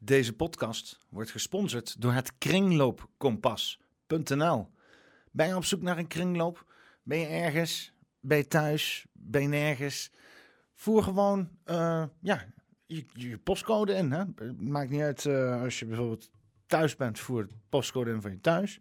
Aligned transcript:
Deze 0.00 0.32
podcast 0.32 0.98
wordt 1.08 1.30
gesponsord 1.30 2.00
door 2.00 2.12
het 2.12 2.38
kringloopkompas.nl. 2.38 4.68
Ben 5.30 5.46
je 5.46 5.56
op 5.56 5.64
zoek 5.64 5.82
naar 5.82 5.98
een 5.98 6.06
kringloop? 6.06 6.72
Ben 7.02 7.18
je 7.18 7.26
ergens? 7.26 7.92
Ben 8.20 8.38
je 8.38 8.46
thuis? 8.46 9.06
Ben 9.12 9.42
je 9.42 9.48
nergens? 9.48 10.12
Voer 10.74 11.02
gewoon 11.02 11.48
uh, 11.64 12.04
ja, 12.20 12.44
je, 12.86 13.04
je, 13.12 13.38
postcode 13.38 13.92
in. 13.92 14.12
Hè? 14.12 14.24
Maakt 14.56 14.90
niet 14.90 15.00
uit 15.00 15.24
uh, 15.24 15.62
als 15.62 15.78
je 15.78 15.86
bijvoorbeeld 15.86 16.30
thuis 16.66 16.96
bent, 16.96 17.18
voer 17.18 17.40
het 17.40 17.52
postcode 17.68 18.10
in 18.10 18.22
van 18.22 18.30
je 18.30 18.40
thuis. 18.40 18.80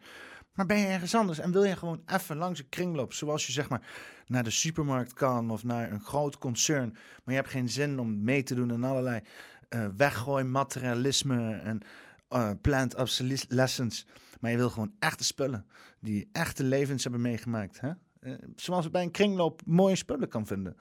Maar 0.54 0.66
ben 0.66 0.78
je 0.78 0.86
ergens 0.86 1.16
anders 1.16 1.40
en 1.40 1.52
wil 1.52 1.64
je 1.64 1.76
gewoon 1.76 2.02
even 2.06 2.38
langs 2.38 2.60
een 2.60 2.70
kringloop, 2.70 3.14
zoals 3.14 3.46
je 3.46 3.52
zeg 3.52 3.70
maar 3.70 3.88
naar 4.26 4.44
de 4.44 4.50
supermarkt 4.50 5.14
kan 5.14 5.52
of 5.52 5.64
naar 5.64 5.92
een 5.92 6.02
groot 6.02 6.38
concern, 6.38 6.90
maar 6.92 7.36
je 7.36 7.42
hebt 7.42 7.50
geen 7.50 7.70
zin 7.70 8.00
om 8.00 8.24
mee 8.24 8.44
te 8.44 8.56
doen 8.56 8.72
in 8.72 8.84
allerlei 8.84 9.22
uh, 9.70 9.88
weggooi 9.98 10.44
materialisme 10.44 11.54
en 11.54 11.82
uh, 12.30 12.52
plant 12.62 12.96
obsolescence. 12.96 14.06
Maar 14.40 14.52
je 14.52 14.58
wil 14.58 14.70
gewoon 14.70 14.96
echte 15.00 15.24
spullen 15.24 15.66
die 16.00 16.30
echte 16.32 16.64
levens 16.64 17.04
hebben 17.04 17.22
meegemaakt. 17.22 17.80
Hè? 17.80 17.92
Uh, 18.20 18.36
zoals 18.56 18.86
je 18.86 18.92
bij 18.92 19.04
een 19.04 19.12
kringloop 19.12 19.62
mooie 19.66 19.96
spullen 19.96 20.30
kan 20.30 20.48
vinden. 20.48 20.78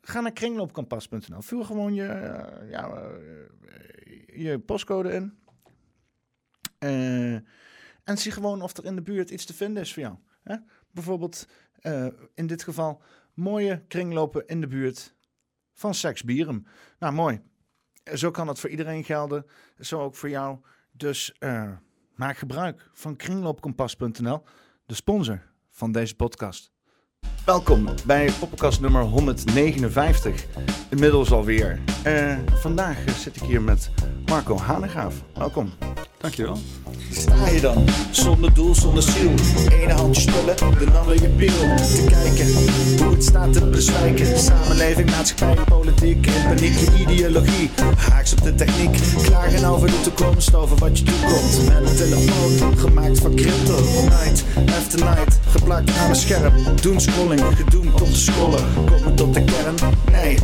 Ga 0.00 0.20
naar 0.20 0.32
kringloopkampas.nl. 0.32 1.42
Vul 1.42 1.64
gewoon 1.64 1.94
je, 1.94 2.04
ja, 2.70 3.10
je 4.26 4.58
postcode 4.58 5.12
in. 5.12 5.34
en 8.04 8.18
zie 8.18 8.32
gewoon 8.32 8.62
of 8.62 8.76
er 8.76 8.84
in 8.84 8.94
de 8.94 9.02
buurt 9.02 9.30
iets 9.30 9.44
te 9.44 9.54
vinden 9.54 9.82
is 9.82 9.92
voor 9.92 10.02
jou. 10.02 10.16
Hè? 10.42 10.56
Bijvoorbeeld 10.90 11.48
in 12.34 12.46
dit 12.46 12.62
geval 12.62 13.02
mooie 13.34 13.84
kringlopen 13.88 14.46
in 14.46 14.60
de 14.60 14.66
buurt 14.66 15.14
van 15.72 15.94
Sex 15.94 16.22
Bierum. 16.22 16.66
Nou, 16.98 17.12
mooi. 17.12 17.40
Zo 18.04 18.30
kan 18.30 18.48
het 18.48 18.60
voor 18.60 18.70
iedereen 18.70 19.04
gelden, 19.04 19.46
zo 19.80 20.00
ook 20.00 20.14
voor 20.14 20.28
jou. 20.28 20.58
Dus 20.92 21.34
uh, 21.38 21.70
maak 22.14 22.36
gebruik 22.36 22.90
van 22.92 23.16
kringloopkompas.nl, 23.16 24.42
de 24.86 24.94
sponsor 24.94 25.42
van 25.70 25.92
deze 25.92 26.16
podcast. 26.16 26.72
Welkom 27.44 27.88
bij 28.06 28.30
podcast 28.38 28.80
nummer 28.80 29.02
159, 29.02 30.46
inmiddels 30.90 31.32
alweer. 31.32 31.80
Uh, 32.06 32.38
vandaag 32.46 33.10
zit 33.10 33.36
ik 33.36 33.42
hier 33.42 33.62
met 33.62 33.90
Marco 34.26 34.56
Hanegaaf. 34.56 35.22
Welkom. 35.34 35.89
Dankjewel. 36.20 36.58
Sta 37.12 37.48
je 37.48 37.60
dan, 37.60 37.84
zonder 38.10 38.54
doel, 38.54 38.74
zonder 38.74 39.02
ziel. 39.02 39.30
Ene 39.72 39.92
handje 39.92 40.20
spullen, 40.20 40.56
de 40.56 40.98
andere 40.98 41.20
je 41.20 41.28
piel. 41.28 41.76
Te 41.76 42.04
kijken 42.08 42.54
hoe 43.04 43.14
het 43.14 43.24
staat 43.24 43.52
te 43.52 43.66
bezwijken. 43.66 44.38
Samenleving, 44.38 45.10
maatschappij, 45.10 45.64
politiek. 45.64 46.26
In 46.26 46.42
paniek, 46.48 46.78
ideologie. 47.08 47.70
Haaks 47.96 48.32
op 48.32 48.42
de 48.42 48.54
techniek. 48.54 48.98
Klagen 49.22 49.64
over 49.64 49.86
de 49.86 50.00
toekomst, 50.00 50.54
over 50.54 50.76
wat 50.76 50.98
je 50.98 51.04
toekomt. 51.04 51.68
Met 51.68 51.90
een 51.90 51.96
telefoon, 51.96 52.78
gemaakt 52.78 53.18
van 53.18 53.34
crypto. 53.34 53.78
Night 54.02 54.44
after 54.78 54.98
night, 54.98 55.38
geplakt 55.48 55.98
aan 55.98 56.08
een 56.08 56.16
scherm. 56.16 56.52
Doen 56.80 57.00
scrolling, 57.00 57.40
gedoemd 57.56 57.96
tot 57.96 58.12
te 58.12 58.20
scrollen. 58.20 58.64
Komen 58.74 59.14
tot 59.14 59.34
de 59.34 59.44
kern? 59.44 59.74
Nee. 60.12 60.38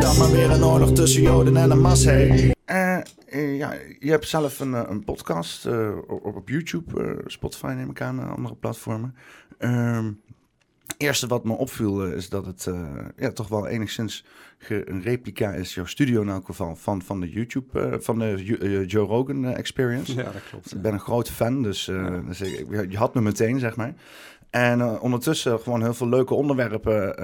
Dan 0.00 0.16
maar 0.16 0.30
weer 0.30 0.50
een 0.50 0.64
oorlog 0.64 0.92
tussen 0.92 1.22
Joden 1.22 1.56
en 1.56 1.70
een 1.70 1.80
mas, 1.80 2.04
hey. 2.04 2.53
Uh, 2.70 2.98
uh, 3.32 3.56
ja, 3.56 3.72
je 3.98 4.10
hebt 4.10 4.28
zelf 4.28 4.60
een, 4.60 4.72
een 4.72 5.04
podcast 5.04 5.66
uh, 5.66 5.96
op, 6.06 6.36
op, 6.36 6.48
YouTube, 6.48 7.22
Spotify 7.26 7.66
neem 7.76 7.90
ik 7.90 8.00
aan, 8.00 8.28
andere 8.28 8.54
platformen. 8.54 9.14
Ehm, 9.58 10.12
eerste 10.96 11.26
wat 11.26 11.44
me 11.44 11.52
opviel 11.52 12.06
is 12.06 12.28
dat 12.28 12.46
het 12.46 12.68
ja, 13.16 13.32
toch 13.32 13.48
wel 13.48 13.66
enigszins 13.66 14.24
een 14.68 15.02
replica 15.02 15.52
is, 15.52 15.74
jouw 15.74 15.84
studio 15.84 16.22
in 16.22 16.28
elk 16.28 16.46
geval, 16.46 16.76
van, 16.76 17.02
van 17.02 17.20
de 17.20 17.30
YouTube, 17.30 17.98
van 18.00 18.18
de 18.18 18.84
Joe 18.86 19.06
Rogan 19.06 19.44
Experience. 19.44 20.14
Ja, 20.14 20.22
dat 20.22 20.42
klopt. 20.50 20.74
Ik 20.74 20.82
ben 20.82 20.92
een 20.92 21.00
grote 21.00 21.32
fan, 21.32 21.62
dus, 21.62 21.90
dus 22.26 22.40
ik, 22.40 22.90
je 22.90 22.96
had 22.96 23.14
me 23.14 23.20
meteen, 23.20 23.58
zeg 23.58 23.76
maar. 23.76 23.94
En 24.50 25.00
ondertussen 25.00 25.60
gewoon 25.60 25.82
heel 25.82 25.94
veel 25.94 26.08
leuke 26.08 26.34
onderwerpen 26.34 27.16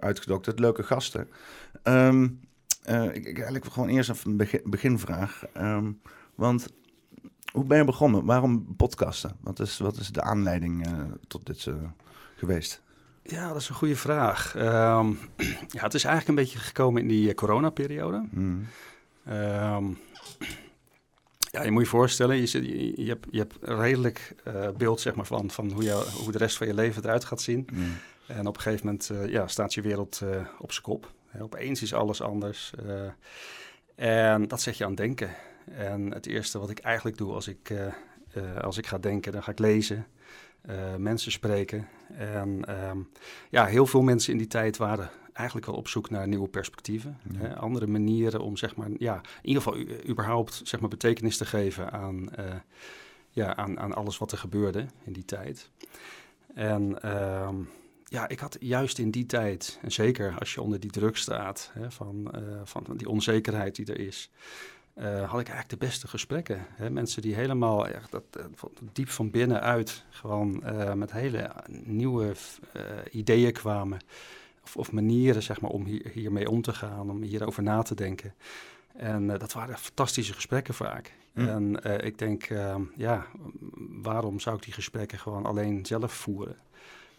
uitgedokterd, 0.00 0.58
leuke 0.58 0.82
gasten. 0.82 1.28
Um, 1.82 2.40
uh, 2.90 3.14
ik, 3.14 3.26
eigenlijk 3.26 3.64
gewoon 3.64 3.88
eerst 3.88 4.10
even 4.10 4.30
een 4.30 4.36
begin, 4.36 4.60
beginvraag. 4.64 5.44
Um, 5.56 6.00
want 6.34 6.66
hoe 7.52 7.64
ben 7.64 7.78
je 7.78 7.84
begonnen? 7.84 8.24
Waarom 8.24 8.76
podcasten? 8.76 9.36
Wat 9.40 9.60
is, 9.60 9.78
wat 9.78 9.96
is 9.96 10.08
de 10.08 10.22
aanleiding 10.22 10.86
uh, 10.86 10.92
tot 11.28 11.46
dit 11.46 11.66
uh, 11.66 11.74
geweest? 12.36 12.82
Ja, 13.22 13.48
dat 13.48 13.60
is 13.60 13.68
een 13.68 13.74
goede 13.74 13.96
vraag. 13.96 14.54
Um, 14.56 15.18
ja, 15.76 15.82
het 15.82 15.94
is 15.94 16.04
eigenlijk 16.04 16.28
een 16.28 16.44
beetje 16.44 16.58
gekomen 16.58 17.02
in 17.02 17.08
die 17.08 17.34
coronaperiode. 17.34 18.26
Mm. 18.30 18.66
Um, 19.28 19.98
ja, 21.38 21.62
je 21.62 21.70
moet 21.70 21.82
je 21.82 21.88
voorstellen, 21.88 22.36
je, 22.36 22.46
zit, 22.46 22.64
je, 22.64 23.02
je, 23.02 23.08
hebt, 23.08 23.26
je 23.30 23.38
hebt 23.38 23.56
redelijk 23.60 24.34
beeld 24.76 25.00
zeg 25.00 25.14
maar, 25.14 25.26
van, 25.26 25.50
van 25.50 25.72
hoe, 25.72 25.82
je, 25.82 26.06
hoe 26.22 26.32
de 26.32 26.38
rest 26.38 26.56
van 26.56 26.66
je 26.66 26.74
leven 26.74 27.02
eruit 27.02 27.24
gaat 27.24 27.40
zien. 27.40 27.68
Mm. 27.72 27.92
En 28.26 28.46
op 28.46 28.56
een 28.56 28.62
gegeven 28.62 28.86
moment 28.86 29.30
ja, 29.30 29.46
staat 29.46 29.74
je 29.74 29.82
wereld 29.82 30.22
op 30.58 30.72
zijn 30.72 30.84
kop. 30.84 31.12
Opeens 31.40 31.82
is 31.82 31.94
alles 31.94 32.22
anders. 32.22 32.72
Uh, 32.86 33.10
en 33.94 34.48
dat 34.48 34.60
zet 34.60 34.76
je 34.76 34.84
aan 34.84 34.94
denken. 34.94 35.30
En 35.64 36.12
het 36.12 36.26
eerste 36.26 36.58
wat 36.58 36.70
ik 36.70 36.78
eigenlijk 36.78 37.16
doe 37.16 37.32
als 37.32 37.48
ik, 37.48 37.70
uh, 37.70 37.86
uh, 38.36 38.56
als 38.60 38.78
ik 38.78 38.86
ga 38.86 38.98
denken, 38.98 39.32
dan 39.32 39.42
ga 39.42 39.50
ik 39.50 39.58
lezen, 39.58 40.06
mensen 40.98 41.32
spreken. 41.32 41.88
En 42.16 42.64
ehm, 42.64 42.98
ja, 43.50 43.66
heel 43.66 43.86
veel 43.86 44.02
mensen 44.02 44.32
in 44.32 44.38
die 44.38 44.46
tijd 44.46 44.76
waren 44.76 45.10
eigenlijk 45.32 45.66
wel 45.66 45.76
op 45.76 45.88
zoek 45.88 46.10
naar 46.10 46.28
nieuwe 46.28 46.48
perspectieven. 46.48 47.18
Ja. 47.32 47.38
Hè, 47.38 47.56
andere 47.56 47.86
manieren 47.86 48.40
om 48.40 48.56
zeg 48.56 48.76
maar, 48.76 48.88
ja, 48.98 49.14
in 49.42 49.48
ieder 49.48 49.62
geval 49.62 49.78
überhaupt 50.08 50.60
zeg 50.64 50.80
maar, 50.80 50.88
betekenis 50.88 51.36
te 51.36 51.44
geven 51.44 51.92
aan, 51.92 52.28
ja, 53.30 53.56
aan, 53.56 53.80
aan 53.80 53.94
alles 53.94 54.18
wat 54.18 54.32
er 54.32 54.38
gebeurde 54.38 54.86
in 55.04 55.12
die 55.12 55.24
tijd. 55.24 55.70
En 56.54 57.02
ehm, 57.02 57.56
ja, 58.14 58.28
ik 58.28 58.38
had 58.38 58.56
juist 58.60 58.98
in 58.98 59.10
die 59.10 59.26
tijd, 59.26 59.78
en 59.82 59.92
zeker 59.92 60.34
als 60.38 60.54
je 60.54 60.62
onder 60.62 60.80
die 60.80 60.90
druk 60.90 61.16
staat, 61.16 61.70
hè, 61.72 61.90
van, 61.90 62.30
uh, 62.34 62.60
van 62.64 62.84
die 62.96 63.08
onzekerheid 63.08 63.76
die 63.76 63.86
er 63.86 63.98
is, 63.98 64.30
uh, 64.96 65.04
had 65.04 65.40
ik 65.40 65.48
eigenlijk 65.48 65.68
de 65.68 65.86
beste 65.86 66.08
gesprekken. 66.08 66.66
Hè? 66.68 66.90
Mensen 66.90 67.22
die 67.22 67.34
helemaal 67.34 67.88
echt 67.88 68.10
dat, 68.10 68.24
uh, 68.38 68.44
diep 68.92 69.08
van 69.08 69.30
binnenuit 69.30 70.04
gewoon 70.10 70.62
met 70.94 71.12
hele 71.12 71.50
nieuwe 71.82 72.34
ideeën 73.10 73.52
kwamen. 73.52 73.98
Of, 74.62 74.76
of, 74.76 74.92
manieren 74.92 75.42
zeg 75.42 75.60
maar, 75.60 75.70
om 75.70 75.84
hier, 75.84 76.10
hiermee 76.12 76.50
om 76.50 76.62
te 76.62 76.72
gaan, 76.72 77.10
om 77.10 77.22
hierover 77.22 77.62
na 77.62 77.82
te 77.82 77.94
denken. 77.94 78.34
En 78.96 79.26
dat 79.26 79.52
waren 79.52 79.78
fantastische 79.78 80.32
gesprekken 80.32 80.74
vaak. 80.74 81.14
Hm. 81.32 81.48
En 81.48 81.82
ik 82.04 82.18
denk, 82.18 82.48
ja, 82.96 83.26
waarom 84.02 84.40
zou 84.40 84.56
ik 84.56 84.62
die 84.62 84.72
gesprekken 84.72 85.18
gewoon 85.18 85.46
alleen 85.46 85.86
zelf 85.86 86.12
voeren? 86.12 86.56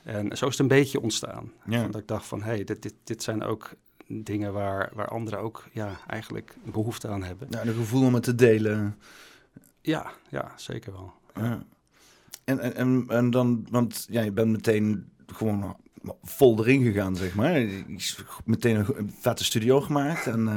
En 0.05 0.37
zo 0.37 0.45
is 0.45 0.51
het 0.51 0.59
een 0.59 0.67
beetje 0.67 1.01
ontstaan. 1.01 1.51
Ja. 1.65 1.87
Dat 1.87 2.01
ik 2.01 2.07
dacht 2.07 2.25
van, 2.25 2.41
hé, 2.41 2.51
hey, 2.51 2.63
dit, 2.63 2.81
dit, 2.81 2.93
dit 3.03 3.23
zijn 3.23 3.43
ook 3.43 3.69
dingen 4.07 4.53
waar, 4.53 4.91
waar 4.93 5.07
anderen 5.07 5.39
ook 5.39 5.67
ja, 5.71 5.99
eigenlijk 6.07 6.55
behoefte 6.71 7.07
aan 7.07 7.23
hebben. 7.23 7.47
Ja, 7.49 7.65
een 7.65 7.73
gevoel 7.73 8.05
om 8.05 8.13
het 8.13 8.23
te 8.23 8.35
delen. 8.35 8.99
Ja, 9.81 10.11
ja 10.29 10.51
zeker 10.55 10.91
wel. 10.91 11.13
Ja. 11.35 11.63
En, 12.43 12.59
en, 12.59 12.75
en, 12.75 13.05
en 13.07 13.29
dan, 13.29 13.67
want 13.69 14.05
ja, 14.09 14.21
je 14.21 14.31
bent 14.31 14.51
meteen 14.51 15.09
gewoon 15.25 15.77
vol 16.23 16.59
erin 16.59 16.83
gegaan, 16.83 17.15
zeg 17.15 17.35
maar. 17.35 17.65
Meteen 18.45 18.75
een 18.75 19.13
vette 19.19 19.43
studio 19.43 19.81
gemaakt 19.81 20.27
en 20.27 20.47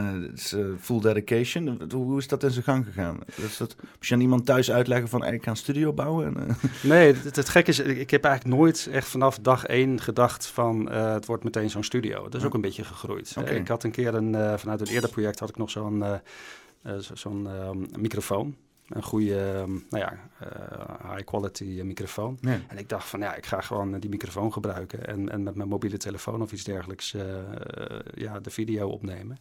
uh, 0.55 0.67
full 0.81 1.01
dedication. 1.01 1.81
Hoe 1.93 2.19
is 2.19 2.29
dat 2.29 2.43
in 2.43 2.51
zijn 2.51 2.65
gang 2.65 2.85
gegaan? 2.85 3.19
Is 3.35 3.57
dat, 3.57 3.77
moet 3.79 4.07
je 4.07 4.15
aan 4.15 4.21
iemand 4.21 4.47
thuis 4.47 4.71
uitleggen 4.71 5.09
van, 5.09 5.25
ik 5.25 5.45
ga 5.45 5.51
een 5.51 5.57
studio 5.57 5.93
bouwen? 5.93 6.37
En, 6.37 6.47
uh... 6.49 6.73
Nee, 6.93 7.15
het, 7.15 7.37
het 7.37 7.49
gekke 7.49 7.71
is, 7.71 7.79
ik 7.79 8.11
heb 8.11 8.25
eigenlijk 8.25 8.57
nooit 8.57 8.89
echt 8.93 9.09
vanaf 9.09 9.39
dag 9.39 9.65
één 9.65 10.01
gedacht 10.01 10.47
van, 10.47 10.91
het 10.91 11.27
wordt 11.27 11.45
meteen 11.45 11.71
zo'n 11.71 11.85
studio. 11.85 12.23
Dat 12.23 12.41
is 12.41 12.47
ook 12.47 12.55
een 12.55 12.61
beetje 12.61 12.85
gegroeid. 12.85 13.35
Okay. 13.39 13.57
Ik 13.57 13.69
had 13.69 13.85
een 13.85 13.91
keer, 13.91 14.15
een, 14.15 14.59
vanuit 14.59 14.81
een 14.81 14.87
eerder 14.87 15.11
project, 15.11 15.39
had 15.39 15.49
ik 15.49 15.57
nog 15.57 15.71
zo'n 15.71 16.05
zo'n 17.15 17.49
microfoon 17.99 18.56
een 18.88 19.02
goede, 19.02 19.52
ehm, 19.52 19.70
nou 19.70 20.05
ja, 20.05 20.19
uh, 20.43 21.12
high 21.12 21.25
quality 21.25 21.81
microfoon. 21.85 22.38
Ja. 22.40 22.61
En 22.69 22.79
ik 22.79 22.88
dacht 22.88 23.08
van 23.08 23.20
ja, 23.20 23.35
ik 23.35 23.46
ga 23.46 23.61
gewoon 23.61 23.99
die 23.99 24.11
microfoon 24.11 24.52
gebruiken 24.52 25.06
en, 25.06 25.29
en 25.29 25.43
met 25.43 25.55
mijn 25.55 25.69
mobiele 25.69 25.96
telefoon 25.96 26.43
of 26.43 26.52
iets 26.52 26.64
dergelijks 26.64 27.14
uh, 27.14 27.23
ja, 28.14 28.40
de 28.40 28.50
video 28.50 28.88
opnemen. 28.88 29.38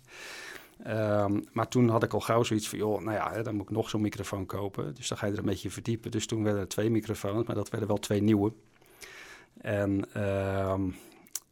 Um, 0.87 1.43
maar 1.51 1.67
toen 1.67 1.89
had 1.89 2.03
ik 2.03 2.13
al 2.13 2.19
gauw 2.19 2.43
zoiets 2.43 2.69
van, 2.69 2.77
joh, 2.77 3.01
nou 3.01 3.15
ja, 3.15 3.31
hè, 3.31 3.43
dan 3.43 3.55
moet 3.55 3.69
ik 3.69 3.75
nog 3.75 3.89
zo'n 3.89 4.01
microfoon 4.01 4.45
kopen. 4.45 4.95
Dus 4.95 5.07
dan 5.07 5.17
ga 5.17 5.25
je 5.25 5.31
er 5.31 5.39
een 5.39 5.45
beetje 5.45 5.69
verdiepen. 5.69 6.11
Dus 6.11 6.25
toen 6.25 6.43
werden 6.43 6.61
er 6.61 6.67
twee 6.67 6.89
microfoons, 6.89 7.47
maar 7.47 7.55
dat 7.55 7.69
werden 7.69 7.87
wel 7.87 7.97
twee 7.97 8.21
nieuwe. 8.21 8.53
En, 9.61 10.21
um, 10.71 10.95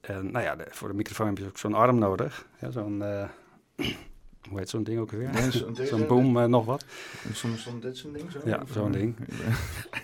en 0.02 0.32
nou 0.32 0.46
ja, 0.46 0.56
de, 0.56 0.66
voor 0.70 0.88
de 0.88 0.94
microfoon 0.94 1.28
heb 1.28 1.38
je 1.38 1.46
ook 1.46 1.58
zo'n 1.58 1.74
arm 1.74 1.98
nodig. 1.98 2.48
Ja, 2.60 2.72
zo'n 2.72 3.04
hoe 4.50 4.60
heet 4.60 4.70
zo'n 4.70 4.84
ding 4.84 5.00
ook 5.00 5.12
weer? 5.12 5.22
Ja, 5.34 5.52
zo'n- 5.52 5.78
zo'n 5.84 6.08
boom, 6.08 6.38
eh, 6.38 6.46
nog 6.46 6.66
wat. 6.66 6.86
Soms 7.34 7.62
stond 7.62 7.82
dit 7.82 7.98
zo'n 7.98 8.14
ding 8.14 8.32
zo? 8.32 8.40
Ja, 8.46 8.64
zo'n 8.74 8.92
ding. 8.92 9.16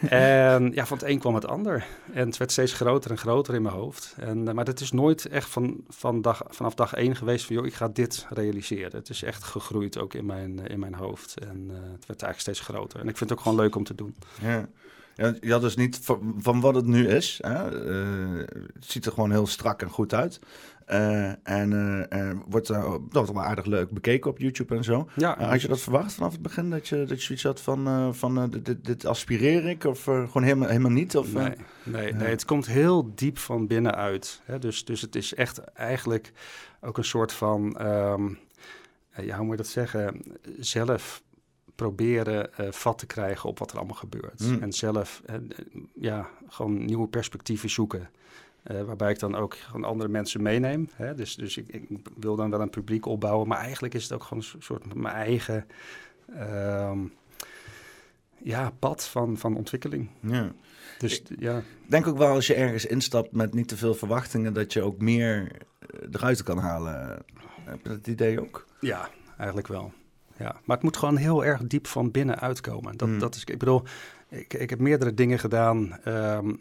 En 0.09 0.71
ja, 0.73 0.85
van 0.85 0.97
het 0.97 1.07
een 1.07 1.19
kwam 1.19 1.35
het 1.35 1.47
ander. 1.47 1.85
En 2.13 2.25
het 2.27 2.37
werd 2.37 2.51
steeds 2.51 2.73
groter 2.73 3.11
en 3.11 3.17
groter 3.17 3.53
in 3.55 3.61
mijn 3.61 3.75
hoofd. 3.75 4.15
En, 4.17 4.47
eh, 4.47 4.53
maar 4.53 4.65
het 4.65 4.79
is 4.79 4.91
nooit 4.91 5.25
echt 5.25 5.49
van, 5.49 5.83
van 5.89 6.21
dag, 6.21 6.41
vanaf 6.49 6.73
dag 6.73 6.93
één 6.93 7.15
geweest 7.15 7.45
van... 7.45 7.55
joh, 7.55 7.65
ik 7.65 7.73
ga 7.73 7.87
dit 7.87 8.25
realiseren. 8.29 8.91
Het 8.99 9.09
is 9.09 9.23
echt 9.23 9.43
gegroeid 9.43 9.97
ook 9.97 10.13
in 10.13 10.25
mijn, 10.25 10.59
eh, 10.59 10.73
in 10.73 10.79
mijn 10.79 10.93
hoofd. 10.93 11.39
En 11.39 11.69
het 11.69 12.05
werd 12.07 12.21
eigenlijk 12.21 12.39
steeds 12.39 12.59
groter. 12.59 12.99
En 12.99 13.07
ik 13.07 13.17
vind 13.17 13.29
het 13.29 13.39
ook 13.39 13.45
gewoon 13.45 13.59
leuk 13.59 13.75
om 13.75 13.83
te 13.83 13.95
doen. 13.95 14.15
Ja. 14.41 14.69
Ja, 15.15 15.35
je 15.41 15.51
had 15.51 15.61
dus 15.61 15.75
niet 15.75 15.99
van, 16.01 16.35
van 16.37 16.61
wat 16.61 16.75
het 16.75 16.85
nu 16.85 17.07
is. 17.07 17.39
Hè? 17.41 17.53
het 18.73 18.85
ziet 18.85 19.05
er 19.05 19.11
gewoon 19.11 19.31
heel 19.31 19.47
strak 19.47 19.81
en 19.81 19.89
goed 19.89 20.13
uit. 20.13 20.39
Eh, 20.85 21.27
en 21.43 21.73
eh, 22.09 22.29
eh, 22.29 22.37
wordt 22.47 22.69
uh, 22.69 22.95
dat 23.09 23.31
wel 23.31 23.43
aardig 23.43 23.65
leuk 23.65 23.89
bekeken 23.89 24.29
op 24.31 24.39
YouTube 24.39 24.75
en 24.75 24.83
zo. 24.83 25.07
Ja, 25.15 25.43
had 25.43 25.61
je 25.61 25.67
dat 25.67 25.81
verwacht 25.81 26.13
vanaf 26.13 26.31
het 26.31 26.41
begin? 26.41 26.69
Dat 26.69 26.87
je, 26.87 26.95
dat 27.05 27.17
je 27.17 27.23
zoiets 27.25 27.43
had 27.43 27.61
van, 27.61 28.15
van 28.15 28.49
dit- 28.49 28.85
dit, 28.85 29.05
aspireer 29.05 29.67
ik? 29.67 29.83
Of 29.83 30.03
gewoon 30.03 30.43
helemaal, 30.43 30.67
helemaal 30.67 30.91
niet? 30.91 31.17
Of? 31.17 31.33
Nee, 31.33 31.53
nee, 31.83 32.13
nee, 32.13 32.27
het 32.27 32.45
komt 32.45 32.65
heel 32.65 33.11
diep 33.15 33.37
van 33.37 33.67
binnenuit. 33.67 34.41
Hè? 34.43 34.59
Dus, 34.59 34.85
dus 34.85 35.01
het 35.01 35.15
is 35.15 35.33
echt 35.33 35.57
eigenlijk 35.59 36.31
ook 36.81 36.97
een 36.97 37.03
soort 37.03 37.33
van, 37.33 37.77
ehm, 37.77 38.33
eh, 39.09 39.25
ja, 39.25 39.35
hoe 39.35 39.45
moet 39.45 39.57
je 39.57 39.63
dat 39.63 39.71
zeggen, 39.71 40.21
zelf 40.59 41.23
proberen 41.75 42.53
eh, 42.57 42.71
vat 42.71 42.97
te 42.97 43.05
krijgen 43.05 43.49
op 43.49 43.59
wat 43.59 43.71
er 43.71 43.77
allemaal 43.77 43.95
gebeurt. 43.95 44.39
Mm. 44.39 44.61
En 44.61 44.73
zelf, 44.73 45.21
ja, 45.93 46.29
gewoon 46.47 46.85
nieuwe 46.85 47.07
perspectieven 47.07 47.69
zoeken. 47.69 48.09
Eh, 48.63 48.81
waarbij 48.83 49.11
ik 49.11 49.19
dan 49.19 49.35
ook 49.35 49.55
gewoon 49.55 49.83
andere 49.83 50.09
mensen 50.09 50.41
meeneem. 50.41 50.89
Hè? 50.95 51.15
Dus, 51.15 51.35
dus 51.35 51.57
ik, 51.57 51.67
ik 51.67 51.87
wil 52.17 52.35
dan 52.35 52.49
wel 52.49 52.61
een 52.61 52.69
publiek 52.69 53.05
opbouwen, 53.05 53.47
maar 53.47 53.57
eigenlijk 53.59 53.93
is 53.93 54.03
het 54.03 54.11
ook 54.13 54.23
gewoon 54.23 54.43
een 54.53 54.61
soort 54.61 54.93
mijn 54.95 55.15
eigen 55.15 55.65
ehm, 56.35 56.99
ja, 58.43 58.71
pad 58.79 59.05
van, 59.07 59.37
van 59.37 59.55
ontwikkeling. 59.57 60.09
Ja. 60.19 60.51
Dus 60.97 61.21
Ik- 61.21 61.39
ja, 61.39 61.61
denk 61.87 62.07
ook 62.07 62.17
wel 62.17 62.33
als 62.33 62.47
je 62.47 62.53
ergens 62.53 62.85
instapt 62.85 63.31
met 63.31 63.53
niet 63.53 63.67
te 63.67 63.77
veel 63.77 63.93
verwachtingen, 63.95 64.53
dat 64.53 64.73
je 64.73 64.81
ook 64.81 65.01
meer 65.01 65.51
eh, 65.79 65.87
eruit 66.11 66.43
kan 66.43 66.57
halen. 66.57 67.23
Heb 67.63 67.79
je 67.83 67.89
dat 67.89 68.07
idee 68.07 68.41
ook? 68.41 68.65
ja, 68.79 69.09
eigenlijk 69.37 69.67
wel. 69.67 69.93
Ja, 70.37 70.55
maar 70.65 70.75
het 70.75 70.85
moet 70.85 70.97
gewoon 70.97 71.17
heel 71.17 71.45
erg 71.45 71.61
diep 71.63 71.87
van 71.87 72.11
binnen 72.11 72.39
uitkomen. 72.39 72.97
Dat, 72.97 73.07
Mm. 73.07 73.19
dat 73.19 73.35
is, 73.35 73.43
ik 73.43 73.57
bedoel, 73.59 73.83
ik, 74.31 74.53
ik 74.53 74.69
heb 74.69 74.79
meerdere 74.79 75.13
dingen 75.13 75.39
gedaan. 75.39 75.97
Ehm, 76.03 76.53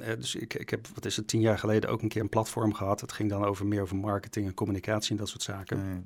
eh, 0.00 0.16
dus 0.16 0.34
ik, 0.34 0.54
ik 0.54 0.70
heb, 0.70 0.86
wat 0.94 1.04
is 1.04 1.16
het, 1.16 1.28
tien 1.28 1.40
jaar 1.40 1.58
geleden 1.58 1.90
ook 1.90 2.02
een 2.02 2.08
keer 2.08 2.22
een 2.22 2.28
platform 2.28 2.74
gehad. 2.74 3.00
Het 3.00 3.12
ging 3.12 3.30
dan 3.30 3.44
over 3.44 3.66
meer 3.66 3.82
over 3.82 3.96
marketing 3.96 4.46
en 4.46 4.54
communicatie 4.54 5.10
en 5.10 5.16
dat 5.16 5.28
soort 5.28 5.42
zaken. 5.42 5.84
Nee. 5.86 6.02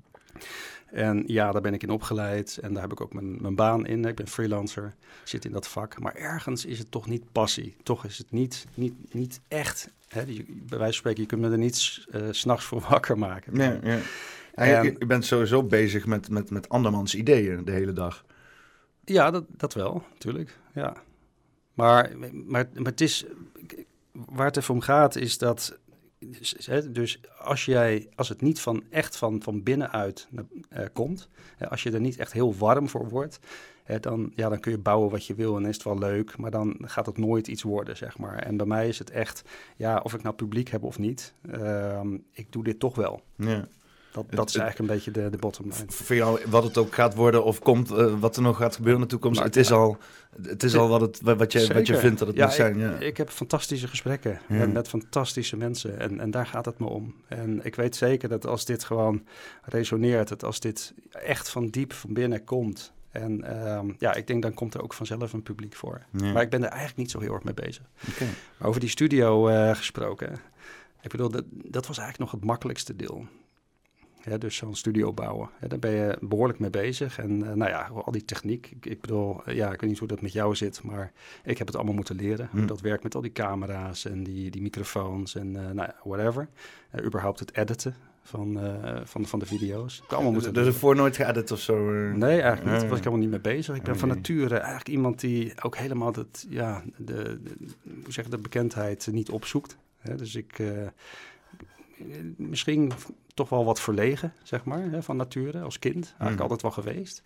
En 0.87 1.25
ja, 1.27 1.53
daar 1.53 1.61
ben 1.63 1.75
ik 1.75 1.83
in 1.83 1.91
opgeleid 1.91 2.59
en 2.63 2.73
daar 2.73 2.83
heb 2.83 2.93
ik 2.93 3.01
ook 3.01 3.13
mijn, 3.13 3.43
mijn 3.43 3.55
baan 3.55 3.87
in. 3.87 4.05
Ik 4.05 4.15
ben 4.15 4.29
freelancer, 4.29 4.95
zit 5.25 5.45
in 5.45 5.53
dat 5.53 5.69
vak. 5.69 5.99
Maar 6.01 6.15
ergens 6.15 6.65
is 6.65 6.79
het 6.79 6.91
toch 6.91 7.07
niet 7.09 7.33
passie. 7.33 7.77
Toch 7.83 8.05
is 8.05 8.19
het 8.19 8.31
niet, 8.31 8.67
niet, 8.75 8.95
niet 9.15 9.41
echt. 9.49 9.89
Hè? 10.09 10.25
Bij 10.25 10.45
wijze 10.69 10.85
van 10.85 10.93
spreken, 10.93 11.23
je 11.23 11.29
kunt 11.29 11.41
me 11.41 11.51
er 11.51 11.59
niet 11.59 11.77
s- 11.77 12.07
eh, 12.11 12.21
s 12.31 12.39
s'nachts 12.39 12.65
voor 12.65 12.81
wakker 12.91 13.19
maken. 13.19 13.57
Ja. 13.57 13.73
En 13.83 14.03
En- 14.55 14.85
je, 14.85 14.95
je 14.99 15.07
bent 15.07 15.25
sowieso 15.25 15.63
bezig 15.63 16.07
met, 16.07 16.29
met, 16.31 16.51
met 16.51 16.69
andermans 16.69 17.15
ideeën 17.15 17.65
de 17.65 17.73
hele 17.73 17.93
dag. 17.93 18.25
Ja, 19.05 19.31
dat, 19.31 19.45
dat 19.49 19.75
wel, 19.75 20.03
natuurlijk. 20.13 20.59
Ja. 20.73 20.97
Maar, 21.75 22.13
maar, 22.19 22.69
maar 22.75 22.85
het 22.85 23.01
is, 23.01 23.25
waar 24.13 24.47
het 24.47 24.57
even 24.57 24.75
om 24.75 24.81
gaat, 24.81 25.17
is 25.17 25.39
dat. 25.39 25.79
Dus 26.91 27.21
als, 27.39 27.65
jij, 27.65 28.09
als 28.15 28.29
het 28.29 28.41
niet 28.41 28.61
van 28.61 28.83
echt 28.91 29.17
van, 29.17 29.43
van 29.43 29.63
binnenuit 29.63 30.29
eh, 30.69 30.85
komt, 30.93 31.29
als 31.69 31.83
je 31.83 31.91
er 31.91 32.01
niet 32.01 32.19
echt 32.19 32.33
heel 32.33 32.55
warm 32.55 32.89
voor 32.89 33.09
wordt, 33.09 33.39
dan, 34.01 34.33
ja, 34.35 34.49
dan 34.49 34.61
kun 34.61 34.73
je 34.73 34.79
bouwen 34.79 35.11
wat 35.11 35.27
je 35.27 35.35
wil 35.35 35.57
en 35.57 35.67
is 35.67 35.75
het 35.75 35.85
wel 35.85 35.99
leuk, 35.99 36.37
maar 36.37 36.51
dan 36.51 36.77
gaat 36.81 37.07
het 37.07 37.19
nooit 37.19 37.49
iets 37.49 37.63
worden, 37.63 37.97
zeg 37.97 38.19
maar. 38.19 38.39
En 38.39 38.57
bij 38.57 38.67
mij 38.67 38.89
is 38.89 38.99
het 38.99 39.11
echt, 39.11 39.43
ja, 39.77 40.01
of 40.03 40.15
ik 40.15 40.23
nou 40.23 40.35
publiek 40.35 40.69
heb 40.69 40.83
of 40.83 40.99
niet, 40.99 41.35
ehm, 41.51 42.19
ik 42.31 42.53
doe 42.53 42.65
dit 42.65 42.79
toch 42.79 42.95
wel. 42.95 43.23
Ja. 43.37 43.69
Dat, 44.13 44.27
dat 44.31 44.49
is 44.49 44.57
eigenlijk 44.57 44.91
een 44.91 44.97
beetje 44.97 45.11
de, 45.11 45.31
de 45.31 45.37
bottom 45.37 45.65
line. 45.65 45.85
Voor 45.87 46.17
jou, 46.17 46.41
wat 46.47 46.65
het 46.65 46.79
ook 46.79 46.95
gaat 46.95 47.15
worden 47.15 47.45
of 47.45 47.59
komt, 47.59 47.91
eh, 47.91 48.15
wat 48.21 48.37
er 48.37 48.43
nog 48.43 48.57
gaat 48.57 48.77
gebeuren 48.77 49.01
in 49.03 49.09
de 49.09 49.13
toekomst, 49.13 49.43
het 49.43 49.57
is 49.57 49.73
al, 49.73 49.97
het 50.43 50.63
is 50.63 50.77
al 50.77 50.89
wat, 50.89 51.01
het, 51.01 51.21
wat, 51.21 51.53
je, 51.53 51.73
wat 51.73 51.87
je 51.87 51.97
vindt 51.97 52.19
dat 52.19 52.29
het 52.29 52.37
Ja, 52.37 52.45
moet 52.45 52.55
zijn. 52.55 52.79
Ja. 52.79 52.95
Ik, 52.95 53.01
ik 53.01 53.17
heb 53.17 53.31
fantastische 53.31 53.89
gesprekken 53.89 54.41
met, 54.47 54.73
met 54.73 54.89
fantastische 54.89 55.57
mensen 55.57 55.99
en, 55.99 56.21
en 56.21 56.31
daar 56.31 56.47
gaat 56.47 56.65
het 56.65 56.79
me 56.79 56.87
om. 56.87 57.15
En 57.29 57.61
ik 57.65 57.75
weet 57.75 57.97
zeker 57.97 58.29
dat 58.29 58.47
als 58.47 58.65
dit 58.65 58.85
gewoon 58.85 59.25
resoneert, 59.63 60.29
dat 60.29 60.45
als 60.45 60.61
dit 60.61 60.95
echt 61.11 61.49
van 61.49 61.67
diep 61.67 61.93
van 61.93 62.13
binnen 62.13 62.45
komt. 62.45 62.93
En 63.11 63.45
ehm, 63.45 63.91
ja, 63.99 64.15
ik 64.15 64.27
denk 64.27 64.43
dan 64.43 64.55
komt 64.55 64.75
er 64.75 64.83
ook 64.83 64.95
vanzelf 64.95 65.33
een 65.33 65.43
publiek 65.43 65.75
voor. 65.75 66.03
Ja. 66.11 66.33
Maar 66.33 66.43
ik 66.43 66.51
ben 66.51 66.63
er 66.63 66.69
eigenlijk 66.69 66.99
niet 66.99 67.11
zo 67.11 67.21
heel 67.21 67.35
erg 67.35 67.45
mee 67.45 67.55
bezig. 67.55 67.83
Maar 68.59 68.69
over 68.69 68.81
die 68.81 68.89
studio 68.89 69.49
eh, 69.49 69.75
gesproken. 69.75 70.33
Ik 71.03 71.11
bedoel, 71.11 71.31
dat, 71.31 71.45
dat 71.51 71.87
was 71.87 71.99
eigenlijk 71.99 72.31
nog 72.31 72.41
het 72.41 72.49
makkelijkste 72.49 72.97
deel. 72.97 73.27
Dus 74.39 74.57
zo'n 74.57 74.75
studio 74.75 75.13
bouwen. 75.13 75.51
Ja, 75.61 75.69
daar 75.69 75.79
ben 75.79 75.91
je 75.91 76.17
behoorlijk 76.21 76.59
mee 76.59 76.71
bezig. 76.71 77.19
En 77.19 77.43
eh, 77.49 77.53
nou 77.53 77.71
ja, 77.71 77.91
al 77.95 78.13
die 78.13 78.25
techniek. 78.25 78.71
Ik, 78.71 78.87
ik 78.87 79.01
bedoel, 79.01 79.45
eh, 79.45 79.55
ja, 79.55 79.73
ik 79.73 79.81
weet 79.81 79.91
niet 79.91 79.99
hoe 79.99 80.09
dat 80.09 80.21
met 80.21 80.33
jou 80.33 80.55
zit, 80.57 80.83
maar 80.83 81.13
ik 81.45 81.59
heb 81.59 81.67
het 81.67 81.77
allemaal 81.77 81.95
moeten 81.95 82.17
leren. 82.17 82.49
Hoe 82.51 82.61
Hm. 82.61 82.67
dat 82.67 82.81
werkt 82.81 83.03
met 83.03 83.15
al 83.15 83.21
die 83.21 83.33
camera's 83.33 84.05
en 84.05 84.23
die, 84.23 84.51
die 84.51 84.63
microfoons 84.63 85.35
en 85.35 85.57
eh, 85.57 85.63
nou 85.63 85.77
ja, 85.77 85.97
whatever. 86.05 86.49
Eh, 86.91 87.05
überhaupt 87.05 87.39
het 87.39 87.57
editen 87.57 87.95
van, 88.23 88.59
van, 89.05 89.27
van 89.27 89.39
de 89.39 89.47
video's. 89.47 90.01
Ik 90.05 90.13
allemaal 90.13 90.33
moeten 90.33 90.55
Dus 90.55 90.67
ervoor 90.67 90.97
nooit 90.97 91.17
geëdit 91.17 91.51
of 91.51 91.61
zo? 91.61 91.91
Nee, 91.91 92.41
eigenlijk 92.41 92.65
niet. 92.65 92.73
Ah, 92.75 92.81
Daar 92.81 92.89
was 92.89 92.99
ik 92.99 93.05
helemaal 93.05 93.27
niet 93.29 93.31
mee 93.31 93.55
bezig. 93.55 93.77
Ik 93.77 93.83
ben 93.83 93.93
Oh, 93.93 93.99
van 93.99 94.09
nature 94.09 94.55
eigenlijk 94.57 94.89
iemand 94.89 95.21
die 95.21 95.53
ook 95.63 95.77
helemaal 95.77 96.13
dat, 96.13 96.47
ja, 96.49 96.83
de, 96.97 97.41
de, 97.43 97.57
hoe 98.05 98.13
zeg 98.13 98.29
de 98.29 98.39
bekendheid 98.39 99.09
niet 99.13 99.31
opzoekt. 99.31 99.77
Hè? 99.99 100.15
Dus 100.17 100.35
ik, 100.35 100.61
misschien 102.37 102.93
toch 103.35 103.49
wel 103.49 103.65
wat 103.65 103.81
verlegen, 103.81 104.33
zeg 104.43 104.65
maar, 104.65 104.83
hè, 104.91 105.03
van 105.03 105.17
nature, 105.17 105.61
als 105.61 105.79
kind. 105.79 106.05
Eigenlijk 106.05 106.33
Mhm. 106.33 106.43
altijd 106.43 106.63
wel 106.63 106.71
geweest. 106.71 107.23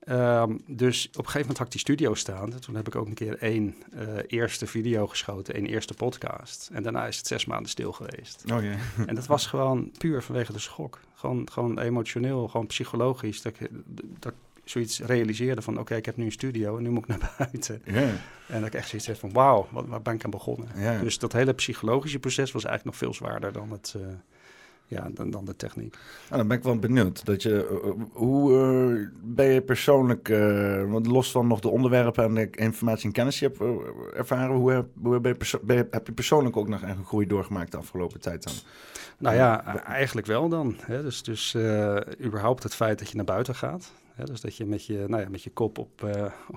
Ehm, 0.00 0.56
dus 0.66 1.06
op 1.08 1.16
een 1.16 1.24
gegeven 1.24 1.40
moment 1.40 1.58
had 1.58 1.66
ik 1.66 1.72
die 1.72 1.80
studio 1.80 2.14
staan. 2.14 2.58
Toen 2.60 2.74
heb 2.76 2.86
ik 2.86 2.94
ook 2.96 3.06
een 3.06 3.14
keer 3.14 3.38
één 3.38 3.74
eh, 3.92 4.06
eerste 4.26 4.66
video 4.66 5.06
geschoten, 5.06 5.54
één 5.54 5.66
eerste 5.66 5.94
podcast. 5.94 6.70
En 6.72 6.82
daarna 6.82 7.06
is 7.06 7.16
het 7.16 7.26
zes 7.26 7.44
maanden 7.44 7.70
stil 7.70 7.92
geweest. 7.92 8.44
Oh. 8.52 8.58
En 9.08 9.14
dat 9.14 9.26
was 9.26 9.46
gewoon 9.46 9.90
puur 9.98 10.22
vanwege 10.22 10.52
de 10.52 10.58
schok. 10.58 11.00
Gewoon, 11.14 11.48
gewoon 11.52 11.78
emotioneel, 11.78 12.48
gewoon 12.48 12.66
psychologisch. 12.66 13.42
Dat 13.42 13.60
ik, 13.60 13.68
dat 14.18 14.32
ik 14.32 14.38
zoiets 14.70 15.00
realiseerde 15.00 15.62
van... 15.62 15.78
oké, 15.78 15.94
ik 15.94 16.06
heb 16.06 16.16
nu 16.16 16.24
een 16.24 16.32
studio 16.32 16.76
en 16.76 16.82
nu 16.82 16.90
moet 16.90 17.02
ik 17.02 17.08
naar 17.08 17.34
buiten. 17.38 17.82
En 18.48 18.58
dat 18.58 18.66
ik 18.66 18.74
echt 18.74 18.88
zoiets 18.88 19.06
heb 19.06 19.16
van... 19.18 19.32
wauw, 19.32 19.68
waar 19.70 20.02
ben 20.02 20.14
ik 20.14 20.24
aan 20.24 20.30
begonnen? 20.30 20.68
Dus 21.00 21.18
dat 21.18 21.32
hele 21.32 21.52
psychologische 21.52 22.18
proces 22.18 22.52
was 22.52 22.64
eigenlijk 22.64 22.84
nog 22.98 23.08
veel 23.10 23.14
zwaarder 23.26 23.52
dan, 23.52 23.70
het, 23.70 23.94
eh, 23.96 24.06
ja, 24.86 25.08
dan, 25.14 25.30
dan 25.30 25.44
de 25.44 25.56
techniek. 25.56 25.96
Nou, 26.28 26.36
dan 26.38 26.48
ben 26.48 26.56
ik 26.56 26.62
wel 26.62 26.78
benieuwd. 26.78 27.24
Dat 27.24 27.42
je, 27.42 27.66
eh, 27.66 27.88
eh, 27.88 27.94
hoe 28.12 28.52
eh, 28.52 29.08
ben 29.22 29.46
je 29.46 29.60
persoonlijk, 29.62 30.28
want 30.90 31.06
los 31.06 31.30
van 31.30 31.46
nog 31.46 31.60
de 31.60 31.68
onderwerpen 31.68 32.24
en 32.24 32.34
de 32.34 32.48
informatie 32.50 33.06
en 33.06 33.12
kennis 33.12 33.38
die 33.38 33.48
je 33.48 33.56
hebt 33.58 34.14
ervaren, 34.16 34.56
hoe, 34.56 34.72
heb, 34.72 34.86
hoe 35.02 35.20
ben 35.20 35.30
je 35.32 35.36
perso- 35.38 35.60
ben 35.62 35.76
je- 35.76 35.86
heb 35.90 36.06
je 36.06 36.12
persoonlijk 36.12 36.56
ook 36.56 36.68
nog 36.68 36.82
een 36.82 37.04
groei 37.04 37.26
doorgemaakt 37.26 37.70
de 37.70 37.76
afgelopen 37.76 38.20
tijd 38.20 38.42
dan? 38.42 38.52
Nou 39.18 39.36
ja, 39.36 39.84
eigenlijk 39.84 40.26
wel 40.26 40.48
dan. 40.48 40.76
Hè? 40.80 41.02
Dus, 41.02 41.22
dus 41.22 41.56
überhaupt 42.24 42.62
het 42.62 42.74
feit 42.74 42.98
dat 42.98 43.08
je 43.08 43.16
naar 43.16 43.24
buiten 43.24 43.54
gaat. 43.54 43.92
Hè? 44.14 44.24
Dus 44.24 44.40
dat 44.40 44.56
je 44.56 44.66
met 44.66 44.86
je, 44.86 45.04
nou 45.08 45.22
ja, 45.22 45.28
met 45.28 45.42
je 45.42 45.50
kop 45.50 45.78
op, 45.78 46.08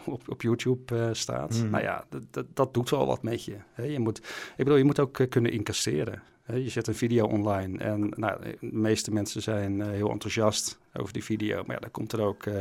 op, 0.05 0.29
op 0.29 0.41
YouTube 0.41 1.09
staat. 1.11 1.53
Mhm. 1.53 1.69
Nou 1.69 1.83
ja, 1.83 2.05
dat, 2.09 2.21
dat, 2.31 2.45
dat 2.53 2.73
doet 2.73 2.89
wel 2.89 3.05
wat 3.05 3.23
met 3.23 3.43
je. 3.45 3.55
Hè? 3.73 3.83
je 3.83 3.99
moet, 3.99 4.17
ik 4.17 4.23
bedoel, 4.57 4.75
je 4.77 4.83
moet 4.83 4.99
ook 4.99 5.25
kunnen 5.29 5.51
incasseren. 5.51 6.21
Je 6.53 6.69
zet 6.69 6.87
een 6.87 6.95
video 6.95 7.25
online 7.27 7.77
en 7.79 8.11
nou, 8.15 8.41
de 8.41 8.57
meeste 8.59 9.11
mensen 9.11 9.41
zijn 9.41 9.81
eh, 9.81 9.87
heel 9.89 10.09
enthousiast 10.11 10.79
over 10.93 11.13
die 11.13 11.23
video. 11.23 11.63
Maar 11.65 11.75
ja, 11.75 11.81
dan 11.81 11.91
komt 11.91 12.11
er 12.11 12.21
ook, 12.21 12.45
eh, 12.45 12.53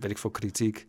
weet 0.00 0.10
ik 0.10 0.18
veel, 0.18 0.30
kritiek. 0.30 0.86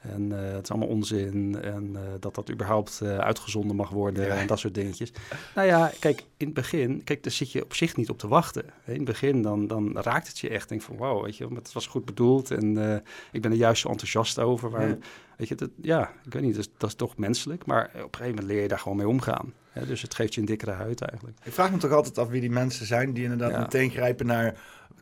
En 0.00 0.32
eh, 0.46 0.52
het 0.52 0.62
is 0.62 0.70
allemaal 0.70 0.88
onzin. 0.88 1.58
En 1.62 1.90
eh, 1.96 2.02
dat 2.20 2.34
dat 2.34 2.50
überhaupt 2.50 3.00
eh, 3.00 3.18
uitgezonden 3.18 3.76
mag 3.76 3.90
worden 3.90 4.24
Ja. 4.26 4.34
en 4.36 4.46
dat 4.46 4.58
soort 4.58 4.74
dingetjes. 4.74 5.12
Nou 5.54 5.66
ja, 5.66 5.92
kijk, 5.98 6.20
in 6.36 6.46
het 6.46 6.54
begin, 6.54 7.04
kijk, 7.04 7.22
daar 7.22 7.32
zit 7.32 7.52
je 7.52 7.62
op 7.64 7.74
zich 7.74 7.96
niet 7.96 8.10
op 8.10 8.18
te 8.18 8.28
wachten. 8.28 8.64
In 8.86 8.94
het 8.94 9.04
begin, 9.04 9.42
dan, 9.42 9.66
dan 9.66 9.98
raakt 9.98 10.28
het 10.28 10.38
je 10.38 10.48
echt. 10.48 10.68
Denk 10.68 10.82
van, 10.82 10.96
wauw, 10.96 11.22
weet 11.22 11.36
je, 11.36 11.48
het 11.54 11.72
was 11.72 11.86
goed 11.86 12.04
bedoeld 12.04 12.50
en 12.50 12.90
eh, 12.92 12.98
ik 13.32 13.42
ben 13.42 13.50
er 13.50 13.56
juist 13.56 13.82
zo 13.82 13.88
enthousiast 13.88 14.38
over. 14.38 14.70
Waar, 14.70 14.88
Ja. 14.88 14.98
Weet 15.36 15.48
je, 15.48 15.54
dat, 15.54 15.70
ja, 15.82 16.12
ik 16.24 16.32
weet 16.32 16.42
niet, 16.42 16.54
dat 16.54 16.64
is, 16.64 16.70
dat 16.78 16.88
is 16.88 16.94
toch 16.96 17.16
menselijk. 17.16 17.66
Maar 17.66 17.84
op 17.86 17.94
een 17.94 18.00
gegeven 18.02 18.28
moment 18.30 18.46
leer 18.46 18.62
je 18.62 18.68
daar 18.68 18.78
gewoon 18.78 18.96
mee 18.96 19.08
omgaan. 19.08 19.52
Dus 19.86 20.02
het 20.02 20.14
geeft 20.14 20.34
je 20.34 20.40
een 20.40 20.46
dikkere 20.46 20.70
huid 20.70 21.00
eigenlijk. 21.00 21.38
Ik 21.42 21.52
vraag 21.52 21.70
me 21.70 21.76
toch 21.78 21.92
altijd 21.92 22.18
af 22.18 22.28
wie 22.28 22.40
die 22.40 22.50
mensen 22.50 22.86
zijn 22.86 23.12
die 23.12 23.22
inderdaad 23.22 23.50
Ja. 23.50 23.58
meteen 23.58 23.90
grijpen 23.90 24.26
naar, 24.26 24.54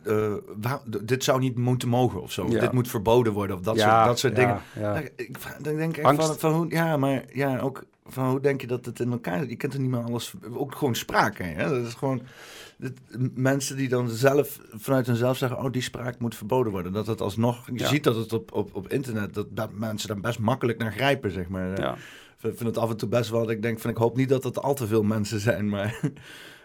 eh, 0.02 0.32
waar- 0.56 0.80
dit 1.02 1.24
zou 1.24 1.40
niet 1.40 1.56
moeten 1.56 1.88
mogen 1.88 2.22
of 2.22 2.32
zo. 2.32 2.46
Ja. 2.50 2.60
dit 2.60 2.72
moet 2.72 2.88
verboden 2.88 3.32
worden 3.32 3.56
of 3.56 3.62
dat, 3.62 3.76
ja, 3.76 3.94
soort, 3.96 4.06
dat 4.06 4.18
soort 4.18 4.36
dingen. 4.36 4.60
Ja. 4.74 4.92
Nou, 4.92 5.08
ik, 5.16 5.38
dan 5.62 5.76
denk 5.76 5.96
ik 5.96 6.02
van, 6.02 6.38
van 6.38 6.52
hoe, 6.52 6.70
ja, 6.70 6.96
maar 6.96 7.24
ja, 7.32 7.58
ook 7.58 7.84
van 8.06 8.28
hoe 8.30 8.40
denk 8.40 8.60
je 8.60 8.66
dat 8.66 8.84
het 8.84 9.00
in 9.00 9.10
elkaar 9.12 9.38
zit? 9.40 9.48
Je 9.48 9.56
kent 9.56 9.74
er 9.74 9.80
niet 9.80 9.90
meer 9.90 10.02
alles, 10.02 10.32
ook 10.52 10.74
gewoon 10.74 10.94
spraak, 10.94 11.38
hè? 11.38 11.68
Dat 11.68 11.86
is 11.86 11.94
gewoon, 11.94 12.22
mensen 13.34 13.76
die 13.76 13.88
dan 13.88 14.08
zelf 14.08 14.58
vanuit 14.72 15.06
hunzelf 15.06 15.36
zeggen, 15.36 15.58
oh, 15.58 15.72
die 15.72 15.82
spraak 15.82 16.18
moet 16.18 16.34
verboden 16.34 16.72
worden. 16.72 16.92
Dat 16.92 17.06
het 17.06 17.20
alsnog, 17.20 17.66
je 17.66 17.78
Ja. 17.78 17.86
ziet 17.88 18.04
dat 18.04 18.16
het 18.16 18.32
op, 18.32 18.52
op, 18.52 18.74
op 18.74 18.88
internet, 18.88 19.34
dat, 19.34 19.46
dat 19.50 19.70
mensen 19.72 20.08
daar 20.08 20.20
best 20.20 20.38
makkelijk 20.38 20.78
naar 20.78 20.92
grijpen, 20.92 21.30
zeg 21.30 21.48
maar. 21.48 21.80
Ja. 21.80 21.96
Ik 22.42 22.56
vind 22.56 22.60
het 22.68 22.78
af 22.78 22.90
en 22.90 22.96
toe 22.96 23.08
best 23.08 23.30
wel, 23.30 23.40
dat 23.40 23.50
ik 23.50 23.62
denk 23.62 23.80
van, 23.80 23.90
ik 23.90 23.96
hoop 23.96 24.16
niet 24.16 24.28
dat 24.28 24.44
het 24.44 24.58
al 24.62 24.74
te 24.74 24.86
veel 24.86 25.02
mensen 25.02 25.40
zijn, 25.40 25.68
maar... 25.68 26.00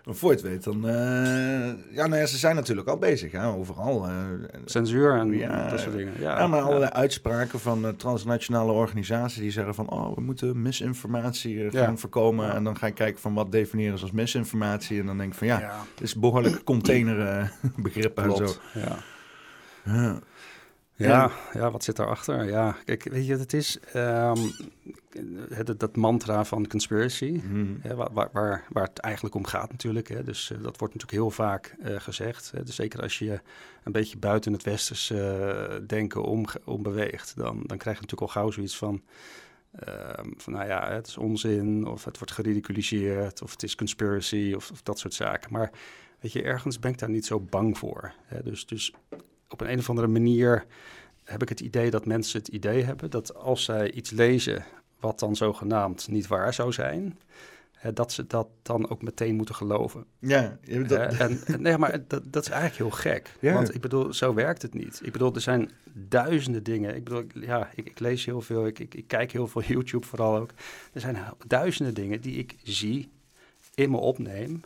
Voor 0.05 0.29
je 0.29 0.35
het 0.35 0.45
weet, 0.45 0.63
dan... 0.63 0.87
eh, 0.87 1.93
ja, 1.95 2.07
nou 2.07 2.15
ja, 2.15 2.25
ze 2.25 2.37
zijn 2.37 2.55
natuurlijk 2.55 2.87
al 2.87 2.97
bezig, 2.97 3.31
hè, 3.31 3.47
overal. 3.47 4.07
eh. 4.07 4.13
Censuur 4.65 5.13
en 5.15 5.31
Ja, 5.37 5.69
dat 5.69 5.79
soort 5.79 5.95
dingen. 5.95 6.13
Ja, 6.19 6.39
Ja, 6.39 6.47
maar 6.47 6.59
ja. 6.59 6.65
allerlei 6.65 6.91
uitspraken 6.91 7.59
van 7.59 7.85
eh, 7.85 7.91
transnationale 7.91 8.71
organisaties 8.71 9.39
die 9.39 9.51
zeggen 9.51 9.75
van 9.75 9.89
oh, 9.89 10.15
we 10.15 10.21
moeten 10.21 10.61
misinformatie 10.61 11.71
gaan 11.71 11.99
voorkomen. 11.99 12.53
En 12.53 12.63
dan 12.63 12.77
ga 12.77 12.87
ik 12.87 12.95
kijken 12.95 13.21
van 13.21 13.33
wat 13.33 13.51
definiëren 13.51 13.97
ze 13.97 14.03
als 14.03 14.13
misinformatie. 14.13 14.99
En 14.99 15.05
dan 15.05 15.17
denk 15.17 15.31
ik 15.31 15.37
van 15.37 15.47
ja, 15.47 15.59
het 15.93 16.01
is 16.03 16.15
behoorlijk 16.15 16.63
containerbegrippen 16.63 18.23
en 18.29 18.35
zo. 18.35 18.47
Ja. 18.73 18.97
Ja. 19.83 20.19
Ja, 20.95 21.31
ja, 21.53 21.71
wat 21.71 21.83
zit 21.83 21.95
daarachter? 21.95 22.45
Ja, 22.45 22.75
kijk, 22.85 23.03
weet 23.11 23.25
je 23.25 23.31
wat 23.31 23.41
het 23.41 23.53
is? 23.53 23.79
Ehm, 23.93 24.37
het, 25.49 25.79
dat 25.79 25.95
mantra 25.95 26.45
van 26.45 26.67
conspiracy, 26.67 27.41
Mhm. 27.43 27.65
hè, 27.79 27.95
waar, 27.95 28.09
waar, 28.13 28.65
waar, 28.69 28.87
het 28.87 28.99
eigenlijk 28.99 29.35
om 29.35 29.45
gaat 29.45 29.71
natuurlijk. 29.71 30.07
Hè, 30.07 30.23
dus 30.23 30.51
eh, 30.51 30.57
dat 30.61 30.77
wordt 30.77 30.93
natuurlijk 30.93 31.11
heel 31.11 31.31
vaak 31.31 31.75
eh, 31.79 31.95
gezegd. 31.99 32.51
Hè, 32.51 32.63
dus 32.63 32.75
zeker 32.75 33.01
als 33.01 33.19
je 33.19 33.39
een 33.83 33.91
beetje 33.91 34.17
buiten 34.17 34.53
het 34.53 34.63
westerse 34.63 35.29
eh, 35.29 35.87
denken 35.87 36.23
om, 36.23 36.45
om 36.65 36.83
beweegt, 36.83 37.35
dan, 37.35 37.63
dan 37.65 37.77
krijg 37.77 37.97
je 37.97 38.01
natuurlijk 38.03 38.21
al 38.21 38.41
gauw 38.41 38.51
zoiets 38.51 38.77
van... 38.77 39.01
ehm, 39.79 40.29
van 40.37 40.53
nou 40.53 40.67
ja, 40.67 40.91
het 40.91 41.07
is 41.07 41.17
onzin, 41.17 41.87
of 41.87 42.05
het 42.05 42.17
wordt 42.17 42.33
geridiculiseerd, 42.33 43.41
of 43.41 43.51
het 43.51 43.63
is 43.63 43.75
conspiracy, 43.75 44.53
of, 44.55 44.71
of 44.71 44.81
dat 44.81 44.99
soort 44.99 45.13
zaken. 45.13 45.51
Maar 45.51 45.71
weet 46.19 46.31
je, 46.31 46.41
ergens 46.43 46.79
ben 46.79 46.91
ik 46.91 46.97
daar 46.97 47.09
niet 47.09 47.25
zo 47.25 47.39
bang 47.39 47.77
voor. 47.77 48.13
Hè? 48.25 48.43
Dus, 48.43 48.65
dus 48.65 48.93
op 49.49 49.61
een, 49.61 49.71
een 49.71 49.79
of 49.79 49.89
andere 49.89 50.07
manier 50.07 50.65
heb 51.23 51.41
ik 51.41 51.49
het 51.49 51.59
idee 51.59 51.89
dat 51.89 52.05
mensen 52.05 52.39
het 52.39 52.47
idee 52.47 52.83
hebben 52.83 53.09
dat 53.09 53.35
als 53.35 53.63
zij 53.63 53.91
iets 53.91 54.09
lezen 54.11 54.65
wat 55.03 55.19
dan 55.19 55.35
zogenaamd 55.35 56.07
niet 56.07 56.27
waar 56.27 56.53
zou 56.53 56.71
zijn, 56.71 57.19
dat 57.93 58.11
ze 58.11 58.27
dat 58.27 58.47
dan 58.61 58.89
ook 58.89 59.01
meteen 59.01 59.35
moeten 59.35 59.55
geloven. 59.55 60.05
Ja, 60.19 60.57
dat, 60.87 61.13
en, 61.19 61.39
en- 61.45 61.61
nee, 61.61 61.77
maar 61.77 62.07
dat, 62.07 62.23
dat 62.33 62.43
is 62.43 62.49
eigenlijk 62.49 62.77
heel 62.81 62.99
gek. 63.11 63.35
Ja. 63.39 63.53
Want 63.53 63.75
ik 63.75 63.81
bedoel, 63.81 64.13
zo 64.13 64.33
werkt 64.33 64.61
het 64.61 64.73
niet. 64.73 64.99
Ik 65.03 65.11
bedoel, 65.11 65.33
er 65.35 65.41
zijn 65.41 65.71
duizenden 65.93 66.63
dingen. 66.63 66.95
Ik 66.95 67.03
bedoel, 67.03 67.19
ik- 67.19 67.33
ja, 67.45 67.69
ik, 67.75 67.87
ik 67.87 67.99
lees 67.99 68.25
heel 68.25 68.41
veel, 68.41 68.65
ik, 68.67 68.79
ik, 68.79 68.95
ik 68.95 69.07
kijk 69.07 69.31
heel 69.31 69.47
veel 69.47 69.63
YouTube 69.73 70.05
vooral 70.05 70.37
ook. 70.37 70.49
Er 70.93 71.01
zijn 71.01 71.17
duizenden 71.47 71.93
dingen 71.93 72.21
die 72.21 72.35
ik 72.35 72.55
zie, 72.63 73.11
in 73.75 73.91
me 73.91 73.97
opneem, 73.97 74.61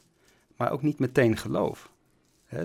maar 0.57 0.71
ook 0.71 0.81
niet 0.81 0.99
meteen 0.99 1.37
geloof. 1.37 1.89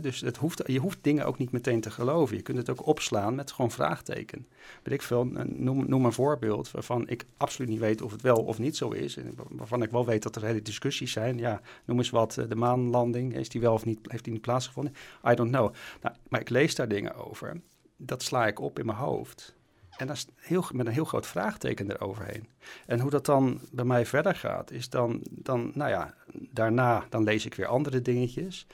Dus 0.01 0.21
het 0.21 0.37
hoeft, 0.37 0.63
je 0.67 0.79
hoeft 0.79 0.99
dingen 1.01 1.27
ook 1.27 1.39
niet 1.39 1.53
meteen 1.53 1.81
te 1.81 1.91
geloven. 1.91 2.37
Je 2.37 2.43
kunt 2.43 2.59
het 2.59 2.71
ook 2.71 2.87
opslaan 2.87 3.35
met 3.35 3.53
gewoon 3.53 3.71
vraagteken. 3.71 4.47
Weet 4.83 4.95
ik 4.95 5.03
veel, 5.03 5.25
noem, 5.47 5.89
noem 5.89 6.05
een 6.05 6.13
voorbeeld 6.13 6.71
waarvan 6.71 7.09
ik 7.09 7.25
absoluut 7.37 7.71
niet 7.71 7.81
weet 7.81 8.03
of 8.03 8.13
het 8.13 8.23
wel 8.23 8.43
of 8.43 8.59
niet 8.59 8.77
zo 8.77 8.91
is. 8.91 9.17
En 9.17 9.35
waarvan 9.51 9.83
ik 9.83 9.91
wel 9.91 10.07
weet 10.07 10.23
dat 10.23 10.37
er 10.37 10.45
hele 10.45 10.63
discussies 10.63 11.13
zijn. 11.13 11.39
Ja, 11.39 11.61
noem 11.85 11.99
eens 11.99 12.11
wat, 12.11 12.39
eh, 12.39 12.49
de 12.49 12.55
maanlanding, 12.55 13.35
is 13.35 13.49
die 13.49 13.61
wel 13.61 13.73
of 13.73 13.85
niet, 13.85 13.99
heeft 14.03 14.25
die 14.25 14.33
niet 14.33 14.43
plaatsgevonden? 14.43 14.95
I 15.31 15.35
don't 15.35 15.51
know. 15.51 15.75
Nou, 16.03 16.17
maar 16.29 16.41
ik 16.41 16.49
lees 16.49 16.75
daar 16.75 16.89
dingen 16.89 17.15
over. 17.15 17.61
Dat 17.97 18.23
sla 18.23 18.47
ik 18.47 18.61
op 18.61 18.79
in 18.79 18.87
mijn 18.87 18.99
hoofd. 18.99 19.55
En 19.97 20.07
dat 20.07 20.17
is 20.17 20.27
heel, 20.37 20.65
met 20.73 20.87
een 20.87 20.93
heel 20.93 21.05
groot 21.05 21.27
vraagteken 21.27 21.91
eroverheen. 21.91 22.49
En 22.87 23.01
hoe 23.01 23.11
dat 23.11 23.27
dan 23.27 23.61
bij 23.73 23.85
mij 23.85 24.07
verder 24.07 24.35
gaat, 24.35 24.71
is 24.71 24.89
dan, 24.89 25.21
dan 25.31 25.71
nou 25.75 25.91
ja, 25.91 26.15
daarna 26.33 27.07
dan 27.09 27.23
lees 27.23 27.47
ik 27.47 27.55
weer 27.55 27.67
andere 27.67 28.03
dingetjes. 28.03 28.67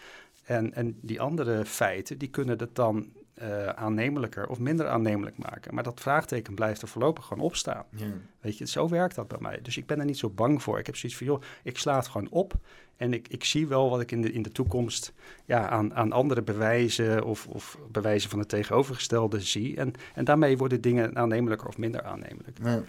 En, 0.49 0.75
en 0.75 0.99
die 1.01 1.21
andere 1.21 1.65
feiten, 1.65 2.19
die 2.19 2.29
kunnen 2.29 2.59
het 2.59 2.75
dan 2.75 3.13
eh, 3.35 3.69
aannemelijker 3.69 4.49
of 4.49 4.59
minder 4.59 4.89
aannemelijk 4.89 5.39
maken. 5.39 5.75
Maar 5.75 5.83
dat 5.83 6.01
vraagteken 6.01 6.55
blijft 6.55 6.83
er 6.83 6.89
voorlopig 6.89 7.25
gewoon 7.25 7.45
op 7.45 7.57
staan. 7.57 7.85
ja. 7.91 8.07
Weet 8.41 8.59
je, 8.59 8.67
zo 8.67 8.89
werkt 8.89 9.15
dat 9.15 9.29
bij 9.29 9.39
mij. 9.41 9.59
Dus 9.63 9.77
ik 9.77 9.87
ben 9.87 9.99
er 9.99 10.05
niet 10.05 10.19
zo 10.19 10.31
bang 10.31 10.63
voor. 10.63 10.79
Ik 10.79 10.87
heb 10.87 10.97
zoiets 10.97 11.19
van, 11.19 11.27
joh, 11.27 11.43
ik 11.63 11.79
sla 11.79 11.97
het 11.97 12.07
gewoon 12.07 12.31
op. 12.31 12.55
En 12.97 13.13
ik, 13.13 13.29
ik 13.29 13.45
zie 13.45 13.67
wel 13.67 13.91
wat 13.91 14.01
ik 14.01 14.13
in 14.13 14.23
de, 14.23 14.33
in 14.33 14.43
de 14.43 14.53
toekomst 14.53 15.13
ja, 15.45 15.69
aan, 15.69 15.95
aan 15.95 16.13
andere 16.13 16.43
bewijzen 16.43 17.25
of, 17.25 17.47
of 17.47 17.79
bewijzen 17.91 18.31
van 18.31 18.39
het 18.39 18.49
tegenovergestelde 18.49 19.41
zie. 19.41 19.77
En, 19.77 19.93
en 20.15 20.25
daarmee 20.25 20.57
worden 20.57 20.81
dingen 20.81 21.17
aannemelijker 21.17 21.69
of 21.69 21.79
minder 21.79 22.03
aannemelijk. 22.03 22.59
Ja. 22.63 22.83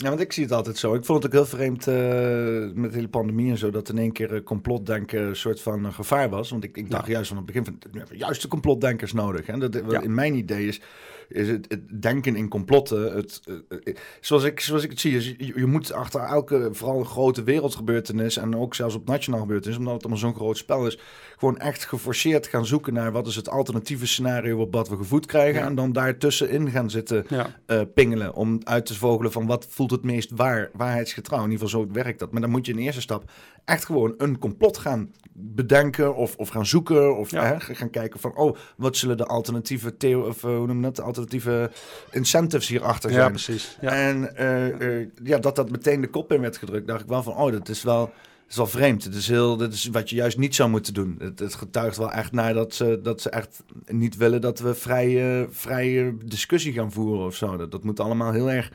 Ja, 0.00 0.08
want 0.08 0.20
ik 0.20 0.32
zie 0.32 0.42
het 0.42 0.52
altijd 0.52 0.76
zo. 0.76 0.94
Ik 0.94 1.04
vond 1.04 1.22
het 1.22 1.26
ook 1.32 1.38
heel 1.38 1.58
vreemd 1.58 1.86
eh, 1.86 1.94
met 2.74 2.90
de 2.90 2.96
hele 2.96 3.08
pandemie 3.08 3.50
en 3.50 3.58
zo, 3.58 3.70
dat 3.70 3.88
in 3.88 3.98
één 3.98 4.12
keer 4.12 4.34
eh, 4.34 4.42
complotdenken 4.42 5.22
een 5.22 5.36
soort 5.36 5.60
van 5.60 5.86
eh, 5.86 5.92
gevaar 5.92 6.28
was. 6.30 6.50
Want 6.50 6.64
ik, 6.64 6.76
ik 6.76 6.90
dacht 6.90 7.06
Ja. 7.06 7.12
juist 7.12 7.28
van 7.28 7.36
het 7.36 7.46
begin 7.46 7.64
van, 7.64 7.78
juist 8.10 8.42
de 8.42 8.48
complotdenkers 8.48 9.12
nodig. 9.12 9.46
Hè? 9.46 9.58
Dat, 9.58 9.82
Ja. 9.90 10.00
In 10.00 10.14
mijn 10.14 10.34
idee 10.34 10.66
is, 10.66 10.80
is 11.28 11.48
het, 11.48 11.66
het 11.68 12.02
denken 12.02 12.36
in 12.36 12.48
complotten, 12.48 13.16
het, 13.16 13.40
zoals, 14.20 14.44
ik, 14.44 14.60
zoals 14.60 14.82
ik 14.82 14.90
het 14.90 15.00
zie, 15.00 15.16
is 15.16 15.34
je, 15.38 15.52
je 15.56 15.66
moet 15.66 15.92
achter 15.92 16.20
elke, 16.20 16.68
vooral 16.72 16.98
een 16.98 17.06
grote 17.06 17.42
wereldgebeurtenis 17.42 18.36
en 18.36 18.56
ook 18.56 18.74
zelfs 18.74 18.94
op 18.94 19.06
nationaal 19.06 19.40
gebeurtenis, 19.40 19.78
omdat 19.78 19.92
het 19.92 20.02
allemaal 20.02 20.20
zo'n 20.20 20.34
groot 20.34 20.56
spel 20.56 20.86
is, 20.86 20.98
gewoon 21.38 21.58
echt 21.58 21.84
geforceerd 21.84 22.46
gaan 22.46 22.66
zoeken 22.66 22.92
naar 22.94 23.12
wat 23.12 23.26
is 23.26 23.36
het 23.36 23.48
alternatieve 23.48 24.06
scenario 24.06 24.58
op 24.60 24.72
wat 24.74 24.88
we 24.88 24.96
gevoed 24.96 25.26
krijgen 25.26 25.60
Ja. 25.60 25.66
en 25.66 25.74
dan 25.74 25.92
daartussenin 25.92 26.70
gaan 26.70 26.90
zitten 26.90 27.24
Ja, 27.28 27.46
eh, 27.66 27.80
pingelen 27.94 28.34
om 28.34 28.60
uit 28.64 28.86
te 28.86 28.94
vogelen 28.94 29.32
van 29.32 29.46
wat 29.46 29.66
voelt 29.70 29.90
het 29.90 30.04
meest 30.04 30.30
waar, 30.34 30.70
waarheidsgetrouw. 30.72 31.44
In 31.44 31.50
ieder 31.50 31.68
geval 31.68 31.84
zo 31.84 31.92
werkt 31.92 32.18
dat. 32.18 32.32
Maar 32.32 32.40
dan 32.40 32.50
moet 32.50 32.66
je 32.66 32.72
in 32.72 32.78
de 32.78 32.84
eerste 32.84 33.00
stap 33.00 33.30
echt 33.64 33.84
gewoon 33.84 34.14
een 34.18 34.38
complot 34.38 34.78
gaan 34.78 35.12
bedenken 35.32 36.14
of, 36.14 36.36
of 36.36 36.48
gaan 36.48 36.66
zoeken 36.66 37.16
of 37.16 37.30
Ja. 37.30 37.44
hè, 37.44 37.74
gaan 37.74 37.90
kijken 37.90 38.20
van 38.20 38.36
oh, 38.36 38.56
wat 38.76 38.96
zullen 38.96 39.16
de 39.16 39.26
alternatieve 39.26 39.96
theo 39.96 40.26
of 40.26 40.44
eh, 40.44 40.50
hoe 40.56 40.66
noem 40.66 40.76
je 40.76 40.82
dat, 40.82 40.96
de 40.96 41.02
alternatieve 41.02 41.70
incentives 42.10 42.68
hierachter 42.68 43.10
ja 43.10 43.16
zijn. 43.16 43.30
precies. 43.30 43.78
Ja. 43.80 43.90
En 43.90 44.36
eh, 44.36 45.06
ja, 45.22 45.38
dat 45.38 45.56
dat 45.56 45.70
meteen 45.70 46.00
de 46.00 46.08
kop 46.08 46.32
in 46.32 46.40
werd 46.40 46.56
gedrukt, 46.56 46.86
dacht 46.86 47.00
ik 47.02 47.08
wel 47.08 47.22
van 47.22 47.36
oh, 47.36 47.52
dat 47.52 47.68
is 47.68 47.82
wel 47.82 48.10
is 48.48 48.56
wel 48.56 48.66
vreemd. 48.66 49.04
Het 49.04 49.14
is 49.14 49.28
heel, 49.28 49.56
dat 49.56 49.72
is 49.72 49.86
wat 49.86 50.10
je 50.10 50.16
juist 50.16 50.38
niet 50.38 50.54
zou 50.54 50.70
moeten 50.70 50.94
doen. 50.94 51.14
Het, 51.18 51.38
het 51.38 51.54
getuigt 51.54 51.96
wel 51.96 52.12
echt 52.12 52.32
naar 52.32 52.54
dat 52.54 52.74
ze, 52.74 53.00
dat 53.02 53.20
ze 53.20 53.30
echt 53.30 53.62
niet 53.86 54.16
willen 54.16 54.40
dat 54.40 54.58
we 54.58 54.74
vrije, 54.74 55.48
vrije 55.50 56.16
discussie 56.24 56.72
gaan 56.72 56.92
voeren 56.92 57.26
of 57.26 57.34
zo. 57.34 57.56
Dat, 57.56 57.70
dat 57.70 57.84
moet 57.84 58.00
allemaal 58.00 58.32
heel 58.32 58.50
erg 58.50 58.72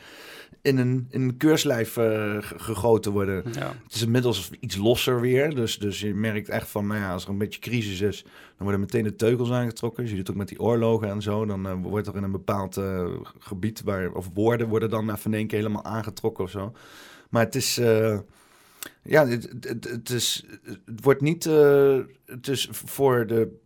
in 0.61 0.77
een, 0.77 1.07
in 1.09 1.21
een 1.21 1.37
keurslijf 1.37 1.97
eh, 1.97 2.03
ge- 2.39 2.59
gegoten 2.59 3.11
worden. 3.11 3.43
Ja. 3.51 3.75
Het 3.83 3.93
is 3.95 4.01
inmiddels 4.01 4.49
iets 4.59 4.75
losser 4.77 5.21
weer. 5.21 5.55
Dus, 5.55 5.77
dus 5.77 5.99
je 5.99 6.13
merkt 6.13 6.49
echt 6.49 6.67
van, 6.69 6.87
nou 6.87 6.99
ja, 6.99 7.13
als 7.13 7.23
er 7.23 7.29
een 7.29 7.37
beetje 7.37 7.59
crisis 7.59 8.01
is, 8.01 8.21
dan 8.23 8.31
worden 8.57 8.79
meteen 8.79 9.03
de 9.03 9.15
teugels 9.15 9.51
aangetrokken. 9.51 10.03
Je 10.03 10.09
ziet 10.09 10.17
het 10.17 10.29
ook 10.29 10.35
met 10.35 10.47
die 10.47 10.59
oorlogen 10.59 11.09
en 11.09 11.21
zo. 11.21 11.45
Dan 11.45 11.67
eh, 11.67 11.73
wordt 11.81 12.07
er 12.07 12.15
in 12.15 12.23
een 12.23 12.31
bepaald 12.31 12.77
eh, 12.77 13.05
gebied, 13.39 13.81
waar, 13.83 14.11
of 14.11 14.29
woorden 14.33 14.67
worden 14.67 14.89
dan 14.89 15.11
even 15.11 15.31
in 15.31 15.37
één 15.37 15.47
keer 15.47 15.57
helemaal 15.57 15.83
aangetrokken 15.85 16.43
of 16.43 16.49
zo. 16.49 16.71
Maar 17.29 17.43
het 17.45 17.55
is, 17.55 17.81
ja, 19.03 19.27
het, 19.27 19.49
het, 19.59 19.83
het, 19.89 20.09
is, 20.09 20.45
het 20.63 21.03
wordt 21.03 21.21
niet, 21.21 21.45
eh, 21.45 21.99
het 22.25 22.47
is 22.47 22.67
voor 22.71 23.27
de 23.27 23.61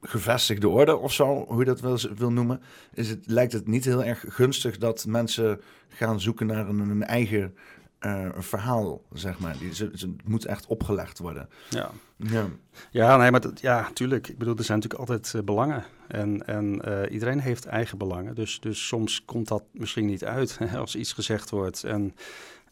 gevestigde 0.00 0.68
orde 0.68 0.96
of 0.96 1.12
zo, 1.12 1.44
hoe 1.48 1.58
je 1.58 1.64
dat 1.64 1.80
wil, 1.80 1.98
wil 2.16 2.32
noemen, 2.32 2.60
is 2.94 3.08
het, 3.08 3.26
lijkt 3.26 3.52
het 3.52 3.66
niet 3.66 3.84
heel 3.84 4.04
erg 4.04 4.24
gunstig 4.28 4.78
dat 4.78 5.06
mensen 5.06 5.60
gaan 5.88 6.20
zoeken 6.20 6.46
naar 6.46 6.68
een, 6.68 6.78
een 6.78 7.04
eigen 7.04 7.54
eh, 7.98 8.28
verhaal, 8.36 9.02
zeg 9.12 9.38
maar. 9.38 9.58
Die, 9.58 9.74
ze, 9.74 10.14
moet 10.24 10.44
echt 10.44 10.66
opgelegd 10.66 11.18
worden. 11.18 11.48
Ja. 11.70 11.90
Ja. 12.16 12.46
Ja, 12.90 13.16
nee, 13.16 13.30
maar 13.30 13.40
dat, 13.40 13.60
ja, 13.60 13.90
tuurlijk. 13.92 14.28
Ik 14.28 14.38
bedoel, 14.38 14.56
er 14.56 14.64
zijn 14.64 14.78
natuurlijk 14.78 15.10
altijd 15.10 15.34
eh, 15.34 15.42
belangen. 15.42 15.84
En, 16.08 16.46
en 16.46 16.80
iedereen 17.10 17.40
heeft 17.40 17.66
eigen 17.66 17.98
belangen. 17.98 18.34
Dus, 18.34 18.60
dus 18.60 18.86
soms 18.86 19.24
komt 19.24 19.48
dat 19.48 19.62
misschien 19.72 20.06
niet 20.06 20.24
uit 20.24 20.58
hè, 20.64 20.78
als 20.78 20.96
iets 20.96 21.12
gezegd 21.12 21.50
wordt. 21.50 21.84
En 21.84 22.14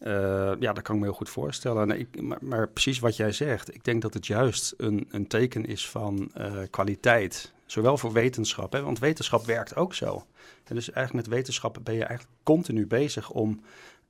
eh, 0.05 0.51
ja, 0.59 0.73
dat 0.73 0.81
kan 0.81 0.95
ik 0.95 1.01
me 1.01 1.07
heel 1.07 1.17
goed 1.17 1.29
voorstellen. 1.29 1.87
Nee, 1.87 1.97
ik, 1.97 2.21
maar, 2.21 2.37
maar 2.41 2.67
precies 2.67 2.99
wat 2.99 3.15
jij 3.15 3.31
zegt. 3.31 3.73
Ik 3.73 3.83
denk 3.83 4.01
dat 4.01 4.13
het 4.13 4.27
juist 4.27 4.73
een, 4.77 5.07
een 5.11 5.27
teken 5.27 5.65
is 5.65 5.89
van 5.89 6.31
eh, 6.33 6.53
kwaliteit. 6.69 7.53
Zowel 7.65 7.97
voor 7.97 8.11
wetenschap, 8.11 8.71
hè, 8.73 8.81
want 8.81 8.99
wetenschap 8.99 9.45
werkt 9.45 9.75
ook 9.75 9.93
zo. 9.93 10.25
En 10.63 10.75
dus 10.75 10.91
eigenlijk 10.91 11.27
met 11.27 11.37
wetenschap 11.37 11.79
ben 11.83 11.95
je 11.95 12.03
eigenlijk 12.03 12.39
continu 12.43 12.87
bezig 12.87 13.29
om... 13.29 13.61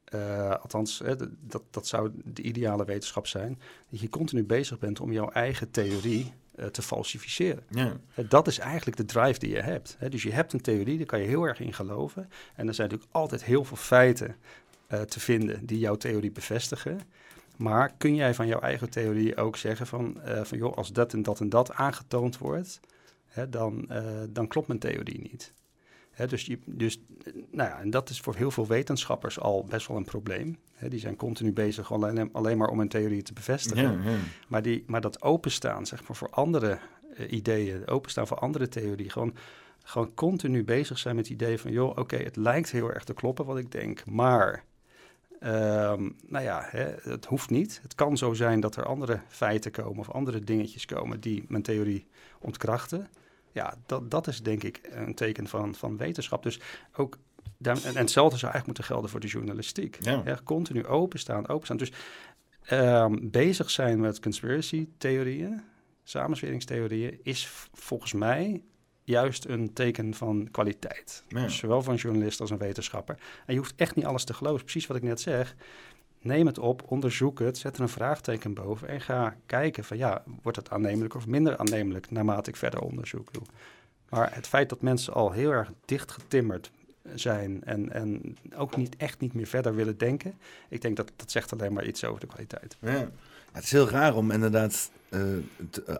eh, 0.05 0.49
althans, 0.49 0.99
hè, 0.99 1.15
dat, 1.39 1.61
dat 1.71 1.87
zou 1.87 2.11
de 2.23 2.41
ideale 2.41 2.85
wetenschap 2.85 3.27
zijn 3.27 3.59
dat 3.89 3.99
je 3.99 4.09
continu 4.09 4.43
bezig 4.43 4.79
bent 4.79 4.99
om 4.99 5.11
jouw 5.11 5.29
eigen 5.29 5.71
theorie 5.71 6.33
te 6.71 6.81
falsificeren. 6.81 7.63
Ja. 7.69 7.97
Dat 8.29 8.47
is 8.47 8.59
eigenlijk 8.59 8.97
de 8.97 9.05
drive 9.05 9.39
die 9.39 9.49
je 9.49 9.61
hebt. 9.61 9.95
Hè. 9.99 10.09
Dus 10.09 10.23
je 10.23 10.31
hebt 10.31 10.53
een 10.53 10.61
theorie, 10.61 10.97
daar 10.97 11.05
kan 11.05 11.19
je 11.19 11.27
heel 11.27 11.43
erg 11.43 11.59
in 11.59 11.73
geloven. 11.73 12.29
En 12.55 12.67
er 12.67 12.73
zijn 12.73 12.89
natuurlijk 12.89 13.17
altijd 13.17 13.43
heel 13.43 13.63
veel 13.63 13.77
feiten 13.77 14.35
eh, 14.95 15.01
te 15.01 15.19
vinden 15.19 15.65
die 15.65 15.79
jouw 15.79 15.95
theorie 15.95 16.31
bevestigen. 16.31 16.99
Maar 17.57 17.93
kun 17.97 18.15
jij 18.15 18.33
van 18.33 18.47
jouw 18.47 18.59
eigen 18.59 18.89
theorie 18.89 19.37
ook 19.37 19.57
zeggen 19.57 19.87
van, 19.87 20.21
eh, 20.21 20.43
van 20.43 20.57
joh, 20.57 20.77
als 20.77 20.91
dat 20.91 21.13
en 21.13 21.21
dat 21.21 21.39
en 21.39 21.49
dat 21.49 21.71
aangetoond 21.71 22.37
wordt, 22.37 22.79
hè, 23.25 23.49
dan, 23.49 23.89
eh, 23.89 24.03
dan 24.29 24.47
klopt 24.47 24.67
mijn 24.67 24.79
theorie 24.79 25.21
niet. 25.31 25.53
Hè, 26.11 26.27
dus, 26.27 26.45
je, 26.45 26.59
dus 26.65 27.01
nou 27.51 27.69
ja, 27.69 27.79
en 27.79 27.89
dat 27.89 28.09
is 28.09 28.19
voor 28.19 28.35
heel 28.35 28.51
veel 28.51 28.67
wetenschappers 28.67 29.39
al 29.39 29.65
best 29.69 29.87
wel 29.87 29.97
een 29.97 30.03
probleem. 30.03 30.57
Hè, 30.73 30.89
die 30.89 30.99
zijn 30.99 31.15
continu 31.15 31.53
bezig 31.53 31.91
alleen, 31.91 32.29
alleen 32.33 32.57
maar 32.57 32.69
om 32.69 32.79
een 32.79 32.89
theorie 32.89 33.21
te 33.21 33.33
bevestigen. 33.33 34.01
Ja, 34.03 34.11
ja. 34.11 34.17
Maar, 34.47 34.61
die, 34.61 34.83
maar 34.87 35.01
dat 35.01 35.21
openstaan, 35.21 35.85
zeg 35.85 36.07
maar, 36.07 36.17
voor 36.17 36.29
andere 36.29 36.79
ideeën, 37.29 37.87
openstaan 37.87 38.27
voor 38.27 38.37
andere 38.37 38.67
theorieën, 38.67 39.11
gewoon, 39.11 39.35
gewoon 39.83 40.13
continu 40.13 40.63
bezig 40.63 40.97
zijn 40.97 41.15
met 41.15 41.25
het 41.27 41.33
idee 41.33 41.57
van, 41.57 41.71
joh, 41.71 41.97
oké, 41.97 42.17
het 42.17 42.35
lijkt 42.35 42.71
heel 42.71 42.93
erg 42.93 43.03
te 43.03 43.13
kloppen 43.13 43.45
wat 43.45 43.57
ik 43.57 43.71
denk, 43.71 44.05
maar, 44.05 44.63
ehm, 45.45 46.09
nou 46.27 46.43
ja, 46.43 46.67
hè, 46.69 46.93
het 47.01 47.25
hoeft 47.25 47.49
niet. 47.49 47.79
Het 47.81 47.95
kan 47.95 48.17
zo 48.17 48.33
zijn 48.33 48.59
dat 48.59 48.75
er 48.75 48.85
andere 48.85 49.19
feiten 49.27 49.71
komen 49.71 49.99
of 49.99 50.11
andere 50.11 50.39
dingetjes 50.39 50.85
komen 50.85 51.19
die 51.19 51.45
mijn 51.47 51.63
theorie 51.63 52.07
ontkrachten. 52.39 53.07
Ja, 53.51 53.73
dat, 53.85 54.11
dat 54.11 54.27
is 54.27 54.41
denk 54.41 54.63
ik 54.63 54.79
een 54.91 55.15
teken 55.15 55.47
van, 55.47 55.75
van 55.75 55.97
wetenschap. 55.97 56.43
Dus 56.43 56.59
ook 56.95 57.17
daar, 57.57 57.75
en, 57.75 57.83
en 57.83 57.97
hetzelfde 57.97 58.37
zou 58.37 58.51
eigenlijk 58.51 58.65
moeten 58.65 58.83
gelden 58.83 59.09
voor 59.09 59.19
de 59.19 59.27
journalistiek. 59.27 59.97
Ja. 59.99 60.21
Ja, 60.25 60.39
continu 60.43 60.85
openstaan, 60.85 61.47
openstaan. 61.47 61.77
Dus 61.77 61.91
ehm, 62.61 63.17
bezig 63.21 63.69
zijn 63.69 63.99
met 63.99 64.19
conspiracy-theorieën, 64.19 65.61
samensweringstheorieën, 66.03 67.19
is 67.23 67.47
volgens 67.73 68.13
mij 68.13 68.61
juist 69.05 69.45
een 69.45 69.73
teken 69.73 70.13
van 70.13 70.47
kwaliteit. 70.51 71.23
Ja. 71.27 71.41
Dus 71.41 71.57
zowel 71.57 71.81
van 71.81 71.95
journalist 71.95 72.41
als 72.41 72.49
een 72.49 72.57
wetenschapper. 72.57 73.17
En 73.45 73.53
je 73.53 73.59
hoeft 73.59 73.75
echt 73.75 73.95
niet 73.95 74.05
alles 74.05 74.23
te 74.23 74.33
geloven. 74.33 74.63
Precies 74.63 74.87
wat 74.87 74.97
ik 74.97 75.03
net 75.03 75.21
zeg. 75.21 75.55
Neem 76.21 76.45
het 76.45 76.59
op, 76.59 76.83
onderzoek 76.91 77.39
het, 77.39 77.57
zet 77.57 77.75
er 77.75 77.81
een 77.81 77.89
vraagteken 77.89 78.53
boven 78.53 78.87
en 78.87 79.01
ga 79.01 79.35
kijken 79.45 79.83
van 79.83 79.97
ja, 79.97 80.23
wordt 80.41 80.57
het 80.57 80.69
aannemelijk 80.69 81.15
of 81.15 81.27
minder 81.27 81.57
aannemelijk 81.57 82.11
naarmate 82.11 82.49
ik 82.49 82.55
verder 82.55 82.79
onderzoek 82.79 83.33
doe. 83.33 83.43
Maar 84.09 84.35
het 84.35 84.47
feit 84.47 84.69
dat 84.69 84.81
mensen 84.81 85.13
al 85.13 85.31
heel 85.31 85.51
erg 85.51 85.71
dicht 85.85 86.11
getimmerd 86.11 86.71
zijn 87.13 87.63
en, 87.63 87.91
en 87.91 88.37
ook 88.55 88.77
niet 88.77 88.95
echt 88.95 89.19
niet 89.19 89.33
meer 89.33 89.47
verder 89.47 89.75
willen 89.75 89.97
denken, 89.97 90.33
ik 90.69 90.81
denk 90.81 90.97
dat 90.97 91.11
dat 91.15 91.31
zegt 91.31 91.53
alleen 91.53 91.73
maar 91.73 91.85
iets 91.85 92.03
over 92.03 92.19
de 92.19 92.27
kwaliteit. 92.27 92.77
Ja. 92.81 93.09
Het 93.51 93.63
is 93.63 93.71
heel 93.71 93.89
raar 93.89 94.15
om 94.15 94.31
inderdaad, 94.31 94.91
eh, 95.09 95.35
eh, 95.37 95.41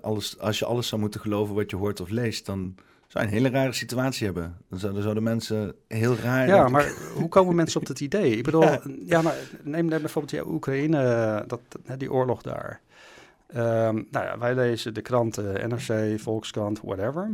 alles, 0.01 0.39
als 0.39 0.59
je 0.59 0.65
alles 0.65 0.87
zou 0.87 1.01
moeten 1.01 1.19
geloven 1.19 1.55
wat 1.55 1.69
je 1.69 1.75
hoort 1.75 2.01
of 2.01 2.09
leest, 2.09 2.45
dan 2.45 2.75
zou 3.07 3.25
een 3.25 3.31
hele 3.31 3.49
rare 3.49 3.73
situatie 3.73 4.25
hebben. 4.25 4.57
Dan 4.69 4.79
zouden, 4.79 5.01
zouden 5.01 5.23
mensen 5.23 5.75
heel 5.87 6.15
raar... 6.15 6.47
Ja, 6.47 6.67
maar 6.67 6.91
hoe 7.15 7.29
komen 7.29 7.55
mensen 7.61 7.79
op 7.79 7.87
dat 7.87 7.99
idee? 7.99 8.37
Ik 8.37 8.43
bedoel, 8.43 8.63
Ja. 8.63 8.81
ja, 9.05 9.21
maar 9.21 9.35
neem, 9.63 9.89
bijvoorbeeld 9.89 10.29
die 10.29 10.47
Oekraïne, 10.47 11.43
dat, 11.47 11.59
die 11.97 12.11
oorlog 12.11 12.41
daar. 12.41 12.81
Ehm, 13.47 14.03
nou 14.11 14.25
ja, 14.25 14.37
wij 14.37 14.55
lezen 14.55 14.93
de 14.93 15.01
kranten, 15.01 15.69
NRC, 15.69 16.19
Volkskrant, 16.19 16.81
whatever. 16.81 17.29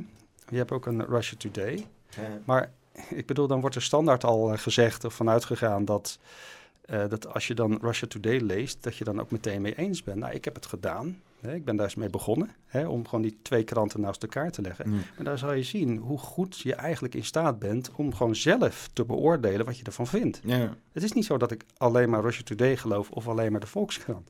Je 0.50 0.58
hebt 0.58 0.72
ook 0.72 0.86
een 0.86 1.06
Russia 1.06 1.38
Today. 1.38 1.86
Ja. 2.10 2.22
Maar 2.46 2.72
ik 3.10 3.26
bedoel, 3.26 3.48
dan 3.48 3.62
wordt 3.62 3.76
er 3.76 3.82
standaard 3.82 4.24
al 4.24 4.52
eh, 4.52 4.60
gezegd 4.60 5.06
of 5.06 5.14
vanuit 5.14 5.46
gegaan 5.46 5.86
dat, 5.86 6.20
eh, 6.92 7.10
dat 7.10 7.34
als 7.34 7.48
je 7.48 7.54
dan 7.54 7.78
Russia 7.82 8.08
Today 8.08 8.40
leest, 8.40 8.84
dat 8.84 8.98
je 8.98 9.04
dan 9.04 9.20
ook 9.20 9.32
meteen 9.32 9.62
mee 9.62 9.76
eens 9.76 10.04
bent. 10.04 10.18
Nou, 10.18 10.34
ik 10.34 10.46
heb 10.46 10.56
het 10.56 10.66
gedaan. 10.66 11.22
Hè, 11.40 11.54
ik 11.54 11.66
ben 11.66 11.76
daar 11.76 11.86
eens 11.86 11.96
mee 11.96 12.10
begonnen, 12.10 12.50
hè, 12.66 12.88
om 12.88 13.06
gewoon 13.06 13.22
die 13.22 13.38
twee 13.42 13.64
kranten 13.64 14.02
naast 14.02 14.24
elkaar 14.24 14.52
te 14.52 14.62
leggen. 14.62 14.92
Ja. 14.92 14.98
Maar 15.16 15.26
daar 15.26 15.38
zal 15.38 15.54
je 15.54 15.64
zien 15.64 15.98
hoe 15.98 16.18
goed 16.18 16.60
je 16.60 16.76
eigenlijk 16.76 17.16
in 17.16 17.24
staat 17.24 17.60
bent 17.60 17.92
om 17.96 18.14
gewoon 18.14 18.36
zelf 18.36 18.90
te 18.94 19.06
beoordelen 19.06 19.66
wat 19.66 19.78
je 19.78 19.84
ervan 19.84 20.08
vindt. 20.08 20.42
Ja. 20.44 20.76
Het 20.92 21.04
is 21.04 21.12
niet 21.12 21.26
zo 21.26 21.38
dat 21.38 21.52
ik 21.52 21.64
alleen 21.78 22.10
maar 22.10 22.22
Russia 22.22 22.44
Today 22.44 22.78
geloof 22.78 23.10
of 23.10 23.28
alleen 23.28 23.52
maar 23.52 23.62
de 23.62 23.68
Volkskrant. 23.68 24.30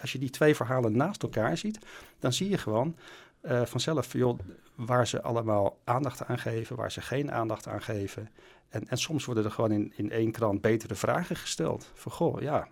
Als 0.00 0.12
je 0.12 0.18
die 0.18 0.30
twee 0.30 0.54
verhalen 0.54 0.96
naast 0.96 1.22
elkaar 1.22 1.56
ziet, 1.56 1.78
dan 2.18 2.32
zie 2.32 2.48
je 2.48 2.58
gewoon 2.58 2.96
eh, 3.40 3.64
vanzelf 3.64 4.12
joh, 4.12 4.38
waar 4.86 5.06
ze 5.06 5.22
allemaal 5.22 5.78
aandacht 5.84 6.24
aan 6.24 6.38
geven, 6.38 6.76
waar 6.76 6.92
ze 6.92 7.00
geen 7.00 7.32
aandacht 7.32 7.68
aan 7.68 7.82
geven. 7.82 8.28
En, 8.68 8.88
en 8.88 8.98
soms 8.98 9.24
worden 9.24 9.44
er 9.44 9.50
gewoon 9.50 9.72
in, 9.72 9.92
in 9.96 10.10
één 10.10 10.30
krant 10.32 10.60
betere 10.60 10.94
vragen 10.94 11.36
gesteld. 11.36 11.90
Van 11.94 12.12
goh, 12.12 12.40
ja, 12.40 12.68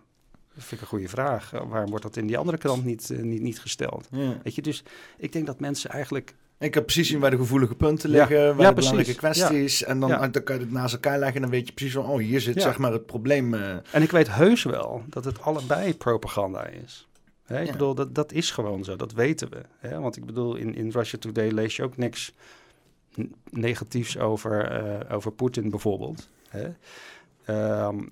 dat 0.54 0.64
vind 0.64 0.70
ik 0.72 0.80
een 0.80 0.86
goede 0.86 1.08
vraag. 1.08 1.52
Eh, 1.52 1.60
Waarom 1.68 1.88
wordt 1.90 2.04
dat 2.04 2.16
in 2.16 2.26
die 2.26 2.38
andere 2.38 2.58
krant 2.58 2.84
niet, 2.84 3.10
eh, 3.10 3.18
niet, 3.18 3.40
niet 3.40 3.60
gesteld? 3.60 4.08
Ja. 4.10 4.36
Weet 4.42 4.54
je, 4.54 4.62
dus 4.62 4.82
ik 5.16 5.32
denk 5.32 5.46
dat 5.46 5.60
mensen 5.60 5.90
eigenlijk 5.90 6.34
Ik 6.58 6.74
heb 6.74 6.84
precies 6.84 7.08
zien 7.08 7.20
waar 7.20 7.30
de 7.30 7.36
gevoelige 7.36 7.74
punten 7.74 8.10
Ja. 8.10 8.16
liggen, 8.16 8.46
waar 8.56 8.60
Ja, 8.66 8.68
de 8.68 8.74
belangrijke 8.74 9.14
kwesties. 9.14 9.84
En 9.84 10.00
dan, 10.00 10.08
Ja. 10.08 10.28
dan 10.28 10.42
kan 10.42 10.54
je 10.56 10.60
het 10.62 10.70
naast 10.72 10.94
elkaar 10.94 11.18
leggen 11.18 11.36
en 11.36 11.42
dan 11.42 11.50
weet 11.50 11.66
je 11.66 11.72
precies 11.72 11.94
van, 11.94 12.04
oh, 12.06 12.18
hier 12.18 12.40
zit 12.40 12.54
Ja. 12.54 12.60
zeg 12.60 12.78
maar 12.78 12.92
het 12.92 13.06
probleem. 13.06 13.54
eh. 13.54 13.76
En 13.92 14.02
ik 14.02 14.10
weet 14.10 14.32
heus 14.34 14.62
wel 14.62 15.02
dat 15.08 15.24
het 15.24 15.40
allebei 15.40 15.94
propaganda 15.96 16.66
is. 16.66 17.07
Hè, 17.48 17.60
ik 17.60 17.66
Ja. 17.66 17.72
bedoel, 17.72 17.94
dat, 17.94 18.14
dat 18.14 18.32
is 18.32 18.50
gewoon 18.50 18.84
zo, 18.84 18.96
dat 18.96 19.12
weten 19.12 19.50
we. 19.50 19.62
Hè? 19.78 20.00
Want 20.00 20.16
ik 20.16 20.26
bedoel, 20.26 20.54
in, 20.54 20.74
in 20.74 20.90
Russia 20.90 21.18
Today 21.18 21.50
lees 21.50 21.76
je 21.76 21.82
ook 21.82 21.96
niks 21.96 22.32
negatiefs 23.50 24.18
over, 24.18 24.70
eh, 24.70 25.14
over 25.16 25.32
Poetin 25.32 25.70
bijvoorbeeld. 25.70 26.28
Hè? 26.48 26.72
Ehm, 27.44 28.06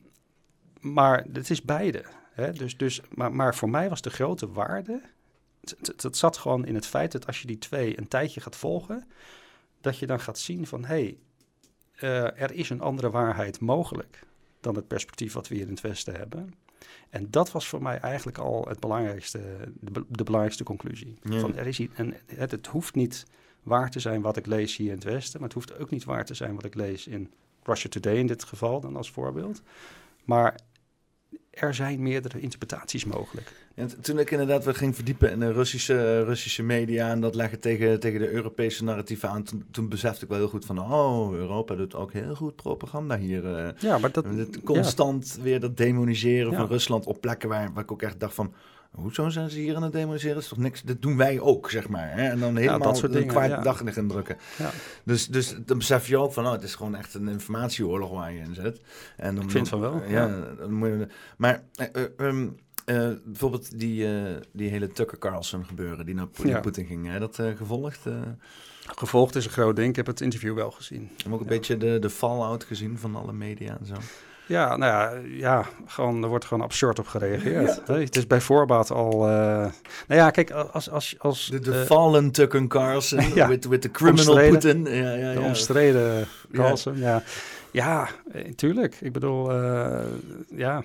maar 0.81 1.26
het 1.33 1.50
is 1.50 1.62
beide. 1.62 2.04
Hè? 2.32 2.52
Dus, 2.52 2.76
dus, 2.76 3.00
maar, 3.15 3.32
maar 3.32 3.54
voor 3.54 3.71
mij 3.71 3.89
was 3.89 4.00
de 4.00 4.11
grote 4.11 4.52
waarde... 4.52 5.00
Het 5.97 6.17
zat 6.17 6.37
gewoon 6.37 6.67
in 6.67 6.75
het 6.75 6.87
feit 6.87 7.13
dat 7.13 7.26
als 7.26 7.41
je 7.41 7.47
die 7.47 7.58
twee 7.58 7.99
een 7.99 8.08
tijdje 8.08 8.41
gaat 8.41 8.56
volgen... 8.56 9.04
dat 9.80 9.99
je 9.99 10.06
dan 10.06 10.21
gaat 10.21 10.39
zien 10.39 10.67
van... 10.67 10.84
hé, 10.84 10.95
hey, 10.95 11.19
eh, 11.97 12.43
er 12.43 12.52
is 12.52 12.71
een 12.71 12.80
andere 12.80 13.11
waarheid 13.11 13.61
mogelijk 13.61 14.23
dan 14.61 14.75
het 14.75 14.87
perspectief 14.87 15.32
wat 15.32 15.49
we 15.49 15.54
hier 15.54 15.65
in 15.65 15.71
het 15.71 15.80
Westen 15.80 16.15
hebben. 16.15 16.54
En 17.10 17.30
dat 17.30 17.52
was 17.52 17.69
voor 17.69 17.82
mij 17.82 17.99
eigenlijk 17.99 18.39
al 18.39 18.65
het 18.69 18.80
belangrijkste, 18.80 19.39
de, 19.80 19.91
be- 19.91 20.04
de 20.08 20.25
belangrijkste 20.25 20.65
conclusie. 20.65 21.19
Ja. 21.23 21.41
Van 21.41 21.56
er 21.56 21.67
is 21.67 21.78
hier, 21.78 21.91
en 21.95 22.15
het, 22.26 22.50
het 22.50 22.67
hoeft 22.67 22.95
niet 22.95 23.25
waar 23.62 23.91
te 23.91 24.00
zijn 24.00 24.21
wat 24.21 24.36
ik 24.36 24.47
lees 24.47 24.76
hier 24.76 24.89
in 24.89 24.95
het 24.95 25.04
Westen, 25.04 25.41
maar 25.41 25.49
het 25.49 25.58
hoeft 25.58 25.78
ook 25.78 25.91
niet 25.91 26.04
waar 26.04 26.25
te 26.25 26.34
zijn 26.34 26.54
wat 26.54 26.65
ik 26.65 26.75
lees 26.75 27.06
in 27.06 27.30
Russia 27.62 27.91
Today 27.91 28.17
in 28.17 28.26
dit 28.26 28.45
geval 28.45 28.80
dan 28.80 28.97
als 28.97 29.10
voorbeeld. 29.10 29.62
Maar 30.25 30.58
er 31.56 31.75
zijn 31.75 32.02
meerdere 32.02 32.40
interpretaties 32.40 33.04
mogelijk. 33.04 33.52
En 33.75 34.00
toen 34.00 34.19
ik 34.19 34.30
inderdaad 34.30 34.64
weer 34.64 34.75
ging 34.75 34.95
verdiepen 34.95 35.30
in 35.30 35.40
de 35.40 35.52
Russische, 35.52 36.25
Russische 36.25 36.62
media 36.62 37.10
en 37.10 37.21
dat 37.21 37.34
leggen 37.34 37.60
tegen, 37.60 38.00
tegen 38.00 38.21
de 38.21 38.30
Europese 38.30 38.84
narratieven 38.84 39.28
aan, 39.28 39.42
toen, 39.42 39.64
toen 39.71 39.88
besefte 39.88 40.25
ik 40.25 40.30
wel 40.30 40.38
heel 40.38 40.49
goed 40.49 40.64
van, 40.64 40.78
oh, 40.80 41.34
Europa 41.34 41.75
doet 41.75 41.95
ook 41.95 42.12
heel 42.12 42.34
goed 42.34 42.56
propaganda 42.56 43.19
hier. 43.19 43.56
eh. 43.56 43.69
Ja, 43.78 43.99
maar 43.99 44.12
dat... 44.12 44.26
Constant 44.64 45.38
weer 45.42 45.60
dat 45.60 45.76
demoniseren 45.76 46.50
Ja. 46.50 46.56
van 46.58 46.66
Rusland 46.66 47.06
op 47.06 47.21
plekken 47.21 47.49
waar, 47.49 47.73
waar 47.73 47.82
ik 47.82 47.92
ook 47.92 48.02
echt 48.02 48.21
dacht 48.21 48.34
van... 48.34 48.52
Hoezo 48.97 49.28
zijn 49.28 49.50
ze 49.50 49.59
hier 49.59 49.76
aan 49.76 49.82
het 49.82 49.93
demoniseren? 49.93 50.35
Dat 50.35 50.43
is 50.43 50.49
toch 50.49 50.59
niks? 50.59 50.82
Dat 50.82 51.02
doen 51.02 51.17
wij 51.17 51.41
ook, 51.41 51.71
zeg 51.71 51.89
maar. 51.89 52.13
Hè? 52.13 52.28
En 52.28 52.39
dan 52.39 52.56
helemaal 52.56 52.78
dat 52.78 52.97
soort 52.97 53.13
dingen, 53.13 53.28
kwaad 53.28 53.49
ja. 53.49 53.61
daglicht 53.61 53.97
in 53.97 54.09
drukken. 54.09 54.37
Ja. 54.59 54.71
Dus, 55.04 55.26
dus 55.26 55.56
dan 55.67 55.78
besef 55.78 56.09
je 56.09 56.19
ook 56.19 56.32
van, 56.32 56.47
oh, 56.47 56.52
het 56.52 56.63
is 56.63 56.75
gewoon 56.75 56.95
echt 56.95 57.15
een 57.15 57.28
informatieoorlog 57.28 58.11
waar 58.11 58.32
je 58.32 58.41
in 58.41 58.54
zit. 58.54 58.80
En 59.17 59.35
dan, 59.35 59.45
Ik 59.45 59.50
vind 59.50 59.69
van 59.69 59.80
wel, 59.80 60.02
Ja, 60.09 60.26
je, 60.69 61.09
maar 61.37 61.63
eh, 61.75 61.87
eh, 61.93 62.04
ehm, 62.17 62.49
eh, 62.85 63.11
bijvoorbeeld 63.25 63.78
die, 63.78 64.09
die 64.52 64.71
hele 64.71 64.89
Tucker 64.89 65.19
Carlson 65.19 65.65
gebeuren 65.65 66.06
die 66.06 66.15
naar. 66.15 66.61
Poetin 66.61 66.87
ging. 66.87 67.06
Hè? 67.06 67.19
Dat 67.19 67.41
gevolgd? 67.56 68.00
Gevolgd 68.97 69.35
is 69.35 69.45
een 69.45 69.50
groot 69.50 69.76
ding. 69.76 69.89
Ik 69.89 69.97
heb 69.97 70.06
het 70.06 70.21
interview 70.21 70.54
wel 70.54 70.71
gezien. 70.71 71.11
heb 71.17 71.32
ook 71.32 71.41
een 71.41 71.47
beetje 71.47 71.76
de, 71.76 71.99
de 71.99 72.11
fallout 72.11 72.65
gezien 72.65 72.99
van 72.99 73.17
alle 73.17 73.32
media 73.32 73.78
en 73.78 73.87
zo. 73.87 73.95
Ja, 74.47 74.76
nou 74.76 74.93
ja, 74.93 75.21
ja 75.37 75.65
gewoon, 75.87 76.23
er 76.23 76.28
wordt 76.28 76.45
gewoon 76.45 76.63
absurd 76.63 76.99
op 76.99 77.06
gereageerd. 77.06 77.80
Het 77.87 78.17
is 78.17 78.26
bij 78.26 78.41
voorbaat 78.41 78.91
al... 78.91 79.13
eh, 79.13 79.28
nou 80.06 80.21
ja, 80.21 80.30
kijk, 80.30 80.50
als... 80.50 80.91
als, 80.91 81.15
als 81.19 81.47
De, 81.47 81.59
de 81.59 81.80
eh, 81.80 81.80
fallen 81.80 82.30
Tucker 82.30 82.67
Carlson 82.67 83.21
Ja. 83.35 83.49
with, 83.49 83.65
with 83.65 83.80
the 83.80 83.91
criminal. 83.91 84.35
Putin. 84.50 84.85
Ja, 84.85 85.13
ja, 85.13 85.32
de 85.32 85.41
omstreden 85.41 86.26
Carlsen, 86.52 86.99
ja. 86.99 87.23
Ja, 87.71 88.09
eh, 88.32 88.52
tuurlijk. 88.52 89.00
Ik 89.00 89.13
bedoel, 89.13 89.52
eh, 89.52 90.04
ja, 90.54 90.85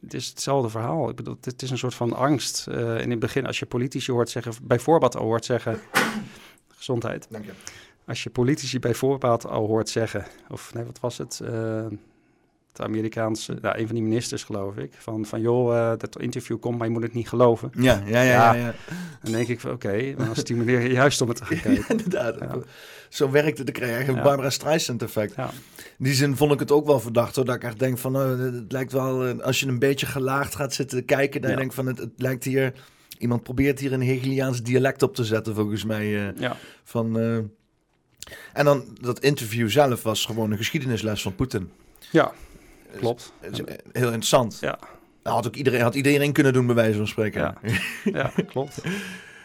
het, 0.00 0.14
is 0.14 0.28
hetzelfde 0.28 0.68
verhaal. 0.68 1.08
Ik 1.08 1.16
bedoel, 1.16 1.36
het 1.40 1.62
is 1.62 1.70
een 1.70 1.78
soort 1.78 1.94
van 1.94 2.12
angst. 2.12 2.66
Eh, 2.66 3.00
in 3.00 3.10
het 3.10 3.18
begin, 3.18 3.46
als 3.46 3.58
je 3.58 3.66
politici 3.66 4.12
hoort 4.12 4.30
zeggen, 4.30 4.52
bij 4.62 4.78
voorbaat 4.78 5.16
al 5.16 5.24
hoort 5.24 5.44
zeggen... 5.44 5.80
Gezondheid. 6.76 7.26
Dank 7.30 7.44
je. 7.44 7.52
Als 8.06 8.22
je 8.22 8.30
politici 8.30 8.78
bij 8.78 8.94
voorbaat 8.94 9.46
al 9.46 9.66
hoort 9.66 9.88
zeggen... 9.88 10.26
Of 10.50 10.74
nee, 10.74 10.84
wat 10.84 11.00
was 11.00 11.18
het? 11.18 11.40
Eh, 11.44 11.84
het 12.72 12.80
Amerikaanse, 12.80 13.58
nou, 13.60 13.78
een 13.78 13.86
van 13.86 13.94
die 13.94 14.04
ministers 14.04 14.44
geloof 14.44 14.76
ik. 14.76 14.92
Van, 14.98 15.24
van 15.26 15.40
joh, 15.40 15.76
eh, 15.76 15.98
dat 15.98 16.20
interview 16.20 16.58
komt, 16.60 16.78
maar 16.78 16.86
je 16.86 16.92
moet 16.92 17.02
het 17.02 17.14
niet 17.14 17.28
geloven. 17.28 17.70
Ja, 17.74 18.02
ja, 18.06 18.22
ja. 18.22 18.22
ja, 18.22 18.54
Ja. 18.54 18.64
ja. 18.66 18.74
Dan 19.22 19.32
denk 19.32 19.48
ik 19.48 19.60
van 19.60 19.70
oké, 19.70 20.14
maar 20.16 20.26
dan 20.26 20.36
stimuleer 20.36 20.80
je 20.80 20.88
juist 20.92 21.20
om 21.20 21.28
het 21.28 21.36
te 21.36 21.44
gaan 21.44 21.60
kijken. 21.60 21.84
inderdaad. 21.88 22.36
Ja. 22.40 22.56
Zo 23.08 23.30
werkt 23.30 23.56
het. 23.58 23.66
Dan 23.66 23.74
krijg 23.74 23.90
je 23.90 23.96
eigenlijk. 23.96 24.24
Barbara 24.26 24.50
Streisand 24.50 25.02
effect. 25.02 25.34
Ja. 25.36 25.50
In 25.98 26.04
die 26.04 26.14
zin 26.14 26.36
vond 26.36 26.52
ik 26.52 26.58
het 26.58 26.70
ook 26.70 26.86
wel 26.86 27.00
verdacht. 27.00 27.36
Hoor, 27.36 27.44
dat 27.44 27.54
ik 27.54 27.64
echt 27.64 27.78
denk 27.78 27.98
van, 27.98 28.12
nou, 28.12 28.40
het 28.40 28.72
lijkt 28.72 28.92
wel... 28.92 29.26
eh, 29.26 29.38
Als 29.38 29.60
je 29.60 29.66
een 29.66 29.78
beetje 29.78 30.06
gelaagd 30.06 30.54
gaat 30.54 30.74
zitten 30.74 31.04
kijken... 31.04 31.40
dan 31.40 31.50
denk 31.56 31.62
ik 31.68 31.72
van, 31.72 31.86
het, 31.86 31.98
het 31.98 32.10
lijkt 32.16 32.44
hier... 32.44 32.72
Iemand 33.18 33.42
probeert 33.42 33.78
hier 33.80 33.92
een 33.92 34.02
Hegeliaans 34.02 34.62
dialect 34.62 35.02
op 35.02 35.14
te 35.14 35.24
zetten, 35.24 35.54
volgens 35.54 35.84
mij. 35.84 36.06
Ja. 36.36 36.56
van, 36.84 37.18
En 38.52 38.64
dan, 38.64 38.84
dat 39.00 39.20
interview 39.20 39.68
zelf 39.68 40.02
was 40.02 40.24
gewoon 40.24 40.50
een 40.50 40.56
geschiedenisles 40.56 41.22
van 41.22 41.34
Poetin. 41.34 41.70
ja, 42.10 42.32
klopt. 42.96 43.32
Het 43.40 43.52
is 43.58 43.64
heel 43.92 44.06
interessant. 44.06 44.58
Ja. 44.60 44.78
Dat 45.22 45.32
had 45.32 45.46
ook 45.46 45.56
iedereen, 45.56 45.80
had 45.80 45.94
iedereen 45.94 46.32
kunnen 46.32 46.52
doen, 46.52 46.66
bij 46.66 46.74
wijze 46.74 46.96
van 46.96 47.06
spreken. 47.06 47.40
Ja. 47.40 47.54
Ja, 48.18 48.30
klopt. 48.46 48.80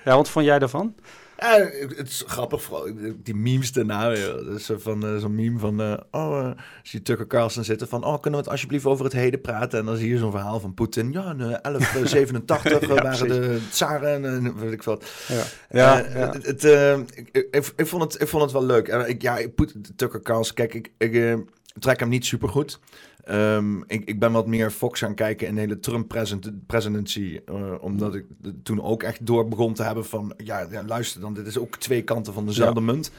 Ja, 0.05 0.15
wat 0.15 0.29
vond 0.29 0.45
jij 0.45 0.59
daarvan? 0.59 0.95
Ja, 1.39 1.69
het 1.95 2.07
is 2.07 2.23
grappig, 2.27 2.61
vooral 2.61 2.87
die 3.23 3.35
memes 3.35 3.71
daarna. 3.71 4.15
zo 4.59 4.77
van 4.77 5.05
eh, 5.05 5.17
zo'n 5.17 5.35
meme 5.35 5.59
van, 5.59 5.81
eh, 5.81 5.93
oh, 6.11 6.39
eh, 6.39 6.51
zie 6.83 6.99
je 6.99 7.05
Tucker 7.05 7.27
Carlson 7.27 7.63
zitten 7.63 7.87
van, 7.87 8.03
oh, 8.03 8.13
kunnen 8.21 8.31
we 8.31 8.45
het 8.45 8.49
alsjeblieft 8.49 8.85
over 8.85 9.05
het 9.05 9.13
heden 9.13 9.41
praten? 9.41 9.79
En 9.79 9.85
dan 9.85 9.97
zie 9.97 10.09
je 10.09 10.17
zo'n 10.17 10.31
verhaal 10.31 10.59
van 10.59 10.73
Poetin. 10.73 11.11
Ja, 11.11 11.31
in 11.31 11.41
eh, 11.41 11.47
1187 11.61 12.81
Ja, 12.87 12.93
waren 13.03 13.27
de 13.27 13.59
tsaren 13.69 14.25
en 14.25 14.59
weet 14.59 14.71
ik 14.71 14.83
wat. 14.83 15.05
Ja, 15.27 15.35
Ja, 15.69 15.97
ja, 15.97 16.17
ja. 16.19 16.31
Het, 16.31 16.45
het, 16.45 16.63
eh, 16.63 16.97
ik, 16.97 17.29
ik, 17.51 17.71
ik 17.75 17.87
vond 17.87 18.03
het, 18.03 18.21
ik 18.21 18.27
vond 18.27 18.43
het 18.43 18.51
wel 18.51 18.65
leuk. 18.65 18.87
En 18.87 19.09
ik, 19.09 19.21
ja, 19.21 19.37
ik, 19.37 19.55
Poet- 19.55 19.75
Tucker 19.95 20.21
Carlson, 20.21 20.55
kijk, 20.55 20.73
ik, 20.73 20.91
ik 20.97 21.13
eh, 21.15 21.33
trek 21.79 21.99
hem 21.99 22.09
niet 22.09 22.25
super 22.25 22.49
goed. 22.49 22.79
Ehm, 23.27 23.77
ik, 23.87 24.05
ik 24.05 24.19
ben 24.19 24.31
wat 24.31 24.47
meer 24.47 24.71
Fox 24.71 24.99
gaan 24.99 25.15
kijken 25.15 25.47
in 25.47 25.55
de 25.55 25.61
hele 25.61 25.79
Trump-presidency. 25.79 27.39
omdat 27.79 28.15
ik 28.15 28.25
de- 28.41 28.61
toen 28.61 28.81
ook 28.81 29.03
echt 29.03 29.25
door 29.25 29.47
begon 29.47 29.73
te 29.73 29.83
hebben 29.83 30.05
van... 30.05 30.33
Ja, 30.37 30.67
ja, 30.71 30.83
luister 30.83 31.21
dan, 31.21 31.33
dit 31.33 31.47
is 31.47 31.57
ook 31.57 31.75
twee 31.77 32.01
kanten 32.03 32.33
van 32.33 32.45
dezelfde 32.45 32.81
munt. 32.81 33.11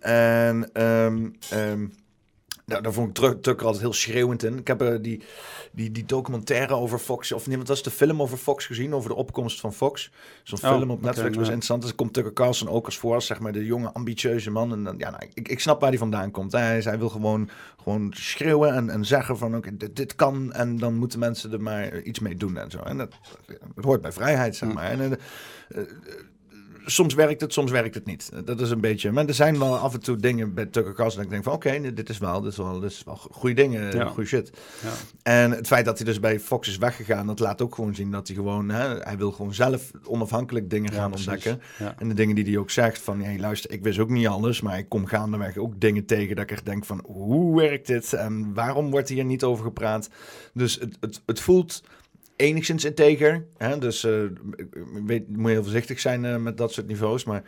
En 0.00 0.70
ehm, 0.72 1.28
ehm, 1.50 1.86
nou, 2.72 2.82
daar 2.82 2.92
vond 2.92 3.18
ik 3.18 3.42
Tucker 3.42 3.66
altijd 3.66 3.82
heel 3.82 3.92
schreeuwend 3.92 4.42
in. 4.42 4.58
Ik 4.58 4.66
heb 4.66 4.82
eh, 4.82 4.94
die, 5.00 5.22
die, 5.72 5.90
die 5.90 6.04
documentaire 6.04 6.74
over 6.74 6.98
Fox... 6.98 7.32
Of 7.32 7.46
nee, 7.46 7.58
wat 7.58 7.68
was 7.68 7.82
de 7.82 7.90
film 7.90 8.22
over 8.22 8.38
Fox 8.38 8.66
gezien? 8.66 8.94
Over 8.94 9.08
de 9.10 9.16
opkomst 9.16 9.60
van 9.60 9.72
Fox. 9.72 10.10
Zo'n 10.42 10.58
Oh, 10.62 10.76
film 10.76 10.90
op 10.90 11.02
Netflix 11.02 11.36
was 11.36 11.46
interessant. 11.46 11.82
Dus 11.82 11.94
komt 11.94 12.12
Tucker 12.12 12.32
Carlson 12.32 12.68
ook 12.68 12.84
als 12.84 12.98
voor, 12.98 13.14
als, 13.14 13.26
zeg 13.26 13.40
maar, 13.40 13.52
de 13.52 13.64
jonge, 13.64 13.92
ambitieuze 13.92 14.50
man. 14.50 14.72
En 14.72 14.84
dan, 14.84 14.94
ja, 14.98 15.10
nou, 15.10 15.22
ik, 15.34 15.48
ik 15.48 15.60
snap 15.60 15.80
waar 15.80 15.88
hij 15.88 15.98
vandaan 15.98 16.30
komt. 16.30 16.52
Hij, 16.52 16.80
hij 16.80 16.98
wil 16.98 17.08
gewoon, 17.08 17.50
gewoon 17.82 18.12
schreeuwen 18.16 18.74
en, 18.74 18.90
en 18.90 19.04
zeggen 19.04 19.38
van, 19.38 19.56
oké, 19.56 19.76
dit, 19.76 19.96
dit 19.96 20.14
kan. 20.14 20.52
En 20.52 20.78
dan 20.78 20.94
moeten 20.94 21.18
mensen 21.18 21.52
er 21.52 21.62
maar 21.62 22.00
iets 22.02 22.18
mee 22.18 22.36
doen 22.36 22.56
en 22.56 22.70
zo. 22.70 22.78
En 22.78 22.96
dat, 22.96 23.10
dat 23.74 23.84
hoort 23.84 24.02
bij 24.02 24.12
vrijheid, 24.12 24.56
zeg 24.56 24.68
Hm. 24.68 24.74
maar. 24.74 24.90
En, 24.90 25.18
eh, 25.68 25.82
soms 26.84 27.14
werkt 27.14 27.40
het, 27.40 27.52
soms 27.52 27.70
werkt 27.70 27.94
het 27.94 28.06
niet. 28.06 28.30
Dat 28.44 28.60
is 28.60 28.70
een 28.70 28.80
beetje... 28.80 29.12
Maar 29.12 29.26
er 29.26 29.34
zijn 29.34 29.58
wel 29.58 29.76
af 29.76 29.94
en 29.94 30.00
toe 30.00 30.16
dingen 30.16 30.54
bij 30.54 30.66
Tucker 30.66 30.94
Carlson... 30.94 31.16
dat 31.16 31.24
ik 31.24 31.30
denk 31.30 31.44
van, 31.44 31.52
oké, 31.52 31.94
dit 31.94 32.08
is 32.08 32.18
wel, 32.18 32.40
dit 32.40 32.50
is 32.50 32.56
wel, 32.58 32.80
dit 32.80 32.90
is 32.90 33.02
wel 33.04 33.16
goede 33.16 33.54
dingen, 33.54 33.96
Ja. 33.96 34.06
goede 34.06 34.28
shit. 34.28 34.50
Ja. 34.82 34.90
En 35.22 35.50
het 35.50 35.66
feit 35.66 35.84
dat 35.84 35.96
hij 35.96 36.06
dus 36.06 36.20
bij 36.20 36.40
Fox 36.40 36.68
is 36.68 36.78
weggegaan... 36.78 37.26
dat 37.26 37.38
laat 37.38 37.62
ook 37.62 37.74
gewoon 37.74 37.94
zien 37.94 38.10
dat 38.10 38.26
hij 38.26 38.36
gewoon... 38.36 38.68
Hè, 38.68 38.96
hij 38.98 39.16
wil 39.16 39.32
gewoon 39.32 39.54
zelf 39.54 39.90
onafhankelijk 40.04 40.70
dingen 40.70 40.92
Ja, 40.92 40.98
gaan 40.98 41.12
ontdekken. 41.12 41.60
Ja. 41.78 41.94
En 41.98 42.08
de 42.08 42.14
dingen 42.14 42.34
die 42.34 42.44
hij 42.44 42.56
ook 42.56 42.70
zegt 42.70 42.98
van... 42.98 43.20
Hey, 43.22 43.38
luister, 43.38 43.70
ik 43.70 43.82
wist 43.82 43.98
ook 43.98 44.10
niet 44.10 44.26
alles... 44.26 44.60
maar 44.60 44.78
ik 44.78 44.88
kom 44.88 45.06
gaandeweg 45.06 45.56
ook 45.56 45.80
dingen 45.80 46.04
tegen... 46.04 46.36
dat 46.36 46.44
ik 46.44 46.50
echt 46.50 46.66
denk 46.66 46.84
van, 46.84 47.00
hoe 47.06 47.56
werkt 47.56 47.86
dit? 47.86 48.12
En 48.12 48.54
waarom 48.54 48.90
wordt 48.90 49.08
hier 49.08 49.24
niet 49.24 49.44
over 49.44 49.64
gepraat? 49.64 50.08
Dus 50.54 50.78
het, 50.80 50.96
het, 51.00 51.22
het 51.26 51.40
voelt 51.40 51.82
enigszins 52.42 52.84
integer. 52.84 53.44
Hè? 53.56 53.78
Dus 53.78 54.04
eh, 54.04 54.22
ik 54.56 54.66
weet, 55.06 55.36
moet 55.36 55.46
je 55.46 55.52
heel 55.52 55.62
voorzichtig 55.62 56.00
zijn 56.00 56.24
eh, 56.24 56.36
met 56.36 56.56
dat 56.56 56.72
soort 56.72 56.86
niveaus. 56.86 57.24
Maar 57.24 57.42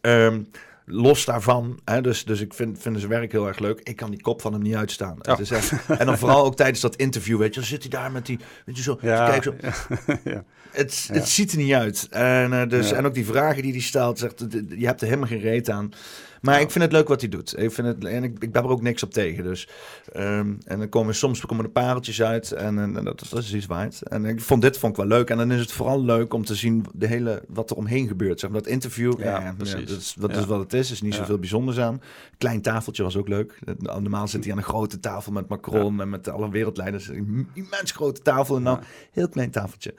ehm, 0.00 0.40
los 0.84 1.24
daarvan, 1.24 1.80
hè? 1.84 2.00
Dus, 2.00 2.24
dus 2.24 2.40
ik 2.40 2.54
vind, 2.54 2.78
vind 2.78 2.98
zijn 2.98 3.10
werk 3.10 3.32
heel 3.32 3.46
erg 3.46 3.58
leuk. 3.58 3.80
Ik 3.82 3.96
kan 3.96 4.10
die 4.10 4.20
kop 4.20 4.40
van 4.40 4.52
hem 4.52 4.62
niet 4.62 4.74
uitstaan. 4.74 5.16
Oh. 5.18 5.30
Het 5.30 5.38
is 5.38 5.50
echt, 5.50 5.72
en 5.98 6.06
dan 6.06 6.18
vooral 6.18 6.44
ook 6.44 6.56
tijdens 6.56 6.80
dat 6.80 6.96
interview, 6.96 7.38
weet 7.38 7.54
je, 7.54 7.60
dan 7.60 7.68
zit 7.68 7.80
hij 7.80 7.90
daar 7.90 8.12
met 8.12 8.26
die, 8.26 8.38
weet 8.64 8.76
je 8.76 8.82
zo, 8.82 8.98
Ja, 9.00 9.28
kijk 9.28 9.42
zo. 9.42 9.54
ja. 10.30 10.44
Het, 10.70 11.04
Ja. 11.08 11.14
het 11.14 11.28
ziet 11.28 11.52
er 11.52 11.58
niet 11.58 11.72
uit. 11.72 12.06
En, 12.10 12.52
eh, 12.52 12.68
dus, 12.68 12.92
en 12.92 13.06
ook 13.06 13.14
die 13.14 13.26
vragen 13.26 13.62
die 13.62 13.72
hij 13.72 13.80
stelt, 13.80 14.18
zegt, 14.18 14.44
je 14.68 14.86
hebt 14.86 15.00
er 15.00 15.06
helemaal 15.06 15.28
geen 15.28 15.40
reet 15.40 15.70
aan. 15.70 15.92
Maar 16.40 16.54
Ja. 16.54 16.60
ik 16.60 16.70
vind 16.70 16.84
het 16.84 16.92
leuk 16.92 17.08
wat 17.08 17.20
hij 17.20 17.30
doet. 17.30 17.58
Ik 17.58 17.72
vind 17.72 17.86
het, 17.86 18.04
en 18.04 18.24
ik, 18.24 18.36
ik 18.38 18.52
ben 18.52 18.62
er 18.62 18.68
ook 18.68 18.82
niks 18.82 19.02
op 19.02 19.12
tegen. 19.12 19.44
Dus, 19.44 19.68
ehm, 20.12 20.52
en 20.64 20.78
dan 20.78 20.88
komen 20.88 21.14
soms 21.14 21.40
komen 21.46 21.64
er 21.64 21.70
pareltjes 21.70 22.22
uit 22.22 22.52
en, 22.52 22.78
en, 22.78 22.96
en 22.96 23.04
dat, 23.04 23.26
dat 23.30 23.38
is 23.42 23.54
iets 23.54 23.66
waard. 23.66 24.02
En 24.02 24.24
ik 24.24 24.40
vond 24.40 24.62
dit 24.62 24.78
vond 24.78 24.92
ik 24.92 24.98
wel 24.98 25.18
leuk. 25.18 25.30
En 25.30 25.36
dan 25.36 25.52
is 25.52 25.60
het 25.60 25.72
vooral 25.72 26.02
leuk 26.04 26.34
om 26.34 26.44
te 26.44 26.54
zien 26.54 26.84
de 26.94 27.06
hele, 27.06 27.42
wat 27.48 27.70
er 27.70 27.76
omheen 27.76 28.08
gebeurt. 28.08 28.40
Zeg 28.40 28.50
maar, 28.50 28.62
dat 28.62 28.70
interview, 28.70 29.18
Ja, 29.18 29.24
ja, 29.24 29.40
ja, 29.40 29.54
precies. 29.56 29.86
dat, 29.88 29.98
is, 29.98 30.14
dat 30.18 30.30
Ja. 30.32 30.38
is 30.38 30.46
wat 30.46 30.58
het 30.60 30.72
is. 30.72 30.86
Er 30.86 30.92
is 30.94 31.02
niet 31.02 31.14
zoveel 31.14 31.38
bijzonders 31.38 31.78
aan. 31.78 32.02
Klein 32.38 32.62
tafeltje 32.62 33.02
was 33.02 33.16
ook 33.16 33.28
leuk. 33.28 33.58
Normaal 33.78 34.28
zit 34.28 34.42
hij 34.44 34.52
aan 34.52 34.58
een 34.58 34.64
grote 34.64 35.00
tafel 35.00 35.32
met 35.32 35.48
Macron 35.48 36.00
en 36.00 36.08
met 36.10 36.28
alle 36.28 36.50
wereldleiders. 36.50 37.08
Een 37.08 37.48
immens 37.54 37.92
grote 37.92 38.22
tafel 38.22 38.56
en 38.56 38.64
dan 38.64 38.74
Ja. 38.80 38.86
heel 39.12 39.28
klein 39.28 39.50
tafeltje. 39.50 39.94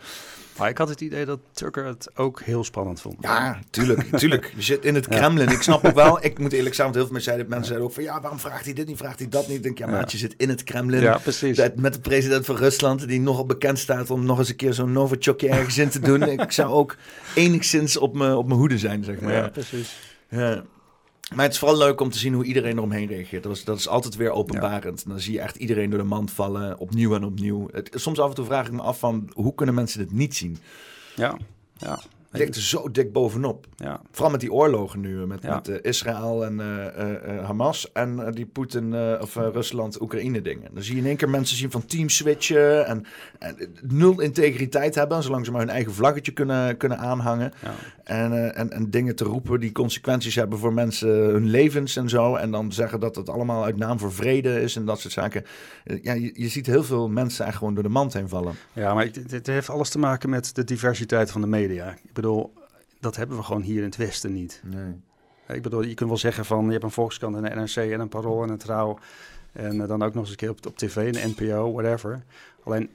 Maar 0.58 0.70
ik 0.70 0.78
had 0.78 0.90
het 0.90 1.02
idee 1.02 1.26
dat 1.26 1.40
Tucker 1.52 1.86
het 1.86 2.10
ook 2.16 2.42
heel 2.42 2.64
spannend 2.64 3.02
vond. 3.02 3.16
Ja, 3.20 3.60
tuurlijk, 3.70 4.18
tuurlijk. 4.18 4.54
Je 4.56 4.62
zit 4.62 4.86
in 4.86 4.96
het. 4.96 5.08
Kremlin. 5.08 5.50
Ik 5.50 5.62
snap 5.62 5.86
ook 5.86 5.96
wel. 5.96 6.24
Ik 6.26 6.31
moet 6.40 6.54
eerlijk 6.54 6.76
zijn, 6.76 6.88
want 6.88 6.98
heel 7.00 7.06
veel 7.06 7.14
mensen 7.14 7.32
zeiden, 7.34 7.50
mensen 7.50 7.68
zeiden 7.68 7.88
ook 7.88 7.94
van 7.96 8.04
ja, 8.04 8.22
waarom 8.22 8.40
vraagt 8.40 8.66
hij 8.66 8.74
dit 8.74 8.88
niet, 8.88 8.98
vraagt 8.98 9.20
hij 9.20 9.28
dat 9.30 9.48
niet? 9.48 9.58
Ik 9.58 9.64
denk, 9.64 9.78
ja, 9.78 9.86
Ja. 9.86 9.92
maat, 9.92 10.12
je 10.12 10.18
zit 10.18 10.34
in 10.38 10.50
het 10.50 10.64
Kremlin. 10.64 11.02
Ja, 11.02 11.18
precies. 11.18 11.58
Met- 11.58 11.80
Met 11.80 11.94
de 11.94 12.00
president 12.00 12.46
van 12.46 12.56
Rusland, 12.56 13.08
die 13.08 13.20
nogal 13.22 13.46
bekend 13.46 13.80
staat 13.80 14.10
om 14.10 14.26
nog 14.26 14.40
eens 14.40 14.50
een 14.50 14.56
keer 14.56 14.74
zo'n 14.74 14.92
Novichokje 14.92 15.50
ergens 15.50 15.78
in 15.78 15.90
te 15.90 16.00
doen. 16.00 16.24
Ik 16.40 16.52
zou 16.52 16.70
ook 16.72 16.96
enigszins 17.36 17.98
op 17.98 18.16
mijn 18.16 18.34
op 18.36 18.48
mijn 18.48 18.60
hoede 18.60 18.78
zijn, 18.78 19.04
zeg 19.04 19.20
maar. 19.22 19.34
Ja, 19.34 19.50
precies. 19.50 19.96
Ja. 20.30 20.64
Maar 21.36 21.44
het 21.44 21.54
is 21.54 21.60
vooral 21.60 21.78
leuk 21.78 22.02
om 22.02 22.10
te 22.10 22.18
zien 22.18 22.34
hoe 22.34 22.44
iedereen 22.44 22.78
eromheen 22.78 23.08
reageert. 23.08 23.44
Dat 23.44 23.56
is, 23.56 23.64
dat 23.64 23.78
is 23.78 23.88
altijd 23.88 24.16
weer 24.16 24.32
openbarend. 24.32 25.08
Dan 25.08 25.20
zie 25.20 25.34
je 25.34 25.40
echt 25.42 25.56
iedereen 25.56 25.90
door 25.90 26.00
de 26.00 26.06
mand 26.06 26.32
vallen, 26.32 26.78
opnieuw 26.78 27.16
en 27.16 27.24
opnieuw. 27.24 27.68
Het, 27.72 27.90
soms 27.94 28.20
af 28.20 28.30
en 28.30 28.36
toe 28.36 28.46
vraag 28.46 28.66
ik 28.66 28.72
me 28.74 28.82
af 28.82 29.00
van, 29.00 29.30
hoe 29.34 29.56
kunnen 29.56 29.76
mensen 29.76 30.00
dit 30.00 30.12
niet 30.12 30.36
zien? 30.36 30.58
Ja, 31.16 31.38
ja. 31.78 32.00
Het 32.32 32.40
ligt 32.40 32.56
er 32.56 32.62
zo 32.62 32.92
dik 32.92 33.14
bovenop. 33.14 33.68
ja. 33.76 34.02
Vooral 34.12 34.32
met 34.32 34.40
die 34.40 34.52
oorlogen 34.54 35.00
nu, 35.00 35.22
eh, 35.22 35.28
met, 35.28 35.44
Ja. 35.44 35.56
met 35.56 35.68
eh, 35.68 35.78
Israël 35.82 36.46
en 36.46 36.60
eh, 36.60 37.46
Hamas 37.46 37.92
en 37.92 38.32
die 38.32 38.46
Poetin 38.46 38.96
of 39.22 39.36
Rusland-Oekraïne 39.36 40.42
dingen. 40.42 40.70
Dan 40.74 40.84
zie 40.84 40.96
je 40.96 41.02
in 41.02 41.08
één 41.08 41.16
keer 41.18 41.30
mensen 41.30 41.58
zien 41.58 41.72
van 41.72 41.86
team 41.86 42.10
switchen 42.10 42.86
en, 42.88 43.06
en 43.40 43.56
nul 43.82 44.22
integriteit 44.22 44.96
hebben, 44.96 45.24
zolang 45.24 45.46
ze 45.46 45.52
maar 45.52 45.62
hun 45.62 45.70
eigen 45.70 45.94
vlaggetje 45.94 46.32
kunnen, 46.32 46.78
kunnen 46.78 46.98
aanhangen. 46.98 47.54
ja. 47.62 47.72
En, 48.04 48.56
en, 48.56 48.72
en 48.72 48.90
dingen 48.90 49.16
te 49.16 49.24
roepen 49.24 49.60
die 49.60 49.72
consequenties 49.72 50.36
hebben 50.36 50.60
voor 50.60 50.74
mensen, 50.74 51.10
hun 51.10 51.46
levens 51.50 51.96
en 51.96 52.10
zo. 52.10 52.36
En 52.36 52.52
dan 52.52 52.72
zeggen 52.72 53.00
dat 53.00 53.16
het 53.16 53.30
allemaal 53.30 53.64
uit 53.64 53.78
naam 53.78 54.00
voor 54.00 54.14
vrede 54.14 54.62
is 54.62 54.76
en 54.76 54.86
dat 54.86 55.00
soort 55.00 55.14
zaken. 55.14 55.44
Ja, 56.02 56.14
je, 56.14 56.32
je 56.36 56.48
ziet 56.48 56.66
heel 56.66 56.84
veel 56.84 57.10
mensen 57.10 57.46
echt 57.46 57.58
gewoon 57.58 57.74
door 57.74 57.84
de 57.84 57.90
mand 57.90 58.14
heen 58.14 58.30
vallen. 58.30 58.54
Ja, 58.74 58.94
maar 58.94 59.12
dit 59.28 59.48
heeft 59.48 59.70
alles 59.70 59.90
te 59.90 60.00
maken 60.00 60.30
met 60.30 60.56
de 60.56 60.64
diversiteit 60.64 61.32
van 61.32 61.42
de 61.42 61.48
media. 61.48 61.90
Ik 62.04 62.14
bedoel, 62.22 62.54
dat 63.00 63.16
hebben 63.16 63.38
we 63.38 63.44
gewoon 63.44 63.62
hier 63.62 63.78
in 63.78 63.84
het 63.84 63.96
Westen 63.96 64.34
niet. 64.34 64.62
Nee. 64.66 65.00
Ik 65.48 65.62
bedoel, 65.62 65.82
je 65.82 65.94
kunt 65.94 66.10
wel 66.10 66.18
zeggen 66.18 66.46
van 66.46 66.66
je 66.66 66.72
hebt 66.72 66.84
een 66.84 66.92
Volkskrant 66.92 67.36
en 67.36 67.52
een 67.52 67.58
NRC 67.58 67.76
en 67.76 68.00
een 68.00 68.10
Parool 68.10 68.44
en 68.44 68.50
een 68.50 68.58
Trouw. 68.58 69.00
En 69.52 69.82
eh, 69.82 69.88
dan 69.88 70.04
ook 70.04 70.14
nog 70.14 70.24
eens 70.24 70.32
een 70.32 70.36
keer 70.36 70.50
op, 70.50 70.66
op 70.66 70.78
tv, 70.78 70.96
een 70.96 71.34
NPO, 71.38 71.72
whatever. 71.72 72.24
Alleen, 72.64 72.90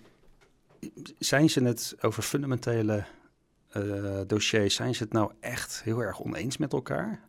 zijn 1.19 1.51
ze 1.51 1.65
het 1.65 1.97
over 2.01 2.23
fundamentele 2.23 3.05
eh, 3.69 3.83
dossiers, 4.27 4.75
zijn 4.75 4.95
ze 4.95 5.03
het 5.03 5.13
nou 5.13 5.33
echt 5.41 5.83
heel 5.83 6.01
erg 6.01 6.23
oneens 6.23 6.57
met 6.57 6.73
elkaar? 6.73 7.21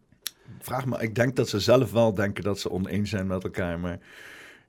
Vraag 0.59 0.85
me, 0.85 1.01
ik 1.01 1.15
denk 1.15 1.35
dat 1.35 1.49
ze 1.49 1.59
zelf 1.59 1.91
wel 1.91 2.13
denken 2.13 2.43
dat 2.43 2.59
ze 2.59 2.71
oneens 2.71 3.09
zijn 3.09 3.27
met 3.27 3.43
elkaar, 3.43 3.79
maar 3.79 3.99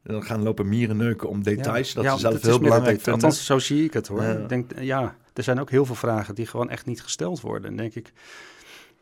dan 0.02 0.22
gaan 0.22 0.42
lopen 0.42 0.68
mieren 0.68 0.96
neuken 0.96 1.28
om 1.28 1.42
details, 1.42 1.94
dat 1.94 2.04
Ja, 2.04 2.14
ze 2.14 2.18
zelf 2.18 2.42
heel 2.42 2.58
belangrijk 2.58 3.00
vinden. 3.00 3.12
Althans, 3.12 3.44
zo 3.44 3.58
zie 3.58 3.84
ik 3.84 3.92
het 3.92 4.06
hoor. 4.06 4.22
Ja. 4.22 4.32
Ik 4.32 4.48
denk, 4.48 4.72
eh, 4.72 4.84
ja, 4.84 5.16
er 5.38 5.44
zijn 5.44 5.60
ook 5.60 5.70
heel 5.70 5.84
veel 5.84 5.94
vragen 5.94 6.34
die 6.34 6.46
gewoon 6.46 6.70
echt 6.70 6.86
niet 6.86 7.02
gesteld 7.02 7.40
worden. 7.40 7.70
En 7.70 7.76
denk 7.76 7.94
ik, 7.94 8.12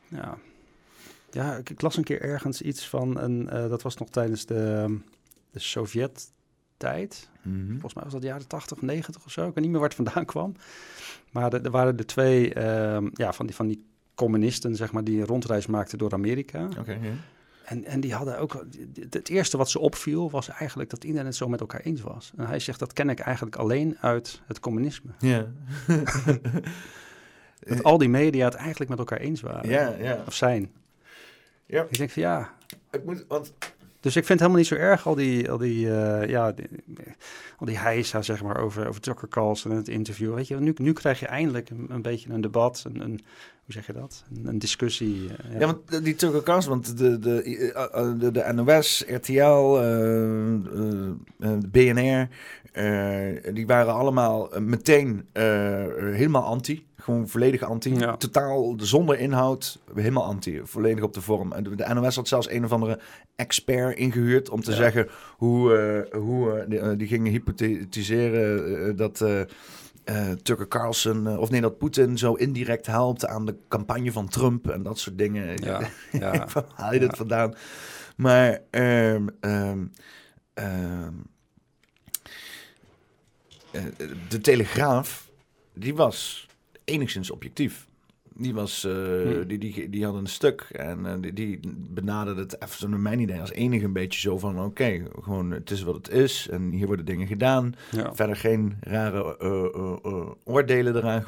ja, 0.08 0.38
ja 1.30 1.56
ik, 1.56 1.70
ik 1.70 1.80
las 1.82 1.96
een 1.96 2.04
keer 2.04 2.20
ergens 2.20 2.62
iets 2.62 2.88
van, 2.88 3.18
een, 3.18 3.48
eh, 3.48 3.68
dat 3.68 3.82
was 3.82 3.96
nog 3.96 4.08
tijdens 4.08 4.46
de, 4.46 4.98
de 5.50 5.58
Sovjet-tijd. 5.58 7.28
Mhm. 7.42 7.70
Volgens 7.70 7.94
mij 7.94 8.04
was 8.04 8.12
dat 8.12 8.22
jaren 8.22 8.46
80 8.46 8.76
of 8.76 8.82
90 8.82 9.24
of 9.24 9.32
zo. 9.32 9.48
Ik 9.48 9.54
weet 9.54 9.64
niet 9.64 9.70
meer 9.70 9.80
waar 9.80 9.88
het 9.88 9.96
vandaan 9.96 10.24
kwam. 10.34 10.54
Maar 11.30 11.52
er, 11.52 11.70
waren 11.70 11.96
er 11.96 12.06
twee 12.06 12.54
ehm, 12.54 13.08
ja, 13.12 13.32
van, 13.32 13.46
die, 13.46 13.54
van 13.54 13.66
die 13.66 13.84
communisten, 14.14 14.76
zeg 14.76 14.92
maar, 14.92 15.04
die 15.04 15.20
een 15.20 15.26
rondreis 15.26 15.66
maakten 15.66 15.98
door 15.98 16.12
Amerika. 16.12 16.68
En, 17.66 17.84
en 17.84 18.00
die 18.00 18.14
hadden 18.14 18.38
ook. 18.38 18.64
Het 19.10 19.28
eerste 19.28 19.56
wat 19.56 19.70
ze 19.70 19.78
opviel 19.78 20.30
was 20.30 20.48
eigenlijk 20.48 20.90
dat 20.90 21.04
iedereen 21.04 21.26
het 21.26 21.36
zo 21.36 21.48
met 21.48 21.60
elkaar 21.60 21.80
eens 21.80 22.00
was. 22.00 22.32
En 22.36 22.46
hij 22.46 22.58
zegt 22.58 22.78
dat 22.78 22.92
ken 22.92 23.10
ik 23.10 23.18
eigenlijk 23.18 23.56
alleen 23.56 23.96
uit 24.00 24.42
het 24.46 24.60
communisme. 24.60 25.10
Ja. 25.18 25.46
Dat 27.66 27.82
al 27.82 27.98
die 27.98 28.08
media 28.08 28.44
het 28.44 28.54
eigenlijk 28.54 28.90
met 28.90 28.98
elkaar 28.98 29.18
eens 29.18 29.40
waren. 29.40 29.70
ja, 29.70 29.94
ja. 29.98 30.22
Of 30.26 30.34
zijn. 30.34 30.72
Ja. 31.66 31.86
Ik 31.88 31.98
denk 31.98 32.10
van 32.10 32.22
ja. 32.22 32.52
Ik 32.90 33.04
moet, 33.04 33.24
want 33.28 33.52
Dus 34.06 34.16
ik 34.16 34.24
vind 34.26 34.40
het 34.40 34.48
helemaal 34.48 34.58
niet 34.58 34.66
zo 34.66 34.74
erg, 34.74 35.06
al 35.06 35.14
die, 35.14 35.50
al 35.50 35.58
die, 35.58 35.90
eh, 35.90 36.28
ja, 36.28 36.54
al 37.58 37.66
die 37.66 37.78
heisa, 37.78 38.22
zeg 38.22 38.42
maar, 38.42 38.60
over, 38.60 38.88
over 38.88 39.00
Tucker 39.00 39.28
en 39.64 39.70
het 39.70 39.88
interview. 39.88 40.34
Weet 40.34 40.48
je, 40.48 40.56
nu, 40.56 40.74
nu 40.76 40.92
krijg 40.92 41.20
je 41.20 41.26
eindelijk 41.26 41.70
een, 41.88 42.02
beetje 42.02 42.32
een 42.32 42.40
debat, 42.40 42.84
een, 42.86 43.00
een, 43.00 43.20
hoe 43.64 43.72
zeg 43.74 43.86
je 43.86 43.92
dat? 43.92 44.24
Een, 44.44 44.58
discussie. 44.58 45.30
eh, 45.52 45.60
Ja, 45.60 45.66
want 45.66 46.04
die 46.04 46.14
Tucker 46.14 46.64
want 46.68 46.98
de, 46.98 47.18
de, 47.18 47.42
eh, 47.72 48.32
de, 48.32 48.52
NOS, 48.52 49.04
RTL, 49.08 49.76
eh, 49.78 51.52
BNR, 51.70 52.28
die 53.54 53.66
waren 53.66 53.94
allemaal 53.94 54.50
meteen 54.58 55.28
helemaal 55.32 56.44
anti. 56.44 56.86
Gewoon 57.06 57.28
volledig 57.28 57.62
anti. 57.62 57.94
Ja. 57.98 58.16
Totaal 58.16 58.74
zonder 58.76 59.18
inhoud, 59.18 59.78
helemaal 59.94 60.24
anti. 60.24 60.60
Volledig 60.64 61.04
op 61.04 61.12
de 61.14 61.20
vorm. 61.20 61.52
En 61.52 61.62
de, 61.64 61.74
de 61.76 61.94
NOS 61.94 62.16
had 62.16 62.28
zelfs 62.28 62.50
een 62.50 62.64
of 62.64 62.72
andere 62.72 62.98
expert 63.36 63.96
ingehuurd 63.98 64.48
om 64.48 64.60
te 64.62 64.70
Ja. 64.70 64.76
zeggen 64.76 65.08
hoe, 65.36 65.76
eh, 66.12 66.20
hoe 66.20 66.52
eh, 66.58 66.68
die, 66.68 66.78
eh, 66.78 66.98
die 66.98 67.06
gingen 67.06 67.32
hypothetiseren 67.32 68.96
dat... 68.96 69.20
eh, 69.20 69.40
Tucker 70.42 70.68
Carlson, 70.68 71.38
of 71.38 71.50
nee, 71.50 71.60
dat 71.60 71.78
Poetin 71.78 72.18
zo 72.18 72.34
indirect 72.34 72.86
helpt 72.86 73.26
aan 73.26 73.46
de 73.46 73.54
campagne 73.68 74.12
van 74.12 74.28
Trump 74.28 74.68
en 74.68 74.82
dat 74.82 74.98
soort 74.98 75.18
dingen. 75.18 75.56
Ja, 75.64 75.80
ja. 76.12 76.46
Waar 76.52 76.64
haal 76.74 76.92
je 76.92 76.98
dit 77.00 77.16
vandaan? 77.16 77.54
Maar 78.16 78.60
ehm, 78.70 79.26
ehm, 79.40 79.84
eh, 80.54 81.06
de 84.28 84.40
Telegraaf, 84.40 85.30
die 85.74 85.94
was 85.94 86.45
enigszins 86.86 87.30
objectief. 87.30 87.86
Die, 88.38 88.54
was, 88.54 88.84
eh, 88.84 88.92
Hm. 88.92 89.46
die, 89.46 89.58
die, 89.58 89.90
die 89.90 90.04
had 90.04 90.14
een 90.14 90.26
stuk 90.26 90.60
en 90.72 91.06
eh, 91.06 91.12
die, 91.20 91.32
die 91.32 91.60
benaderde 91.90 92.40
het 92.40 92.62
even 92.62 92.90
naar 92.90 92.98
mijn 93.00 93.20
idee 93.20 93.40
als 93.40 93.52
enige 93.52 93.84
een 93.84 93.92
beetje 93.92 94.20
zo 94.20 94.38
van 94.38 94.60
oké, 94.60 95.02
gewoon 95.22 95.50
het 95.50 95.70
is 95.70 95.82
wat 95.82 95.94
het 95.94 96.08
is 96.10 96.48
en 96.50 96.70
hier 96.70 96.86
worden 96.86 97.04
dingen 97.04 97.26
gedaan. 97.26 97.74
ja. 97.90 98.14
Verder 98.14 98.36
geen 98.36 98.76
rare 98.80 99.36
eh, 99.38 100.26
oordelen 100.44 100.96
eraan 100.96 101.24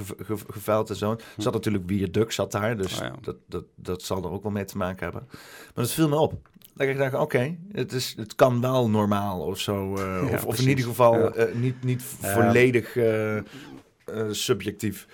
geveld 0.49 0.91
en 0.91 0.97
zo. 0.97 1.11
Er 1.13 1.19
zat 1.43 1.53
natuurlijk 1.53 1.85
Wie 1.87 2.11
Duk 2.11 2.33
zat 2.33 2.53
daar, 2.53 2.77
dus 2.77 2.93
Oh 2.95 2.99
ja. 3.07 3.15
dat, 3.21 3.37
dat, 3.47 3.65
dat 3.75 4.03
zal 4.03 4.25
er 4.25 4.31
ook 4.31 4.43
wel 4.43 4.53
mee 4.53 4.65
te 4.65 4.77
maken 4.77 5.03
hebben. 5.05 5.23
Maar 5.29 5.85
dat 5.85 5.93
viel 5.93 6.09
me 6.09 6.17
op. 6.17 6.49
Dat 6.75 6.89
ik 6.89 6.97
dacht, 6.99 7.15
oké, 7.15 7.57
het 7.73 7.91
het, 7.91 8.15
het 8.17 8.35
kan 8.35 8.61
wel 8.61 8.91
normaal 8.91 9.41
of 9.41 9.61
zo. 9.61 9.97
Ja, 9.99 10.29
of, 10.33 10.45
of 10.45 10.61
in 10.61 10.69
ieder 10.69 10.85
geval 10.85 11.33
niet, 11.55 11.83
niet 11.85 12.03
volledig 12.03 12.97
subjectief. 14.31 15.07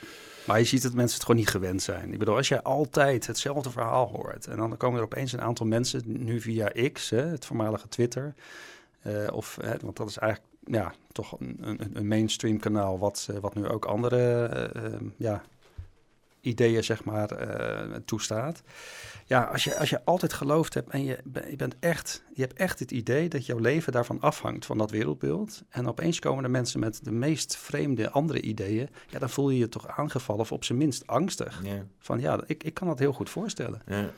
Maar 0.46 0.58
je 0.58 0.64
ziet 0.64 0.82
dat 0.82 0.92
mensen 0.92 1.14
het 1.14 1.26
gewoon 1.26 1.40
niet 1.40 1.50
gewend 1.50 1.82
zijn. 1.82 2.12
Ik 2.12 2.18
bedoel, 2.18 2.36
als 2.36 2.48
jij 2.48 2.62
altijd 2.62 3.26
hetzelfde 3.26 3.70
verhaal 3.70 4.08
hoort... 4.08 4.46
en 4.46 4.56
dan 4.56 4.76
komen 4.76 4.98
er 4.98 5.04
opeens 5.04 5.32
een 5.32 5.40
aantal 5.40 5.66
mensen, 5.66 6.02
nu 6.06 6.40
via 6.40 6.72
X, 6.92 7.10
hè, 7.10 7.22
het 7.26 7.44
voormalige 7.44 7.88
Twitter... 7.88 8.34
eh, 9.02 9.26
of, 9.32 9.58
hè, 9.60 9.74
want 9.82 9.96
dat 9.96 10.08
is 10.08 10.18
eigenlijk 10.18 10.52
ja, 10.64 10.94
toch 11.12 11.40
een, 11.40 11.58
een, 11.60 11.90
een 11.92 12.08
mainstream 12.08 12.58
kanaal... 12.58 12.98
Wat, 12.98 13.28
eh, 13.30 13.36
wat 13.38 13.54
nu 13.54 13.68
ook 13.68 13.84
andere 13.84 14.44
eh, 14.46 14.92
ja, 15.16 15.42
ideeën, 16.40 16.84
zeg 16.84 17.04
maar, 17.04 17.28
toestaat. 18.04 18.62
Ja, 19.26 19.42
als 19.42 19.64
je, 19.64 19.78
als 19.78 19.90
je 19.90 20.04
altijd 20.04 20.32
geloofd 20.32 20.74
hebt 20.74 20.90
en 20.90 21.04
je, 21.04 21.18
je, 21.50 21.56
bent 21.56 21.76
echt, 21.80 22.24
je 22.34 22.42
hebt 22.42 22.58
echt 22.58 22.78
het 22.78 22.90
idee 22.90 23.28
dat 23.28 23.46
jouw 23.46 23.58
leven 23.58 23.92
daarvan 23.92 24.20
afhangt, 24.20 24.66
van 24.66 24.78
dat 24.78 24.90
wereldbeeld. 24.90 25.62
En 25.68 25.88
opeens 25.88 26.18
komen 26.18 26.44
er 26.44 26.50
mensen 26.50 26.80
met 26.80 27.04
de 27.04 27.12
meest 27.12 27.56
vreemde 27.56 28.10
andere 28.10 28.40
ideeën. 28.40 28.88
Ja, 29.08 29.18
dan 29.18 29.30
voel 29.30 29.50
je 29.50 29.58
je 29.58 29.68
toch 29.68 29.88
aangevallen 29.88 30.42
of 30.42 30.52
op 30.52 30.64
zijn 30.64 30.78
minst 30.78 31.06
angstig. 31.06 31.60
Ja. 31.64 31.86
Van 31.98 32.20
ja, 32.20 32.40
ik, 32.46 32.64
ik 32.64 32.74
kan 32.74 32.86
dat 32.86 32.98
heel 32.98 33.12
goed 33.12 33.30
voorstellen. 33.30 33.82
Ja. 33.86 34.10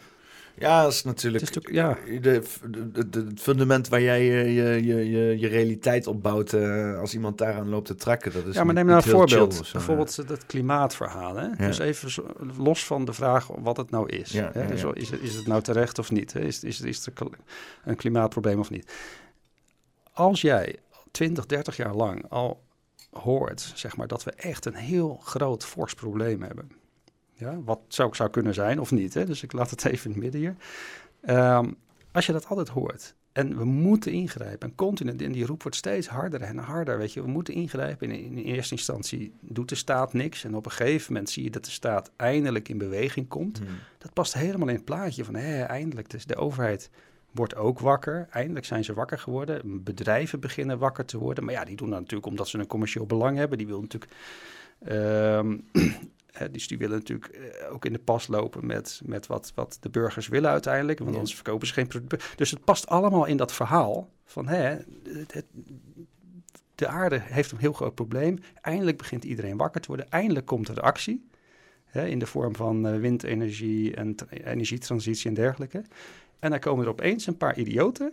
Ja, 0.59 0.83
dat 0.83 0.93
is 0.93 1.05
natuurlijk 1.05 1.45
Het 1.47 1.57
is 1.57 1.73
ja. 1.75 1.99
de, 2.21 2.43
de, 2.71 3.09
de- 3.09 3.25
het 3.29 3.41
fundament 3.41 3.89
waar 3.89 4.01
jij 4.01 4.25
je, 4.25 4.55
je, 4.55 4.85
je, 5.11 5.39
je, 5.39 5.49
realiteit 5.49 6.07
op 6.07 6.23
bouwt. 6.23 6.53
eh, 6.53 6.99
als 6.99 7.15
iemand 7.15 7.39
daaraan 7.39 7.69
loopt 7.69 7.87
te 7.87 7.95
trekken. 7.95 8.33
Dat 8.33 8.47
is 8.47 8.55
ja, 8.55 8.65
maar 8.65 8.75
neem 8.75 8.87
nou 8.87 8.97
een 8.97 9.11
voorbeeld. 9.11 9.55
zo, 9.55 9.63
Bijvoorbeeld 9.73 10.17
het 10.17 10.47
klimaatverhaal. 10.47 11.37
Hè? 11.37 11.47
Ja. 11.47 11.55
Dus 11.57 11.79
even 11.79 12.11
zo- 12.11 12.27
los 12.57 12.85
van 12.85 13.05
de 13.05 13.13
vraag 13.13 13.47
wat 13.47 13.77
het 13.77 13.91
nou 13.91 14.09
is. 14.09 14.33
Ja, 14.33 14.51
hè? 14.53 14.63
ja, 14.63 14.67
Dus 14.69 14.81
ja. 14.81 14.95
Is, 14.95 15.11
het, 15.11 15.21
is 15.21 15.35
het 15.35 15.47
nou 15.47 15.63
terecht 15.63 15.99
of 15.99 16.11
niet? 16.11 16.33
Hè? 16.33 16.41
Is, 16.41 16.65
is, 16.65 16.81
is 16.81 17.07
er 17.07 17.13
een 17.85 17.97
klimaatprobleem 17.97 18.59
of 18.59 18.71
niet? 18.71 18.93
Als 20.13 20.41
jij 20.41 20.77
20, 21.11 21.47
30 21.47 21.77
jaar 21.77 21.95
lang 21.95 22.25
al 22.29 22.63
hoort 23.11 23.73
zeg 23.75 23.97
maar, 23.97 24.07
dat 24.07 24.25
we 24.25 24.31
echt 24.31 24.65
een 24.67 24.75
heel 24.75 25.21
groot 25.25 25.65
fors 25.65 25.95
probleem 25.95 26.43
hebben. 26.43 26.71
Ja, 27.39 27.61
wat 27.65 27.81
zou, 27.89 28.15
zou 28.15 28.31
kunnen 28.31 28.55
zijn 28.55 28.81
of 28.81 28.91
niet. 28.91 29.15
Hè? 29.15 29.25
Dus 29.25 29.43
ik 29.43 29.53
laat 29.53 29.71
het 29.71 29.85
even 29.93 30.05
in 30.05 30.11
het 30.11 30.21
midden 30.23 30.41
hier. 30.41 30.57
Ehm, 31.21 31.73
als 32.13 32.27
je 32.27 32.33
dat 32.33 32.47
altijd 32.47 32.69
hoort 32.69 33.15
en 33.37 33.57
we 33.57 33.65
moeten 33.65 34.13
ingrijpen 34.13 34.69
en 34.69 34.75
continu, 34.75 35.11
en 35.11 35.33
die 35.33 35.47
roep 35.47 35.63
wordt 35.63 35.77
steeds 35.77 36.07
harder 36.09 36.41
en 36.41 36.59
harder, 36.59 36.99
weet 36.99 37.13
je, 37.13 37.23
we 37.23 37.29
moeten 37.29 37.55
ingrijpen. 37.55 38.11
In, 38.11 38.39
in 38.39 38.45
eerste 38.45 38.75
instantie 38.75 39.33
doet 39.41 39.69
de 39.69 39.75
staat 39.75 40.13
niks 40.13 40.45
en 40.45 40.55
op 40.55 40.65
een 40.65 40.71
gegeven 40.71 41.13
moment 41.13 41.31
zie 41.31 41.45
je 41.45 41.51
dat 41.51 41.65
de 41.65 41.71
staat 41.71 42.11
eindelijk 42.17 42.69
in 42.69 42.79
beweging 42.79 43.29
komt. 43.29 43.59
Hmm. 43.59 43.67
Dat 43.99 44.13
past 44.13 44.35
helemaal 44.35 44.69
in 44.69 44.75
het 44.75 44.85
plaatje 44.85 45.25
van 45.25 45.35
hé, 45.35 45.63
eindelijk, 45.63 46.11
dus 46.11 46.27
de 46.27 46.37
overheid 46.37 46.91
wordt 47.31 47.57
ook 47.57 47.79
wakker. 47.79 48.27
Eindelijk 48.31 48.67
zijn 48.67 48.85
ze 48.85 48.95
wakker 48.95 49.19
geworden. 49.19 49.83
Bedrijven 49.85 50.41
beginnen 50.41 50.79
wakker 50.79 51.05
te 51.05 51.19
worden. 51.19 51.45
Maar 51.45 51.55
ja, 51.55 51.65
die 51.65 51.77
doen 51.77 51.91
dat 51.91 52.01
natuurlijk 52.01 52.29
omdat 52.29 52.49
ze 52.49 52.59
een 52.59 52.67
commercieel 52.67 53.07
belang 53.07 53.37
hebben. 53.37 53.59
Die 53.59 53.67
willen 53.67 53.83
natuurlijk, 53.83 54.13
ehm, 54.79 55.57
eh, 55.73 55.83
dus 56.51 56.69
die 56.69 56.79
willen 56.79 56.99
natuurlijk 56.99 57.27
eh, 57.27 57.73
ook 57.73 57.85
in 57.85 57.93
de 57.93 57.99
pas 57.99 58.27
lopen 58.27 58.67
met, 58.67 59.01
met 59.05 59.27
wat, 59.27 59.53
wat 59.55 59.77
de 59.81 59.89
burgers 59.91 60.29
willen 60.29 60.51
uiteindelijk. 60.51 60.99
Want 60.99 61.11
anders 61.17 61.35
verkopen 61.35 61.67
ze 61.67 61.73
geen 61.73 61.87
product. 61.87 62.33
Dus 62.37 62.51
het 62.51 62.65
past 62.65 62.87
allemaal 62.87 63.25
in 63.25 63.37
dat 63.37 63.53
verhaal 63.53 64.09
van 64.25 64.49
hè, 64.49 64.77
het, 65.05 65.33
het- 65.33 65.47
de 66.75 66.87
aarde 66.87 67.21
heeft 67.23 67.53
een 67.53 67.59
heel 67.59 67.73
groot 67.73 67.95
probleem. 67.95 68.39
Eindelijk 68.61 68.97
begint 68.97 69.25
iedereen 69.25 69.57
wakker 69.57 69.81
te 69.81 69.87
worden. 69.89 70.11
Eindelijk 70.11 70.47
komt 70.47 70.69
er 70.69 70.81
actie. 70.81 71.29
Hè, 71.85 72.07
in 72.07 72.19
de 72.19 72.27
vorm 72.27 72.55
van 72.57 72.87
eh, 72.87 72.99
windenergie 73.01 73.95
en 73.95 74.15
energietransitie 74.31 75.29
en 75.29 75.35
dergelijke. 75.35 75.83
En 76.39 76.51
dan 76.51 76.59
komen 76.59 76.85
er 76.85 76.91
opeens 76.91 77.27
een 77.27 77.37
paar 77.37 77.59
idioten, 77.59 78.13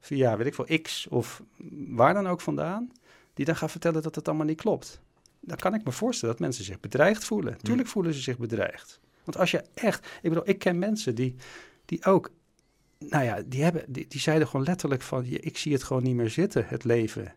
via 0.00 0.36
weet 0.36 0.46
ik 0.46 0.54
veel, 0.54 0.78
X 0.82 1.06
of 1.08 1.42
waar 1.88 2.14
dan 2.14 2.26
ook 2.26 2.40
vandaan, 2.40 2.92
die 3.34 3.44
dan 3.44 3.56
gaan 3.56 3.70
vertellen 3.70 4.02
dat 4.02 4.14
het 4.14 4.28
allemaal 4.28 4.46
niet 4.46 4.60
klopt. 4.60 5.00
Dan 5.46 5.56
kan 5.56 5.74
ik 5.74 5.84
me 5.84 5.92
voorstellen 5.92 6.34
dat 6.34 6.44
mensen 6.44 6.64
zich 6.64 6.80
bedreigd 6.80 7.24
voelen. 7.24 7.58
Tuurlijk 7.62 7.88
voelen 7.88 8.14
ze 8.14 8.20
zich 8.20 8.38
bedreigd. 8.38 9.00
Want 9.24 9.38
als 9.38 9.50
je 9.50 9.64
echt, 9.74 10.06
ik 10.06 10.28
bedoel, 10.28 10.48
ik 10.48 10.58
ken 10.58 10.78
mensen 10.78 11.14
die, 11.14 11.34
die 11.84 12.04
ook, 12.04 12.30
nou 12.98 13.24
ja, 13.24 13.42
die, 13.46 13.62
hebben, 13.62 13.84
die, 13.88 14.06
die 14.08 14.20
zeiden 14.20 14.48
gewoon 14.48 14.66
letterlijk 14.66 15.02
van, 15.02 15.24
"Ja, 15.28 15.38
ik 15.40 15.58
zie 15.58 15.72
het 15.72 15.82
gewoon 15.82 16.02
niet 16.02 16.14
meer 16.14 16.30
zitten, 16.30 16.66
het 16.66 16.84
leven. 16.84 17.34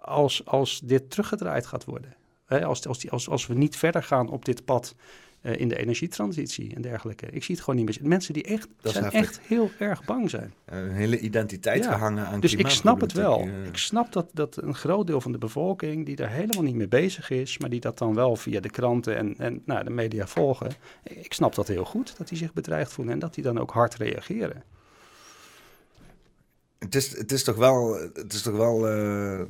Als, 0.00 0.46
als 0.46 0.80
dit 0.80 1.10
teruggedraaid 1.10 1.66
gaat 1.66 1.84
worden. 1.84 2.16
Hè, 2.44 2.64
als, 2.64 2.86
als, 2.86 2.98
die, 2.98 3.10
als, 3.10 3.28
als 3.28 3.46
we 3.46 3.54
niet 3.54 3.76
verder 3.76 4.02
gaan 4.02 4.28
op 4.28 4.44
dit 4.44 4.64
pad 4.64 4.94
eh, 5.42 5.60
in 5.60 5.68
de 5.68 5.76
energietransitie 5.76 6.74
en 6.74 6.82
dergelijke. 6.82 7.26
Ik 7.26 7.44
zie 7.44 7.54
het 7.54 7.64
gewoon 7.64 7.84
niet 7.84 8.00
meer. 8.00 8.08
Mensen 8.08 8.34
die 8.34 8.42
echt, 8.44 8.68
zijn 8.82 9.10
echt 9.10 9.40
heel 9.40 9.70
erg 9.78 10.04
bang 10.04 10.30
zijn. 10.30 10.52
Een 10.64 10.90
hele 10.90 11.18
identiteit 11.18 11.84
Ja. 11.84 11.92
gehangen 11.92 12.26
aan 12.26 12.40
Dus 12.40 12.54
ik 12.54 12.68
snap 12.68 13.00
het 13.00 13.12
wel. 13.12 13.24
klimaatproblematiek, 13.26 13.74
Ik 13.74 13.80
snap 13.80 14.12
dat, 14.12 14.28
dat 14.32 14.56
een 14.62 14.74
groot 14.74 15.06
deel 15.06 15.20
van 15.20 15.32
de 15.32 15.38
bevolking 15.38 16.06
die 16.06 16.16
daar 16.16 16.30
helemaal 16.30 16.62
niet 16.62 16.74
mee 16.74 16.88
bezig 16.88 17.30
is, 17.30 17.58
maar 17.58 17.70
die 17.70 17.80
dat 17.80 17.98
dan 17.98 18.14
wel 18.14 18.36
via 18.36 18.60
de 18.60 18.70
kranten 18.70 19.16
en, 19.16 19.34
en 19.38 19.62
nou, 19.64 19.84
de 19.84 19.90
media 19.90 20.26
volgen. 20.26 20.70
Ik 21.02 21.32
snap 21.32 21.54
dat 21.54 21.68
heel 21.68 21.84
goed, 21.84 22.14
dat 22.18 22.28
die 22.28 22.38
zich 22.38 22.52
bedreigd 22.52 22.92
voelen 22.92 23.14
en 23.14 23.20
dat 23.20 23.34
die 23.34 23.44
dan 23.44 23.58
ook 23.58 23.70
hard 23.70 23.94
reageren. 23.94 24.62
Het 26.78 26.94
is, 26.94 27.16
het 27.16 27.32
is 27.32 27.42
toch 27.44 27.56
wel, 27.56 27.94
het 28.14 28.32
is 28.32 28.42
toch 28.42 28.56
wel 28.56 28.88
eh, 28.88 29.40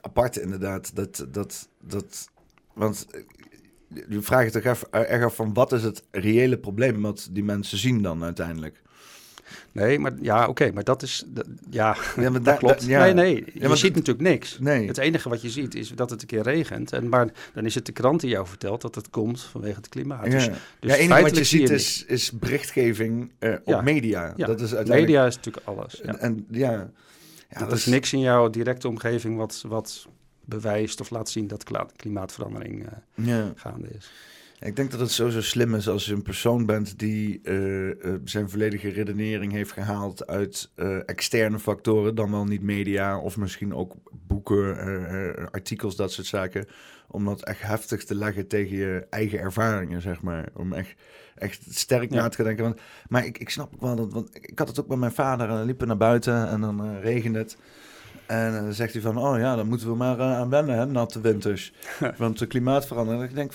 apart 0.00 0.36
inderdaad. 0.36 0.96
Dat, 0.96 1.26
dat, 1.30 1.68
dat, 1.80 2.28
want 2.72 3.06
eh, 3.10 3.20
je 4.08 4.22
vraagt 4.22 4.52
je 4.52 4.60
toch 4.60 4.72
even, 4.72 4.92
erg 4.92 5.24
af 5.24 5.34
van 5.34 5.54
wat 5.54 5.72
is 5.72 5.82
het 5.82 6.02
reële 6.10 6.58
probleem 6.58 7.02
wat 7.02 7.28
die 7.30 7.44
mensen 7.44 7.78
zien 7.78 8.02
dan 8.02 8.24
uiteindelijk. 8.24 8.82
Nee, 9.72 9.98
maar 9.98 10.12
ja, 10.20 10.48
oké, 10.48 10.70
maar 10.72 10.84
dat 10.84 11.02
is, 11.02 11.24
dat- 11.26 11.46
ja, 11.70 11.96
dat 12.42 12.58
klopt. 12.58 12.84
ja. 12.84 13.00
Nee, 13.04 13.14
nee, 13.14 13.44
je 13.54 13.76
ziet 13.76 13.94
natuurlijk 13.94 14.28
niks. 14.28 14.58
Nee. 14.58 14.86
Het 14.86 14.98
enige 14.98 15.28
wat 15.28 15.42
je 15.42 15.50
ziet 15.50 15.74
is 15.74 15.88
dat 15.88 16.10
het 16.10 16.20
een 16.20 16.26
keer 16.26 16.42
regent. 16.42 16.92
En, 16.92 17.08
maar 17.08 17.28
dan 17.54 17.64
is 17.64 17.74
het 17.74 17.86
de 17.86 17.92
krant 17.92 18.20
die 18.20 18.30
jou 18.30 18.46
vertelt 18.46 18.80
dat 18.80 18.94
het 18.94 19.10
komt 19.10 19.42
vanwege 19.42 19.76
het 19.76 19.88
klimaat. 19.88 20.24
Ja. 20.24 20.30
Dus, 20.30 20.44
ja, 20.44 20.52
dus 20.80 20.92
enige 20.96 21.22
wat 21.22 21.36
je 21.36 21.44
ziet 21.44 21.68
je 21.68 21.74
is, 21.74 22.04
is 22.04 22.32
berichtgeving 22.32 23.32
eh, 23.38 23.54
op 23.64 23.82
media. 23.82 24.32
Ja, 24.36 24.46
Dat 24.46 24.60
is 24.60 24.74
uiteindelijk... 24.74 25.00
Media 25.00 25.26
is 25.26 25.36
natuurlijk 25.36 25.66
alles. 25.66 26.00
En, 26.00 26.18
en 26.18 26.46
ja, 26.50 26.90
ja 27.50 27.58
dat 27.58 27.72
is 27.72 27.86
niks 27.86 28.12
in 28.12 28.20
jouw 28.20 28.50
directe 28.50 28.88
omgeving 28.88 29.36
wat, 29.36 29.64
wat 29.68 30.06
bewijst 30.44 31.00
of 31.00 31.10
laat 31.10 31.28
zien 31.30 31.46
dat 31.46 31.64
klimaatverandering 31.96 32.86
eh, 32.86 33.26
Ja. 33.26 33.52
gaande 33.56 33.88
is. 33.88 34.12
Ik 34.60 34.76
denk 34.76 34.90
dat 34.90 35.00
het 35.00 35.10
sowieso 35.10 35.40
slim 35.40 35.74
is 35.74 35.88
als 35.88 36.06
je 36.06 36.12
een 36.12 36.22
persoon 36.22 36.66
bent 36.66 36.98
die 36.98 37.40
eh, 37.42 37.90
eh, 37.90 38.20
zijn 38.24 38.50
volledige 38.50 38.88
redenering 38.88 39.52
heeft 39.52 39.72
gehaald 39.72 40.26
uit 40.26 40.70
externe 41.06 41.58
factoren, 41.58 42.14
dan 42.14 42.30
wel 42.30 42.44
niet 42.44 42.62
media 42.62 43.18
of 43.18 43.36
misschien 43.36 43.74
ook 43.74 43.94
boeken, 44.26 44.76
artikels, 45.50 45.96
dat 45.96 46.12
soort 46.12 46.26
zaken. 46.26 46.66
Om 47.08 47.24
dat 47.24 47.42
echt 47.44 47.62
heftig 47.62 48.04
te 48.04 48.14
leggen 48.14 48.46
tegen 48.48 48.76
je 48.76 49.06
eigen 49.10 49.38
ervaringen, 49.38 50.02
zeg 50.02 50.22
maar. 50.22 50.48
Om 50.54 50.72
echt, 50.72 50.94
echt 51.34 51.66
sterk 51.68 52.10
Ja. 52.12 52.16
na 52.22 52.28
te 52.28 52.42
denken. 52.42 52.64
Want, 52.64 52.80
maar 53.08 53.26
ik, 53.26 53.38
ik 53.38 53.50
snap 53.50 53.74
ook 53.74 53.80
wel 53.80 53.96
dat, 53.96 54.12
want 54.12 54.28
ik 54.34 54.58
had 54.58 54.68
het 54.68 54.80
ook 54.80 54.88
met 54.88 54.98
mijn 54.98 55.12
vader 55.12 55.48
en 55.48 55.54
dan 55.54 55.64
liepen 55.66 55.86
naar 55.86 55.96
buiten 55.96 56.48
en 56.48 56.60
dan 56.60 56.98
regende 56.98 57.38
het. 57.38 57.56
En 58.26 58.52
dan 58.52 58.72
zegt 58.72 58.92
hij 58.92 59.02
van, 59.02 59.18
oh 59.18 59.38
ja, 59.38 59.56
dan 59.56 59.68
moeten 59.68 59.88
we 59.88 59.96
maar 59.96 60.18
eh, 60.18 60.38
aan 60.38 60.50
wennen, 60.50 60.78
hè, 60.78 60.86
natte 60.86 61.20
winters. 61.20 61.72
Want 62.16 62.38
de 62.38 62.46
klimaatverandering. 62.46 63.22
En 63.22 63.28
ik 63.28 63.34
denk, 63.34 63.52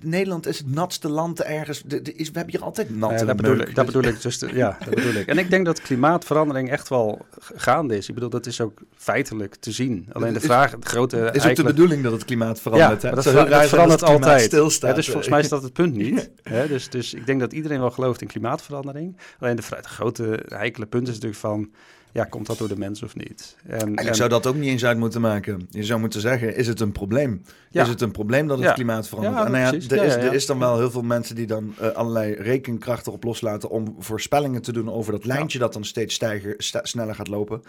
Nederland 0.00 0.46
is 0.46 0.58
het 0.58 0.74
natste 0.74 1.08
land 1.08 1.42
ergens. 1.42 1.82
De, 1.82 2.02
de 2.02 2.12
is, 2.12 2.30
we 2.30 2.36
hebben 2.36 2.54
hier 2.54 2.64
altijd 2.64 2.96
natte 2.96 3.14
Ja, 3.14 3.24
dat, 3.24 3.36
bedoel 3.36 3.58
ik, 3.58 3.74
dat 3.74 3.86
bedoel 3.86 4.02
ik. 4.02 4.22
Dus 4.22 4.38
de- 4.38 4.54
ja, 4.54 4.78
dat 4.84 4.94
bedoel 4.94 5.14
ik. 5.14 5.26
En 5.36 5.38
ik 5.38 5.50
denk 5.50 5.66
dat 5.66 5.80
klimaatverandering 5.80 6.70
echt 6.70 6.88
wel 6.88 7.26
gaande 7.54 7.96
is. 7.96 8.08
Ik 8.08 8.14
bedoel, 8.14 8.30
dat 8.30 8.46
is 8.46 8.60
ook 8.60 8.82
feitelijk 8.96 9.54
te 9.54 9.72
zien. 9.72 10.08
Alleen 10.12 10.32
de 10.32 10.40
vraag, 10.40 10.70
het 10.70 10.84
grote... 10.84 11.30
is 11.32 11.46
ook 11.46 11.56
de 11.56 11.62
bedoeling 11.62 12.02
dat 12.02 12.12
het 12.12 12.24
klimaat 12.24 12.60
verandert. 12.60 13.02
Ja, 13.02 13.08
hè? 13.08 13.14
dat, 13.14 13.24
Het 13.24 13.68
verandert 13.68 14.00
het 14.00 14.08
altijd. 14.08 14.42
Stilstaat. 14.42 14.90
Ja, 14.90 14.96
dus 14.96 15.06
volgens 15.06 15.28
mij 15.28 15.40
is 15.40 15.48
dat 15.48 15.62
het 15.62 15.72
punt 15.72 15.94
niet. 16.04 16.30
Hè, 16.42 16.68
dus, 16.68 16.90
dus 16.90 17.14
ik 17.14 17.26
denk 17.26 17.40
dat 17.40 17.52
iedereen 17.52 17.80
wel 17.80 17.90
gelooft 17.90 18.20
in 18.20 18.28
klimaatverandering. 18.28 19.16
Alleen 19.38 19.56
de, 19.56 19.62
het 19.76 19.86
grote 19.86 20.42
heikele 20.48 20.86
punt 20.86 21.08
is 21.08 21.14
natuurlijk 21.14 21.40
van... 21.40 21.70
ja, 22.16 22.24
komt 22.24 22.46
dat 22.46 22.58
door 22.58 22.68
de 22.68 22.76
mens 22.78 23.02
of 23.02 23.16
niet? 23.16 23.56
En, 23.64 23.70
Eigenlijk 23.70 24.08
en- 24.08 24.14
zou 24.14 24.28
dat 24.28 24.46
ook 24.46 24.54
niet 24.54 24.68
eens 24.70 24.84
uit 24.84 24.98
moeten 24.98 25.20
maken. 25.20 25.66
Je 25.70 25.84
zou 25.84 26.00
moeten 26.00 26.20
zeggen, 26.20 26.56
is 26.56 26.66
het 26.66 26.80
een 26.80 26.92
probleem? 26.92 27.42
Ja. 27.70 27.82
Is 27.82 27.88
het 27.88 28.00
een 28.00 28.10
probleem 28.10 28.46
dat 28.46 28.58
het 28.58 28.66
Ja. 28.66 28.72
klimaat 28.72 29.08
verandert? 29.08 29.34
Ja, 29.36 29.44
en 29.44 29.50
nou 29.50 29.62
ja, 29.64 29.96
er, 29.96 30.04
is, 30.04 30.14
er 30.14 30.32
is 30.34 30.46
dan 30.46 30.58
wel 30.58 30.78
heel 30.78 30.90
veel 30.90 31.02
mensen 31.02 31.34
die 31.34 31.46
dan 31.46 31.74
eh, 31.78 31.88
allerlei 31.90 32.34
rekenkrachten 32.34 33.12
op 33.12 33.24
loslaten 33.24 33.70
om 33.70 33.94
voorspellingen 33.98 34.62
te 34.62 34.72
doen 34.72 34.90
over 34.90 35.12
dat 35.12 35.24
lijntje 35.24 35.58
dat 35.58 35.72
dan 35.72 35.84
steeds 35.84 36.14
stijger, 36.14 36.54
sneller 36.82 37.14
gaat 37.14 37.28
lopen. 37.28 37.62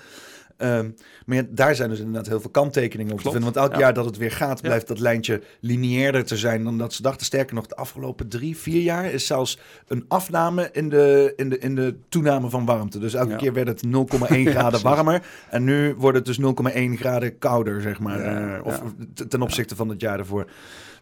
Ehm, 0.58 0.90
maar 1.26 1.38
ja, 1.38 1.44
daar 1.50 1.76
zijn 1.76 1.90
dus 1.90 2.00
inderdaad 2.00 2.28
heel 2.28 2.42
veel 2.42 2.50
kanttekeningen 2.50 3.12
op 3.14 3.18
te 3.18 3.24
vinden. 3.32 3.44
Want 3.44 3.56
elk 3.56 3.72
Ja. 3.74 3.80
jaar 3.80 3.94
dat 3.94 4.06
het 4.06 4.18
weer 4.18 4.32
gaat, 4.32 4.62
blijft 4.62 4.88
dat 4.88 5.00
lijntje 5.00 5.42
lineairder 5.60 6.26
te 6.26 6.38
zijn 6.38 6.64
dan 6.64 6.78
dat 6.78 6.94
ze 6.94 7.02
dachten. 7.02 7.26
Sterker 7.26 7.56
nog, 7.56 7.68
de 7.68 7.76
afgelopen 7.76 8.28
drie, 8.28 8.58
vier 8.58 8.82
jaar 8.82 9.12
is 9.12 9.26
zelfs 9.28 9.60
een 9.88 10.06
afname 10.08 10.70
in 10.72 10.90
de, 10.90 11.34
in 11.36 11.50
de, 11.50 11.58
in 11.60 11.76
de 11.76 11.96
toename 12.10 12.50
van 12.50 12.66
warmte. 12.66 13.00
Dus 13.00 13.14
elke 13.14 13.36
keer 13.36 13.54
werd 13.54 13.68
het 13.68 13.84
0,1 14.30 14.46
graden 14.50 14.82
warmer. 14.82 15.22
En 15.50 15.64
nu 15.64 15.94
wordt 15.98 16.18
het 16.18 16.26
dus 16.26 16.40
0,1 16.40 16.98
graden 16.98 17.38
kouder, 17.38 17.82
zeg 17.82 18.00
maar. 18.00 18.20
Eh, 18.20 18.66
of 18.66 18.82
ten 19.28 19.42
opzichte 19.42 19.76
van 19.76 19.90
het 19.90 20.02
jaar 20.02 20.20
ervoor. 20.20 20.48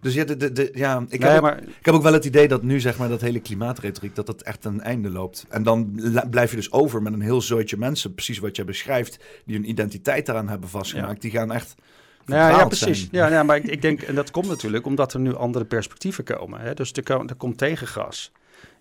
Dus 0.02 0.14
ja, 0.14 0.24
de, 0.24 0.38
de, 0.38 0.52
de- 0.52 0.70
ja 0.74 1.06
ik, 1.10 1.20
Nee, 1.20 1.30
heb 1.32 1.44
ook, 1.44 1.52
ik 1.52 1.86
heb 1.86 1.94
ook 1.94 2.02
wel 2.04 2.14
het 2.14 2.26
idee 2.26 2.48
dat 2.48 2.64
nu, 2.64 2.80
zeg 2.80 2.98
maar, 2.98 3.10
dat 3.10 3.22
hele 3.22 3.40
klimaatretoriek, 3.40 4.16
dat 4.16 4.26
dat 4.26 4.42
echt 4.42 4.66
een 4.66 4.82
einde 4.82 5.10
loopt. 5.10 5.46
En 5.50 5.64
dan 5.64 6.00
blijf 6.30 6.50
je 6.50 6.56
dus 6.56 6.72
over 6.72 7.02
met 7.02 7.14
een 7.14 7.22
heel 7.22 7.42
zootje 7.42 7.78
mensen, 7.78 8.14
precies 8.14 8.40
wat 8.40 8.56
jij 8.56 8.66
beschrijft, 8.66 9.20
die 9.46 9.56
hun 9.56 9.70
identiteit 9.70 10.26
daaraan 10.26 10.50
hebben 10.50 10.70
vastgemaakt. 10.70 11.22
Die 11.22 11.32
gaan 11.32 11.52
echt 11.52 11.76
Nou 12.26 12.42
ja, 12.42 12.60
ja, 12.60 12.66
precies. 12.66 13.00
zijn. 13.00 13.10
Ja, 13.12 13.28
ja, 13.28 13.44
maar 13.44 13.58
ik, 13.58 13.64
ik 13.64 13.82
denk, 13.82 14.02
en 14.02 14.16
dat 14.16 14.32
komt 14.32 14.48
natuurlijk 14.48 14.86
omdat 14.86 15.14
er 15.14 15.20
nu 15.20 15.36
andere 15.36 15.66
perspectieven 15.66 16.24
komen. 16.24 16.60
Hè? 16.60 16.74
Dus 16.74 16.92
er, 16.92 17.12
er 17.12 17.36
komt 17.36 17.58
tegengas. 17.58 18.32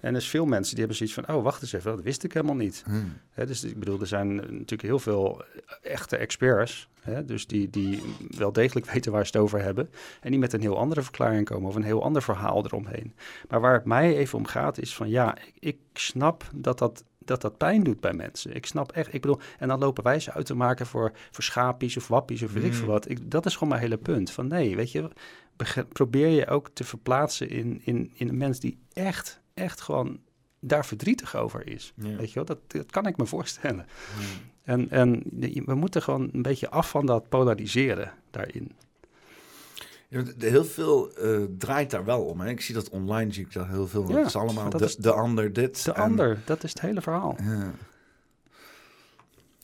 En 0.01 0.11
er 0.11 0.21
is 0.21 0.29
veel 0.29 0.45
mensen 0.45 0.71
die 0.75 0.85
hebben 0.85 0.97
zoiets 0.97 1.15
van, 1.15 1.37
oh, 1.37 1.43
wacht 1.43 1.63
eens 1.63 1.73
even, 1.73 1.97
dat 1.97 2.05
wist 2.05 2.25
ik 2.25 2.33
helemaal 2.33 2.55
niet. 2.55 2.83
Hmm. 2.87 3.13
Hè, 3.31 3.47
dus 3.47 3.65
ik 3.65 3.79
bedoel, 3.79 4.01
er 4.01 4.07
zijn 4.07 4.35
natuurlijk 4.35 4.83
heel 4.83 4.99
veel 4.99 5.45
echte 5.83 6.17
experts, 6.17 6.89
hè, 7.01 7.25
dus 7.25 7.47
die, 7.47 7.71
die 7.71 8.03
wel 8.37 8.53
degelijk 8.53 8.87
weten 8.93 9.13
waar 9.13 9.27
ze 9.27 9.31
het 9.33 9.43
over 9.43 9.63
hebben. 9.63 9.91
En 10.21 10.31
die 10.31 10.39
met 10.39 10.53
een 10.53 10.61
heel 10.61 10.79
andere 10.79 11.03
verklaring 11.03 11.45
komen 11.45 11.69
of 11.69 11.75
een 11.75 11.83
heel 11.83 12.03
ander 12.03 12.23
verhaal 12.23 12.65
eromheen. 12.65 13.15
Maar 13.49 13.61
waar 13.61 13.75
het 13.75 13.85
mij 13.85 14.17
even 14.17 14.39
om 14.39 14.47
gaat 14.47 14.79
is 14.79 14.95
van, 14.95 15.09
ja, 15.09 15.37
ik, 15.37 15.55
ik 15.59 15.79
snap 15.93 16.51
dat 16.55 16.79
dat, 16.79 17.05
dat 17.25 17.41
dat 17.41 17.57
pijn 17.57 17.83
doet 17.83 18.01
bij 18.01 18.13
mensen. 18.13 18.55
Ik 18.55 18.67
snap 18.67 18.93
echt, 18.93 19.15
ik 19.15 19.21
bedoel, 19.21 19.39
en 19.59 19.69
dan 19.69 19.79
lopen 19.79 20.05
wij 20.05 20.21
ze 20.21 20.33
uit 20.33 20.47
te 20.47 20.55
maken 20.55 20.87
voor, 20.87 21.13
voor 21.31 21.45
schapies 21.45 21.97
of 21.97 22.09
wappies 22.09 22.43
of 22.43 22.53
weet 22.53 22.65
ik 22.65 22.71
Mm. 22.71 22.77
veel 22.77 22.87
wat. 22.87 23.09
Ik, 23.11 23.31
dat 23.31 23.47
is 23.47 23.53
gewoon 23.53 23.69
mijn 23.69 23.81
hele 23.81 23.97
punt. 23.99 24.31
Van 24.31 24.47
nee, 24.47 24.77
weet 24.77 24.93
je, 24.93 25.11
probeer 25.93 26.29
je 26.29 26.47
ook 26.47 26.71
te 26.73 26.85
verplaatsen 26.85 27.49
in, 27.49 27.81
in, 27.85 28.11
in 28.15 28.29
een 28.29 28.37
mens 28.37 28.61
die 28.61 28.79
echt, 28.93 29.41
echt 29.55 29.81
gewoon 29.81 30.19
daar 30.61 30.87
verdrietig 30.87 31.37
over 31.37 31.67
is. 31.67 31.93
Ja. 31.97 32.17
Weet 32.17 32.29
je 32.29 32.35
wel, 32.35 32.45
dat, 32.45 32.59
dat 32.67 32.91
kan 32.91 33.07
ik 33.07 33.17
me 33.17 33.27
voorstellen. 33.27 33.87
En, 34.63 34.91
en 34.91 35.23
we 35.65 35.75
moeten 35.75 36.03
gewoon 36.03 36.29
een 36.33 36.43
beetje 36.43 36.71
af 36.71 36.91
van 36.91 37.07
dat 37.07 37.29
polariseren 37.29 38.13
daarin. 38.31 38.73
Heel 40.39 40.65
veel 40.65 41.13
eh, 41.17 41.39
draait 41.59 41.91
daar 41.91 42.05
wel 42.05 42.23
om. 42.25 42.41
Hè. 42.41 42.49
Ik 42.49 42.61
zie 42.61 42.75
dat 42.75 42.89
online, 42.89 43.33
zie 43.33 43.45
ik 43.45 43.53
dat 43.53 43.67
heel 43.67 43.87
veel. 43.89 44.09
Ja, 44.11 44.17
het 44.17 44.27
is 44.27 44.37
allemaal 44.37 44.71
de, 44.71 44.85
is- 44.85 44.97
de 44.97 45.13
ander 45.13 45.53
dit. 45.53 45.85
De 45.85 45.93
en- 45.93 46.03
ander, 46.03 46.39
dat 46.45 46.65
is 46.65 46.71
het 46.71 46.81
hele 46.81 47.01
verhaal. 47.03 47.37
Ja. 47.43 47.71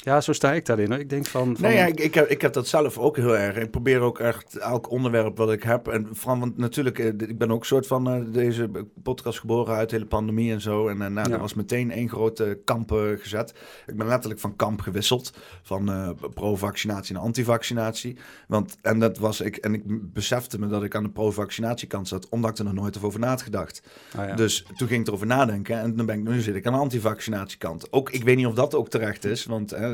Ja, 0.03 0.21
zo 0.21 0.33
sta 0.33 0.53
ik 0.53 0.67
daarin. 0.67 0.91
Hoor. 0.91 1.01
Ik 1.01 1.11
denk 1.11 1.27
van... 1.27 1.57
van 1.57 1.69
Nee, 1.69 1.77
ja, 1.77 1.87
ik, 1.87 2.01
ik, 2.01 2.15
heb, 2.15 2.29
ik 2.29 2.41
heb 2.41 2.53
dat 2.53 2.67
zelf 2.69 2.99
ook 2.99 3.17
heel 3.17 3.37
erg. 3.37 3.57
Ik 3.57 3.71
probeer 3.71 4.01
ook 4.01 4.19
echt 4.19 4.57
elk 4.57 4.91
onderwerp 4.91 5.37
wat 5.37 5.53
ik 5.53 5.63
heb. 5.63 5.89
En 5.89 6.09
vooral, 6.13 6.39
want 6.39 6.57
natuurlijk, 6.57 6.99
eh, 6.99 7.07
ik 7.07 7.39
ben 7.39 7.51
ook 7.51 7.65
soort 7.65 7.87
van 7.87 8.11
eh, 8.11 8.21
deze 8.33 8.71
podcast 9.03 9.39
geboren 9.39 9.75
uit 9.75 9.91
de 9.91 9.97
hele 9.97 10.09
pandemie 10.09 10.53
en 10.53 10.61
zo. 10.61 10.89
En 10.89 11.03
eh, 11.03 11.09
nou, 11.09 11.29
Ja. 11.29 11.35
er 11.35 11.41
was 11.41 11.55
meteen 11.55 11.91
één 11.91 12.09
grote 12.09 12.61
kamp 12.65 12.91
gezet. 13.19 13.55
Ik 13.87 13.97
ben 13.97 14.07
letterlijk 14.07 14.41
van 14.41 14.57
kamp 14.57 14.81
gewisseld. 14.81 15.33
Van 15.63 16.17
pro-vaccinatie 16.35 17.15
naar 17.15 17.23
anti-vaccinatie. 17.23 18.17
Want, 18.49 18.77
en 18.83 18.99
dat 18.99 19.19
was 19.19 19.41
ik, 19.41 19.57
en 19.57 19.75
ik 19.75 19.83
besefte 20.13 20.59
me 20.59 20.67
dat 20.67 20.83
ik 20.83 20.95
aan 20.95 21.03
de 21.03 21.11
pro-vaccinatiekant 21.11 22.09
zat, 22.09 22.29
omdat 22.29 22.51
ik 22.51 22.59
er 22.59 22.65
nog 22.65 22.75
nooit 22.75 23.03
over 23.03 23.21
na 23.21 23.29
had 23.29 23.43
gedacht. 23.43 23.83
Ah, 24.17 24.29
ja. 24.29 24.35
Dus 24.35 24.67
toen 24.77 24.89
ging 24.89 25.01
ik 25.01 25.07
erover 25.07 25.27
nadenken 25.27 25.79
en 25.79 25.97
dan 25.97 26.07
ben 26.07 26.19
ik, 26.19 26.29
nu 26.29 26.41
zit 26.41 26.55
ik 26.55 26.67
aan 26.67 26.73
de 26.73 26.79
antivaccinatiekant. 26.79 27.93
Ook, 27.93 28.11
ik 28.11 28.25
weet 28.25 28.37
niet 28.37 28.47
of 28.47 28.55
dat 28.55 28.75
ook 28.75 28.89
terecht 28.89 29.25
is, 29.25 29.45
want 29.45 29.71
hè, 29.71 29.90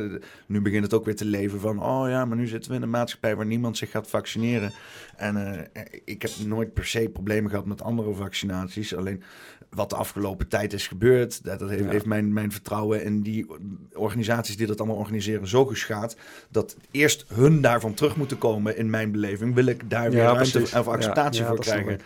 nu 0.46 0.60
begint 0.60 0.82
het 0.84 0.94
ook 0.94 1.04
weer 1.04 1.16
te 1.16 1.24
leven 1.24 1.60
van, 1.60 1.82
oh 1.82 2.08
ja, 2.08 2.24
maar 2.24 2.36
nu 2.36 2.46
zitten 2.46 2.70
we 2.70 2.76
in 2.76 2.82
een 2.82 2.90
maatschappij 2.90 3.36
waar 3.36 3.46
niemand 3.46 3.76
zich 3.76 3.90
gaat 3.90 4.08
vaccineren. 4.08 4.72
En 5.16 5.36
eh, 5.72 5.82
ik 6.04 6.22
heb 6.22 6.30
nooit 6.46 6.74
per 6.74 6.86
se 6.86 7.08
problemen 7.12 7.50
gehad 7.50 7.66
met 7.66 7.82
andere 7.82 8.14
vaccinaties, 8.14 8.94
alleen 8.96 9.22
wat 9.70 9.90
de 9.90 9.96
afgelopen 9.96 10.48
tijd 10.48 10.72
is 10.72 10.88
gebeurd, 10.88 11.44
dat, 11.44 11.58
dat 11.58 11.68
heeft, 11.68 11.84
Ja. 11.84 11.90
heeft 11.90 12.04
mijn, 12.06 12.32
mijn 12.32 12.52
vertrouwen 12.52 13.04
in 13.04 13.20
die 13.22 13.46
organisaties 13.94 14.56
die 14.56 14.66
dat 14.66 14.78
allemaal 14.78 14.96
organiseren 14.96 15.48
zo 15.48 15.64
geschaad, 15.66 16.16
dat 16.50 16.76
eerst 16.90 17.24
hun 17.34 17.60
daarvan 17.60 17.94
terug 17.94 18.16
moeten 18.16 18.38
komen 18.38 18.76
in 18.76 18.90
mijn 18.90 19.10
beleving, 19.12 19.54
wil 19.54 19.66
ik 19.66 19.90
daar 19.90 20.10
weer 20.10 20.22
Ja, 20.22 20.32
ruimte 20.32 20.60
of 20.60 20.88
acceptatie 20.88 21.42
Ja, 21.42 21.48
voor 21.48 21.58
krijgen. 21.58 22.00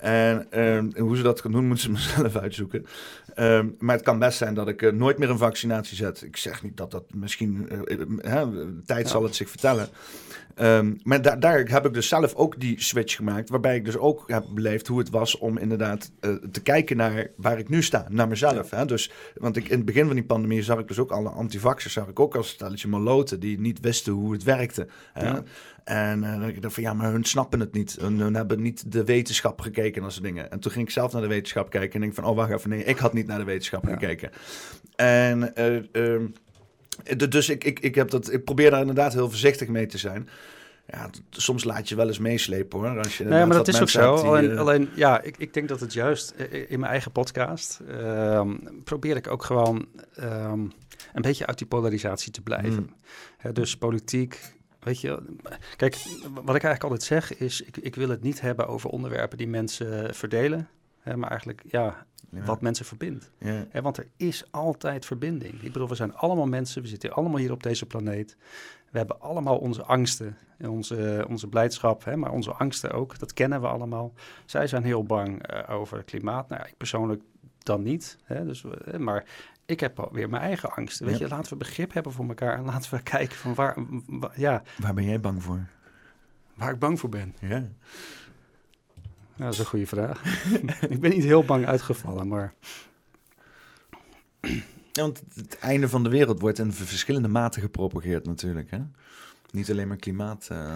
En 0.00 0.46
ehm, 0.50 0.90
hoe 0.96 1.16
ze 1.16 1.22
dat 1.22 1.40
gaan 1.40 1.52
doen, 1.52 1.66
moeten 1.66 1.84
ze 1.84 1.90
mezelf 1.90 2.36
uitzoeken. 2.36 2.86
Ehm, 3.34 3.68
maar 3.78 3.94
het 3.94 4.04
kan 4.04 4.18
best 4.18 4.38
zijn 4.38 4.54
dat 4.54 4.68
ik 4.68 4.82
eh, 4.82 4.92
nooit 4.92 5.18
meer 5.18 5.30
een 5.30 5.38
vaccinatie 5.38 5.96
zet. 5.96 6.22
Ik 6.22 6.36
zeg 6.36 6.62
niet 6.62 6.76
dat 6.76 6.90
dat 6.90 7.04
misschien... 7.14 7.68
eh, 7.68 8.40
eh, 8.40 8.48
tijd 8.86 9.08
zal 9.08 9.22
het 9.22 9.34
zich 9.34 9.50
vertellen. 9.50 9.88
Ehm, 10.54 10.94
maar 11.02 11.22
da- 11.22 11.36
daar 11.36 11.58
heb 11.68 11.86
ik 11.86 11.94
dus 11.94 12.08
zelf 12.08 12.34
ook 12.34 12.60
die 12.60 12.80
switch 12.82 13.16
gemaakt. 13.16 13.48
Waarbij 13.48 13.76
ik 13.76 13.84
dus 13.84 13.96
ook 13.96 14.24
heb 14.26 14.44
beleefd 14.54 14.86
hoe 14.86 14.98
het 14.98 15.10
was 15.10 15.38
om 15.38 15.58
inderdaad 15.58 16.10
eh, 16.20 16.30
te 16.34 16.62
kijken 16.62 16.96
naar 16.96 17.30
waar 17.36 17.58
ik 17.58 17.68
nu 17.68 17.82
sta. 17.82 18.06
Naar 18.08 18.28
mezelf. 18.28 18.70
Hè? 18.70 18.84
Dus, 18.84 19.10
want 19.34 19.56
ik, 19.56 19.68
in 19.68 19.76
het 19.76 19.84
begin 19.86 20.06
van 20.06 20.14
die 20.14 20.24
pandemie 20.24 20.62
zag 20.62 20.78
ik 20.78 20.88
dus 20.88 20.98
ook 20.98 21.10
alle 21.10 21.28
antivaxers. 21.28 21.92
Zag 21.92 22.08
ik 22.08 22.20
ook 22.20 22.36
als 22.36 22.48
stelletje 22.48 22.88
maloten 22.88 23.40
die 23.40 23.60
niet 23.60 23.80
wisten 23.80 24.12
hoe 24.12 24.32
het 24.32 24.42
werkte. 24.42 24.86
Hè? 25.12 25.26
Ja. 25.26 25.42
En 25.84 26.24
eh, 26.24 26.40
dan 26.40 26.48
ik 26.48 26.56
van 26.60 26.82
ja, 26.82 26.94
maar 26.94 27.10
hun 27.10 27.24
snappen 27.24 27.60
het 27.60 27.72
niet. 27.72 27.96
Hun, 28.00 28.18
hun 28.20 28.34
hebben 28.34 28.62
niet 28.62 28.92
de 28.92 29.04
wetenschap 29.04 29.60
gekeken 29.60 29.94
en 29.94 30.02
dat 30.02 30.12
soort 30.12 30.24
dingen. 30.24 30.50
En 30.50 30.60
toen 30.60 30.72
ging 30.72 30.86
ik 30.86 30.92
zelf 30.92 31.12
naar 31.12 31.22
de 31.22 31.28
wetenschap 31.28 31.70
kijken 31.70 31.94
en 31.94 32.00
denk 32.00 32.14
van 32.14 32.24
oh 32.24 32.36
wacht 32.36 32.50
even, 32.52 32.70
nee, 32.70 32.84
ik 32.84 32.98
had 32.98 33.12
niet 33.12 33.26
naar 33.26 33.38
de 33.38 33.44
wetenschap 33.44 33.84
Ja. 33.86 33.92
gekeken. 33.92 34.30
En 34.96 35.54
eh, 35.54 35.76
ehm, 35.92 36.26
dus 37.16 37.48
ik, 37.48 37.64
ik, 37.64 37.80
ik, 37.80 37.94
heb 37.94 38.10
dat, 38.10 38.32
ik 38.32 38.44
probeer 38.44 38.70
daar 38.70 38.80
inderdaad 38.80 39.12
heel 39.12 39.28
voorzichtig 39.28 39.68
mee 39.68 39.86
te 39.86 39.98
zijn. 39.98 40.28
Ja, 40.86 41.10
soms 41.30 41.64
laat 41.64 41.88
je 41.88 41.94
wel 41.94 42.06
eens 42.06 42.18
meeslepen 42.18 42.78
hoor. 42.78 42.98
Als 42.98 43.18
je 43.18 43.24
Nee, 43.24 43.44
maar 43.44 43.56
dat 43.56 43.68
is 43.68 43.80
ook 43.80 43.88
zo. 43.88 44.14
die, 44.16 44.24
alleen, 44.24 44.50
eh, 44.50 44.58
alleen, 44.58 44.88
ja, 44.94 45.22
ik, 45.22 45.36
ik 45.36 45.54
denk 45.54 45.68
dat 45.68 45.80
het 45.80 45.92
juist 45.92 46.30
eh, 46.30 46.70
in 46.70 46.80
mijn 46.80 46.92
eigen 46.92 47.12
podcast 47.12 47.80
ehm, 47.88 48.56
probeer 48.84 49.16
ik 49.16 49.30
ook 49.30 49.44
gewoon 49.44 49.86
ehm, 50.14 50.60
een 51.12 51.22
beetje 51.22 51.46
uit 51.46 51.58
die 51.58 51.66
polarisatie 51.66 52.32
te 52.32 52.40
blijven. 52.40 52.94
Hmm. 53.40 53.54
Dus 53.54 53.76
politiek, 53.76 54.40
weet 54.80 55.00
je, 55.00 55.22
kijk, 55.76 55.94
wat 56.22 56.56
ik 56.56 56.62
eigenlijk 56.62 56.82
altijd 56.82 57.02
zeg 57.02 57.36
is, 57.36 57.62
ik, 57.62 57.76
ik 57.76 57.94
wil 57.94 58.08
het 58.08 58.22
niet 58.22 58.40
hebben 58.40 58.66
over 58.66 58.90
onderwerpen 58.90 59.38
die 59.38 59.48
mensen 59.48 60.14
verdelen, 60.14 60.68
hè, 61.00 61.16
maar 61.16 61.30
eigenlijk, 61.30 61.62
ja, 61.66 62.06
ja, 62.30 62.42
wat 62.44 62.60
mensen 62.60 62.84
verbindt. 62.84 63.30
ja. 63.38 63.66
Want 63.82 63.96
er 63.96 64.06
is 64.16 64.44
altijd 64.50 65.06
verbinding. 65.06 65.62
Ik 65.62 65.72
bedoel, 65.72 65.88
we 65.88 65.94
zijn 65.94 66.14
allemaal 66.14 66.46
mensen, 66.46 66.82
we 66.82 66.88
zitten 66.88 67.12
allemaal 67.12 67.38
hier 67.38 67.52
op 67.52 67.62
deze 67.62 67.86
planeet. 67.86 68.36
We 68.90 68.98
hebben 68.98 69.20
allemaal 69.20 69.58
onze 69.58 69.82
angsten 69.82 70.36
en 70.58 70.70
onze, 70.70 71.26
onze 71.28 71.46
blijdschap, 71.48 72.04
hè, 72.04 72.16
maar 72.16 72.30
onze 72.32 72.52
angsten 72.52 72.90
ook. 72.92 73.18
Dat 73.18 73.32
kennen 73.32 73.60
we 73.60 73.66
allemaal. 73.66 74.12
Zij 74.44 74.66
zijn 74.66 74.84
heel 74.84 75.04
bang 75.04 75.42
eh, 75.46 75.74
over 75.74 76.02
klimaat. 76.04 76.48
Nou, 76.48 76.60
ja, 76.62 76.68
ik 76.68 76.76
persoonlijk 76.76 77.22
dan 77.58 77.82
niet. 77.82 78.18
Hè, 78.24 78.44
dus, 78.44 78.64
maar 78.98 79.24
ik 79.66 79.80
heb 79.80 80.08
weer 80.12 80.28
mijn 80.28 80.42
eigen 80.42 80.70
angsten. 80.72 81.06
Weet 81.06 81.18
Ja. 81.18 81.24
je, 81.24 81.30
laten 81.30 81.52
we 81.52 81.58
begrip 81.58 81.92
hebben 81.92 82.12
voor 82.12 82.28
elkaar 82.28 82.56
en 82.58 82.64
laten 82.64 82.94
we 82.94 83.02
kijken 83.16 83.36
van 83.36 83.54
waar, 83.54 83.76
wa- 84.06 84.32
ja, 84.36 84.62
Waar 84.78 84.94
ben 84.94 85.04
jij 85.04 85.20
bang 85.20 85.42
voor? 85.42 85.66
waar 86.54 86.72
ik 86.72 86.78
bang 86.78 87.00
voor 87.00 87.08
ben. 87.08 87.34
Ja. 87.40 87.68
Ja, 89.36 89.44
dat 89.44 89.52
is 89.52 89.58
een 89.58 89.64
goede 89.64 89.86
vraag. 89.86 90.22
ik 90.94 91.00
ben 91.00 91.10
niet 91.10 91.24
heel 91.24 91.44
bang 91.44 91.66
uitgevallen, 91.66 92.28
maar 92.28 92.54
Ja, 94.92 95.02
want 95.02 95.22
het 95.34 95.58
einde 95.58 95.88
van 95.88 96.02
de 96.02 96.08
wereld 96.08 96.40
wordt 96.40 96.58
in 96.58 96.72
verschillende 96.72 97.28
maten 97.28 97.60
gepropageerd 97.62 98.26
natuurlijk. 98.26 98.70
Hè? 98.70 98.78
Niet 99.50 99.70
alleen 99.70 99.88
maar 99.88 99.96
klimaat. 99.96 100.48
eh, 100.50 100.74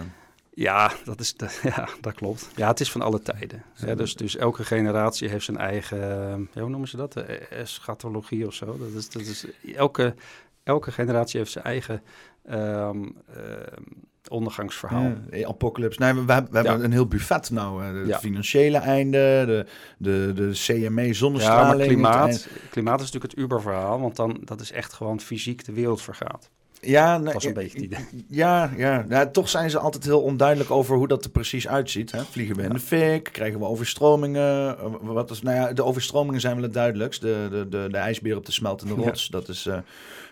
Ja, 0.53 0.91
dat, 1.03 1.19
is, 1.19 1.33
dat- 1.35 1.59
ja, 1.75 1.89
dat 2.01 2.13
klopt. 2.13 2.49
Ja, 2.55 2.67
het 2.67 2.79
is 2.79 2.91
van 2.91 3.01
alle 3.01 3.21
tijden. 3.21 3.63
Ja, 3.75 3.95
dus, 3.95 4.15
dus 4.15 4.35
elke 4.35 4.63
generatie 4.63 5.29
heeft 5.29 5.45
zijn 5.45 5.57
eigen, 5.57 6.01
eh, 6.01 6.37
ja, 6.53 6.61
hoe 6.61 6.69
noemen 6.69 6.87
ze 6.87 6.97
dat? 6.97 7.15
Eschatologie 7.15 8.47
of 8.47 8.53
zo. 8.53 8.77
Dat 8.77 8.91
is, 8.95 9.09
dat 9.09 9.21
is, 9.21 9.45
elke, 9.75 10.15
elke 10.63 10.91
generatie 10.91 11.39
heeft 11.39 11.51
zijn 11.51 11.63
eigen 11.65 12.01
ehm, 12.45 13.03
ehm, 13.35 13.83
ondergangsverhaal. 14.27 15.13
Ja, 15.31 15.47
apocalypse. 15.47 15.99
Nee, 15.99 16.13
we, 16.13 16.25
we 16.25 16.33
hebben, 16.33 16.51
we 16.51 16.57
hebben 16.57 16.77
Ja. 16.79 16.83
een 16.85 16.91
heel 16.91 17.07
buffet 17.07 17.49
nou. 17.51 17.83
Het 17.83 18.07
Ja. 18.07 18.19
financiële 18.19 18.77
einde, 18.77 19.43
de, 19.45 19.65
de, 19.97 20.31
de 20.35 20.51
CME 20.53 21.05
Ja, 21.07 21.13
zonnestraling. 21.13 21.77
maar 21.77 21.87
klimaat, 21.87 22.47
klimaat 22.69 22.99
is 23.01 23.05
natuurlijk 23.05 23.31
het 23.33 23.41
Uber-verhaal, 23.43 23.99
want 23.99 24.15
dan, 24.15 24.41
dat 24.43 24.61
is 24.61 24.71
echt 24.71 24.93
gewoon 24.93 25.19
fysiek 25.19 25.65
de 25.65 25.73
wereld 25.73 26.01
vergaat. 26.01 26.49
Ja, 26.81 27.21
was 27.21 27.43
een 27.43 27.53
beetje 27.53 27.77
het 27.77 27.85
idee. 27.85 28.25
Ja, 28.27 28.71
ja. 28.77 29.05
Nou, 29.07 29.31
toch 29.31 29.49
zijn 29.49 29.69
ze 29.69 29.79
altijd 29.79 30.03
heel 30.03 30.21
onduidelijk 30.21 30.71
over 30.71 30.95
hoe 30.95 31.07
dat 31.07 31.23
er 31.23 31.29
precies 31.31 31.67
uitziet. 31.67 32.11
Hè? 32.11 32.23
Vliegen 32.23 32.55
we 32.55 32.61
in 32.63 32.69
de 32.69 32.79
fik? 32.79 33.29
Krijgen 33.31 33.59
we 33.59 33.65
overstromingen? 33.65 34.77
Eh, 34.77 34.85
Wat 35.01 35.31
is, 35.31 35.41
nou 35.41 35.55
ja, 35.55 35.73
de 35.73 35.83
overstromingen 35.83 36.41
zijn 36.41 36.53
wel 36.55 36.63
het 36.63 36.73
duidelijkst. 36.73 37.21
De, 37.21 37.47
de, 37.51 37.67
de, 37.69 37.87
de 37.91 37.97
ijsbeer 37.97 38.37
op 38.37 38.45
de 38.45 38.51
smeltende 38.51 38.95
Ja. 38.95 39.01
rots. 39.01 39.27
Dat 39.27 39.47
is, 39.49 39.65
eh, 39.65 39.77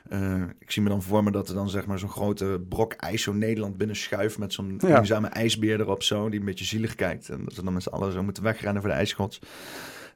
eh, 0.10 0.42
ik 0.60 0.72
zie 0.72 0.82
me 0.82 0.90
dan 0.90 1.02
voor 1.02 1.24
me 1.24 1.32
dat 1.32 1.50
er 1.50 1.56
dan 1.56 1.70
zeg 1.70 1.86
maar 1.86 2.00
zo'n 2.00 2.10
grote 2.10 2.62
brok 2.70 2.94
ijs 2.94 3.22
zo 3.22 3.34
Nederland 3.34 3.78
binnen 3.78 3.96
schuift 3.96 4.38
met 4.38 4.54
zo'n 4.54 4.82
Ja. 5.04 5.22
ijsbeer 5.32 5.80
erop 5.80 6.04
zo, 6.04 6.30
die 6.30 6.40
een 6.40 6.46
beetje 6.46 6.66
zielig 6.66 6.96
kijkt. 6.96 7.30
En 7.30 7.42
dat 7.44 7.54
ze 7.54 7.64
dan 7.64 7.74
met 7.74 7.84
z'n 7.84 7.90
allen 7.90 8.12
zo 8.12 8.24
moeten 8.24 8.44
wegrennen 8.44 8.82
voor 8.82 8.92
de 8.92 8.98
ijsgods. 8.98 9.40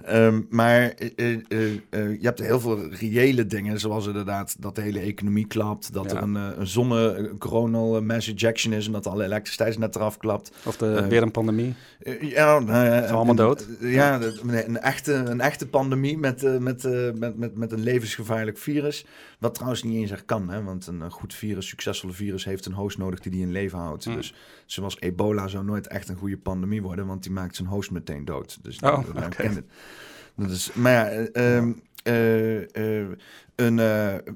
Ehm, 0.06 0.42
maar 0.50 0.82
eh, 0.90 1.32
eh, 1.34 1.40
eh, 1.50 1.72
je 1.90 2.18
hebt 2.22 2.40
heel 2.40 2.60
veel 2.60 2.90
reële 2.90 3.46
dingen, 3.48 3.80
zoals 3.80 4.08
inderdaad 4.08 4.56
dat 4.60 4.76
de 4.76 4.82
hele 4.82 5.00
economie 5.00 5.48
klapt, 5.48 5.94
dat 5.94 6.12
Ja. 6.12 6.18
er 6.18 6.24
een, 6.24 6.36
een 6.36 6.68
zonne 6.68 7.16
een 7.16 7.38
coronal 7.38 7.96
eh, 7.96 8.02
mass 8.02 8.28
ejection 8.28 8.74
is 8.74 8.86
en 8.86 8.92
dat 8.92 9.08
alle 9.08 9.24
elektriciteitsnet 9.24 9.96
eraf 9.96 10.18
klapt. 10.18 10.52
Of 10.66 10.78
de, 10.78 10.94
Eh, 10.94 11.08
weer 11.08 11.22
een 11.22 11.32
pandemie. 11.32 11.74
Ja, 12.22 12.60
nou 12.60 13.10
allemaal 13.12 13.36
dood? 13.36 13.68
Ja, 13.80 14.20
een 14.42 14.78
echte, 14.80 15.14
een 15.14 15.42
echte 15.42 15.68
pandemie 15.68 16.18
met, 16.18 16.60
met, 16.60 16.84
met, 17.20 17.38
met, 17.38 17.56
met 17.56 17.72
een 17.72 17.84
levensgevaarlijk 17.84 18.58
virus. 18.58 19.06
Wat 19.42 19.54
trouwens 19.54 19.84
niet 19.84 19.96
eens 19.96 20.12
echt 20.12 20.26
kan, 20.26 20.50
hè? 20.50 20.64
want 20.64 20.88
een, 20.88 21.12
goed 21.12 21.34
virus, 21.34 21.68
succesvolle 21.68 22.14
virus, 22.14 22.46
heeft 22.46 22.66
een 22.66 22.74
host 22.74 22.98
nodig 22.98 23.20
die 23.20 23.32
die 23.32 23.42
in 23.42 23.52
leven 23.52 23.80
houdt. 23.80 24.06
Mm. 24.06 24.16
Dus 24.16 24.34
zoals 24.66 25.00
ebola 25.00 25.48
zou 25.48 25.64
nooit 25.66 25.88
echt 25.88 26.10
een 26.10 26.16
goede 26.18 26.38
pandemie 26.38 26.82
worden, 26.82 27.06
want 27.08 27.24
die 27.24 27.32
maakt 27.32 27.56
zijn 27.56 27.68
host 27.68 27.92
meteen 27.92 28.26
dood. 28.26 28.58
Dus 28.62 28.80
Oh, 28.80 29.06
dat- 29.06 29.16
dat- 29.16 29.38
het. 29.38 30.52
Is, 30.52 30.74
maar 30.74 30.92
ja, 30.92 31.08
eh, 31.10 31.58
eh, 32.04 33.08
een, 33.56 33.76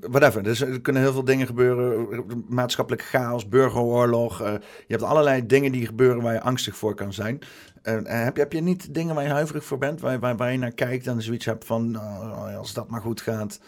whatever. 0.09 0.43
Dus 0.43 0.61
er 0.61 0.81
kunnen 0.81 1.01
heel 1.01 1.13
veel 1.13 1.23
dingen 1.23 1.45
gebeuren. 1.47 2.07
Maatschappelijke 2.49 3.05
chaos, 3.05 3.47
burgeroorlog. 3.49 4.39
je 4.39 4.59
hebt 4.87 5.03
allerlei 5.03 5.45
dingen 5.45 5.71
die 5.71 5.85
gebeuren 5.85 6.21
waar 6.21 6.33
je 6.33 6.41
angstig 6.41 6.77
voor 6.77 6.95
kan 6.95 7.13
zijn. 7.13 7.39
Heb, 7.81 8.35
je, 8.35 8.41
heb 8.41 8.51
je 8.53 8.61
niet 8.61 8.93
dingen 8.93 9.15
waar 9.15 9.23
je 9.23 9.29
huiverig 9.29 9.63
voor 9.65 9.77
bent, 9.77 9.99
waar, 10.01 10.19
waar, 10.19 10.35
waar 10.37 10.51
je 10.51 10.57
naar 10.57 10.71
kijkt 10.71 11.07
en 11.07 11.21
zoiets 11.21 11.45
hebt 11.45 11.65
van, 11.65 11.91
nou, 11.91 12.55
als 12.55 12.73
dat 12.73 12.89
maar 12.89 13.01
goed 13.01 13.21
gaat. 13.21 13.59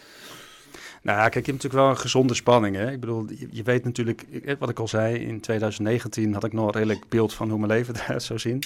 Nou, 1.08 1.20
kijk, 1.30 1.34
je 1.46 1.52
hebt 1.52 1.64
natuurlijk 1.64 1.74
wel 1.84 1.90
een 1.90 1.98
gezonde 1.98 2.34
spanning. 2.34 2.76
Hè? 2.76 2.92
Ik 2.92 3.00
bedoel, 3.00 3.26
je, 3.30 3.48
je 3.52 3.64
weet 3.64 3.84
natuurlijk, 3.84 4.26
wat 4.60 4.70
ik 4.70 4.80
al 4.80 4.88
zei, 4.88 5.16
in 5.16 5.40
2019 5.40 6.34
had 6.34 6.44
ik 6.44 6.54
nog 6.54 6.66
een 6.66 6.72
redelijk 6.72 7.10
beeld 7.10 7.34
van 7.34 7.50
hoe 7.50 7.60
mijn 7.60 7.72
leven 7.72 7.96
eruit 8.02 8.24
zou 8.24 8.40
zien. 8.40 8.64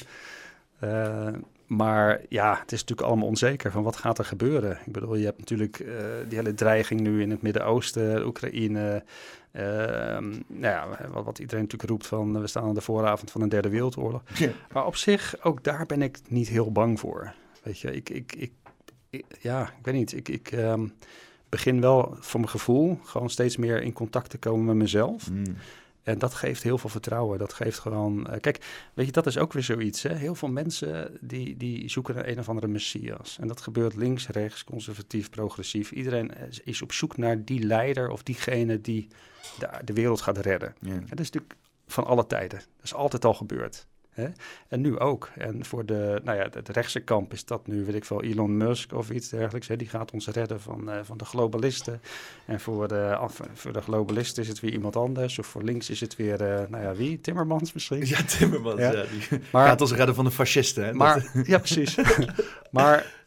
Eh, 0.80 1.28
maar 1.68 2.22
ja, 2.30 2.52
het 2.62 2.72
is 2.72 2.80
natuurlijk 2.80 3.08
allemaal 3.08 3.28
onzeker 3.28 3.72
van 3.72 3.84
wat 3.84 3.96
gaat 3.96 4.18
er 4.18 4.26
gebeuren. 4.26 4.78
Ik 4.86 4.92
bedoel, 4.94 5.16
je 5.16 5.26
hebt 5.26 5.38
natuurlijk 5.40 5.80
eh, 5.80 5.94
die 6.28 6.38
hele 6.38 6.54
dreiging 6.54 7.02
nu 7.02 7.22
in 7.22 7.30
het 7.32 7.42
Midden-Oosten, 7.42 8.26
Oekraïne. 8.26 9.04
ehm, 9.52 10.30
nou 10.48 10.74
ja, 10.74 10.88
wat, 11.12 11.26
wat 11.26 11.40
iedereen 11.40 11.62
natuurlijk 11.64 11.90
roept 11.90 12.08
van 12.08 12.42
we 12.42 12.48
staan 12.48 12.64
aan 12.64 12.74
de 12.74 12.82
vooravond 12.82 13.32
van 13.32 13.42
een 13.42 13.50
derde 13.50 13.70
wereldoorlog. 13.70 14.22
Ja. 14.38 14.50
Maar 14.74 14.86
op 14.86 14.96
zich, 14.96 15.36
ook 15.44 15.64
daar 15.64 15.86
ben 15.86 16.02
ik 16.02 16.18
niet 16.28 16.48
heel 16.50 16.72
bang 16.72 17.00
voor. 17.00 17.34
Weet 17.64 17.80
je, 17.80 17.92
ik, 17.96 18.10
ik, 18.10 18.36
ik, 18.36 18.52
ik- 19.10 19.26
ja, 19.40 19.62
ik 19.64 19.86
weet 19.86 19.96
niet. 19.96 20.14
Ik, 20.14 20.30
ik 20.30 20.52
ehm, 20.52 20.88
begin 21.52 21.82
wel 21.82 22.16
voor 22.20 22.40
mijn 22.40 22.52
gevoel 22.52 23.00
gewoon 23.04 23.30
steeds 23.30 23.58
meer 23.58 23.82
in 23.82 23.94
contact 23.94 24.30
te 24.30 24.38
komen 24.38 24.66
met 24.66 24.76
mezelf. 24.76 25.26
Hmm. 25.26 25.44
En 26.04 26.20
dat 26.20 26.34
geeft 26.34 26.64
heel 26.64 26.78
veel 26.78 26.90
vertrouwen. 26.90 27.40
Dat 27.40 27.54
geeft 27.54 27.80
gewoon. 27.80 28.28
eh, 28.28 28.40
kijk, 28.40 28.90
weet 28.94 29.06
je, 29.06 29.12
dat 29.12 29.26
is 29.26 29.38
ook 29.38 29.54
weer 29.54 29.64
zoiets. 29.64 30.04
Hè? 30.04 30.16
Heel 30.16 30.36
veel 30.36 30.48
mensen 30.50 31.18
die, 31.22 31.58
die 31.58 31.90
zoeken 31.90 32.16
naar 32.16 32.28
een 32.28 32.40
of 32.40 32.50
andere 32.50 32.68
messias. 32.68 33.38
En 33.42 33.48
dat 33.48 33.62
gebeurt 33.62 33.96
links, 33.96 34.28
rechts, 34.28 34.64
conservatief, 34.64 35.30
progressief. 35.30 35.92
Iedereen 35.92 36.32
is- 36.50 36.60
is 36.64 36.82
op 36.82 36.92
zoek 36.92 37.18
naar 37.18 37.46
die 37.46 37.64
leider 37.64 38.10
of 38.10 38.24
diegene 38.24 38.82
die 38.82 39.08
de, 39.60 39.70
de 39.86 39.94
wereld 39.94 40.22
gaat 40.22 40.38
redden. 40.38 40.76
Ja. 40.80 40.92
En 40.92 41.00
dat 41.10 41.20
is 41.20 41.30
natuurlijk 41.32 41.56
van 41.88 42.06
alle 42.06 42.28
tijden. 42.28 42.60
Dat 42.60 42.84
is 42.84 42.94
altijd 42.94 43.26
al 43.26 43.34
gebeurd. 43.34 43.88
Hè? 44.12 44.28
En 44.68 44.82
nu 44.82 45.00
ook. 45.00 45.30
En 45.38 45.66
voor 45.66 45.86
de, 45.86 46.20
nou 46.24 46.38
ja, 46.38 46.48
het 46.52 46.70
rechtse 46.70 47.00
kamp 47.00 47.34
is 47.34 47.46
dat 47.46 47.68
nu, 47.68 47.86
weet 47.86 47.96
ik 47.96 48.06
veel, 48.06 48.24
Elon 48.24 48.58
Musk 48.58 48.94
of 48.94 49.10
iets 49.10 49.30
dergelijks. 49.30 49.68
Hè? 49.68 49.76
Die 49.76 49.88
gaat 49.90 50.12
ons 50.12 50.28
redden 50.28 50.62
van, 50.62 50.90
eh, 50.92 51.00
van 51.04 51.18
de 51.18 51.26
globalisten. 51.26 52.02
En 52.46 52.60
voor 52.60 52.88
de, 52.88 53.16
af, 53.16 53.40
voor 53.54 53.74
de 53.74 53.82
globalisten 53.82 54.44
is 54.44 54.50
het 54.50 54.60
weer 54.60 54.72
iemand 54.74 54.96
anders. 54.96 55.40
Of 55.40 55.46
voor 55.48 55.64
links 55.64 55.90
is 55.90 56.00
het 56.00 56.16
weer, 56.16 56.42
eh, 56.42 56.68
nou 56.70 56.84
ja, 56.84 56.94
wie? 56.96 57.22
Timmermans 57.22 57.74
misschien? 57.74 58.06
Ja, 58.06 58.24
Timmermans, 58.24 58.80
Ja. 58.80 58.92
ja. 58.92 59.04
die 59.30 59.40
Maar- 59.52 59.68
gaat 59.68 59.82
ons 59.82 59.92
redden 59.94 60.16
van 60.16 60.26
de 60.26 60.32
fascisten. 60.32 60.86
Hè? 60.86 60.94
Maar, 60.94 61.32
ja, 61.44 61.58
precies. 61.58 61.98
maar 62.72 63.20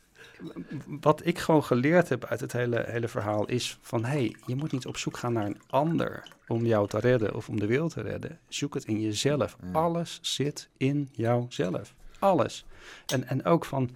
wat 0.86 1.26
ik 1.26 1.38
gewoon 1.38 1.64
geleerd 1.64 2.08
heb 2.08 2.24
uit 2.24 2.40
het 2.40 2.52
hele, 2.52 2.84
hele 2.86 3.08
verhaal 3.08 3.46
is 3.46 3.78
van... 3.80 4.04
hé, 4.04 4.10
hey, 4.10 4.36
je 4.46 4.56
moet 4.56 4.72
niet 4.72 4.86
op 4.86 4.96
zoek 4.96 5.16
gaan 5.16 5.32
naar 5.32 5.46
een 5.46 5.60
ander 5.66 6.22
om 6.48 6.66
jou 6.66 6.88
te 6.88 6.98
redden 6.98 7.34
of 7.34 7.48
om 7.48 7.60
de 7.60 7.66
wereld 7.66 7.92
te 7.92 8.00
redden. 8.00 8.38
Zoek 8.48 8.74
het 8.74 8.84
in 8.84 9.00
jezelf. 9.00 9.56
Ja. 9.62 9.80
Alles 9.80 10.18
zit 10.22 10.68
in 10.76 11.08
jouzelf. 11.12 11.94
Alles. 12.18 12.64
En, 13.06 13.26
en 13.26 13.44
ook 13.44 13.64
van, 13.64 13.90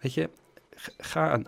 weet 0.00 0.14
je, 0.14 0.30
ga 0.98 1.34
een... 1.34 1.46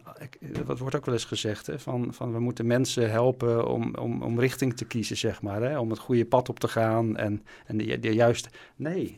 Dat 0.65 0.79
wordt 0.79 0.97
ook 0.97 1.05
wel 1.05 1.15
eens 1.15 1.25
gezegd, 1.25 1.67
hè, 1.67 1.79
van, 1.79 2.15
van 2.15 2.33
we 2.33 2.39
moeten 2.39 2.67
mensen 2.67 3.11
helpen 3.11 3.69
om, 3.69 3.95
om, 3.95 4.23
om 4.23 4.41
richting 4.41 4.77
te 4.77 4.85
kiezen, 4.85 5.17
zeg 5.17 5.43
maar. 5.43 5.63
Hè, 5.63 5.79
om 5.79 5.91
het 5.91 5.99
goede 5.99 6.27
pad 6.27 6.49
op 6.49 6.61
te 6.61 6.69
gaan 6.69 7.17
en, 7.17 7.43
en 7.67 7.77
de, 7.77 8.01
de 8.01 8.15
juiste... 8.15 8.49
Nee, 8.77 9.17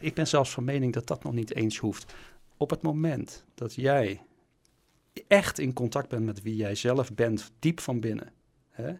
ik 0.00 0.14
ben 0.14 0.26
zelfs 0.26 0.50
van 0.50 0.64
mening 0.64 0.92
dat 0.92 1.06
dat 1.06 1.22
nog 1.22 1.32
niet 1.32 1.54
eens 1.54 1.78
hoeft. 1.78 2.14
Op 2.56 2.70
het 2.70 2.82
moment 2.82 3.44
dat 3.54 3.74
jij 3.74 4.20
echt 5.28 5.58
in 5.58 5.72
contact 5.72 6.08
bent 6.08 6.24
met 6.24 6.42
wie 6.42 6.56
jij 6.56 6.74
zelf 6.74 7.14
bent, 7.14 7.50
diep 7.58 7.80
van 7.80 8.00
binnen, 8.00 8.32
hè, 8.70 8.92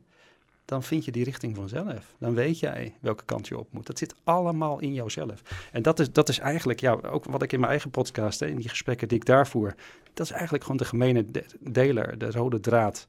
dan 0.64 0.82
vind 0.82 1.04
je 1.04 1.10
die 1.12 1.24
richting 1.24 1.56
vanzelf. 1.56 2.14
Dan 2.18 2.34
weet 2.34 2.58
jij 2.58 2.94
welke 3.00 3.24
kant 3.24 3.48
je 3.48 3.58
op 3.58 3.72
moet. 3.72 3.86
Dat 3.86 3.98
zit 3.98 4.14
allemaal 4.24 4.80
in 4.80 4.92
jouzelf. 4.94 5.42
En 5.72 5.82
dat 5.82 6.00
is, 6.00 6.12
dat 6.12 6.28
is 6.28 6.38
eigenlijk, 6.38 6.80
ja, 6.80 6.92
ook 6.92 7.24
wat 7.24 7.42
ik 7.42 7.52
in 7.52 7.58
mijn 7.58 7.70
eigen 7.72 7.90
podcast, 7.90 8.40
hè, 8.40 8.46
in 8.46 8.56
die 8.56 8.68
gesprekken 8.68 9.08
die 9.08 9.18
ik 9.18 9.24
daar 9.24 9.46
voer, 9.48 9.74
dat 10.14 10.26
is 10.26 10.32
eigenlijk 10.32 10.62
gewoon 10.62 10.78
de 10.78 10.84
gemene 10.84 11.24
de- 11.30 11.44
deler, 11.60 12.18
de 12.18 12.30
rode 12.30 12.60
draad 12.60 13.06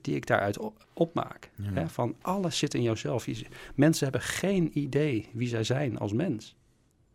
die 0.00 0.14
ik 0.14 0.26
daaruit 0.26 0.58
op- 0.58 0.86
opmaak. 0.92 1.50
Ja. 1.56 1.70
Hè, 1.72 1.88
van 1.88 2.14
alles 2.20 2.58
zit 2.58 2.74
in 2.74 2.82
jouzelf. 2.82 3.26
Mensen 3.74 4.04
hebben 4.04 4.22
geen 4.22 4.78
idee 4.78 5.28
wie 5.32 5.48
zij 5.48 5.64
zijn 5.64 5.98
als 5.98 6.12
mens. 6.12 6.56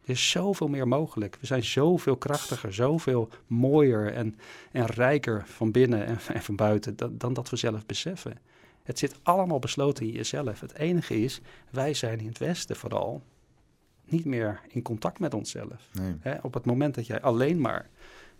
Er 0.09 0.15
is 0.15 0.29
zoveel 0.29 0.67
meer 0.67 0.87
mogelijk. 0.87 1.37
We 1.39 1.45
zijn 1.45 1.63
zoveel 1.63 2.17
krachtiger, 2.17 2.73
zoveel 2.73 3.29
mooier 3.47 4.13
en, 4.13 4.35
en 4.71 4.85
rijker 4.85 5.43
van 5.45 5.71
binnen 5.71 6.05
en, 6.05 6.17
en 6.33 6.41
van 6.41 6.55
buiten 6.55 6.95
dan, 6.95 7.17
dan 7.17 7.33
dat 7.33 7.49
we 7.49 7.55
zelf 7.55 7.85
beseffen. 7.85 8.37
Het 8.83 8.99
zit 8.99 9.15
allemaal 9.23 9.59
besloten 9.59 10.05
in 10.05 10.11
jezelf. 10.11 10.59
Het 10.59 10.73
enige 10.73 11.21
is, 11.23 11.41
wij 11.69 11.93
zijn 11.93 12.19
in 12.19 12.27
het 12.27 12.37
Westen 12.37 12.75
vooral 12.75 13.23
niet 14.05 14.25
meer 14.25 14.61
in 14.67 14.81
contact 14.81 15.19
met 15.19 15.33
onszelf. 15.33 15.89
Nee. 15.91 16.43
Op 16.43 16.53
het 16.53 16.65
moment 16.65 16.95
dat 16.95 17.07
jij 17.07 17.21
alleen 17.21 17.61
maar 17.61 17.89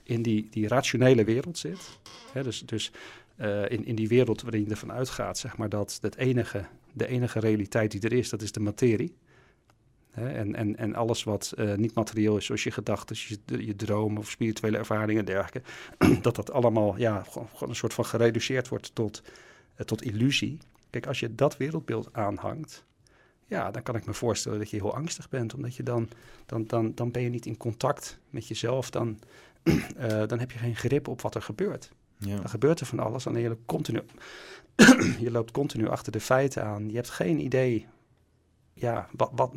in 0.04 0.22
die, 0.22 0.48
die 0.52 0.68
rationele 0.68 1.24
wereld 1.24 1.58
zit, 1.58 2.00
dus, 2.44 2.66
dus 2.66 2.92
eh, 3.36 3.70
in, 3.70 3.86
in 3.86 3.96
die 3.96 4.08
wereld 4.08 4.42
waarin 4.42 4.64
je 4.64 4.70
ervan 4.70 4.92
uitgaat, 4.92 5.38
zeg 5.38 5.58
maar, 5.58 5.70
dat 5.70 5.98
het 6.02 6.16
enige, 6.16 6.66
de 6.94 7.08
enige 7.08 7.40
realiteit 7.40 7.92
die 7.92 8.02
er 8.02 8.14
is, 8.14 8.30
dat 8.30 8.42
is 8.42 8.52
de 8.52 8.60
materie. 8.60 9.16
En, 10.12 10.56
en, 10.56 10.78
en 10.78 10.96
alles 10.96 11.24
wat 11.24 11.54
eh, 11.58 11.76
niet 11.76 11.94
materieel 11.94 12.38
is, 12.38 12.46
zoals 12.46 12.64
je 12.64 12.72
gedachten, 12.72 13.16
je, 13.20 13.66
je 13.66 13.76
dromen 13.76 14.18
of 14.18 14.30
spirituele 14.30 14.78
ervaringen 14.78 15.20
en 15.20 15.26
dergelijke, 15.26 15.70
dat 16.22 16.36
dat 16.36 16.52
allemaal 16.52 16.98
ja, 16.98 17.24
gewoon, 17.24 17.48
gewoon 17.54 17.70
een 17.70 17.76
soort 17.76 17.94
van 17.94 18.06
gereduceerd 18.06 18.68
wordt 18.68 18.96
tot, 18.96 19.22
eh, 19.76 19.86
tot 19.86 20.02
illusie. 20.02 20.58
Kijk, 20.90 21.08
als 21.08 21.20
je 21.20 21.36
dat 21.36 21.58
wereldbeeld 21.58 22.10
aanhangt, 22.12 22.86
ja, 23.46 23.72
dan 23.72 23.84
kan 23.84 23.96
ik 23.96 24.06
me 24.06 24.14
voorstellen 24.14 24.60
dat 24.60 24.70
je 24.70 24.78
heel 24.78 24.96
angstig 24.96 25.30
bent, 25.30 25.54
omdat 25.54 25.76
je 25.76 25.84
dan, 25.84 26.10
dan, 26.46 26.64
dan, 26.68 26.96
dan 26.96 27.12
ben 27.12 27.22
je 27.22 27.30
niet 27.30 27.46
in 27.46 27.58
contact 27.58 28.20
met 28.30 28.48
jezelf, 28.48 28.90
dan, 28.90 29.20
eh, 29.64 30.28
dan 30.28 30.40
heb 30.40 30.52
je 30.52 30.58
geen 30.58 30.76
grip 30.76 31.08
op 31.08 31.22
wat 31.22 31.36
er 31.36 31.42
gebeurt. 31.42 31.92
Ja. 32.18 32.36
Dan 32.36 32.50
gebeurt 32.50 32.80
er 32.80 32.86
van 32.86 33.00
alles, 33.00 33.28
alleen 33.28 33.42
je 33.42 33.48
loopt 33.48 33.66
continu, 33.66 34.02
je 35.26 35.32
loopt 35.32 35.52
continu 35.52 35.88
achter 35.88 36.12
de 36.12 36.20
feiten 36.20 36.64
aan. 36.64 36.90
Je 36.90 36.96
hebt 36.96 37.10
geen 37.10 37.40
idee, 37.40 37.88
ja, 38.74 39.10
wat, 39.12 39.32
wat 39.34 39.52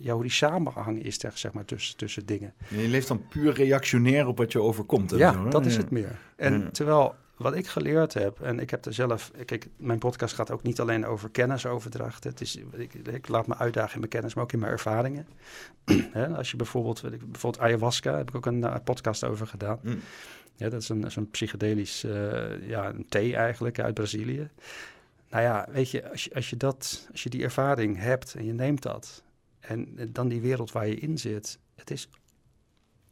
ja, 0.00 0.16
die 0.16 0.30
samenhang 0.30 1.02
is 1.02 1.20
zeg 1.20 1.38
zeg 1.38 1.52
maar, 1.52 1.64
tussen, 1.64 1.96
tussen 1.96 2.26
dingen. 2.26 2.54
Je 2.68 2.88
leeft 2.88 3.08
dan 3.08 3.28
puur 3.28 3.52
reactionair 3.52 4.26
op 4.26 4.38
wat 4.38 4.52
je 4.52 4.60
overkomt. 4.60 5.12
en 5.12 5.18
Ja, 5.18 5.32
zo, 5.32 5.48
dat 5.48 5.66
is 5.66 5.76
het 5.76 5.90
meer. 5.90 6.18
En 6.36 6.72
terwijl 6.72 7.14
wat 7.36 7.56
ik 7.56 7.66
geleerd 7.66 8.14
heb, 8.14 8.40
en 8.40 8.60
ik 8.60 8.70
heb 8.70 8.84
er 8.84 8.94
zelf, 8.94 9.30
kijk, 9.44 9.68
mijn 9.76 9.98
podcast 9.98 10.34
gaat 10.34 10.50
ook 10.50 10.62
niet 10.62 10.80
alleen 10.80 11.06
over 11.06 11.30
kennisoverdracht. 11.30 12.24
Het 12.24 12.40
is, 12.40 12.56
ik, 12.72 12.94
ik 12.94 13.28
laat 13.28 13.46
me 13.46 13.56
uitdagen 13.56 13.92
in 13.92 13.98
mijn 13.98 14.10
kennis, 14.10 14.34
maar 14.34 14.44
ook 14.44 14.52
in 14.52 14.58
mijn 14.58 14.72
ervaringen. 14.72 15.26
Als 16.36 16.50
je 16.50 16.56
bijvoorbeeld, 16.56 17.00
weet 17.00 17.12
ik, 17.12 17.30
bijvoorbeeld 17.30 17.62
ayahuasca, 17.62 18.16
heb 18.16 18.28
ik 18.28 18.34
ook 18.34 18.46
een 18.46 18.64
eh, 18.64 18.74
podcast 18.84 19.24
over 19.24 19.46
gedaan. 19.46 19.78
Mm. 19.82 20.00
Ja, 20.54 20.68
dat 20.68 20.82
is 20.82 20.88
een, 20.88 21.10
zo'n 21.10 21.30
psychedelisch, 21.30 22.04
eh, 22.04 22.68
ja, 22.68 22.88
een 22.88 23.06
thee 23.08 23.36
eigenlijk 23.36 23.80
uit 23.80 23.94
Brazilië. 23.94 24.48
Nou 25.30 25.42
ja, 25.42 25.66
weet 25.70 25.90
je, 25.90 26.10
als 26.10 26.24
je, 26.24 26.34
als 26.34 26.50
je 26.50 26.56
dat, 26.56 27.08
als 27.12 27.22
je 27.22 27.30
die 27.30 27.42
ervaring 27.42 27.98
hebt 27.98 28.34
en 28.34 28.44
je 28.44 28.52
neemt 28.52 28.82
dat, 28.82 29.22
en 29.66 29.98
eh, 29.98 30.06
dan 30.10 30.28
die 30.28 30.40
wereld 30.40 30.72
waar 30.72 30.86
je 30.86 30.96
in 30.96 31.18
zit, 31.18 31.58
het 31.74 31.90
is 31.90 32.08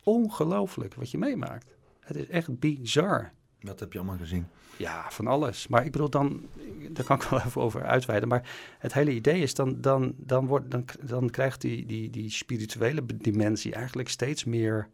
ongelooflijk 0.02 0.94
wat 0.94 1.10
je 1.10 1.18
meemaakt. 1.18 1.76
Het 2.00 2.16
is 2.16 2.28
echt 2.28 2.58
bizar. 2.58 3.32
Wat 3.60 3.80
heb 3.80 3.92
je 3.92 3.98
allemaal 3.98 4.18
gezien? 4.18 4.46
Ja, 4.76 5.10
van 5.10 5.26
alles. 5.26 5.68
Maar 5.68 5.84
ik 5.84 5.92
bedoel, 5.92 6.10
dan, 6.10 6.48
daar 6.90 7.04
kan 7.04 7.16
ik 7.16 7.22
wel 7.22 7.40
even 7.46 7.62
over 7.62 7.84
uitweiden. 7.84 8.28
Maar 8.28 8.50
het 8.78 8.92
hele 8.92 9.12
idee 9.12 9.40
is, 9.42 9.54
dan, 9.54 9.80
dan, 9.80 10.14
dan, 10.16 10.46
wordt, 10.46 10.70
dan, 10.70 10.84
dan 11.02 11.30
krijgt 11.30 11.60
die, 11.60 11.86
die, 11.86 12.10
die 12.10 12.30
spirituele 12.30 13.06
dimensie 13.06 13.74
eigenlijk 13.74 14.08
steeds 14.08 14.44
meer, 14.44 14.88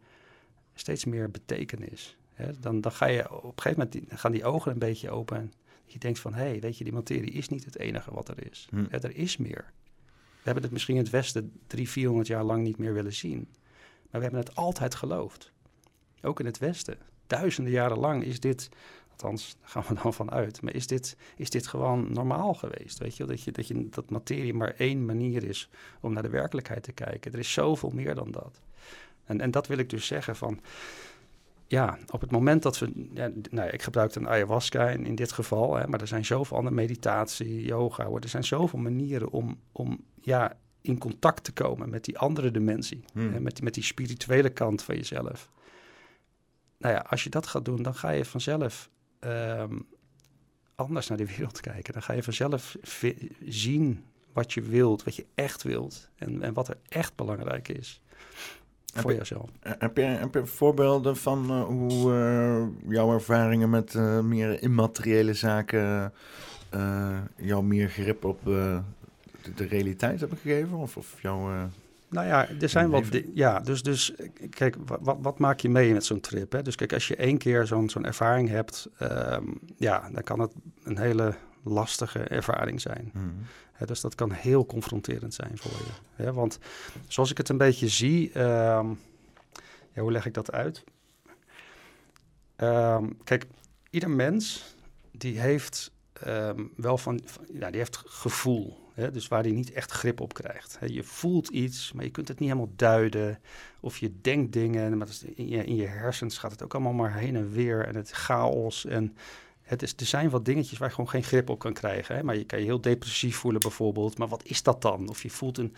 steeds 0.73 1.05
meer 1.05 1.31
betekenis. 1.31 2.17
Dan, 2.59 2.81
dan 2.81 2.91
ga 2.91 3.05
je 3.05 3.31
op 3.31 3.43
een 3.43 3.61
gegeven 3.61 3.89
moment 3.93 4.19
gaan 4.19 4.31
die 4.31 4.45
ogen 4.45 4.71
een 4.71 4.79
beetje 4.79 5.09
open. 5.09 5.37
En 5.37 5.53
je 5.85 5.99
denkt 5.99 6.19
van, 6.19 6.33
hé, 6.33 6.43
hey, 6.43 6.59
weet 6.59 6.77
je, 6.77 6.83
die 6.83 6.93
materie 6.93 7.31
is 7.31 7.49
niet 7.49 7.65
het 7.65 7.77
enige 7.77 8.13
wat 8.13 8.29
er 8.29 8.49
is. 8.51 8.67
Hm. 8.69 8.85
er 8.89 9.15
is 9.15 9.37
meer. 9.37 9.71
We 10.41 10.47
hebben 10.47 10.63
het 10.63 10.71
misschien 10.71 10.95
in 10.95 11.01
het 11.01 11.11
Westen 11.11 11.51
drie, 11.67 11.89
vierhonderd 11.89 12.27
jaar 12.27 12.43
lang 12.43 12.63
niet 12.63 12.77
meer 12.77 12.93
willen 12.93 13.13
zien. 13.13 13.47
Maar 14.09 14.21
we 14.21 14.27
hebben 14.27 14.39
het 14.39 14.55
altijd 14.55 14.95
geloofd. 14.95 15.51
Ook 16.21 16.39
in 16.39 16.45
het 16.45 16.57
Westen. 16.57 16.97
Duizenden 17.27 17.73
jaren 17.73 17.99
lang 17.99 18.23
is 18.23 18.39
dit, 18.39 18.69
althans, 19.09 19.55
gaan 19.61 19.83
we 19.87 19.93
dan 20.01 20.13
van 20.13 20.31
uit, 20.31 20.61
maar 20.61 20.73
is 20.73 20.87
dit, 20.87 21.17
is 21.35 21.49
dit 21.49 21.67
gewoon 21.67 22.13
normaal 22.13 22.53
geweest? 22.53 22.97
Weet 22.97 23.17
je? 23.17 23.25
Dat, 23.25 23.43
je, 23.43 23.51
dat, 23.51 23.67
je, 23.67 23.89
dat 23.89 24.09
materie 24.09 24.53
maar 24.53 24.73
één 24.77 25.05
manier 25.05 25.43
is 25.43 25.69
om 25.99 26.13
naar 26.13 26.23
de 26.23 26.29
werkelijkheid 26.29 26.83
te 26.83 26.91
kijken. 26.91 27.31
Er 27.33 27.39
is 27.39 27.53
zoveel 27.53 27.89
meer 27.89 28.15
dan 28.15 28.31
dat. 28.31 28.61
En, 29.25 29.41
en 29.41 29.51
dat 29.51 29.67
wil 29.67 29.77
ik 29.77 29.89
dus 29.89 30.05
zeggen 30.05 30.35
van, 30.35 30.59
ja, 31.71 31.97
op 32.09 32.21
het 32.21 32.31
moment 32.31 32.63
dat 32.63 32.79
we. 32.79 33.09
Ja, 33.13 33.31
nou, 33.49 33.69
ik 33.69 33.81
gebruik 33.81 34.15
een 34.15 34.27
ayahuasca 34.27 34.89
in, 34.89 35.05
in 35.05 35.15
dit 35.15 35.31
geval, 35.31 35.75
hè, 35.75 35.87
maar 35.87 36.01
er 36.01 36.07
zijn 36.07 36.25
zoveel 36.25 36.57
andere 36.57 36.75
meditatie, 36.75 37.65
yoga, 37.65 38.03
er 38.03 38.29
zijn 38.29 38.43
zoveel 38.43 38.79
manieren 38.79 39.31
om, 39.31 39.59
om 39.71 40.03
ja, 40.21 40.57
in 40.81 40.97
contact 40.97 41.43
te 41.43 41.51
komen 41.51 41.89
met 41.89 42.05
die 42.05 42.17
andere 42.17 42.51
dimensie, 42.51 43.03
hmm. 43.13 43.33
hè, 43.33 43.39
met, 43.39 43.61
met 43.61 43.73
die 43.73 43.83
spirituele 43.83 44.49
kant 44.49 44.83
van 44.83 44.95
jezelf. 44.95 45.49
Nou 46.77 46.93
ja, 46.93 47.05
als 47.09 47.23
je 47.23 47.29
dat 47.29 47.47
gaat 47.47 47.65
doen, 47.65 47.81
dan 47.81 47.95
ga 47.95 48.09
je 48.09 48.25
vanzelf 48.25 48.89
ehm, 49.19 49.79
anders 50.75 51.07
naar 51.07 51.17
de 51.17 51.25
wereld 51.35 51.59
kijken. 51.71 51.93
Dan 51.93 52.03
ga 52.03 52.13
je 52.13 52.23
vanzelf 52.23 52.75
zien 53.45 54.03
wat 54.33 54.53
je 54.53 54.61
wilt, 54.61 55.03
wat 55.03 55.15
je 55.15 55.25
echt 55.35 55.63
wilt 55.63 56.09
en, 56.15 56.41
en 56.41 56.53
wat 56.53 56.67
er 56.67 56.77
echt 56.87 57.15
belangrijk 57.15 57.67
is 57.67 58.01
voor 58.93 59.13
jezelf. 59.13 59.49
Heb 59.59 59.97
je, 59.97 60.03
heb 60.03 60.33
je 60.33 60.45
voorbeelden 60.45 61.17
van 61.17 61.45
uh, 61.51 61.63
hoe 61.63 62.13
uh, 62.13 62.91
jouw 62.91 63.13
ervaringen 63.13 63.69
met 63.69 63.93
uh, 63.93 64.19
meer 64.19 64.61
immateriële 64.61 65.33
zaken 65.33 66.13
jou 67.35 67.63
meer 67.63 67.89
grip 67.89 68.25
op 68.25 68.39
de, 68.43 68.79
de, 69.55 69.65
realiteit 69.65 70.19
hebben 70.19 70.37
gegeven? 70.37 70.77
Of, 70.77 70.97
of 70.97 71.21
jouw... 71.21 71.69
Nou 72.09 72.27
ja, 72.27 72.47
er 72.61 72.69
zijn 72.69 72.89
wat. 72.89 73.03
Ja, 73.33 73.59
dus, 73.59 73.83
dus 73.83 74.13
kijk, 74.49 74.75
wat, 74.99 75.17
wat 75.21 75.39
maak 75.39 75.59
je 75.59 75.69
mee 75.69 75.93
met 75.93 76.05
zo'n 76.05 76.19
trip? 76.19 76.51
Hè? 76.51 76.61
Dus 76.61 76.75
kijk, 76.75 76.93
als 76.93 77.07
je 77.07 77.15
één 77.15 77.37
keer 77.37 77.67
zo'n 77.67 77.89
zo'n 77.89 78.05
ervaring 78.05 78.49
hebt, 78.49 78.89
um, 79.01 79.59
ja, 79.77 80.09
dan 80.11 80.23
kan 80.23 80.39
het 80.39 80.51
een 80.83 80.97
hele 80.97 81.33
lastige 81.63 82.19
ervaring 82.19 82.81
zijn. 82.81 83.09
Hmm 83.13 83.45
dus 83.85 84.01
dat 84.01 84.15
kan 84.15 84.31
heel 84.31 84.65
confronterend 84.65 85.33
zijn 85.33 85.57
voor 85.57 85.71
je. 86.15 86.33
want 86.33 86.59
zoals 87.07 87.31
ik 87.31 87.37
het 87.37 87.49
een 87.49 87.57
beetje 87.57 87.87
zie, 87.87 88.31
ehm, 88.31 88.89
ja, 89.93 90.01
hoe 90.01 90.11
leg 90.11 90.25
ik 90.25 90.33
dat 90.33 90.51
uit? 90.51 90.83
Ehm, 92.55 93.09
kijk, 93.23 93.45
ieder 93.89 94.09
mens 94.09 94.75
die 95.11 95.39
heeft 95.39 95.91
ehm, 96.13 96.63
wel 96.75 96.97
van, 96.97 97.21
ja, 97.53 97.69
die 97.69 97.79
heeft 97.79 98.03
gevoel. 98.05 98.79
Dus 99.11 99.27
waar 99.27 99.43
hij 99.43 99.51
niet 99.51 99.71
echt 99.71 99.91
grip 99.91 100.19
op 100.19 100.33
krijgt. 100.33 100.77
je 100.85 101.03
voelt 101.03 101.47
iets, 101.47 101.91
maar 101.91 102.03
je 102.03 102.09
kunt 102.11 102.27
het 102.27 102.39
niet 102.39 102.49
helemaal 102.49 102.73
duiden. 102.75 103.39
Of 103.79 103.97
je 103.97 104.21
denkt 104.21 104.53
dingen, 104.53 104.97
maar 104.97 105.07
in 105.35 105.47
je, 105.47 105.63
in 105.63 105.75
je 105.75 105.85
hersens 105.85 106.37
gaat 106.37 106.51
het 106.51 106.63
ook 106.63 106.73
allemaal 106.73 106.93
maar 106.93 107.13
heen 107.13 107.35
en 107.35 107.51
weer. 107.51 107.85
En 107.85 107.95
het 107.95 108.11
chaos 108.11 108.85
en 108.85 109.15
het 109.71 109.81
is, 109.81 109.93
er 109.95 110.05
zijn 110.05 110.29
wat 110.29 110.45
dingetjes 110.45 110.77
waar 110.77 110.87
je 110.87 110.93
gewoon 110.93 111.09
geen 111.09 111.23
grip 111.23 111.49
op 111.49 111.59
kan 111.59 111.73
krijgen. 111.73 112.15
Hè? 112.15 112.23
Maar 112.23 112.37
je 112.37 112.45
kan 112.45 112.59
je 112.59 112.65
heel 112.65 112.81
depressief 112.81 113.37
voelen 113.37 113.61
bijvoorbeeld. 113.61 114.17
Maar 114.17 114.27
wat 114.27 114.43
is 114.43 114.63
dat 114.63 114.81
dan? 114.81 115.09
Of 115.09 115.23
je 115.23 115.29
voelt 115.29 115.57
een... 115.57 115.75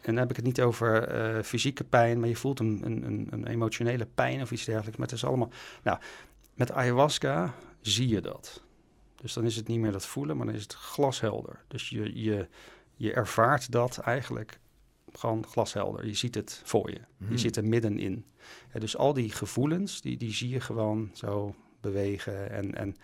En 0.00 0.12
dan 0.14 0.16
heb 0.16 0.30
ik 0.30 0.36
het 0.36 0.44
niet 0.44 0.60
over 0.60 1.14
uh, 1.36 1.42
fysieke 1.42 1.84
pijn, 1.84 2.20
maar 2.20 2.28
je 2.28 2.36
voelt 2.36 2.60
een, 2.60 2.80
een, 2.84 3.26
een, 3.30 3.46
emotionele 3.46 4.06
pijn 4.06 4.42
of 4.42 4.50
iets 4.50 4.64
dergelijks. 4.64 4.98
Maar 4.98 5.06
het 5.06 5.16
is 5.16 5.24
allemaal... 5.24 5.50
Nou, 5.82 5.98
met 6.54 6.72
ayahuasca 6.72 7.54
zie 7.80 8.08
je 8.08 8.20
dat. 8.20 8.62
Dus 9.20 9.32
dan 9.32 9.44
is 9.44 9.56
het 9.56 9.68
niet 9.68 9.78
meer 9.78 9.92
dat 9.92 10.06
voelen, 10.06 10.36
maar 10.36 10.46
dan 10.46 10.54
is 10.54 10.62
het 10.62 10.74
glashelder. 10.74 11.64
Dus 11.68 11.88
je, 11.88 12.22
je, 12.22 12.48
je 12.96 13.12
ervaart 13.12 13.72
dat 13.72 13.98
eigenlijk 13.98 14.58
gewoon 15.12 15.46
glashelder. 15.46 16.06
Je 16.06 16.14
ziet 16.14 16.34
het 16.34 16.62
voor 16.64 16.90
je. 16.90 17.00
Je 17.18 17.26
hmm. 17.26 17.38
zit 17.38 17.56
er 17.56 17.64
middenin. 17.64 18.24
Ja, 18.72 18.80
dus 18.80 18.96
al 18.96 19.12
die 19.12 19.30
gevoelens, 19.30 20.00
die, 20.00 20.16
die 20.16 20.32
zie 20.32 20.48
je 20.48 20.60
gewoon 20.60 21.10
zo 21.14 21.54
bewegen. 21.82 22.50
En, 22.50 22.74
en, 22.74 22.96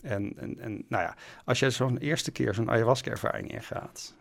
en, 0.00 0.32
en, 0.36 0.60
en 0.60 0.84
nou 0.88 1.02
ja, 1.02 1.16
als 1.44 1.58
je 1.58 1.70
zo'n 1.70 1.98
eerste 1.98 2.30
keer 2.30 2.54
zo'n 2.54 2.70
ayahuasca-ervaring 2.70 3.52
ingaat, 3.52 4.14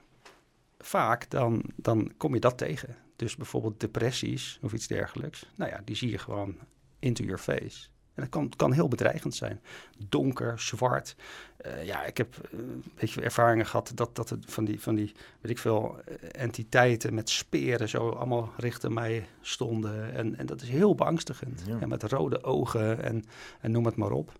vaak 0.80 1.30
dan, 1.30 1.64
dan 1.76 2.14
kom 2.18 2.34
je 2.34 2.40
dat 2.40 2.58
tegen. 2.58 2.96
Dus 3.16 3.36
bijvoorbeeld 3.36 3.80
depressies 3.80 4.60
of 4.62 4.74
iets 4.74 4.88
dergelijks. 4.88 5.46
Nou 5.56 5.72
ja, 5.72 5.82
die 5.86 5.96
zie 5.96 6.10
je 6.10 6.18
gewoon 6.18 6.56
into 7.00 7.24
your 7.24 7.40
face. 7.40 7.88
En 8.14 8.22
dat 8.22 8.30
kan, 8.30 8.52
kan 8.56 8.72
heel 8.72 8.88
bedreigend 8.88 9.36
zijn. 9.36 9.62
Donker, 10.10 10.60
zwart. 10.60 11.16
Uh, 11.66 11.86
ja, 11.86 12.04
ik 12.06 12.18
heb 12.18 12.36
uh, 12.54 12.60
een 12.60 12.84
beetje 12.96 13.22
ervaringen 13.22 13.66
gehad 13.66 13.92
dat, 13.96 14.16
dat 14.16 14.36
van 14.46 14.66
die, 14.66 14.82
van 14.82 14.96
die, 14.96 15.12
weet 15.42 15.52
ik 15.52 15.58
veel, 15.58 16.00
eh, 16.06 16.16
entiteiten 16.32 17.14
met 17.14 17.30
speren 17.30 17.90
zo 17.90 18.10
allemaal 18.10 18.54
richting 18.58 18.94
mij 18.94 19.28
stonden. 19.42 20.14
En, 20.14 20.38
en 20.38 20.46
dat 20.46 20.62
is 20.62 20.70
heel 20.70 20.96
beangstigend. 20.96 21.64
En 21.80 21.90
met 21.90 22.04
rode 22.04 22.44
ogen 22.44 23.04
en, 23.04 23.24
en 23.60 23.72
noem 23.72 23.86
het 23.86 23.96
maar 23.96 24.12
op. 24.12 24.32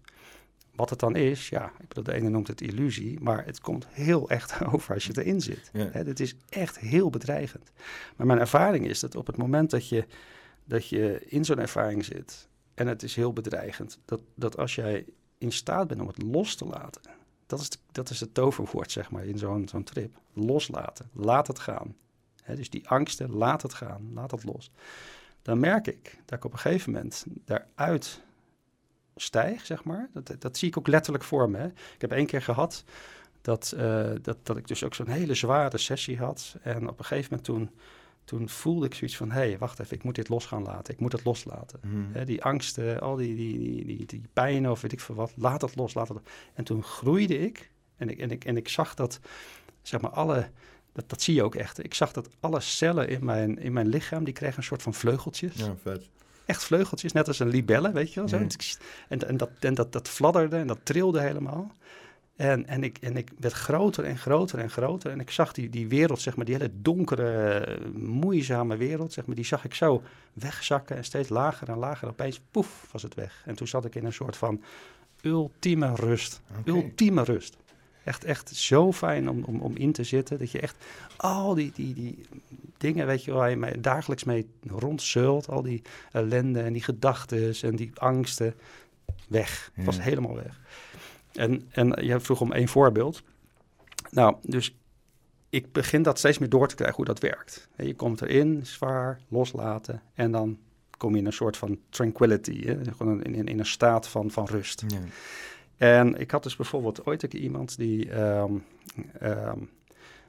Wat 0.76 0.90
het 0.90 1.00
dan 1.00 1.16
is, 1.16 1.50
ja, 1.50 1.72
ik 1.80 1.88
bedoel, 1.88 2.04
de 2.04 2.14
ene 2.14 2.30
noemt 2.30 2.48
het 2.48 2.62
illusie, 2.62 3.20
maar 3.20 3.46
het 3.46 3.62
komt 3.62 3.88
heel 3.90 4.30
echt 4.30 4.64
over 4.74 4.94
als 4.94 5.06
je 5.06 5.22
erin 5.22 5.42
zit. 5.42 5.70
Ja. 5.74 5.90
het 5.92 6.20
is 6.20 6.36
echt 6.50 6.80
heel 6.80 7.10
bedreigend. 7.10 7.72
Maar 8.16 8.28
mijn 8.28 8.40
ervaring 8.40 8.88
is 8.88 9.00
dat 9.00 9.16
op 9.16 9.28
het 9.28 9.38
moment 9.38 9.70
dat 9.70 9.90
je, 9.90 10.06
dat 10.66 10.88
je 10.88 11.24
in 11.26 11.46
zo'n 11.46 11.60
ervaring 11.60 12.06
zit 12.06 12.50
en 12.74 12.88
het 12.88 13.04
is 13.04 13.16
heel 13.16 13.34
bedreigend. 13.34 14.00
Dat, 14.06 14.20
dat 14.36 14.58
als 14.58 14.76
jij 14.76 15.06
in 15.38 15.52
staat 15.52 15.88
bent 15.88 16.02
om 16.02 16.08
het 16.08 16.22
los 16.22 16.56
te 16.56 16.66
laten. 16.66 17.02
Dat 17.46 17.60
is, 17.60 17.70
dat 17.92 18.10
is 18.10 18.20
het 18.20 18.34
toverwoord, 18.34 18.92
zeg 18.92 19.12
maar, 19.12 19.26
in 19.26 19.38
zo'n 19.38 19.68
zo'n 19.68 19.84
trip. 19.84 20.20
Loslaten. 20.34 21.10
Laat 21.14 21.48
het 21.48 21.60
gaan. 21.60 21.96
dus 22.46 22.70
die 22.70 22.90
angsten, 22.90 23.32
laat 23.32 23.62
het 23.62 23.74
gaan. 23.74 24.14
Laat 24.14 24.32
het 24.32 24.44
los. 24.44 24.72
Dan 25.42 25.60
merk 25.60 25.88
ik 25.88 26.18
dat 26.26 26.38
ik 26.38 26.46
op 26.46 26.54
een 26.54 26.60
gegeven 26.60 26.92
moment 26.92 27.26
daaruit 27.46 28.22
stijg, 29.16 29.66
zeg 29.66 29.84
maar. 29.84 30.10
Dat, 30.14 30.36
dat 30.40 30.58
zie 30.58 30.68
ik 30.68 30.78
ook 30.78 30.88
letterlijk 30.88 31.24
voor 31.24 31.50
me. 31.50 31.58
Hè. 31.58 31.68
Ik 31.68 32.02
heb 32.02 32.12
één 32.12 32.26
keer 32.26 32.42
gehad 32.42 32.84
dat, 33.42 33.74
uh, 33.76 34.12
dat, 34.22 34.38
dat 34.44 34.58
ik 34.58 34.68
dus 34.68 34.84
ook 34.84 34.94
zo'n 34.94 35.08
hele 35.08 35.34
zware 35.34 35.78
sessie 35.78 36.18
had. 36.18 36.56
En 36.62 36.90
op 36.90 37.00
een 37.00 37.06
gegeven 37.06 37.28
moment 37.30 37.44
toen 37.44 37.80
toen 38.24 38.50
voelde 38.50 38.86
ik 38.86 38.94
zoiets 38.94 39.18
van, 39.18 39.32
hé, 39.32 39.40
hey, 39.40 39.58
wacht 39.58 39.80
even, 39.80 39.98
ik 39.98 40.04
moet 40.04 40.16
dit 40.16 40.30
los 40.30 40.46
gaan 40.46 40.64
laten. 40.64 40.94
Ik 40.94 41.00
moet 41.00 41.12
het 41.12 41.24
loslaten. 41.24 41.80
Mm. 41.84 42.26
die 42.26 42.44
angsten, 42.44 43.02
al 43.02 43.16
die, 43.16 43.36
die, 43.36 43.60
die, 43.60 43.86
die, 43.86 44.06
die 44.06 44.24
pijn 44.34 44.70
of 44.70 44.82
weet 44.82 44.92
ik 44.92 45.00
veel 45.00 45.16
wat, 45.16 45.32
laat 45.36 45.62
het 45.62 45.76
los, 45.76 45.94
laat 45.94 46.08
het 46.08 46.18
En 46.54 46.64
toen 46.64 46.84
groeide 46.84 47.40
ik 47.40 47.72
en 47.98 48.10
ik, 48.10 48.20
en 48.20 48.32
ik, 48.32 48.46
en 48.46 48.58
ik 48.58 48.70
zag 48.70 48.94
dat, 48.94 49.20
zeg 49.82 50.02
maar, 50.02 50.12
alle, 50.12 50.50
dat, 50.94 51.10
dat 51.10 51.22
zie 51.22 51.36
je 51.36 51.44
ook 51.44 51.56
echt. 51.56 51.84
Ik 51.84 51.94
zag 51.94 52.12
dat 52.12 52.30
alle 52.40 52.60
cellen 52.60 53.08
in 53.08 53.26
mijn, 53.26 53.60
in 53.60 53.74
mijn 53.74 53.88
lichaam, 53.88 54.24
die 54.24 54.34
kregen 54.34 54.58
een 54.58 54.64
soort 54.64 54.82
van 54.82 54.94
vleugeltjes. 54.94 55.56
Ja, 55.56 55.76
vet. 55.82 56.10
Echt 56.46 56.64
vleugeltjes, 56.64 57.12
net 57.12 57.28
als 57.28 57.40
een 57.40 57.50
libelle, 57.50 57.92
weet 57.92 58.14
je 58.14 58.20
wel. 58.20 58.30
Zo. 58.30 58.40
Mm. 58.40 58.48
En, 59.10 59.28
en, 59.28 59.38
dat, 59.38 59.50
en 59.60 59.74
dat, 59.74 59.92
dat 59.92 60.08
fladderde 60.08 60.58
en 60.58 60.68
dat 60.68 60.80
trilde 60.84 61.22
helemaal. 61.22 61.76
En, 62.42 62.68
en, 62.68 62.84
ik, 62.84 62.98
en 62.98 63.18
ik 63.18 63.30
werd 63.40 63.54
groter 63.54 64.04
en 64.04 64.18
groter 64.18 64.60
en 64.60 64.70
groter. 64.70 65.12
En 65.12 65.20
ik 65.20 65.32
zag 65.32 65.54
die, 65.54 65.70
die 65.70 65.88
wereld, 65.88 66.22
zeg 66.22 66.36
maar, 66.36 66.46
die 66.46 66.56
hele 66.56 66.72
donkere, 66.74 67.78
moeizame 67.94 68.78
wereld, 68.78 69.14
zeg 69.14 69.26
maar, 69.26 69.36
die 69.36 69.46
zag 69.46 69.66
ik 69.66 69.74
zo 69.74 70.04
wegzakken 70.34 70.96
en 70.96 71.04
steeds 71.04 71.30
lager 71.30 71.70
en 71.70 71.78
lager. 71.78 72.08
Opeens, 72.08 72.42
poef, 72.52 72.88
was 72.92 73.04
het 73.04 73.14
weg. 73.14 73.44
En 73.46 73.56
toen 73.56 73.68
zat 73.68 73.86
ik 73.86 73.96
in 73.96 74.06
een 74.06 74.14
soort 74.14 74.38
van 74.38 74.62
ultieme 75.22 75.96
rust. 75.96 76.42
Ultieme 76.66 77.24
rust. 77.24 77.58
Echt, 78.04 78.24
echt 78.24 78.56
zo 78.56 78.92
fijn 78.92 79.30
om, 79.30 79.44
om, 79.44 79.60
om 79.60 79.76
in 79.76 79.92
te 79.92 80.04
zitten. 80.04 80.40
Dat 80.40 80.52
je 80.52 80.60
echt 80.60 80.76
al 81.18 81.54
die, 81.54 81.72
die, 81.76 81.94
die 81.94 82.26
dingen, 82.78 83.06
weet 83.06 83.24
je, 83.24 83.32
waar 83.32 83.50
je 83.50 83.56
mee, 83.56 83.80
dagelijks 83.80 84.24
mee 84.24 84.50
rondzult. 84.68 85.50
Al 85.50 85.62
die 85.62 85.82
ellende 86.12 86.62
en 86.62 86.74
die 86.74 86.84
gedachten 86.84 87.54
en 87.62 87.76
die 87.76 87.92
angsten. 87.96 88.54
Weg. 89.28 89.72
Het 89.74 89.86
was 89.86 90.02
helemaal 90.02 90.36
weg. 90.36 90.60
En, 91.34 91.70
en 91.72 92.06
je 92.06 92.20
vroeg 92.20 92.42
om 92.42 92.52
één 92.52 92.68
voorbeeld. 92.68 93.24
Nou, 94.10 94.36
dus 94.42 94.76
ik 95.50 95.72
begin 95.72 96.02
dat 96.02 96.18
steeds 96.18 96.38
meer 96.38 96.50
door 96.50 96.68
te 96.68 96.76
krijgen 96.76 96.96
hoe 96.96 97.06
dat 97.06 97.20
werkt. 97.20 97.70
Je 97.76 97.96
komt 97.96 98.22
erin, 98.22 98.66
zwaar, 98.66 99.20
loslaten 99.28 100.02
en 100.14 100.32
dan 100.32 100.58
kom 100.98 101.14
je 101.14 101.20
in 101.20 101.26
een 101.26 101.34
soort 101.34 101.58
van 101.58 101.80
tranquility, 101.90 102.66
hè? 102.66 102.78
Gewoon 102.98 103.24
in, 103.24 103.48
in, 103.48 103.60
een 103.60 103.66
staat 103.66 104.08
van, 104.08 104.32
van 104.32 104.46
rust. 104.46 104.84
Ja. 104.88 105.00
En 105.78 106.20
ik 106.20 106.32
had 106.32 106.44
dus 106.44 106.56
bijvoorbeeld 106.56 107.06
ooit 107.06 107.24
een 107.24 107.36
iemand 107.36 107.78
die, 107.78 108.20
um, 108.20 108.64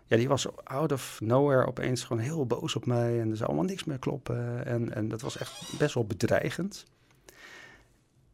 ja, 0.07 0.17
die 0.17 0.29
was 0.29 0.47
out 0.65 0.93
of 0.93 1.21
nowhere 1.21 1.67
opeens 1.67 2.05
gewoon 2.05 2.23
heel 2.23 2.47
boos 2.47 2.77
op 2.77 2.87
mij 2.87 3.21
en 3.21 3.31
er 3.31 3.37
zou 3.37 3.49
allemaal 3.49 3.69
niks 3.69 3.85
meer 3.85 3.99
kloppen. 3.99 4.67
En, 4.67 4.95
en 4.95 5.09
dat 5.09 5.21
was 5.21 5.37
echt 5.37 5.79
best 5.79 5.95
wel 5.95 6.05
bedreigend. 6.05 6.85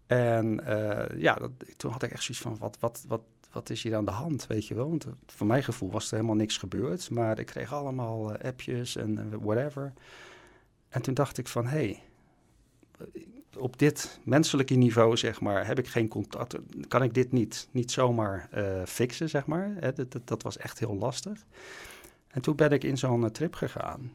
En 0.08 0.60
uh, 0.68 1.20
ja, 1.20 1.34
dat, 1.34 1.50
toen 1.76 1.92
had 1.92 2.02
ik 2.02 2.10
echt 2.10 2.22
zoiets 2.22 2.42
van, 2.42 2.58
wat, 2.58 2.76
wat, 2.80 3.04
wat, 3.08 3.20
wat 3.52 3.70
is 3.70 3.82
hier 3.82 3.96
aan 3.96 4.04
de 4.04 4.10
hand, 4.10 4.46
weet 4.46 4.66
je 4.66 4.74
wel? 4.74 4.88
Want 4.88 5.06
voor 5.26 5.46
mijn 5.46 5.62
gevoel 5.62 5.90
was 5.90 6.06
er 6.06 6.14
helemaal 6.14 6.36
niks 6.36 6.56
gebeurd. 6.56 7.10
Maar 7.10 7.38
ik 7.38 7.46
kreeg 7.46 7.72
allemaal 7.72 8.32
uh, 8.32 8.44
appjes 8.44 8.96
en 8.96 9.40
whatever. 9.40 9.92
En 10.88 11.02
toen 11.02 11.14
dacht 11.14 11.38
ik 11.38 11.48
van, 11.48 11.66
hé, 11.66 11.78
hey, 11.78 12.02
op 13.56 13.78
dit 13.78 14.20
menselijke 14.24 14.74
niveau, 14.74 15.16
zeg 15.16 15.40
maar, 15.40 15.66
heb 15.66 15.78
ik 15.78 15.88
geen 15.88 16.08
contact. 16.08 16.56
Kan 16.88 17.02
ik 17.02 17.14
dit 17.14 17.32
niet, 17.32 17.68
niet 17.70 17.90
zomaar 17.90 18.48
fixen, 18.86 19.28
zeg 19.28 19.46
maar. 19.46 19.74
Hè, 19.80 19.92
dat, 20.24 20.42
was 20.42 20.56
echt 20.56 20.78
heel 20.78 20.96
lastig. 20.96 21.44
En 22.28 22.40
toen 22.40 22.56
ben 22.56 22.70
ik 22.70 22.84
in 22.84 22.98
zo'n 22.98 23.30
trip 23.30 23.54
gegaan. 23.54 24.12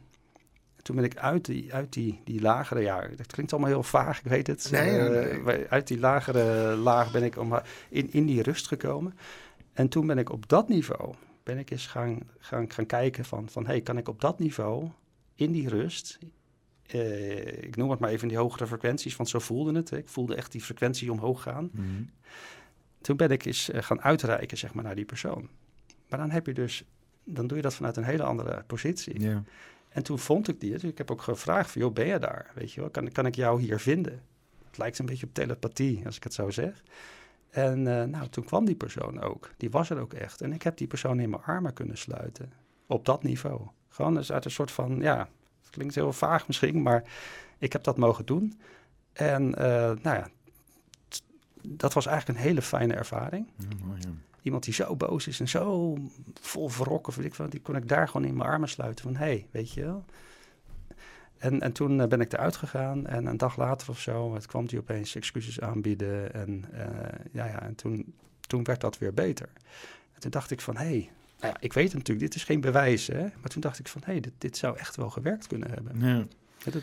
Toen 0.84 0.96
ben 0.96 1.04
ik 1.04 1.16
uit 1.16 1.44
die, 1.44 1.74
uit 1.74 1.92
die, 1.92 2.20
die 2.24 2.40
lagere, 2.40 2.80
ja, 2.80 3.08
dat 3.16 3.26
klinkt 3.26 3.52
allemaal 3.52 3.70
heel 3.70 3.82
vaag, 3.82 4.18
ik 4.18 4.24
weet 4.24 4.46
het. 4.46 4.68
Nee, 4.70 5.38
uh, 5.38 5.64
Uit 5.68 5.86
die 5.86 5.98
lagere 5.98 6.76
laag 6.76 7.12
ben 7.12 7.22
ik 7.22 7.38
om, 7.38 7.60
in, 7.88 8.12
in 8.12 8.26
die 8.26 8.42
rust 8.42 8.66
gekomen. 8.66 9.14
En 9.72 9.88
toen 9.88 10.06
ben 10.06 10.18
ik 10.18 10.30
op 10.30 10.48
dat 10.48 10.68
niveau, 10.68 11.14
ben 11.42 11.58
ik 11.58 11.70
eens 11.70 11.86
gaan, 11.86 12.20
gaan, 12.38 12.70
gaan 12.70 12.86
kijken 12.86 13.24
van, 13.24 13.48
van, 13.48 13.66
hey, 13.66 13.80
kan 13.80 13.98
ik 13.98 14.08
op 14.08 14.20
dat 14.20 14.38
niveau, 14.38 14.88
in 15.34 15.52
die 15.52 15.68
rust, 15.68 16.18
uh, 16.94 17.46
ik 17.46 17.76
noem 17.76 17.90
het 17.90 17.98
maar 17.98 18.10
even 18.10 18.28
die 18.28 18.36
hogere 18.36 18.66
frequenties, 18.66 19.16
want 19.16 19.28
zo 19.28 19.38
voelde 19.38 19.72
het. 19.74 19.90
Hè. 19.90 19.96
Ik 19.96 20.08
voelde 20.08 20.34
echt 20.34 20.52
die 20.52 20.60
frequentie 20.60 21.12
omhoog 21.12 21.42
gaan. 21.42 21.70
Mhm. 21.72 21.86
Toen 23.00 23.16
ben 23.16 23.30
ik 23.30 23.44
eens 23.44 23.70
uh, 23.70 23.82
gaan 23.82 24.02
uitreiken, 24.02 24.58
zeg 24.58 24.74
maar, 24.74 24.84
naar 24.84 24.94
die 24.94 25.04
persoon. 25.04 25.48
Maar 26.08 26.18
dan 26.18 26.30
heb 26.30 26.46
je 26.46 26.54
dus, 26.54 26.84
dan 27.24 27.46
doe 27.46 27.56
je 27.56 27.62
dat 27.62 27.74
vanuit 27.74 27.96
een 27.96 28.04
hele 28.04 28.22
andere 28.22 28.64
positie. 28.66 29.20
Ja. 29.20 29.42
En 29.94 30.02
toen 30.02 30.18
vond 30.18 30.48
ik 30.48 30.60
die. 30.60 30.70
Dus 30.70 30.84
ik 30.84 30.98
heb 30.98 31.10
ook 31.10 31.22
gevraagd 31.22 31.70
van, 31.70 31.80
joh, 31.80 31.92
ben 31.92 32.06
je 32.06 32.18
daar? 32.18 32.50
Weet 32.54 32.72
je 32.72 32.80
wel, 32.80 32.90
kan, 32.90 33.12
kan 33.12 33.26
ik 33.26 33.34
jou 33.34 33.60
hier 33.60 33.78
vinden? 33.78 34.22
Het 34.66 34.78
lijkt 34.78 34.98
een 34.98 35.06
beetje 35.06 35.26
op 35.26 35.34
telepathie, 35.34 36.02
als 36.06 36.16
ik 36.16 36.22
het 36.22 36.34
zo 36.34 36.50
zeg. 36.50 36.82
En 37.50 37.78
uh, 37.78 38.02
nou, 38.02 38.28
toen 38.28 38.44
kwam 38.44 38.64
die 38.64 38.74
persoon 38.74 39.20
ook. 39.20 39.50
Die 39.56 39.70
was 39.70 39.90
er 39.90 39.98
ook 39.98 40.12
echt. 40.12 40.40
En 40.40 40.52
ik 40.52 40.62
heb 40.62 40.76
die 40.76 40.86
persoon 40.86 41.20
in 41.20 41.30
mijn 41.30 41.42
armen 41.42 41.72
kunnen 41.72 41.98
sluiten. 41.98 42.52
Op 42.86 43.04
dat 43.04 43.22
niveau. 43.22 43.60
Gewoon 43.88 44.14
dus 44.14 44.32
uit 44.32 44.44
een 44.44 44.50
soort 44.50 44.70
van, 44.70 45.00
ja, 45.00 45.28
klinkt 45.70 45.94
heel 45.94 46.12
vaag 46.12 46.46
misschien, 46.46 46.82
maar 46.82 47.04
ik 47.58 47.72
heb 47.72 47.84
dat 47.84 47.96
mogen 47.96 48.26
doen. 48.26 48.60
En 49.12 49.42
uh, 49.48 49.56
nou 49.56 50.00
ja, 50.02 50.28
dat 51.62 51.92
was 51.92 52.06
eigenlijk 52.06 52.38
een 52.38 52.44
hele 52.44 52.62
fijne 52.62 52.94
ervaring. 52.94 53.48
Mooi. 53.84 54.00
Iemand 54.44 54.64
die 54.64 54.74
zo 54.74 54.96
boos 54.96 55.26
is 55.26 55.40
en 55.40 55.48
zo 55.48 55.96
vol 56.40 56.68
verrokken, 56.68 57.12
weet 57.16 57.24
ik 57.24 57.34
wat, 57.34 57.50
die 57.50 57.60
kon 57.60 57.76
ik 57.76 57.88
daar 57.88 58.08
gewoon 58.08 58.26
in 58.26 58.36
mijn 58.36 58.48
armen 58.48 58.68
sluiten 58.68 59.04
van, 59.04 59.16
hé, 59.16 59.24
hey, 59.24 59.46
weet 59.50 59.72
je 59.72 59.80
wel. 59.80 60.04
En, 61.38 61.60
en 61.60 61.72
toen 61.72 61.98
uh, 61.98 62.06
ben 62.06 62.20
ik 62.20 62.32
eruit 62.32 62.56
gegaan 62.56 63.06
en 63.06 63.26
een 63.26 63.36
dag 63.36 63.56
later 63.56 63.90
of 63.90 64.00
zo, 64.00 64.34
het 64.34 64.46
kwam 64.46 64.66
hij 64.68 64.78
opeens 64.78 65.14
excuses 65.14 65.60
aanbieden. 65.60 66.34
En, 66.34 66.64
uh, 66.72 66.80
ja, 67.32 67.46
ja, 67.46 67.62
en 67.62 67.74
toen, 67.74 68.14
toen 68.40 68.64
werd 68.64 68.80
dat 68.80 68.98
weer 68.98 69.14
beter. 69.14 69.48
En 70.14 70.20
toen 70.20 70.30
dacht 70.30 70.50
ik 70.50 70.60
van, 70.60 70.76
hé, 70.76 70.84
hey, 70.84 71.10
nou 71.40 71.52
ja, 71.52 71.56
ik 71.60 71.72
weet 71.72 71.92
natuurlijk, 71.92 72.26
dit 72.26 72.34
is 72.34 72.44
geen 72.44 72.60
bewijs. 72.60 73.06
Hè? 73.06 73.22
Maar 73.22 73.50
toen 73.50 73.60
dacht 73.60 73.78
ik 73.78 73.88
van, 73.88 74.02
hé, 74.04 74.12
hey, 74.12 74.20
dit, 74.20 74.32
dit 74.38 74.56
zou 74.56 74.76
echt 74.76 74.96
wel 74.96 75.10
gewerkt 75.10 75.46
kunnen 75.46 75.70
hebben. 75.70 76.00
Ja. 76.00 76.26
Ja, 76.64 76.70
dat, 76.70 76.82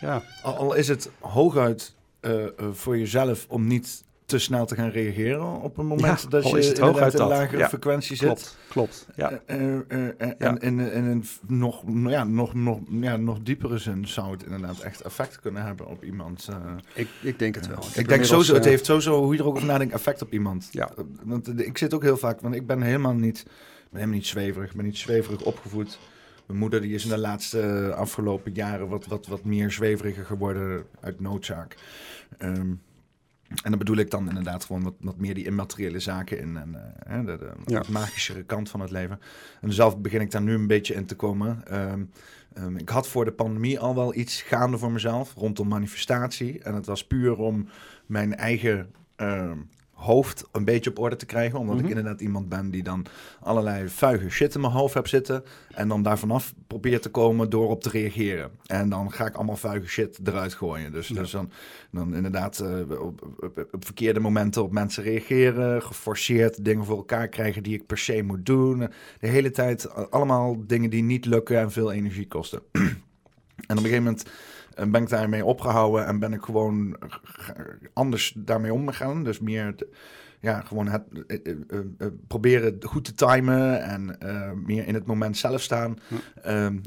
ja. 0.00 0.22
Al, 0.42 0.56
al 0.56 0.74
is 0.74 0.88
het 0.88 1.10
hooguit 1.18 1.94
uh, 2.20 2.42
uh, 2.42 2.72
voor 2.72 2.98
jezelf 2.98 3.46
om 3.48 3.66
niet 3.66 4.04
te 4.28 4.38
snel 4.38 4.66
te 4.66 4.74
gaan 4.74 4.90
reageren 4.90 5.60
op 5.60 5.78
een 5.78 5.86
moment 5.86 6.22
Ja, 6.22 6.28
dat 6.28 6.50
je 6.50 6.56
het 6.56 6.78
inderdaad 6.78 7.14
in 7.14 7.20
een 7.20 7.28
lagere 7.28 7.58
Ja, 7.58 7.68
frequentie 7.68 8.16
zit. 8.16 8.26
klopt, 8.26 8.56
klopt. 8.68 9.06
Ja. 9.16 9.40
Eh, 9.46 9.74
eh, 9.74 10.08
eh, 10.18 10.30
en 10.38 10.58
in, 10.58 10.78
in 10.78 11.04
een 11.04 11.24
nog, 11.46 11.82
ja, 12.06 12.24
nog, 12.24 12.54
nog, 12.54 12.78
ja, 12.90 13.16
nog 13.16 13.38
diepere 13.42 13.78
zin 13.78 14.08
zou 14.08 14.30
het 14.30 14.42
inderdaad 14.42 14.80
echt 14.80 15.00
effect 15.00 15.40
kunnen 15.40 15.64
hebben 15.64 15.86
op 15.86 16.04
iemand. 16.04 16.48
ik, 16.94 17.08
ik 17.22 17.38
denk 17.38 17.54
het 17.54 17.66
wel. 17.66 17.78
ik 17.78 17.94
heb 17.94 18.08
denk 18.08 18.24
sowieso, 18.24 18.54
het 18.54 18.64
heeft 18.64 18.86
sowieso, 18.86 19.22
hoe 19.22 19.32
je 19.32 19.40
er 19.40 19.46
ook 19.46 19.54
over 19.54 19.68
nadenkt, 19.68 19.94
effect 19.94 20.22
op 20.22 20.32
iemand. 20.32 20.68
Ja. 20.70 20.90
Want 21.22 21.60
ik 21.60 21.78
zit 21.78 21.94
ook 21.94 22.02
heel 22.02 22.16
vaak, 22.16 22.40
want 22.40 22.54
ik 22.54 22.66
ben 22.66 22.82
helemaal 22.82 23.14
niet, 23.14 23.38
ik 23.38 23.44
ben 23.90 24.00
helemaal 24.00 24.16
niet 24.16 24.26
zweverig, 24.26 24.70
ik 24.70 24.76
ben 24.76 24.84
niet 24.84 24.98
zweverig 24.98 25.42
opgevoed. 25.42 25.98
Mijn 26.46 26.58
moeder 26.58 26.80
die 26.80 26.94
is 26.94 27.04
in 27.04 27.10
de 27.10 27.18
laatste 27.18 27.92
afgelopen 27.96 28.52
jaren 28.52 28.88
wat, 28.88 29.06
wat, 29.06 29.26
wat 29.26 29.44
meer 29.44 29.70
zweveriger 29.70 30.24
geworden 30.24 30.84
uit 31.00 31.20
noodzaak. 31.20 31.76
Ehm, 32.38 32.70
en 33.48 33.70
dan 33.70 33.78
bedoel 33.78 33.96
ik 33.96 34.10
dan 34.10 34.28
inderdaad 34.28 34.64
gewoon 34.64 34.82
wat, 34.82 34.94
wat 35.00 35.16
meer 35.18 35.34
die 35.34 35.44
immateriële 35.44 36.00
zaken 36.00 36.38
in. 36.38 36.56
En 36.56 36.94
eh, 37.06 37.24
de, 37.24 37.38
de 37.38 37.50
Ja. 37.66 37.82
magischere 37.88 38.42
kant 38.42 38.70
van 38.70 38.80
het 38.80 38.90
leven. 38.90 39.20
En 39.60 39.72
zelf 39.72 39.98
begin 39.98 40.20
ik 40.20 40.30
daar 40.30 40.42
nu 40.42 40.54
een 40.54 40.66
beetje 40.66 40.94
in 40.94 41.06
te 41.06 41.16
komen. 41.16 41.66
Ehm, 41.66 42.04
ehm, 42.54 42.76
ik 42.76 42.88
had 42.88 43.08
voor 43.08 43.24
de 43.24 43.32
pandemie 43.32 43.78
al 43.78 43.94
wel 43.94 44.14
iets 44.14 44.42
gaande 44.42 44.78
voor 44.78 44.92
mezelf 44.92 45.34
rondom 45.34 45.68
manifestatie. 45.68 46.62
En 46.62 46.74
het 46.74 46.86
was 46.86 47.06
puur 47.06 47.36
om 47.36 47.68
mijn 48.06 48.34
eigen 48.36 48.90
ehm, 49.16 49.58
hoofd 49.98 50.44
een 50.52 50.64
beetje 50.64 50.90
op 50.90 50.98
orde 50.98 51.16
te 51.16 51.26
krijgen. 51.26 51.58
Omdat 51.58 51.74
Mhm. 51.76 51.84
ik 51.84 51.90
inderdaad 51.90 52.20
iemand 52.20 52.48
ben 52.48 52.70
die 52.70 52.82
dan 52.82 53.06
allerlei 53.40 53.88
vuige 53.88 54.28
shit 54.30 54.54
in 54.54 54.60
mijn 54.60 54.72
hoofd 54.72 54.94
heb 54.94 55.06
zitten. 55.06 55.44
En 55.74 55.88
dan 55.88 56.02
daar 56.02 56.18
vanaf 56.18 56.54
probeert 56.66 57.02
te 57.02 57.08
komen 57.10 57.50
door 57.50 57.68
op 57.70 57.82
te 57.82 57.88
reageren. 57.90 58.50
En 58.66 58.88
dan 58.88 59.12
ga 59.12 59.26
ik 59.26 59.34
allemaal 59.34 59.56
vuige 59.56 59.86
shit 59.88 60.18
eruit 60.24 60.54
gooien. 60.54 60.92
Dus, 60.92 61.08
Ja. 61.08 61.14
dus 61.14 61.30
dan, 61.30 61.50
dan 61.90 62.14
inderdaad 62.14 62.58
eh, 62.60 62.80
op, 62.90 63.22
op, 63.22 63.44
op, 63.44 63.68
op 63.72 63.84
verkeerde 63.84 64.20
momenten 64.20 64.62
op 64.62 64.72
mensen 64.72 65.02
reageren. 65.02 65.82
Geforceerd 65.82 66.64
dingen 66.64 66.84
voor 66.84 66.96
elkaar 66.96 67.28
krijgen 67.28 67.62
die 67.62 67.74
ik 67.74 67.86
per 67.86 67.98
se 67.98 68.22
moet 68.22 68.46
doen. 68.46 68.78
De 69.20 69.26
hele 69.28 69.50
tijd 69.50 69.84
eh, 69.84 70.04
allemaal 70.10 70.56
dingen 70.66 70.90
die 70.90 71.02
niet 71.02 71.24
lukken 71.26 71.58
en 71.58 71.70
veel 71.72 71.92
energie 71.92 72.28
kosten. 72.28 72.60
en 72.72 72.80
op 73.68 73.68
een 73.68 73.78
gegeven 73.78 74.02
moment 74.02 74.24
eh, 74.78 74.90
ben 74.90 75.02
ik 75.02 75.08
daarmee 75.08 75.44
opgehouden 75.44 76.06
en 76.06 76.18
ben 76.18 76.32
ik 76.32 76.42
gewoon 76.42 76.96
anders 77.92 78.34
daarmee 78.36 78.72
omgegaan. 78.72 79.24
Dus 79.24 79.40
meer, 79.40 79.74
ja, 80.40 80.60
gewoon 80.60 80.88
het, 80.88 81.02
eh, 81.26 81.38
eh, 81.46 81.78
eh, 81.98 82.06
proberen 82.26 82.76
goed 82.80 83.04
te 83.04 83.14
timen 83.14 83.82
en 83.82 84.18
meer 84.66 84.86
in 84.86 84.94
het 84.94 85.06
moment 85.06 85.36
zelf 85.36 85.62
staan. 85.62 85.98
Hm. 86.42 86.78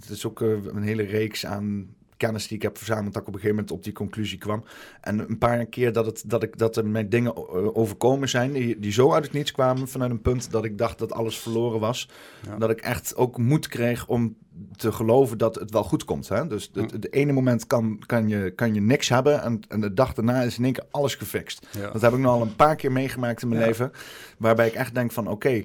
Het 0.00 0.08
is 0.08 0.26
ook 0.26 0.40
een 0.40 0.82
hele 0.82 1.02
reeks 1.02 1.46
aan 1.46 1.94
kennis 2.20 2.46
die 2.48 2.56
ik 2.56 2.62
heb 2.62 2.76
verzameld, 2.76 3.12
dat 3.12 3.22
ik 3.22 3.28
op 3.28 3.34
een 3.34 3.40
gegeven 3.40 3.56
moment 3.56 3.76
op 3.78 3.84
die 3.84 3.92
conclusie 3.92 4.38
kwam. 4.38 4.64
En 5.00 5.18
een 5.18 5.38
paar 5.38 5.66
keer 5.66 5.92
dat, 5.92 6.06
het, 6.06 6.22
dat, 6.26 6.42
ik, 6.42 6.58
dat 6.58 6.76
er 6.76 6.86
mij 6.86 7.08
dingen 7.08 7.34
eh, 7.34 7.76
overkomen 7.76 8.28
zijn, 8.28 8.52
die, 8.52 8.78
die 8.78 8.92
zo 8.92 9.12
uit 9.12 9.24
het 9.24 9.32
niets 9.32 9.52
kwamen 9.52 9.88
vanuit 9.88 10.10
een 10.10 10.20
punt 10.22 10.50
dat 10.50 10.64
ik 10.64 10.78
dacht 10.78 10.98
dat 10.98 11.12
alles 11.12 11.38
verloren 11.38 11.80
was. 11.80 12.08
Ja. 12.46 12.56
Dat 12.56 12.70
ik 12.70 12.80
echt 12.80 13.16
ook 13.16 13.38
moed 13.38 13.68
kreeg 13.68 14.06
om 14.06 14.36
te 14.76 14.92
geloven 14.92 15.38
dat 15.38 15.54
het 15.54 15.70
wel 15.70 15.84
goed 15.84 16.04
komt. 16.04 16.28
Hè? 16.28 16.46
Dus 16.46 16.70
het, 16.74 16.90
het 16.92 17.12
ene 17.12 17.32
moment 17.32 17.66
kan, 17.66 18.02
kan, 18.06 18.28
je, 18.28 18.50
kan 18.50 18.74
je 18.74 18.80
niks 18.80 19.08
hebben 19.08 19.42
en, 19.42 19.60
en 19.68 19.80
de 19.80 19.94
dag 19.94 20.14
daarna 20.14 20.42
is 20.42 20.58
in 20.58 20.64
één 20.64 20.72
keer 20.72 20.86
alles 20.90 21.14
gefixt. 21.14 21.66
Ja. 21.78 21.90
Dat 21.90 22.00
heb 22.00 22.12
ik 22.12 22.18
nu 22.18 22.24
al 22.26 22.42
een 22.42 22.56
paar 22.56 22.76
keer 22.76 22.92
meegemaakt 22.92 23.42
in 23.42 23.48
mijn 23.48 23.60
Ja. 23.60 23.66
leven. 23.66 23.92
Waarbij 24.38 24.66
ik 24.66 24.74
echt 24.74 24.94
denk 24.94 25.12
van 25.12 25.28
oké. 25.28 25.64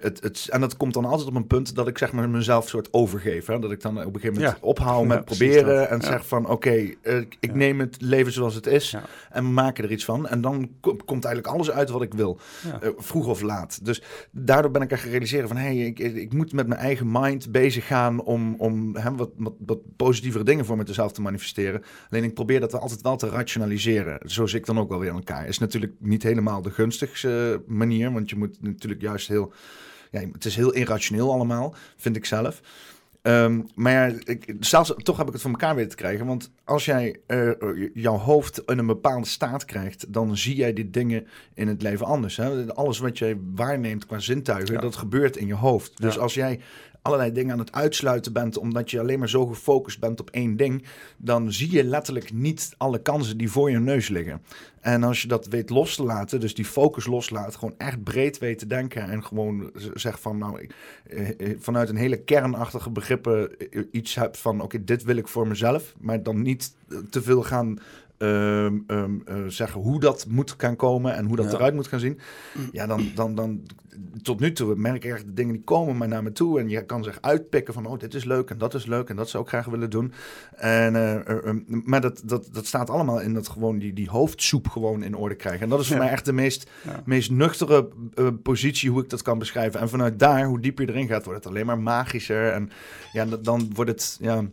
Het, 0.00 0.22
het, 0.22 0.48
en 0.50 0.60
dat 0.60 0.76
komt 0.76 0.94
dan 0.94 1.04
altijd 1.04 1.28
op 1.28 1.34
een 1.34 1.46
punt 1.46 1.74
dat 1.74 1.88
ik 1.88 1.98
zeg 1.98 2.12
maar 2.12 2.28
mezelf 2.28 2.68
soort 2.68 2.88
overgeef. 2.92 3.46
Hè? 3.46 3.58
Dat 3.58 3.70
ik 3.70 3.80
dan 3.80 3.98
op 3.98 4.14
een 4.14 4.20
gegeven 4.20 4.34
moment 4.34 4.78
Ja. 4.78 5.02
met 5.14 5.24
proberen. 5.24 5.76
dat. 5.76 5.88
En 5.88 5.98
Ja. 6.00 6.06
zeg 6.06 6.26
van 6.26 6.48
oké, 6.48 6.90
eh, 7.02 7.18
ik 7.40 7.54
neem 7.54 7.80
het 7.80 7.96
leven 8.00 8.32
zoals 8.32 8.54
het 8.54 8.66
is. 8.66 8.96
En 9.30 9.44
we 9.44 9.50
maken 9.50 9.84
er 9.84 9.90
iets 9.92 10.04
van. 10.04 10.28
En 10.28 10.40
dan 10.40 10.70
ko- 10.80 10.96
komt 11.04 11.24
eigenlijk 11.24 11.54
alles 11.54 11.70
uit 11.70 11.90
wat 11.90 12.02
ik 12.02 12.14
wil. 12.14 12.38
Eh, 12.80 12.88
vroeg 12.96 13.26
of 13.26 13.40
laat. 13.40 13.84
Dus 13.84 14.02
daardoor 14.30 14.70
ben 14.70 14.82
ik 14.82 14.90
er 14.90 14.98
gerealiseerd 14.98 15.48
van... 15.48 15.56
hé, 15.56 15.62
hey, 15.76 15.86
ik, 15.86 15.98
ik 15.98 16.32
moet 16.32 16.52
met 16.52 16.66
mijn 16.66 16.80
eigen 16.80 17.06
mind 17.10 17.52
bezig 17.52 17.86
gaan... 17.86 18.22
om, 18.22 18.54
om 18.58 18.96
hè, 18.96 19.14
wat, 19.14 19.30
wat, 19.36 19.54
wat 19.66 19.78
positievere 19.96 20.44
dingen 20.44 20.64
voor 20.64 20.76
mezelf 20.76 21.12
te 21.12 21.20
manifesteren. 21.20 21.82
Alleen 22.10 22.24
ik 22.24 22.34
probeer 22.34 22.60
dat 22.60 22.74
altijd 22.80 23.02
wel 23.02 23.16
te 23.16 23.28
rationaliseren. 23.28 24.18
Zo 24.30 24.46
zit 24.46 24.60
ik 24.60 24.66
dan 24.66 24.78
ook 24.78 24.88
wel 24.88 24.98
weer 24.98 25.10
aan 25.10 25.16
elkaar. 25.16 25.46
Is 25.48 25.58
natuurlijk 25.58 25.92
niet 25.98 26.22
helemaal 26.22 26.62
de 26.62 26.70
gunstigste 26.70 27.62
manier... 27.66 28.12
want 28.12 28.30
je 28.30 28.36
moet 28.36 28.56
natuurlijk 28.62 29.02
juist 29.02 29.28
heel... 29.28 29.52
Ja, 30.10 30.20
het 30.32 30.44
is 30.44 30.56
heel 30.56 30.72
irrationeel 30.72 31.32
allemaal, 31.32 31.74
vind 31.96 32.16
ik 32.16 32.24
zelf. 32.24 32.60
Ehm, 33.22 33.60
maar 33.74 33.92
ja, 33.92 34.14
ik, 34.24 34.54
zelfs, 34.60 34.92
toch 34.96 35.16
heb 35.16 35.26
ik 35.26 35.32
het 35.32 35.42
voor 35.42 35.50
elkaar 35.50 35.74
weten 35.74 35.90
te 35.90 35.96
krijgen. 35.96 36.26
Want 36.26 36.50
als 36.64 36.84
jij 36.84 37.20
eh, 37.26 37.50
jouw 37.94 38.16
hoofd 38.16 38.62
in 38.66 38.78
een 38.78 38.86
bepaalde 38.86 39.26
staat 39.26 39.64
krijgt, 39.64 40.12
dan 40.12 40.36
zie 40.36 40.56
jij 40.56 40.72
die 40.72 40.90
dingen 40.90 41.26
in 41.54 41.68
het 41.68 41.82
leven 41.82 42.06
anders. 42.06 42.36
Hè? 42.36 42.74
Alles 42.74 42.98
wat 42.98 43.18
jij 43.18 43.36
waarneemt 43.54 44.06
qua 44.06 44.18
zintuigen, 44.18 44.74
Ja. 44.74 44.80
dat 44.80 44.96
gebeurt 44.96 45.36
in 45.36 45.46
je 45.46 45.54
hoofd. 45.54 45.92
Dus 46.00 46.14
Ja. 46.14 46.20
als 46.20 46.34
jij 46.34 46.60
allerlei 47.06 47.32
dingen 47.32 47.52
aan 47.52 47.58
het 47.58 47.72
uitsluiten 47.72 48.32
bent, 48.32 48.58
omdat 48.58 48.90
je 48.90 49.00
alleen 49.00 49.18
maar 49.18 49.28
zo 49.28 49.46
gefocust 49.46 50.00
bent 50.00 50.20
op 50.20 50.30
één 50.30 50.56
ding, 50.56 50.84
dan 51.16 51.52
zie 51.52 51.72
je 51.72 51.84
letterlijk 51.84 52.32
niet 52.32 52.74
alle 52.76 52.98
kansen 52.98 53.36
die 53.36 53.50
voor 53.50 53.70
je 53.70 53.78
neus 53.78 54.08
liggen. 54.08 54.42
En 54.80 55.02
als 55.02 55.22
je 55.22 55.28
dat 55.28 55.46
weet 55.46 55.70
los 55.70 55.94
te 55.96 56.02
laten, 56.02 56.40
dus 56.40 56.54
die 56.54 56.64
focus 56.64 57.06
loslaat, 57.06 57.56
gewoon 57.56 57.74
echt 57.78 58.02
breed 58.02 58.38
weet 58.38 58.58
te 58.58 58.66
denken 58.66 59.02
en 59.10 59.24
gewoon 59.24 59.70
zeg 59.94 60.20
van, 60.20 60.38
nou, 60.38 60.68
eh, 61.06 61.28
eh, 61.28 61.56
vanuit 61.58 61.88
een 61.88 61.96
hele 61.96 62.22
kernachtige 62.22 62.90
begrippen 62.90 63.50
iets 63.90 64.14
hebt 64.14 64.38
van, 64.38 64.60
oké, 64.60 64.84
dit 64.84 65.02
wil 65.02 65.16
ik 65.16 65.28
voor 65.28 65.46
mezelf, 65.46 65.94
maar 65.98 66.22
dan 66.22 66.42
niet 66.42 66.74
eh, 66.88 66.98
te 67.10 67.22
veel 67.22 67.42
gaan 67.42 67.78
ehm, 68.18 68.78
ehm, 68.86 69.14
eh, 69.24 69.36
zeggen 69.46 69.80
hoe 69.80 70.00
dat 70.00 70.26
moet 70.28 70.54
gaan 70.58 70.76
komen 70.76 71.14
en 71.14 71.26
hoe 71.26 71.36
dat 71.36 71.50
Ja. 71.50 71.52
eruit 71.56 71.74
moet 71.74 71.86
gaan 71.88 72.00
zien. 72.00 72.18
Ja, 72.72 72.86
dan, 72.86 73.10
dan, 73.14 73.34
dan 73.34 73.60
tot 74.22 74.40
nu 74.40 74.52
toe 74.52 74.74
merk 74.76 75.04
ik 75.04 75.12
echt 75.12 75.24
de 75.24 75.32
dingen 75.34 75.52
die 75.54 75.62
komen 75.64 75.96
maar 75.96 76.08
naar 76.08 76.22
me 76.22 76.32
toe. 76.32 76.60
En 76.60 76.68
je 76.68 76.84
kan 76.84 77.04
zich 77.04 77.18
uitpikken 77.20 77.74
van, 77.74 77.86
oh, 77.86 77.98
dit 77.98 78.14
is 78.14 78.24
leuk 78.24 78.50
en 78.50 78.58
dat 78.58 78.74
is 78.74 78.86
leuk 78.86 79.08
en 79.08 79.16
dat 79.16 79.28
zou 79.28 79.42
ik 79.42 79.48
graag 79.48 79.64
willen 79.66 79.90
doen. 79.90 80.12
En, 80.56 80.96
eh, 80.96 81.14
eh, 81.14 81.46
eh, 81.48 81.54
maar 81.84 82.00
dat, 82.00 82.22
dat, 82.24 82.48
dat 82.52 82.66
staat 82.66 82.90
allemaal 82.90 83.20
in 83.20 83.34
dat 83.34 83.48
gewoon 83.48 83.78
die, 83.78 83.92
die 83.92 84.08
hoofdsoep 84.10 84.68
gewoon 84.68 85.02
in 85.02 85.16
orde 85.16 85.34
krijgen. 85.34 85.62
En 85.62 85.68
dat 85.68 85.80
is 85.80 85.86
voor 85.86 85.96
Ja. 85.96 86.02
mij 86.02 86.12
echt 86.12 86.24
de 86.24 86.32
meest, 86.32 86.70
Ja. 86.84 87.02
meest 87.04 87.30
nuchtere 87.30 87.88
positie 88.42 88.90
hoe 88.90 89.02
ik 89.02 89.10
dat 89.10 89.22
kan 89.22 89.38
beschrijven. 89.38 89.80
En 89.80 89.88
vanuit 89.88 90.18
daar, 90.18 90.44
hoe 90.46 90.60
dieper 90.60 90.86
je 90.86 90.92
erin 90.92 91.08
gaat, 91.08 91.24
wordt 91.24 91.44
het 91.44 91.52
alleen 91.52 91.66
maar 91.66 91.78
magischer. 91.78 92.52
En 92.52 92.70
ja, 93.12 93.24
dan 93.24 93.70
wordt 93.74 93.90
het, 93.90 94.16
ja... 94.20 94.44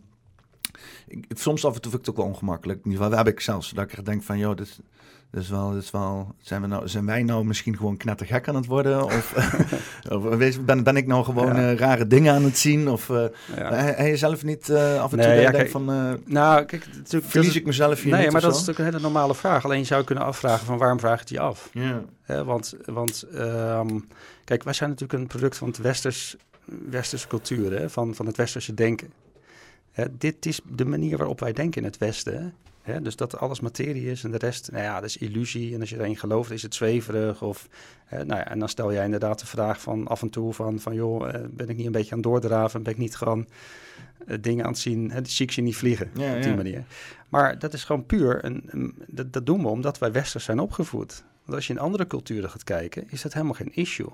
Ik, 1.13 1.37
soms 1.37 1.65
af 1.65 1.75
en 1.75 1.81
toe 1.81 1.91
vind 1.91 2.01
ik 2.01 2.07
het 2.07 2.09
ook 2.09 2.23
wel 2.25 2.33
ongemakkelijk. 2.33 2.79
In 2.83 2.91
ieder 2.91 3.03
geval 3.03 3.17
heb 3.17 3.27
ik 3.33 3.39
zelfs 3.39 3.69
dat 3.69 3.91
ik 3.91 4.05
denk 4.05 4.23
van, 4.23 4.37
joh, 4.37 4.55
dit, 4.55 4.79
dit 5.31 5.41
is 5.41 5.49
wel, 5.49 5.71
dit 5.71 5.83
is 5.83 5.91
wel 5.91 6.35
zijn, 6.41 6.61
we 6.61 6.67
nou, 6.67 6.87
zijn 6.87 7.05
wij 7.05 7.23
nou 7.23 7.45
misschien 7.45 7.77
gewoon 7.77 7.97
knettergek 7.97 8.47
aan 8.47 8.55
het 8.55 8.65
worden? 8.65 9.03
Of, 9.03 9.33
of 10.09 10.37
ben, 10.65 10.83
ben 10.83 10.95
ik 10.95 11.07
nou 11.07 11.23
gewoon 11.23 11.55
Ja. 11.55 11.71
eh, 11.71 11.77
rare 11.77 12.07
dingen 12.07 12.33
aan 12.33 12.43
het 12.43 12.57
zien? 12.57 12.89
Of 12.89 13.09
uh, 13.09 13.25
Ja. 13.55 13.73
hij, 13.73 13.93
hij 13.97 14.17
zelf 14.17 14.43
niet 14.43 14.69
eh, 14.69 15.01
af 15.01 15.11
en 15.11 15.17
toe 15.19 15.27
Nee, 15.27 15.41
ja, 15.41 15.51
kijk, 15.51 15.69
van, 15.69 15.85
Nou, 16.25 16.65
kijk, 16.65 16.85
dat 17.09 17.23
verlies 17.25 17.55
ik 17.55 17.65
mezelf 17.65 18.01
hier 18.01 18.13
Nee, 18.13 18.31
maar 18.31 18.41
dat 18.41 18.51
is 18.51 18.57
natuurlijk 18.57 18.79
een 18.79 18.85
hele 18.85 18.99
normale 18.99 19.35
vraag. 19.35 19.65
Alleen 19.65 19.79
je 19.79 19.85
zou 19.85 20.03
kunnen 20.03 20.23
afvragen 20.23 20.65
van 20.65 20.77
waarom 20.77 20.99
vraag 20.99 21.21
ik 21.21 21.29
je 21.29 21.39
af? 21.39 21.69
Ja. 21.73 22.01
Hè, 22.21 22.43
want 22.43 22.75
want 22.85 23.25
ehm, 23.33 23.99
kijk, 24.43 24.63
wij 24.63 24.73
zijn 24.73 24.89
natuurlijk 24.89 25.19
een 25.19 25.27
product 25.27 25.57
van 25.57 25.67
het 25.67 25.77
westers, 25.77 26.35
westerse 26.89 27.27
cultuur, 27.27 27.79
hè, 27.79 27.89
van, 27.89 28.15
van 28.15 28.25
het 28.25 28.37
westerse 28.37 28.73
denken. 28.73 29.11
Hè, 29.93 30.17
dit 30.17 30.45
is 30.45 30.59
de 30.69 30.85
manier 30.85 31.17
waarop 31.17 31.39
wij 31.39 31.53
denken 31.53 31.81
in 31.81 31.87
het 31.87 31.97
Westen. 31.97 32.53
Hè? 32.81 33.01
Dus 33.01 33.15
dat 33.15 33.37
alles 33.37 33.59
materie 33.59 34.11
is 34.11 34.23
en 34.23 34.31
de 34.31 34.37
rest, 34.37 34.71
nou 34.71 34.83
ja, 34.83 34.93
dat 34.95 35.09
is 35.09 35.17
illusie. 35.17 35.73
En 35.73 35.79
als 35.79 35.89
je 35.89 35.97
erin 35.99 36.17
gelooft, 36.17 36.51
is 36.51 36.61
het 36.61 36.75
zweverig. 36.75 37.41
Of, 37.41 37.67
nou 38.09 38.25
ja, 38.27 38.47
en 38.49 38.59
dan 38.59 38.69
stel 38.69 38.93
jij 38.93 39.05
inderdaad 39.05 39.39
de 39.39 39.45
vraag 39.45 39.81
van 39.81 40.07
af 40.07 40.21
en 40.21 40.29
toe 40.29 40.53
van, 40.53 40.79
van 40.79 40.93
joh, 40.95 41.29
eh, 41.35 41.41
ben 41.49 41.69
ik 41.69 41.77
niet 41.77 41.85
een 41.85 41.91
beetje 41.91 42.11
aan 42.11 42.17
het 42.17 42.27
doordraven? 42.27 42.83
Ben 42.83 42.93
ik 42.93 42.99
niet 42.99 43.15
gewoon 43.15 43.47
eh, 44.27 44.37
dingen 44.41 44.65
aan 44.65 44.71
het 44.71 44.79
zien? 44.79 45.11
Hè, 45.11 45.19
zie 45.25 45.45
ik 45.45 45.51
ze 45.51 45.61
niet 45.61 45.75
vliegen 45.75 46.09
Ja, 46.13 46.35
op 46.35 46.41
die 46.41 46.49
ja. 46.51 46.55
manier. 46.55 46.83
Maar 47.29 47.59
dat 47.59 47.73
is 47.73 47.83
gewoon 47.83 48.05
puur, 48.05 48.45
een, 48.45 48.63
een- 48.65 48.95
dat, 49.07 49.33
dat 49.33 49.45
doen 49.45 49.61
we 49.61 49.67
omdat 49.67 49.97
wij 49.97 50.11
westers 50.11 50.43
zijn 50.43 50.59
opgevoed. 50.59 51.23
Want 51.43 51.55
als 51.57 51.67
je 51.67 51.73
in 51.73 51.79
andere 51.79 52.07
culturen 52.07 52.49
gaat 52.49 52.63
kijken, 52.63 53.03
is 53.09 53.21
dat 53.21 53.33
helemaal 53.33 53.53
geen 53.53 53.73
issue. 53.75 54.09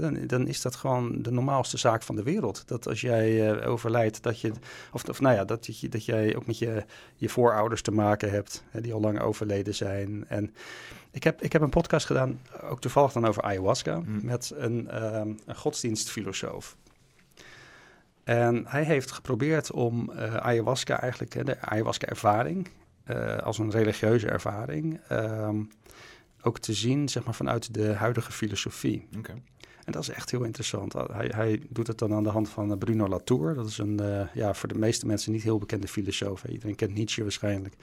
Dan, 0.00 0.26
dan 0.26 0.46
is 0.46 0.62
dat 0.62 0.76
gewoon 0.76 1.22
de 1.22 1.30
normaalste 1.30 1.76
zaak 1.76 2.02
van 2.02 2.16
de 2.16 2.22
wereld. 2.22 2.62
Dat 2.68 2.88
als 2.88 3.00
jij 3.00 3.50
eh, 3.50 3.70
overlijdt, 3.70 4.22
dat 4.22 4.40
je, 4.40 4.52
of, 4.92 5.08
of 5.08 5.20
nou 5.20 5.34
ja, 5.34 5.44
dat, 5.44 5.80
je, 5.80 5.88
dat 5.88 6.04
jij 6.04 6.36
ook 6.36 6.46
met 6.46 6.58
je, 6.58 6.84
je 7.16 7.28
voorouders 7.28 7.82
te 7.82 7.90
maken 7.90 8.30
hebt, 8.30 8.64
die 8.72 8.92
al 8.92 9.00
lang 9.00 9.20
overleden 9.20 9.74
zijn. 9.74 10.24
En 10.28 10.54
ik 11.10 11.24
heb, 11.24 11.42
ik 11.42 11.52
heb 11.52 11.62
een 11.62 11.70
podcast 11.70 12.06
gedaan, 12.06 12.40
ook 12.62 12.80
toevallig 12.80 13.12
dan 13.12 13.26
over 13.26 13.42
ayahuasca, 13.42 14.00
Mm. 14.04 14.20
met 14.22 14.52
een, 14.56 14.88
ehm, 14.90 15.32
een 15.46 15.56
godsdienstfilosoof. 15.56 16.76
En 18.24 18.64
hij 18.66 18.84
heeft 18.84 19.10
geprobeerd 19.10 19.72
om 19.72 20.10
eh, 20.10 20.36
ayahuasca 20.36 21.00
eigenlijk, 21.00 21.46
de 21.46 21.60
ayahuasca-ervaring, 21.60 22.68
eh, 23.04 23.36
als 23.36 23.58
een 23.58 23.70
religieuze 23.70 24.28
ervaring, 24.28 25.00
ehm, 25.08 25.62
ook 26.42 26.58
te 26.58 26.72
zien 26.72 27.08
zeg 27.08 27.24
maar, 27.24 27.34
vanuit 27.34 27.74
de 27.74 27.92
huidige 27.92 28.32
filosofie. 28.32 29.08
Oké. 29.18 29.34
En 29.84 29.92
dat 29.92 30.02
is 30.02 30.08
echt 30.08 30.30
heel 30.30 30.42
interessant. 30.44 30.92
Hij, 30.92 31.30
hij 31.34 31.60
doet 31.68 31.86
het 31.86 31.98
dan 31.98 32.12
aan 32.12 32.22
de 32.22 32.28
hand 32.30 32.48
van 32.48 32.70
eh, 32.72 32.78
Bruno 32.78 33.08
Latour. 33.08 33.54
Dat 33.54 33.66
is 33.66 33.78
een, 33.78 34.00
eh, 34.00 34.26
ja, 34.34 34.54
voor 34.54 34.68
de 34.68 34.78
meeste 34.78 35.06
mensen 35.06 35.32
niet 35.32 35.42
heel 35.42 35.58
bekende 35.58 35.88
filosoof. 35.88 36.42
hè. 36.42 36.48
Iedereen 36.50 36.74
kent 36.74 36.94
Nietzsche 36.94 37.22
waarschijnlijk. 37.22 37.74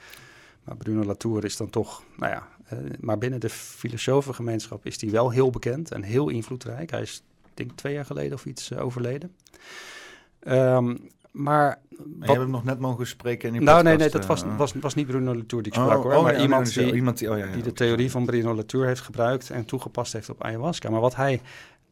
Maar 0.64 0.76
Bruno 0.76 1.04
Latour 1.04 1.44
is 1.44 1.56
dan 1.56 1.70
toch, 1.70 2.02
nou 2.16 2.32
ja, 2.32 2.48
eh, 2.64 2.78
maar 3.00 3.18
binnen 3.18 3.40
de 3.40 3.50
filosofengemeenschap 3.50 4.86
is 4.86 5.00
hij 5.00 5.10
wel 5.10 5.30
heel 5.30 5.50
bekend 5.50 5.90
en 5.92 6.02
heel 6.02 6.28
invloedrijk. 6.28 6.90
Hij 6.90 7.02
is, 7.02 7.22
ik 7.44 7.50
denk 7.54 7.70
twee 7.74 7.94
jaar 7.94 8.04
geleden 8.04 8.32
of 8.32 8.44
iets 8.46 8.76
overleden. 8.76 9.32
Ehm, 10.40 10.96
maar 11.30 11.78
wat- 11.88 12.06
je 12.20 12.26
hebt 12.26 12.38
hem 12.38 12.50
nog 12.50 12.64
net 12.64 12.78
mogen 12.78 13.06
spreken 13.06 13.48
in 13.48 13.54
die 13.54 13.62
nou, 13.62 13.82
nee, 13.82 13.92
podcast, 13.92 14.12
nee, 14.14 14.26
dat 14.26 14.56
was, 14.56 14.56
was, 14.56 14.82
was 14.82 14.94
niet 14.94 15.06
Bruno 15.06 15.34
Latour 15.34 15.62
die 15.62 15.72
ik 15.72 15.78
oh, 15.78 15.84
sprak 15.84 16.02
hoor. 16.02 16.14
oh, 16.14 16.22
maar 16.22 16.34
ja, 16.34 16.40
iemand 16.40 16.74
die, 16.74 16.94
iemand 16.94 17.18
die, 17.18 17.30
oh, 17.30 17.38
ja, 17.38 17.44
ja, 17.44 17.52
die 17.52 17.62
de 17.62 17.72
theorie 17.72 18.10
van 18.10 18.26
Bruno 18.26 18.54
Latour 18.54 18.86
heeft 18.86 19.00
gebruikt 19.00 19.50
en 19.50 19.64
toegepast 19.64 20.12
heeft 20.12 20.30
op 20.30 20.42
ayahuasca. 20.44 20.90
Maar 20.90 21.00
wat 21.00 21.16
hij, 21.16 21.40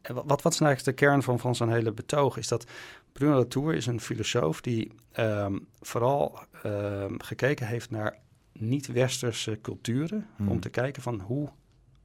wat, 0.03 0.43
wat 0.43 0.53
is 0.53 0.59
nou 0.59 0.71
eigenlijk 0.71 0.85
de 0.85 1.07
kern 1.07 1.23
van, 1.23 1.39
van 1.39 1.55
zijn 1.55 1.71
hele 1.71 1.93
betoog, 1.93 2.37
is 2.37 2.49
dat 2.49 2.67
Bruno 3.13 3.37
Latour 3.37 3.75
is 3.75 3.87
een 3.87 4.01
filosoof 4.01 4.61
die 4.61 4.93
ehm, 5.13 5.59
vooral 5.81 6.39
ehm, 6.63 7.15
gekeken 7.19 7.67
heeft 7.67 7.91
naar 7.91 8.19
niet-westerse 8.53 9.59
culturen, 9.63 10.27
Hmm. 10.37 10.49
om 10.49 10.61
te 10.61 10.69
kijken 10.69 11.03
van 11.03 11.21
hoe, 11.21 11.49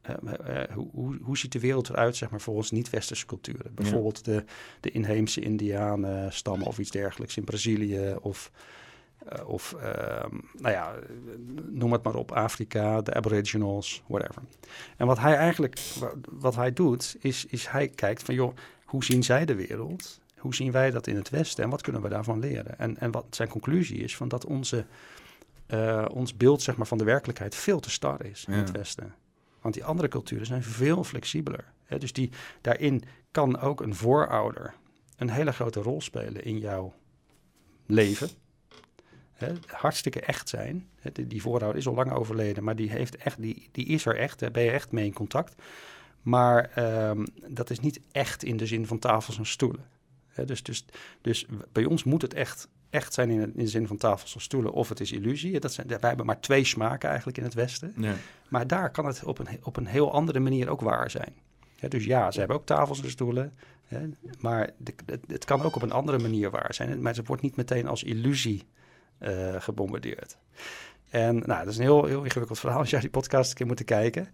eh, 0.02 0.16
eh, 0.64 0.72
hoe, 0.74 0.90
hoe, 0.92 1.18
hoe 1.22 1.38
ziet 1.38 1.52
de 1.52 1.60
wereld 1.60 1.90
eruit, 1.90 2.16
zeg 2.16 2.30
maar, 2.30 2.42
volgens 2.42 2.72
niet-westerse 2.72 3.26
culturen. 3.26 3.74
Bijvoorbeeld 3.74 4.26
de, 4.26 4.44
de 4.80 4.92
inheemse 4.92 5.42
indianen 5.42 6.34
stammen 6.34 6.68
of 6.68 6.80
iets 6.80 6.92
dergelijks 6.92 7.38
in 7.38 7.44
Brazilië 7.44 8.16
of... 8.22 8.52
eh, 9.28 9.48
of, 9.50 9.74
ehm, 9.74 10.36
nou 10.58 10.74
ja, 10.74 10.94
noem 11.70 11.92
het 11.92 12.04
maar 12.04 12.16
op, 12.16 12.32
Afrika, 12.32 13.02
de 13.02 13.14
Aboriginals, 13.14 14.04
whatever. 14.08 14.42
En 14.98 15.08
wat 15.08 15.20
hij 15.20 15.36
eigenlijk, 15.36 15.80
wa- 16.00 16.14
wat 16.30 16.56
hij 16.56 16.74
doet, 16.74 17.16
is, 17.20 17.46
is 17.46 17.68
hij 17.68 17.88
kijkt 17.88 18.24
van, 18.24 18.36
joh, 18.36 18.56
hoe 18.86 19.04
zien 19.04 19.24
zij 19.24 19.46
de 19.46 19.56
wereld? 19.56 20.22
Hoe 20.38 20.56
zien 20.56 20.72
wij 20.72 20.92
dat 20.92 21.08
in 21.08 21.16
het 21.16 21.30
Westen 21.30 21.64
en 21.64 21.70
wat 21.70 21.82
kunnen 21.82 22.02
we 22.02 22.10
daarvan 22.10 22.40
leren? 22.40 22.80
En, 22.80 22.98
en 22.98 23.12
wat 23.12 23.26
zijn 23.30 23.50
conclusie 23.50 23.98
is, 24.00 24.16
van 24.16 24.28
dat 24.28 24.46
onze, 24.46 24.86
eh, 25.66 26.06
ons 26.12 26.38
beeld 26.38 26.62
zeg 26.62 26.76
maar, 26.78 26.88
van 26.88 26.98
de 26.98 27.04
werkelijkheid 27.04 27.56
veel 27.56 27.80
te 27.80 27.90
star 27.90 28.26
is 28.26 28.46
in 28.48 28.54
Ja. 28.54 28.60
het 28.60 28.72
Westen. 28.72 29.14
Want 29.62 29.74
die 29.74 29.86
andere 29.86 30.08
culturen 30.08 30.46
zijn 30.46 30.64
veel 30.64 31.04
flexibeler. 31.04 31.72
Hè? 31.86 31.98
Dus 31.98 32.14
die, 32.14 32.30
daarin 32.62 33.04
kan 33.32 33.60
ook 33.60 33.82
een 33.82 33.96
voorouder 33.96 34.74
een 35.18 35.30
hele 35.30 35.52
grote 35.52 35.82
rol 35.82 36.02
spelen 36.02 36.44
in 36.44 36.58
jouw 36.60 36.94
leven. 37.86 38.30
Hè? 39.44 39.54
Hartstikke 39.68 40.20
echt 40.20 40.50
zijn. 40.50 40.88
Hè? 41.00 41.12
Die, 41.12 41.28
die 41.28 41.42
voorouder 41.42 41.80
is 41.80 41.88
al 41.88 41.94
lang 41.94 42.12
overleden, 42.12 42.64
maar 42.64 42.76
die, 42.76 42.90
heeft 42.90 43.16
echt, 43.18 43.42
die, 43.42 43.70
die 43.72 43.86
is 43.86 44.06
er 44.06 44.18
echt. 44.18 44.40
Daar 44.40 44.52
ben 44.52 44.64
je 44.64 44.72
echt 44.72 44.92
mee 44.92 45.06
in 45.06 45.14
contact. 45.14 45.56
Maar 46.22 46.70
ehm, 46.76 47.26
dat 47.48 47.70
is 47.70 47.80
niet 47.80 48.00
echt 48.12 48.44
in 48.44 48.58
de 48.58 48.66
zin 48.66 48.88
van 48.88 49.00
tafels 49.00 49.38
en 49.38 49.46
stoelen. 49.46 49.86
Hè? 50.28 50.46
Dus, 50.46 50.64
dus, 50.64 50.86
dus 51.22 51.46
bij 51.72 51.86
ons 51.86 52.04
moet 52.04 52.22
het 52.22 52.34
echt, 52.34 52.68
echt 52.90 53.14
zijn 53.14 53.30
in, 53.30 53.52
de 53.56 53.68
zin 53.68 53.88
van 53.88 53.98
tafels 53.98 54.36
en 54.36 54.42
stoelen. 54.42 54.72
Of 54.74 54.90
het 54.90 55.00
is 55.00 55.12
illusie. 55.12 55.60
Dat 55.60 55.74
zijn, 55.74 55.88
wij 55.88 55.98
hebben 56.00 56.26
maar 56.26 56.40
twee 56.40 56.64
smaken 56.64 57.08
eigenlijk 57.10 57.38
in 57.38 57.44
het 57.44 57.54
Westen. 57.54 57.94
Ja. 57.98 58.14
Maar 58.50 58.68
daar 58.68 58.92
kan 58.92 59.06
het 59.06 59.24
op 59.24 59.40
een, 59.40 59.48
op 59.64 59.78
een 59.78 59.86
heel 59.88 60.12
andere 60.12 60.40
manier 60.40 60.70
ook 60.70 60.82
waar 60.82 61.12
zijn. 61.12 61.34
Hè, 61.80 61.88
dus 61.88 62.06
ja, 62.06 62.32
ze 62.32 62.40
hebben 62.40 62.58
ook 62.58 62.66
tafels 62.66 63.04
en 63.04 63.10
stoelen. 63.10 63.54
Hè, 63.84 64.10
maar 64.40 64.70
de- 64.78 64.94
het, 65.06 65.24
het 65.28 65.46
kan 65.46 65.62
ook 65.62 65.76
op 65.76 65.82
een 65.82 65.92
andere 65.92 66.20
manier 66.20 66.50
waar 66.50 66.74
zijn. 66.74 67.02
Maar 67.02 67.16
het 67.16 67.28
wordt 67.28 67.42
niet 67.42 67.56
meteen 67.56 67.88
als 67.88 68.04
illusie 68.04 68.64
gebombardeerd. 69.60 70.38
En 71.10 71.36
nou, 71.36 71.60
dat 71.64 71.68
is 71.68 71.78
een 71.78 71.84
heel, 71.84 72.06
heel 72.06 72.24
ingewikkeld 72.24 72.60
verhaal 72.60 72.80
als 72.80 72.90
jij 72.90 73.00
die 73.00 73.10
podcast 73.10 73.50
een 73.50 73.56
keer 73.56 73.66
moet 73.68 73.84
kijken. 73.84 74.28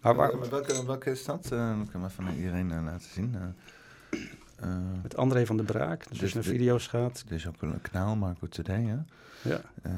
Maar 0.00 0.14
waar, 0.14 0.36
Maar 0.36 0.48
welke, 0.50 0.86
welke 0.86 1.10
is 1.10 1.24
dat? 1.24 1.52
Eh 1.52 1.78
ik 1.82 1.90
kan 1.90 2.00
hem 2.00 2.04
even 2.10 2.24
naar 2.24 2.34
iedereen 2.36 2.70
eh, 2.72 2.82
laten 2.84 3.10
zien. 3.10 3.34
Eh, 3.34 4.18
eh, 4.56 4.76
met 5.02 5.16
André 5.16 5.46
van 5.46 5.56
der 5.56 5.66
Braak, 5.66 6.08
dus 6.08 6.18
Dus 6.18 6.34
naar 6.34 6.42
video's 6.42 6.86
gaat. 6.86 7.24
is 7.28 7.46
ook 7.46 7.62
een 7.62 7.80
kanaal, 7.80 8.16
Marco 8.16 8.46
Today, 8.48 8.82
hè? 8.84 8.96
Ja, 9.50 9.60
Eh, 9.82 9.92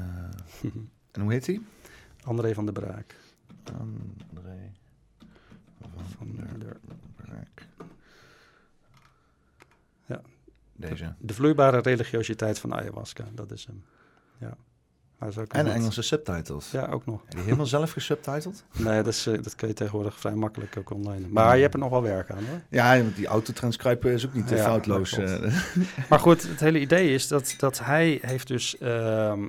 en 1.11 1.21
hoe 1.21 1.31
heet 1.31 1.45
hij? 1.47 1.61
André 2.23 2.53
van 2.53 2.65
der 2.65 2.73
Braak. 2.73 3.15
André 3.79 4.71
Van 6.17 6.35
der- 6.59 6.77
Braak. 7.15 7.65
Ja. 10.05 10.21
Deze. 10.75 11.13
De 11.19 11.33
vloeibare 11.33 11.79
religiositeit 11.79 12.59
van 12.59 12.73
ayahuasca, 12.73 13.25
dat 13.33 13.51
is 13.51 13.65
hem. 13.65 13.83
Ja. 14.39 14.57
En 15.47 15.65
nog- 15.65 15.73
Engelse 15.73 16.01
subtitles. 16.01 16.71
Ja, 16.71 16.85
ook 16.91 17.05
nog. 17.05 17.21
Heb 17.25 17.33
je 17.37 17.43
helemaal 17.43 17.65
zelf 17.65 17.91
gesubtiteld? 17.91 18.63
Nee, 18.77 19.03
dat, 19.03 19.13
is, 19.13 19.27
eh, 19.27 19.33
dat 19.43 19.55
kun 19.55 19.67
je 19.67 19.73
tegenwoordig 19.73 20.19
vrij 20.19 20.33
makkelijk 20.35 20.77
ook 20.77 20.91
online. 20.91 21.27
Maar 21.27 21.55
je 21.55 21.61
hebt 21.61 21.73
er 21.73 21.79
nog 21.79 21.89
wel 21.89 22.01
werk 22.01 22.31
aan 22.31 22.45
hoor. 22.49 22.61
Ja, 22.69 22.97
want 23.01 23.15
die 23.15 23.27
autotranscribe 23.27 24.11
is 24.13 24.25
ook 24.25 24.33
niet 24.33 24.49
Ja, 24.49 24.57
foutloos. 24.57 25.09
dat 25.11 25.29
eh. 25.41 25.53
Maar 26.09 26.19
goed, 26.19 26.41
het 26.47 26.59
hele 26.59 26.79
idee 26.79 27.13
is 27.13 27.27
dat, 27.27 27.55
dat 27.57 27.79
hij 27.79 28.19
heeft 28.21 28.47
dus... 28.47 28.77
ehm 28.77 29.39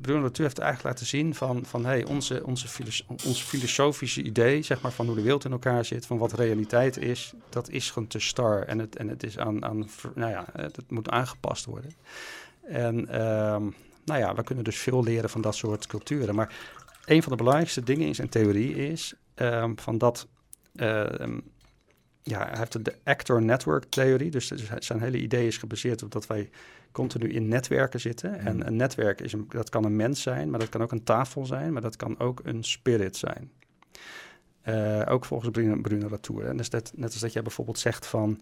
Bruno 0.00 0.20
Latour 0.22 0.42
heeft 0.48 0.58
eigenlijk 0.58 0.88
laten 0.94 1.06
zien 1.06 1.34
van... 1.34 1.64
van 1.66 1.84
hey, 1.84 2.04
onze, 2.04 2.46
onze 2.46 2.68
filos- 2.68 3.06
ons 3.24 3.42
filosofische 3.42 4.22
idee, 4.22 4.62
zeg 4.62 4.80
maar, 4.80 4.92
van 4.92 5.06
hoe 5.06 5.14
de 5.14 5.22
wereld 5.22 5.44
in 5.44 5.52
elkaar 5.52 5.84
zit... 5.84 6.06
van 6.06 6.18
wat 6.18 6.32
realiteit 6.32 6.96
is, 6.96 7.32
dat 7.48 7.68
is 7.70 7.90
gewoon 7.90 8.08
te 8.08 8.18
star. 8.18 8.62
En 8.62 8.78
het, 8.78 8.96
en 8.96 9.08
het 9.08 9.22
is 9.22 9.38
aan... 9.38 9.64
aan 9.64 9.88
nou 10.14 10.30
ja, 10.30 10.44
het 10.52 10.78
moet 10.90 11.10
aangepast 11.10 11.64
worden. 11.64 11.92
En 12.68 13.08
ehm, 13.08 13.62
nou 14.04 14.20
ja, 14.20 14.34
we 14.34 14.42
kunnen 14.44 14.64
dus 14.64 14.78
veel 14.78 15.02
leren 15.02 15.30
van 15.30 15.40
dat 15.40 15.54
soort 15.54 15.86
culturen. 15.86 16.34
Maar 16.34 16.54
een 17.04 17.22
van 17.22 17.32
de 17.32 17.38
belangrijkste 17.38 17.82
dingen 17.82 18.06
in 18.06 18.14
zijn 18.14 18.28
theorie 18.28 18.74
is... 18.90 19.14
ehm, 19.34 19.72
van 19.76 19.98
dat... 19.98 20.28
ehm, 20.76 21.38
ja, 22.22 22.46
hij 22.48 22.58
heeft 22.58 22.84
de 22.84 22.94
actor 23.04 23.42
network 23.42 23.84
theorie. 23.84 24.30
Dus, 24.30 24.46
zijn 24.78 25.00
hele 25.00 25.18
idee 25.18 25.46
is 25.46 25.56
gebaseerd 25.58 26.02
op 26.02 26.12
dat 26.12 26.26
wij 26.26 26.50
continu 26.92 27.28
in 27.32 27.48
netwerken 27.48 28.00
zitten. 28.00 28.38
En 28.38 28.56
Mm. 28.56 28.62
een 28.62 28.76
netwerk 28.76 29.20
is 29.20 29.32
een, 29.32 29.46
dat 29.48 29.68
kan 29.68 29.84
een 29.84 29.96
mens 29.96 30.22
zijn, 30.22 30.50
maar 30.50 30.58
dat 30.60 30.68
kan 30.68 30.82
ook 30.82 30.92
een 30.92 31.04
tafel 31.04 31.46
zijn, 31.46 31.72
maar 31.72 31.82
dat 31.82 31.96
kan 31.96 32.18
ook 32.18 32.40
een 32.44 32.64
spirit 32.64 33.16
zijn. 33.16 33.50
Eh, 34.62 35.02
ook 35.08 35.24
volgens 35.24 35.50
Bruno, 35.50 35.80
Bruno 35.80 36.08
Latour. 36.08 36.46
En 36.46 36.56
dus 36.56 36.70
dat, 36.70 36.92
net 36.94 37.12
als 37.12 37.20
dat 37.20 37.32
jij 37.32 37.42
bijvoorbeeld 37.42 37.78
zegt 37.78 38.06
van, 38.06 38.40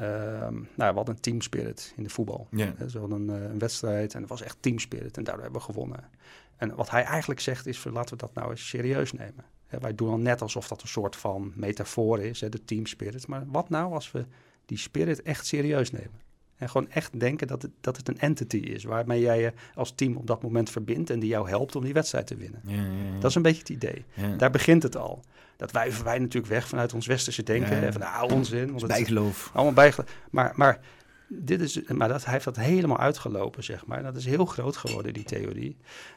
ehm, 0.00 0.54
nou, 0.54 0.90
we 0.90 0.96
hadden 0.96 1.14
een 1.14 1.20
team 1.20 1.40
spirit 1.40 1.92
in 1.96 2.02
de 2.02 2.08
voetbal. 2.08 2.46
Ze 2.88 2.98
hadden 2.98 3.28
een, 3.28 3.42
eh, 3.42 3.50
een 3.50 3.58
wedstrijd 3.58 4.14
en 4.14 4.20
het 4.20 4.28
was 4.28 4.42
echt 4.42 4.56
team 4.60 4.78
spirit 4.78 5.16
en 5.16 5.24
daardoor 5.24 5.42
hebben 5.42 5.60
we 5.60 5.66
gewonnen. 5.66 6.08
En 6.56 6.74
wat 6.74 6.90
hij 6.90 7.02
eigenlijk 7.02 7.40
zegt 7.40 7.66
is, 7.66 7.84
laten 7.84 8.10
we 8.10 8.22
dat 8.22 8.34
nou 8.34 8.50
eens 8.50 8.68
serieus 8.68 9.12
nemen. 9.12 9.44
Wij 9.68 9.94
doen 9.94 10.10
al 10.10 10.18
net 10.18 10.42
alsof 10.42 10.68
dat 10.68 10.82
een 10.82 10.88
soort 10.88 11.16
van 11.16 11.52
metafoor 11.54 12.20
is, 12.20 12.40
hè, 12.40 12.48
de 12.48 12.64
team 12.64 12.86
spirit. 12.86 13.26
Maar 13.26 13.42
wat 13.46 13.68
nou 13.68 13.92
als 13.92 14.12
we 14.12 14.26
die 14.64 14.78
spirit 14.78 15.22
echt 15.22 15.46
serieus 15.46 15.90
nemen? 15.90 16.20
En 16.56 16.68
gewoon 16.70 16.90
echt 16.90 17.20
denken 17.20 17.46
dat 17.46 17.62
het, 17.62 17.70
dat 17.80 17.96
het 17.96 18.08
een 18.08 18.18
entity 18.18 18.56
is 18.56 18.84
waarmee 18.84 19.20
jij 19.20 19.40
je 19.40 19.52
als 19.74 19.92
team 19.94 20.16
op 20.16 20.26
dat 20.26 20.42
moment 20.42 20.70
verbindt 20.70 21.10
en 21.10 21.18
die 21.18 21.28
jou 21.28 21.48
helpt 21.48 21.76
om 21.76 21.84
die 21.84 21.92
wedstrijd 21.92 22.26
te 22.26 22.36
winnen. 22.36 22.60
Ja, 22.64 22.74
ja, 22.74 22.80
ja. 22.80 23.20
Dat 23.20 23.30
is 23.30 23.36
een 23.36 23.42
beetje 23.42 23.60
het 23.60 23.68
idee. 23.68 24.04
Daar 24.36 24.50
begint 24.50 24.82
het 24.82 24.96
al. 24.96 25.22
Dat 25.56 25.70
wijven 25.70 26.04
wij 26.04 26.18
natuurlijk 26.18 26.52
weg 26.52 26.68
vanuit 26.68 26.94
ons 26.94 27.06
westerse 27.06 27.42
denken. 27.42 27.92
Van 27.92 28.00
nou, 28.00 28.32
onzin. 28.32 28.80
Bijgeloof. 28.86 29.50
allemaal 29.54 29.72
bijgeloof. 29.72 30.10
Maar, 30.30 30.52
maar, 30.56 30.80
dit 31.28 31.60
is, 31.60 31.82
maar 31.82 32.08
dat, 32.08 32.24
hij 32.24 32.32
heeft 32.32 32.44
dat 32.44 32.56
helemaal 32.56 32.98
uitgelopen, 32.98 33.64
zeg 33.64 33.86
maar. 33.86 34.02
Dat 34.02 34.16
is 34.16 34.24
heel 34.24 34.46
groot 34.46 34.76
geworden, 34.76 35.12
die 35.12 35.24
theorie. 35.24 35.76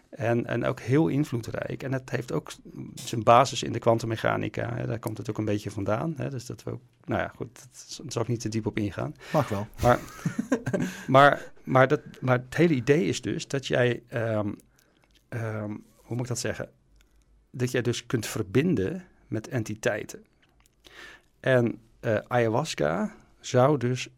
En, 0.10 0.46
en 0.46 0.66
ook 0.66 0.80
heel 0.80 1.08
invloedrijk. 1.08 1.84
En 1.84 1.94
het 1.94 2.10
heeft 2.10 2.32
ook 2.32 2.52
zijn 2.94 3.24
basis 3.24 3.64
in 3.64 3.72
de 3.72 3.80
kwantummechanica. 3.80 4.86
Daar 4.86 5.00
komt 5.00 5.18
het 5.18 5.30
ook 5.30 5.38
een 5.38 5.46
beetje 5.46 5.72
vandaan. 5.72 6.14
Hè. 6.18 6.30
Dus 6.30 6.46
dat 6.46 6.64
we 6.64 6.72
ook, 6.72 6.82
nou 7.06 7.22
ja, 7.22 7.32
goed, 7.36 7.60
dat 7.98 8.14
zal 8.14 8.22
ik 8.22 8.28
niet 8.28 8.40
te 8.40 8.50
diep 8.50 8.66
op 8.66 8.78
ingaan. 8.78 9.16
Mag 9.34 9.50
wel. 9.50 9.68
Maar, 9.82 10.00
maar, 11.08 11.52
maar, 11.64 11.88
dat, 11.88 12.02
maar 12.22 12.38
het 12.38 12.56
hele 12.56 12.74
idee 12.74 13.06
is 13.06 13.22
dus 13.22 13.48
dat 13.48 13.68
jij, 13.68 14.04
ehm, 14.08 14.52
ehm, 15.30 15.70
hoe 15.96 16.16
moet 16.16 16.20
ik 16.20 16.28
dat 16.28 16.40
zeggen? 16.40 16.70
Dat 17.52 17.72
jij 17.72 17.82
dus 17.82 18.06
kunt 18.06 18.26
verbinden 18.26 19.04
met 19.28 19.48
entiteiten. 19.48 20.24
En 21.40 21.80
eh, 22.00 22.18
ayahuasca 22.28 23.16
zou 23.40 23.78
dus 23.78 24.10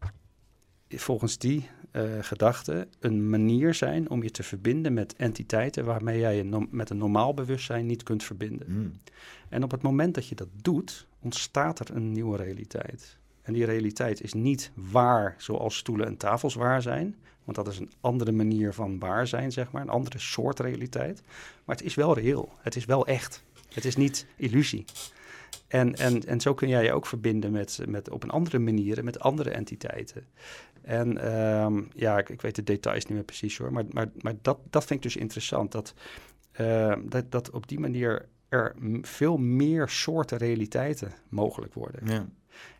volgens 1.00 1.38
die 1.38 1.68
eh, 1.90 2.02
gedachte 2.20 2.88
een 3.00 3.30
manier 3.30 3.74
zijn 3.74 4.10
om 4.10 4.22
je 4.22 4.30
te 4.30 4.42
verbinden 4.42 4.92
met 4.92 5.16
entiteiten 5.16 5.84
waarmee 5.84 6.18
jij 6.18 6.36
je 6.36 6.42
no- 6.42 6.66
met 6.70 6.90
een 6.90 6.98
normaal 6.98 7.34
bewustzijn 7.34 7.86
niet 7.86 8.02
kunt 8.02 8.24
verbinden. 8.24 8.66
Mm. 8.70 8.92
En 9.48 9.62
op 9.62 9.70
het 9.70 9.82
moment 9.82 10.14
dat 10.14 10.28
je 10.28 10.34
dat 10.34 10.48
doet, 10.62 11.06
ontstaat 11.20 11.78
er 11.78 11.96
een 11.96 12.12
nieuwe 12.12 12.36
realiteit. 12.36 13.16
En 13.42 13.52
die 13.52 13.64
realiteit 13.64 14.22
is 14.22 14.32
niet 14.32 14.70
waar 14.74 15.34
zoals 15.38 15.76
stoelen 15.76 16.06
en 16.06 16.16
tafels 16.16 16.54
waar 16.54 16.82
zijn. 16.82 17.16
Want 17.44 17.56
dat 17.56 17.68
is 17.68 17.78
een 17.78 17.90
andere 18.00 18.32
manier 18.32 18.72
van 18.72 18.98
waar 18.98 19.26
zijn, 19.26 19.52
zeg 19.52 19.70
maar. 19.70 19.82
Een 19.82 19.88
andere 19.88 20.18
soort 20.18 20.60
realiteit. 20.60 21.22
Maar 21.64 21.76
het 21.76 21.84
is 21.84 21.94
wel 21.94 22.14
reëel. 22.14 22.52
Het 22.58 22.76
is 22.76 22.84
wel 22.84 23.06
echt. 23.06 23.44
Het 23.74 23.84
is 23.84 23.96
niet 23.96 24.26
illusie. 24.36 24.84
En, 25.68 25.94
en, 25.94 26.26
en 26.26 26.40
zo 26.40 26.54
kun 26.54 26.68
jij 26.68 26.84
je 26.84 26.92
ook 26.92 27.06
verbinden 27.06 27.52
met, 27.52 27.78
met, 27.86 28.10
op 28.10 28.22
een 28.22 28.30
andere 28.30 28.58
manier 28.58 29.04
met 29.04 29.20
andere 29.20 29.50
entiteiten. 29.50 30.26
En 30.82 31.18
ehm, 31.18 31.82
ja, 31.94 32.18
ik, 32.18 32.28
ik 32.28 32.40
weet 32.40 32.54
de 32.54 32.62
details 32.62 33.04
niet 33.04 33.14
meer 33.14 33.24
precies 33.24 33.58
hoor. 33.58 33.72
Maar, 33.72 33.84
maar, 33.90 34.10
maar 34.20 34.34
dat, 34.42 34.58
dat 34.70 34.84
vind 34.84 35.04
ik 35.04 35.12
dus 35.12 35.16
interessant. 35.16 35.72
Dat, 35.72 35.94
ehm, 36.52 37.00
dat, 37.08 37.30
dat 37.30 37.50
op 37.50 37.68
die 37.68 37.80
manier 37.80 38.28
er 38.48 38.74
veel 39.00 39.36
meer 39.36 39.88
soorten 39.88 40.38
realiteiten 40.38 41.12
mogelijk 41.28 41.74
worden. 41.74 42.06
Ja. 42.06 42.26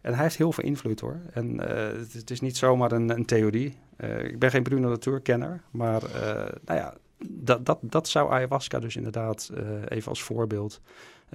En 0.00 0.14
hij 0.14 0.22
heeft 0.22 0.36
heel 0.36 0.52
veel 0.52 0.64
invloed 0.64 1.00
hoor. 1.00 1.20
En 1.32 1.68
eh, 1.68 1.98
het, 1.98 2.12
het 2.12 2.30
is 2.30 2.40
niet 2.40 2.56
zomaar 2.56 2.92
een, 2.92 3.10
een 3.10 3.24
theorie. 3.24 3.78
Eh, 3.96 4.24
ik 4.24 4.38
ben 4.38 4.50
geen 4.50 4.62
Bruno 4.62 4.88
Latour-kenner, 4.88 5.62
maar 5.70 6.02
eh, 6.02 6.52
nou 6.64 6.78
ja, 6.78 6.96
dat, 7.28 7.66
dat, 7.66 7.78
dat 7.82 8.08
zou 8.08 8.32
ayahuasca 8.32 8.78
dus 8.78 8.96
inderdaad 8.96 9.50
even 9.88 10.08
als 10.08 10.22
voorbeeld 10.22 10.80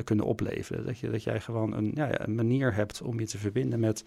kunnen 0.03 0.25
opleveren. 0.25 0.85
Dat, 0.85 0.99
je, 0.99 1.09
dat 1.09 1.23
jij 1.23 1.41
gewoon 1.41 1.73
een, 1.73 1.91
ja, 1.95 2.07
ja, 2.07 2.25
een 2.25 2.35
manier 2.35 2.73
hebt 2.73 3.01
om 3.01 3.19
je 3.19 3.25
te 3.27 3.37
verbinden 3.37 3.79
met, 3.79 4.03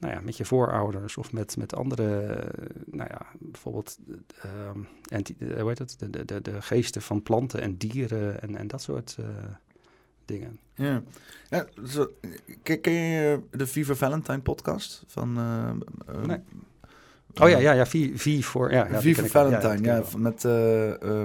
nou 0.00 0.14
ja, 0.14 0.20
met 0.20 0.36
je 0.36 0.44
voorouders 0.44 1.16
of 1.16 1.32
met, 1.32 1.56
met 1.56 1.74
andere, 1.74 2.20
eh, 2.22 2.66
nou 2.86 3.08
ja, 3.10 3.26
bijvoorbeeld 3.38 3.98
ehm, 4.42 4.78
enti- 5.08 5.36
eh, 5.38 5.60
hoe 5.60 5.68
heet 5.68 5.78
het? 5.78 5.96
De, 5.98 6.10
de, 6.10 6.24
de, 6.24 6.40
de 6.40 6.62
geesten 6.62 7.02
van 7.02 7.22
planten 7.22 7.60
en 7.60 7.76
dieren 7.76 8.42
en, 8.42 8.56
en 8.56 8.66
dat 8.66 8.82
soort 8.82 9.16
eh, 9.18 9.26
dingen. 10.24 10.58
Ja. 10.74 11.02
ja 11.48 11.66
zo, 11.86 12.10
ken, 12.62 12.80
ken 12.80 12.92
je 12.92 13.40
de 13.50 13.66
Viva 13.66 13.94
Valentine 13.94 14.40
podcast? 14.40 15.04
Van, 15.06 15.38
eh, 15.38 15.68
eh, 16.14 16.24
Nee. 16.26 16.38
Oh 17.40 17.48
ja, 17.48 17.58
ja, 17.58 17.72
ja, 17.72 17.86
V, 17.86 18.10
v 18.14 18.44
voor, 18.44 18.72
ja. 18.72 18.88
ja 18.90 19.00
Viva. 19.00 19.26
Valentine, 19.26 19.86
ja, 19.88 20.02
wel. 20.02 20.18
met 20.18 20.44
eh, 20.44 21.24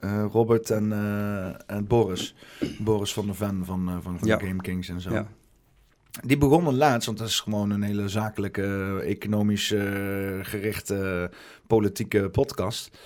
eh, 0.00 0.24
Robert 0.32 0.70
en, 0.70 0.92
eh, 0.92 1.76
en 1.76 1.86
Boris. 1.86 2.34
Boris 2.78 3.12
van 3.12 3.26
der 3.26 3.34
Ven 3.34 3.64
van, 3.64 3.88
eh, 3.88 3.96
van, 4.00 4.18
van 4.18 4.28
Ja. 4.28 4.36
de 4.36 4.46
Game 4.46 4.62
Kings 4.62 4.88
en 4.88 5.00
zo. 5.00 5.10
Ja. 5.12 5.26
Die 6.24 6.38
begonnen 6.38 6.76
laatst, 6.76 7.06
want 7.06 7.18
dat 7.18 7.28
is 7.28 7.40
gewoon 7.40 7.70
een 7.70 7.82
hele 7.82 8.08
zakelijke, 8.08 9.00
economisch 9.04 9.68
gerichte 10.42 11.30
politieke 11.66 12.28
podcast. 12.30 12.98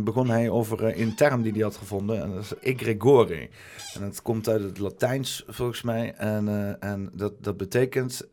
Begon 0.00 0.28
hij 0.28 0.50
over 0.50 1.00
een 1.00 1.14
term 1.14 1.42
die 1.42 1.52
hij 1.52 1.60
had 1.60 1.76
gevonden, 1.76 2.22
en 2.22 2.30
dat 2.30 2.42
is 2.42 2.52
egregore. 2.60 3.48
En 3.94 4.00
dat 4.00 4.22
komt 4.22 4.48
uit 4.48 4.62
het 4.62 4.78
Latijns 4.78 5.44
volgens 5.46 5.82
mij. 5.82 6.14
En, 6.14 6.76
en 6.80 7.10
dat, 7.12 7.32
dat 7.44 7.56
betekent 7.56 8.28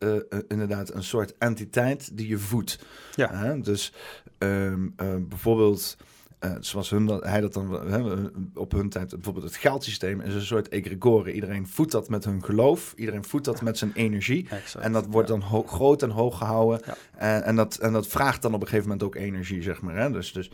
inderdaad 0.48 0.94
een 0.94 1.04
soort 1.04 1.34
entiteit 1.38 2.16
die 2.16 2.28
je 2.28 2.38
voedt. 2.38 2.78
Ja. 3.14 3.54
Dus 3.54 3.92
ehm, 4.38 4.88
eh, 4.96 5.14
bijvoorbeeld, 5.28 5.96
eh, 6.38 6.50
zoals 6.60 6.90
hun, 6.90 7.06
dat- 7.06 7.24
hij 7.24 7.40
dat 7.40 7.52
dan 7.52 8.30
op 8.54 8.72
hun 8.72 8.88
tijd, 8.88 9.08
bijvoorbeeld 9.10 9.44
het 9.44 9.56
geldsysteem 9.56 10.20
is 10.20 10.34
een 10.34 10.40
soort 10.42 10.70
egregore. 10.70 11.32
Iedereen 11.32 11.66
voedt 11.66 11.92
dat 11.92 12.08
met 12.08 12.24
hun 12.24 12.44
geloof, 12.44 12.92
iedereen 12.96 13.24
voedt 13.24 13.44
dat 13.44 13.62
met 13.62 13.78
zijn 13.78 13.90
energie. 13.94 14.46
Exact. 14.50 14.84
En 14.84 14.92
dat 14.92 15.06
wordt 15.10 15.28
Ja. 15.28 15.34
dan 15.38 15.66
groot 15.66 16.02
en 16.02 16.10
hoog 16.10 16.38
gehouden. 16.38 16.80
Ja. 16.86 16.94
En, 17.16 17.44
en, 17.44 17.56
dat, 17.56 17.76
en 17.76 17.92
dat 17.92 18.06
vraagt 18.06 18.42
dan 18.42 18.54
op 18.54 18.60
een 18.60 18.66
gegeven 18.68 18.88
moment 18.88 19.06
ook 19.06 19.14
energie, 19.14 19.62
zeg 19.62 19.80
maar. 19.80 19.96
Hè? 19.96 20.10
Dus, 20.10 20.32
dus 20.32 20.50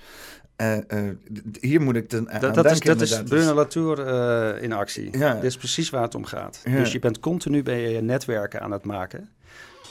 eh, 0.57 0.77
eh, 1.09 1.15
hier 1.61 1.81
moet 1.81 1.97
ik 1.97 2.09
ten, 2.09 2.25
Dat, 2.41 2.55
dat 2.55 2.71
is, 2.71 2.81
dat 2.81 3.01
is. 3.01 3.23
Bruno 3.23 3.55
Latour 3.55 4.07
eh, 4.07 4.63
in 4.63 4.73
actie. 4.73 5.19
Ja. 5.19 5.35
Dit 5.35 5.45
is 5.45 5.57
precies 5.57 5.91
waar 5.91 6.03
het 6.03 6.15
om 6.15 6.25
gaat. 6.25 6.61
Dus 6.65 6.93
je 6.93 6.99
bent 6.99 7.19
continu 7.21 7.63
bij 7.63 7.91
je 7.93 8.01
netwerken 8.01 8.61
aan 8.61 8.71
het 8.71 8.85
maken. 8.85 9.29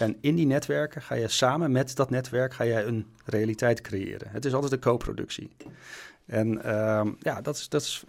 En 0.02 0.18
in 0.22 0.36
die 0.36 0.46
netwerken 0.46 1.02
ga 1.02 1.16
je 1.16 1.28
samen 1.28 1.72
met 1.72 1.96
dat 1.96 2.10
netwerk 2.10 2.54
ga 2.54 2.66
jij 2.66 2.86
een 2.86 3.06
realiteit 3.26 3.82
creëren. 3.82 4.28
Het 4.32 4.46
is 4.46 4.54
altijd 4.54 4.72
een 4.72 4.80
co-productie. 4.80 5.52
En 6.26 6.64
ehm, 6.64 7.12
ja, 7.20 7.42
dat 7.42 7.56
is, 7.56 7.70
dat 7.70 7.82
is 7.82 8.04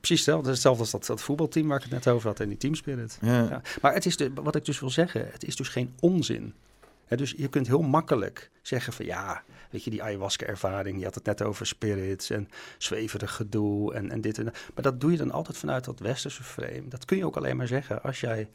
precies 0.00 0.16
hetzelfde. 0.16 0.46
Dat 0.46 0.56
is 0.56 0.64
hetzelfde 0.64 0.80
als 0.80 0.90
dat, 0.90 1.06
dat 1.06 1.20
voetbalteam 1.20 1.68
waar 1.68 1.76
ik 1.76 1.82
het 1.82 1.92
net 1.92 2.08
over 2.08 2.28
had 2.28 2.40
en 2.40 2.48
die 2.48 2.56
teamspirit. 2.56 3.18
Ja. 3.20 3.42
Ja. 3.42 3.62
Maar 3.80 3.94
het 3.94 4.06
is 4.06 4.16
de, 4.16 4.32
wat 4.34 4.54
ik 4.54 4.64
dus 4.64 4.80
wil 4.80 4.90
zeggen, 4.90 5.28
het 5.32 5.44
is 5.44 5.56
dus 5.56 5.68
geen 5.68 5.92
onzin. 6.00 6.54
Dus 7.08 7.34
je 7.36 7.48
kunt 7.48 7.66
heel 7.66 7.82
makkelijk 7.82 8.50
zeggen 8.62 8.92
van 8.92 9.04
ja, 9.04 9.42
weet 9.70 9.84
je, 9.84 9.90
die 9.90 10.02
ayahuasca-ervaring, 10.02 10.98
je 10.98 11.04
had 11.04 11.14
het 11.14 11.24
net 11.24 11.42
over 11.42 11.66
spirits 11.66 12.30
en 12.30 12.48
zweverig 12.78 13.34
gedoe 13.34 13.94
en, 13.94 14.10
en 14.10 14.20
dit 14.20 14.38
en 14.38 14.44
dat. 14.44 14.56
Maar 14.74 14.82
dat 14.82 15.00
doe 15.00 15.10
je 15.10 15.16
dan 15.16 15.30
altijd 15.30 15.56
vanuit 15.56 15.84
dat 15.84 15.98
westerse 15.98 16.42
frame. 16.42 16.88
Dat 16.88 17.04
kun 17.04 17.16
je 17.16 17.26
ook 17.26 17.36
alleen 17.36 17.56
maar 17.56 17.66
zeggen 17.66 18.02
als 18.02 18.20
jij 18.20 18.48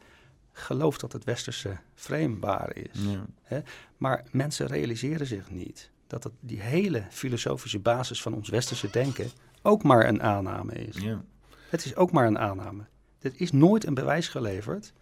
gelooft 0.56 1.00
dat 1.00 1.12
het 1.12 1.24
westerse 1.24 1.76
frame 1.94 2.38
waar 2.38 2.76
is. 2.76 3.00
Ja. 3.48 3.62
Maar 3.96 4.24
mensen 4.30 4.66
realiseren 4.66 5.26
zich 5.26 5.50
niet 5.50 5.90
dat 6.06 6.24
het, 6.24 6.32
die 6.40 6.60
hele 6.60 7.04
filosofische 7.10 7.78
basis 7.78 8.22
van 8.22 8.34
ons 8.34 8.48
westerse 8.48 8.90
denken 8.90 9.30
ook 9.62 9.82
maar 9.82 10.08
een 10.08 10.22
aanname 10.22 10.72
is. 10.72 10.96
Ja. 10.96 11.24
Het 11.70 11.84
is 11.84 11.96
ook 11.96 12.12
maar 12.12 12.26
een 12.26 12.38
aanname. 12.38 12.84
Er 13.18 13.32
is 13.36 13.52
nooit 13.52 13.86
een 13.86 13.94
bewijs 13.94 14.28
geleverd 14.28 14.92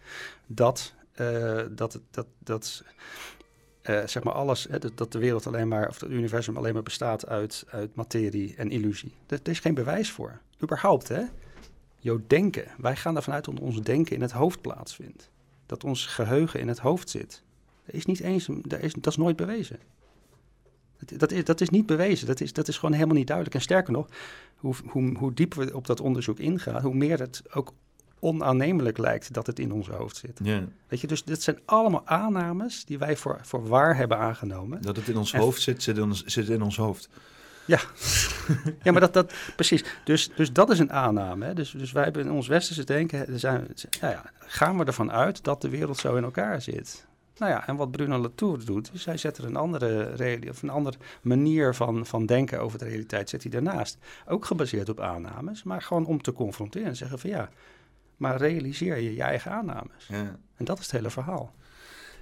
dat, 0.46 0.94
eh, 1.12 1.62
dat, 1.70 2.00
dat, 2.10 2.26
dat 2.38 2.84
eh, 3.82 4.06
zeg 4.06 4.22
maar 4.22 4.32
alles, 4.32 4.66
hè, 4.70 4.78
dat, 4.78 4.96
dat 4.96 5.12
de 5.12 5.18
wereld 5.18 5.46
alleen 5.46 5.68
maar, 5.68 5.88
of 5.88 6.00
het 6.00 6.10
universum 6.10 6.56
alleen 6.56 6.74
maar 6.74 6.82
bestaat 6.82 7.26
uit, 7.26 7.64
uit 7.68 7.94
materie 7.94 8.54
en 8.56 8.70
illusie. 8.70 9.14
Er, 9.26 9.40
er 9.42 9.50
is 9.50 9.60
geen 9.60 9.74
bewijs 9.74 10.10
voor. 10.10 10.40
Überhaupt, 10.62 11.08
hè? 11.08 11.22
Jouw 11.98 12.20
denken. 12.26 12.66
Wij 12.78 12.96
gaan 12.96 13.16
ervan 13.16 13.34
uit 13.34 13.44
dat 13.44 13.60
ons 13.60 13.82
denken 13.82 14.14
in 14.14 14.22
het 14.22 14.32
hoofd 14.32 14.60
plaatsvindt. 14.60 15.30
Dat 15.66 15.84
ons 15.84 16.06
geheugen 16.06 16.60
in 16.60 16.68
het 16.68 16.78
hoofd 16.78 17.10
zit. 17.10 17.42
Er 17.84 17.94
is 17.94 18.04
niet 18.06 18.20
eens, 18.20 18.48
een- 18.48 18.64
er 18.68 18.82
is, 18.82 18.92
dat 18.92 19.06
is 19.12 19.16
nooit 19.16 19.36
bewezen. 19.36 19.78
Dat, 21.04 21.18
dat, 21.18 21.32
is, 21.32 21.44
dat 21.44 21.60
is 21.60 21.68
niet 21.70 21.86
bewezen. 21.86 22.26
Dat 22.26 22.40
is, 22.40 22.52
dat 22.52 22.68
is 22.68 22.78
gewoon 22.78 22.94
helemaal 22.94 23.16
niet 23.16 23.26
duidelijk. 23.26 23.56
En 23.56 23.62
sterker 23.62 23.92
nog, 23.92 24.06
hoe, 24.56 24.74
hoe, 24.86 25.16
hoe 25.18 25.34
dieper 25.34 25.66
we 25.66 25.76
op 25.76 25.86
dat 25.86 26.00
onderzoek 26.00 26.38
ingaan, 26.38 26.82
hoe 26.82 26.94
meer 26.94 27.18
het 27.18 27.42
ook 27.52 27.72
onaannemelijk 28.18 28.98
lijkt 28.98 29.32
dat 29.32 29.46
het 29.46 29.58
in 29.58 29.72
ons 29.72 29.88
hoofd 29.88 30.16
zit. 30.16 30.40
Ja. 30.42 30.64
Weet 30.88 31.00
je, 31.00 31.06
dus 31.06 31.24
dit 31.24 31.42
zijn 31.42 31.58
allemaal 31.64 32.06
aannames 32.06 32.84
die 32.84 32.98
wij 32.98 33.16
voor, 33.16 33.38
voor 33.42 33.68
waar 33.68 33.96
hebben 33.96 34.18
aangenomen. 34.18 34.82
Dat 34.82 34.96
het 34.96 35.08
in 35.08 35.16
ons 35.16 35.32
En- 35.32 35.40
hoofd 35.40 35.62
zit, 35.62 35.82
zit 35.82 35.96
in 35.96 36.02
ons, 36.02 36.24
zit 36.24 36.48
in 36.48 36.62
ons 36.62 36.76
hoofd. 36.76 37.08
Ja, 37.66 37.80
ja 38.82 38.92
maar 38.92 39.00
dat, 39.00 39.12
dat 39.12 39.34
precies. 39.56 39.84
Dus, 40.04 40.30
dus 40.36 40.52
dat 40.52 40.70
is 40.70 40.78
een 40.78 40.92
aanname. 40.92 41.44
Hè? 41.44 41.54
Dus, 41.54 41.70
dus 41.70 41.92
wij 41.92 42.04
hebben 42.04 42.22
in 42.22 42.30
ons 42.30 42.48
westerse 42.48 42.84
denken, 42.84 43.40
zijn, 43.40 43.68
ja, 44.00 44.10
ja, 44.10 44.22
gaan 44.38 44.78
we 44.78 44.84
ervan 44.84 45.12
uit 45.12 45.44
dat 45.44 45.60
de 45.60 45.68
wereld 45.68 45.98
zo 45.98 46.16
in 46.16 46.24
elkaar 46.24 46.62
zit. 46.62 47.06
Nou 47.36 47.52
ja, 47.52 47.66
en 47.66 47.76
wat 47.76 47.90
Bruno 47.90 48.18
Latour 48.18 48.64
doet, 48.64 48.90
is 48.92 49.04
hij 49.04 49.16
zet 49.16 49.38
er 49.38 49.44
een 49.44 49.56
andere, 49.56 50.10
of 50.50 50.62
een 50.62 50.70
andere 50.70 50.96
manier 51.22 51.74
van, 51.74 52.06
van 52.06 52.26
denken 52.26 52.60
over 52.60 52.78
de 52.78 52.84
realiteit, 52.84 53.28
zet 53.28 53.42
hij 53.42 53.50
daarnaast. 53.50 53.98
Ook 54.26 54.44
gebaseerd 54.44 54.88
op 54.88 55.00
aannames, 55.00 55.62
maar 55.62 55.82
gewoon 55.82 56.06
om 56.06 56.22
te 56.22 56.32
confronteren 56.32 56.88
en 56.88 56.96
zeggen 56.96 57.18
van 57.18 57.30
ja, 57.30 57.48
maar 58.16 58.36
realiseer 58.36 58.96
je 58.96 59.14
je 59.14 59.22
eigen 59.22 59.50
aannames. 59.50 60.06
Ja. 60.06 60.36
En 60.56 60.64
dat 60.64 60.78
is 60.78 60.84
het 60.84 60.92
hele 60.92 61.10
verhaal. 61.10 61.52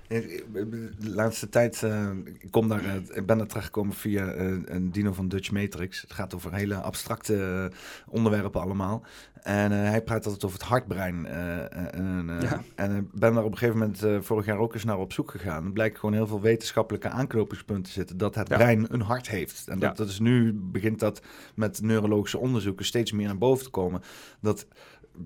De 0.09 0.91
laatste 1.01 1.49
tijd, 1.49 1.83
uh, 1.83 2.11
ik, 2.39 2.51
kom 2.51 2.69
daar, 2.69 2.85
uh, 2.85 2.95
ik 2.95 3.27
ben 3.27 3.41
er 3.41 3.47
terechtgekomen 3.47 3.95
via 3.95 4.35
uh, 4.35 4.57
een 4.65 4.93
dino 4.93 5.13
van 5.13 5.29
Dutch 5.29 5.51
Matrix. 5.51 6.01
Het 6.01 6.13
gaat 6.13 6.35
over 6.35 6.55
hele 6.55 6.75
abstracte 6.75 7.71
onderwerpen 8.09 8.61
allemaal. 8.61 9.03
En 9.43 9.71
hij 9.71 10.03
praat 10.03 10.25
altijd 10.25 10.45
over 10.45 10.59
het 10.59 10.69
hartbrein. 10.69 11.27
en 11.27 12.39
ja. 12.41 12.63
en 12.75 13.11
ben 13.13 13.35
daar 13.35 13.45
op 13.45 13.53
een 13.53 13.59
gegeven 13.59 13.79
moment 13.79 14.25
vorig 14.25 14.47
jaar 14.47 14.59
ook 14.59 14.75
eens 14.75 14.85
naar 14.85 14.99
op 14.99 15.13
zoek 15.13 15.31
gegaan. 15.31 15.65
Er 15.65 15.73
blijkt 15.73 15.99
gewoon 15.99 16.15
heel 16.15 16.27
veel 16.27 16.41
wetenschappelijke 16.41 17.09
aanknopingspunten 17.09 17.93
zitten 17.93 18.17
dat 18.17 18.35
het 18.35 18.49
brein 18.49 18.87
een 18.89 19.01
hart 19.01 19.29
heeft. 19.29 19.69
En 19.69 19.79
dat, 19.79 19.97
dat 19.97 20.09
is 20.09 20.19
nu, 20.19 20.53
begint 20.55 20.99
dat 21.01 21.23
met 21.55 21.81
neurologische 21.83 22.39
onderzoeken 22.39 22.85
steeds 22.85 23.13
meer 23.13 23.27
naar 23.27 23.39
boven 23.39 23.65
te 23.65 23.71
komen. 23.71 24.03
Dat 24.41 24.67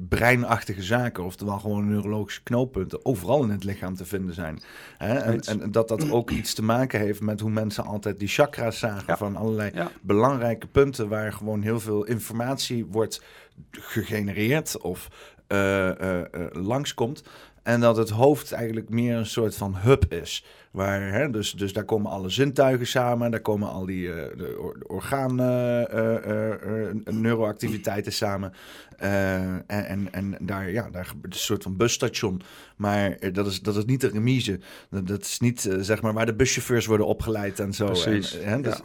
breinachtige 0.08 0.82
zaken, 0.82 1.24
oftewel 1.24 1.58
gewoon 1.58 1.88
neurologische 1.88 2.42
knooppunten, 2.42 3.04
overal 3.04 3.42
in 3.42 3.50
het 3.50 3.64
lichaam 3.64 3.94
te 3.94 4.04
vinden 4.04 4.34
zijn. 4.34 4.60
Hè? 4.98 5.14
En, 5.14 5.40
en, 5.40 5.72
dat 5.72 5.88
dat 5.88 6.10
ook 6.10 6.30
iets 6.30 6.54
te 6.54 6.62
maken 6.62 7.00
heeft 7.00 7.20
met 7.20 7.40
hoe 7.40 7.50
mensen 7.50 7.84
altijd 7.84 8.18
die 8.18 8.28
chakra's 8.28 8.78
zagen 8.78 9.16
van 9.16 9.36
allerlei 9.36 9.72
belangrijke 10.00 10.66
punten 10.66 11.08
waar 11.08 11.32
gewoon 11.32 11.62
heel 11.62 11.80
veel 11.80 12.04
informatie 12.04 12.84
wordt 12.84 13.22
gegenereerd 13.70 14.80
of 14.80 15.08
uh, 15.48 15.58
uh, 15.58 16.18
uh, 16.18 16.46
langskomt. 16.50 17.22
En 17.66 17.80
dat 17.80 17.96
het 17.96 18.10
hoofd 18.10 18.52
eigenlijk 18.52 18.88
meer 18.88 19.16
een 19.16 19.26
soort 19.26 19.56
van 19.56 19.76
hub 19.76 20.12
is. 20.12 20.44
Waar, 20.70 21.12
hè, 21.12 21.30
dus, 21.30 21.52
dus 21.52 21.72
daar 21.72 21.84
komen 21.84 22.10
alle 22.10 22.28
zintuigen 22.28 22.86
samen, 22.86 23.30
daar 23.30 23.40
komen 23.40 23.68
al 23.68 23.86
die 23.86 24.06
uh, 24.06 24.14
de 24.14 24.80
orgaan 24.86 25.40
uh, 25.40 25.82
uh, 25.94 27.14
neuroactiviteiten 27.14 28.12
samen. 28.12 28.52
en, 28.96 29.64
en, 29.66 30.12
en 30.12 30.36
daar, 30.40 30.70
ja, 30.70 30.90
daar 30.90 31.12
een 31.22 31.32
soort 31.32 31.62
van 31.62 31.76
busstation. 31.76 32.42
Maar 32.76 33.32
dat 33.32 33.46
is, 33.46 33.60
dat 33.60 33.76
is 33.76 33.84
niet 33.84 34.00
de 34.00 34.08
remise. 34.08 34.60
Dat, 34.90 35.06
dat 35.06 35.20
is 35.20 35.40
niet 35.40 35.68
zeg 35.80 36.02
maar 36.02 36.12
waar 36.12 36.26
de 36.26 36.34
buschauffeurs 36.34 36.86
worden 36.86 37.06
opgeleid 37.06 37.60
en 37.60 37.72
zo. 37.72 37.86
Precies. 37.86 38.38
En, 38.38 38.48
hè, 38.48 38.60
dus, 38.60 38.80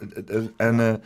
en 0.56 1.00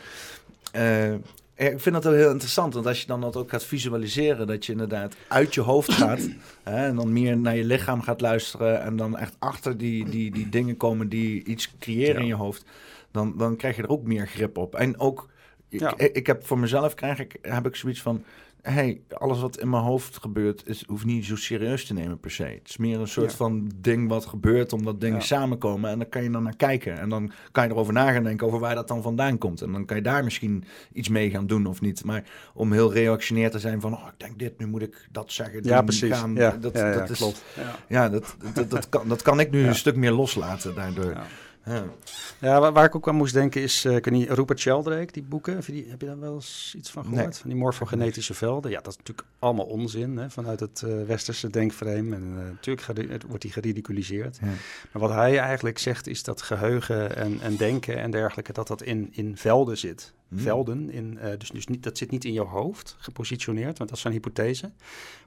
ik 1.57 1.79
vind 1.79 1.95
dat 1.95 2.03
wel 2.03 2.13
heel 2.13 2.31
interessant, 2.31 2.73
want 2.73 2.85
als 2.85 3.01
je 3.01 3.07
dan 3.07 3.21
dat 3.21 3.35
ook 3.35 3.49
gaat 3.49 3.63
visualiseren, 3.63 4.47
dat 4.47 4.65
je 4.65 4.71
inderdaad 4.71 5.15
uit 5.27 5.53
je 5.53 5.61
hoofd 5.61 5.91
gaat 5.93 6.29
hè, 6.63 6.85
en 6.85 6.95
dan 6.95 7.13
meer 7.13 7.37
naar 7.37 7.55
je 7.55 7.63
lichaam 7.63 8.01
gaat 8.01 8.21
luisteren 8.21 8.81
en 8.81 8.95
dan 8.95 9.17
echt 9.17 9.35
achter 9.39 9.77
die, 9.77 10.09
die, 10.09 10.31
die 10.31 10.49
dingen 10.49 10.77
komen 10.77 11.09
die 11.09 11.43
iets 11.43 11.77
creëren 11.79 12.21
in 12.21 12.27
je 12.27 12.35
hoofd, 12.35 12.65
dan, 13.11 13.37
dan 13.37 13.55
krijg 13.55 13.75
je 13.75 13.81
er 13.81 13.89
ook 13.89 14.03
meer 14.03 14.27
grip 14.27 14.57
op. 14.57 14.75
En 14.75 14.99
ook, 14.99 15.29
ik, 15.69 15.91
ik 16.13 16.27
heb 16.27 16.45
voor 16.45 16.59
mezelf 16.59 16.93
krijg 16.93 17.19
ik, 17.19 17.37
heb 17.41 17.65
ik 17.65 17.75
zoiets 17.75 18.01
van, 18.01 18.23
hey, 18.73 19.01
alles 19.09 19.39
wat 19.39 19.57
in 19.57 19.69
mijn 19.69 19.83
hoofd 19.83 20.17
gebeurt, 20.17 20.67
is, 20.67 20.83
hoeft 20.87 21.05
niet 21.05 21.25
zo 21.25 21.35
serieus 21.35 21.85
te 21.85 21.93
nemen 21.93 22.19
per 22.19 22.31
se. 22.31 22.43
Het 22.43 22.69
is 22.69 22.77
meer 22.77 22.99
een 22.99 23.07
soort 23.07 23.33
van 23.33 23.71
ding 23.75 24.09
wat 24.09 24.25
gebeurt 24.25 24.73
omdat 24.73 25.01
dingen 25.01 25.21
samenkomen. 25.21 25.89
En 25.89 25.99
dan 25.99 26.09
kan 26.09 26.23
je 26.23 26.29
dan 26.29 26.43
naar 26.43 26.55
kijken. 26.55 26.99
En 26.99 27.09
dan 27.09 27.31
kan 27.51 27.63
je 27.63 27.69
erover 27.69 27.93
na 27.93 28.11
gaan 28.11 28.23
denken 28.23 28.47
over 28.47 28.59
waar 28.59 28.75
dat 28.75 28.87
dan 28.87 29.01
vandaan 29.01 29.37
komt. 29.37 29.61
En 29.61 29.71
dan 29.71 29.85
kan 29.85 29.97
je 29.97 30.03
daar 30.03 30.23
misschien 30.23 30.63
iets 30.93 31.09
mee 31.09 31.29
gaan 31.29 31.47
doen 31.47 31.65
of 31.65 31.81
niet. 31.81 32.03
Maar 32.03 32.23
om 32.53 32.71
heel 32.71 32.93
reactioneer 32.93 33.51
te 33.51 33.59
zijn 33.59 33.81
van, 33.81 33.93
oh, 33.93 34.07
ik 34.07 34.19
denk 34.19 34.39
dit, 34.39 34.59
nu 34.59 34.67
moet 34.67 34.81
ik 34.81 35.07
dat 35.11 35.31
zeggen. 35.31 35.63
Ja, 35.63 35.81
precies. 35.81 36.13
Gaan, 36.13 36.35
ja, 36.35 36.51
dat, 36.51 36.73
dat 36.73 37.09
is, 37.09 37.17
klopt. 37.17 37.43
Ja, 37.87 38.09
dat, 38.09 38.35
dat, 38.53 38.69
dat, 38.69 38.89
kan, 38.89 39.07
dat 39.07 39.21
kan 39.21 39.39
ik 39.39 39.51
nu 39.51 39.67
een 39.67 39.75
stuk 39.75 39.95
meer 39.95 40.11
loslaten 40.11 40.75
daardoor. 40.75 41.17
Ja. 41.67 41.83
ja, 42.39 42.71
waar, 42.71 42.85
ik 42.85 42.95
ook 42.95 43.07
aan 43.07 43.15
moest 43.15 43.33
denken 43.33 43.61
is, 43.61 43.85
uh, 43.85 44.01
ken 44.01 44.19
je 44.19 44.33
Rupert 44.33 44.59
Sheldrake, 44.59 45.11
die 45.11 45.23
boeken, 45.23 45.55
heb 45.55 45.65
je, 45.65 45.71
die, 45.71 45.85
heb 45.89 46.01
je 46.01 46.07
daar 46.07 46.19
wel 46.19 46.33
eens 46.33 46.73
iets 46.77 46.91
van 46.91 47.05
gehoord? 47.05 47.37
Van 47.37 47.49
die 47.49 47.59
morfogenetische 47.59 48.33
velden. 48.33 48.71
Ja, 48.71 48.81
dat 48.81 48.91
is 48.91 48.97
natuurlijk 48.97 49.27
allemaal 49.39 49.65
onzin 49.65 50.17
hè, 50.17 50.29
vanuit 50.29 50.59
het 50.59 50.81
uh, 50.85 51.03
westerse 51.03 51.49
denkframe. 51.49 52.15
En 52.15 52.35
uh, 52.37 52.43
natuurlijk 52.49 53.23
wordt 53.27 53.41
die 53.41 53.51
geridiculiseerd. 53.51 54.37
Ja. 54.41 54.47
Maar 54.91 55.01
wat 55.01 55.11
hij 55.11 55.39
eigenlijk 55.39 55.77
zegt 55.77 56.07
is 56.07 56.23
dat 56.23 56.41
geheugen 56.41 57.15
en, 57.15 57.41
en 57.41 57.55
denken 57.55 57.97
en 57.97 58.11
dergelijke, 58.11 58.53
dat 58.53 58.67
dat 58.67 58.81
in, 58.81 59.09
in 59.11 59.37
velden 59.37 59.77
zit. 59.77 60.13
Hmm. 60.27 60.39
Velden, 60.39 60.91
in, 60.91 61.19
dus, 61.37 61.49
dus 61.49 61.67
niet, 61.67 61.83
dat 61.83 61.97
zit 61.97 62.11
niet 62.11 62.25
in 62.25 62.33
jouw 62.33 62.45
hoofd 62.45 62.95
gepositioneerd, 62.99 63.77
want 63.77 63.89
dat 63.89 63.97
is 63.97 64.03
een 64.03 64.11
hypothese. 64.11 64.71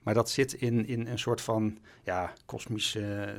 Maar 0.02 0.14
dat 0.14 0.30
zit 0.30 0.52
in, 0.52 0.86
in 0.86 1.06
een 1.06 1.18
soort 1.18 1.40
van 1.40 1.78
ja, 2.04 2.32
kosmische. 2.46 3.34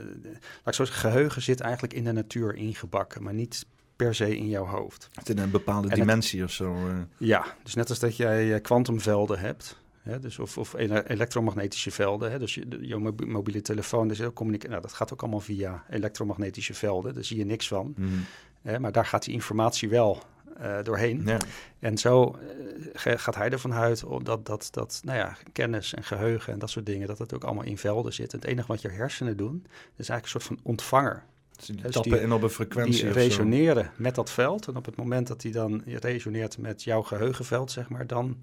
laat 0.57 0.67
ik 0.67 0.73
zo 0.73 0.85
zeggen, 0.85 1.09
geheugen 1.11 1.41
zit 1.41 1.59
eigenlijk 1.59 1.93
in 1.93 2.03
de 2.03 2.11
natuur 2.11 2.55
ingebakken, 2.55 3.23
maar 3.23 3.33
niet 3.33 3.65
per 3.95 4.15
se 4.15 4.37
in 4.37 4.49
jouw 4.49 4.65
hoofd. 4.65 5.09
Het 5.13 5.29
in 5.29 5.37
een 5.37 5.51
bepaalde 5.51 5.89
dimensie 5.89 6.43
of 6.43 6.51
zo. 6.51 6.87
Uh. 6.87 6.93
Ja, 7.17 7.45
dus 7.63 7.73
net 7.73 7.89
als 7.89 7.99
dat 7.99 8.15
jij 8.15 8.61
kwantumvelden 8.61 9.39
hebt. 9.39 9.79
Hè, 10.01 10.19
dus 10.19 10.39
of, 10.39 10.57
of 10.57 10.73
elektromagnetische 11.07 11.91
velden. 11.91 12.31
Hè, 12.31 12.39
dus 12.39 12.55
je, 12.55 12.77
je 12.81 12.97
mobiele 13.25 13.61
telefoon, 13.61 14.07
dus 14.07 14.19
nou, 14.19 14.81
dat 14.81 14.93
gaat 14.93 15.13
ook 15.13 15.21
allemaal 15.21 15.39
via 15.39 15.83
elektromagnetische 15.89 16.73
velden. 16.73 17.13
Daar 17.13 17.23
zie 17.23 17.37
je 17.37 17.45
niks 17.45 17.67
van. 17.67 17.95
Hè, 18.61 18.79
maar 18.79 18.91
daar 18.91 19.05
gaat 19.05 19.25
die 19.25 19.33
informatie 19.33 19.89
wel 19.89 20.23
uh, 20.61 20.77
doorheen. 20.83 21.21
Ja. 21.25 21.37
En 21.79 21.97
zo 21.97 22.35
uh, 23.05 23.13
gaat 23.15 23.35
hij 23.35 23.49
ervan 23.49 23.73
uit 23.73 24.03
dat, 24.23 24.45
dat, 24.45 24.67
dat 24.71 25.01
nou 25.03 25.17
ja, 25.17 25.37
kennis 25.51 25.93
en 25.93 26.03
geheugen 26.03 26.53
en 26.53 26.59
dat 26.59 26.69
soort 26.69 26.85
dingen, 26.85 27.07
dat 27.07 27.17
het 27.17 27.33
ook 27.33 27.43
allemaal 27.43 27.63
in 27.63 27.77
velden 27.77 28.13
zit. 28.13 28.31
Het 28.31 28.45
enige 28.45 28.67
wat 28.67 28.81
je 28.81 28.89
hersenen 28.89 29.37
doen, 29.37 29.65
is 29.95 30.09
eigenlijk 30.09 30.23
een 30.23 30.29
soort 30.29 30.43
van 30.43 30.59
ontvanger. 30.63 31.23
Dus 31.57 31.65
die 31.65 31.81
dus 31.81 31.91
tappen 31.91 32.21
in 32.21 32.31
op 32.31 32.43
een 32.43 32.49
frequentie. 32.49 33.03
Die 33.03 33.11
resoneren 33.11 33.91
met 33.95 34.15
dat 34.15 34.31
veld. 34.31 34.67
En 34.67 34.75
op 34.75 34.85
het 34.85 34.95
moment 34.95 35.27
dat 35.27 35.41
die 35.41 35.51
dan 35.51 35.83
resoneert 35.85 36.57
met 36.57 36.83
jouw 36.83 37.01
geheugenveld, 37.01 37.71
zeg 37.71 37.89
maar, 37.89 38.07
dan, 38.07 38.37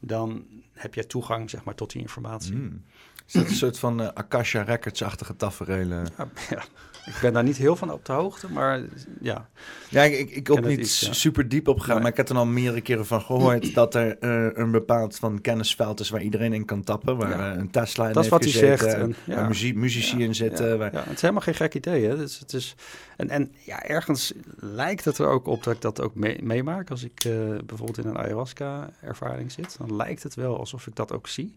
dan 0.00 0.44
heb 0.72 0.94
je 0.94 1.06
toegang 1.06 1.50
zeg 1.50 1.64
maar, 1.64 1.74
tot 1.74 1.90
die 1.92 2.00
informatie. 2.00 2.54
Mm. 2.54 2.82
Is 3.26 3.32
dat 3.32 3.46
een 3.46 3.54
soort 3.54 3.78
van 3.78 4.00
uh, 4.00 4.08
Akasha 4.14 4.62
Records-achtige 4.62 5.36
tafereelen? 5.36 6.06
Ja, 6.16 6.28
ja, 6.50 6.64
ik 7.06 7.18
ben 7.20 7.32
daar 7.32 7.42
niet 7.42 7.56
heel 7.56 7.76
van 7.76 7.92
op 7.92 8.04
de 8.04 8.12
hoogte, 8.12 8.52
maar 8.52 8.80
ja. 9.20 9.48
Ja, 9.88 10.02
ik, 10.02 10.30
ik 10.30 10.50
ook 10.50 10.64
niet 10.64 10.88
super 11.10 11.48
diep 11.48 11.68
op 11.68 11.80
gegaan, 11.80 12.02
maar 12.02 12.10
ik 12.10 12.16
heb 12.16 12.28
er 12.28 12.36
al 12.36 12.46
meerdere 12.46 12.80
keren 12.80 13.06
van 13.06 13.20
gehoord 13.20 13.74
dat 13.74 13.94
er 13.94 14.16
uh, 14.20 14.48
een 14.52 14.70
bepaald 14.70 15.16
van 15.16 15.40
kennisveld 15.40 16.00
is 16.00 16.10
waar 16.10 16.22
iedereen 16.22 16.52
in 16.52 16.64
kan 16.64 16.84
tappen, 16.84 17.16
waar 17.16 17.28
ja. 17.28 17.56
een 17.56 17.70
Tesla 17.70 18.06
in 18.06 18.12
Dat 18.12 18.24
is 18.24 18.30
wat 18.30 18.42
hij 18.42 18.52
zegt. 18.52 18.84
En, 18.84 19.14
waar 19.24 19.48
muziek, 19.48 19.74
muzici 19.74 20.22
in 20.22 20.34
zitten. 20.34 20.78
Waar... 20.78 20.92
Ja, 20.92 21.02
het 21.02 21.14
is 21.14 21.20
helemaal 21.20 21.42
geen 21.42 21.54
gek 21.54 21.74
idee, 21.74 22.04
hè. 22.04 22.16
Dus 22.16 22.38
het 22.38 22.52
is, 22.52 22.74
en, 23.16 23.30
en 23.30 23.52
ja, 23.64 23.82
ergens 23.82 24.32
lijkt 24.56 25.04
het 25.04 25.18
er 25.18 25.26
ook 25.26 25.46
op 25.46 25.62
dat 25.62 25.74
ik 25.74 25.80
dat 25.80 26.00
ook 26.00 26.14
mee, 26.14 26.42
meemaak. 26.42 26.90
Als 26.90 27.04
ik 27.04 27.24
uh, 27.24 27.32
bijvoorbeeld 27.66 27.98
in 27.98 28.06
een 28.06 28.18
ayahuasca-ervaring 28.18 29.52
zit, 29.52 29.76
dan 29.78 29.96
lijkt 29.96 30.22
het 30.22 30.34
wel 30.34 30.58
alsof 30.58 30.86
ik 30.86 30.96
dat 30.96 31.12
ook 31.12 31.28
zie. 31.28 31.54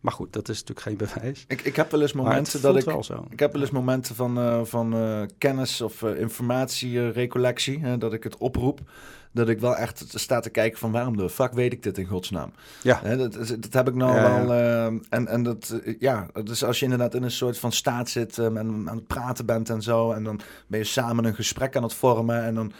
Maar 0.00 0.12
goed, 0.12 0.32
dat 0.32 0.48
is 0.48 0.64
natuurlijk 0.64 0.86
geen 0.86 0.96
bewijs. 0.96 1.44
Ik, 1.48 1.62
ik 1.62 1.76
heb 1.76 1.90
wel 1.90 2.00
eens 2.00 2.12
momenten 2.12 2.62
dat 2.62 2.76
ik. 2.76 2.86
Ik 3.30 3.38
heb 3.38 3.52
wel 3.52 3.60
eens 3.60 3.70
momenten 3.70 4.14
van, 4.14 4.38
uh, 4.38 4.60
van 4.64 4.96
uh, 4.96 5.22
kennis 5.38 5.80
of 5.80 6.02
uh, 6.02 6.20
informatie, 6.20 7.10
recollectie, 7.10 7.98
dat 7.98 8.12
ik 8.12 8.22
het 8.22 8.36
oproep. 8.36 8.80
Dat 9.32 9.48
ik 9.48 9.60
wel 9.60 9.76
echt 9.76 10.04
sta 10.08 10.40
te 10.40 10.50
kijken 10.50 10.78
van 10.78 10.92
waarom 10.92 11.16
de 11.16 11.30
fuck 11.30 11.52
weet 11.52 11.72
ik 11.72 11.82
dit 11.82 11.98
in 11.98 12.06
godsnaam. 12.06 12.52
Ja. 12.82 13.00
Hè, 13.02 13.16
dat, 13.16 13.32
dat 13.58 13.72
heb 13.72 13.88
ik 13.88 13.94
nou 13.94 14.14
ja, 14.14 14.46
wel. 14.46 15.00
en, 15.08 15.26
en 15.26 15.42
dat, 15.42 15.80
ja, 15.98 16.26
dus 16.44 16.64
als 16.64 16.78
je 16.78 16.84
inderdaad 16.84 17.14
in 17.14 17.22
een 17.22 17.30
soort 17.30 17.58
van 17.58 17.72
staat 17.72 18.08
zit 18.08 18.38
en 18.38 18.58
aan 18.58 18.96
het 18.96 19.06
praten 19.06 19.46
bent 19.46 19.70
en 19.70 19.82
zo. 19.82 20.12
En 20.12 20.24
dan 20.24 20.40
ben 20.66 20.78
je 20.78 20.84
samen 20.84 21.24
een 21.24 21.34
gesprek 21.34 21.76
aan 21.76 21.82
het 21.82 21.94
vormen. 21.94 22.42
En 22.42 22.54
dan 22.54 22.72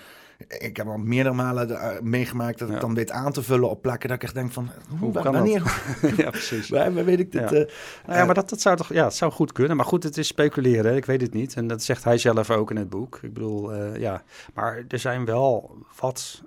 ik 0.48 0.76
heb 0.76 0.86
al 0.86 0.96
meerdere 0.98 1.34
malen 1.34 1.70
uh, 1.70 2.00
meegemaakt 2.00 2.58
dat 2.58 2.70
ik 2.70 2.80
dan 2.80 2.94
weet 2.94 3.10
aan 3.10 3.32
te 3.32 3.42
vullen 3.42 3.70
op 3.70 3.82
plekken 3.82 4.08
dat 4.08 4.16
ik 4.16 4.22
echt 4.22 4.34
denk 4.34 4.52
van, 4.52 4.70
hoe, 4.98 5.12
kan 5.12 5.32
wanneer? 5.32 5.82
ja, 6.16 6.30
precies. 6.30 6.68
Waar, 6.74 6.94
weet 6.94 7.18
ik 7.18 7.32
dit? 7.32 7.50
Ja, 7.50 7.56
uh, 7.56 7.66
nou 8.06 8.18
ja 8.18 8.24
maar 8.24 8.34
dat, 8.34 8.48
dat 8.48 8.60
zou 8.60 8.76
toch, 8.76 8.92
ja, 8.92 9.04
het 9.04 9.14
zou 9.14 9.32
goed 9.32 9.52
kunnen. 9.52 9.76
Maar 9.76 9.86
goed, 9.86 10.02
het 10.02 10.16
is 10.18 10.26
speculeren, 10.26 10.96
ik 10.96 11.04
weet 11.04 11.20
het 11.20 11.32
niet. 11.32 11.54
En 11.54 11.66
dat 11.66 11.82
zegt 11.82 12.04
hij 12.04 12.18
zelf 12.18 12.50
ook 12.50 12.70
in 12.70 12.76
het 12.76 12.88
boek. 12.88 13.18
Ik 13.22 13.32
bedoel, 13.32 13.74
uh, 13.74 13.96
ja, 13.96 14.22
maar 14.54 14.84
er 14.88 14.98
zijn 14.98 15.24
wel 15.24 15.76
wat 16.00 16.42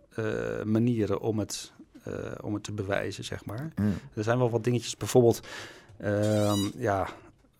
manieren 0.64 1.20
om 1.20 1.40
het, 1.40 1.74
om 2.42 2.54
het 2.54 2.64
te 2.64 2.72
bewijzen, 2.72 3.24
zeg 3.24 3.46
maar. 3.46 3.72
Mm. 3.76 3.94
Er 4.14 4.24
zijn 4.24 4.38
wel 4.38 4.50
wat 4.50 4.64
dingetjes, 4.64 4.98
bijvoorbeeld, 4.98 5.48
ehm, 5.98 6.60
ja, 6.78 7.08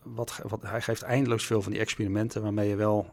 wat, 0.02 0.40
wat, 0.48 0.62
hij 0.62 0.80
geeft 0.80 1.02
eindeloos 1.02 1.46
veel 1.46 1.62
van 1.62 1.72
die 1.72 1.80
experimenten 1.80 2.42
waarmee 2.42 2.68
je 2.68 2.76
wel 2.76 3.12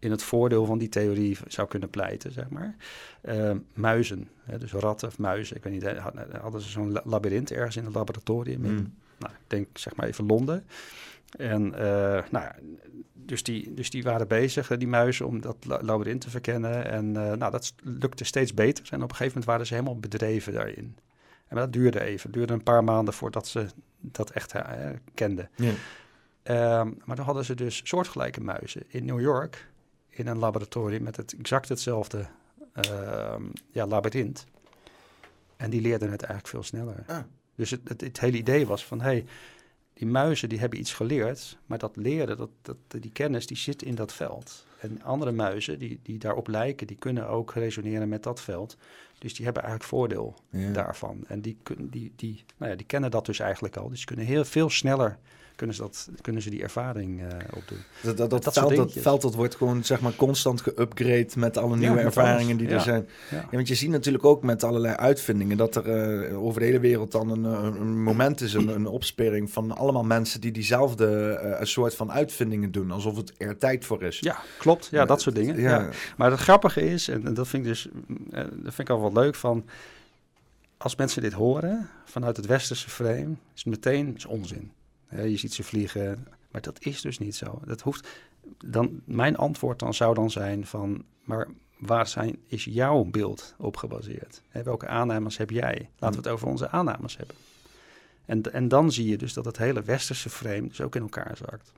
in 0.00 0.10
het 0.10 0.22
voordeel 0.22 0.64
van 0.64 0.78
die 0.78 0.88
theorie 0.88 1.38
zou 1.46 1.68
kunnen 1.68 1.90
pleiten, 1.90 2.32
zeg 2.32 2.48
maar. 2.48 2.76
Uh, 3.22 3.52
muizen, 3.74 4.28
hè, 4.42 4.58
dus 4.58 4.72
ratten 4.72 5.08
of 5.08 5.18
muizen. 5.18 5.56
Ik 5.56 5.62
weet 5.62 5.72
niet, 5.72 5.98
hadden 6.40 6.60
ze 6.60 6.68
zo'n 6.68 7.00
labyrint 7.04 7.52
ergens 7.52 7.76
in 7.76 7.84
het 7.84 7.94
laboratorium. 7.94 8.64
In, 8.64 8.72
mm. 8.72 8.92
nou, 9.18 9.32
ik 9.32 9.40
denk 9.46 9.66
zeg 9.72 9.96
maar 9.96 10.06
even 10.06 10.26
Londen. 10.26 10.64
En 11.36 11.74
eh, 11.74 12.22
nou, 12.30 12.44
ja, 12.44 12.54
dus, 13.12 13.42
die, 13.42 13.74
dus 13.74 13.90
die 13.90 14.02
waren 14.02 14.28
bezig, 14.28 14.70
eh, 14.70 14.78
die 14.78 14.88
muizen, 14.88 15.26
om 15.26 15.40
dat 15.40 15.56
la- 15.64 15.82
labyrint 15.82 16.20
te 16.20 16.30
verkennen. 16.30 16.84
En 16.84 17.16
eh, 17.16 17.36
nou, 17.36 17.50
dat 17.50 17.74
lukte 17.82 18.24
steeds 18.24 18.54
beter. 18.54 18.84
En 18.90 19.02
op 19.02 19.10
een 19.10 19.16
gegeven 19.16 19.26
moment 19.26 19.44
waren 19.44 19.66
ze 19.66 19.74
helemaal 19.74 19.98
bedreven 19.98 20.52
daarin. 20.52 20.96
En 21.48 21.56
dat 21.56 21.72
duurde 21.72 22.00
even. 22.00 22.22
Het 22.22 22.32
duurde 22.32 22.52
een 22.52 22.62
paar 22.62 22.84
maanden 22.84 23.14
voordat 23.14 23.48
ze 23.48 23.66
dat 24.00 24.30
echt 24.30 24.54
kenden. 25.14 25.48
Ja. 25.56 25.72
Ehm, 26.42 26.90
maar 27.04 27.16
dan 27.16 27.24
hadden 27.24 27.44
ze 27.44 27.54
dus 27.54 27.80
soortgelijke 27.84 28.40
muizen 28.40 28.82
in 28.88 29.04
New 29.04 29.20
York 29.20 29.68
in 30.10 30.26
een 30.26 30.38
laboratorium 30.38 31.02
met 31.02 31.16
het 31.16 31.34
exact 31.38 31.68
hetzelfde 31.68 32.26
ehm, 32.72 33.42
ja, 33.70 33.86
labyrint. 33.86 34.46
En 35.56 35.70
die 35.70 35.80
leerden 35.80 36.10
het 36.10 36.22
eigenlijk 36.22 36.48
veel 36.48 36.62
sneller. 36.62 37.04
Ah. 37.06 37.18
Dus 37.54 37.70
het, 37.70 37.88
het, 37.88 38.00
het 38.00 38.20
hele 38.20 38.36
idee 38.36 38.66
was 38.66 38.84
van, 38.84 39.00
hey, 39.00 39.24
die 39.92 40.06
muizen 40.06 40.48
die 40.48 40.58
hebben 40.58 40.78
iets 40.78 40.92
geleerd, 40.92 41.58
maar 41.66 41.78
dat 41.78 41.96
leren, 41.96 42.36
dat, 42.36 42.50
dat, 42.62 42.76
die 42.88 43.12
kennis, 43.12 43.46
die 43.46 43.56
zit 43.56 43.82
in 43.82 43.94
dat 43.94 44.12
veld. 44.12 44.66
En 44.80 45.02
andere 45.02 45.32
muizen 45.32 45.78
die, 45.78 46.00
die 46.02 46.18
daarop 46.18 46.48
lijken, 46.48 46.86
die 46.86 46.96
kunnen 46.96 47.28
ook 47.28 47.52
resoneren 47.54 48.08
met 48.08 48.22
dat 48.22 48.40
veld. 48.40 48.76
Dus 49.18 49.34
die 49.34 49.44
hebben 49.44 49.62
eigenlijk 49.62 49.92
voordeel 49.92 50.34
Ja. 50.50 50.72
daarvan. 50.72 51.24
En 51.26 51.40
die, 51.40 51.56
die, 51.78 52.12
die, 52.16 52.44
nou 52.56 52.70
ja, 52.70 52.76
die 52.76 52.86
kennen 52.86 53.10
dat 53.10 53.26
dus 53.26 53.38
eigenlijk 53.38 53.76
al. 53.76 53.88
Dus 53.88 54.04
kunnen 54.04 54.24
heel 54.24 54.44
veel 54.44 54.70
sneller 54.70 55.18
kunnen 55.60 55.78
ze, 55.78 55.82
dat, 55.82 56.08
kunnen 56.20 56.42
ze 56.42 56.50
die 56.50 56.62
ervaring 56.62 57.20
eh, 57.20 57.26
opdoen. 57.56 57.78
Dat, 58.02 58.16
dat, 58.16 58.30
dat, 58.30 58.44
Dat 58.44 58.52
veld, 58.52 58.68
dat 58.68 58.76
dingetjes. 58.76 59.02
veld 59.02 59.22
dat 59.22 59.34
wordt 59.34 59.54
gewoon 59.54 59.84
zeg 59.84 60.00
maar 60.00 60.14
constant 60.16 60.62
geüpgrade 60.62 61.36
met 61.36 61.56
alle 61.56 61.76
nieuwe 61.76 62.00
ervaringen 62.00 62.56
die 62.56 62.68
er 62.68 62.80
zijn. 62.80 63.08
Ja. 63.30 63.48
Want 63.50 63.68
je 63.68 63.74
ziet 63.74 63.90
natuurlijk 63.90 64.24
ook 64.24 64.42
met 64.42 64.64
allerlei 64.64 64.94
uitvindingen 64.94 65.56
dat 65.56 65.76
er 65.76 65.88
eh, 65.88 66.42
over 66.42 66.60
de 66.60 66.66
hele 66.66 66.80
wereld 66.80 67.12
dan 67.12 67.30
een, 67.30 67.44
een 67.44 68.02
moment 68.02 68.40
is, 68.40 68.54
een, 68.54 68.68
een 68.68 68.86
opspering 68.86 69.50
van 69.50 69.76
allemaal 69.76 70.04
mensen 70.04 70.40
die 70.40 70.52
diezelfde 70.52 71.06
eh, 71.32 71.64
soort 71.64 71.94
van 71.94 72.12
uitvindingen 72.12 72.72
doen, 72.72 72.90
alsof 72.90 73.16
het 73.16 73.32
er 73.38 73.58
tijd 73.58 73.84
voor 73.84 74.02
is. 74.02 74.18
Ja, 74.20 74.38
klopt. 74.58 74.69
Ja, 74.90 75.04
dat 75.04 75.20
soort 75.20 75.34
dingen. 75.34 75.60
Ja. 75.60 75.88
Maar 76.16 76.30
het 76.30 76.40
grappige 76.40 76.80
is, 76.80 77.08
en, 77.08 77.34
dat 77.34 77.48
vind 77.48 77.62
ik 77.62 77.68
dus 77.68 77.88
eh, 78.30 78.44
dat 78.52 78.74
vind 78.74 78.78
ik 78.78 78.90
al 78.90 79.00
wel 79.00 79.12
leuk 79.12 79.34
van, 79.34 79.64
als 80.76 80.96
mensen 80.96 81.22
dit 81.22 81.32
horen 81.32 81.88
vanuit 82.04 82.36
het 82.36 82.46
westerse 82.46 82.90
frame, 82.90 83.30
is 83.54 83.64
het 83.64 83.66
meteen 83.66 84.16
is 84.16 84.26
onzin. 84.26 84.72
Je 85.10 85.36
ziet 85.36 85.54
ze 85.54 85.62
vliegen, 85.62 86.26
maar 86.50 86.60
dat 86.60 86.84
is 86.84 87.00
dus 87.00 87.18
niet 87.18 87.36
zo. 87.36 87.60
Dat 87.64 87.80
hoeft. 87.80 88.08
Dan 88.64 89.00
mijn 89.04 89.36
antwoord 89.36 89.78
dan 89.78 89.94
zou 89.94 90.14
dan 90.14 90.30
zijn 90.30 90.66
van, 90.66 91.04
maar 91.24 91.48
waar 91.78 92.06
zijn, 92.06 92.38
is 92.46 92.64
jouw 92.64 93.04
beeld 93.04 93.54
op 93.58 93.76
gebaseerd? 93.76 94.42
Welke 94.52 94.86
aannames 94.86 95.36
heb 95.36 95.50
jij? 95.50 95.88
Laten 95.98 96.22
we 96.22 96.28
het 96.28 96.34
over 96.34 96.48
onze 96.48 96.68
aannames 96.68 97.16
hebben. 97.16 97.36
En, 98.24 98.52
en 98.52 98.68
dan 98.68 98.92
zie 98.92 99.08
je 99.08 99.18
dus 99.18 99.32
dat 99.32 99.44
het 99.44 99.58
hele 99.58 99.82
westerse 99.82 100.30
frame 100.30 100.68
dus 100.68 100.80
ook 100.80 100.94
in 100.94 101.02
elkaar 101.02 101.36
zakt. 101.36 101.72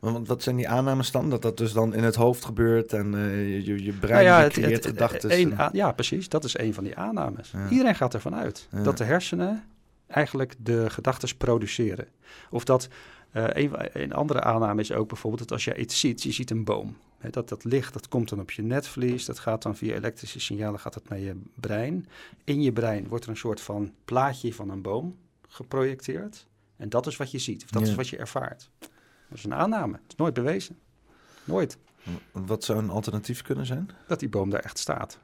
Want 0.00 0.28
wat 0.28 0.42
zijn 0.42 0.56
die 0.56 0.68
aannames 0.68 1.10
dan? 1.10 1.30
Dat 1.30 1.42
dat 1.42 1.56
dus 1.56 1.72
dan 1.72 1.94
in 1.94 2.02
het 2.04 2.14
hoofd 2.14 2.44
gebeurt 2.44 2.92
en 2.92 3.14
eh, 3.14 3.66
je, 3.66 3.82
je, 3.82 3.88
Nou 3.88 3.98
brein 3.98 4.24
ja, 4.24 4.40
het- 4.42 4.52
creëert 4.52 4.86
gedachten. 4.86 5.56
ja, 5.72 5.92
precies. 5.92 6.28
Dat 6.28 6.44
is 6.44 6.58
een 6.58 6.74
van 6.74 6.84
die 6.84 6.96
aannames. 6.96 7.50
Ja. 7.50 7.68
Iedereen 7.68 7.94
gaat 7.94 8.14
ervan 8.14 8.34
uit 8.34 8.68
Ja. 8.70 8.82
dat 8.82 8.98
de 8.98 9.04
hersenen 9.04 9.64
eigenlijk 10.06 10.54
de 10.58 10.90
gedachten 10.90 11.36
produceren. 11.36 12.06
Of 12.50 12.64
dat 12.64 12.88
eh, 13.30 13.44
een, 13.48 13.72
een 14.02 14.12
andere 14.12 14.40
aanname 14.40 14.80
is 14.80 14.92
ook 14.92 15.08
bijvoorbeeld 15.08 15.42
dat 15.42 15.52
als 15.52 15.64
je 15.64 15.76
iets 15.76 16.00
ziet, 16.00 16.22
je 16.22 16.32
ziet 16.32 16.50
een 16.50 16.64
boom. 16.64 16.96
Dat 17.30 17.48
dat 17.48 17.64
licht, 17.64 17.92
dat 17.92 18.08
komt 18.08 18.28
dan 18.28 18.40
op 18.40 18.50
je 18.50 18.62
netvlies, 18.62 19.24
dat 19.24 19.38
gaat 19.38 19.62
dan 19.62 19.76
via 19.76 19.94
elektrische 19.94 20.40
signalen 20.40 20.80
gaat 20.80 20.94
het 20.94 21.08
naar 21.08 21.18
je 21.18 21.40
brein. 21.54 22.08
In 22.44 22.62
je 22.62 22.72
brein 22.72 23.08
wordt 23.08 23.24
er 23.24 23.30
een 23.30 23.36
soort 23.36 23.60
van 23.60 23.92
plaatje 24.04 24.54
van 24.54 24.70
een 24.70 24.82
boom 24.82 25.16
geprojecteerd. 25.48 26.46
En 26.76 26.88
dat 26.88 27.06
is 27.06 27.16
wat 27.16 27.30
je 27.30 27.38
ziet, 27.38 27.62
of 27.64 27.70
dat 27.70 27.82
Ja. 27.82 27.88
is 27.88 27.94
wat 27.94 28.08
je 28.08 28.16
ervaart. 28.16 28.70
Dat 29.30 29.38
is 29.38 29.44
een 29.44 29.54
aanname. 29.54 29.92
Het 29.92 30.08
is 30.08 30.16
nooit 30.16 30.34
bewezen. 30.34 30.78
Nooit. 31.44 31.78
Wat 32.32 32.64
zou 32.64 32.78
een 32.78 32.90
alternatief 32.90 33.42
kunnen 33.42 33.66
zijn? 33.66 33.90
Dat 34.06 34.20
die 34.20 34.28
boom 34.28 34.50
daar 34.50 34.60
echt 34.60 34.78
staat. 34.78 35.18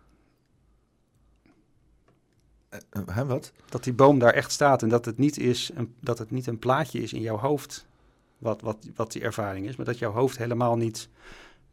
Eh, 2.68 2.80
eh, 2.90 3.02
hè, 3.06 3.26
wat? 3.26 3.52
dat 3.68 3.84
die 3.84 3.92
boom 3.92 4.18
daar 4.18 4.32
echt 4.32 4.52
staat 4.52 4.82
en 4.82 4.88
dat 4.88 5.04
het 5.04 5.18
niet 5.18 5.38
is 5.38 5.70
een, 5.74 5.94
dat 6.00 6.18
het 6.18 6.30
niet 6.30 6.46
een 6.46 6.58
plaatje 6.58 7.02
is 7.02 7.12
in 7.12 7.20
jouw 7.20 7.38
hoofd 7.38 7.86
wat, 8.38 8.60
wat, 8.60 8.86
wat 8.94 9.12
die 9.12 9.22
ervaring 9.22 9.66
is, 9.66 9.76
maar 9.76 9.86
dat 9.86 9.98
jouw 9.98 10.12
hoofd 10.12 10.38
helemaal 10.38 10.76
niet, 10.76 11.08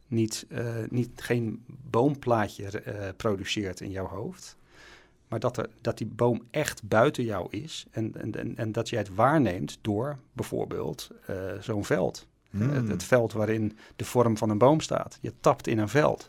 niet, 0.06 0.46
eh, 0.48 0.74
niet 0.88 1.10
geen 1.22 1.64
boomplaatje 1.66 3.14
produceert 3.16 3.80
in 3.80 3.90
jouw 3.90 4.06
hoofd, 4.06 4.56
maar 5.28 5.40
dat, 5.40 5.56
er, 5.56 5.68
dat 5.80 5.98
die 5.98 6.06
boom 6.06 6.42
echt 6.50 6.82
buiten 6.82 7.24
jou 7.24 7.46
is 7.50 7.86
en, 7.90 8.12
en, 8.20 8.34
en, 8.38 8.56
en 8.56 8.72
dat 8.72 8.88
jij 8.88 8.98
het 8.98 9.14
waarneemt 9.14 9.78
door 9.80 10.16
bijvoorbeeld 10.32 11.10
eh, 11.26 11.36
zo'n 11.60 11.84
veld. 11.84 12.26
Hmm. 12.50 12.70
Het, 12.70 12.88
het 12.88 13.04
veld 13.04 13.32
waarin 13.32 13.76
de 13.96 14.04
vorm 14.04 14.36
van 14.36 14.50
een 14.50 14.58
boom 14.58 14.80
staat. 14.80 15.18
Je 15.20 15.32
tapt 15.40 15.66
in 15.66 15.78
een 15.78 15.88
veld. 15.88 16.28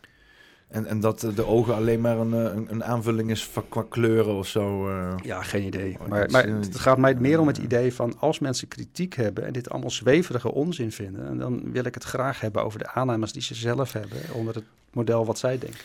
En, 0.68 0.86
en 0.86 1.00
dat 1.00 1.24
eh, 1.24 1.36
de 1.36 1.46
ogen 1.46 1.76
alleen 1.76 2.02
maar 2.02 2.18
een, 2.18 2.34
eh, 2.34 2.56
een, 2.56 2.68
een 2.70 2.84
aanvulling 2.84 3.30
is 3.30 3.46
van, 3.46 3.64
qua 3.70 3.86
kleuren 3.90 4.34
of 4.36 4.48
zo. 4.48 4.90
eh. 4.90 5.14
Ja, 5.24 5.42
geen 5.42 5.64
idee. 5.64 5.98
Oh, 6.00 6.08
Maar, 6.08 6.30
maar 6.32 6.46
eh, 6.46 6.54
het 6.54 6.80
gaat 6.80 6.98
mij 6.98 7.16
meer 7.16 7.40
om 7.40 7.48
het 7.48 7.58
idee 7.58 7.94
van 7.94 8.20
als 8.20 8.40
mensen 8.40 8.68
kritiek 8.68 9.16
hebben 9.16 9.46
en 9.46 9.54
dit 9.54 9.70
allemaal 9.70 9.90
zweverige 9.90 10.52
onzin 10.52 10.92
vinden, 10.92 11.38
dan 11.38 11.72
wil 11.72 11.86
ik 11.86 11.94
het 11.94 12.04
graag 12.04 12.40
hebben 12.40 12.64
over 12.64 12.80
de 12.80 12.88
aannames 12.92 13.32
die 13.34 13.42
ze 13.42 13.56
zelf 13.56 13.94
hebben 13.94 14.20
onder 14.34 14.56
het 14.56 14.64
model 14.94 15.26
wat 15.26 15.38
zij 15.40 15.58
denken. 15.58 15.80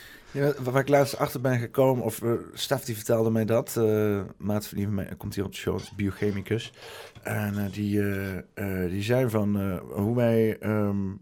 Waar 0.59 0.81
ik 0.81 0.87
laatst 0.87 1.17
achter 1.17 1.41
ben 1.41 1.59
gekomen, 1.59 2.03
of 2.03 2.21
uh, 2.21 2.31
Stef 2.53 2.83
die 2.83 2.95
vertelde 2.95 3.31
mij 3.31 3.45
dat, 3.45 3.75
uh, 3.77 4.21
maat 4.37 4.67
van 4.67 4.77
die 4.77 4.87
mij 4.87 5.09
komt 5.17 5.35
hier 5.35 5.43
op 5.43 5.51
de 5.51 5.57
show, 5.57 5.75
is 5.75 5.91
biochemicus. 5.95 6.73
En 7.21 7.53
uh, 7.53 7.63
die, 7.71 8.01
die 8.89 9.03
zei 9.03 9.29
van 9.29 9.79
hoe 9.79 10.15
wij, 10.15 10.57
um, 10.63 11.21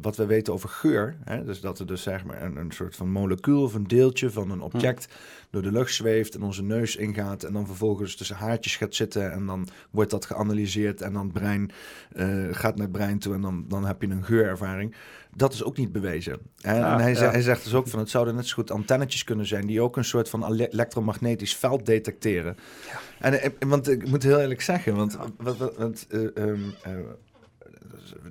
wat 0.00 0.16
we 0.16 0.26
weten 0.26 0.52
over 0.52 0.68
geur, 0.68 1.16
hè, 1.24 1.44
dus 1.44 1.60
dat 1.60 1.78
er 1.78 1.86
dus 1.86 2.02
zeg 2.02 2.24
maar 2.24 2.42
een, 2.42 2.56
een 2.56 2.72
soort 2.72 2.96
van 2.96 3.10
molecuul 3.10 3.62
of 3.62 3.74
een 3.74 3.86
deeltje 3.86 4.30
van 4.30 4.50
een 4.50 4.60
object 4.60 5.08
door 5.50 5.62
de 5.62 5.72
lucht 5.72 5.94
zweeft 5.94 6.34
en 6.34 6.42
onze 6.42 6.62
neus 6.62 6.96
ingaat 6.96 7.42
en 7.42 7.52
dan 7.52 7.66
vervolgens 7.66 8.16
tussen 8.16 8.36
haartjes 8.36 8.76
gaat 8.76 8.94
zitten 8.94 9.32
en 9.32 9.46
dan 9.46 9.68
wordt 9.90 10.10
dat 10.10 10.24
geanalyseerd 10.24 11.00
en 11.00 11.12
dan 11.12 11.22
het 11.22 11.32
brein 11.32 11.70
uh, 12.16 12.46
gaat 12.50 12.76
naar 12.76 12.86
het 12.86 12.96
brein 12.96 13.18
toe 13.18 13.34
en 13.34 13.40
dan, 13.40 13.64
dan 13.68 13.84
heb 13.84 14.02
je 14.02 14.08
een 14.08 14.24
geurervaring. 14.24 14.94
Dat 15.34 15.52
is 15.52 15.64
ook 15.64 15.76
niet 15.76 15.92
bewezen. 15.92 16.38
En, 16.60 16.76
Ja, 16.76 16.92
en 16.92 17.00
hij, 17.00 17.12
ja. 17.12 17.30
hij, 17.30 17.42
zegt 17.42 17.64
dus 17.64 17.74
ook 17.74 17.88
van 17.88 17.98
het 17.98 18.10
zouden 18.10 18.34
net 18.34 18.46
zo 18.46 18.54
goed 18.54 18.70
antennetjes 18.70 19.24
kunnen 19.24 19.46
zijn 19.46 19.66
die 19.66 19.80
ook 19.80 19.96
een 19.96 20.04
soort 20.04 20.28
van 20.28 20.44
ele- 20.44 20.68
elektromagnetisch 20.68 21.56
veld 21.56 21.86
detecteren. 21.86 22.56
Ja. 22.90 22.98
En, 23.18 23.42
en 23.60 23.68
want 23.68 23.88
ik 23.88 24.08
moet 24.08 24.22
heel 24.22 24.40
eerlijk 24.40 24.60
zeggen, 24.60 24.94
want, 24.94 25.16
want, 25.16 25.58
want, 25.58 25.76
want 25.76 26.06
uh, 26.10 26.20
um, 26.34 26.74
uh, 26.86 26.92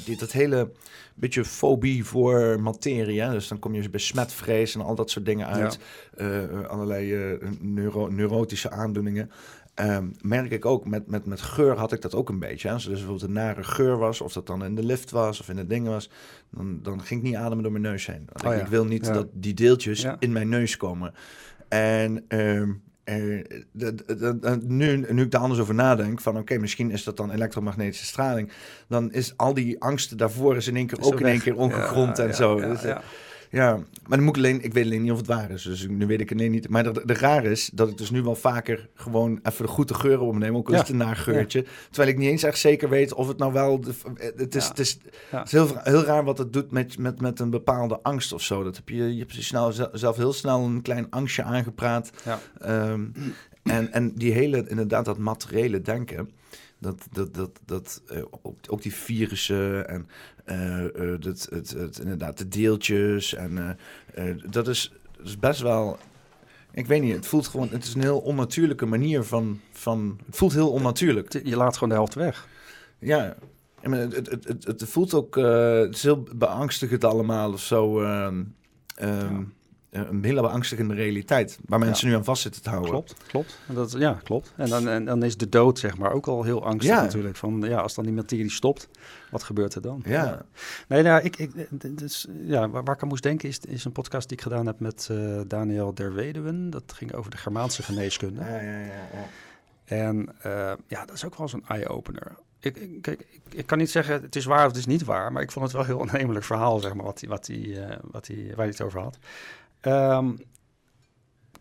dit, 0.05 0.19
dat 0.19 0.31
hele 0.31 0.71
beetje 1.15 1.45
fobie 1.45 2.05
voor 2.05 2.59
materie, 2.61 3.21
hè? 3.21 3.31
dus 3.31 3.47
dan 3.47 3.59
kom 3.59 3.75
je 3.75 3.89
bij 3.89 3.99
smetvrees 3.99 4.75
en 4.75 4.81
al 4.81 4.95
dat 4.95 5.09
soort 5.09 5.25
dingen 5.25 5.47
uit, 5.47 5.79
ja. 6.17 6.25
uh, 6.25 6.65
allerlei 6.67 7.33
uh, 7.33 7.49
neuro 7.59 8.07
neurotische 8.07 8.71
aandoeningen. 8.71 9.31
Um, 9.81 10.13
merk 10.21 10.51
ik 10.51 10.65
ook, 10.65 10.85
met, 10.85 11.07
met, 11.07 11.25
met 11.25 11.41
geur 11.41 11.77
had 11.77 11.91
ik 11.91 12.01
dat 12.01 12.15
ook 12.15 12.29
een 12.29 12.39
beetje. 12.39 12.67
Hè? 12.67 12.73
Als 12.73 12.83
er 12.83 12.89
dus 12.89 12.99
bijvoorbeeld 12.99 13.29
een 13.29 13.35
nare 13.35 13.63
geur 13.63 13.97
was, 13.97 14.21
of 14.21 14.33
dat 14.33 14.47
dan 14.47 14.63
in 14.63 14.75
de 14.75 14.83
lift 14.83 15.11
was 15.11 15.39
of 15.39 15.49
in 15.49 15.57
het 15.57 15.69
ding 15.69 15.87
was, 15.87 16.09
dan, 16.49 16.79
dan 16.81 17.01
ging 17.01 17.19
ik 17.19 17.25
niet 17.25 17.35
ademen 17.35 17.63
door 17.63 17.71
mijn 17.71 17.83
neus 17.83 18.05
heen. 18.05 18.27
Want 18.31 18.43
Oh, 18.45 18.51
ik, 18.51 18.57
ja. 18.57 18.63
ik 18.63 18.69
wil 18.69 18.85
niet 18.85 19.05
Ja. 19.05 19.13
dat 19.13 19.27
die 19.33 19.53
deeltjes 19.53 20.07
in 20.19 20.31
mijn 20.31 20.49
neus 20.49 20.77
komen. 20.77 21.13
En 21.67 22.25
um, 22.27 22.83
de, 23.05 23.65
de, 23.71 23.95
de, 24.05 24.57
nu, 24.63 25.05
nu 25.09 25.23
ik 25.23 25.31
daar 25.31 25.41
anders 25.41 25.59
over 25.59 25.75
nadenk, 25.75 26.21
van 26.21 26.31
oké, 26.31 26.41
okay, 26.41 26.57
misschien 26.57 26.91
is 26.91 27.03
dat 27.03 27.17
dan 27.17 27.31
elektromagnetische 27.31 28.05
straling, 28.05 28.51
dan 28.87 29.11
is 29.11 29.33
al 29.37 29.53
die 29.53 29.81
angsten 29.81 30.17
daarvoor 30.17 30.55
is 30.55 30.67
in 30.67 30.75
één 30.75 30.87
keer 30.87 30.99
Is 30.99 31.05
ook 31.05 31.19
in 31.19 31.25
één 31.25 31.41
keer 31.41 31.55
ongegrond 31.55 32.17
Ja, 32.17 32.23
en 32.23 32.29
ja, 32.29 32.35
zo. 32.35 32.59
ja, 32.59 32.67
Dus, 32.67 32.83
uh, 32.83 32.97
ja. 33.55 33.67
ja, 33.67 33.75
maar 34.07 34.17
dan 34.17 34.23
moet 34.23 34.37
ik 34.37 34.43
alleen, 34.43 34.63
ik 34.63 34.73
weet 34.73 34.85
alleen 34.85 35.01
niet 35.01 35.11
of 35.11 35.17
het 35.17 35.27
waar 35.27 35.51
is. 35.51 35.63
Dus 35.63 35.87
nu 35.87 36.05
weet 36.05 36.21
ik 36.21 36.29
het 36.29 36.37
nee, 36.37 36.49
niet. 36.49 36.69
Maar 36.69 36.83
de, 36.83 37.01
de 37.05 37.13
raar 37.13 37.45
is 37.45 37.69
dat 37.73 37.89
ik 37.89 37.97
dus 37.97 38.11
nu 38.11 38.21
wel 38.21 38.35
vaker 38.35 38.89
gewoon 38.95 39.39
even 39.43 39.65
de 39.65 39.71
goede 39.71 39.93
geuren 39.93 40.25
opneem. 40.25 40.55
Ook 40.55 40.67
al 40.67 40.73
is 40.73 40.79
het 40.79 40.89
een 40.89 40.97
naar 40.97 41.15
geurtje. 41.15 41.65
Terwijl 41.87 42.09
ik 42.09 42.17
niet 42.17 42.29
eens 42.29 42.43
echt 42.43 42.59
zeker 42.59 42.89
weet 42.89 43.13
of 43.13 43.27
het 43.27 43.37
nou 43.37 43.53
wel... 43.53 43.79
De, 43.79 43.93
het 44.35 44.55
is, 44.55 44.63
Ja. 44.63 44.69
het 44.69 44.79
is, 44.79 44.97
Ja. 45.31 45.37
het 45.37 45.45
is 45.47 45.51
heel, 45.51 45.69
heel 45.83 46.03
raar 46.03 46.23
wat 46.23 46.37
het 46.37 46.53
doet 46.53 46.71
met, 46.71 46.97
met, 46.97 47.21
met 47.21 47.39
een 47.39 47.49
bepaalde 47.49 47.99
angst 48.01 48.33
of 48.33 48.41
zo. 48.41 48.63
Dat 48.63 48.75
heb 48.75 48.89
je, 48.89 49.13
je 49.13 49.19
hebt 49.19 49.33
snel, 49.43 49.71
zelf 49.91 50.15
heel 50.15 50.33
snel 50.33 50.63
een 50.65 50.81
klein 50.81 51.09
angstje 51.09 51.43
aangepraat. 51.43 52.11
Ja. 52.25 52.39
Ehm, 52.59 53.05
en, 53.63 53.91
en 53.91 54.11
die 54.15 54.31
hele, 54.31 54.65
inderdaad, 54.67 55.05
dat 55.05 55.17
materiële 55.17 55.81
denken... 55.81 56.29
Dat, 56.85 57.07
dat, 57.11 57.33
dat, 57.33 57.59
dat 57.65 58.01
uh, 58.11 58.23
ook, 58.41 58.57
ook 58.69 58.81
die 58.81 58.93
virussen 58.93 59.87
en 59.87 60.07
uh, 60.45 60.83
uh, 60.95 61.19
dat, 61.19 61.47
het, 61.49 61.69
het, 61.69 61.99
inderdaad 61.99 62.37
de 62.37 62.47
deeltjes. 62.47 63.33
En 63.33 63.77
dat, 64.49 64.67
is, 64.67 64.93
dat 65.17 65.25
is 65.25 65.39
best 65.39 65.61
wel. 65.61 65.97
Ik 66.71 66.87
weet 66.87 67.01
niet, 67.01 67.15
het 67.15 67.27
voelt 67.27 67.47
gewoon. 67.47 67.69
Het 67.69 67.83
is 67.83 67.93
een 67.93 68.01
heel 68.01 68.19
onnatuurlijke 68.19 68.85
manier 68.85 69.23
van. 69.23 69.59
van 69.71 70.19
het 70.25 70.35
voelt 70.35 70.53
heel 70.53 70.71
onnatuurlijk. 70.71 71.33
Je 71.43 71.55
laat 71.55 71.73
gewoon 71.73 71.89
de 71.89 71.95
helft 71.95 72.13
weg. 72.13 72.47
Ja. 72.99 73.35
Het, 73.81 74.15
het, 74.15 74.47
het, 74.47 74.63
het 74.63 74.89
voelt 74.89 75.13
ook. 75.13 75.35
het 75.35 75.95
is 75.95 76.03
heel 76.03 76.27
beangstigend 76.35 77.03
allemaal 77.03 77.51
of 77.53 77.61
zo. 77.61 78.01
Um, 78.01 78.55
um, 79.01 79.53
een 79.95 80.23
hele 80.23 80.41
beangstigende 80.41 80.93
realiteit. 80.93 81.59
Waar 81.65 81.79
mensen 81.79 82.07
nu 82.07 82.15
aan 82.15 82.23
vast 82.23 82.41
zitten 82.41 82.61
te 82.61 82.69
houden. 82.69 82.91
Klopt, 82.91 83.15
klopt. 83.27 83.59
En 83.67 83.75
dat, 83.75 83.95
ja, 83.97 84.19
klopt. 84.23 84.53
En 84.55 84.69
dan, 84.69 84.87
en 84.87 85.05
dan 85.05 85.23
is 85.23 85.37
de 85.37 85.49
dood 85.49 85.79
zeg 85.79 85.97
maar 85.97 86.11
ook 86.11 86.27
al 86.27 86.43
heel 86.43 86.65
angstig 86.65 86.95
Ja. 86.95 87.01
natuurlijk. 87.01 87.35
Van, 87.35 87.61
ja, 87.61 87.79
als 87.79 87.93
dan 87.93 88.03
die 88.03 88.13
materie 88.13 88.51
stopt, 88.51 88.89
wat 89.31 89.43
gebeurt 89.43 89.75
er 89.75 89.81
dan? 89.81 90.03
Ja. 90.05 90.45
Nee, 90.87 91.03
nou, 91.03 91.23
ik, 91.23 91.37
ik, 91.37 91.51
dus, 91.97 92.27
ja, 92.43 92.69
waar, 92.69 92.83
waar 92.83 92.95
ik 92.95 93.01
aan 93.01 93.07
moest 93.07 93.23
denken 93.23 93.49
is, 93.49 93.59
is 93.59 93.85
een 93.85 93.91
podcast 93.91 94.27
die 94.29 94.37
ik 94.37 94.43
gedaan 94.43 94.65
heb 94.65 94.79
met 94.79 95.07
eh, 95.11 95.39
Daniel 95.47 95.93
Derweduwen. 95.93 96.69
Dat 96.69 96.83
ging 96.95 97.13
over 97.13 97.31
de 97.31 97.37
Germaanse 97.37 97.83
geneeskunde. 97.83 98.41
Ja, 98.41 98.59
ja, 98.61 98.79
ja, 98.79 98.85
ja. 99.13 99.27
En 99.85 100.29
eh, 100.41 100.71
ja, 100.87 101.05
dat 101.05 101.15
is 101.15 101.25
ook 101.25 101.37
wel 101.37 101.47
zo'n 101.47 101.63
eye-opener. 101.67 102.35
Ik, 102.59 102.77
ik, 102.77 103.07
ik, 103.07 103.27
ik 103.49 103.65
kan 103.65 103.77
niet 103.77 103.91
zeggen 103.91 104.21
het 104.21 104.35
is 104.35 104.45
waar 104.45 104.61
of 104.61 104.67
het 104.67 104.77
is 104.77 104.85
niet 104.85 105.03
waar, 105.03 105.31
maar 105.31 105.41
ik 105.41 105.51
vond 105.51 105.65
het 105.65 105.73
wel 105.73 105.81
een 105.81 105.87
heel 105.87 106.01
aannemelijk 106.01 106.45
verhaal, 106.45 106.79
zeg 106.79 106.93
maar, 106.93 107.05
wat 107.05 107.19
hij, 107.19 107.29
wat 107.29 107.47
hij, 107.47 107.87
eh, 107.87 107.97
wat 108.01 108.27
hij, 108.27 108.45
waar 108.47 108.55
hij 108.57 108.67
het 108.67 108.81
over 108.81 108.99
had. 108.99 109.17
Ehm, 109.85 110.31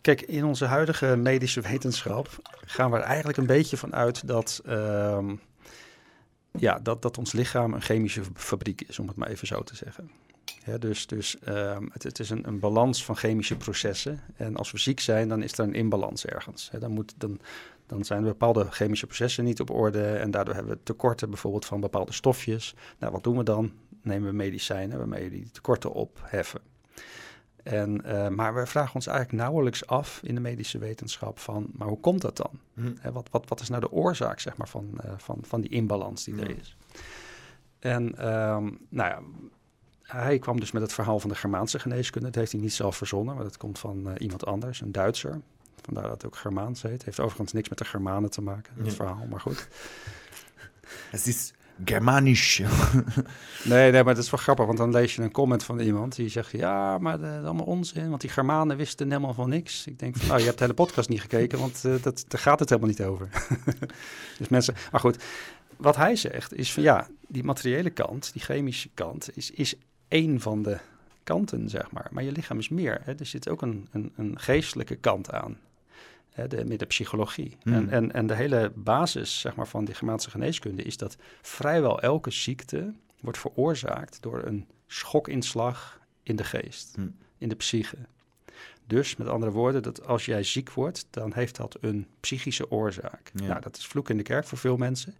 kijk, 0.01 0.21
in 0.21 0.45
onze 0.45 0.65
huidige 0.65 1.15
medische 1.15 1.61
wetenschap 1.61 2.27
gaan 2.65 2.91
we 2.91 2.97
er 2.97 3.03
eigenlijk 3.03 3.37
een 3.37 3.45
beetje 3.45 3.77
van 3.77 3.95
uit 3.95 4.27
dat, 4.27 4.61
ehm, 4.65 5.35
ja, 6.51 6.79
dat, 6.79 7.01
dat 7.01 7.17
ons 7.17 7.31
lichaam 7.31 7.73
een 7.73 7.81
chemische 7.81 8.21
fabriek 8.33 8.81
is, 8.81 8.99
om 8.99 9.07
het 9.07 9.15
maar 9.15 9.27
even 9.27 9.47
zo 9.47 9.61
te 9.61 9.75
zeggen. 9.75 10.11
Dus 10.79 11.07
dus 11.07 11.39
ehm, 11.39 11.87
het, 11.91 12.03
het 12.03 12.19
is 12.19 12.29
een, 12.29 12.47
een 12.47 12.59
balans 12.59 13.05
van 13.05 13.15
chemische 13.15 13.55
processen. 13.55 14.19
En 14.35 14.55
als 14.55 14.71
we 14.71 14.77
ziek 14.77 14.99
zijn, 14.99 15.27
dan 15.27 15.43
is 15.43 15.57
er 15.57 15.59
een 15.59 15.73
inbalans 15.73 16.25
ergens. 16.25 16.71
Dan, 16.79 16.91
moet, 16.91 17.13
dan, 17.17 17.39
dan 17.85 18.05
zijn 18.05 18.23
bepaalde 18.23 18.71
chemische 18.71 19.05
processen 19.05 19.43
niet 19.43 19.59
op 19.59 19.69
orde. 19.69 20.07
En 20.07 20.31
daardoor 20.31 20.53
hebben 20.53 20.73
we 20.73 20.83
tekorten 20.83 21.29
bijvoorbeeld 21.29 21.65
van 21.65 21.79
bepaalde 21.79 22.13
stofjes. 22.13 22.75
Nou, 22.99 23.11
wat 23.11 23.23
doen 23.23 23.37
we 23.37 23.43
dan? 23.43 23.71
Nemen 24.01 24.29
we 24.29 24.35
medicijnen 24.35 24.97
waarmee 24.97 25.23
we 25.23 25.29
die 25.29 25.51
tekorten 25.51 25.91
opheffen. 25.91 26.61
En, 27.65 28.03
eh, 28.03 28.27
maar 28.27 28.53
we 28.55 28.65
vragen 28.65 28.95
ons 28.95 29.07
eigenlijk 29.07 29.37
nauwelijks 29.41 29.87
af 29.87 30.19
in 30.23 30.35
de 30.35 30.41
medische 30.41 30.77
wetenschap 30.77 31.39
van, 31.39 31.67
maar 31.73 31.87
hoe 31.87 31.99
komt 31.99 32.21
dat 32.21 32.37
dan? 32.37 32.51
Hm. 32.73 32.93
Hè, 32.99 33.11
wat, 33.11 33.27
wat, 33.31 33.49
wat 33.49 33.59
is 33.59 33.69
nou 33.69 33.81
de 33.81 33.91
oorzaak 33.91 34.39
zeg 34.39 34.57
maar, 34.57 34.67
van, 34.67 34.89
eh, 35.03 35.11
van, 35.17 35.37
van 35.41 35.61
die 35.61 35.69
inbalans 35.69 36.23
die 36.23 36.35
er 36.41 36.49
Ja. 36.49 36.55
is? 36.55 36.77
En 37.79 38.17
ehm, 38.17 38.63
nou 38.89 39.09
ja, 39.09 39.19
hij 40.01 40.39
kwam 40.39 40.59
dus 40.59 40.71
met 40.71 40.81
het 40.81 40.93
verhaal 40.93 41.19
van 41.19 41.29
de 41.29 41.35
Germaanse 41.35 41.79
geneeskunde. 41.79 42.27
Dat 42.27 42.35
heeft 42.35 42.51
hij 42.51 42.61
niet 42.61 42.73
zelf 42.73 42.97
verzonnen, 42.97 43.35
maar 43.35 43.43
dat 43.43 43.57
komt 43.57 43.79
van 43.79 44.09
eh, 44.09 44.13
iemand 44.21 44.45
anders, 44.45 44.81
een 44.81 44.91
Duitser. 44.91 45.41
Vandaar 45.81 46.03
dat 46.03 46.11
het 46.11 46.25
ook 46.25 46.35
Germaans 46.35 46.81
heet. 46.81 47.05
Heeft 47.05 47.19
overigens 47.19 47.51
niks 47.53 47.69
met 47.69 47.77
de 47.77 47.85
Germanen 47.85 48.29
te 48.29 48.41
maken, 48.41 48.73
het 48.77 48.85
Ja. 48.85 48.91
verhaal, 48.91 49.25
maar 49.29 49.39
goed. 49.41 49.67
Het 51.11 51.27
is 51.27 51.53
Germanisch. 51.83 52.61
Nee, 53.63 53.91
nee, 53.91 54.03
maar 54.03 54.15
dat 54.15 54.23
is 54.23 54.29
wel 54.29 54.39
grappig, 54.39 54.65
want 54.65 54.77
dan 54.77 54.91
lees 54.91 55.15
je 55.15 55.21
een 55.21 55.31
comment 55.31 55.63
van 55.63 55.79
iemand 55.79 56.15
die 56.15 56.29
zegt... 56.29 56.51
ja, 56.51 56.97
maar 56.97 57.19
dat 57.19 57.39
is 57.39 57.43
allemaal 57.43 57.65
onzin, 57.65 58.09
want 58.09 58.21
die 58.21 58.29
Germanen 58.29 58.77
wisten 58.77 59.07
helemaal 59.07 59.33
van 59.33 59.49
niks. 59.49 59.87
Ik 59.87 59.99
denk 59.99 60.17
van, 60.17 60.27
nou, 60.27 60.39
je 60.39 60.45
hebt 60.45 60.57
de 60.57 60.63
hele 60.63 60.75
podcast 60.75 61.09
niet 61.09 61.21
gekeken, 61.21 61.59
want 61.59 61.85
eh, 61.85 61.93
dat, 62.01 62.25
daar 62.27 62.41
gaat 62.41 62.59
het 62.59 62.69
helemaal 62.69 62.89
niet 62.89 63.03
over. 63.03 63.29
dus 64.37 64.47
mensen... 64.47 64.75
Maar 64.91 65.01
goed, 65.01 65.23
wat 65.77 65.95
hij 65.95 66.15
zegt 66.15 66.53
is 66.53 66.73
van, 66.73 66.83
ja, 66.83 67.07
die 67.27 67.43
materiële 67.43 67.89
kant, 67.89 68.33
die 68.33 68.41
chemische 68.41 68.89
kant... 68.93 69.29
is, 69.33 69.51
is 69.51 69.75
één 70.07 70.41
van 70.41 70.63
de 70.63 70.77
kanten, 71.23 71.69
zeg 71.69 71.91
maar. 71.91 72.07
Maar 72.11 72.23
je 72.23 72.31
lichaam 72.31 72.57
is 72.57 72.69
meer. 72.69 73.01
Hè? 73.03 73.13
Er 73.19 73.25
zit 73.25 73.49
ook 73.49 73.61
een, 73.61 73.87
een, 73.91 74.13
een 74.15 74.39
geestelijke 74.39 74.95
kant 74.95 75.31
aan. 75.31 75.57
Hè, 76.35 76.47
de, 76.47 76.65
met 76.65 76.79
de 76.79 76.85
psychologie. 76.85 77.57
Hmm. 77.61 77.73
En, 77.73 77.89
en, 77.89 78.11
en 78.11 78.27
de 78.27 78.35
hele 78.35 78.71
basis 78.75 79.39
zeg 79.39 79.55
maar, 79.55 79.67
van 79.67 79.85
die 79.85 79.95
Germaanse 79.95 80.29
geneeskunde 80.29 80.83
is 80.83 80.97
dat 80.97 81.17
vrijwel 81.41 82.01
elke 82.01 82.31
ziekte 82.31 82.93
wordt 83.21 83.37
veroorzaakt 83.37 84.21
door 84.21 84.43
een 84.45 84.65
schokinslag 84.87 85.99
in 86.23 86.35
de 86.35 86.43
geest, 86.43 86.95
Hmm. 86.95 87.15
in 87.37 87.49
de 87.49 87.55
psyche. 87.55 87.97
Dus 88.87 89.15
met 89.15 89.27
andere 89.27 89.51
woorden, 89.51 89.83
dat 89.83 90.05
als 90.07 90.25
jij 90.25 90.43
ziek 90.43 90.71
wordt, 90.71 91.07
dan 91.09 91.33
heeft 91.33 91.55
dat 91.55 91.77
een 91.81 92.07
psychische 92.19 92.71
oorzaak. 92.71 93.31
Ja. 93.33 93.47
Nou, 93.47 93.61
dat 93.61 93.77
is 93.77 93.85
vloek 93.87 94.09
in 94.09 94.17
de 94.17 94.23
kerk 94.23 94.45
voor 94.45 94.57
veel 94.57 94.77
mensen. 94.77 95.15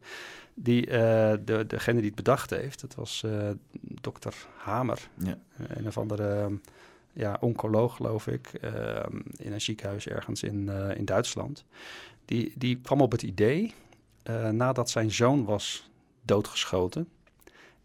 Die, 0.53 0.87
eh, 0.87 1.33
de, 1.45 1.63
degene 1.67 1.97
die 1.97 2.05
het 2.07 2.15
bedacht 2.15 2.49
heeft, 2.49 2.81
dat 2.81 2.95
was 2.95 3.23
eh 3.23 3.49
dokter 4.01 4.33
Hamer, 4.57 5.09
Ja. 5.17 5.37
eh, 5.57 5.65
een 5.77 5.87
of 5.87 5.97
andere 5.97 6.59
ja, 7.15 7.37
oncoloog, 7.39 7.95
geloof 7.95 8.27
ik, 8.27 8.47
eh, 8.47 9.03
in 9.35 9.53
een 9.53 9.61
ziekenhuis 9.61 10.07
ergens 10.07 10.43
in, 10.43 10.69
eh, 10.69 10.97
in 10.97 11.05
Duitsland. 11.05 11.65
Die, 12.25 12.53
die 12.55 12.79
kwam 12.81 13.01
op 13.01 13.11
het 13.11 13.21
idee, 13.21 13.73
eh, 14.23 14.49
nadat 14.49 14.89
zijn 14.89 15.11
zoon 15.11 15.45
was 15.45 15.89
doodgeschoten 16.21 17.09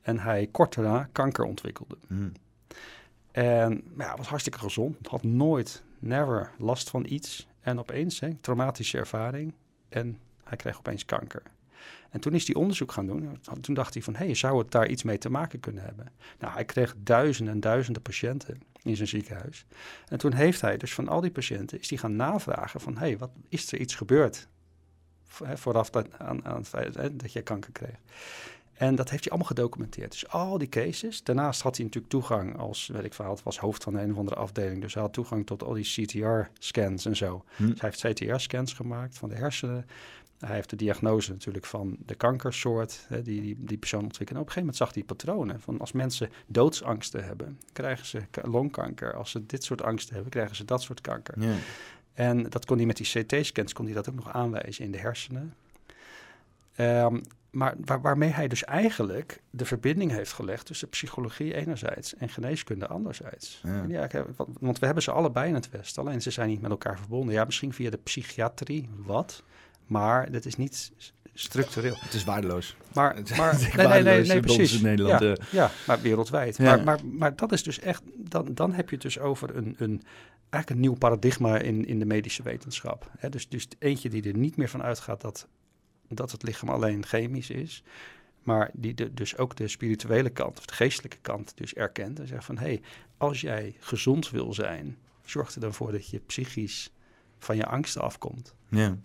en 0.01 0.19
hij 0.19 0.48
kort 0.51 0.74
daarna 0.74 1.09
kanker 1.12 1.44
ontwikkelde. 1.44 1.97
Hm. 2.07 2.28
En 3.31 3.82
ja, 3.98 4.16
was 4.16 4.27
hartstikke 4.28 4.59
gezond, 4.59 5.07
had 5.07 5.23
nooit, 5.23 5.82
never 5.98 6.51
last 6.59 6.90
van 6.90 7.07
iets. 7.09 7.47
En 7.61 7.78
opeens, 7.78 8.20
hè, 8.20 8.35
traumatische 8.40 8.98
ervaring, 8.98 9.55
en 9.89 10.19
hij 10.44 10.57
kreeg 10.57 10.78
opeens 10.78 11.05
kanker. 11.05 11.43
En 12.11 12.20
toen 12.20 12.32
is 12.32 12.47
hij 12.47 12.57
onderzoek 12.57 12.93
gaan 12.93 13.07
doen. 13.07 13.39
Toen 13.61 13.74
dacht 13.74 13.94
hij 13.94 14.02
van, 14.02 14.15
hé, 14.15 14.24
hey, 14.24 14.35
zou 14.35 14.59
het 14.59 14.70
daar 14.70 14.89
iets 14.89 15.02
mee 15.02 15.19
te 15.19 15.31
maken 15.31 15.61
kunnen 15.61 15.85
hebben? 15.85 16.12
Nou, 16.39 16.52
hij 16.52 16.65
kreeg 16.65 16.94
duizenden 16.98 17.55
en 17.55 17.61
duizenden 17.61 18.02
patiënten 18.02 18.62
in 18.82 18.97
zijn 18.97 19.09
ziekenhuis. 19.09 19.66
En 20.09 20.19
toen 20.19 20.32
heeft 20.32 20.61
hij 20.61 20.77
dus 20.77 20.94
van 20.94 21.09
al 21.09 21.20
die 21.20 21.31
patiënten, 21.31 21.81
is 21.81 21.90
hij 21.90 21.98
gaan 21.98 22.16
navragen 22.16 22.81
van, 22.81 22.93
hé, 22.93 22.98
hey, 22.98 23.19
wat 23.19 23.31
is 23.48 23.73
er 23.73 23.81
iets 23.81 23.94
gebeurd? 23.94 24.48
Vooraf 25.55 25.90
dat, 25.90 26.19
aan, 26.19 26.44
aan 26.44 26.57
het 26.57 26.69
feit 26.69 26.94
hè, 26.94 27.16
dat 27.16 27.32
je 27.32 27.43
kanker 27.43 27.73
kreeg. 27.73 27.98
En 28.81 28.94
dat 28.94 29.11
heeft 29.11 29.23
hij 29.23 29.32
allemaal 29.32 29.48
gedocumenteerd. 29.48 30.11
Dus 30.11 30.28
al 30.28 30.59
die 30.59 30.69
cases. 30.69 31.23
Daarnaast 31.23 31.62
had 31.62 31.77
hij 31.77 31.85
natuurlijk 31.85 32.12
toegang 32.12 32.59
als, 32.59 32.86
weet 32.86 33.05
ik 33.05 33.15
het 33.16 33.43
was 33.43 33.59
hoofd 33.59 33.82
van 33.82 33.94
een 33.94 34.11
of 34.11 34.19
andere 34.19 34.36
afdeling. 34.36 34.81
Dus 34.81 34.94
hij 34.94 35.02
had 35.02 35.12
toegang 35.12 35.47
tot 35.47 35.62
al 35.62 35.73
die 35.73 35.85
CTR-scans 35.85 37.05
en 37.05 37.16
zo. 37.16 37.44
Hm. 37.57 37.69
Dus 37.69 37.81
hij 37.81 37.93
heeft 37.98 38.15
CTR-scans 38.15 38.73
gemaakt 38.73 39.19
van 39.19 39.28
de 39.28 39.35
hersenen. 39.35 39.86
Hij 40.40 40.54
heeft 40.54 40.70
de 40.70 40.76
diagnose 40.76 41.30
natuurlijk 41.30 41.66
van 41.66 41.96
de 42.06 42.14
kankersoort 42.14 43.04
hè, 43.08 43.22
die, 43.22 43.40
die 43.40 43.56
die 43.58 43.78
persoon 43.78 44.02
ontwikkelt. 44.02 44.38
En 44.38 44.42
op 44.44 44.46
een 44.48 44.52
gegeven 44.52 44.60
moment 44.60 44.76
zag 44.76 44.94
hij 44.94 45.02
patronen 45.02 45.60
van 45.60 45.80
als 45.80 45.92
mensen 45.92 46.30
doodsangsten 46.46 47.24
hebben, 47.24 47.60
krijgen 47.72 48.06
ze 48.06 48.20
ka- 48.30 48.48
longkanker. 48.48 49.14
Als 49.14 49.30
ze 49.30 49.46
dit 49.46 49.64
soort 49.64 49.82
angsten 49.82 50.14
hebben, 50.14 50.32
krijgen 50.32 50.56
ze 50.56 50.64
dat 50.64 50.82
soort 50.82 51.00
kanker. 51.00 51.34
Ja. 51.40 51.54
En 52.12 52.42
dat 52.42 52.64
kon 52.64 52.76
hij 52.76 52.86
met 52.86 52.96
die 52.96 53.06
CT-scans 53.24 53.72
kon 53.72 53.84
hij 53.84 53.94
dat 53.94 54.08
ook 54.08 54.14
nog 54.14 54.32
aanwijzen 54.32 54.84
in 54.84 54.90
de 54.92 54.98
hersenen. 54.98 55.54
Ehm, 56.74 57.20
maar 57.50 57.74
waar- 57.84 58.00
waarmee 58.00 58.30
hij 58.30 58.48
dus 58.48 58.64
eigenlijk 58.64 59.40
de 59.50 59.64
verbinding 59.64 60.10
heeft 60.10 60.32
gelegd 60.32 60.66
tussen 60.66 60.88
psychologie 60.88 61.54
enerzijds 61.54 62.14
en 62.14 62.28
geneeskunde 62.28 62.86
anderzijds. 62.86 63.60
Ja. 63.88 64.06
Want- 64.36 64.58
want 64.60 64.78
we 64.78 64.84
hebben 64.84 65.02
ze 65.04 65.10
allebei 65.10 65.48
in 65.48 65.54
het 65.54 65.70
Westen, 65.70 66.02
alleen 66.02 66.22
ze 66.22 66.30
zijn 66.30 66.48
niet 66.48 66.60
met 66.60 66.70
elkaar 66.70 66.98
verbonden. 66.98 67.34
Ja, 67.34 67.44
misschien 67.44 67.72
via 67.72 67.90
de 67.90 67.96
psychiatrie 67.96 68.88
wat, 68.96 69.42
maar 69.90 70.30
dat 70.30 70.44
is 70.44 70.56
niet 70.56 70.92
structureel. 71.34 71.96
Het 71.98 72.14
is 72.14 72.24
waardeloos. 72.24 72.76
Maar, 72.94 73.16
Het 73.16 73.30
is 73.30 73.36
maar 73.36 73.50
echt 73.60 73.76
nee, 73.76 73.86
nee, 73.86 74.02
nee, 74.02 74.26
nee, 74.26 74.40
precies. 74.40 74.76
in 74.76 74.82
Nederland, 74.82 75.20
Ja, 75.20 75.34
eh. 75.34 75.52
ja, 75.52 75.70
maar 75.86 76.00
wereldwijd. 76.00 76.56
Ja. 76.56 76.64
Maar, 76.64 76.84
maar, 76.84 76.98
maar 77.06 77.36
dat 77.36 77.52
is 77.52 77.62
dus 77.62 77.80
echt, 77.80 78.02
dan, 78.16 78.54
dan 78.54 78.72
heb 78.72 78.88
je 78.88 78.94
het 78.94 79.04
dus 79.04 79.18
over 79.18 79.56
een, 79.56 79.74
een, 79.78 80.02
eigenlijk 80.50 80.70
een 80.70 80.80
nieuw 80.80 80.94
paradigma 80.94 81.58
in, 81.58 81.86
in 81.86 81.98
de 81.98 82.04
medische 82.04 82.42
wetenschap. 82.42 83.10
Dus, 83.30 83.48
dus 83.48 83.68
eentje 83.78 84.08
die 84.08 84.22
er 84.22 84.36
niet 84.36 84.56
meer 84.56 84.68
van 84.68 84.82
uitgaat 84.82 85.20
dat, 85.20 85.48
dat 86.08 86.30
het 86.30 86.42
lichaam 86.42 86.68
alleen 86.68 87.06
chemisch 87.06 87.50
is, 87.50 87.82
maar 88.42 88.70
die 88.72 88.94
de, 88.94 89.14
dus 89.14 89.36
ook 89.36 89.56
de 89.56 89.68
spirituele 89.68 90.30
kant 90.30 90.58
of 90.58 90.66
de 90.66 90.74
geestelijke 90.74 91.18
kant 91.20 91.52
dus 91.56 91.74
erkent 91.74 92.18
en 92.18 92.26
zegt 92.26 92.44
van 92.44 92.58
hé, 92.58 92.64
hey, 92.64 92.82
als 93.16 93.40
jij 93.40 93.74
gezond 93.78 94.30
wil 94.30 94.54
zijn, 94.54 94.98
zorg 95.24 95.54
er 95.54 95.60
dan 95.60 95.74
voor 95.74 95.92
dat 95.92 96.08
je 96.08 96.18
psychisch 96.18 96.92
van 97.38 97.56
je 97.56 97.66
angsten 97.66 98.02
afkomt. 98.02 98.54
Ja. 98.68 98.96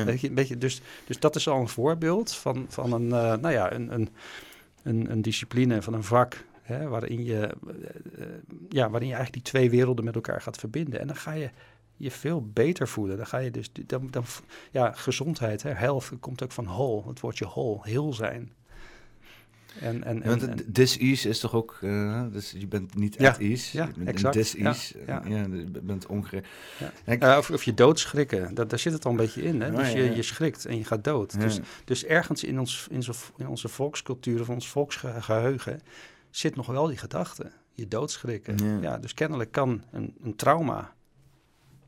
Een 0.00 0.34
beetje, 0.34 0.58
dus, 0.58 0.80
dus 1.06 1.18
dat 1.18 1.36
is 1.36 1.48
al 1.48 1.60
een 1.60 1.68
voorbeeld 1.68 2.32
van, 2.32 2.66
van 2.68 2.92
een, 2.92 3.12
eh, 3.12 3.36
nou 3.36 3.50
ja, 3.50 3.72
een, 3.72 3.94
een, 3.94 4.08
een, 4.82 5.10
een 5.10 5.22
discipline, 5.22 5.82
van 5.82 5.94
een 5.94 6.04
vak, 6.04 6.44
hè, 6.62 6.88
waarin, 6.88 7.24
je, 7.24 7.36
eh, 7.36 8.24
eh, 8.24 8.28
ja, 8.68 8.90
waarin 8.90 9.08
je 9.08 9.14
eigenlijk 9.14 9.44
die 9.44 9.52
twee 9.52 9.70
werelden 9.70 10.04
met 10.04 10.14
elkaar 10.14 10.40
gaat 10.40 10.56
verbinden. 10.56 11.00
En 11.00 11.06
dan 11.06 11.16
ga 11.16 11.32
je 11.32 11.50
je 11.96 12.10
veel 12.10 12.50
beter 12.52 12.88
voelen. 12.88 13.16
Dan 13.16 13.26
ga 13.26 13.38
je 13.38 13.50
dus, 13.50 13.70
dan, 13.86 14.08
dan, 14.10 14.24
ja, 14.70 14.92
gezondheid, 14.92 15.62
hè, 15.62 15.70
health, 15.70 16.10
komt 16.20 16.42
ook 16.42 16.52
van 16.52 16.64
whole, 16.64 17.08
het 17.08 17.20
woordje 17.20 17.44
whole, 17.44 17.78
heel 17.82 18.12
zijn. 18.12 18.52
En, 19.80 20.04
en, 20.04 20.16
Ja, 20.16 20.22
want 20.24 20.74
dis-ease 20.74 21.28
is 21.28 21.38
toch 21.40 21.54
ook... 21.54 21.78
eh, 21.80 22.22
dus 22.32 22.54
je 22.58 22.66
bent 22.66 22.94
niet 22.94 23.14
Ja, 23.18 23.30
at 23.30 23.38
ease. 23.38 23.76
ja, 23.76 23.88
je 23.96 24.02
bent 24.04 24.32
dis-ease. 24.32 24.98
Ja, 25.06 25.22
Ja, 25.26 25.36
ja. 25.36 25.46
je 25.54 25.80
bent 25.82 26.06
ongere... 26.06 26.42
Ja. 26.78 26.92
Ja, 27.06 27.12
ik- 27.12 27.22
Eh, 27.22 27.36
of, 27.38 27.50
of 27.50 27.62
je 27.62 27.74
doodschrikken, 27.74 28.54
dat, 28.54 28.70
daar 28.70 28.78
zit 28.78 28.92
het 28.92 29.04
al 29.04 29.10
een 29.10 29.16
beetje 29.16 29.42
in. 29.42 29.60
Hè? 29.60 29.66
Ja, 29.66 29.72
dus 29.76 29.92
ja, 29.92 29.98
je, 29.98 30.14
je 30.16 30.22
schrikt 30.22 30.64
en 30.64 30.76
je 30.78 30.84
gaat 30.84 31.04
dood. 31.04 31.32
ja. 31.32 31.38
Dus 31.38 31.60
Dus 31.84 32.04
ergens 32.04 32.44
in, 32.44 32.58
ons, 32.60 32.86
in, 32.90 33.02
zo, 33.02 33.12
in 33.36 33.48
onze 33.48 33.68
volkscultuur 33.68 34.40
of 34.40 34.48
ons 34.48 34.68
volksgeheugen 34.68 35.80
zit 36.30 36.56
nog 36.56 36.66
wel 36.66 36.86
die 36.86 36.96
gedachte. 36.98 37.50
Je 37.74 37.88
doodschrikken. 37.88 38.58
Ja. 38.64 38.78
Ja. 38.80 38.98
dus 38.98 39.14
kennelijk 39.14 39.52
kan 39.52 39.82
een, 39.90 40.14
een 40.22 40.36
trauma 40.36 40.92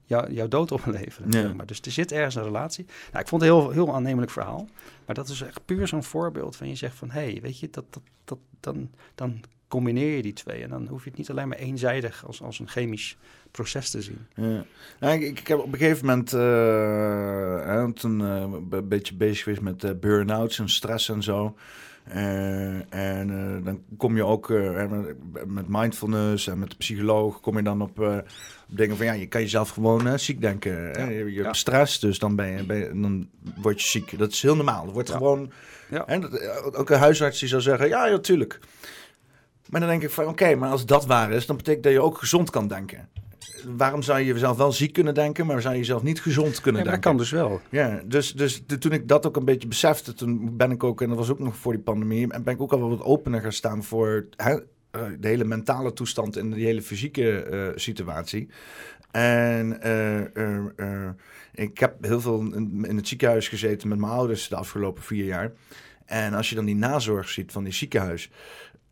jou, 0.05 0.33
jouw 0.33 0.49
dood 0.49 0.73
opleveren. 0.73 1.31
Ja. 1.31 1.41
zeg 1.41 1.55
maar. 1.55 1.67
Dus 1.67 1.81
er 1.81 1.91
zit 1.91 2.13
ergens 2.13 2.35
een 2.35 2.43
relatie. 2.43 2.85
Nou, 3.11 3.23
ik 3.23 3.29
vond 3.29 3.43
het 3.43 3.51
een 3.51 3.57
heel, 3.57 3.71
heel 3.71 3.95
aannemelijk 3.95 4.33
verhaal. 4.33 4.69
Maar 5.07 5.15
dat 5.15 5.29
is 5.29 5.41
echt 5.41 5.65
puur 5.65 5.89
zo'n 5.89 6.05
voorbeeld 6.05 6.57
van 6.57 6.69
je 6.69 6.75
zegt 6.75 6.97
van... 6.97 7.11
hé, 7.11 7.31
hey, 7.31 7.39
weet 7.43 7.59
je, 7.59 7.69
dat, 7.71 7.85
dat, 7.91 8.03
dat, 8.25 8.39
dan, 8.61 8.91
dan 9.15 9.41
combineer 9.69 10.17
je 10.17 10.23
die 10.23 10.33
twee. 10.33 10.63
En 10.63 10.69
dan 10.69 10.87
hoef 10.87 11.05
je 11.05 11.09
het 11.09 11.19
niet 11.19 11.31
alleen 11.31 11.49
maar 11.49 11.59
eenzijdig 11.59 12.27
als, 12.27 12.43
als 12.43 12.59
een 12.59 12.69
chemisch 12.69 13.17
proces 13.51 13.91
te 13.91 14.03
zien. 14.03 14.27
Ja. 14.35 14.65
Nou, 15.01 15.15
ik, 15.15 15.39
ik 15.39 15.49
heb 15.49 15.59
op 15.59 15.73
een 15.73 15.79
gegeven 15.79 16.07
moment 16.07 16.33
uh, 16.33 16.41
hè, 17.65 17.93
toen 17.93 18.21
uh, 18.21 18.47
een 18.71 18.89
beetje 18.89 19.15
bezig 19.15 19.43
geweest 19.43 19.63
met 19.63 19.85
uh, 19.85 19.91
burn-outs 20.01 20.59
en 20.59 20.69
stress 20.69 21.09
en 21.09 21.23
zo. 21.23 21.57
En 22.89 23.63
dan 23.65 23.83
kom 23.97 24.17
je 24.17 24.25
ook 24.25 24.49
met 25.47 25.69
mindfulness 25.69 26.47
en 26.47 26.59
met 26.59 26.71
de 26.71 26.77
psycholoog 26.77 27.41
kom 27.41 27.57
je 27.57 27.63
dan 27.63 27.83
op, 27.83 28.25
dingen 28.67 28.97
van 28.97 29.07
ja, 29.07 29.13
je 29.13 29.27
kan 29.27 29.41
jezelf 29.41 29.71
gewoon 29.71 30.19
ziek 30.19 30.41
denken. 30.41 30.73
Ja. 30.73 31.09
Je, 31.09 31.33
je 31.33 31.43
hebt 31.43 31.57
stress, 31.57 32.01
dus 32.01 32.19
dan, 32.19 32.37
ben 32.37 32.47
je, 32.47 32.67
ben 32.67 32.77
je, 32.77 33.01
dan 33.01 33.29
word 33.57 33.83
je 33.83 33.89
ziek. 33.89 34.19
Dat 34.19 34.33
is 34.33 34.43
heel 34.43 34.57
normaal. 34.57 34.85
Dat 34.85 34.95
wordt 34.95 35.09
ja. 35.09 35.17
gewoon. 35.17 35.53
Ja. 35.91 36.07
En 36.07 36.25
ook 36.75 36.91
een 36.91 36.99
huisarts 36.99 37.39
die 37.39 37.49
zou 37.49 37.63
zeggen: 37.63 37.89
ja, 37.89 38.07
natuurlijk. 38.09 38.61
Maar 39.69 39.81
dan 39.81 39.89
denk 39.89 40.03
ik 40.03 40.11
van 40.11 40.27
oké, 40.27 40.55
maar 40.55 40.71
als 40.71 40.87
dat 40.87 41.07
waar 41.07 41.33
is, 41.33 41.47
dan 41.47 41.57
betekent 41.57 41.85
dat 41.85 41.93
je 41.93 42.03
ook 42.03 42.19
gezond 42.19 42.51
kan 42.51 42.69
denken 42.69 43.09
waarom 43.77 44.03
zou 44.03 44.19
je 44.19 44.25
jezelf 44.25 44.57
wel 44.57 44.73
ziek 44.73 44.93
kunnen 44.93 45.15
denken, 45.15 45.47
maar 45.47 45.61
zou 45.61 45.75
je 45.75 45.81
jezelf 45.81 46.03
niet 46.03 46.21
gezond 46.21 46.61
kunnen 46.61 46.85
ja, 46.85 46.91
denken? 46.91 47.03
Dat 47.03 47.11
kan 47.11 47.17
dus 47.17 47.31
wel. 47.31 47.61
Ja, 47.71 48.03
dus, 48.07 48.33
dus 48.33 48.67
de, 48.67 48.79
toen 48.79 48.93
ik 48.93 49.09
dat 49.09 49.27
ook 49.27 49.37
een 49.37 49.45
beetje 49.45 49.69
besefte, 49.69 50.15
toen 50.15 50.57
ben 50.57 50.71
ik 50.71 50.85
ook, 50.85 51.03
en 51.03 51.09
dat 51.09 51.19
was 51.19 51.31
ook 51.31 51.39
nog 51.39 51.57
voor 51.57 51.73
die 51.73 51.83
pandemie, 51.83 52.33
en 52.33 52.43
ben 52.43 52.55
ik 52.55 52.61
ook 52.61 52.73
al 52.73 52.89
wat 52.89 53.03
opener 53.03 53.41
gaan 53.41 53.53
staan 53.53 53.85
voor 53.85 54.27
hè, 54.37 54.59
de 55.19 55.29
hele 55.29 55.45
mentale 55.45 55.93
toestand 55.93 56.37
en 56.37 56.51
de 56.51 56.61
hele 56.61 56.83
fysieke 56.83 57.47
uh, 57.51 57.69
situatie. 57.75 58.49
En 59.11 59.79
uh, 59.85 60.21
uh, 60.77 61.09
ik 61.55 61.79
heb 61.79 62.05
heel 62.05 62.21
veel 62.21 62.41
in, 62.41 62.85
in 62.89 62.97
het 62.97 63.09
ziekenhuis 63.09 63.49
gezeten 63.49 63.89
met 63.89 63.99
mijn 63.99 64.13
ouders 64.13 64.49
de 64.49 64.57
afgelopen 64.57 65.03
vier 65.03 65.25
jaar. 65.25 65.53
En 66.05 66.35
als 66.35 66.49
je 66.49 66.55
dan 66.55 66.65
die 66.65 66.77
nazorg 66.77 67.29
ziet 67.29 67.53
van 67.53 67.65
die 67.65 67.73
ziekenhuis, 67.73 68.31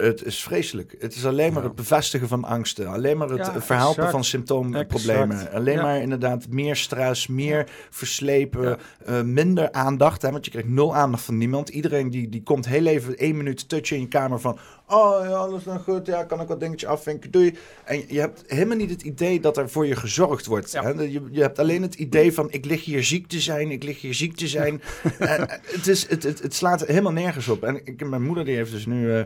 het 0.02 0.24
is 0.24 0.42
vreselijk. 0.42 0.94
Het 0.98 1.14
is 1.14 1.26
alleen 1.26 1.52
maar 1.52 1.62
het 1.62 1.74
bevestigen 1.74 2.28
van 2.28 2.44
angsten. 2.44 2.86
Alleen 2.86 3.16
maar 3.16 3.28
het 3.28 3.50
verhelpen 3.64 4.10
van 4.10 4.24
symptoomproblemen. 4.24 5.52
Alleen 5.52 5.76
maar 5.76 6.00
inderdaad 6.00 6.48
meer 6.48 6.76
stress, 6.76 7.26
meer 7.26 7.68
verslepen, 7.90 8.78
uh, 9.08 9.22
minder 9.22 9.72
aandacht. 9.72 10.22
Hè, 10.22 10.30
want 10.30 10.44
je 10.44 10.50
krijgt 10.50 10.68
nul 10.68 10.94
aandacht 10.94 11.24
van 11.24 11.38
niemand. 11.38 11.68
Iedereen 11.68 12.10
die, 12.10 12.28
die 12.28 12.42
komt 12.42 12.66
heel 12.66 12.86
even 12.86 13.16
één 13.16 13.36
minuut 13.36 13.68
touchen 13.68 13.96
in 13.96 14.02
je 14.02 14.08
kamer 14.08 14.40
van... 14.40 14.58
Oh, 14.88 15.24
ja, 15.24 15.30
alles 15.30 15.64
dan 15.64 15.80
goed. 15.80 16.06
Ja, 16.06 16.24
kan 16.24 16.40
ik 16.40 16.48
wat 16.48 16.60
dingetje 16.60 16.86
afvinken. 16.86 17.30
Doei. 17.30 17.56
En 17.84 18.04
je 18.08 18.20
hebt 18.20 18.42
helemaal 18.46 18.76
niet 18.76 18.90
het 18.90 19.02
idee 19.02 19.40
dat 19.40 19.56
er 19.56 19.70
voor 19.70 19.86
je 19.86 19.96
gezorgd 19.96 20.46
wordt. 20.46 20.72
Hè? 20.72 20.88
Je, 20.90 21.22
je 21.30 21.40
hebt 21.40 21.58
alleen 21.58 21.82
het 21.82 21.94
idee 21.94 22.32
van... 22.32 22.50
Ik 22.50 22.64
lig 22.64 22.84
hier 22.84 23.04
ziek 23.04 23.26
te 23.26 23.40
zijn. 23.40 23.70
Ik 23.70 23.82
lig 23.82 24.00
hier 24.00 24.14
ziek 24.14 24.36
te 24.36 24.48
zijn. 24.48 24.82
en, 25.18 25.48
het, 25.64 25.86
is, 25.86 26.08
het, 26.08 26.22
het, 26.22 26.42
het, 26.42 26.54
slaat 26.54 26.86
helemaal 26.86 27.12
nergens 27.12 27.48
op. 27.48 27.62
En 27.62 27.80
ik, 27.84 28.08
mijn 28.08 28.22
moeder 28.22 28.44
die 28.44 28.56
heeft 28.56 28.70
dus 28.72 28.86
nu... 28.86 29.06
Uh, 29.06 29.22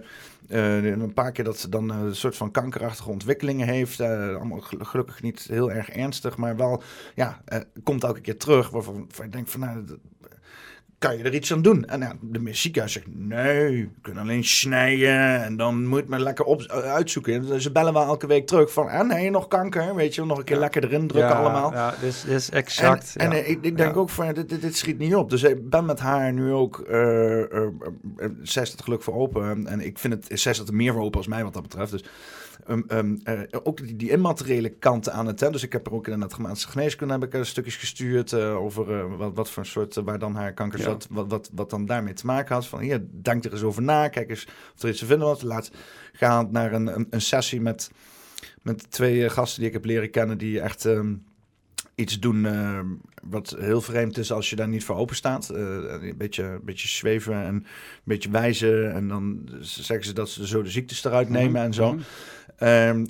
uh, 0.48 0.84
een 0.84 1.12
paar 1.14 1.32
keer 1.32 1.44
dat 1.44 1.58
ze 1.58 1.68
dan 1.68 1.88
een 1.90 2.16
soort 2.16 2.36
van 2.36 2.50
kankerachtige 2.50 3.10
ontwikkelingen 3.10 3.66
heeft. 3.66 4.00
Uh, 4.00 4.36
allemaal 4.36 4.60
gelukkig 4.60 5.22
niet 5.22 5.46
heel 5.48 5.70
erg 5.70 5.90
ernstig, 5.90 6.36
maar 6.36 6.56
wel, 6.56 6.82
ja, 7.14 7.42
komt 7.82 8.04
elke 8.04 8.20
keer 8.20 8.36
terug. 8.36 8.70
Waarvan, 8.70 8.94
waarvan 8.94 9.24
ik 9.24 9.32
denk 9.32 9.48
van, 9.48 9.60
nou, 9.60 9.84
kan 10.98 11.16
je 11.16 11.24
er 11.24 11.34
iets 11.34 11.52
aan 11.52 11.62
doen? 11.62 11.84
En 11.84 11.98
nou, 11.98 12.14
de 12.20 12.54
ziekenhuis 12.54 12.92
zegt, 12.92 13.06
nee, 13.08 13.70
we 13.70 14.00
kunnen 14.02 14.22
alleen 14.22 14.44
snijden 14.44 15.44
en 15.44 15.56
dan 15.56 15.86
moet 15.86 16.08
men 16.08 16.20
lekker 16.20 16.44
op, 16.44 16.62
uitzoeken. 16.70 17.46
Dus 17.46 17.62
ze 17.62 17.72
bellen 17.72 17.92
wel 17.92 18.02
elke 18.02 18.26
week 18.26 18.46
terug 18.46 18.72
van, 18.72 18.88
ah 18.88 19.08
nee, 19.08 19.30
nog 19.30 19.48
kanker, 19.48 19.94
weet 19.94 20.14
je, 20.14 20.24
nog 20.24 20.38
een 20.38 20.44
keer 20.44 20.54
ja. 20.54 20.60
lekker 20.60 20.84
erin 20.84 21.06
drukken 21.06 21.32
ja, 21.32 21.38
allemaal. 21.38 21.72
Ja, 21.72 21.94
dus 22.00 22.24
is 22.24 22.50
exact. 22.50 23.16
En, 23.16 23.32
en 23.32 23.48
ik, 23.48 23.58
ik, 23.62 23.76
denk 23.76 23.96
ook 23.96 24.10
van, 24.10 24.34
dit, 24.34 24.48
dit, 24.48 24.60
dit, 24.60 24.76
schiet 24.76 24.98
niet 24.98 25.14
op. 25.14 25.30
Dus 25.30 25.42
ik 25.42 25.70
ben 25.70 25.84
met 25.84 25.98
haar 25.98 26.32
nu 26.32 26.52
ook, 26.52 26.84
uh, 26.90 27.40
uh, 27.40 27.68
zes 28.42 28.70
het 28.70 28.82
geluk 28.82 29.02
voor 29.02 29.14
open. 29.14 29.66
En 29.66 29.80
ik 29.80 29.98
vind 29.98 30.12
het, 30.12 30.40
zes 30.40 30.58
het 30.58 30.68
er 30.68 30.74
meer 30.74 30.92
voor 30.92 31.02
open 31.02 31.18
als 31.18 31.26
mij 31.26 31.44
wat 31.44 31.52
dat 31.52 31.62
betreft. 31.62 31.90
Dus 31.90 32.04
Um, 32.68 32.84
um, 32.88 33.20
uh, 33.24 33.40
ook 33.62 33.76
die, 33.76 33.96
die, 33.96 34.10
immateriële 34.10 34.68
kanten 34.68 35.12
aan 35.12 35.26
het. 35.26 35.40
Hè? 35.40 35.50
Dus 35.50 35.62
ik 35.62 35.72
heb 35.72 35.86
er 35.86 35.92
ook 35.92 36.08
in 36.08 36.20
het 36.20 36.34
gemaatse 36.34 36.68
geneeskunde 36.68 37.12
heb 37.12 37.24
ik 37.24 37.34
uh, 37.34 37.42
stukjes 37.42 37.76
gestuurd 37.76 38.32
uh, 38.32 38.56
over 38.56 39.16
wat, 39.16 39.34
wat, 39.34 39.50
voor 39.50 39.66
soort, 39.66 39.94
waar 39.94 40.18
dan 40.18 40.34
haar 40.34 40.52
kanker 40.52 40.78
zat, 40.78 41.06
ja. 41.08 41.14
wat, 41.14 41.30
wat, 41.30 41.50
wat 41.54 41.70
dan 41.70 41.86
daarmee 41.86 42.12
te 42.12 42.26
maken 42.26 42.54
had. 42.54 42.66
Van 42.66 42.80
hier, 42.80 43.04
denk 43.10 43.44
er 43.44 43.52
eens 43.52 43.62
over 43.62 43.82
na, 43.82 44.08
kijk 44.08 44.30
eens 44.30 44.46
of 44.74 44.82
er 44.82 44.88
iets 44.88 44.98
te 44.98 45.06
vinden 45.06 45.26
was. 45.26 45.42
Laat 45.42 45.70
gaan 46.12 46.48
naar 46.50 46.72
een, 46.72 46.86
een, 46.86 47.06
een, 47.10 47.20
sessie 47.20 47.60
met, 47.60 47.90
met 48.62 48.90
twee 48.90 49.30
gasten 49.30 49.58
die 49.58 49.68
ik 49.68 49.74
heb 49.74 49.84
leren 49.84 50.10
kennen, 50.10 50.38
die 50.38 50.60
echt 50.60 50.84
um, 50.84 51.24
iets 51.94 52.20
doen 52.20 52.44
uh, 52.44 52.80
wat 53.22 53.56
heel 53.58 53.80
vreemd 53.80 54.18
is 54.18 54.32
als 54.32 54.50
je 54.50 54.56
daar 54.56 54.68
niet 54.68 54.84
voor 54.84 54.96
open 54.96 55.16
staat. 55.16 55.50
Uh, 55.52 55.58
een, 55.58 56.14
beetje, 56.16 56.42
een 56.42 56.64
beetje 56.64 56.88
zweven 56.88 57.34
en 57.34 57.54
een 57.54 57.66
beetje 58.04 58.30
wijzen. 58.30 58.92
En 58.92 59.08
dan 59.08 59.48
zeggen 59.60 60.06
ze 60.06 60.12
dat 60.12 60.28
ze 60.28 60.46
zo 60.46 60.62
de 60.62 60.70
ziektes 60.70 61.04
eruit 61.04 61.28
nemen 61.28 61.48
mm 61.48 61.56
-hmm. 61.56 61.64
en 61.64 61.74
zo. 61.74 61.92
Mm 61.92 61.98
-hmm. 61.98 62.06
Um, 62.60 63.06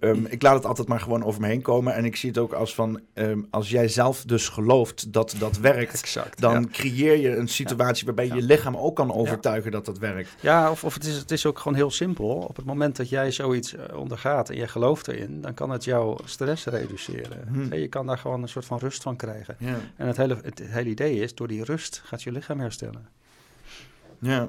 um, 0.00 0.26
ik 0.26 0.42
laat 0.42 0.54
het 0.54 0.64
altijd 0.64 0.88
maar 0.88 1.00
gewoon 1.00 1.24
over 1.24 1.40
me 1.40 1.46
heen 1.46 1.62
komen. 1.62 1.94
En 1.94 2.04
ik 2.04 2.16
zie 2.16 2.28
het 2.28 2.38
ook 2.38 2.52
als 2.52 2.74
van, 2.74 3.00
um, 3.14 3.46
als 3.50 3.70
jij 3.70 3.88
zelf 3.88 4.24
dus 4.24 4.48
gelooft 4.48 5.12
dat 5.12 5.34
dat 5.38 5.58
werkt, 5.58 5.92
exact, 5.92 6.40
dan 6.40 6.60
ja. 6.60 6.68
creëer 6.70 7.16
je 7.16 7.36
een 7.36 7.48
situatie 7.48 8.04
waarbij 8.06 8.26
je 8.26 8.34
je 8.34 8.42
lichaam 8.42 8.76
ook 8.76 8.96
kan 8.96 9.12
overtuigen 9.12 9.70
dat 9.70 9.84
dat 9.84 9.98
werkt. 9.98 10.34
Ja, 10.40 10.70
of, 10.70 10.84
of 10.84 10.94
het, 10.94 11.04
is, 11.04 11.16
het 11.16 11.30
is 11.30 11.46
ook 11.46 11.58
gewoon 11.58 11.76
heel 11.76 11.90
simpel. 11.90 12.26
Op 12.26 12.56
het 12.56 12.64
moment 12.64 12.96
dat 12.96 13.08
jij 13.08 13.30
zoiets 13.30 13.74
uh, 13.74 13.80
ondergaat 13.96 14.50
en 14.50 14.56
je 14.56 14.68
gelooft 14.68 15.08
erin, 15.08 15.40
dan 15.40 15.54
kan 15.54 15.70
het 15.70 15.84
jouw 15.84 16.16
stress 16.24 16.64
reduceren. 16.64 17.48
Hmm. 17.48 17.74
Je 17.74 17.88
kan 17.88 18.06
daar 18.06 18.18
gewoon 18.18 18.42
een 18.42 18.48
soort 18.48 18.64
van 18.64 18.78
rust 18.78 19.02
van 19.02 19.16
krijgen. 19.16 19.56
Ja. 19.58 19.78
En 19.96 20.06
het 20.06 20.16
hele, 20.16 20.34
het, 20.42 20.58
het 20.58 20.70
hele 20.70 20.90
idee 20.90 21.20
is, 21.20 21.34
door 21.34 21.48
die 21.48 21.64
rust 21.64 22.02
gaat 22.04 22.22
je 22.22 22.32
lichaam 22.32 22.60
herstellen. 22.60 23.08
Ja, 24.18 24.48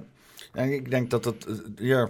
en 0.54 0.74
ik 0.74 0.90
denk 0.90 1.10
dat 1.10 1.26
het, 1.26 1.48
ja, 1.76 2.10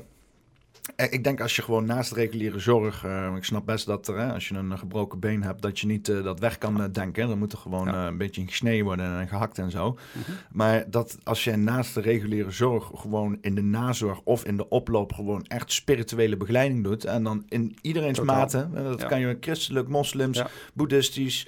ik 0.95 1.23
denk 1.23 1.41
als 1.41 1.55
je 1.55 1.61
gewoon 1.61 1.85
naast 1.85 2.11
reguliere 2.11 2.59
zorg, 2.59 3.05
uh, 3.05 3.33
ik 3.35 3.43
snap 3.43 3.65
best 3.65 3.85
dat 3.85 4.07
er, 4.07 4.17
hè, 4.17 4.33
als 4.33 4.47
je 4.47 4.55
een 4.55 4.77
gebroken 4.77 5.19
been 5.19 5.43
hebt, 5.43 5.61
dat 5.61 5.79
je 5.79 5.87
niet 5.87 6.07
uh, 6.07 6.23
dat 6.23 6.39
weg 6.39 6.57
kan 6.57 6.81
uh, 6.81 6.87
denken. 6.91 7.27
Dan 7.27 7.37
moet 7.37 7.51
er 7.51 7.57
gewoon 7.57 7.87
ja. 7.87 8.07
een 8.07 8.17
beetje 8.17 8.47
gesneden 8.47 8.85
worden 8.85 9.19
en 9.19 9.27
gehakt 9.27 9.57
en 9.57 9.71
zo. 9.71 9.97
-hmm. 10.13 10.35
Maar 10.51 10.89
dat 10.89 11.17
als 11.23 11.43
je 11.43 11.55
naast 11.55 11.93
de 11.93 12.01
reguliere 12.01 12.51
zorg 12.51 12.91
gewoon 12.95 13.37
in 13.41 13.55
de 13.55 13.61
nazorg 13.61 14.21
of 14.23 14.45
in 14.45 14.57
de 14.57 14.69
oploop 14.69 15.13
gewoon 15.13 15.43
echt 15.43 15.71
spirituele 15.71 16.37
begeleiding 16.37 16.83
doet. 16.83 17.05
En 17.05 17.23
dan 17.23 17.43
in 17.49 17.75
iedereen's 17.81 18.17
Totaal. 18.17 18.35
mate, 18.35 18.67
dat 18.73 19.01
ja. 19.01 19.07
kan 19.07 19.19
je 19.19 19.37
christelijk, 19.39 19.87
moslims, 19.87 20.37
ja. 20.37 20.47
boeddhistisch, 20.73 21.47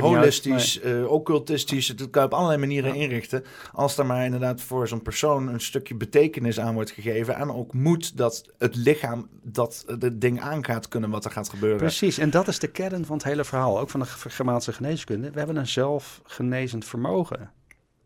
holistisch, 0.00 0.80
nee. 0.82 1.08
occultistisch, 1.08 1.86
dat 1.86 2.10
kan 2.10 2.22
je 2.22 2.28
op 2.28 2.34
allerlei 2.34 2.58
manieren 2.58 2.94
inrichten. 2.94 3.44
Als 3.72 3.98
er 3.98 4.06
maar 4.06 4.24
inderdaad 4.24 4.60
voor 4.60 4.88
zo'n 4.88 5.02
persoon 5.02 5.48
een 5.48 5.60
stukje 5.60 5.94
betekenis 5.94 6.60
aan 6.60 6.74
wordt 6.74 6.90
gegeven 6.90 7.36
en 7.36 7.50
ook 7.50 7.72
moet 7.72 8.16
dat 8.16 8.37
het 8.58 8.76
lichaam 8.76 9.28
dat 9.42 9.84
het 9.86 10.20
ding 10.20 10.40
aangaat 10.40 10.88
kunnen 10.88 11.10
wat 11.10 11.24
er 11.24 11.30
gaat 11.30 11.48
gebeuren. 11.48 11.78
Precies, 11.78 12.18
en 12.18 12.30
dat 12.30 12.48
is 12.48 12.58
de 12.58 12.68
kern 12.68 13.04
van 13.04 13.16
het 13.16 13.24
hele 13.24 13.44
verhaal, 13.44 13.80
ook 13.80 13.90
van 13.90 14.00
de 14.00 14.06
Germaanse 14.06 14.72
geneeskunde. 14.72 15.30
We 15.30 15.38
hebben 15.38 15.56
een 15.56 15.66
zelfgenezend 15.66 16.84
vermogen. 16.84 17.50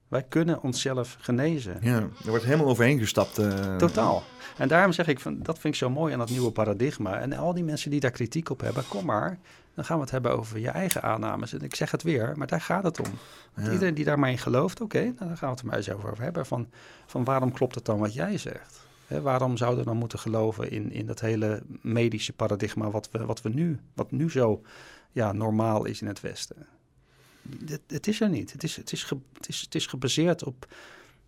Wij 0.09 0.23
kunnen 0.29 0.63
onszelf 0.63 1.17
genezen. 1.21 1.79
Ja, 1.81 1.97
er 1.97 2.29
wordt 2.29 2.45
helemaal 2.45 2.67
overheen 2.67 2.99
gestapt. 2.99 3.39
Uh... 3.39 3.77
Totaal. 3.77 4.23
En 4.57 4.69
daarom 4.69 4.93
zeg 4.93 5.07
ik, 5.07 5.21
van, 5.21 5.39
dat 5.43 5.59
vind 5.59 5.75
ik 5.75 5.81
zo 5.81 5.91
mooi 5.91 6.13
aan 6.13 6.19
dat 6.19 6.31
nieuwe 6.31 6.51
paradigma. 6.51 7.21
En 7.21 7.33
al 7.33 7.55
die 7.55 7.65
mensen 7.65 7.91
die 7.91 8.01
daar 8.01 8.11
kritiek 8.11 8.51
op 8.51 8.61
hebben, 8.61 8.85
kom 8.89 9.05
maar. 9.05 9.39
Dan 9.75 9.85
gaan 9.85 9.97
we 9.97 10.03
het 10.03 10.11
hebben 10.11 10.33
over 10.39 10.59
je 10.59 10.69
eigen 10.69 11.03
aannames. 11.03 11.53
En 11.53 11.61
ik 11.61 11.75
zeg 11.75 11.91
het 11.91 12.03
weer, 12.03 12.33
maar 12.37 12.47
daar 12.47 12.61
gaat 12.61 12.83
het 12.83 13.01
om. 13.01 13.19
Ja. 13.57 13.73
Iedereen 13.73 13.95
die 13.95 14.05
daar 14.05 14.19
maar 14.19 14.31
in 14.31 14.39
gelooft, 14.39 14.81
oké, 14.81 14.97
okay, 14.97 15.07
nou, 15.07 15.29
dan 15.29 15.37
gaan 15.37 15.49
we 15.49 15.55
het 15.55 15.61
er 15.61 15.67
maar 15.67 15.77
eens 15.77 15.91
over 15.91 16.23
hebben. 16.23 16.47
Van, 16.47 16.69
van 17.07 17.25
waarom 17.25 17.53
klopt 17.53 17.75
het 17.75 17.85
dan 17.85 17.99
wat 17.99 18.15
jij 18.15 18.39
zegt? 18.39 18.82
Waarom 19.21 19.57
zouden 19.57 19.79
we 19.79 19.91
dan 19.91 19.97
moeten 19.99 20.19
geloven 20.19 20.71
in, 20.71 20.93
in 20.93 21.07
dat 21.07 21.21
hele 21.21 21.63
medische 21.81 22.33
paradigma 22.33 22.91
wat 22.91 23.09
we, 23.11 23.27
wat 23.27 23.43
we 23.43 23.49
nu, 23.49 23.81
wat 23.95 24.11
nu 24.11 24.31
zo 24.31 24.63
ja, 25.13 25.33
normaal 25.33 25.85
is 25.85 26.01
in 26.01 26.07
het 26.07 26.21
Westen? 26.21 26.67
Het, 27.67 27.81
het 27.87 28.07
is 28.07 28.21
er 28.21 28.29
niet. 28.29 28.53
Het 28.53 28.63
is, 28.63 28.77
het 28.77 28.93
is, 28.93 29.05
ge, 29.05 29.17
het 29.33 29.49
is, 29.49 29.61
het 29.61 29.75
is 29.75 29.87
gebaseerd 29.87 30.45
op, 30.45 30.67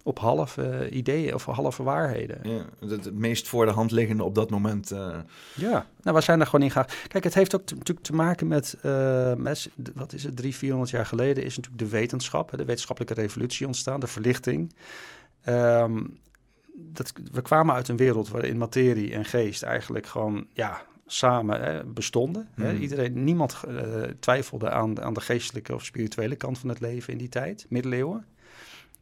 op 0.02 0.19
halve 0.19 0.89
ideeën 0.90 1.35
of 1.35 1.44
halve 1.44 1.82
waarheden. 1.82 2.39
Ja, 2.51 2.65
het, 2.81 3.05
het, 3.05 3.15
meest 3.15 3.48
voor 3.48 3.66
de 3.66 3.73
hand 3.73 3.90
liggende 3.90 4.24
op 4.24 4.35
dat 4.35 4.51
moment. 4.51 4.93
Uh... 4.93 5.16
Ja, 5.55 5.86
nou, 6.02 6.16
we 6.16 6.23
zijn 6.23 6.40
er 6.40 6.47
gewoon 6.47 6.65
in 6.65 6.70
gegaan. 6.70 6.89
Kijk, 7.09 7.24
het 7.24 7.35
heeft 7.35 7.55
ook 7.55 7.70
natuurlijk 7.70 8.06
te 8.06 8.15
maken 8.15 8.47
met, 8.47 8.77
uh, 8.82 9.35
met, 9.35 9.70
wat 9.94 10.12
is 10.12 10.24
het, 10.24 10.36
drie, 10.36 10.55
vierhonderd 10.55 10.90
jaar 10.90 11.06
geleden 11.06 11.44
is 11.44 11.56
natuurlijk 11.56 11.85
de 11.85 11.97
wetenschap, 11.97 12.51
de 12.51 12.65
wetenschappelijke 12.65 13.20
revolutie 13.20 13.66
ontstaan, 13.66 14.01
de 14.01 14.06
verlichting. 14.06 14.74
Um, 15.48 16.19
dat, 16.74 17.12
we 17.32 17.42
kwamen 17.42 17.74
uit 17.74 17.88
een 17.88 17.96
wereld 17.96 18.28
waarin 18.28 18.59
materie 18.59 19.12
en 19.12 19.24
geest 19.24 19.62
eigenlijk 19.62 20.06
gewoon 20.06 20.46
ja, 20.52 20.82
samen 21.06 21.62
hè, 21.62 21.84
bestonden. 21.84 22.48
Hmm. 22.55 22.64
Hè. 22.64 22.74
Iedereen, 22.74 23.24
niemand 23.24 23.60
uh, 23.68 24.02
twijfelde 24.02 24.70
aan, 24.70 25.02
aan 25.02 25.14
de 25.14 25.20
geestelijke 25.20 25.74
of 25.74 25.84
spirituele 25.84 26.36
kant 26.36 26.59
van 26.59 26.68
het 26.68 26.80
leven 26.80 27.12
in 27.12 27.18
die 27.18 27.28
tijd, 27.28 27.66
middeleeuwen. 27.68 28.26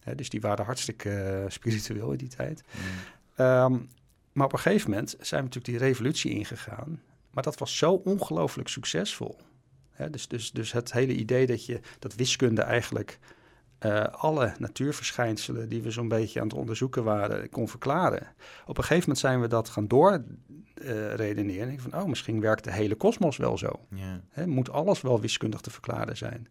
Hè, 0.01 0.15
dus 0.15 0.29
die 0.29 0.41
waren 0.41 0.65
hartstikke 0.65 1.41
uh, 1.43 1.51
spiritueel 1.51 2.11
in 2.11 2.19
die 2.19 2.29
tijd. 2.29 2.65
Hmm. 2.71 3.47
Um, 3.47 3.89
maar 4.33 4.47
op 4.47 4.53
een 4.53 4.59
gegeven 4.59 4.91
moment 4.91 5.11
zijn 5.21 5.41
we 5.41 5.47
natuurlijk 5.47 5.79
die 5.79 5.89
revolutie 5.89 6.31
ingegaan. 6.31 7.03
Maar 7.31 7.43
dat 7.43 7.59
was 7.59 7.77
zo 7.77 7.93
ongelooflijk 7.93 8.69
succesvol. 8.69 9.37
Hè, 9.91 10.11
dus, 10.11 10.29
dus, 10.29 10.51
dus 10.51 10.73
het 10.73 10.93
hele 10.93 11.15
idee 11.15 11.47
dat, 11.47 11.67
je, 11.67 11.81
dat 11.99 12.15
wiskunde 12.15 12.63
eigenlijk 12.63 13.19
eh, 13.83 14.05
alle 14.05 14.55
natuurverschijnselen 14.59 15.69
die 15.69 15.83
we 15.83 15.91
zo'n 15.91 16.09
beetje 16.09 16.41
aan 16.41 16.47
het 16.47 16.57
onderzoeken 16.57 17.05
waren, 17.05 17.49
kon 17.49 17.69
verklaren. 17.69 18.27
Op 18.67 18.79
een 18.79 18.85
gegeven 18.85 19.01
moment 19.01 19.19
zijn 19.19 19.41
we 19.41 19.49
dat 19.49 19.69
gaan 19.69 19.87
doorredeneren. 19.87 21.73
Uh, 21.73 21.81
van, 21.81 22.01
oh, 22.01 22.07
misschien 22.07 22.41
werkt 22.41 22.65
de 22.65 22.73
hele 22.73 22.95
kosmos 22.95 23.37
wel 23.37 23.59
zo. 23.59 23.71
Hè, 24.29 24.47
moet 24.47 24.71
alles 24.71 25.01
wel 25.01 25.21
wiskundig 25.21 25.61
te 25.61 25.71
verklaren 25.71 26.17
zijn? 26.17 26.49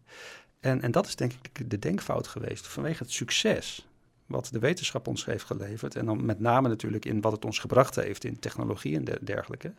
En, 0.60 0.82
en 0.82 0.90
dat 0.90 1.06
is 1.06 1.16
denk 1.16 1.32
ik 1.32 1.70
de 1.70 1.78
denkfout 1.78 2.26
geweest 2.26 2.66
vanwege 2.66 3.02
het 3.02 3.12
succes 3.12 3.86
wat 4.26 4.48
de 4.52 4.58
wetenschap 4.58 5.06
ons 5.06 5.24
heeft 5.24 5.44
geleverd. 5.44 5.96
En 5.96 6.06
dan 6.06 6.24
met 6.24 6.40
name 6.40 6.68
natuurlijk 6.68 7.04
in 7.04 7.20
wat 7.20 7.32
het 7.32 7.44
ons 7.44 7.58
gebracht 7.58 7.94
heeft 7.94 8.24
in 8.24 8.38
technologie 8.38 8.96
en 8.96 9.04
dergelijke. 9.20 9.72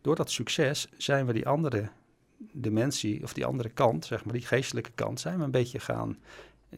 Door 0.00 0.16
dat 0.16 0.30
succes 0.30 0.88
zijn 0.96 1.26
we 1.26 1.32
die 1.32 1.46
andere 1.46 1.88
dimensie, 2.52 3.22
of 3.22 3.32
die 3.32 3.46
andere 3.46 3.68
kant, 3.68 4.04
zeg 4.04 4.24
maar, 4.24 4.34
die 4.34 4.46
geestelijke 4.46 4.90
kant, 4.94 5.20
zijn 5.20 5.38
we 5.38 5.44
een 5.44 5.50
beetje 5.50 5.80
gaan, 5.80 6.18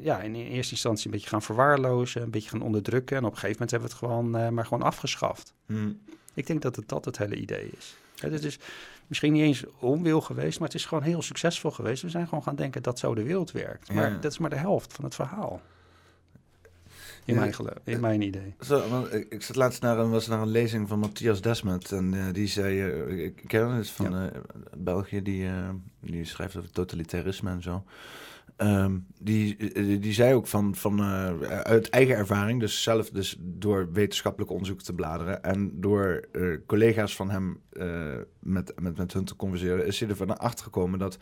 ja, 0.01 0.21
in 0.21 0.35
eerste 0.35 0.73
instantie 0.73 1.07
een 1.07 1.13
beetje 1.13 1.29
gaan 1.29 1.43
verwaarlozen, 1.43 2.23
een 2.23 2.31
beetje 2.31 2.49
gaan 2.51 2.63
onderdrukken. 2.63 3.17
En 3.17 3.25
op 3.25 3.31
een 3.33 3.39
gegeven 3.39 3.53
moment 3.63 3.71
hebben 3.71 3.89
we 3.89 3.95
het 3.95 4.05
gewoon 4.05 4.37
uh, 4.45 4.49
maar 4.49 4.67
gewoon 4.67 4.83
afgeschaft. 4.83 5.55
Hmm. 5.67 6.01
Ik 6.35 6.47
denk 6.47 6.63
dat 6.63 6.77
het 6.77 6.89
dat 6.89 7.05
het 7.05 7.19
hele 7.19 7.37
idee 7.37 7.71
is. 7.79 7.97
Het 8.19 8.45
is 8.45 8.59
misschien 9.07 9.33
niet 9.33 9.43
eens 9.43 9.65
onwil 9.79 10.21
geweest, 10.21 10.59
maar 10.59 10.69
het 10.69 10.77
is 10.77 10.85
gewoon 10.87 11.05
heel 11.05 11.23
succesvol 11.23 11.71
geweest. 11.71 12.03
We 12.03 12.09
zijn 12.09 12.29
gewoon 12.29 12.43
gaan 12.45 12.57
denken 12.57 12.83
dat 12.83 12.99
zo 12.99 13.15
de 13.15 13.23
wereld 13.23 13.51
werkt. 13.53 13.93
Maar 13.93 14.11
Ja. 14.11 14.19
dat 14.19 14.33
is 14.33 14.39
maar 14.39 14.51
de 14.51 14.57
helft 14.57 14.93
van 14.93 15.05
het 15.05 15.15
verhaal. 15.15 15.61
In, 17.25 17.35
Ja. 17.35 17.41
mijn, 17.41 17.55
geloof, 17.55 17.75
in 17.85 18.01
mijn 18.01 18.21
idee. 18.23 18.55
Zo, 18.61 18.89
want 18.89 19.13
ik, 19.15 19.27
ik 19.29 19.43
zat 19.43 19.57
laatst 19.57 19.83
naar 19.83 19.99
een, 19.99 20.11
was 20.11 20.27
naar 20.27 20.41
een 20.41 20.49
lezing 20.49 20.89
van 20.89 20.99
Matthias 20.99 21.41
Desmet. 21.41 21.93
En 21.93 22.15
eh, 22.15 22.33
die 22.33 22.47
zei, 22.47 22.81
eh, 22.91 23.25
ik 23.25 23.43
ken 23.47 23.79
is 23.79 23.91
van 23.91 24.17
eh, 24.17 24.41
België, 24.77 25.23
die, 25.23 25.47
eh, 25.47 25.69
die 26.01 26.25
schrijft 26.25 26.57
over 26.57 26.71
totalitarisme 26.71 27.51
en 27.51 27.63
zo. 27.63 27.85
Ehm, 28.57 28.99
die, 29.19 29.57
eh, 29.57 30.01
die 30.01 30.13
zei 30.13 30.35
ook 30.35 30.47
van, 30.47 30.75
van 30.75 30.99
eh, 30.99 31.61
uit 31.63 31.89
eigen 31.89 32.17
ervaring, 32.17 32.61
dus 32.61 32.83
zelf 32.83 33.11
dus 33.11 33.37
door 33.41 33.93
wetenschappelijk 33.93 34.51
onderzoek 34.51 34.83
te 34.83 34.93
bladeren 34.93 35.43
en 35.43 35.81
door 35.81 36.25
eh, 36.33 36.43
collega's 36.67 37.17
van 37.17 37.31
hem 37.31 37.61
met, 38.41 38.73
met, 38.81 38.97
met 38.97 39.13
hun 39.13 39.25
te 39.25 39.37
converseren, 39.37 39.87
is 39.87 40.01
hij 40.01 40.09
ervan 40.09 40.39
achter 40.39 40.65
gekomen 40.65 40.99
dat 40.99 41.19
98% 41.19 41.21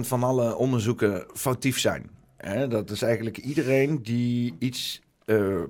van 0.00 0.22
alle 0.22 0.56
onderzoeken 0.56 1.26
foutief 1.34 1.78
zijn. 1.78 2.10
Hè, 2.36 2.68
dat 2.68 2.90
is 2.90 3.02
eigenlijk 3.02 3.38
iedereen 3.38 4.02
die 4.02 4.54
iets 4.58 5.02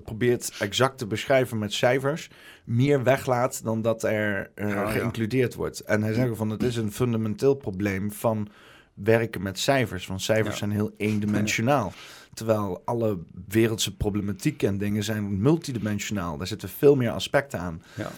probeert 0.05 0.57
exact 0.59 0.99
te 0.99 1.07
beschrijven 1.07 1.59
met 1.59 1.73
cijfers, 1.73 2.31
meer 2.65 3.03
weglaat 3.03 3.65
dan 3.65 3.83
dat 3.83 4.03
er 4.03 4.51
Ja, 4.55 4.69
ja. 4.69 4.91
geïncludeerd 4.91 5.55
wordt. 5.55 5.81
En 5.81 6.03
hij 6.03 6.13
zegt 6.13 6.37
van 6.37 6.51
het 6.51 6.63
is 6.63 6.77
een 6.77 6.93
fundamenteel 6.93 7.55
probleem 7.55 8.13
van 8.13 8.49
werken 9.03 9.43
met 9.43 9.59
cijfers. 9.59 10.07
Want 10.07 10.23
cijfers 10.23 10.53
Ja. 10.53 10.57
zijn 10.59 10.71
heel 10.71 10.93
eendimensionaal. 10.97 11.93
Terwijl 12.35 12.83
alle 12.85 13.19
wereldse 13.49 13.97
problematiek 13.97 14.63
en 14.63 14.79
dingen 14.79 15.05
zijn 15.05 15.41
multidimensionaal. 15.43 16.37
Daar 16.39 16.47
zitten 16.47 16.69
veel 16.69 16.97
meer 16.97 17.11
aspecten 17.11 17.59
aan. 17.61 17.83
Ja. 17.95 18.11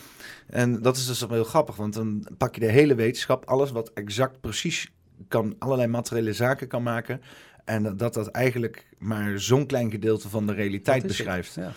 En 0.46 0.82
dat 0.82 0.96
is 0.96 1.06
dus 1.06 1.20
wel 1.20 1.30
heel 1.30 1.44
grappig, 1.44 1.76
want 1.76 1.94
dan 1.94 2.26
pak 2.38 2.54
je 2.54 2.60
de 2.60 2.66
hele 2.70 2.94
wetenschap, 2.94 3.44
alles 3.44 3.70
wat 3.70 3.90
exact 3.94 4.40
precies 4.40 4.92
kan, 5.28 5.54
allerlei 5.58 5.88
materiële 5.88 6.32
zaken 6.32 6.68
kan 6.68 6.82
maken. 6.82 7.20
En 7.64 7.96
dat 7.96 8.14
dat, 8.14 8.26
eigenlijk 8.26 8.86
maar 8.98 9.40
zo'n 9.40 9.66
klein 9.66 9.90
gedeelte 9.90 10.28
van 10.28 10.46
de 10.46 10.52
realiteit 10.52 11.02
het, 11.02 11.06
beschrijft. 11.06 11.54
Ja. 11.54 11.72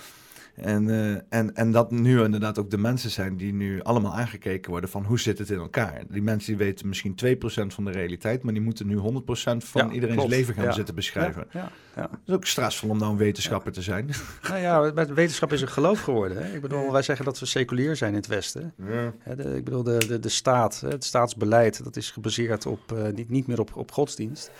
En, 0.55 0.89
eh, 0.89 1.39
en, 1.39 1.55
en 1.55 1.71
dat 1.71 1.91
nu 1.91 2.23
inderdaad 2.23 2.59
ook 2.59 2.69
de 2.69 2.77
mensen 2.77 3.09
zijn 3.09 3.37
die 3.37 3.53
nu 3.53 3.81
allemaal 3.81 4.13
aangekeken 4.13 4.71
worden 4.71 4.89
van 4.89 5.03
hoe 5.03 5.19
zit 5.19 5.37
het 5.37 5.49
in 5.49 5.57
elkaar. 5.57 6.03
Die 6.09 6.21
mensen 6.21 6.47
die 6.57 6.65
weten 6.65 6.87
misschien 6.87 7.15
2% 7.15 7.73
van 7.73 7.85
de 7.85 7.91
realiteit, 7.91 8.43
maar 8.43 8.53
die 8.53 8.61
moeten 8.61 8.87
nu 8.87 8.97
100% 8.97 9.63
van 9.63 9.87
Ja, 9.87 9.93
iedereen's 9.93 10.17
klopt. 10.17 10.29
leven 10.33 10.53
gaan 10.53 10.63
Ja. 10.63 10.71
zitten 10.71 10.95
beschrijven. 10.95 11.45
Ja, 11.51 11.71
ja. 11.95 12.01
Het 12.01 12.19
is 12.25 12.33
ook 12.33 12.45
stressvol 12.45 12.89
om 12.89 12.97
nou 12.97 13.11
een 13.11 13.17
wetenschapper 13.17 13.71
te 13.71 13.81
zijn. 13.81 14.09
Nou 14.49 14.59
ja, 14.61 14.91
met 14.95 15.13
wetenschap 15.13 15.53
is 15.53 15.61
een 15.61 15.67
geloof 15.67 15.99
geworden. 16.01 16.43
Hè? 16.45 16.53
Ik 16.55 16.61
bedoel, 16.61 16.91
wij 16.91 17.01
zeggen 17.01 17.25
dat 17.25 17.39
we 17.39 17.45
seculier 17.45 17.95
zijn 17.95 18.09
in 18.11 18.17
het 18.17 18.27
Westen. 18.27 18.73
Hè, 19.19 19.35
de, 19.35 19.55
ik 19.55 19.63
bedoel, 19.63 19.83
de, 19.83 20.05
de, 20.07 20.19
de 20.19 20.29
staat, 20.29 20.79
het 20.85 21.03
staatsbeleid, 21.03 21.83
dat 21.83 21.95
is 21.95 22.11
gebaseerd 22.11 22.65
op, 22.65 22.91
eh, 22.91 23.13
niet, 23.13 23.29
niet 23.29 23.47
meer 23.47 23.59
op, 23.59 23.75
op 23.75 23.91
godsdienst, 23.91 24.51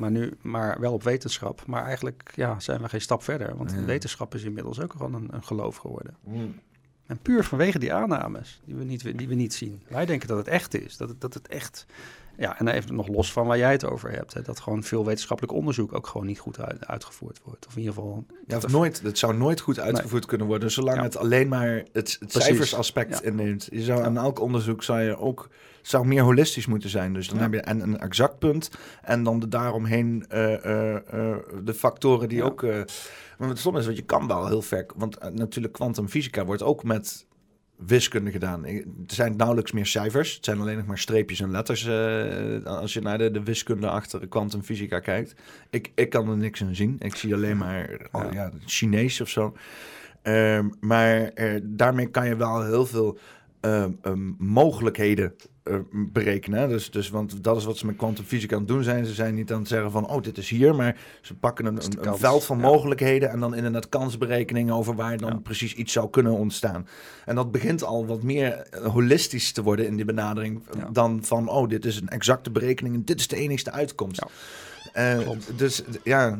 maar, 0.00 0.10
nu, 0.10 0.32
maar 0.42 0.80
wel 0.80 0.92
op 0.92 1.02
wetenschap. 1.02 1.66
Maar 1.66 1.84
eigenlijk 1.84 2.32
ja, 2.34 2.60
zijn 2.60 2.82
we 2.82 2.88
geen 2.88 3.00
stap 3.00 3.22
verder, 3.22 3.56
want 3.56 3.70
Ja. 3.70 3.84
wetenschap 3.84 4.34
is 4.34 4.42
inmiddels 4.42 4.80
ook 4.80 4.92
gewoon 4.92 5.14
een, 5.14 5.28
een 5.30 5.44
geloof 5.44 5.76
geworden. 5.76 6.16
En 7.06 7.18
puur 7.22 7.44
vanwege 7.44 7.78
die 7.78 7.92
aannames 7.92 8.60
die 8.64 8.74
we, 8.74 8.84
niet, 8.84 9.18
die 9.18 9.28
we 9.28 9.34
niet 9.34 9.54
zien. 9.54 9.82
Wij 9.88 10.06
denken 10.06 10.28
dat 10.28 10.36
het 10.36 10.48
echt 10.48 10.74
is, 10.80 10.96
dat 10.96 11.08
het, 11.08 11.20
dat 11.20 11.34
het 11.34 11.48
echt... 11.48 11.86
Ja, 12.40 12.58
en 12.58 12.64
dan 12.64 12.74
even 12.74 12.94
nog 12.94 13.08
los 13.08 13.32
van 13.32 13.46
waar 13.46 13.58
jij 13.58 13.72
het 13.72 13.84
over 13.84 14.10
hebt. 14.10 14.34
Hè, 14.34 14.42
dat 14.42 14.60
gewoon 14.60 14.82
veel 14.82 15.04
wetenschappelijk 15.04 15.54
onderzoek 15.56 15.94
ook 15.94 16.06
gewoon 16.06 16.26
niet 16.26 16.38
goed 16.38 16.60
uit- 16.60 16.86
uitgevoerd 16.86 17.40
wordt. 17.44 17.66
Of 17.66 17.72
in 17.72 17.78
ieder 17.78 17.94
geval... 17.94 18.24
Ja, 18.46 18.56
of 18.56 18.62
dat- 18.62 18.70
nooit, 18.70 19.02
het 19.02 19.18
zou 19.18 19.36
nooit 19.36 19.60
goed 19.60 19.80
uitgevoerd 19.80 20.26
kunnen 20.26 20.46
worden, 20.46 20.70
zolang 20.70 20.96
Ja. 20.96 21.02
het 21.02 21.16
alleen 21.16 21.48
maar 21.48 21.84
het, 21.92 22.18
cijfersaspect 22.26 23.18
Ja. 23.22 23.28
inneemt. 23.30 23.68
Je 23.72 23.82
zou 23.82 24.02
aan 24.02 24.16
elk 24.16 24.40
onderzoek 24.40 24.82
zou 24.82 25.00
je 25.00 25.18
ook 25.18 25.48
zou 25.82 26.06
meer 26.06 26.22
holistisch 26.22 26.66
moeten 26.66 26.90
zijn. 26.90 27.12
Dus 27.12 27.28
dan 27.28 27.38
heb 27.38 27.52
je 27.52 27.60
en 27.60 27.80
een 27.80 27.98
exact 27.98 28.38
punt 28.38 28.70
en 29.02 29.22
dan 29.22 29.40
de 29.40 29.48
daaromheen 29.48 30.24
eh, 30.28 30.64
eh, 30.64 30.96
eh, 30.96 31.36
de 31.64 31.74
factoren 31.74 32.28
die 32.28 32.42
ook. 32.42 32.62
maar 33.38 33.48
het 33.48 33.58
stom 33.58 33.76
is, 33.76 33.84
want 33.84 33.96
je 33.96 34.02
kan 34.04 34.26
wel 34.26 34.46
heel 34.46 34.62
ver, 34.62 34.86
want 34.96 35.32
natuurlijk 35.34 35.72
kwantumfysica 35.72 36.44
wordt 36.44 36.62
ook 36.62 36.84
met 36.84 37.26
wiskunde 37.86 38.30
gedaan. 38.30 38.66
Er 38.66 38.84
zijn 39.06 39.36
nauwelijks 39.36 39.72
meer 39.72 39.86
cijfers. 39.86 40.34
Het 40.34 40.44
zijn 40.44 40.60
alleen 40.60 40.76
nog 40.76 40.86
maar 40.86 40.98
streepjes 40.98 41.40
en 41.40 41.50
letters 41.50 41.86
eh, 41.86 42.64
als 42.64 42.92
je 42.92 43.00
naar 43.00 43.18
de, 43.18 43.30
de 43.30 43.42
wiskunde 43.42 43.88
achter 43.88 44.28
kwantumfysica 44.28 44.98
kijkt. 44.98 45.34
Ik, 45.70 45.92
ik 45.94 46.10
kan 46.10 46.28
er 46.28 46.36
niks 46.36 46.62
aan 46.62 46.74
zien. 46.74 46.96
Ik 46.98 47.14
zie 47.14 47.34
alleen 47.34 47.56
maar 47.56 48.08
oh, 48.12 48.22
Ja. 48.22 48.32
ja, 48.32 48.50
Chinees 48.66 49.20
of 49.20 49.28
zo. 49.28 49.56
Ehm, 50.22 50.68
maar 50.80 51.22
eh, 51.22 51.60
daarmee 51.62 52.06
kan 52.06 52.28
je 52.28 52.36
wel 52.36 52.64
heel 52.64 52.86
veel 52.86 53.18
ehm, 53.60 53.90
ehm, 54.02 54.30
mogelijkheden 54.38 55.34
eh, 55.70 55.78
berekenen. 55.92 56.68
Dus, 56.68 56.90
dus, 56.90 57.08
want 57.08 57.44
dat 57.44 57.56
is 57.56 57.64
wat 57.64 57.76
ze 57.76 57.86
met 57.86 57.96
kwantumfysica 57.96 58.54
aan 58.54 58.60
het 58.60 58.68
doen 58.68 58.82
zijn. 58.82 59.06
Ze 59.06 59.14
zijn 59.14 59.34
niet 59.34 59.52
aan 59.52 59.58
het 59.58 59.68
zeggen 59.68 59.90
van, 59.90 60.08
oh, 60.08 60.22
dit 60.22 60.38
is 60.38 60.48
hier. 60.48 60.74
Maar 60.74 60.96
ze 61.20 61.34
pakken 61.34 61.66
een, 61.66 61.78
een, 62.00 62.16
veld 62.18 62.44
van 62.44 62.58
Ja. 62.58 62.62
mogelijkheden... 62.62 63.30
en 63.30 63.40
dan 63.40 63.54
inderdaad 63.54 63.88
kansberekeningen 63.88 64.74
over 64.74 64.94
waar 64.94 65.16
dan 65.16 65.32
Ja. 65.32 65.38
precies 65.38 65.74
iets 65.74 65.92
zou 65.92 66.10
kunnen 66.10 66.32
ontstaan. 66.32 66.86
En 67.24 67.34
dat 67.34 67.52
begint 67.52 67.84
al 67.84 68.06
wat 68.06 68.22
meer 68.22 68.52
eh, 68.52 68.84
holistisch 68.84 69.52
te 69.52 69.62
worden 69.62 69.86
in 69.86 69.96
die 69.96 70.04
benadering... 70.04 70.62
Ja. 70.78 70.88
dan 70.92 71.24
van, 71.24 71.48
oh, 71.48 71.68
dit 71.68 71.84
is 71.84 72.00
een 72.00 72.08
exacte 72.08 72.50
berekening... 72.50 72.94
en 72.94 73.04
dit 73.04 73.20
is 73.20 73.28
de 73.28 73.36
enigste 73.36 73.70
uitkomst. 73.70 74.24
Klopt. 75.22 75.58
dus 75.58 75.82
ja, 76.04 76.38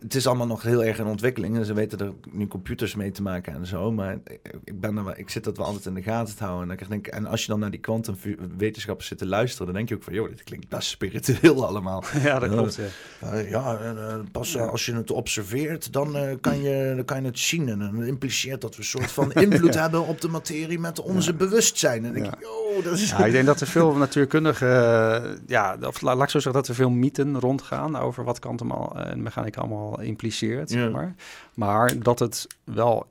het 0.00 0.14
is 0.14 0.26
allemaal 0.26 0.46
nog 0.46 0.62
heel 0.62 0.84
erg 0.84 0.98
in 0.98 1.06
ontwikkeling. 1.06 1.56
En 1.56 1.64
ze 1.64 1.74
weten 1.74 1.98
er 1.98 2.12
nu 2.30 2.46
computers 2.46 2.94
mee 2.94 3.10
te 3.10 3.22
maken 3.22 3.54
en 3.54 3.66
zo. 3.66 3.92
Maar 3.92 4.18
ik, 4.64 4.80
ben 4.80 4.96
er 4.96 5.04
wel, 5.04 5.14
ik 5.16 5.30
zit 5.30 5.44
dat 5.44 5.56
wel 5.56 5.66
altijd 5.66 5.86
in 5.86 5.94
de 5.94 6.02
gaten 6.02 6.36
te 6.36 6.44
houden. 6.44 6.70
En, 6.70 6.78
ik 6.78 6.88
denk, 6.88 7.06
en 7.06 7.26
als 7.26 7.40
je 7.42 7.46
dan 7.48 7.58
naar 7.60 7.70
die 7.70 7.80
kwantumwetenschappers 7.80 9.08
zit 9.08 9.18
te 9.18 9.26
luisteren... 9.26 9.66
dan 9.66 9.74
denk 9.74 9.88
je 9.88 9.94
ook 9.94 10.02
van, 10.02 10.12
joh, 10.14 10.28
dit 10.28 10.42
klinkt 10.44 10.68
best 10.68 10.88
spiritueel 10.88 11.66
allemaal. 11.66 12.02
Ja, 12.22 12.38
dat 12.38 12.50
klopt. 12.50 12.78
Ja. 13.20 13.30
Eh, 13.32 13.50
ja, 13.50 13.78
en, 13.78 13.98
eh, 13.98 14.16
pas 14.32 14.52
Ja. 14.52 14.64
als 14.64 14.86
je 14.86 14.94
het 14.94 15.10
observeert, 15.10 15.92
dan, 15.92 16.16
eh, 16.16 16.34
kan 16.40 16.62
je, 16.62 16.92
dan 16.96 17.04
kan 17.04 17.20
je 17.20 17.26
het 17.26 17.38
zien. 17.38 17.68
En 17.68 17.78
dan 17.78 18.04
impliceert 18.04 18.60
dat 18.60 18.72
we 18.74 18.78
een 18.78 18.84
soort 18.88 19.10
van 19.12 19.32
invloed 19.32 19.74
hebben 19.84 20.06
op 20.06 20.20
de 20.20 20.28
materie 20.28 20.78
met 20.78 21.00
onze 21.00 21.34
bewustzijn. 21.34 22.04
En 22.04 22.12
denk 22.12 22.26
ik, 22.26 22.34
joh, 22.40 22.84
dat 22.84 22.92
is... 22.92 23.10
Ja, 23.10 23.24
ik 23.24 23.32
denk 23.32 23.46
dat 23.46 23.60
er 23.60 23.66
veel 23.66 23.94
natuurkundige, 23.94 24.66
eh, 24.66 25.30
ja, 25.46 25.76
of 25.80 26.00
la- 26.00 26.14
laat 26.14 26.24
ik 26.24 26.30
zo 26.30 26.38
zeggen 26.38 26.60
dat 26.60 26.68
er 26.68 26.74
veel 26.74 26.90
mythen 26.90 27.40
rondgaan 27.40 27.96
over 27.96 28.24
wat 28.24 28.38
kwantum 28.38 28.70
en 28.94 29.22
mechanica 29.22 29.60
allemaal 29.60 29.73
impliceert, 30.00 30.70
Ja. 30.70 30.78
zeg 30.82 30.90
maar. 30.92 31.14
Maar 31.54 31.98
dat 32.02 32.18
het 32.18 32.46
wel 32.64 33.06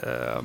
ehm, 0.00 0.44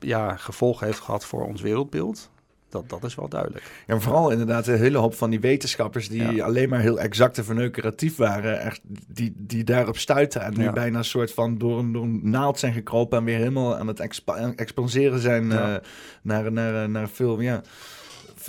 ja, 0.00 0.36
gevolgen 0.36 0.86
heeft 0.86 1.00
gehad 1.00 1.24
voor 1.24 1.46
ons 1.46 1.60
wereldbeeld, 1.60 2.30
dat, 2.68 2.88
dat 2.88 3.04
is 3.04 3.14
wel 3.14 3.28
duidelijk. 3.28 3.64
Ja, 3.86 3.94
en 3.94 4.00
vooral 4.02 4.30
inderdaad 4.30 4.66
een 4.66 4.78
hele 4.78 4.98
hoop 4.98 5.14
van 5.14 5.30
die 5.30 5.40
wetenschappers 5.40 6.08
die 6.08 6.32
Ja. 6.32 6.44
alleen 6.44 6.68
maar 6.68 6.80
heel 6.80 7.00
exact 7.00 7.38
en 7.38 7.44
verneukeratief 7.44 8.16
waren, 8.16 8.60
echt, 8.60 8.80
die, 9.06 9.34
die 9.36 9.64
daarop 9.64 9.98
stuiten 9.98 10.42
en 10.42 10.54
nu 10.56 10.62
Ja. 10.64 10.72
bijna 10.72 10.98
een 10.98 11.04
soort 11.04 11.32
van 11.32 11.58
door 11.58 11.78
een, 11.78 11.92
door 11.92 12.02
een 12.02 12.20
naald 12.22 12.58
zijn 12.58 12.72
gekropen 12.72 13.18
en 13.18 13.24
weer 13.24 13.38
helemaal 13.38 13.76
aan 13.76 13.86
het 13.86 14.00
expa- 14.00 14.52
expanseren 14.56 15.20
zijn 15.20 15.50
Ja. 15.50 15.74
eh, 15.76 15.82
naar, 16.22 16.52
naar, 16.52 16.88
naar 16.90 17.08
veel, 17.08 17.40
ja, 17.40 17.60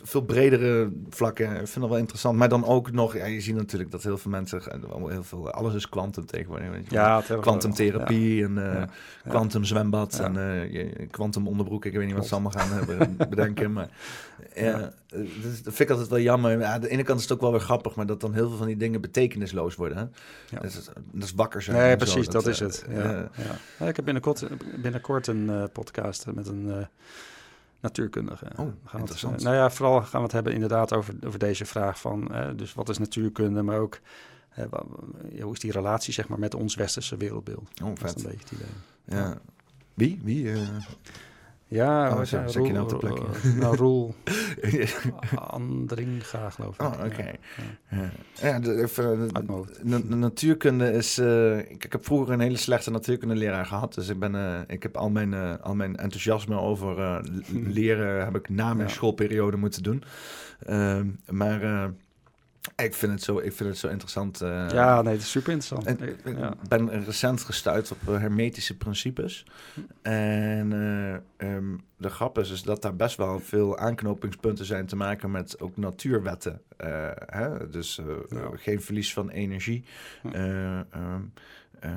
veel 0.04 0.22
bredere 0.22 0.92
vlakken. 1.10 1.50
Ik 1.52 1.56
vind 1.68 1.80
dat 1.80 1.90
wel 1.90 1.98
interessant. 1.98 2.38
Maar 2.38 2.50
dan 2.50 2.66
ook 2.66 2.92
nog, 2.92 3.16
ja, 3.18 3.26
je 3.26 3.42
ziet 3.42 3.56
natuurlijk 3.56 3.92
dat 3.92 4.04
heel 4.04 4.18
veel 4.18 4.32
mensen, 4.32 4.62
eh, 4.72 5.08
heel 5.08 5.24
veel, 5.24 5.52
alles 5.52 5.74
is 5.74 5.90
kwantum 5.90 6.26
tegenwoordig. 6.26 6.70
weet 6.70 6.84
je 6.90 6.96
wel. 6.96 7.04
Ja, 7.04 7.22
Kwantumtherapie 7.42 8.44
en 8.44 8.54
Ja. 8.56 8.74
eh 8.74 8.80
Ja. 9.24 9.30
kwantumzwembad 9.30 10.16
Ja. 10.18 10.24
en 10.24 10.62
eh, 10.72 11.08
kwantumonderbroek. 11.12 11.86
Ik 11.86 11.94
weet 11.94 12.06
niet 12.06 12.16
wat 12.16 12.28
ze 12.28 12.34
allemaal 12.34 12.52
gaan 12.52 12.80
bedenken. 13.30 13.74
Maar 13.74 13.90
eh, 14.54 14.76
dus 15.42 15.64
dat 15.64 15.74
vind 15.74 15.80
ik 15.80 15.90
altijd 15.90 16.08
wel 16.10 16.20
jammer. 16.20 16.60
Ja, 16.60 16.74
aan 16.74 16.82
de 16.82 16.90
ene 16.90 17.04
kant 17.04 17.18
is 17.18 17.24
het 17.24 17.34
ook 17.34 17.42
wel 17.42 17.52
weer 17.52 17.60
grappig, 17.60 17.96
maar 17.96 18.06
dat 18.06 18.22
dan 18.22 18.34
heel 18.34 18.48
veel 18.50 18.58
van 18.58 18.68
die 18.68 18.78
dingen 18.78 19.02
betekenisloos 19.02 19.76
worden. 19.76 19.98
Hè? 19.98 20.06
Dat, 20.56 20.64
is, 20.64 20.74
dat 21.12 21.24
is 21.24 21.34
wakker 21.34 21.62
zijn. 21.62 21.78
Nee, 21.78 21.90
zo. 21.90 21.96
precies, 21.98 22.28
dat, 22.28 22.48
is 22.48 22.62
eh, 22.62 22.68
het. 22.68 22.86
eh, 22.90 22.96
Ja, 22.96 23.12
ja. 23.12 23.56
Ja, 23.80 23.86
ik 23.88 23.96
heb 23.96 24.06
binnenkort, 24.06 24.48
binnenkort 24.82 25.28
een 25.28 25.50
eh, 25.50 25.64
podcast 25.74 26.26
met 26.34 26.48
een 26.48 26.66
eh, 26.72 26.86
natuurkundige. 27.80 28.46
Oh, 28.46 28.56
gaan 28.58 28.68
het, 28.86 28.94
interessant. 29.00 29.38
eh, 29.38 29.44
nou 29.44 29.56
ja, 29.56 29.70
vooral 29.70 30.02
gaan 30.02 30.20
we 30.20 30.26
het 30.26 30.32
hebben 30.32 30.54
inderdaad 30.54 30.94
over, 30.94 31.16
over 31.26 31.40
deze 31.40 31.66
vraag 31.66 32.00
van, 32.00 32.34
eh, 32.34 32.50
dus 32.56 32.74
wat 32.74 32.90
is 32.90 32.98
natuurkunde, 32.98 33.62
maar 33.62 33.80
ook 33.80 34.00
wa- 34.70 34.84
hoe 35.42 35.54
is 35.54 35.60
die 35.60 35.72
relatie 35.72 36.14
zeg 36.14 36.28
maar, 36.28 36.40
met 36.40 36.54
ons 36.56 36.76
westerse 36.76 37.18
wereldbeeld? 37.18 37.70
Oh, 37.84 37.88
Dat 37.96 38.04
is 38.04 38.12
vet. 38.12 38.16
een 38.16 38.30
beetje 38.32 38.40
het 38.40 38.52
idee. 38.52 39.20
Ja. 39.20 39.38
Wie? 39.94 40.20
Wie? 40.24 40.52
eh? 40.52 40.60
Ja, 41.70 42.12
Oh, 42.12 42.18
heet 42.18 42.32
hij? 42.32 42.48
zeg 42.48 42.66
je 42.68 42.72
nou 42.74 42.90
Roel- 42.90 43.00
ter 43.00 43.10
plekke? 43.10 43.22
eh, 43.50 43.54
nou, 43.60 43.76
Roel 43.76 44.16
Andringa, 45.36 46.50
geloof 46.50 46.76
ik. 46.76 46.82
oh, 46.82 46.94
oké. 47.06 47.24
Ja, 47.24 47.32
Ja, 47.90 48.10
ja 48.42 48.60
de, 48.60 48.82
even, 48.82 49.30
de, 49.84 50.08
de 50.08 50.16
natuurkunde 50.16 50.92
is... 50.92 51.18
eh, 51.18 51.58
ik, 51.58 51.84
ik 51.84 51.92
heb 51.92 52.06
vroeger 52.06 52.34
een 52.34 52.40
hele 52.40 52.58
slechte 52.58 52.92
natuurkundeleraar 52.92 53.66
gehad. 53.66 53.94
Dus 53.94 54.10
ik, 54.10 54.20
ben, 54.20 54.36
eh, 54.36 54.60
ik 54.68 54.84
heb 54.84 54.98
al 54.98 55.10
mijn, 55.10 55.34
eh, 55.34 55.54
al 55.62 55.76
mijn 55.76 55.96
enthousiasme 55.96 56.60
over 56.60 57.00
eh, 57.00 57.18
leren... 57.78 58.24
heb 58.26 58.36
ik 58.36 58.50
na 58.50 58.74
mijn 58.74 58.90
schoolperiode 58.90 59.58
moeten 59.58 59.84
doen. 59.84 60.04
Ehm, 60.66 61.08
maar 61.30 61.62
eh, 61.64 61.86
ik, 62.76 62.94
vind 62.94 63.12
het 63.12 63.24
zo, 63.24 63.38
ik 63.38 63.54
vind 63.54 63.70
het 63.70 63.78
zo 63.78 63.88
interessant. 63.88 64.42
eh, 64.42 64.70
ja, 64.70 65.02
nee, 65.02 65.14
het 65.14 65.22
is 65.22 65.32
super 65.32 65.52
interessant. 65.54 66.00
En, 66.00 66.10
ik 66.10 66.38
ja. 66.38 66.54
ben 66.68 67.04
recent 67.04 67.42
gestuurd 67.44 67.92
op 67.92 67.98
eh, 68.08 68.20
hermetische 68.20 68.78
principes. 68.78 69.46
En 70.02 70.74
eh, 70.74 71.48
ehm, 71.50 71.76
de 71.98 72.10
grap 72.10 72.38
is, 72.38 72.50
is 72.52 72.64
dat 72.64 72.82
daar 72.82 72.96
best 72.96 73.18
wel 73.18 73.40
veel 73.40 73.78
aanknopingspunten 73.78 74.66
zijn 74.66 74.86
te 74.86 74.96
maken 74.96 75.32
met 75.32 75.60
ook 75.60 75.78
natuurwetten. 75.78 76.62
Hè? 77.26 77.70
Dus 77.70 78.02
Ja. 78.30 78.50
geen 78.54 78.82
verlies 78.82 79.14
van 79.14 79.30
energie. 79.30 79.84
Hm. 80.22 80.30
Eh, 81.80 81.92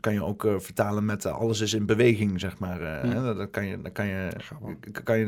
kan 0.00 0.12
je 0.12 0.24
ook 0.24 0.44
eh, 0.44 0.58
vertalen 0.58 1.04
met 1.04 1.24
eh, 1.24 1.32
alles 1.32 1.60
is 1.60 1.74
in 1.74 1.86
beweging, 1.86 2.40
zeg 2.40 2.58
maar. 2.58 2.80
hè? 2.80 3.34
Dan 3.34 3.50
kan 3.50 3.66
je, 3.66 3.82
dan 3.82 3.92
kan 3.92 4.06
je, 4.06 4.28
Gewoon. 4.36 4.76
kan 5.04 5.18
je 5.18 5.26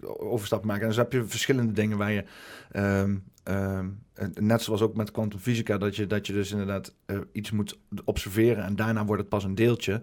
de 0.00 0.18
overstap 0.20 0.64
maken. 0.64 0.82
En 0.82 0.88
dus 0.88 0.96
heb 0.96 1.12
je 1.12 1.24
verschillende 1.24 1.72
dingen 1.72 1.98
waar 1.98 2.12
je... 2.12 2.24
ehm, 2.72 3.16
ehm, 3.42 3.88
eh, 4.14 4.26
net 4.34 4.62
zoals 4.62 4.82
ook 4.82 4.94
met 4.96 5.10
kwantumfysica, 5.10 5.78
dat 5.78 5.96
je, 5.96 6.06
dat 6.06 6.26
je 6.26 6.32
dus 6.32 6.50
inderdaad 6.50 6.94
iets 7.32 7.50
moet 7.50 7.78
observeren 8.04 8.64
en 8.64 8.76
daarna 8.76 9.04
wordt 9.04 9.20
het 9.20 9.30
pas 9.30 9.44
een 9.44 9.54
deeltje. 9.54 10.00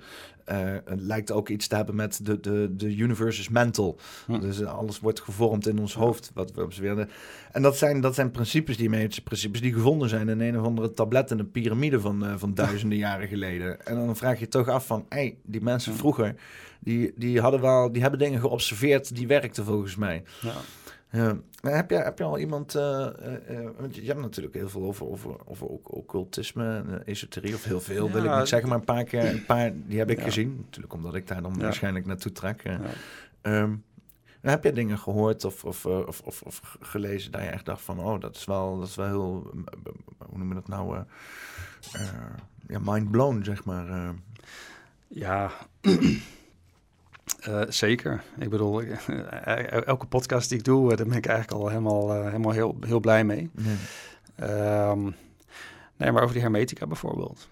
Eh, 0.48 0.74
het 0.86 1.02
lijkt 1.02 1.32
ook 1.32 1.50
iets 1.50 1.68
te 1.68 1.76
hebben 1.76 1.96
met 1.96 2.20
de, 2.26 2.40
de, 2.40 2.76
de 2.76 2.96
universe 2.96 3.40
is 3.40 3.50
mental. 3.50 4.00
Hm. 4.26 4.40
Dus 4.40 4.64
alles 4.64 5.00
wordt 5.00 5.22
gevormd 5.22 5.68
in 5.68 5.80
ons 5.80 5.94
hoofd, 5.94 6.32
wat 6.34 6.52
we 6.52 6.64
observeren. 6.64 7.10
En 7.52 7.62
dat 7.62 7.78
zijn, 7.78 8.02
dat 8.02 8.16
zijn 8.16 8.32
principes, 8.32 8.78
die 8.78 8.90
medische 8.90 9.24
principes, 9.24 9.62
die 9.62 9.74
gevonden 9.74 10.10
zijn 10.10 10.30
in 10.30 10.40
een 10.40 10.60
of 10.60 10.66
andere 10.66 10.94
tablet 10.94 11.32
in 11.32 11.40
een 11.40 11.52
piramide 11.52 12.00
van, 12.00 12.26
eh, 12.26 12.34
van 12.38 12.54
duizenden 12.64 12.98
jaren 12.98 13.28
geleden. 13.28 13.86
En 13.86 13.96
dan 13.96 14.16
vraag 14.16 14.34
je 14.34 14.40
je 14.40 14.48
toch 14.48 14.68
af 14.68 14.86
van, 14.86 15.06
hey, 15.10 15.38
die 15.44 15.62
mensen 15.62 15.92
Hm. 15.92 15.98
vroeger, 15.98 16.36
die, 16.80 17.14
die, 17.16 17.42
hadden 17.42 17.62
wel, 17.62 17.92
die 17.92 18.02
hebben 18.02 18.20
dingen 18.20 18.40
geobserveerd, 18.40 19.16
die 19.16 19.28
werkten 19.28 19.66
volgens 19.66 19.96
mij. 19.96 20.24
Ja. 20.42 20.54
Heb, 21.62 21.90
je, 21.90 21.96
heb 21.96 22.18
je 22.18 22.24
al 22.24 22.38
iemand, 22.38 22.76
eh, 22.76 23.06
eh, 23.08 23.58
eh, 23.60 23.70
want 23.80 23.96
je 23.96 24.02
je 24.02 24.08
hebt 24.08 24.20
natuurlijk 24.20 24.56
heel 24.56 24.70
veel 24.70 24.84
over, 24.84 25.06
over, 25.08 25.36
over 25.46 25.70
ook 25.70 25.96
occultisme 25.96 26.76
en 26.88 27.06
esoterie, 27.06 27.54
of 27.56 27.64
heel 27.64 27.80
veel 27.82 28.12
wil 28.12 28.24
ik 28.24 28.36
niet 28.38 28.48
zeggen, 28.48 28.70
maar 28.70 28.78
een 28.78 28.84
paar 28.84 29.04
keer, 29.04 29.26
een 29.26 29.46
paar, 29.46 29.72
die 29.76 29.98
heb 29.98 30.10
ik 30.10 30.18
Ja. 30.18 30.24
gezien. 30.24 30.56
Natuurlijk 30.66 30.94
omdat 30.94 31.16
ik 31.16 31.28
daar 31.28 31.42
dan 31.42 31.54
Ja. 31.58 31.62
waarschijnlijk 31.64 32.06
naartoe 32.06 32.32
trek. 32.32 32.64
eh. 32.64 32.80
Ehm, 33.42 33.76
heb 34.42 34.64
je 34.64 34.72
dingen 34.74 34.98
gehoord 34.98 35.46
of, 35.46 35.66
of, 35.66 35.86
of, 35.86 36.22
of, 36.22 36.42
of 36.42 36.78
gelezen 36.80 37.32
dat 37.32 37.42
je 37.42 37.48
echt 37.48 37.66
dacht 37.66 37.82
van, 37.82 38.00
oh, 38.00 38.20
dat 38.20 38.36
is 38.36 38.46
wel, 38.46 38.80
dat 38.80 38.88
is 38.88 38.96
wel 38.96 39.06
heel, 39.08 39.52
hoe 40.30 40.38
noem 40.38 40.48
je 40.48 40.54
dat 40.54 40.68
nou, 40.68 41.04
ja, 42.68 42.80
mind 42.82 43.12
blown, 43.12 43.44
zeg 43.44 43.64
maar. 43.66 44.14
Ja, 45.08 45.52
Eh, 47.40 47.62
zeker. 47.68 48.24
Ik 48.40 48.50
bedoel, 48.50 48.82
eh, 48.82 49.88
elke 49.88 50.06
podcast 50.06 50.50
die 50.50 50.58
ik 50.58 50.64
doe, 50.64 50.92
eh, 50.92 50.98
daar 50.98 51.08
ben 51.08 51.18
ik 51.18 51.26
eigenlijk 51.26 51.62
al 51.62 51.68
helemaal, 51.70 52.24
helemaal 52.24 52.52
heel, 52.52 52.78
heel 52.86 53.00
blij 53.00 53.24
mee. 53.24 53.50
Ehm, 54.36 55.04
nee, 55.98 56.12
maar 56.12 56.22
over 56.22 56.34
die 56.34 56.42
hermetica 56.42 56.88
bijvoorbeeld. 56.88 57.50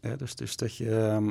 Ja, 0.00 0.16
dus, 0.16 0.34
dus 0.34 0.56
dat 0.56 0.76
je, 0.76 0.98
ehm, 0.98 1.28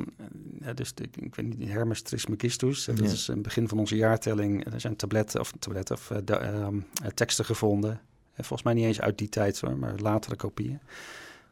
ja, 0.59 0.73
dus 0.73 0.93
de, 0.93 1.03
ik 1.19 1.35
weet 1.35 1.57
niet, 1.57 1.69
Hermes 1.69 2.01
Trismegistus, 2.01 2.85
dat 2.85 2.97
Ja. 2.97 3.03
is 3.03 3.27
in 3.27 3.33
het 3.33 3.43
begin 3.43 3.67
van 3.67 3.79
onze 3.79 3.95
jaartelling. 3.95 4.73
Er 4.73 4.79
zijn 4.81 4.95
tabletten 4.95 5.39
of, 5.39 5.53
tabletten 5.59 5.95
of 5.95 6.11
eh, 6.11 6.17
ehm, 6.41 6.79
eh, 7.03 7.09
teksten 7.13 7.45
gevonden. 7.45 8.01
Volgens 8.35 8.63
mij 8.63 8.73
niet 8.73 8.85
eens 8.85 9.01
uit 9.01 9.17
die 9.17 9.29
tijd 9.29 9.59
hoor, 9.59 9.77
maar 9.77 9.95
latere 9.95 10.35
kopieën. 10.35 10.79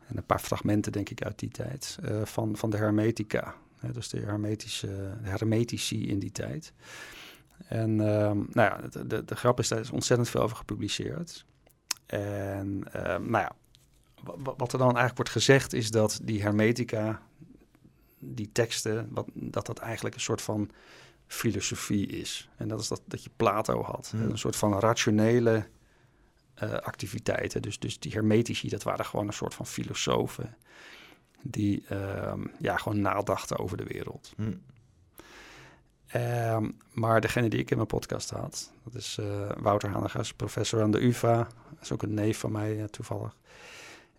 En 0.07 0.17
een 0.17 0.25
paar 0.25 0.39
fragmenten, 0.39 0.91
denk 0.91 1.09
ik, 1.09 1.23
uit 1.23 1.39
die 1.39 1.49
tijd. 1.49 1.97
van, 2.23 2.57
van 2.57 2.69
de 2.69 2.77
Hermetica. 2.77 3.55
Hè, 3.79 3.91
dus 3.91 4.09
de, 4.09 4.19
hermetische, 4.19 5.17
de 5.23 5.29
hermetici 5.29 6.07
in 6.09 6.19
die 6.19 6.31
tijd. 6.31 6.73
En 7.67 7.89
ehm, 8.01 8.37
nou 8.37 8.51
ja, 8.53 8.81
de, 8.89 9.07
de, 9.07 9.25
de 9.25 9.35
grap 9.35 9.59
is, 9.59 9.67
daar 9.67 9.79
is 9.79 9.91
ontzettend 9.91 10.29
veel 10.29 10.41
over 10.41 10.57
gepubliceerd. 10.57 11.45
En 12.05 12.83
ehm, 12.91 13.29
nou 13.29 13.43
ja, 13.43 13.51
wa- 14.23 14.35
wa- 14.37 14.53
wat 14.57 14.71
er 14.71 14.77
dan 14.77 14.87
eigenlijk 14.87 15.15
wordt 15.15 15.31
gezegd 15.31 15.73
is 15.73 15.91
dat 15.91 16.19
die 16.23 16.41
hermetica, 16.41 17.21
die 18.19 18.49
teksten, 18.51 19.07
wat, 19.11 19.27
dat 19.33 19.65
dat 19.65 19.79
eigenlijk 19.79 20.15
een 20.15 20.21
soort 20.21 20.41
van 20.41 20.69
filosofie 21.27 22.07
is. 22.07 22.49
En 22.57 22.67
dat 22.67 22.79
is 22.79 22.87
dat, 22.87 23.01
dat 23.05 23.23
je 23.23 23.29
Plato 23.35 23.83
had. 23.83 24.09
Hmm. 24.11 24.29
Een 24.29 24.37
soort 24.37 24.55
van 24.55 24.79
rationele 24.79 25.67
eh, 26.53 26.71
activiteiten. 26.71 27.61
Dus, 27.61 27.79
dus 27.79 27.99
die 27.99 28.11
hermetici, 28.11 28.69
dat 28.69 28.83
waren 28.83 29.05
gewoon 29.05 29.27
een 29.27 29.33
soort 29.33 29.53
van 29.53 29.65
filosofen. 29.65 30.57
Die 31.41 31.85
ehm, 31.87 32.45
ja, 32.59 32.77
gewoon 32.77 33.01
nadachten 33.01 33.59
over 33.59 33.77
de 33.77 33.83
wereld. 33.83 34.33
Hm. 34.35 34.51
Ehm, 36.09 36.69
maar 36.91 37.21
degene 37.21 37.49
die 37.49 37.59
ik 37.59 37.69
in 37.69 37.75
mijn 37.75 37.87
podcast 37.87 38.29
had, 38.29 38.71
dat 38.83 38.95
is 38.95 39.17
eh, 39.19 39.49
Wouter 39.57 39.89
Hanegas, 39.89 40.33
professor 40.33 40.81
aan 40.81 40.91
de 40.91 41.03
UvA. 41.03 41.37
Dat 41.69 41.81
is 41.81 41.91
ook 41.91 42.03
een 42.03 42.13
neef 42.13 42.37
van 42.37 42.51
mij 42.51 42.79
eh, 42.79 42.83
toevallig. 42.83 43.35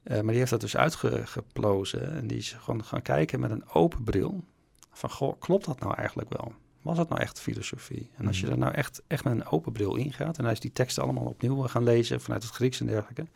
Eh, 0.02 0.14
maar 0.14 0.28
die 0.28 0.38
heeft 0.38 0.50
dat 0.50 0.60
dus 0.60 0.76
uitgeplozen 0.76 2.12
en 2.12 2.26
die 2.26 2.38
is 2.38 2.52
gewoon 2.52 2.84
gaan 2.84 3.02
kijken 3.02 3.40
met 3.40 3.50
een 3.50 3.68
open 3.68 4.04
bril. 4.04 4.44
Van, 4.92 5.10
goh, 5.10 5.40
klopt 5.40 5.64
dat 5.64 5.80
nou 5.80 5.94
eigenlijk 5.94 6.28
wel? 6.36 6.52
Was 6.82 6.96
dat 6.96 7.08
nou 7.08 7.20
echt 7.20 7.40
filosofie? 7.40 8.10
En 8.16 8.26
als 8.26 8.40
je 8.40 8.46
er 8.46 8.58
nou 8.58 8.74
echt, 8.74 9.02
echt 9.06 9.24
met 9.24 9.32
een 9.32 9.46
open 9.46 9.72
bril 9.72 9.96
ingaat... 9.96 10.38
en 10.38 10.44
hij 10.44 10.52
is 10.52 10.60
die 10.60 10.72
teksten 10.72 11.02
allemaal 11.02 11.24
opnieuw 11.24 11.62
gaan 11.62 11.84
lezen 11.84 12.20
vanuit 12.20 12.42
het 12.42 12.52
Grieks 12.52 12.80
en 12.80 12.86
dergelijke... 12.86 13.26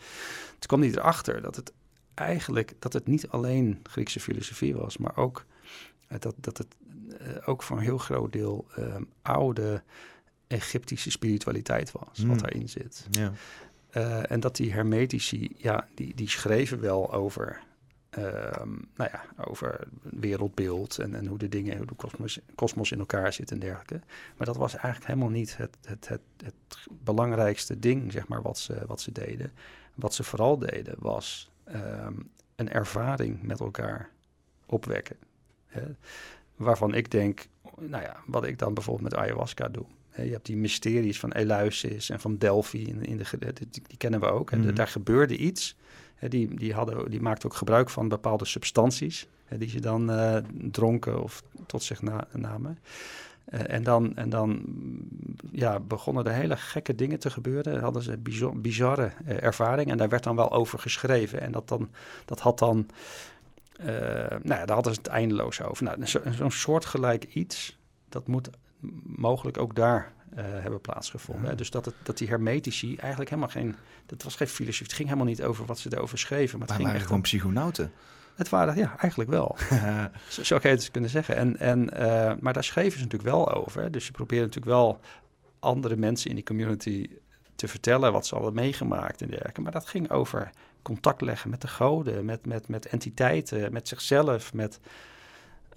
toen 0.58 0.66
kwam 0.66 0.80
hij 0.80 0.90
erachter 0.90 1.42
dat 1.42 1.56
het 1.56 1.72
eigenlijk... 2.14 2.72
dat 2.78 2.92
het 2.92 3.06
niet 3.06 3.28
alleen 3.28 3.80
Griekse 3.82 4.20
filosofie 4.20 4.74
was... 4.74 4.96
maar 4.96 5.16
ook 5.16 5.44
eh, 6.08 6.18
dat, 6.20 6.34
dat 6.40 6.58
het 6.58 6.76
eh, 7.18 7.48
ook 7.48 7.62
voor 7.62 7.76
een 7.76 7.82
heel 7.82 7.98
groot 7.98 8.32
deel... 8.32 8.66
eh, 8.76 8.96
oude 9.22 9.82
Egyptische 10.46 11.10
spiritualiteit 11.10 11.92
was, 11.92 12.18
Hmm. 12.18 12.28
wat 12.28 12.38
daarin 12.38 12.68
zit. 12.68 13.06
Ja. 13.10 13.32
Eh, 13.90 14.30
en 14.30 14.40
dat 14.40 14.56
die 14.56 14.72
hermetici, 14.72 15.52
ja, 15.56 15.88
die, 15.94 16.14
die 16.14 16.28
schreven 16.28 16.80
wel 16.80 17.12
over, 17.12 17.60
ehm, 18.10 18.68
nou 18.94 19.10
ja, 19.12 19.24
over 19.44 19.88
wereldbeeld 20.02 20.98
en, 20.98 21.14
en 21.14 21.26
hoe 21.26 21.38
de 21.38 21.48
dingen, 21.48 21.76
hoe 21.76 21.86
de 21.86 21.94
kosmos, 21.94 22.38
kosmos 22.54 22.92
in 22.92 22.98
elkaar 22.98 23.32
zit 23.32 23.50
en 23.50 23.58
dergelijke. 23.58 24.00
Maar 24.36 24.46
dat 24.46 24.56
was 24.56 24.72
eigenlijk 24.72 25.06
helemaal 25.06 25.28
niet 25.28 25.56
het, 25.56 25.76
het, 25.84 26.08
het, 26.08 26.20
het 26.44 26.86
belangrijkste 27.04 27.78
ding, 27.78 28.12
zeg 28.12 28.28
maar, 28.28 28.42
wat 28.42 28.58
ze, 28.58 28.82
wat 28.86 29.00
ze 29.00 29.12
deden. 29.12 29.52
Wat 29.94 30.14
ze 30.14 30.22
vooral 30.22 30.58
deden 30.58 30.94
was 30.98 31.50
ehm, 31.64 32.12
een 32.56 32.70
ervaring 32.70 33.42
met 33.42 33.60
elkaar 33.60 34.08
opwekken. 34.66 35.16
Hè? 35.66 35.82
Waarvan 36.56 36.94
ik 36.94 37.10
denk, 37.10 37.46
nou 37.80 38.02
ja, 38.02 38.16
wat 38.26 38.44
ik 38.46 38.58
dan 38.58 38.74
bijvoorbeeld 38.74 39.10
met 39.10 39.20
ayahuasca 39.20 39.68
doe. 39.68 39.84
Hè, 40.10 40.22
Je 40.22 40.30
hebt 40.30 40.46
die 40.46 40.56
mysteries 40.56 41.20
van 41.20 41.32
Eleusis 41.32 42.10
en 42.10 42.20
van 42.20 42.36
Delphi, 42.38 42.86
in, 42.88 43.04
in 43.04 43.16
de, 43.16 43.52
die, 43.52 43.82
die 43.86 43.96
kennen 43.96 44.20
we 44.20 44.26
ook. 44.26 44.50
En 44.50 44.60
Mhm. 44.60 44.74
daar 44.74 44.88
gebeurde 44.88 45.36
iets. 45.36 45.76
Hè, 46.14 46.28
Die, 46.28 46.54
die, 46.54 46.72
hadden, 46.74 47.10
die 47.10 47.20
maakten 47.20 47.48
ook 47.50 47.56
gebruik 47.56 47.90
van 47.90 48.08
bepaalde 48.08 48.44
substanties, 48.44 49.28
hè, 49.44 49.58
die 49.58 49.68
ze 49.68 49.80
dan 49.80 50.10
eh, 50.10 50.36
dronken 50.70 51.22
of 51.22 51.42
tot 51.66 51.82
zich 51.82 52.02
na, 52.02 52.26
namen. 52.32 52.78
Eh, 53.44 53.60
en 53.74 53.82
dan, 53.82 54.16
en 54.16 54.28
dan 54.30 54.48
mm, 54.50 55.06
ja, 55.52 55.80
begonnen 55.80 56.24
er 56.24 56.32
hele 56.32 56.56
gekke 56.56 56.94
dingen 56.94 57.18
te 57.18 57.30
gebeuren. 57.30 57.80
Hadden 57.80 58.02
ze 58.02 58.18
bizar, 58.18 58.60
bizarre 58.60 59.12
eh, 59.24 59.42
ervaring 59.42 59.90
en 59.90 59.96
daar 59.96 60.08
werd 60.08 60.22
dan 60.22 60.36
wel 60.36 60.52
over 60.52 60.78
geschreven. 60.78 61.40
En 61.40 61.52
dat, 61.52 61.68
dan, 61.68 61.90
dat 62.24 62.40
had 62.40 62.58
dan, 62.58 62.86
eh, 63.76 63.86
nou 64.28 64.40
ja, 64.60 64.64
daar 64.64 64.74
hadden 64.74 64.94
ze 64.94 64.98
het 65.00 65.08
eindeloos 65.08 65.62
over. 65.62 65.84
Nou, 65.84 66.06
zo- 66.06 66.22
zo'n 66.30 66.50
soortgelijk 66.50 67.24
iets, 67.24 67.78
dat 68.08 68.26
moet 68.26 68.50
mogelijk 69.02 69.58
ook 69.58 69.74
daar 69.74 70.12
hebben 70.36 70.80
plaatsgevonden. 70.80 71.50
Ja. 71.50 71.56
Dus 71.56 71.70
dat, 71.70 71.84
het, 71.84 71.94
dat 72.02 72.18
die 72.18 72.28
hermetici 72.28 72.96
eigenlijk 72.96 73.30
helemaal 73.30 73.50
geen, 73.50 73.74
dat 74.06 74.22
was 74.22 74.36
geen 74.36 74.48
filosofie. 74.48 74.86
Het 74.86 74.96
ging 74.96 75.08
helemaal 75.08 75.28
niet 75.30 75.42
over 75.42 75.66
wat 75.66 75.78
ze 75.78 75.88
erover 75.92 76.18
schreven, 76.18 76.58
maar 76.58 76.68
het 76.68 76.68
Maar 76.68 76.76
ging 76.76 76.82
waren 76.82 76.94
echt 76.94 77.06
gewoon 77.06 77.16
om, 77.22 77.22
psychonauten. 77.28 77.92
Het 78.34 78.48
waren, 78.48 78.76
ja, 78.76 78.98
eigenlijk 78.98 79.30
wel. 79.30 79.56
Zo 80.28 80.42
zou 80.42 80.60
ik 80.60 80.66
het 80.66 80.78
eens 80.80 80.90
kunnen 80.90 81.10
zeggen. 81.10 81.36
En, 81.36 81.58
en, 81.58 81.90
eh, 81.90 82.32
maar 82.40 82.52
daar 82.52 82.64
schreven 82.64 82.98
ze 82.98 83.04
natuurlijk 83.04 83.30
wel 83.30 83.52
over. 83.54 83.90
Dus 83.90 84.06
je 84.06 84.12
probeert 84.12 84.42
natuurlijk 84.42 84.72
wel 84.72 85.00
andere 85.58 85.96
mensen 85.96 86.28
in 86.28 86.34
die 86.34 86.44
community 86.44 87.08
te 87.54 87.68
vertellen 87.68 88.12
wat 88.12 88.26
ze 88.26 88.34
hadden 88.34 88.54
meegemaakt 88.54 89.22
en 89.22 89.28
dergelijke. 89.28 89.60
Maar 89.60 89.72
dat 89.72 89.86
ging 89.86 90.10
over 90.10 90.50
contact 90.82 91.20
leggen 91.20 91.50
met 91.50 91.60
de 91.60 91.68
goden, 91.68 92.24
met, 92.24 92.46
met, 92.46 92.68
met 92.68 92.86
entiteiten, 92.86 93.72
met 93.72 93.88
zichzelf, 93.88 94.54
met 94.54 94.80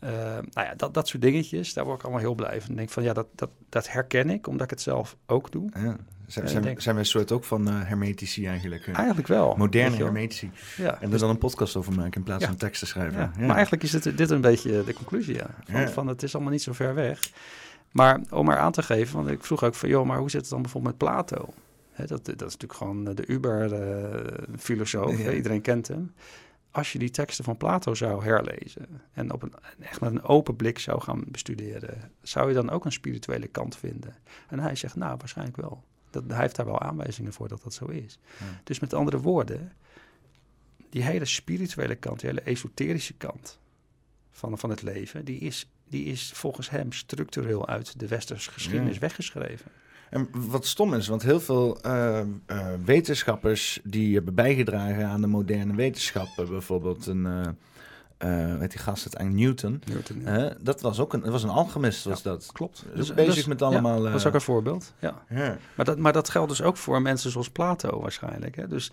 Uh, 0.03 0.09
nou 0.29 0.67
ja, 0.67 0.73
dat, 0.75 0.93
dat 0.93 1.07
soort 1.07 1.21
dingetjes, 1.21 1.73
daar 1.73 1.85
word 1.85 1.97
ik 1.97 2.03
allemaal 2.03 2.21
heel 2.21 2.35
blij 2.35 2.61
van. 2.61 2.69
Ik 2.69 2.77
denk 2.77 2.89
van 2.89 3.03
ja, 3.03 3.13
dat, 3.13 3.27
dat, 3.35 3.49
dat 3.69 3.91
herken 3.91 4.29
ik, 4.29 4.47
omdat 4.47 4.63
ik 4.63 4.69
het 4.69 4.81
zelf 4.81 5.15
ook 5.25 5.51
doe. 5.51 5.69
Ja. 5.73 5.95
Zijn, 6.27 6.49
zijn, 6.49 6.63
denk... 6.63 6.81
zijn 6.81 6.95
wij 6.95 7.03
een 7.03 7.09
soort 7.09 7.31
ook 7.31 7.43
van 7.43 7.69
uh, 7.69 7.81
hermetici 7.83 8.45
eigenlijk? 8.45 8.87
Eigenlijk 8.87 9.27
wel. 9.27 9.55
Moderne 9.55 9.95
hermetici. 9.95 10.51
Ja. 10.77 11.01
En 11.01 11.11
er 11.11 11.19
dan 11.19 11.29
een 11.29 11.37
podcast 11.37 11.75
over 11.75 11.93
maken 11.93 12.13
in 12.13 12.23
plaats 12.23 12.45
van 12.45 12.55
tekst 12.55 12.79
te 12.79 12.85
schrijven. 12.85 13.19
Ja. 13.19 13.45
Maar 13.45 13.55
eigenlijk 13.55 13.83
is 13.83 13.91
dit, 13.91 14.17
dit 14.17 14.29
een 14.29 14.41
beetje 14.41 14.83
de 14.83 14.93
conclusie, 14.93 15.35
ja. 15.35 15.49
Van, 15.65 15.87
van, 15.87 16.07
het 16.07 16.23
is 16.23 16.35
allemaal 16.35 16.51
niet 16.51 16.61
zo 16.61 16.73
ver 16.73 16.93
weg. 16.93 17.31
Maar 17.91 18.21
om 18.29 18.45
maar 18.45 18.57
aan 18.57 18.71
te 18.71 18.83
geven, 18.83 19.15
want 19.15 19.29
ik 19.29 19.43
vroeg 19.43 19.63
ook 19.63 19.75
van... 19.75 19.89
joh, 19.89 20.05
maar 20.05 20.17
hoe 20.17 20.29
zit 20.29 20.41
het 20.41 20.49
dan 20.49 20.61
bijvoorbeeld 20.61 20.99
met 20.99 21.09
Plato? 21.09 21.53
dat, 21.95 22.25
dat 22.25 22.27
is 22.27 22.39
natuurlijk 22.39 22.73
gewoon 22.73 23.03
de 23.03 23.27
Uber-filosoof. 23.27 25.33
Iedereen 25.33 25.61
kent 25.61 25.87
hem 25.87 26.11
als 26.71 26.91
je 26.91 26.99
die 26.99 27.09
teksten 27.09 27.43
van 27.43 27.57
Plato 27.57 27.95
zou 27.95 28.23
herlezen 28.23 29.01
en 29.13 29.33
op 29.33 29.43
een, 29.43 29.53
echt 29.79 30.01
met 30.01 30.11
een 30.11 30.23
open 30.23 30.55
blik 30.55 30.79
zou 30.79 31.01
gaan 31.01 31.23
bestuderen, 31.27 32.11
zou 32.21 32.47
je 32.47 32.53
dan 32.53 32.69
ook 32.69 32.85
een 32.85 32.91
spirituele 32.91 33.47
kant 33.47 33.77
vinden? 33.77 34.15
En 34.47 34.59
hij 34.59 34.75
zegt, 34.75 34.95
nou, 34.95 35.17
waarschijnlijk 35.17 35.57
wel. 35.57 35.83
Dat, 36.09 36.23
hij 36.27 36.41
heeft 36.41 36.55
daar 36.55 36.65
wel 36.65 36.81
aanwijzingen 36.81 37.33
voor 37.33 37.47
dat 37.47 37.63
dat 37.63 37.73
zo 37.73 37.85
is. 37.85 38.19
Dus 38.63 38.79
met 38.79 38.93
andere 38.93 39.19
woorden, 39.19 39.73
die 40.89 41.03
hele 41.03 41.25
spirituele 41.25 41.95
kant, 41.95 42.19
die 42.19 42.29
hele 42.29 42.41
esoterische 42.41 43.13
kant 43.13 43.59
van, 44.31 44.57
van 44.57 44.69
het 44.69 44.81
leven, 44.81 45.25
die 45.25 45.39
is, 45.39 45.69
die 45.89 46.05
is 46.05 46.31
volgens 46.31 46.69
hem 46.69 46.91
structureel 46.91 47.67
uit 47.67 47.99
de 47.99 48.07
westerse 48.07 48.51
geschiedenis 48.51 48.97
weggeschreven. 48.97 49.71
En 50.09 50.27
wat 50.31 50.65
stom 50.65 50.93
is, 50.93 51.07
want 51.07 51.21
heel 51.21 51.39
veel 51.39 51.77
uh, 51.85 52.19
uh, 52.47 52.67
wetenschappers 52.85 53.79
die 53.83 54.15
hebben 54.15 54.35
bijgedragen 54.35 55.07
aan 55.07 55.21
de 55.21 55.27
moderne 55.27 55.75
wetenschappen, 55.75 56.49
bijvoorbeeld 56.49 57.05
een, 57.05 57.55
uh, 58.25 58.55
weet 58.57 58.71
die 58.71 58.79
gast 58.79 59.03
het 59.03 59.23
Newton, 59.23 59.81
Newton 59.85 60.21
ja. 60.21 60.53
dat 60.59 60.81
was 60.81 60.99
ook 60.99 61.13
een, 61.13 61.21
dat 61.21 61.31
was 61.31 61.43
een 61.43 61.49
alchemist, 61.49 62.03
was 62.03 62.21
ja, 62.21 62.29
dat. 62.29 62.49
Klopt. 62.53 62.85
Dus, 62.95 63.13
bezig 63.13 63.35
dus, 63.35 63.45
met 63.45 63.61
allemaal. 63.61 64.01
dat 64.01 64.15
is 64.15 64.25
ook 64.25 64.33
een 64.33 64.41
voorbeeld. 64.41 64.93
Ja. 64.99 65.21
ja. 65.29 65.57
Maar, 65.75 65.85
dat, 65.85 65.97
maar 65.97 66.13
dat 66.13 66.29
geldt 66.29 66.49
dus 66.49 66.61
ook 66.61 66.77
voor 66.77 67.01
mensen 67.01 67.31
zoals 67.31 67.49
Plato 67.49 68.01
waarschijnlijk. 68.01 68.55
Hè? 68.55 68.67
Dus 68.67 68.91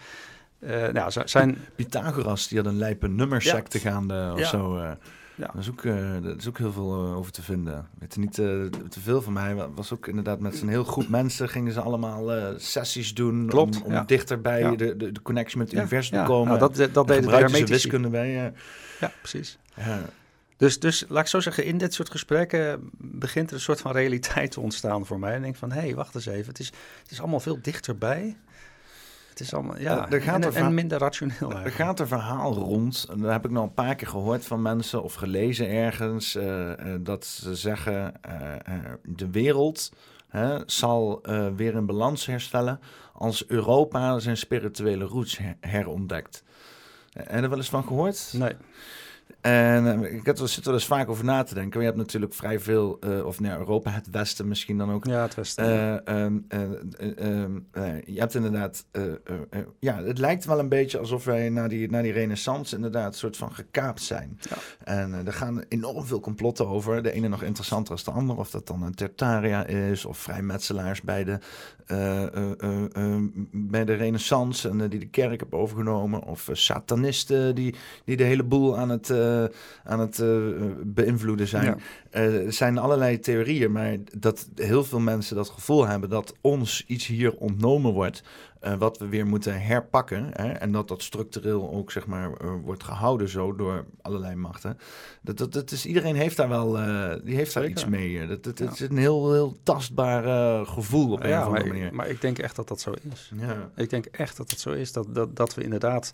nou, 0.93 1.12
zijn... 1.24 1.59
Pythagoras, 1.74 2.49
die 2.49 2.59
had 2.59 2.66
een 2.66 2.78
lijpe 2.78 3.09
nummersecte 3.09 3.78
gaande 3.78 4.32
of 4.35 4.47
zo. 4.47 4.97
Ja. 5.35 5.47
Dat, 5.47 5.56
is 5.62 5.70
ook, 5.70 5.82
uh, 5.82 6.24
is 6.36 6.48
ook 6.48 6.59
heel 6.59 6.73
veel 6.73 7.05
uh, 7.05 7.16
over 7.16 7.32
te 7.32 7.43
vinden. 7.43 7.89
Weet 7.98 8.15
je 8.15 8.20
niet 8.20 8.39
uh, 8.39 8.65
te 8.89 9.01
veel 9.01 9.23
van 9.23 9.32
mij. 9.32 9.55
Was 9.74 9.93
ook 9.93 10.06
inderdaad 10.06 10.40
met 10.40 10.56
zijn 10.56 10.69
heel 10.69 10.85
groep 10.85 11.09
mensen 11.09 11.48
gingen 11.48 11.73
ze 11.73 11.81
allemaal 11.81 12.55
sessies 12.56 13.15
doen. 13.15 13.47
Klopt, 13.47 13.82
om, 13.82 13.94
om 13.94 14.06
dichter 14.06 14.40
bij 14.40 14.77
de, 14.77 14.97
de, 14.97 15.12
de, 15.12 15.23
connectie 15.23 15.59
met 15.59 15.70
het 15.70 15.77
universum 15.78 16.19
te 16.19 16.24
komen. 16.24 16.59
Nou, 16.59 16.74
dat 16.74 16.94
dat 16.94 17.06
deden 17.06 17.31
de 17.31 17.36
hermetici. 17.36 17.73
wiskunde 17.73 18.09
bij. 18.09 18.52
Ja, 19.01 19.12
precies. 19.20 19.59
Dus, 20.56 20.78
dus 20.81 21.05
laat 21.09 21.23
ik 21.23 21.28
zo 21.28 21.40
zeggen, 21.40 21.65
in 21.65 21.78
dit 21.78 21.94
soort 21.94 22.11
gesprekken 22.11 22.90
begint 22.98 23.48
er 23.48 23.55
een 23.55 23.61
soort 23.61 23.81
van 23.81 23.93
realiteit 23.93 24.51
te 24.51 24.61
ontstaan 24.61 25.06
voor 25.06 25.19
mij. 25.19 25.35
En 25.35 25.43
denk 25.43 25.56
van, 25.56 25.73
hé, 25.73 25.81
hey, 25.81 25.94
wacht 25.94 26.15
eens 26.15 26.27
even. 26.27 26.48
Het 26.48 26.59
is, 26.59 26.73
het 27.02 27.11
is 27.11 27.20
allemaal 27.20 27.40
veel 27.40 27.59
dichterbij. 27.62 28.36
Het 29.35 29.43
is 29.43 29.55
allemaal, 29.55 29.78
ja, 29.78 30.11
er 30.11 30.23
gaat 30.23 30.44
en, 30.44 30.55
en, 30.55 30.74
minder 30.74 30.98
rationeel. 30.98 31.52
Er 31.52 31.70
gaat 31.70 32.01
een 32.01 32.06
verhaal 32.06 32.55
rond, 32.55 33.06
en 33.11 33.19
dat 33.19 33.31
heb 33.31 33.44
ik 33.44 33.51
nog 33.51 33.65
een 33.65 33.74
paar 33.74 33.94
keer 33.94 34.09
gehoord 34.09 34.44
van 34.44 34.62
mensen 34.62 35.02
of 35.02 35.15
gelezen 35.15 35.69
ergens, 35.69 36.36
uh, 36.36 36.44
uh, 36.44 36.74
dat 37.01 37.24
ze 37.24 37.55
zeggen, 37.55 38.15
uh, 38.28 38.74
de 39.02 39.31
wereld 39.31 39.93
zal 40.66 41.23
weer 41.56 41.74
in 41.74 41.86
balans 41.86 42.27
herstellen 42.27 42.81
als 43.12 43.47
Europa 43.47 44.19
zijn 44.19 44.36
spirituele 44.36 45.05
roots 45.05 45.39
her 45.39 45.56
herontdekt. 45.61 46.44
En 47.12 47.43
er 47.43 47.48
wel 47.48 47.59
eens 47.59 47.69
van 47.69 47.85
gehoord? 47.85 48.32
Nee. 48.32 48.52
En 49.41 49.85
uh, 49.85 50.15
ik 50.15 50.27
heb 50.27 50.39
er, 50.39 50.49
zit 50.49 50.67
er 50.67 50.73
dus 50.73 50.87
vaak 50.87 51.09
over 51.09 51.25
na 51.25 51.43
te 51.43 51.55
denken. 51.55 51.81
Je 51.81 51.87
hebt 51.87 51.99
natuurlijk 51.99 52.35
vrij 52.35 52.61
veel, 52.61 52.99
uh, 53.07 53.27
of 53.27 53.41
nee, 53.41 53.53
Europa, 53.53 53.91
het 53.91 54.11
Westen 54.11 54.49
misschien 54.49 54.79
dan 54.79 54.93
ook. 54.93 55.05
Ja, 55.05 55.23
het 55.23 55.35
Westen. 55.35 56.03
Uh, 56.09 56.19
um, 56.19 56.47
je 58.05 58.21
hebt 58.21 58.35
inderdaad, 58.35 58.87
ja, 59.79 60.03
het 60.03 60.19
lijkt 60.19 60.45
wel 60.45 60.59
een 60.59 60.69
beetje 60.69 60.99
alsof 60.99 61.25
wij 61.25 61.49
na 61.49 61.69
die, 61.69 61.91
na 61.91 62.03
die 62.03 62.13
renaissance 62.13 62.75
inderdaad 62.77 63.13
een 63.13 63.19
soort 63.19 63.37
van 63.37 63.55
gekaapt 63.55 64.03
zijn. 64.03 64.39
Ja. 64.41 64.57
En 64.85 65.27
er 65.27 65.33
gaan 65.33 65.63
enorm 65.69 66.05
veel 66.05 66.21
complotten 66.21 66.67
over. 66.67 67.03
De 67.03 67.13
ene 67.13 67.29
nog 67.29 67.43
interessanter 67.43 68.03
dan 68.05 68.15
de 68.15 68.21
andere. 68.21 68.41
Of 68.41 68.51
dat 68.51 68.67
dan 68.67 68.83
een 68.83 68.95
Tertaria 68.95 69.67
is, 69.67 70.05
of 70.05 70.19
vrijmetselaars 70.19 71.03
bij 71.03 71.25
de, 71.25 71.39
bij 73.51 73.85
de 73.85 73.94
renaissance 73.94 74.69
en 74.69 74.89
die 74.89 75.01
de 75.01 75.09
kerk 75.09 75.40
hebben 75.40 75.59
overgenomen. 75.59 76.23
Of 76.23 76.48
satanisten 76.52 77.55
die, 77.55 77.74
die 78.05 78.16
de 78.16 78.24
hele 78.24 78.44
boel 78.44 78.78
aan 78.78 78.89
het 78.89 79.12
aan 79.85 80.01
het 80.01 80.23
beïnvloeden 80.94 81.48
zijn. 81.48 81.65
Ja. 81.65 81.77
Er 82.11 82.52
zijn 82.52 82.78
allerlei 82.78 83.19
theorieën, 83.20 83.73
maar 83.73 83.97
dat 84.19 84.48
heel 84.55 84.85
veel 84.85 85.01
mensen 85.01 85.36
dat 85.36 85.48
gevoel 85.48 85.86
hebben 85.86 86.11
dat 86.11 86.35
ons 86.40 86.85
iets 86.86 87.06
hier 87.06 87.35
ontnomen 87.36 87.93
wordt. 87.93 88.23
Uh, 88.65 88.74
wat 88.74 88.99
we 88.99 89.09
weer 89.09 89.27
moeten 89.27 89.62
herpakken. 89.62 90.31
Hè, 90.32 90.53
en 90.53 90.73
dat 90.73 90.89
dat 90.89 91.03
structureel 91.03 91.70
ook 91.73 91.93
zeg 91.93 92.07
maar, 92.07 92.31
uh, 92.31 92.53
wordt 92.62 92.85
gehouden 92.85 93.28
zo 93.28 93.57
door 93.57 93.85
allerlei 94.03 94.35
machten. 94.35 94.78
Dat, 95.20 95.39
dat, 95.39 95.53
dat 95.53 95.70
is, 95.70 95.86
iedereen 95.86 96.16
heeft 96.16 96.36
daar 96.36 96.49
wel 96.49 96.81
uh, 96.81 97.15
die 97.24 97.35
heeft 97.35 97.55
daar 97.55 97.66
iets 97.66 97.86
mee. 97.86 98.27
Dat, 98.27 98.45
dat, 98.45 98.59
ja. 98.59 98.65
Het 98.65 98.74
is 98.74 98.81
een 98.81 98.97
heel, 98.97 99.32
heel 99.32 99.57
tastbaar 99.62 100.66
gevoel 100.66 101.12
op 101.12 101.23
een 101.23 101.28
ja, 101.28 101.41
of 101.41 101.47
andere 101.47 101.65
maar, 101.65 101.74
manier. 101.74 101.95
Maar 101.95 102.09
ik 102.09 102.20
denk 102.20 102.39
echt 102.39 102.57
dat 102.57 102.69
dat 102.69 102.81
zo 102.81 102.95
is. 103.12 103.32
Ja. 103.36 103.70
Ik 103.77 103.91
denk 103.91 104.07
echt 104.07 104.36
dat 104.36 104.51
dat 104.51 104.59
zo 104.59 104.70
is. 104.70 104.93
Dat, 104.93 105.15
dat, 105.15 105.36
dat 105.36 105.55
we 105.55 105.62
inderdaad 105.62 106.12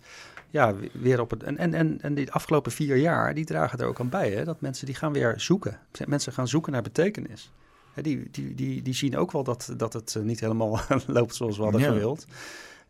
ja, 0.49 0.73
weer 0.91 1.21
op 1.21 1.29
het. 1.29 1.43
En, 1.43 1.57
en, 1.57 1.73
en, 1.73 2.01
en 2.01 2.13
die 2.13 2.31
afgelopen 2.31 2.71
vier 2.71 2.95
jaar, 2.95 3.33
die 3.33 3.45
dragen 3.45 3.79
er 3.79 3.85
ook 3.85 3.99
aan 3.99 4.09
bij. 4.09 4.31
Hè, 4.31 4.43
dat 4.43 4.61
mensen 4.61 4.85
die 4.85 4.95
gaan 4.95 5.13
weer 5.13 5.33
zoeken. 5.37 5.79
Mensen 6.05 6.33
gaan 6.33 6.47
zoeken 6.47 6.71
naar 6.71 6.81
betekenis. 6.81 7.51
Die, 7.95 8.27
die, 8.31 8.55
die, 8.55 8.81
die 8.81 8.93
zien 8.93 9.17
ook 9.17 9.31
wel 9.31 9.43
dat, 9.43 9.73
dat 9.77 9.93
het 9.93 10.17
niet 10.23 10.39
helemaal 10.39 10.79
loopt 11.07 11.35
zoals 11.35 11.57
we 11.57 11.63
hadden 11.63 11.81
ja. 11.81 11.87
gewild. 11.87 12.25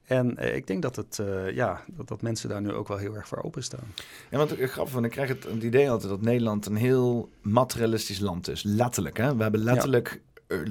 En 0.05 0.37
eh, 0.37 0.55
ik 0.55 0.67
denk 0.67 0.81
dat, 0.81 0.95
het, 0.95 1.17
uh, 1.21 1.51
ja, 1.51 1.83
dat, 1.87 2.07
dat 2.07 2.21
mensen 2.21 2.49
daar 2.49 2.61
nu 2.61 2.71
ook 2.71 2.87
wel 2.87 2.97
heel 2.97 3.15
erg 3.15 3.27
voor 3.27 3.43
openstaan. 3.43 3.93
Ja, 4.29 4.37
want 4.37 4.59
ik 4.59 4.71
grappig, 4.71 4.93
want 4.93 5.05
ik 5.05 5.11
krijg 5.11 5.29
het, 5.29 5.43
het 5.43 5.63
idee 5.63 5.89
altijd 5.89 6.09
dat 6.09 6.21
Nederland 6.21 6.65
een 6.65 6.75
heel 6.75 7.29
materialistisch 7.41 8.19
land 8.19 8.47
is. 8.47 8.63
Letterlijk, 8.63 9.17
hè? 9.17 9.35
We 9.35 9.41
hebben 9.41 9.63
letterlijk. 9.63 10.21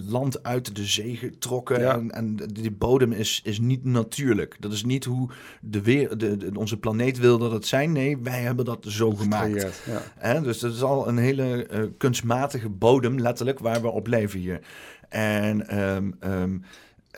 Land 0.08 0.42
uit 0.42 0.76
de 0.76 0.84
zee 0.84 1.16
getrokken. 1.16 1.80
Ja. 1.80 1.94
En, 1.94 2.10
en 2.10 2.36
die 2.52 2.70
bodem 2.70 3.12
is, 3.12 3.40
is 3.44 3.60
niet 3.60 3.84
natuurlijk. 3.84 4.56
Dat 4.60 4.72
is 4.72 4.84
niet 4.84 5.04
hoe 5.04 5.28
de 5.60 5.82
weer, 5.82 6.18
de, 6.18 6.36
de, 6.36 6.50
onze 6.54 6.76
planeet 6.76 7.18
wil 7.18 7.38
dat 7.38 7.52
het 7.52 7.66
zijn. 7.66 7.92
Nee, 7.92 8.18
wij 8.18 8.40
hebben 8.40 8.64
dat 8.64 8.86
zo 8.88 9.10
gemaakt. 9.10 9.82
Ja. 9.86 10.02
Hè? 10.18 10.42
Dus 10.42 10.58
dat 10.58 10.74
is 10.74 10.82
al 10.82 11.08
een 11.08 11.18
hele 11.18 11.68
uh, 11.72 11.82
kunstmatige 11.96 12.68
bodem, 12.68 13.18
letterlijk, 13.18 13.58
waar 13.58 13.82
we 13.82 13.90
op 13.90 14.06
leven 14.06 14.40
hier. 14.40 14.60
En 15.08 15.80
um, 15.80 16.14
um, 16.24 16.62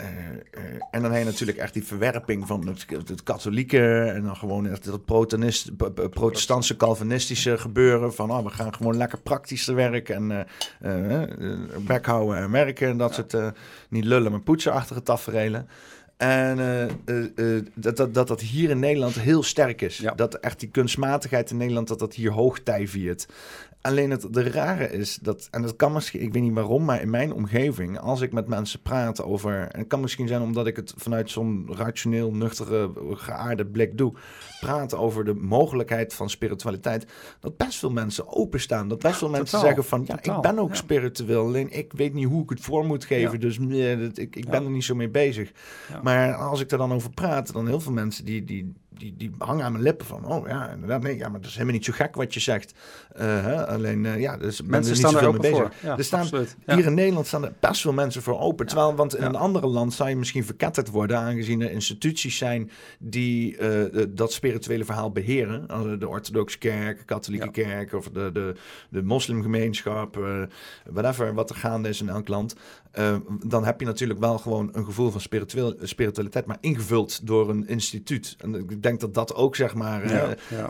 uh, 0.01 0.07
uh, 0.07 0.81
en 0.91 1.03
dan 1.03 1.11
heb 1.13 1.21
je 1.21 1.31
natuurlijk 1.31 1.59
echt 1.59 1.73
die 1.73 1.85
verwerping 1.85 2.47
van 2.47 2.67
het, 2.67 3.09
het 3.09 3.23
katholieke 3.23 4.01
en 4.15 4.23
dan 4.23 4.37
gewoon 4.37 4.67
echt 4.67 4.85
het 4.85 5.05
protestantse 6.11 6.77
calvinistische 6.77 7.59
gebeuren 7.59 8.15
van 8.15 8.31
oh, 8.31 8.45
we 8.45 8.51
gaan 8.51 8.75
gewoon 8.75 8.97
lekker 8.97 9.21
praktisch 9.21 9.65
te 9.65 9.73
werk 9.73 10.09
en 10.09 10.47
uh, 10.83 11.23
bek 11.87 12.07
houden 12.07 12.37
en 12.37 12.51
werken 12.51 12.89
en 12.89 12.97
dat 12.97 13.15
soort 13.15 13.37
niet 13.89 14.05
lullen 14.05 14.31
maar 14.31 14.41
poetsenachtige 14.41 15.03
taferelen. 15.03 15.69
En 16.17 16.57
dat, 17.75 17.97
dat, 17.97 18.15
dat 18.15 18.29
dat 18.29 18.41
hier 18.41 18.71
in 18.71 18.79
Nederland 18.79 19.15
heel 19.15 19.43
sterk 19.43 19.81
is. 19.81 19.99
Ja. 19.99 20.13
Dat 20.13 20.35
echt 20.35 20.61
die 20.61 20.69
kunstmatigheid 20.69 21.51
in 21.51 21.57
Nederland, 21.57 21.89
dat 21.89 21.99
dat 21.99 22.15
hier 22.15 22.31
hoogtij 22.31 22.89
viert. 22.89 23.27
Alleen 23.83 24.11
het 24.11 24.27
de 24.31 24.51
rare 24.51 24.91
is 24.91 25.19
dat, 25.23 25.49
en 25.51 25.63
dat 25.63 25.77
kan 25.77 25.93
misschien, 25.93 26.23
ik 26.23 26.33
weet 26.33 26.43
niet 26.43 26.55
waarom, 26.55 26.85
maar 26.85 27.01
in 27.01 27.11
mijn 27.11 27.33
omgeving, 27.33 27.99
als 27.99 28.21
ik 28.21 28.33
met 28.33 28.49
mensen 28.49 28.83
praat 28.83 29.23
over, 29.23 29.69
en 29.69 29.79
het 29.79 29.89
kan 29.89 30.01
misschien 30.01 30.29
zijn 30.29 30.43
omdat 30.43 30.67
ik 30.67 30.77
het 30.77 30.95
vanuit 30.97 31.31
zo'n 31.31 31.69
rationeel, 31.71 32.35
nuchtere, 32.35 32.91
geaarde 33.11 33.67
blik 33.67 33.99
doe, 33.99 34.13
praten 34.61 34.99
over 34.99 35.25
de 35.25 35.35
mogelijkheid 35.35 36.15
van 36.15 36.31
spiritualiteit, 36.31 37.07
dat 37.41 37.57
best 37.57 37.79
veel 37.79 37.91
mensen 37.91 38.29
openstaan. 38.29 38.89
Dat 38.89 38.99
best 38.99 39.17
veel 39.17 39.31
ja, 39.31 39.37
mensen 39.37 39.59
totaal, 39.59 39.75
zeggen 39.75 39.89
van, 39.89 40.05
ja, 40.07 40.15
totaal, 40.15 40.37
ik 40.37 40.43
ben 40.43 40.59
ook 40.59 40.69
ja. 40.69 40.75
spiritueel, 40.75 41.45
alleen 41.45 41.71
ik 41.71 41.93
weet 41.93 42.15
niet 42.15 42.27
hoe 42.27 42.43
ik 42.43 42.51
het 42.51 42.61
voor 42.61 42.85
moet 42.85 43.05
geven, 43.05 43.33
ja. 43.33 43.39
dus 43.39 43.59
nee, 43.59 43.99
dat, 43.99 44.19
ik, 44.19 44.37
ik 44.37 44.49
ben 44.51 44.65
er 44.65 44.71
niet 44.71 44.85
zo 44.85 44.95
mee 44.95 45.11
bezig. 45.11 45.53
Maar 46.03 46.35
als 46.35 46.61
ik 46.61 46.71
er 46.71 46.79
dan 46.79 46.93
over 46.93 47.11
praat, 47.11 47.53
dan 47.53 47.67
heel 47.67 47.81
veel 47.81 47.93
mensen 47.93 48.25
die, 48.25 48.45
die, 48.45 48.73
die, 48.89 49.15
die 49.17 49.31
hangen 49.39 49.65
aan 49.65 49.73
mijn 49.73 49.85
lippen 49.85 50.07
van, 50.07 50.25
oh 50.25 50.47
ja, 50.49 50.71
inderdaad, 50.71 51.03
nee, 51.03 51.17
ja, 51.17 51.29
maar 51.29 51.41
dat 51.41 51.49
is 51.49 51.55
helemaal 51.55 51.75
niet 51.75 51.85
zo 51.85 51.93
gek 51.93 52.15
wat 52.15 52.35
je 52.35 52.41
zegt. 52.41 52.75
Uh, 53.17 53.23
hè? 53.23 53.67
Alleen, 53.67 54.05
uh, 54.05 54.21
ja, 54.21 54.37
dus 54.37 54.63
mensen 54.63 54.97
staan 54.97 55.17
er 55.17 55.27
open 55.27 55.41
mee 55.41 55.51
bezig. 55.51 55.83
Ja, 55.83 55.97
er 55.97 56.05
staan, 56.05 56.27
ja. 56.67 56.75
Hier 56.75 56.87
in 56.87 56.95
Nederland 56.95 57.27
staan 57.27 57.45
er 57.45 57.53
best 57.61 57.81
veel 57.81 57.93
mensen 57.93 58.23
voor 58.23 58.39
open. 58.39 58.67
Terwijl, 58.67 58.95
want 58.95 59.17
in 59.17 59.25
een 59.25 59.37
andere 59.37 59.67
land 59.67 59.95
zou 59.95 60.09
je 60.09 60.17
misschien 60.17 60.45
verketterd 60.45 60.91
worden, 60.91 61.19
aangezien 61.19 61.61
er 61.61 61.71
instituties 61.71 62.37
zijn 62.37 62.71
die 62.99 63.59
uh, 63.59 64.05
dat 64.09 64.33
spirituele 64.33 64.85
verhaal 64.85 65.11
beheren. 65.13 65.67
De 65.99 66.09
orthodoxe 66.09 66.59
kerk, 66.59 66.99
de 66.99 67.05
katholieke 67.05 67.51
kerk 67.51 67.93
of 67.93 68.09
de, 68.09 68.31
de, 68.33 68.55
de 68.89 69.03
moslimgemeenschap, 69.03 70.19
whatever, 70.91 71.35
wat 71.35 71.51
er 71.51 71.57
gaande 71.57 71.89
is 71.89 72.01
in 72.01 72.09
elk 72.09 72.29
land. 72.29 72.57
dan 73.47 73.65
heb 73.65 73.81
je 73.81 73.87
natuurlijk 73.87 74.21
wel 74.21 74.39
gewoon 74.39 74.71
een 74.73 74.85
gevoel 74.85 75.11
van 75.11 75.21
spiritueel, 75.21 75.75
spiritualiteit, 75.83 76.47
maar 76.47 76.59
ingevuld 76.61 77.27
door 77.27 77.51
een 77.51 77.69
instituut. 77.69 78.37
En 78.39 78.55
ik 78.55 78.83
denk 78.83 79.01
dat 79.01 79.15
dat 79.15 79.35
ook, 79.35 79.57
zeg 79.57 79.75
maar... 79.75 80.03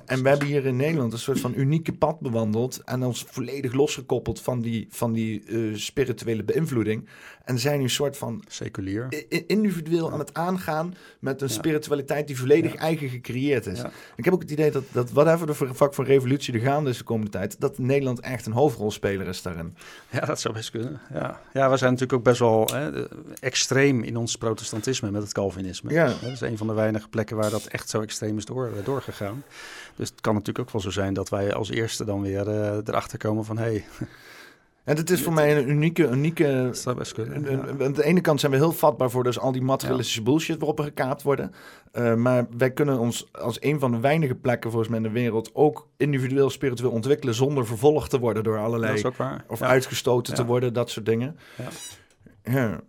En 0.04 0.22
we 0.22 0.28
hebben 0.28 0.46
hier 0.46 0.66
in 0.66 0.76
Nederland 0.76 1.12
een 1.12 1.18
soort 1.18 1.40
van 1.40 1.52
unieke 1.56 1.92
pad 1.92 2.20
bewandeld. 2.32 2.80
En 2.84 3.02
ons 3.04 3.24
volledig 3.30 3.72
losgekoppeld 3.72 4.40
van 4.40 4.60
die, 4.60 4.86
van 4.90 5.12
die 5.12 5.42
eh, 5.46 5.58
spirituele 5.74 6.42
beïnvloeding. 6.44 7.08
En 7.44 7.58
zijn 7.58 7.76
nu 7.78 7.82
een 7.84 7.90
soort 7.90 8.16
van 8.16 8.42
Seculier. 8.48 9.08
individueel 9.46 10.12
aan 10.12 10.18
het 10.18 10.34
aangaan 10.34 10.94
met 11.18 11.40
een 11.42 11.48
Ja. 11.48 11.52
spiritualiteit 11.54 12.26
die 12.26 12.38
volledig 12.38 12.72
Ja. 12.72 12.78
eigen 12.78 13.08
gecreëerd 13.08 13.66
is. 13.66 13.82
Ik 14.16 14.24
heb 14.24 14.34
ook 14.34 14.42
het 14.42 14.50
idee 14.50 14.70
dat, 14.70 14.84
dat 14.92 15.10
whatever 15.10 15.46
de 15.46 15.54
vak 15.54 15.94
van 15.94 16.04
revolutie 16.04 16.54
er 16.54 16.60
gaande 16.60 16.90
is 16.90 16.98
de 16.98 17.04
komende 17.04 17.30
tijd, 17.30 17.60
dat 17.60 17.78
Nederland 17.78 18.20
echt 18.20 18.46
een 18.46 18.52
hoofdrolspeler 18.52 19.26
is 19.28 19.42
daarin. 19.42 19.76
Ja, 20.10 20.20
dat 20.20 20.40
zou 20.40 20.54
best 20.54 20.70
kunnen. 20.70 21.00
Ja, 21.12 21.40
ja 21.52 21.70
we 21.70 21.76
zijn 21.76 21.90
natuurlijk 21.92 22.18
ook 22.18 22.24
best 22.24 22.38
wel 22.38 22.66
hè, 22.72 23.08
extreem 23.40 24.02
in 24.02 24.16
ons 24.16 24.36
protestantisme 24.36 25.10
met 25.10 25.22
het 25.22 25.32
Calvinisme. 25.32 25.92
Ja. 25.92 26.06
Dat 26.06 26.22
is 26.30 26.40
een 26.40 26.56
van 26.58 26.66
de 26.66 26.72
weinige 26.72 27.08
plekken 27.08 27.36
waar 27.36 27.50
dat 27.50 27.66
echt 27.66 27.88
zo 27.90 28.00
extreem 28.00 28.36
is 28.38 28.44
door, 28.44 28.66
eh, 28.66 28.84
doorgegaan. 28.84 29.42
Dus 29.96 30.08
het 30.08 30.20
kan 30.20 30.34
natuurlijk 30.34 30.66
ook 30.66 30.72
wel 30.72 30.82
zo 30.82 30.90
zijn 30.90 31.14
dat 31.14 31.28
wij 31.28 31.54
als 31.54 31.70
eerste 31.70 32.04
dan 32.04 32.22
weer 32.22 32.48
eh, 32.48 32.76
erachter 32.84 33.18
komen 33.18 33.44
van... 33.44 33.56
hé, 33.58 33.64
hey, 33.64 33.84
En 34.84 34.96
het 34.96 35.10
is 35.10 35.22
voor 35.22 35.32
mij 35.32 35.56
een 35.58 35.68
unieke, 35.68 36.08
unieke 36.08 36.62
dat 36.64 36.78
zou 36.78 36.96
best 36.96 37.12
kunnen. 37.12 37.52
Een- 37.52 37.76
ja. 37.78 37.84
Aan 37.84 37.92
de 37.92 38.04
ene 38.04 38.20
kant 38.20 38.40
zijn 38.40 38.52
we 38.52 38.58
heel 38.58 38.72
vatbaar 38.72 39.10
voor 39.10 39.24
dus 39.24 39.38
al 39.38 39.52
die 39.52 39.62
materialistische 39.62 40.22
bullshit 40.22 40.58
waarop 40.58 40.78
we 40.78 40.84
gekaapt 40.84 41.22
worden. 41.22 41.54
Uh, 41.92 42.14
maar 42.14 42.46
wij 42.56 42.70
kunnen 42.70 42.98
ons 42.98 43.28
als 43.32 43.56
een 43.62 43.78
van 43.78 43.90
de 43.90 43.98
weinige 44.00 44.34
plekken 44.34 44.70
volgens 44.70 44.90
mij 44.90 44.98
in 45.00 45.04
de 45.06 45.10
wereld 45.20 45.50
ook 45.52 45.88
individueel 45.96 46.50
spiritueel 46.50 46.90
ontwikkelen 46.90 47.34
zonder 47.34 47.66
vervolgd 47.66 48.10
te 48.10 48.18
worden 48.18 48.44
door 48.44 48.56
Dat 48.56 48.64
allerlei 48.64 48.94
is 48.94 49.04
ook 49.04 49.16
waar. 49.16 49.44
of 49.48 49.58
Ja. 49.60 49.66
uitgestoten 49.66 50.34
te 50.34 50.44
worden, 50.44 50.72
dat 50.72 50.90
soort 50.90 51.06
dingen. 51.06 51.38
Ja. 51.56 51.68
Ja. 52.52 52.80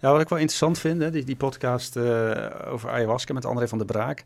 Ja, 0.00 0.12
wat 0.12 0.20
ik 0.20 0.28
wel 0.28 0.38
interessant 0.38 0.78
vind, 0.78 1.02
hè, 1.02 1.10
die, 1.10 1.24
die 1.24 1.36
podcast 1.36 1.96
eh, 1.96 2.32
over 2.66 2.90
ayahuasca 2.90 3.32
met 3.34 3.44
André 3.44 3.68
van 3.68 3.78
der 3.78 3.86
Braak, 3.86 4.24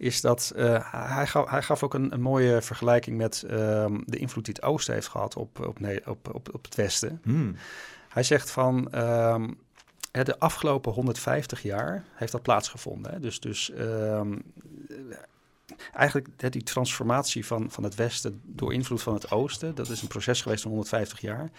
is 0.00 0.20
dat 0.20 0.52
eh, 0.56 0.92
hij, 0.92 1.26
gaf, 1.26 1.50
hij 1.50 1.62
gaf 1.62 1.82
ook 1.82 1.94
een, 1.94 2.12
een 2.12 2.20
mooie 2.20 2.62
vergelijking 2.62 3.16
met 3.16 3.42
ehm, 3.42 4.00
de 4.04 4.16
invloed 4.16 4.44
die 4.44 4.54
het 4.54 4.62
Oosten 4.62 4.94
heeft 4.94 5.08
gehad 5.08 5.36
op, 5.36 5.66
op, 5.66 5.78
op, 6.04 6.34
op, 6.34 6.54
op 6.54 6.64
het 6.64 6.74
Westen. 6.74 7.20
Hmm. 7.22 7.56
Hij 8.08 8.22
zegt 8.22 8.50
van 8.50 8.92
ehm, 8.92 9.50
de 10.10 10.38
afgelopen 10.38 10.92
150 10.92 11.62
jaar 11.62 12.04
heeft 12.14 12.32
dat 12.32 12.42
plaatsgevonden. 12.42 13.12
Hè? 13.12 13.20
Dus, 13.20 13.40
dus 13.40 13.70
ehm, 13.70 14.38
eigenlijk 15.92 16.52
die 16.52 16.62
transformatie 16.62 17.46
van, 17.46 17.70
van 17.70 17.84
het 17.84 17.94
Westen 17.94 18.40
door 18.44 18.72
invloed 18.72 19.02
van 19.02 19.14
het 19.14 19.30
Oosten, 19.30 19.74
dat 19.74 19.88
is 19.88 20.02
een 20.02 20.08
proces 20.08 20.42
geweest 20.42 20.62
van 20.62 20.70
150 20.70 21.20
jaar. 21.20 21.50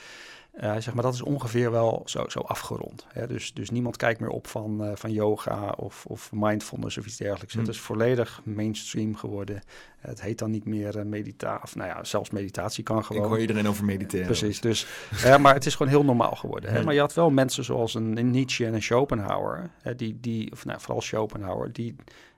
Hij 0.52 0.82
zegt, 0.82 0.96
maar 0.96 1.04
dat 1.04 1.14
is 1.14 1.22
ongeveer 1.22 1.72
wel 1.72 2.02
zo, 2.06 2.24
zo 2.28 2.40
afgerond. 2.40 3.06
Hè? 3.08 3.28
Dus, 3.28 3.54
dus 3.54 3.70
niemand 3.70 3.98
kijkt 3.98 4.20
meer 4.20 4.30
op 4.30 4.48
van, 4.48 4.84
eh, 4.84 4.92
van 4.96 5.12
yoga 5.12 5.74
of, 5.78 6.06
of 6.06 6.30
mindfulness 6.34 6.98
of 6.98 7.06
iets 7.06 7.18
dergelijks. 7.18 7.54
Hmm. 7.54 7.62
Het 7.62 7.74
is 7.74 7.80
volledig 7.80 8.42
mainstream 8.44 9.16
geworden. 9.16 9.62
Het 10.00 10.22
heet 10.22 10.40
dan 10.40 10.52
niet 10.52 10.66
meer 10.66 10.98
uh, 10.98 11.04
meditatie, 11.04 11.64
of 11.64 11.76
nou 11.76 11.90
ja, 11.90 12.04
zelfs 12.04 12.30
meditatie 12.30 12.84
kan 12.84 13.06
gewoon. 13.06 13.24
Ik 13.24 13.28
hoor 13.28 13.40
iedereen 13.40 13.68
over 13.68 13.86
mediteren. 13.86 14.26
Precies, 14.26 14.62
dus, 14.62 14.88
maar 15.42 15.54
het 15.54 15.66
is 15.66 15.76
gewoon 15.76 15.92
heel 15.92 16.04
normaal 16.04 16.36
geworden. 16.36 16.74
Hè? 16.74 16.84
Maar 16.84 16.94
je 16.94 17.00
had 17.00 17.14
wel 17.14 17.30
mensen 17.30 17.64
zoals 17.64 17.94
een, 17.94 18.18
een 18.18 18.32
Nietzsche 18.32 18.66
en 18.66 18.74
een 18.74 18.82
Schopenhauer, 18.82 19.70
hè, 19.82 19.96
die, 19.96 20.18
die, 20.20 20.52
of 20.52 20.66
nou, 20.66 20.80
vooral 20.80 21.02
Schopenhauer, 21.02 21.72
die, 21.72 21.96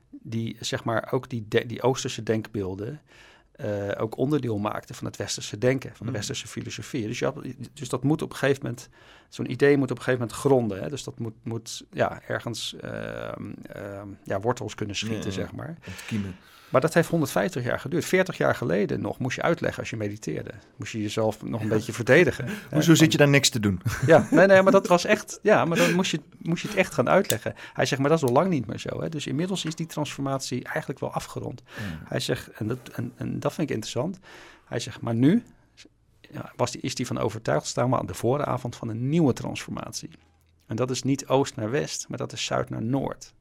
die 0.10 0.58
zeg 0.60 0.84
maar 0.84 1.08
ook 1.12 1.30
die, 1.30 1.46
de, 1.48 1.66
die 1.66 1.82
Oosterse 1.82 2.24
denkbeelden 2.24 3.02
uh, 3.64 3.92
ook 3.98 4.18
onderdeel 4.18 4.58
maakten 4.58 4.96
van 4.96 5.06
het 5.08 5.18
westerse 5.18 5.58
denken, 5.58 5.90
van 5.90 6.06
de 6.06 6.12
Mm. 6.12 6.18
westerse 6.18 6.48
filosofie. 6.48 7.08
Dus, 7.08 7.20
je 7.20 7.26
had, 7.26 7.36
dus 7.74 7.90
dat 7.90 8.04
moet 8.04 8.22
op 8.22 8.30
een 8.30 8.36
gegeven 8.36 8.62
moment, 8.64 8.90
zo'n 9.30 9.52
idee 9.52 9.78
moet 9.78 9.92
op 9.92 9.98
een 9.98 10.04
gegeven 10.04 10.20
moment 10.20 10.40
gronden. 10.40 10.82
Hè? 10.84 10.90
Dus 10.90 11.04
dat 11.04 11.20
moet, 11.20 11.34
moet 11.44 11.84
ja, 11.92 12.22
ergens 12.28 12.76
uh, 12.84 12.92
uh, 13.76 14.02
ja, 14.24 14.40
wortels 14.40 14.76
kunnen 14.76 14.96
schieten, 14.96 15.18
Ja, 15.20 15.26
ja. 15.26 15.32
zeg 15.32 15.52
maar. 15.52 15.78
Ontkiemen. 15.88 16.36
Maar 16.74 16.82
dat 16.82 16.94
heeft 16.94 17.10
150 17.10 17.64
jaar 17.64 17.80
geduurd. 17.80 18.06
40 18.06 18.38
jaar 18.38 18.56
geleden 18.56 19.02
nog 19.02 19.20
moest 19.20 19.36
je 19.36 19.42
uitleggen 19.42 19.80
als 19.80 19.90
je 19.90 19.96
mediteerde. 19.96 20.52
Moest 20.76 20.92
je 20.92 21.02
jezelf 21.02 21.44
nog 21.44 21.62
een 21.62 21.68
beetje 21.68 21.94
verdedigen. 21.94 22.50
Hoezo 22.72 22.96
zit 22.96 23.12
je 23.12 23.18
daar 23.18 23.30
niks 23.30 23.50
te 23.50 23.60
doen? 23.60 23.82
Ja, 24.06 24.28
nee, 24.32 24.48
nee, 24.48 24.62
maar 24.62 24.72
dat 24.72 24.88
was 24.88 25.06
echt... 25.06 25.40
Ja, 25.42 25.66
maar 25.66 25.78
dan 25.78 25.94
moest 25.94 26.12
je, 26.12 26.20
moest 26.38 26.62
je 26.62 26.68
het 26.68 26.78
echt 26.78 26.94
gaan 26.94 27.10
uitleggen. 27.10 27.54
Hij 27.74 27.86
zegt, 27.86 28.02
maar 28.02 28.10
dat 28.10 28.24
is 28.24 28.28
al 28.28 28.34
lang 28.34 28.50
niet 28.50 28.66
meer 28.66 28.80
zo. 28.80 29.02
Hè? 29.02 29.10
Dus 29.10 29.28
inmiddels 29.28 29.66
is 29.66 29.76
die 29.76 29.86
transformatie 29.86 30.64
eigenlijk 30.64 31.00
wel 31.00 31.12
afgerond. 31.12 31.62
Ja. 31.66 31.82
Hij 32.08 32.20
zegt, 32.20 32.48
en 32.52 32.68
dat, 32.68 32.90
en, 32.94 33.14
en 33.16 33.40
dat 33.40 33.54
vind 33.54 33.70
ik 33.70 33.76
interessant. 33.76 34.20
Hij 34.66 34.80
zegt, 34.80 35.02
maar 35.02 35.16
nu 35.16 35.44
ja, 36.32 36.52
was 36.56 36.72
die, 36.72 36.82
is 36.82 36.98
hij 36.98 37.06
van 37.06 37.18
overtuigd... 37.18 37.68
staan 37.68 37.90
we 37.90 37.98
aan 37.98 38.06
de 38.06 38.14
vooravond 38.14 38.76
van 38.76 38.90
een 38.90 39.10
nieuwe 39.10 39.34
transformatie. 39.34 40.10
En 40.66 40.76
dat 40.76 40.92
is 40.92 41.04
niet 41.04 41.28
oost 41.28 41.56
naar 41.56 41.70
west, 41.70 42.06
maar 42.10 42.18
dat 42.18 42.34
is 42.34 42.46
zuid 42.46 42.70
naar 42.70 42.84
noord. 42.84 43.34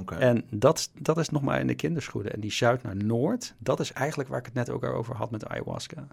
Okay. 0.00 0.18
En 0.18 0.44
dat, 0.50 0.90
dat 0.98 1.18
is 1.18 1.28
nog 1.28 1.42
maar 1.42 1.60
in 1.60 1.66
de 1.66 1.74
kinderschoenen. 1.74 2.32
En 2.32 2.40
die 2.40 2.52
zuid 2.52 2.82
naar 2.82 2.96
noord, 2.96 3.54
dat 3.58 3.80
is 3.80 3.92
eigenlijk 3.92 4.28
waar 4.28 4.38
ik 4.38 4.44
het 4.44 4.54
net 4.54 4.70
ook 4.70 4.84
over 4.84 5.14
had 5.16 5.30
met 5.30 5.46
ayahuasca. 5.46 6.06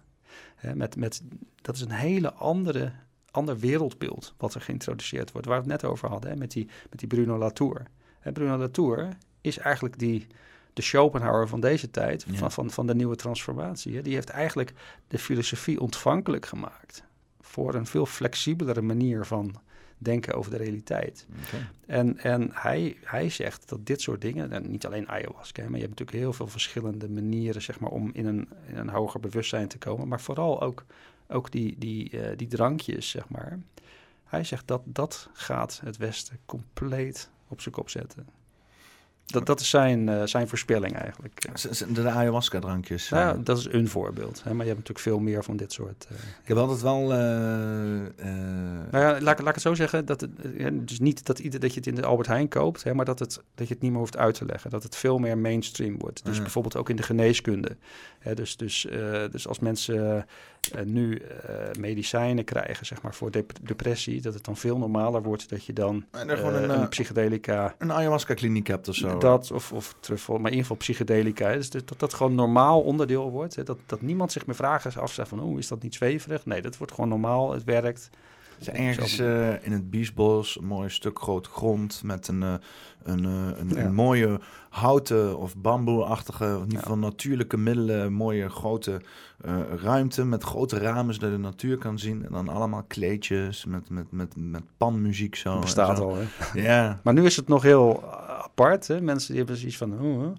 He, 0.55 0.75
met, 0.75 0.95
met, 0.95 1.23
dat 1.61 1.75
is 1.75 1.81
een 1.81 1.91
hele 1.91 2.33
andere, 2.33 2.91
ander 3.31 3.57
wereldbeeld 3.57 4.33
wat 4.37 4.53
er 4.53 4.61
geïntroduceerd 4.61 5.31
wordt. 5.31 5.47
Waar 5.47 5.63
we 5.63 5.71
het 5.71 5.81
net 5.81 5.91
over 5.91 6.09
hadden, 6.09 6.37
met, 6.37 6.51
die, 6.51 6.67
met 6.89 6.99
die 6.99 7.07
Bruno 7.07 7.37
Latour. 7.37 7.83
Bruno 8.33 8.57
Latour 8.57 9.09
is 9.41 9.57
eigenlijk 9.57 9.99
die, 9.99 10.27
de 10.73 10.81
Schopenhauer 10.81 11.47
van 11.47 11.59
deze 11.59 11.91
tijd, 11.91 12.25
Ja. 12.27 12.37
van, 12.37 12.51
van, 12.51 12.69
van 12.71 12.87
de 12.87 12.95
nieuwe 12.95 13.15
transformatie. 13.15 14.01
Die 14.01 14.13
heeft 14.13 14.29
eigenlijk 14.29 14.73
de 15.07 15.19
filosofie 15.19 15.79
ontvankelijk 15.79 16.45
gemaakt 16.45 17.03
voor 17.41 17.73
een 17.73 17.85
veel 17.85 18.05
flexibelere 18.05 18.81
manier 18.81 19.25
van 19.25 19.55
denken 19.99 20.33
over 20.33 20.51
de 20.51 20.57
realiteit. 20.57 21.27
Okay. 21.47 21.67
En, 21.85 22.17
en 22.17 22.49
hij, 22.53 22.97
hij 23.03 23.29
zegt 23.29 23.69
dat 23.69 23.85
dit 23.85 24.01
soort 24.01 24.21
dingen, 24.21 24.51
en 24.51 24.71
niet 24.71 24.85
alleen 24.85 25.09
ayahuasca, 25.09 25.61
maar 25.61 25.79
je 25.79 25.85
hebt 25.85 25.89
natuurlijk 25.89 26.17
heel 26.17 26.33
veel 26.33 26.47
verschillende 26.47 27.09
manieren 27.09 27.61
zeg 27.61 27.79
maar, 27.79 27.91
om 27.91 28.09
in 28.13 28.25
een, 28.25 28.47
in 28.67 28.77
een 28.77 28.89
hoger 28.89 29.19
bewustzijn 29.19 29.67
te 29.67 29.77
komen, 29.77 30.07
maar 30.07 30.21
vooral 30.21 30.61
ook, 30.61 30.85
ook 31.27 31.51
die, 31.51 31.75
die, 31.77 32.11
uh, 32.11 32.27
die 32.35 32.47
drankjes, 32.47 33.09
zeg 33.09 33.29
maar. 33.29 33.59
Hij 34.25 34.43
zegt 34.43 34.67
dat 34.67 34.81
dat 34.85 35.29
gaat 35.33 35.81
het 35.83 35.97
Westen 35.97 36.39
compleet 36.45 37.29
op 37.47 37.61
zijn 37.61 37.73
kop 37.75 37.89
zetten. 37.89 38.38
Dat, 39.31 39.45
dat 39.45 39.59
is 39.59 39.69
zijn, 39.69 40.07
uh, 40.07 40.21
zijn 40.23 40.47
voorspelling 40.47 40.95
eigenlijk. 40.95 41.41
De, 41.87 41.91
de 41.91 42.09
ayahuasca-drankjes. 42.09 43.09
Nou, 43.09 43.37
ja, 43.37 43.43
dat 43.43 43.57
is 43.57 43.67
een 43.71 43.87
voorbeeld. 43.87 44.41
Hè, 44.43 44.53
maar 44.53 44.65
je 44.65 44.71
hebt 44.73 44.87
natuurlijk 44.87 44.99
veel 44.99 45.19
meer 45.19 45.43
van 45.43 45.57
dit 45.57 45.73
soort. 45.73 46.07
Uh, 46.11 46.17
ik 46.17 46.47
heb 46.47 46.57
altijd 46.57 46.81
wel. 46.81 47.01
Uh, 47.01 47.17
nou 48.91 49.03
ja, 49.03 49.11
laat, 49.21 49.21
laat 49.21 49.47
ik 49.47 49.53
het 49.53 49.61
zo 49.61 49.73
zeggen. 49.73 50.05
Dat 50.05 50.21
het, 50.21 50.31
dus 50.87 50.99
niet 50.99 51.25
dat, 51.25 51.39
ieder, 51.39 51.59
dat 51.59 51.69
je 51.73 51.77
het 51.79 51.87
in 51.87 51.95
de 51.95 52.05
Albert 52.05 52.27
Heijn 52.27 52.47
koopt, 52.47 52.83
hè, 52.83 52.93
maar 52.93 53.05
dat, 53.05 53.19
het, 53.19 53.41
dat 53.55 53.67
je 53.67 53.73
het 53.73 53.83
niet 53.83 53.91
meer 53.91 53.99
hoeft 53.99 54.17
uit 54.17 54.35
te 54.35 54.45
leggen. 54.45 54.69
Dat 54.69 54.83
het 54.83 54.95
veel 54.95 55.17
meer 55.17 55.37
mainstream 55.37 55.97
wordt. 55.99 56.25
Dus 56.25 56.35
Ja. 56.35 56.41
bijvoorbeeld 56.41 56.75
ook 56.75 56.89
in 56.89 56.95
de 56.95 57.03
geneeskunde. 57.03 57.77
Hè, 58.19 58.35
dus, 58.35 58.57
dus, 58.57 58.87
dus 59.31 59.47
als 59.47 59.59
mensen 59.59 60.25
nu 60.85 61.21
uh, 61.21 61.55
medicijnen 61.79 62.43
krijgen, 62.43 62.85
zeg 62.85 63.01
maar, 63.01 63.15
voor 63.15 63.31
dep 63.31 63.51
depressie, 63.61 64.21
dat 64.21 64.33
het 64.33 64.45
dan 64.45 64.57
veel 64.57 64.77
normaler 64.77 65.23
wordt 65.23 65.49
dat 65.49 65.65
je 65.65 65.73
dan 65.73 66.05
en 66.11 66.37
gewoon 66.37 66.55
een, 66.55 66.69
een 66.69 66.89
psychedelica. 66.89 67.75
Een 67.77 67.91
ayahuasca-kliniek 67.91 68.67
hebt 68.67 68.87
of 68.87 68.95
zo. 68.95 69.17
Dat, 69.17 69.51
of, 69.51 69.71
of 69.71 69.95
truffel, 69.99 70.33
maar 70.33 70.51
in 70.51 70.57
ieder 70.57 70.61
geval 70.61 70.77
psychedelica. 70.77 71.53
Dus 71.53 71.69
dat 71.69 71.93
dat 71.97 72.13
gewoon 72.13 72.35
normaal 72.35 72.81
onderdeel 72.81 73.31
wordt. 73.31 73.55
Hè? 73.55 73.63
Dat, 73.63 73.77
dat 73.85 74.01
niemand 74.01 74.31
zich 74.31 74.45
meer 74.45 74.55
vragen 74.55 75.01
afzegt 75.01 75.29
van, 75.29 75.41
oh, 75.41 75.57
is 75.57 75.67
dat 75.67 75.83
niet 75.83 75.95
zweverig? 75.95 76.45
Nee, 76.45 76.61
dat 76.61 76.77
wordt 76.77 76.93
gewoon 76.93 77.09
normaal, 77.09 77.51
het 77.51 77.63
werkt. 77.63 78.09
Ze 78.61 78.71
ergens 78.71 79.19
uh, 79.19 79.65
in 79.65 79.71
het 79.71 79.89
Biesbos, 79.89 80.57
een 80.57 80.65
mooi 80.65 80.89
stuk 80.89 81.19
groot 81.19 81.47
grond 81.47 82.01
met 82.03 82.27
een, 82.27 82.41
uh, 82.41 82.53
een, 83.03 83.23
uh, 83.23 83.59
een, 83.59 83.69
ja. 83.69 83.77
een, 83.77 83.93
mooie 83.93 84.39
houten 84.69 85.37
of 85.37 85.57
bamboeachtige, 85.57 86.45
in 86.45 86.63
ieder 86.63 86.79
geval 86.79 86.97
natuurlijke 86.97 87.57
middelen, 87.57 88.13
mooie 88.13 88.49
grote 88.49 89.01
ruimte 89.75 90.25
met 90.25 90.43
grote 90.43 90.77
ramen 90.77 91.13
zodat 91.13 91.29
je 91.29 91.35
de 91.35 91.41
natuur 91.41 91.77
kan 91.77 91.99
zien. 91.99 92.25
En 92.25 92.31
dan 92.31 92.49
allemaal 92.49 92.83
kleedjes 92.87 93.65
met, 93.65 93.89
met, 93.89 94.11
met, 94.11 94.33
met 94.35 94.63
panmuziek 94.77 95.35
zo. 95.35 95.51
Dat 95.51 95.61
bestaat 95.61 95.97
zo. 95.97 96.09
al, 96.09 96.15
hè? 96.15 96.25
Ja. 96.61 96.99
Maar 97.03 97.13
nu 97.13 97.25
is 97.25 97.35
het 97.35 97.47
nog 97.47 97.63
heel 97.63 98.03
apart, 98.27 98.87
hè? 98.87 99.01
Mensen 99.01 99.27
die 99.27 99.37
hebben 99.37 99.57
zoiets 99.57 99.77
van, 99.77 99.99
oh, 99.99 100.23
oh. 100.23 100.35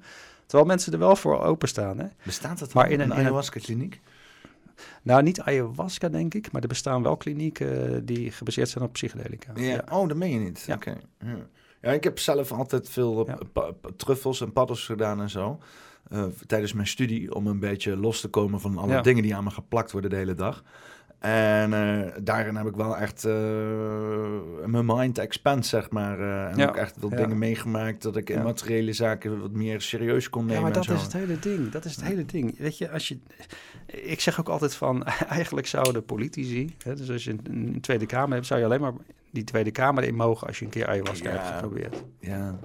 terwijl 0.47 0.68
mensen 0.68 0.92
er 0.92 0.98
wel 0.98 1.16
voor 1.16 1.40
openstaan, 1.40 1.98
hè? 1.98 2.06
Bestaat 2.24 2.59
dat 2.59 2.72
maar 2.72 2.86
in 2.86 2.92
in 2.92 3.01
een, 3.01 3.10
een 3.10 3.16
ayahuasca-kliniek? 3.16 4.01
Nou, 5.02 5.23
niet 5.23 5.40
ayahuasca, 5.40 6.09
denk 6.09 6.35
ik, 6.35 6.52
maar 6.52 6.62
er 6.62 6.69
bestaan 6.69 7.02
wel 7.02 7.16
klinieken 7.16 8.05
die 8.07 8.31
gebaseerd 8.31 8.69
zijn 8.69 8.85
op 8.85 8.93
psychedelica. 8.93 9.52
Ja. 9.55 9.62
ja. 9.62 9.85
Oh, 9.90 10.09
dat 10.09 10.16
meen 10.16 10.32
je 10.32 10.39
niet? 10.39 10.65
Ja. 10.66 10.74
Oké. 10.74 10.89
Okay. 10.89 11.32
Ja. 11.32 11.47
ja. 11.81 11.90
ik 11.90 12.05
heb 12.05 12.19
zelf 12.19 12.52
altijd 12.52 12.89
veel 12.89 13.27
ja. 13.27 13.73
truffels 13.97 14.40
en 14.40 14.52
paddels 14.52 14.85
gedaan 14.85 15.20
en 15.20 15.31
zo. 15.31 15.59
Uh, 16.12 16.24
tijdens 16.47 16.73
mijn 16.73 16.86
studie, 16.86 17.35
om 17.35 17.47
een 17.47 17.59
beetje 17.61 17.97
los 17.97 18.20
te 18.20 18.28
komen 18.28 18.61
van 18.61 18.78
alle 18.78 19.02
dingen 19.02 19.23
die 19.23 19.35
aan 19.35 19.44
me 19.44 19.51
geplakt 19.51 19.93
worden 19.93 20.11
de 20.11 20.16
hele 20.16 20.35
dag. 20.35 20.62
En 21.19 21.73
uh, 21.73 22.07
daarin 22.23 22.57
heb 22.57 22.66
ik 22.66 22.77
wel 22.77 22.97
echt 22.97 23.24
uh, 23.24 23.32
mijn 24.66 24.86
mind 24.86 25.19
expand, 25.19 25.66
zeg 25.66 25.90
maar. 25.90 26.20
Uh, 26.20 26.51
en 26.51 26.57
ja. 26.57 26.69
ook 26.69 26.77
echt 26.77 26.97
wat 26.98 27.11
ja. 27.11 27.16
dingen 27.16 27.39
meegemaakt 27.39 28.02
dat 28.02 28.16
ik 28.16 28.31
in 28.31 28.36
Ja. 28.36 28.43
materiële 28.43 28.93
zaken 28.93 29.40
wat 29.40 29.51
meer 29.51 29.81
serieus 29.81 30.31
kon 30.31 30.40
nemen. 30.47 30.57
Ja, 30.57 30.62
maar 30.62 30.73
dat 30.73 30.86
en 30.86 30.90
zo. 30.90 30.97
is 30.97 31.02
het 31.02 31.12
hele 31.12 31.39
ding. 31.39 31.70
Dat 31.70 31.85
is 31.85 31.97
het 31.97 32.05
hele 32.05 32.24
ding. 32.24 32.59
Weet 32.59 32.78
je, 32.78 32.90
als 32.90 33.09
je... 33.09 33.19
Ik 33.93 34.21
zeg 34.21 34.41
ook 34.41 34.49
altijd 34.49 34.75
van, 34.75 35.05
eigenlijk 35.39 35.67
zouden 35.67 36.05
politici... 36.05 36.75
Hè, 36.85 36.95
dus 36.97 37.11
als 37.11 37.25
je 37.25 37.31
een, 37.31 37.41
een 37.75 37.81
Tweede 37.81 38.07
Kamer 38.07 38.35
hebt, 38.35 38.47
zou 38.47 38.61
je 38.61 38.67
alleen 38.67 38.81
maar 38.81 38.93
die 39.31 39.45
Tweede 39.45 39.71
Kamer 39.71 40.05
in 40.05 40.15
mogen 40.15 40.47
als 40.47 40.59
je 40.59 40.65
een 40.65 40.71
keer 40.71 40.87
ayahuasca 40.89 41.31
Ja. 41.31 41.37
hebt 41.37 41.55
geprobeerd. 41.55 42.03
Ja, 42.21 42.59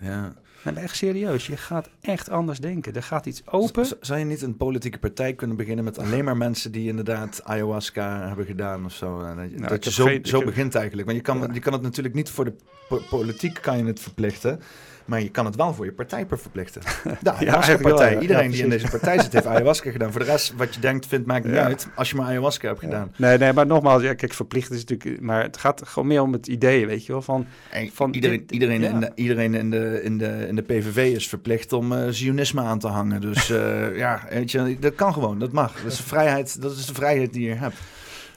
ja. 0.00 0.32
Maar 0.64 0.76
echt 0.76 0.96
serieus. 0.96 1.46
Je 1.46 1.56
gaat 1.56 1.88
echt 2.00 2.28
anders 2.30 2.58
denken. 2.58 2.94
Er 2.94 3.02
gaat 3.02 3.26
iets 3.26 3.46
open. 3.46 3.86
Z- 3.86 3.92
zou 4.00 4.18
je 4.18 4.24
niet 4.24 4.42
een 4.42 4.56
politieke 4.56 4.98
partij 4.98 5.34
kunnen 5.34 5.56
beginnen 5.56 5.84
met 5.84 5.98
alleen 5.98 6.24
maar 6.24 6.36
mensen 6.36 6.72
die 6.72 6.88
inderdaad 6.88 7.40
ayahuasca 7.44 8.26
hebben 8.28 8.46
gedaan 8.46 8.84
of 8.84 8.92
zo? 8.92 9.18
Dat 9.18 9.28
je, 9.28 9.34
Nou, 9.34 9.68
dat 9.68 9.84
je 9.84 9.90
heb 9.90 9.98
zo, 9.98 10.04
geen- 10.04 10.26
zo 10.26 10.36
heb- 10.36 10.46
begint 10.46 10.74
eigenlijk. 10.74 11.06
Want 11.06 11.18
je 11.18 11.24
kan, 11.24 11.38
Ja. 11.38 11.48
je 11.52 11.60
kan 11.60 11.72
het 11.72 11.82
natuurlijk 11.82 12.14
niet 12.14 12.30
voor 12.30 12.44
de 12.44 12.54
po- 12.88 13.02
politiek 13.10 13.58
kan 13.62 13.78
je 13.78 13.84
het 13.84 14.00
verplichten. 14.00 14.60
Maar 15.04 15.22
je 15.22 15.28
kan 15.30 15.44
het 15.44 15.56
wel 15.56 15.74
voor 15.74 15.84
je 15.84 15.92
partij 15.92 16.26
per 16.26 16.38
verplichten. 16.38 16.82
De 17.22 17.32
ayahuasca-partij. 17.32 18.12
ja. 18.14 18.20
Iedereen 18.20 18.44
Ja, 18.44 18.50
die 18.50 18.62
in 18.62 18.68
deze 18.70 18.88
partij 18.90 19.18
zit, 19.22 19.32
heeft 19.32 19.46
ayahuasca 19.54 19.90
gedaan. 19.90 20.10
Voor 20.10 20.20
de 20.20 20.26
rest, 20.26 20.54
wat 20.56 20.74
je 20.74 20.80
denkt, 20.80 21.06
vindt, 21.06 21.26
maakt 21.26 21.44
niet 21.44 21.54
Ja. 21.54 21.64
uit. 21.64 21.88
Als 21.94 22.10
je 22.10 22.16
maar 22.16 22.26
ayahuasca 22.26 22.68
hebt 22.68 22.80
gedaan. 22.80 23.12
Nee, 23.16 23.38
nee, 23.38 23.52
maar 23.52 23.66
nogmaals, 23.66 24.02
ja, 24.02 24.14
kijk, 24.14 24.32
verplicht 24.32 24.70
is 24.70 24.84
natuurlijk... 24.84 25.20
Maar 25.22 25.42
het 25.42 25.56
gaat 25.56 25.82
gewoon 25.84 26.08
meer 26.08 26.22
om 26.22 26.32
het 26.32 26.46
idee, 26.46 26.86
weet 26.86 27.06
je 27.06 27.12
wel, 27.12 27.22
van... 27.22 27.46
En 27.70 27.90
Van 27.92 28.14
iedereen, 28.14 28.44
iedereen, 28.50 28.82
in 28.82 29.00
de, 29.00 29.10
iedereen 29.14 29.54
in, 29.54 29.70
de, 29.70 30.00
in, 30.02 30.18
de, 30.18 30.44
in 30.48 30.56
de 30.56 30.62
PVV 30.62 31.14
is 31.14 31.28
verplicht 31.28 31.72
om 31.72 31.92
eh 31.92 31.98
zionisme 32.10 32.60
aan 32.62 32.78
te 32.78 32.88
hangen. 32.88 33.20
Dus 33.20 33.50
eh, 33.60 33.96
ja, 33.96 34.20
weet 34.30 34.50
je, 34.50 34.76
dat 34.80 34.94
kan 34.94 35.12
gewoon, 35.12 35.38
dat 35.38 35.52
mag. 35.52 35.82
Dat 35.82 35.92
is, 35.92 35.96
de 35.98 36.02
vrijheid, 36.02 36.62
dat 36.62 36.72
is 36.76 36.86
de 36.86 36.94
vrijheid 36.94 37.32
die 37.32 37.48
je 37.48 37.54
hebt. 37.54 37.76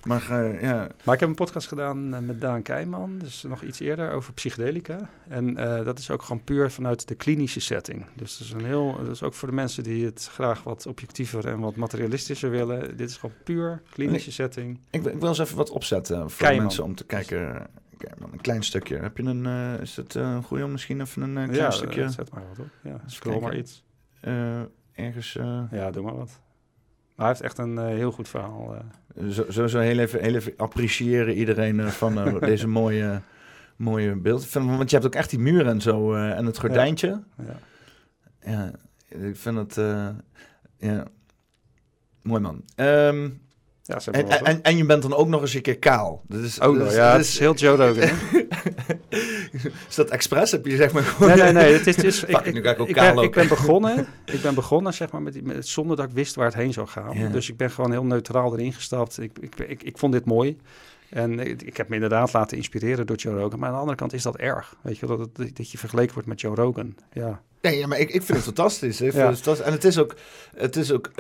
Maar 0.04 0.62
ja, 0.62 0.88
Maar 1.04 1.14
ik 1.14 1.20
heb 1.20 1.30
een 1.30 1.36
podcast 1.36 1.68
gedaan 1.68 2.14
eh, 2.14 2.20
met 2.22 2.42
Daan 2.42 2.62
Keijman, 2.62 3.18
dus 3.18 3.44
nog 3.44 3.62
iets 3.64 3.80
eerder, 3.80 4.12
over 4.12 4.34
psychedelica. 4.34 5.10
En 5.28 5.58
eh, 5.58 5.86
dat 5.86 6.00
is 6.00 6.12
ook 6.12 6.22
gewoon 6.22 6.44
puur 6.44 6.72
vanuit 6.72 7.08
de 7.08 7.16
klinische 7.16 7.60
setting. 7.60 8.06
Dus 8.16 8.38
dat 8.38 8.48
is, 8.48 8.54
een 8.54 8.66
heel, 8.66 8.98
dat 8.98 9.08
is 9.16 9.24
ook 9.24 9.34
voor 9.34 9.48
de 9.48 9.54
mensen 9.54 9.84
die 9.84 10.06
het 10.06 10.30
graag 10.32 10.64
wat 10.64 10.86
objectiever 10.88 11.48
en 11.48 11.60
wat 11.60 11.76
materialistischer 11.76 12.50
willen. 12.50 12.98
Dit 12.98 13.10
is 13.10 13.18
gewoon 13.18 13.36
puur 13.44 13.82
klinische 13.92 14.32
setting. 14.32 14.80
ik, 14.90 15.02
wil- 15.02 15.12
ik 15.14 15.20
wil 15.20 15.30
eens 15.30 15.40
even 15.40 15.58
wat 15.58 15.70
opzetten 15.70 16.30
voor 16.30 16.48
de 16.48 16.56
mensen 16.56 16.84
om 16.84 16.96
te 16.96 17.06
kijken. 17.06 17.68
Een 18.32 18.42
klein 18.42 18.64
stukje. 18.64 18.98
Heb 18.98 19.18
je 19.18 19.24
een, 19.24 19.46
eh, 19.46 19.82
is 19.82 19.96
het 19.96 20.14
een 20.16 20.44
goede 20.44 20.64
om 20.64 20.72
misschien 20.72 21.02
even 21.02 21.22
een 21.22 21.34
klein 21.34 21.54
ja, 21.54 21.72
stukje 21.72 22.02
eh, 22.04 22.10
zet 22.10 22.32
maar 22.34 22.44
wat 22.48 22.60
op. 22.60 22.70
Ja, 22.84 23.02
scroll 23.06 23.40
maar 23.42 23.58
iets. 23.58 23.84
ergens... 24.94 25.34
Ja, 25.72 25.92
doe 25.92 26.04
maar 26.04 26.16
wat. 26.16 26.42
Hij 27.16 27.28
heeft 27.28 27.42
echt 27.42 27.58
een 27.58 27.78
eh, 27.78 27.86
heel 27.86 28.12
goed 28.12 28.30
verhaal. 28.30 28.76
eh. 28.76 29.28
zo, 29.30 29.46
zo, 29.50 29.68
zo 29.68 29.80
heel, 29.80 30.00
even, 30.00 30.22
heel 30.22 30.36
even 30.36 30.54
appreciëren 30.58 31.34
iedereen 31.34 31.80
eh, 31.80 31.88
van 31.88 32.16
deze 32.40 32.68
mooie, 32.68 33.22
mooie 33.76 34.16
beeld. 34.16 34.54
Want 34.54 34.90
je 34.90 34.96
hebt 34.96 35.08
ook 35.08 35.16
echt 35.16 35.30
die 35.30 35.40
muur 35.40 35.68
en 35.68 35.82
zo 35.82 36.14
en 36.14 36.46
het 36.46 36.60
gordijntje. 36.60 37.24
ja. 37.38 37.60
Ja, 38.46 38.72
ik 39.28 39.36
vind 39.36 39.58
het... 39.58 39.76
ja, 40.78 41.08
mooi 42.22 42.42
man. 42.42 42.64
Ehm, 42.76 43.30
ja, 43.86 44.00
ze 44.00 44.12
en, 44.12 44.30
en, 44.30 44.64
en 44.64 44.78
je 44.78 44.86
bent 44.86 45.02
dan 45.02 45.14
ook 45.14 45.28
nog 45.28 45.42
eens 45.42 45.54
een 45.54 45.62
keer 45.62 45.80
kaal. 45.80 46.22
Dat 46.28 46.42
is. 46.42 46.62
Ook 46.62 46.76
nog, 46.76 46.94
ja, 46.94 47.12
dat 47.12 47.22
is 47.22 47.40
heel 47.40 47.54
Joe 47.54 47.76
Rogan. 47.76 48.10
is 49.90 49.96
dat 49.96 50.10
expres? 50.10 50.52
Heb 50.52 50.66
je 50.66 50.76
zeg 50.76 50.94
maar 50.94 51.04
gewoon... 51.04 51.30
Nee, 51.30 51.42
nee, 51.42 51.54
nee. 51.54 51.74
Het 51.74 51.88
is, 51.88 51.96
het 51.96 52.06
is, 52.06 52.26
nu 52.54 52.62
ik 52.62 52.80
ook 52.80 52.88
ik, 52.88 52.96
kaal 52.96 53.16
ben, 53.16 53.24
ik 53.24 53.32
ben 53.32 53.48
begonnen, 53.48 54.08
ik 54.26 54.42
ben 54.42 54.56
begonnen 54.56 54.94
zeg 54.94 55.12
maar, 55.12 55.22
met, 55.22 55.68
zonder 55.68 55.98
dat 55.98 56.06
ik 56.06 56.12
wist 56.12 56.36
waar 56.36 56.46
het 56.46 56.56
heen 56.56 56.74
zou 56.74 56.88
gaan. 56.88 57.18
Ja. 57.18 57.30
Dus 57.30 57.50
ik 57.50 57.58
ben 57.58 57.72
gewoon 57.72 57.92
heel 57.92 58.06
neutraal 58.06 58.54
erin 58.54 58.74
gestapt. 58.74 59.20
Ik, 59.20 59.40
ik, 59.40 59.56
ik, 59.60 59.84
ik 59.84 59.98
vond 59.98 60.14
dit 60.14 60.26
mooi. 60.26 60.58
En 61.10 61.40
ik, 61.66 61.78
heb 61.78 61.88
me 61.88 61.96
inderdaad 61.96 62.34
laten 62.34 62.58
inspireren 62.58 63.06
door 63.06 63.16
Joe 63.16 63.40
Rogan. 63.40 63.60
Maar 63.60 63.68
aan 63.68 63.74
de 63.74 63.80
andere 63.80 63.98
kant 63.98 64.14
is 64.14 64.24
dat 64.24 64.38
erg. 64.38 64.76
Weet 64.82 64.98
je, 64.98 65.06
dat, 65.06 65.18
dat, 65.18 65.56
dat 65.56 65.72
je 65.72 65.78
vergeleken 65.78 66.14
wordt 66.14 66.28
met 66.28 66.42
Joe 66.42 66.56
Rogan. 66.56 66.96
Ja, 67.12 67.42
Nee, 67.64 67.78
ja, 67.78 67.88
maar 67.88 68.00
ik, 68.00 68.10
ik 68.10 68.22
vind 68.24 68.38
het 68.38 68.46
fantastisch. 68.56 69.02
Ik 69.02 69.12
vind 69.12 69.14
Ja. 69.24 69.26
het 69.30 69.36
fantastisch. 69.36 69.66
En 69.66 69.72
het 69.72 69.84
is 69.84 69.98
ook... 69.98 70.16
Het 70.56 70.76
is 70.76 70.92
ook 70.92 71.12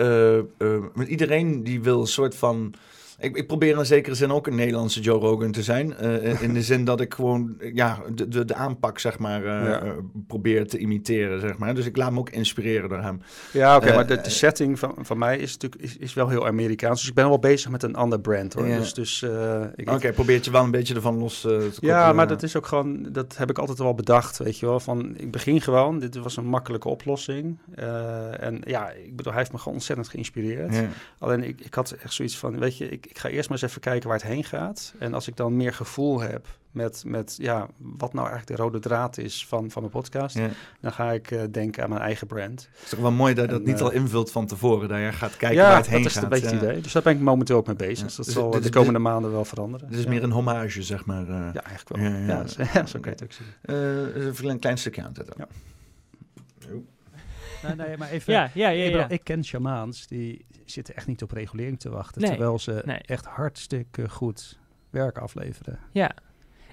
met 0.94 1.08
iedereen 1.08 1.64
die 1.64 1.82
wil 1.82 2.02
een 2.02 2.08
soort 2.08 2.36
van... 2.36 2.74
Ik, 3.20 3.38
ik 3.38 3.48
probeer 3.48 3.78
in 3.78 3.86
zekere 3.86 4.16
zin 4.16 4.32
ook 4.32 4.48
een 4.48 4.56
Nederlandse 4.56 5.00
Joe 5.02 5.20
Rogan 5.20 5.52
te 5.52 5.64
zijn. 5.64 5.94
eh, 5.96 6.42
in 6.42 6.54
de 6.54 6.62
zin 6.72 6.86
dat 6.86 7.02
ik 7.02 7.14
gewoon 7.14 7.56
eh, 7.60 7.76
ja, 7.76 8.00
de, 8.16 8.28
de, 8.28 8.46
de 8.46 8.54
aanpak 8.56 9.00
zeg 9.00 9.20
maar, 9.20 9.40
eh, 9.46 9.70
Ja. 9.70 9.82
eh, 9.82 9.92
probeer 10.28 10.68
te 10.68 10.78
imiteren. 10.78 11.40
Zeg 11.40 11.58
maar. 11.58 11.76
Dus 11.76 11.86
ik 11.86 11.98
laat 11.98 12.12
me 12.12 12.20
ook 12.20 12.30
inspireren 12.30 12.90
door 12.90 13.02
hem. 13.02 13.22
ja 13.52 13.76
oké. 13.76 13.86
Eh, 13.86 13.96
maar 13.96 14.08
de, 14.08 14.16
de 14.16 14.22
eh, 14.22 14.30
setting 14.30 14.80
van, 14.80 14.96
van 15.02 15.18
mij 15.18 15.38
is 15.38 15.52
natuurlijk 15.58 15.82
is, 15.82 15.98
is 15.98 16.14
wel 16.14 16.30
heel 16.30 16.48
Amerikaans. 16.48 17.00
Dus 17.00 17.10
ik 17.10 17.16
ben 17.16 17.28
wel 17.28 17.40
bezig 17.40 17.72
met 17.72 17.84
een 17.84 17.96
ander 17.96 18.20
brand 18.20 18.54
hoor. 18.54 18.68
Ja. 18.68 18.78
Dus, 18.78 18.94
dus 18.94 19.22
eh, 19.22 19.62
ik, 19.76 19.90
Oké, 19.90 20.12
probeert 20.14 20.46
je 20.46 20.52
wel 20.52 20.64
een 20.64 20.72
beetje 20.72 20.96
ervan 20.96 21.18
los 21.18 21.46
eh, 21.46 21.52
te 21.52 21.58
Ja, 21.58 21.68
koppelen. 21.70 22.16
maar 22.16 22.28
dat 22.28 22.44
is 22.44 22.56
ook 22.56 22.66
gewoon, 22.66 23.08
dat 23.12 23.38
heb 23.38 23.50
ik 23.50 23.58
altijd 23.58 23.78
wel 23.78 23.94
bedacht, 23.94 24.38
weet 24.38 24.60
je 24.60 24.66
wel. 24.66 24.80
Van, 24.80 25.14
ik 25.18 25.32
begin 25.32 25.62
gewoon, 25.62 26.00
dit 26.00 26.16
was 26.16 26.38
een 26.38 26.46
makkelijke 26.46 26.90
oplossing. 26.90 27.58
Eh, 27.76 28.44
en 28.44 28.62
ja, 28.66 28.90
ik 28.92 29.16
bedoel, 29.16 29.32
hij 29.32 29.42
heeft 29.42 29.52
me 29.54 29.58
gewoon 29.58 29.74
ontzettend 29.74 30.08
geïnspireerd. 30.10 30.76
Ja. 30.76 30.88
Alleen 31.20 31.44
ik, 31.44 31.62
ik 31.62 31.74
had 31.74 31.92
echt 31.92 32.14
zoiets 32.14 32.38
van, 32.38 32.60
weet 32.60 32.78
je, 32.78 32.90
ik, 32.90 33.03
ik 33.10 33.18
ga 33.18 33.30
eerst 33.30 33.50
maar 33.50 33.58
eens 33.62 33.70
even 33.70 33.82
kijken 33.82 34.10
waar 34.10 34.18
het 34.18 34.28
heen 34.28 34.44
gaat. 34.44 34.94
En 35.00 35.14
als 35.14 35.28
ik 35.28 35.36
dan 35.36 35.56
meer 35.58 35.74
gevoel 35.74 36.20
heb 36.22 36.48
met, 36.72 37.04
met 37.06 37.36
ja, 37.38 37.68
wat 37.78 38.14
nou 38.14 38.28
eigenlijk 38.28 38.58
de 38.58 38.64
rode 38.64 38.80
draad 38.80 39.18
is 39.18 39.48
van, 39.48 39.72
van 39.72 39.82
mijn 39.82 39.94
podcast, 39.94 40.38
Ja. 40.38 40.50
dan 40.82 40.92
ga 40.92 41.12
ik 41.12 41.32
eh, 41.32 41.42
denken 41.52 41.84
aan 41.84 41.90
mijn 41.90 42.02
eigen 42.02 42.28
brand. 42.28 42.70
Het 42.74 42.84
is 42.84 42.90
toch 42.90 43.00
wel 43.00 43.12
mooi 43.12 43.34
dat 43.34 43.46
je 43.46 43.52
dat 43.52 43.60
En, 43.60 43.66
niet 43.66 43.78
eh, 43.80 43.82
al 43.86 43.92
invult 43.92 44.32
van 44.32 44.48
tevoren. 44.48 44.90
Dat 44.90 45.00
je 45.00 45.12
gaat 45.12 45.38
kijken 45.38 45.58
ja, 45.58 45.68
waar 45.68 45.78
het 45.78 45.88
heen 45.88 45.98
dat 45.98 46.08
is 46.08 46.14
gaat. 46.14 46.24
een 46.24 46.30
beetje 46.30 46.46
ja. 46.48 46.54
het 46.54 46.64
idee. 46.64 46.82
Dus 46.82 46.92
daar 46.92 47.02
ben 47.04 47.14
ik 47.14 47.20
momenteel 47.20 47.58
ook 47.58 47.68
mee 47.68 47.76
bezig. 47.76 47.98
Ja. 47.98 48.04
Dus 48.06 48.16
dat 48.16 48.26
Dus 48.26 48.34
zal 48.34 48.50
dit 48.52 48.64
de 48.64 48.70
komende 48.70 49.00
maanden 49.00 49.32
wel 49.32 49.46
veranderen. 49.46 49.88
Het 49.88 49.98
is 49.98 50.04
ja. 50.04 50.10
meer 50.10 50.24
een 50.24 50.32
hommage, 50.32 50.82
zeg 50.84 51.06
maar. 51.06 51.22
eh. 51.30 51.50
Ja, 51.54 51.64
eigenlijk 51.64 51.90
wel. 51.90 52.00
Ja, 52.12 52.18
Ja, 52.18 52.26
ja. 52.28 52.48
zo- 52.48 52.64
ja, 52.74 52.86
zo 52.86 53.00
kan 53.00 53.12
je 53.18 53.24
het 53.24 53.24
ook 53.24 53.32
zien. 53.32 53.46
Eh, 54.16 54.26
even 54.28 54.50
een 54.50 54.60
klein 54.60 54.78
stukje 54.78 55.04
aanzetten. 55.04 55.36
Ja. 55.38 55.48
Nee, 57.64 57.76
nee, 57.88 57.98
maar 57.98 58.10
even. 58.10 58.34
Ja, 58.34 58.50
ja, 58.54 58.70
ja. 58.70 58.84
ik, 58.84 58.92
ja. 58.92 58.98
bedoel, 58.98 59.12
ik 59.18 59.24
ken 59.24 59.46
shamaans 59.46 60.08
die 60.08 60.46
zitten 60.74 60.96
echt 60.96 61.08
niet 61.08 61.24
op 61.24 61.32
regulering 61.32 61.80
te 61.80 61.90
wachten. 61.90 62.22
Nee, 62.22 62.30
Terwijl 62.30 62.60
ze 62.60 62.82
nee. 62.86 62.98
echt 62.98 63.26
hartstikke 63.26 64.10
goed 64.10 64.60
werk 64.90 65.18
afleveren. 65.18 65.80
Ja, 65.92 66.16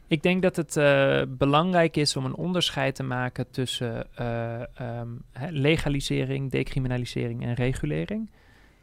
ik 0.06 0.22
denk 0.22 0.42
dat 0.42 0.56
het 0.56 0.76
eh, 0.76 1.22
belangrijk 1.28 1.96
is 1.96 2.16
om 2.16 2.24
een 2.24 2.34
onderscheid 2.34 2.94
te 2.94 3.02
maken 3.02 3.50
tussen 3.50 4.06
eh, 4.14 4.78
ehm, 4.78 5.08
legalisering, 5.50 6.50
decriminalisering 6.50 7.42
en 7.42 7.54
regulering. 7.54 8.30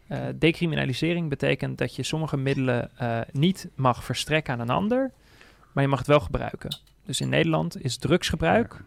Eh, 0.08 0.26
decriminalisering 0.36 1.30
betekent 1.30 1.78
dat 1.78 1.96
je 1.96 2.04
sommige 2.04 2.38
middelen 2.38 2.92
niet 3.32 3.70
mag 3.76 4.04
verstrekken 4.04 4.54
aan 4.54 4.60
een 4.60 4.70
ander, 4.70 5.12
maar 5.74 5.84
je 5.84 5.90
mag 5.90 6.00
het 6.00 6.08
wel 6.08 6.20
gebruiken. 6.20 6.78
Dus 7.06 7.22
in 7.22 7.30
Nederland 7.30 7.84
is 7.84 7.98
drugsgebruik, 7.98 8.84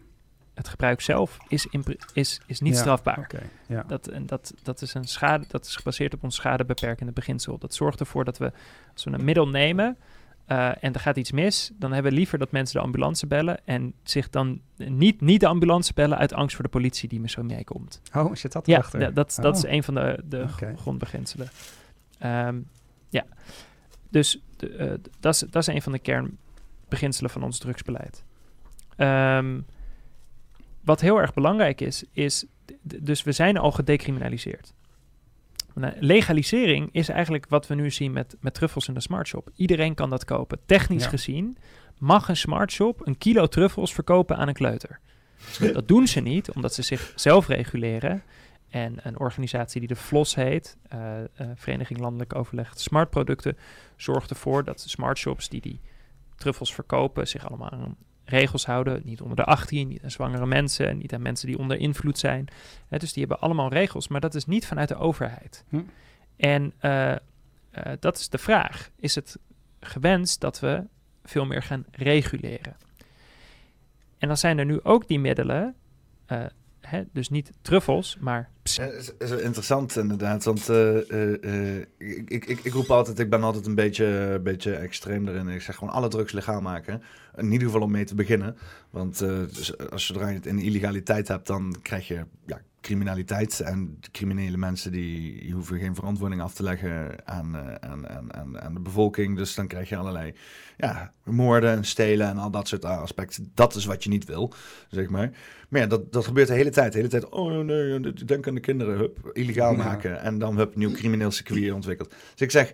het 0.53 0.67
gebruik 0.67 1.01
zelf, 1.01 1.37
is, 1.47 1.67
is, 2.13 2.41
is 2.45 2.59
niet 2.59 2.73
Ja, 2.73 2.79
strafbaar. 2.79 3.27
Ja. 3.67 3.83
Dat, 3.87 4.07
en 4.07 4.25
dat, 4.25 4.53
dat, 4.63 4.81
is 4.81 4.93
een 4.93 5.07
schade, 5.07 5.45
dat 5.47 5.65
is 5.65 5.75
gebaseerd 5.75 6.13
op 6.13 6.23
ons 6.23 6.35
schadebeperkende 6.35 7.11
beginsel. 7.11 7.57
Dat 7.57 7.73
zorgt 7.73 7.99
ervoor 7.99 8.25
dat 8.25 8.37
we, 8.37 8.51
als 8.93 9.03
we 9.03 9.11
een 9.11 9.23
middel 9.25 9.47
nemen 9.47 9.97
eh, 10.45 10.83
en 10.83 10.93
er 10.93 10.99
gaat 10.99 11.17
iets 11.17 11.31
mis, 11.31 11.71
dan 11.75 11.91
hebben 11.93 12.11
we 12.11 12.17
liever 12.17 12.37
dat 12.37 12.51
mensen 12.51 12.79
de 12.79 12.85
ambulance 12.85 13.27
bellen 13.27 13.65
en 13.65 13.93
zich 14.03 14.29
dan 14.29 14.61
niet, 14.75 15.21
niet 15.21 15.39
de 15.39 15.47
ambulance 15.47 15.93
bellen 15.93 16.17
uit 16.17 16.33
angst 16.33 16.55
voor 16.55 16.63
de 16.63 16.69
politie 16.71 17.09
die 17.09 17.19
me 17.19 17.29
zo 17.29 17.43
meekomt. 17.43 18.01
Oh, 18.15 18.35
zit 18.35 18.51
dat 18.51 18.65
Ja, 18.65 18.77
erachter? 18.77 18.99
ja, 19.01 19.09
dat, 19.11 19.37
dat 19.41 19.57
is 19.57 19.65
Oh. 19.65 19.71
een 19.71 19.83
van 19.83 19.93
de, 19.93 20.19
de 20.25 20.47
grondbeginselen. 20.75 21.49
Ehm, 22.19 22.59
ja, 23.09 23.23
dus 24.09 24.41
eh, 24.77 24.91
dat, 25.19 25.33
is, 25.33 25.39
dat 25.39 25.67
is 25.67 25.67
een 25.67 25.81
van 25.81 25.91
de 25.91 25.99
kernbeginselen 25.99 27.29
van 27.31 27.43
ons 27.43 27.57
drugsbeleid. 27.59 28.23
Ehm, 28.95 29.59
wat 30.83 31.01
heel 31.01 31.17
erg 31.21 31.33
belangrijk 31.33 31.81
is, 31.81 32.03
is, 32.11 32.45
dus 32.81 33.23
we 33.23 33.31
zijn 33.31 33.57
al 33.57 33.71
gedecriminaliseerd. 33.71 34.73
Nou, 35.73 35.93
Legalisering 35.99 36.89
is 36.91 37.09
eigenlijk 37.09 37.45
wat 37.49 37.67
we 37.67 37.75
nu 37.75 37.91
zien 37.91 38.11
met, 38.11 38.35
met 38.39 38.53
truffels 38.53 38.87
in 38.87 38.93
de 38.93 38.99
smartshop. 39.01 39.49
Iedereen 39.55 39.93
kan 39.93 40.09
dat 40.09 40.25
kopen. 40.25 40.59
Technisch 40.65 41.03
Ja. 41.03 41.09
gezien 41.09 41.57
mag 41.97 42.29
een 42.29 42.37
smartshop 42.37 43.07
een 43.07 43.17
kilo 43.17 43.47
truffels 43.47 43.93
verkopen 43.93 44.37
aan 44.37 44.47
een 44.47 44.53
kleuter. 44.53 44.99
Dat 45.73 45.87
doen 45.87 46.07
ze 46.07 46.19
niet, 46.19 46.51
omdat 46.51 46.73
ze 46.73 46.81
zichzelf 46.81 47.47
reguleren. 47.47 48.23
En 48.69 48.97
een 49.03 49.19
organisatie 49.19 49.79
die 49.79 49.89
de 49.89 49.95
FLOS 49.95 50.35
heet, 50.35 50.77
eh, 50.87 51.19
eh, 51.23 51.27
Vereniging 51.55 51.99
Landelijk 51.99 52.35
Overleg 52.35 52.71
Smartproducten, 52.75 53.57
zorgt 53.95 54.29
ervoor 54.29 54.63
dat 54.63 54.79
de 54.79 54.89
smartshops 54.89 55.49
die 55.49 55.61
die 55.61 55.81
truffels 56.35 56.73
verkopen 56.73 57.27
zich 57.27 57.47
allemaal 57.47 57.69
aan 57.69 57.95
regels 58.31 58.65
houden. 58.65 59.01
Niet 59.03 59.21
onder 59.21 59.35
de 59.35 59.43
18, 59.43 59.87
niet 59.87 60.03
aan 60.03 60.11
zwangere 60.11 60.45
mensen, 60.45 60.97
niet 60.97 61.13
aan 61.13 61.21
mensen 61.21 61.47
die 61.47 61.57
onder 61.57 61.77
invloed 61.77 62.19
zijn. 62.19 62.47
Hè, 62.87 62.97
dus 62.97 63.13
die 63.13 63.25
hebben 63.25 63.41
allemaal 63.41 63.69
regels, 63.69 64.07
maar 64.07 64.21
dat 64.21 64.35
is 64.35 64.45
niet 64.45 64.65
vanuit 64.65 64.87
de 64.87 64.95
overheid. 64.95 65.65
Hm. 65.69 65.81
En 66.35 66.73
eh, 66.79 67.11
eh, 67.11 67.19
dat 67.99 68.17
is 68.17 68.29
de 68.29 68.37
vraag. 68.37 68.89
Is 68.95 69.15
het 69.15 69.39
gewenst 69.79 70.39
dat 70.41 70.59
we 70.59 70.83
veel 71.23 71.45
meer 71.45 71.63
gaan 71.63 71.85
reguleren? 71.91 72.75
En 74.17 74.27
dan 74.27 74.37
zijn 74.37 74.57
er 74.57 74.65
nu 74.65 74.79
ook 74.83 75.07
die 75.07 75.19
middelen, 75.19 75.75
eh, 76.25 76.45
hè, 76.79 77.03
dus 77.11 77.29
niet 77.29 77.51
truffels, 77.61 78.17
maar 78.19 78.49
Ja, 78.75 78.85
is, 79.19 79.31
interessant 79.31 79.95
inderdaad, 79.95 80.43
want 80.43 80.69
eh, 80.69 81.77
ik, 81.97 82.29
ik, 82.29 82.59
ik, 82.63 82.73
roep 82.73 82.91
altijd, 82.91 83.19
ik 83.19 83.29
ben 83.29 83.43
altijd 83.43 83.65
een 83.65 83.75
beetje, 83.75 84.39
beetje 84.43 84.75
extreem 84.75 85.27
erin. 85.27 85.47
Ik 85.47 85.61
zeg 85.61 85.75
gewoon 85.75 85.93
alle 85.93 86.07
drugs 86.07 86.31
legaal 86.31 86.61
maken, 86.61 87.01
in 87.35 87.51
ieder 87.51 87.67
geval 87.67 87.81
om 87.81 87.91
mee 87.91 88.05
te 88.05 88.15
beginnen. 88.15 88.57
Want 88.89 89.19
dus 89.19 89.77
als 89.89 90.05
zodra 90.05 90.27
je 90.27 90.35
het 90.35 90.45
in 90.45 90.59
illegaliteit 90.59 91.27
hebt, 91.27 91.47
dan 91.47 91.75
krijg 91.81 92.07
je 92.07 92.25
ja, 92.45 92.61
criminaliteit 92.81 93.59
en 93.59 93.99
criminele 94.11 94.57
mensen 94.57 94.91
die, 94.91 95.41
die 95.41 95.53
hoeven 95.53 95.79
geen 95.79 95.95
verantwoording 95.95 96.41
af 96.41 96.53
te 96.53 96.63
leggen 96.63 97.27
aan, 97.27 97.55
eh, 97.55 97.89
aan, 97.89 98.61
aan, 98.61 98.73
de 98.73 98.79
bevolking. 98.79 99.37
Dus 99.37 99.55
dan 99.55 99.67
krijg 99.67 99.89
je 99.89 99.95
allerlei 99.95 100.33
ja, 100.77 101.13
moorden 101.23 101.71
en 101.71 101.83
stelen 101.85 102.27
en 102.27 102.37
al 102.37 102.51
dat 102.51 102.67
soort 102.67 102.85
aspecten. 102.85 103.51
Dat 103.53 103.75
is 103.75 103.85
wat 103.85 104.03
je 104.03 104.09
niet 104.09 104.25
wil, 104.25 104.53
zeg 104.89 105.09
maar. 105.09 105.31
Maar 105.69 105.81
ja, 105.81 105.87
dat, 105.87 106.11
dat 106.11 106.25
gebeurt 106.25 106.47
de 106.47 106.53
hele 106.53 106.69
tijd. 106.69 106.91
De 106.91 106.97
hele 106.97 107.09
tijd, 107.09 107.29
oh 107.29 107.57
nee, 107.57 108.13
denk 108.13 108.47
aan 108.47 108.55
de 108.55 108.59
kinderen, 108.59 108.97
hup, 108.97 109.29
illegaal 109.33 109.71
Ja. 109.71 109.77
maken. 109.83 110.21
En 110.21 110.37
dan 110.37 110.57
hup, 110.57 110.75
nieuw 110.75 110.91
crimineel 110.91 111.31
circuit 111.31 111.71
ontwikkeld. 111.71 112.09
Dus 112.09 112.41
ik 112.41 112.51
zeg, 112.51 112.73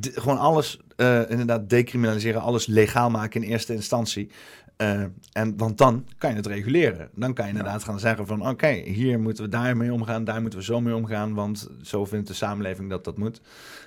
gewoon 0.00 0.38
alles, 0.38 0.80
eh, 0.96 1.30
inderdaad, 1.30 1.70
decriminaliseren, 1.70 2.40
alles 2.40 2.66
legaal 2.66 3.10
maken 3.10 3.42
in 3.42 3.48
eerste 3.50 3.74
instantie. 3.74 4.30
Eh, 4.76 5.02
en, 5.32 5.56
want 5.56 5.78
dan 5.78 6.06
kan 6.18 6.30
je 6.30 6.36
het 6.36 6.46
reguleren. 6.46 7.08
Dan 7.14 7.34
kan 7.34 7.44
je 7.44 7.50
inderdaad 7.50 7.84
gaan 7.84 8.00
zeggen 8.00 8.26
van... 8.26 8.48
oké, 8.48 8.68
hier 8.68 9.20
moeten 9.20 9.44
we 9.44 9.50
daarmee 9.50 9.92
omgaan, 9.92 10.24
daar 10.24 10.40
moeten 10.40 10.58
we 10.58 10.64
zo 10.64 10.80
mee 10.80 10.94
omgaan... 10.94 11.34
want 11.34 11.68
zo 11.82 12.04
vindt 12.04 12.28
de 12.28 12.34
samenleving 12.34 12.90
dat 12.90 13.04
dat 13.04 13.18
moet. 13.18 13.40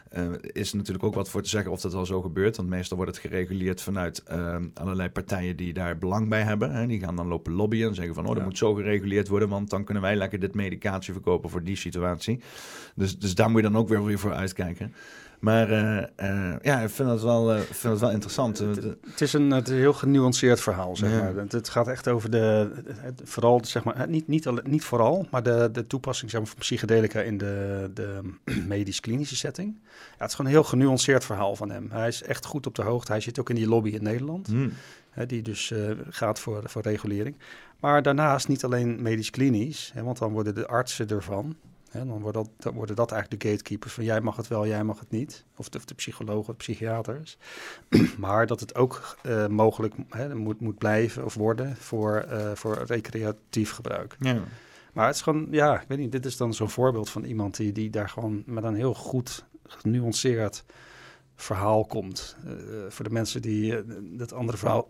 Eh 0.09 0.27
is 0.41 0.73
natuurlijk 0.73 1.03
ook 1.03 1.13
wat 1.13 1.29
voor 1.29 1.41
te 1.41 1.49
zeggen 1.49 1.71
of 1.71 1.81
dat 1.81 1.93
al 1.93 2.05
zo 2.05 2.21
gebeurt... 2.21 2.57
want 2.57 2.69
meestal 2.69 2.97
wordt 2.97 3.11
het 3.15 3.21
gereguleerd 3.25 3.81
vanuit 3.81 4.23
eh, 4.23 4.55
allerlei 4.73 5.09
partijen... 5.09 5.55
die 5.55 5.73
daar 5.73 5.97
belang 5.97 6.29
bij 6.29 6.41
hebben. 6.41 6.71
Hè. 6.71 6.87
Die 6.87 6.99
gaan 6.99 7.15
dan 7.15 7.27
lopen 7.27 7.53
lobbyen 7.53 7.89
en 7.89 7.95
zeggen 7.95 8.15
van... 8.15 8.23
oh, 8.23 8.29
dat 8.29 8.39
Ja. 8.39 8.43
moet 8.43 8.57
zo 8.57 8.73
gereguleerd 8.73 9.27
worden... 9.27 9.49
want 9.49 9.69
dan 9.69 9.83
kunnen 9.83 10.03
wij 10.03 10.15
lekker 10.15 10.39
dit 10.39 10.55
medicatie 10.55 11.13
verkopen 11.13 11.49
voor 11.49 11.63
die 11.63 11.75
situatie. 11.75 12.39
Dus, 12.95 13.19
dus 13.19 13.35
daar 13.35 13.49
moet 13.49 13.61
je 13.61 13.69
dan 13.69 13.77
ook 13.77 13.89
weer, 13.89 14.05
weer 14.05 14.19
voor 14.19 14.33
uitkijken. 14.33 14.93
Maar 15.39 15.71
eh, 15.71 15.97
eh, 16.15 16.55
ja, 16.61 16.79
ik 16.79 16.89
vind 16.89 17.09
het 17.09 17.21
wel, 17.21 17.53
eh, 17.53 17.59
vind 17.59 17.99
wel 17.99 18.11
interessant. 18.11 18.57
Het 18.57 19.21
is 19.21 19.33
een, 19.33 19.51
het 19.51 19.67
is 19.67 19.73
een 19.73 19.79
heel 19.79 19.93
genuanceerd 19.93 20.61
verhaal, 20.61 20.95
zeg 20.95 21.11
Ja. 21.11 21.17
maar. 21.17 21.35
Het, 21.35 21.51
het 21.51 21.69
gaat 21.69 21.87
echt 21.87 22.07
over 22.07 22.31
de, 22.31 22.71
het, 22.95 23.21
vooral, 23.23 23.65
zeg 23.65 23.83
maar, 23.83 24.05
niet, 24.09 24.27
niet, 24.27 24.67
niet 24.67 24.83
vooral, 24.83 25.27
maar 25.31 25.43
de, 25.43 25.69
de 25.71 25.87
toepassing 25.87 26.31
zeg 26.31 26.39
maar, 26.39 26.49
van 26.49 26.59
psychedelica 26.59 27.21
in 27.21 27.37
de, 27.37 27.89
de 27.93 28.19
medisch-klinische 28.67 29.35
setting. 29.35 29.77
Ja, 29.83 30.15
het 30.17 30.29
is 30.29 30.35
gewoon 30.35 30.51
een 30.51 30.57
heel 30.57 30.67
genuanceerd 30.67 31.25
verhaal 31.25 31.55
van 31.55 31.69
hem. 31.69 31.91
Hij 31.91 32.07
is 32.07 32.23
echt 32.23 32.45
goed 32.45 32.67
op 32.67 32.75
de 32.75 32.81
hoogte. 32.81 33.11
Hij 33.11 33.21
zit 33.21 33.39
ook 33.39 33.49
in 33.49 33.55
die 33.55 33.67
lobby 33.67 33.89
in 33.89 34.03
Nederland, 34.03 34.47
hm. 34.47 34.69
hè, 35.09 35.25
die 35.25 35.41
dus 35.41 35.73
gaat 36.09 36.39
voor, 36.39 36.61
voor 36.65 36.81
regulering. 36.81 37.35
Maar 37.79 38.01
daarnaast 38.01 38.47
niet 38.47 38.63
alleen 38.63 39.01
medisch-klinisch, 39.01 39.93
want 40.03 40.17
dan 40.17 40.31
worden 40.31 40.55
de 40.55 40.67
artsen 40.67 41.07
ervan. 41.07 41.55
Hè, 41.89 42.05
dan, 42.05 42.21
wordt 42.21 42.37
dat, 42.57 42.73
worden 42.73 42.95
dat 42.95 43.11
eigenlijk 43.11 43.41
de 43.41 43.49
gatekeepers 43.49 43.93
van 43.93 44.03
jij 44.03 44.21
mag 44.21 44.35
het 44.35 44.47
wel, 44.47 44.67
jij 44.67 44.83
mag 44.83 44.99
het 44.99 45.11
niet. 45.11 45.45
Of 45.55 45.69
de, 45.69 45.77
of 45.77 45.85
de 45.85 45.93
psychologen, 45.93 46.53
de 46.53 46.57
psychiaters. 46.57 47.37
maar 48.17 48.47
dat 48.47 48.59
het 48.59 48.75
ook 48.75 49.17
eh, 49.21 49.47
mogelijk 49.47 49.93
hè, 50.09 50.35
moet, 50.35 50.59
moet 50.59 50.77
blijven 50.77 51.25
of 51.25 51.33
worden 51.33 51.75
voor, 51.75 52.15
eh, 52.15 52.51
voor 52.53 52.83
recreatief 52.85 53.71
gebruik. 53.71 54.15
Ja. 54.19 54.43
Maar 54.93 55.05
het 55.05 55.15
is 55.15 55.21
gewoon, 55.21 55.47
ja, 55.51 55.81
ik 55.81 55.87
weet 55.87 55.97
niet, 55.97 56.11
dit 56.11 56.25
is 56.25 56.37
dan 56.37 56.53
zo'n 56.53 56.69
voorbeeld 56.69 57.09
van 57.09 57.23
iemand 57.23 57.57
die, 57.57 57.71
die 57.71 57.89
daar 57.89 58.09
gewoon 58.09 58.43
met 58.45 58.63
een 58.63 58.75
heel 58.75 58.93
goed 58.93 59.45
genuanceerd 59.63 60.63
verhaal 61.35 61.85
komt. 61.85 62.35
Eh, 62.45 62.53
voor 62.89 63.05
de 63.05 63.11
mensen 63.11 63.41
die 63.41 63.83
dat 64.17 64.33
andere 64.33 64.57
verhaal, 64.57 64.89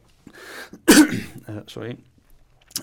sorry, 1.66 1.98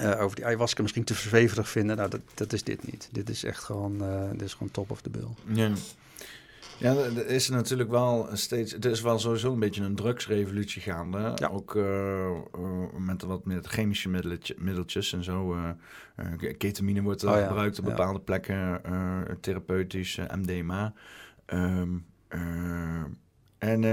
eh, 0.01 0.21
over 0.21 0.37
die 0.37 0.45
ayahuasca 0.47 0.83
misschien 0.83 1.05
te 1.05 1.15
zweverig 1.15 1.69
vinden, 1.69 1.97
nou, 1.97 2.11
dat, 2.11 2.21
dat 2.35 2.53
is 2.53 2.63
dit 2.65 2.91
niet. 2.93 3.09
Dit 3.13 3.29
is 3.29 3.45
echt 3.45 3.65
gewoon, 3.65 4.03
eh, 4.05 4.31
dit 4.31 4.43
is 4.43 4.53
gewoon 4.53 4.71
top 4.71 4.91
of 4.91 5.01
the 5.01 5.11
bill. 5.11 5.29
Ja. 5.45 5.71
Ja, 6.79 6.95
er 6.95 7.27
is 7.27 7.49
natuurlijk 7.49 7.91
wel 7.91 8.29
steeds. 8.33 8.73
Er 8.73 8.85
is 8.91 9.01
wel 9.01 9.19
sowieso 9.19 9.53
een 9.53 9.59
beetje 9.59 9.83
een 9.83 9.95
drugsrevolutie 9.95 10.83
gaande. 10.83 11.33
Ja. 11.35 11.49
Ook 11.49 11.77
eh, 11.77 12.31
met 12.99 13.23
wat 13.23 13.45
meer 13.45 13.61
chemische 13.63 14.09
middeltje- 14.09 14.55
middeltjes 14.59 15.13
en 15.13 15.25
zo. 15.25 15.57
ketamine 16.59 17.03
wordt 17.03 17.25
Oh 17.25 17.37
ja, 17.37 17.47
gebruikt 17.47 17.79
op 17.79 17.85
ja. 17.85 17.91
bepaalde 17.91 18.21
plekken, 18.21 18.81
therapeutisch, 19.41 20.19
MDMA. 20.35 20.93
Ehm, 21.47 21.89
eh, 22.29 23.05
en, 23.59 23.85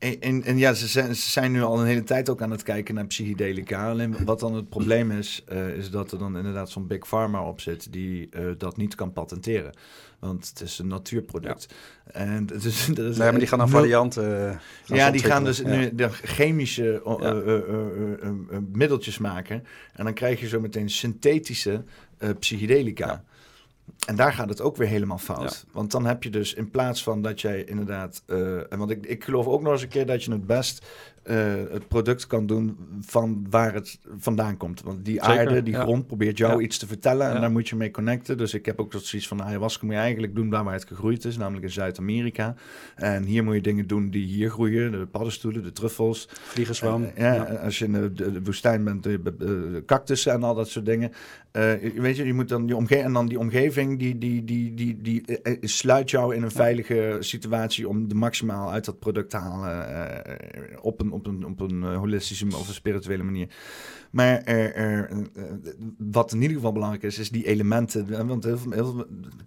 en, 0.00 0.20
en, 0.20 0.42
en 0.44 0.58
ja, 0.58 0.72
ze 0.74 0.86
zijn, 0.86 1.16
ze 1.16 1.30
zijn 1.30 1.52
nu 1.52 1.62
al 1.62 1.80
een 1.80 1.86
hele 1.86 2.02
tijd 2.04 2.28
ook 2.28 2.42
aan 2.42 2.50
het 2.50 2.62
kijken 2.62 2.94
naar 2.94 3.06
psychedelica. 3.06 3.90
Alleen 3.90 4.24
wat 4.24 4.40
dan 4.40 4.54
het 4.54 4.68
probleem 4.68 5.10
is, 5.10 5.42
eh, 5.48 5.68
is 5.68 5.90
dat 5.90 6.12
er 6.12 6.18
dan 6.18 6.36
inderdaad 6.36 6.70
zo'n 6.70 6.86
big 6.86 7.06
pharma 7.08 7.42
op 7.42 7.60
zit 7.60 7.92
die 7.92 8.28
eh, 8.30 8.44
dat 8.58 8.76
niet 8.76 8.94
kan 8.94 9.12
patenteren. 9.12 9.72
Want 10.18 10.48
het 10.48 10.60
is 10.60 10.78
een 10.78 10.86
natuurproduct. 10.86 11.74
En 12.12 12.46
het 12.52 12.64
is, 12.64 12.88
is 12.88 12.96
Nee, 12.96 13.12
maar 13.16 13.38
die 13.38 13.46
gaan 13.46 13.58
dan 13.58 13.68
varianten. 13.68 14.48
eh, 14.50 14.56
gaan 14.84 14.96
ja, 14.96 15.10
die 15.10 15.22
gaan 15.22 15.44
dus 15.44 15.62
nu 15.62 15.94
de 15.94 16.08
chemische 16.10 17.02
Ja. 17.20 18.60
middeltjes 18.72 19.18
maken. 19.18 19.64
En 19.92 20.04
dan 20.04 20.14
krijg 20.14 20.40
je 20.40 20.48
zo 20.48 20.60
meteen 20.60 20.90
synthetische 20.90 21.84
psychedelica. 22.38 23.24
En 24.06 24.16
daar 24.16 24.32
gaat 24.32 24.48
het 24.48 24.60
ook 24.60 24.76
weer 24.76 24.88
helemaal 24.88 25.18
fout. 25.18 25.64
Want 25.72 25.90
dan 25.90 26.04
heb 26.06 26.22
je 26.22 26.30
dus 26.30 26.54
in 26.54 26.70
plaats 26.70 27.02
van 27.02 27.22
dat 27.22 27.40
jij 27.40 27.64
inderdaad. 27.64 28.22
eh, 28.26 28.72
en 28.72 28.78
want 28.78 28.90
ik, 28.90 29.06
ik 29.06 29.24
geloof 29.24 29.46
ook 29.46 29.62
nog 29.62 29.72
eens 29.72 29.82
een 29.82 29.88
keer 29.88 30.06
dat 30.06 30.24
je 30.24 30.32
het 30.32 30.46
best 30.46 30.86
eh, 31.22 31.52
het 31.70 31.88
product 31.88 32.26
kan 32.26 32.46
doen 32.46 32.76
van 33.00 33.46
waar 33.50 33.74
het 33.74 33.98
vandaan 34.18 34.56
komt. 34.56 34.82
Want 34.82 35.04
die 35.04 35.14
Zeker, 35.24 35.38
aarde, 35.38 35.62
die 35.62 35.74
ja. 35.74 35.82
grond 35.82 36.06
probeert 36.06 36.38
jou 36.38 36.52
Ja. 36.52 36.58
iets 36.60 36.78
te 36.78 36.86
vertellen. 36.86 37.26
En 37.28 37.34
Ja. 37.34 37.40
daar 37.40 37.50
moet 37.50 37.68
je 37.68 37.76
mee 37.76 37.90
connecten. 37.90 38.38
Dus 38.38 38.54
ik 38.54 38.66
heb 38.66 38.80
ook 38.80 38.92
zoiets 38.98 39.28
van 39.28 39.42
ayahuasca 39.42 39.84
moet 39.84 39.94
je 39.94 40.00
eigenlijk 40.00 40.34
doen 40.34 40.50
daar 40.50 40.64
waar 40.64 40.72
het 40.72 40.86
gegroeid 40.86 41.24
is. 41.24 41.36
Namelijk 41.36 41.64
in 41.64 41.70
Zuid-Amerika. 41.70 42.54
En 42.94 43.24
hier 43.24 43.44
moet 43.44 43.54
je 43.54 43.60
dingen 43.60 43.86
doen 43.86 44.10
die 44.10 44.24
hier 44.26 44.50
groeien. 44.50 44.92
De 44.92 45.06
paddenstoelen, 45.06 45.62
de 45.62 45.72
truffels. 45.72 46.28
Vliegenzwam. 46.30 47.04
Eh, 47.04 47.34
ja, 47.34 47.42
als 47.42 47.78
je 47.78 47.84
in 47.84 47.92
de, 47.92 48.42
woestijn 48.42 48.84
bent, 48.84 49.02
de, 49.02 49.22
de, 49.22 49.36
de 49.36 49.82
cactussen 49.86 50.32
en 50.32 50.42
al 50.42 50.54
dat 50.54 50.68
soort 50.68 50.86
dingen. 50.86 51.12
Eh, 51.50 51.72
weet 51.94 52.16
je, 52.16 52.24
je 52.26 52.34
moet 52.34 52.48
dan 52.48 52.66
die 52.66 52.76
omgeving 52.76 53.06
en 53.06 53.12
dan 53.12 53.26
die 53.26 53.38
omgeving 53.38 53.98
die, 53.98 54.18
die, 54.18 54.44
die, 54.44 54.74
die, 54.74 55.00
die, 55.02 55.40
eh, 55.42 55.56
sluit 55.60 56.10
jou 56.10 56.34
in 56.34 56.42
een 56.42 56.50
veilige 56.50 57.16
situatie 57.20 57.88
om 57.88 58.08
de 58.08 58.14
maximaal 58.14 58.70
uit 58.72 58.84
dat 58.84 58.98
product 58.98 59.30
te 59.30 59.36
halen 59.36 59.88
op 60.82 61.00
een, 61.00 61.09
op 61.12 61.26
een, 61.26 61.44
op 61.44 61.60
een 61.60 61.82
eh, 61.82 61.96
holistische 61.96 62.46
of 62.46 62.68
een 62.68 62.74
spirituele 62.74 63.22
manier. 63.22 63.48
Maar 64.10 64.42
er, 64.42 64.74
er, 64.74 65.08
eh, 65.10 65.44
wat 65.98 66.32
in 66.32 66.40
ieder 66.40 66.56
geval 66.56 66.72
belangrijk 66.72 67.02
is, 67.02 67.18
is 67.18 67.30
die 67.30 67.46
elementen. 67.46 68.12
eh, 68.14 68.26
Want 68.26 68.44
heel 68.44 68.58
veel, 68.58 68.72
heel 68.72 68.84
veel- 68.92 69.06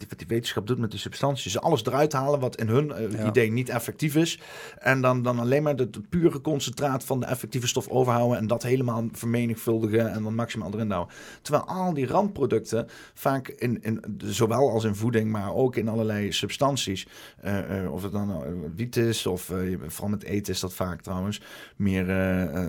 wat 0.10 0.18
die 0.18 0.28
wetenschap 0.28 0.68
doet 0.68 0.78
met 0.78 0.92
die 0.92 1.00
substanties, 1.00 1.60
alles 1.60 1.86
eruit 1.86 2.14
halen 2.14 2.40
wat 2.40 2.56
in 2.56 2.68
hun 2.68 2.92
eh, 2.92 3.12
Ja. 3.12 3.28
idee 3.28 3.52
niet 3.52 3.70
effectief 3.70 4.16
is. 4.16 4.40
En 4.78 5.02
dan, 5.02 5.22
dan 5.24 5.40
alleen 5.40 5.64
maar 5.64 5.76
het 5.76 6.10
pure 6.10 6.42
concentraat 6.42 7.04
van 7.04 7.20
de 7.20 7.26
effectieve 7.26 7.68
stof 7.68 7.88
overhouden 7.88 8.38
en 8.38 8.48
dat 8.48 8.64
helemaal 8.64 9.04
vermenigvuldigen 9.12 10.12
en 10.12 10.24
dan 10.24 10.36
maximaal 10.36 10.74
erin 10.74 10.92
houden. 10.92 11.16
Terwijl 11.42 11.66
al 11.66 11.94
die 11.94 12.08
randproducten 12.08 12.88
vaak 13.14 13.48
in, 13.48 13.82
in 13.82 14.18
zowel 14.18 14.70
als 14.70 14.84
in 14.84 14.96
voeding, 14.96 15.32
maar 15.32 15.54
ook 15.54 15.76
in 15.76 15.88
allerlei 15.88 16.32
substanties, 16.32 17.08
of 17.92 18.04
het 18.04 18.12
dan 18.12 18.44
wiet 18.76 18.96
is 18.96 19.26
of 19.26 19.42
vooral 19.88 20.10
met 20.10 20.24
eten 20.24 20.54
is 20.54 20.60
dat 20.60 20.74
vaak 20.74 21.02
trouwens, 21.02 21.42
meer 21.76 22.06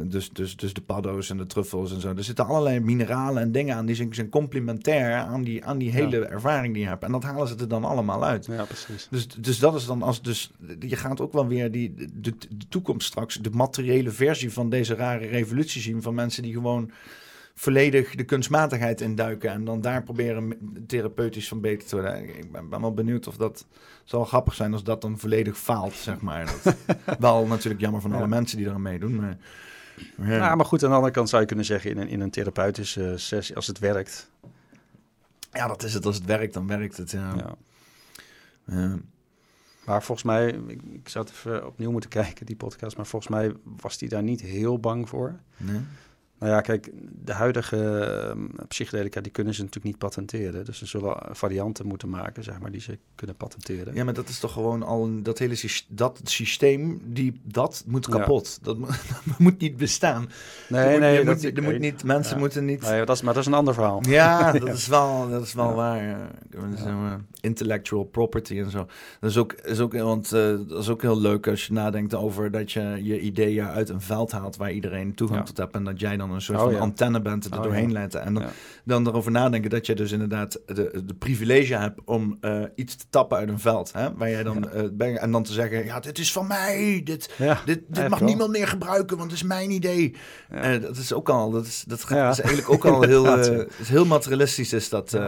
dus, 0.08 0.30
dus, 0.30 0.56
dus 0.56 0.72
de 0.72 0.80
paddo's 0.80 1.30
en 1.30 1.36
de 1.36 1.46
truffels 1.46 1.83
en 1.92 2.00
zo. 2.00 2.14
Er 2.16 2.24
zitten 2.24 2.46
allerlei 2.46 2.80
mineralen 2.80 3.42
en 3.42 3.52
dingen 3.52 3.76
aan 3.76 3.86
die 3.86 4.08
zijn, 4.10 4.28
complementair 4.28 5.14
aan 5.14 5.42
die, 5.42 5.64
aan 5.64 5.78
die 5.78 5.90
hele 5.90 6.24
ervaring 6.26 6.74
die 6.74 6.82
je 6.82 6.88
hebt. 6.88 7.04
En 7.04 7.12
dat 7.12 7.22
halen 7.22 7.48
ze 7.48 7.56
er 7.56 7.68
dan 7.68 7.84
allemaal 7.84 8.24
uit. 8.24 8.46
Ja, 8.46 8.64
precies. 8.64 9.06
Dus, 9.10 9.26
dus 9.28 9.58
dat 9.58 9.74
is 9.74 9.86
dan 9.86 10.02
als 10.02 10.22
dus 10.22 10.50
je 10.80 10.96
gaat 10.96 11.20
ook 11.20 11.32
wel 11.32 11.46
weer 11.46 11.70
die 11.70 11.94
de, 11.96 12.34
de 12.48 12.68
toekomst 12.68 13.06
straks, 13.06 13.34
de 13.34 13.50
materiële 13.50 14.10
versie 14.10 14.52
van 14.52 14.70
deze 14.70 14.94
rare 14.94 15.26
revolutie 15.26 15.80
zien 15.80 16.02
van 16.02 16.14
mensen 16.14 16.42
die 16.42 16.52
gewoon 16.52 16.90
volledig 17.54 18.14
de 18.14 18.24
kunstmatigheid 18.24 19.00
induiken 19.00 19.50
en 19.50 19.64
dan 19.64 19.80
daar 19.80 20.02
proberen 20.02 20.52
therapeutisch 20.86 21.48
van 21.48 21.60
beter 21.60 21.88
te 21.88 21.94
worden. 21.94 22.38
Ik 22.38 22.52
ben, 22.52 22.68
ben 22.68 22.80
wel 22.80 22.94
benieuwd 22.94 23.26
of 23.26 23.36
dat 23.36 23.66
zal 24.04 24.24
grappig 24.24 24.54
zijn 24.54 24.72
als 24.72 24.84
dat 24.84 25.00
dan 25.00 25.18
volledig 25.18 25.58
faalt, 25.58 25.94
zeg 25.94 26.20
maar. 26.20 26.54
Dat, 26.62 26.76
wel 27.18 27.46
natuurlijk 27.46 27.80
jammer 27.82 28.00
van 28.00 28.12
alle 28.12 28.20
Ja. 28.20 28.26
mensen 28.26 28.56
die 28.56 28.66
eraan 28.66 28.82
meedoen, 28.82 29.14
maar 29.14 29.38
ja. 30.16 30.34
Ja, 30.36 30.54
maar 30.54 30.66
goed, 30.66 30.82
aan 30.82 30.90
de 30.90 30.94
andere 30.94 31.12
kant 31.12 31.28
zou 31.28 31.40
je 31.40 31.46
kunnen 31.46 31.64
zeggen 31.64 31.90
in 31.90 31.98
een, 31.98 32.08
in 32.08 32.20
een 32.20 32.30
therapeutische 32.30 33.12
sessie, 33.16 33.56
als 33.56 33.66
het 33.66 33.78
werkt. 33.78 34.30
ja, 35.52 35.66
dat 35.66 35.82
is 35.82 35.94
het. 35.94 36.06
Als 36.06 36.16
het 36.16 36.24
werkt, 36.24 36.54
dan 36.54 36.66
werkt 36.66 36.96
het. 36.96 37.10
Ja. 37.10 37.34
Ja. 37.36 37.54
Ja. 38.66 38.96
Maar 39.84 40.02
volgens 40.02 40.26
mij, 40.26 40.48
ik, 40.66 40.82
ik 40.92 41.08
zou 41.08 41.24
het 41.24 41.34
even 41.34 41.66
opnieuw 41.66 41.90
moeten 41.90 42.10
kijken, 42.20 42.46
die 42.46 42.56
podcast, 42.56 42.96
maar 42.96 43.06
volgens 43.06 43.30
mij 43.30 43.52
was 43.80 43.98
die 43.98 44.08
daar 44.08 44.22
niet 44.22 44.40
heel 44.40 44.78
bang 44.78 45.08
voor. 45.08 45.34
Nee? 45.56 45.80
Nou 46.38 46.52
ja, 46.52 46.60
kijk, 46.60 46.90
de 47.24 47.32
huidige 47.32 47.98
ehm, 47.98 48.46
psychedelica, 48.68 49.20
die 49.20 49.32
kunnen 49.32 49.54
ze 49.54 49.60
natuurlijk 49.60 49.86
niet 49.86 49.98
patenteren. 49.98 50.64
Dus 50.64 50.78
ze 50.78 50.86
zullen 50.86 51.16
varianten 51.30 51.86
moeten 51.86 52.08
maken, 52.08 52.42
zeg 52.44 52.60
maar, 52.60 52.70
die 52.70 52.80
ze 52.80 52.98
kunnen 53.14 53.36
patenteren. 53.36 53.94
Ja, 53.94 54.04
maar 54.04 54.14
dat 54.14 54.28
is 54.28 54.38
toch 54.38 54.52
gewoon 54.52 54.82
al 54.82 55.04
een, 55.04 55.22
dat 55.22 55.38
hele 55.38 55.56
dat 55.88 56.20
systeem, 56.24 57.00
die, 57.04 57.40
dat 57.44 57.84
moet 57.86 58.06
Ja. 58.10 58.18
kapot. 58.18 58.58
Dat, 58.62 58.78
mo- 58.78 58.86
dat 59.26 59.38
moet 59.38 59.58
niet 59.58 59.76
bestaan. 59.76 60.28
nee, 60.68 60.90
moet, 60.90 61.00
nee, 61.00 61.24
dat, 61.24 61.60
moet, 61.62 61.78
niet, 61.78 62.04
mensen 62.04 62.34
Ja. 62.34 62.40
moeten 62.40 62.64
niet. 62.64 62.80
Nee, 62.82 63.04
dat 63.04 63.16
is, 63.16 63.22
maar 63.22 63.34
dat 63.34 63.42
is 63.42 63.48
een 63.48 63.54
ander 63.54 63.74
verhaal. 63.74 64.02
Ja, 64.08 64.52
dat 64.58 64.68
is 64.68 64.86
wel, 64.86 65.28
dat 65.30 65.42
is 65.42 65.52
wel 65.54 65.68
Ja. 65.68 65.74
waar. 65.74 66.28
eh, 66.50 67.14
intellectual 67.40 68.04
property 68.04 68.58
en 68.58 68.70
zo. 68.70 68.86
Dat 69.20 69.30
is 69.30 69.36
ook, 69.36 69.52
is 69.52 69.80
ook, 69.80 69.92
want, 69.92 70.32
eh, 70.32 70.54
dat 70.68 70.78
is 70.82 70.88
ook 70.88 71.02
heel 71.02 71.20
leuk 71.20 71.48
als 71.48 71.66
je 71.66 71.72
nadenkt 71.72 72.14
over 72.14 72.50
dat 72.50 72.72
je 72.72 72.98
je 73.02 73.20
ideeën 73.20 73.66
uit 73.66 73.88
een 73.88 74.00
veld 74.00 74.32
haalt 74.32 74.56
waar 74.56 74.72
iedereen 74.72 75.14
toegang 75.14 75.46
tot 75.46 75.56
hebt. 75.56 75.74
En 75.74 75.84
dat 75.84 76.00
jij 76.00 76.16
dan 76.16 76.23
dan 76.26 76.34
een 76.34 76.40
soort 76.42 76.58
Oh, 76.58 76.64
van 76.64 76.72
ja. 76.74 76.78
antenne 76.78 77.20
bent 77.22 77.44
er 77.44 77.56
Oh, 77.56 77.62
doorheen 77.62 77.86
ja. 77.90 77.92
letten. 77.92 78.22
En 78.22 78.34
dan, 78.34 78.44
dan 78.84 79.06
erover 79.06 79.30
nadenken 79.32 79.70
dat 79.70 79.86
je 79.86 79.94
dus 79.94 80.12
inderdaad 80.12 80.60
de, 80.66 81.02
de 81.04 81.14
privilege 81.14 81.74
hebt 81.76 82.00
om 82.04 82.36
eh, 82.40 82.62
iets 82.74 82.96
te 82.96 83.04
tappen 83.10 83.38
uit 83.38 83.48
een 83.48 83.58
veld. 83.60 83.92
Hè? 83.92 84.14
Waar 84.14 84.30
jij 84.30 84.42
dan, 84.42 84.70
eh, 84.70 84.82
ben, 84.92 85.18
en 85.20 85.30
dan 85.30 85.42
te 85.42 85.52
zeggen, 85.52 85.84
ja, 85.84 86.00
dit 86.00 86.18
is 86.18 86.32
van 86.32 86.46
mij. 86.46 87.00
Dit, 87.04 87.30
Ja, 87.38 87.60
dit, 87.64 87.80
dit 87.88 88.08
mag 88.08 88.18
wel. 88.18 88.28
niemand 88.28 88.50
meer 88.50 88.68
gebruiken, 88.68 89.16
want 89.16 89.30
het 89.30 89.40
is 89.40 89.46
mijn 89.46 89.70
idee. 89.70 90.14
Eh, 90.48 90.80
dat 90.80 90.96
is 90.96 91.12
ook 91.12 91.28
al, 91.28 91.50
dat 91.50 91.66
is, 91.66 91.84
dat 91.86 91.98
is 91.98 92.04
eigenlijk 92.10 92.70
ook 92.70 92.84
al 92.84 93.02
heel, 93.12 93.38
is 93.78 93.88
heel 93.88 94.04
materialistisch. 94.06 94.72
Is 94.72 94.88
dat, 94.88 95.18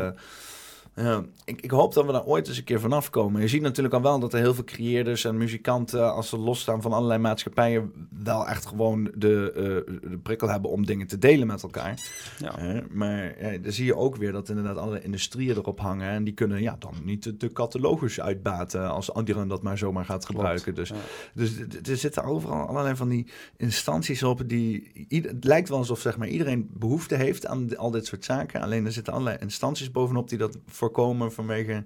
Eh, 0.96 1.04
ja, 1.04 1.24
ik, 1.44 1.60
ik 1.60 1.70
hoop 1.70 1.94
dat 1.94 2.06
we 2.06 2.12
daar 2.12 2.24
ooit 2.24 2.48
eens 2.48 2.58
een 2.58 2.64
keer 2.64 2.80
vanaf 2.80 3.10
komen. 3.10 3.40
Je 3.40 3.48
ziet 3.48 3.62
natuurlijk 3.62 3.94
al 3.94 4.02
wel 4.02 4.18
dat 4.18 4.32
er 4.32 4.38
heel 4.38 4.54
veel 4.54 4.64
creëerders 4.64 5.24
en 5.24 5.36
muzikanten, 5.36 6.14
als 6.14 6.28
ze 6.28 6.36
losstaan 6.38 6.82
van 6.82 6.92
allerlei 6.92 7.20
maatschappijen, 7.20 7.92
wel 8.22 8.46
echt 8.48 8.66
gewoon 8.66 9.10
de, 9.14 9.52
eh, 9.56 10.10
de 10.10 10.18
prikkel 10.18 10.48
hebben 10.48 10.70
om 10.70 10.86
dingen 10.86 11.06
te 11.06 11.18
delen 11.18 11.46
met 11.46 11.62
elkaar. 11.62 12.00
Ja. 12.38 12.82
Maar 12.90 13.42
ja, 13.52 13.58
dan 13.58 13.72
zie 13.72 13.84
je 13.84 13.96
ook 13.96 14.16
weer 14.16 14.32
dat 14.32 14.48
inderdaad 14.48 14.76
alle 14.76 15.02
industrieën 15.02 15.56
erop 15.56 15.80
hangen. 15.80 16.08
En 16.10 16.24
die 16.24 16.34
kunnen 16.34 16.62
ja, 16.62 16.76
dan 16.78 16.94
niet 17.02 17.22
de, 17.22 17.36
de 17.36 17.52
catalogus 17.52 18.20
uitbaten 18.20 18.90
als 18.90 19.10
iedereen 19.16 19.48
dat 19.48 19.62
maar 19.62 19.78
zomaar 19.78 20.04
gaat 20.04 20.26
gebruiken. 20.26 20.74
Dus, 20.74 20.88
Ja. 20.88 20.94
dus 21.34 21.58
er 21.90 21.96
zitten 21.96 22.24
overal 22.24 22.66
allerlei 22.66 22.96
van 22.96 23.08
die 23.08 23.26
instanties 23.56 24.22
op 24.22 24.48
die... 24.48 24.92
ieder- 25.08 25.30
het 25.30 25.44
lijkt 25.44 25.68
wel 25.68 25.78
alsof 25.78 26.00
zeg 26.00 26.16
maar, 26.16 26.28
iedereen 26.28 26.70
behoefte 26.72 27.14
heeft 27.14 27.46
aan 27.46 27.76
al 27.76 27.90
dit 27.90 28.06
soort 28.06 28.24
zaken. 28.24 28.60
Alleen 28.60 28.86
er 28.86 28.92
zitten 28.92 29.12
allerlei 29.12 29.36
instanties 29.40 29.90
bovenop 29.90 30.28
die 30.28 30.38
dat 30.38 30.58
voorkomen 30.86 31.32
vanwege 31.32 31.82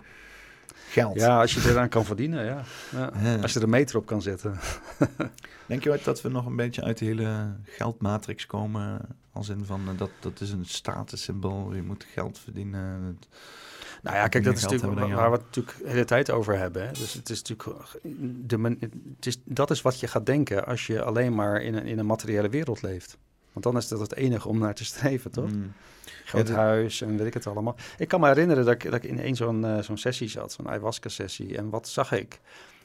geld. 0.88 1.14
Ja, 1.20 1.40
als 1.40 1.54
je 1.54 1.70
eraan 1.70 1.88
kan 1.88 2.04
verdienen, 2.04 2.44
ja. 2.44 2.62
ja. 2.92 3.12
Ja. 3.22 3.36
Als 3.42 3.52
je 3.52 3.58
er 3.58 3.64
een 3.64 3.70
meter 3.70 3.96
op 3.96 4.06
kan 4.06 4.22
zetten. 4.22 4.58
Denk 5.66 5.82
je 5.82 6.00
dat 6.04 6.22
we 6.22 6.28
nog 6.28 6.46
een 6.46 6.56
beetje 6.56 6.82
uit 6.82 6.98
de 6.98 7.04
hele 7.04 7.54
geldmatrix 7.64 8.46
komen? 8.46 9.00
Als 9.32 9.48
in 9.48 9.64
van, 9.64 9.80
eh, 9.88 9.98
dat, 9.98 10.10
dat 10.20 10.40
is 10.40 10.50
een 10.50 10.64
statussymbool, 10.66 11.74
je 11.74 11.82
moet 11.82 12.06
geld 12.12 12.38
verdienen. 12.38 13.02
Het- 13.02 13.28
Nou 14.02 14.16
ja, 14.16 14.28
kijk, 14.28 14.44
dat 14.44 14.56
is 14.56 14.62
natuurlijk 14.62 14.98
waar 15.14 15.30
we 15.30 15.36
het 15.36 15.44
natuurlijk 15.46 15.76
de 15.82 15.88
hele 15.90 16.04
tijd 16.04 16.30
over 16.30 16.58
hebben. 16.58 16.86
Hè. 16.86 16.92
Dus 16.92 17.12
het 17.14 17.30
is 17.30 17.42
natuurlijk 17.42 17.98
de 18.48 18.58
man, 18.58 18.76
het 19.16 19.26
is, 19.26 19.40
dat 19.44 19.70
is 19.70 19.82
wat 19.82 20.00
je 20.00 20.06
gaat 20.06 20.26
denken 20.26 20.66
als 20.66 20.86
je 20.86 21.02
alleen 21.02 21.34
maar 21.34 21.62
in 21.62 21.74
een, 21.74 21.84
in 21.86 21.98
een 21.98 22.06
materiële 22.06 22.48
wereld 22.48 22.82
leeft. 22.82 23.16
Want 23.52 23.64
dan 23.64 23.76
is 23.76 23.88
dat 23.88 24.00
het 24.00 24.14
enige 24.14 24.48
om 24.48 24.58
naar 24.58 24.74
te 24.74 24.84
streven, 24.84 25.30
toch? 25.30 25.50
Mm. 25.52 25.72
Groot 26.24 26.48
Ja, 26.48 26.54
huis 26.54 27.00
en 27.00 27.16
weet 27.16 27.26
ik 27.26 27.34
het 27.34 27.46
allemaal. 27.46 27.76
Ik 27.98 28.08
kan 28.08 28.20
me 28.20 28.26
herinneren 28.26 28.64
dat 28.64 28.74
ik, 28.74 28.90
dat 28.90 29.04
in 29.04 29.20
één 29.20 29.36
zo'n 29.36 29.64
eh, 29.64 29.82
zo'n 29.82 29.98
sessie 29.98 30.28
zat, 30.28 30.52
zo'n 30.52 30.68
ayahuasca-sessie. 30.68 31.56
En 31.56 31.70
wat 31.70 31.88
zag 31.88 32.12
ik? 32.12 32.40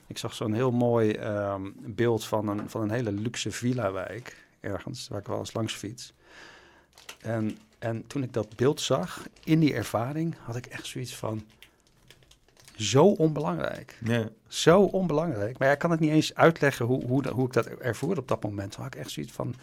Ik 0.07 0.17
zag 0.17 0.33
zo'n 0.33 0.53
heel 0.53 0.71
mooi 0.71 1.11
ehm, 1.11 1.61
beeld 1.75 2.25
van 2.25 2.47
een, 2.47 2.69
van 2.69 2.81
een 2.81 2.91
hele 2.91 3.11
luxe 3.11 3.51
villa-wijk 3.51 4.45
ergens, 4.59 5.07
waar 5.07 5.19
ik 5.19 5.27
wel 5.27 5.39
eens 5.39 5.53
langs 5.53 5.73
fiets. 5.73 6.13
En, 7.21 7.57
en 7.79 8.07
toen 8.07 8.23
ik 8.23 8.33
dat 8.33 8.55
beeld 8.55 8.81
zag, 8.81 9.27
in 9.43 9.59
die 9.59 9.73
ervaring, 9.73 10.35
had 10.43 10.55
ik 10.55 10.65
echt 10.65 10.85
zoiets 10.85 11.15
van... 11.15 11.43
Zo 12.77 13.05
onbelangrijk. 13.05 13.97
Ja. 14.03 14.29
Zo 14.47 14.81
onbelangrijk. 14.81 15.57
Maar 15.57 15.71
ik 15.71 15.79
kan 15.79 15.91
het 15.91 15.99
niet 15.99 16.11
eens 16.11 16.35
uitleggen 16.35 16.85
hoe, 16.85 17.05
hoe, 17.05 17.27
hoe 17.29 17.45
ik 17.45 17.53
dat 17.53 17.65
ervoer 17.65 18.17
op 18.17 18.27
dat 18.27 18.43
moment. 18.43 18.75
Had 18.75 18.85
ik 18.85 18.95
echt 18.95 19.11
zoiets 19.11 19.31
van... 19.31 19.55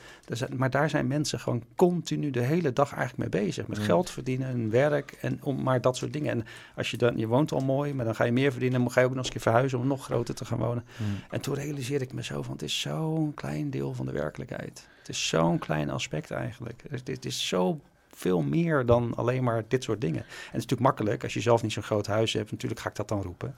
maar 0.57 0.71
daar 0.71 0.91
zijn 0.91 1.07
mensen 1.07 1.41
gewoon 1.41 1.63
continu 1.77 2.31
de 2.31 2.41
hele 2.41 2.73
dag 2.73 2.95
eigenlijk 2.95 3.33
mee 3.33 3.43
bezig. 3.45 3.67
Met 3.67 3.79
Ja. 3.79 3.85
geld 3.85 4.11
verdienen 4.11 4.49
en 4.49 4.71
werk 4.71 5.13
en 5.21 5.39
om 5.43 5.63
maar 5.63 5.81
dat 5.81 5.97
soort 5.97 6.13
dingen. 6.13 6.31
En 6.31 6.45
als 6.77 6.91
je 6.91 6.97
dan... 6.97 7.19
Je 7.19 7.27
woont 7.27 7.53
al 7.53 7.61
mooi, 7.61 7.95
maar 7.95 8.05
dan 8.05 8.15
ga 8.15 8.25
je 8.25 8.33
meer 8.33 8.51
verdienen. 8.51 8.81
Dan 8.81 8.91
ga 8.91 9.01
je 9.01 9.07
ook 9.07 9.15
nog 9.15 9.19
eens 9.25 9.35
een 9.35 9.41
keer 9.41 9.51
verhuizen 9.53 9.79
om 9.79 9.87
nog 9.87 10.05
groter 10.05 10.35
te 10.35 10.45
gaan 10.45 10.59
wonen. 10.59 10.85
En 11.31 11.41
toen 11.41 11.55
realiseerde 11.55 12.05
ik 12.05 12.13
me 12.13 12.23
zo 12.25 12.43
van... 12.43 12.53
Het 12.53 12.63
is 12.63 12.81
zo'n 12.81 13.35
klein 13.35 13.71
deel 13.71 13.95
van 13.95 14.07
de 14.07 14.13
werkelijkheid. 14.13 14.87
Het 14.99 15.09
is 15.09 15.29
zo'n 15.29 15.59
klein 15.59 15.91
aspect 15.91 16.31
eigenlijk. 16.31 16.83
Het, 16.91 17.07
het 17.09 17.25
is 17.25 17.49
zo 17.49 17.81
veel 18.17 18.41
meer 18.43 18.87
dan 18.87 19.15
alleen 19.15 19.45
maar 19.45 19.65
dit 19.69 19.83
soort 19.85 20.01
dingen. 20.01 20.21
En 20.21 20.27
het 20.29 20.47
is 20.47 20.53
natuurlijk 20.53 20.81
makkelijk. 20.81 21.23
Als 21.23 21.35
je 21.35 21.41
zelf 21.41 21.63
niet 21.63 21.73
zo'n 21.73 21.83
groot 21.83 22.07
huis 22.07 22.33
hebt, 22.33 22.51
natuurlijk 22.51 22.81
ga 22.81 22.89
ik 22.89 22.97
dat 22.97 23.09
dan 23.09 23.23
roepen. 23.23 23.57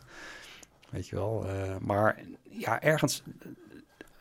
Weet 0.90 1.09
je 1.09 1.16
wel. 1.16 1.47
eh, 1.48 1.76
maar 1.81 2.18
ja, 2.51 2.82
ergens, 2.82 3.22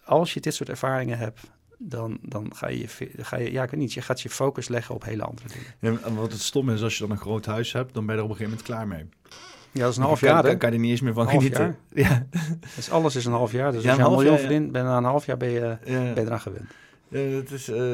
als 0.05 0.34
je 0.34 0.39
dit 0.39 0.53
soort 0.53 0.69
ervaringen 0.69 1.18
hebt, 1.18 1.39
dan, 1.77 2.18
dan 2.22 2.55
ga, 2.55 2.68
je, 2.68 2.88
ga 3.18 3.38
je, 3.38 3.51
ja, 3.51 3.64
ik 3.64 3.69
weet 3.72 3.80
niet, 3.80 3.93
je 3.93 4.01
gaat 4.01 4.22
je 4.22 4.30
focus 4.30 4.68
leggen 4.68 4.95
op 4.95 5.03
hele 5.03 5.23
andere 5.23 5.47
dingen. 5.47 5.97
Ja, 5.99 6.07
en 6.07 6.15
wat 6.15 6.31
het 6.31 6.41
stom 6.41 6.69
is, 6.69 6.81
als 6.81 6.97
je 6.97 7.01
dan 7.03 7.11
een 7.11 7.22
groot 7.22 7.45
huis 7.45 7.72
hebt, 7.73 7.93
dan 7.93 8.05
ben 8.05 8.15
je 8.15 8.22
er 8.22 8.27
op 8.27 8.31
een 8.31 8.38
gegeven 8.38 8.57
moment 8.60 8.76
klaar 8.76 8.88
mee. 8.97 9.10
Ja, 9.72 9.81
dat 9.81 9.91
is 9.91 9.97
een 9.97 10.03
half 10.03 10.19
Dan 10.19 10.30
jaar, 10.30 10.41
kan, 10.41 10.51
hè? 10.51 10.57
kan 10.57 10.69
je 10.69 10.76
er 10.76 10.81
niet 10.81 10.91
eens 10.91 11.01
meer 11.01 11.14
van 11.14 11.27
genieten. 11.30 11.77
Ja. 11.93 12.27
Dus 12.76 12.89
alles 12.89 13.15
is 13.15 13.26
een 13.26 13.31
half 13.31 13.51
jaar. 13.51 13.72
Dus 13.72 13.84
Ja, 13.84 13.89
als 13.89 13.97
je 13.97 14.03
een 14.03 14.10
half 14.10 14.22
miljoen 14.22 14.39
verdient, 14.39 14.72
ben 14.72 14.84
na 14.84 14.97
een 14.97 15.03
half 15.03 15.26
jaar 15.26 15.38
ben 15.38 15.49
je, 15.49 15.77
ben 15.84 15.93
je 16.15 16.22
eraan 16.22 16.39
gewend. 16.41 16.72
Ja, 17.07 17.30
dat 17.41 17.51
is. 17.51 17.68
eh, 17.69 17.93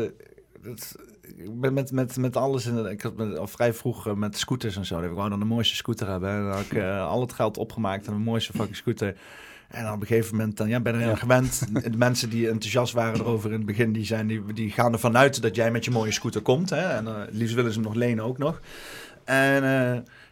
dat, 0.64 0.95
ik 1.38 1.60
ben 1.60 1.73
met, 1.73 1.91
met, 1.91 2.18
met 2.18 2.35
alles 2.38 2.65
in. 2.65 2.85
Ik 2.85 3.01
had 3.01 3.15
met, 3.15 3.38
al 3.38 3.47
vrij 3.47 3.73
vroeg 3.73 4.07
eh, 4.07 4.14
met 4.14 4.38
scooters 4.38 4.76
en 4.77 4.85
zo. 4.85 5.01
Ik 5.01 5.11
wou 5.11 5.30
dan 5.30 5.39
de 5.39 5.45
mooiste 5.45 5.76
scooter 5.76 6.07
hebben. 6.10 6.30
En 6.30 6.41
dan 6.43 6.51
had 6.51 6.61
ik 6.61 6.73
eh, 6.73 7.07
al 7.11 7.22
het 7.22 7.34
geld 7.34 7.57
opgemaakt 7.57 8.07
en 8.07 8.14
de 8.14 8.19
mooiste 8.19 8.53
fucking 8.53 8.76
scooter. 8.76 9.15
En 9.68 9.84
dan 9.84 9.93
op 9.93 10.01
een 10.01 10.07
gegeven 10.07 10.35
moment 10.38 10.57
dan, 10.57 10.68
ja, 10.69 10.80
ben 10.80 10.93
er 10.95 10.99
Ja. 11.07 11.15
gewend. 11.15 11.68
De 11.91 11.97
mensen 11.97 12.30
die 12.30 12.47
enthousiast 12.49 12.93
waren 12.93 13.19
erover 13.19 13.49
in 13.51 13.57
het 13.57 13.65
begin, 13.65 13.91
die, 13.91 14.06
zijn, 14.06 14.27
die, 14.27 14.53
die 14.53 14.72
gaan 14.72 14.93
ervan 14.93 15.18
uit 15.18 15.41
dat 15.41 15.56
jij 15.56 15.72
met 15.72 15.85
je 15.85 15.91
mooie 15.91 16.11
scooter 16.11 16.41
komt. 16.41 16.69
Hè? 16.69 16.81
En 16.81 17.07
eh, 17.07 17.14
liefst 17.31 17.56
willen 17.56 17.72
ze 17.72 17.80
hem 17.80 17.88
nog 17.88 17.97
lenen 17.97 18.23
ook 18.23 18.38
nog. 18.38 18.61
En 19.23 19.64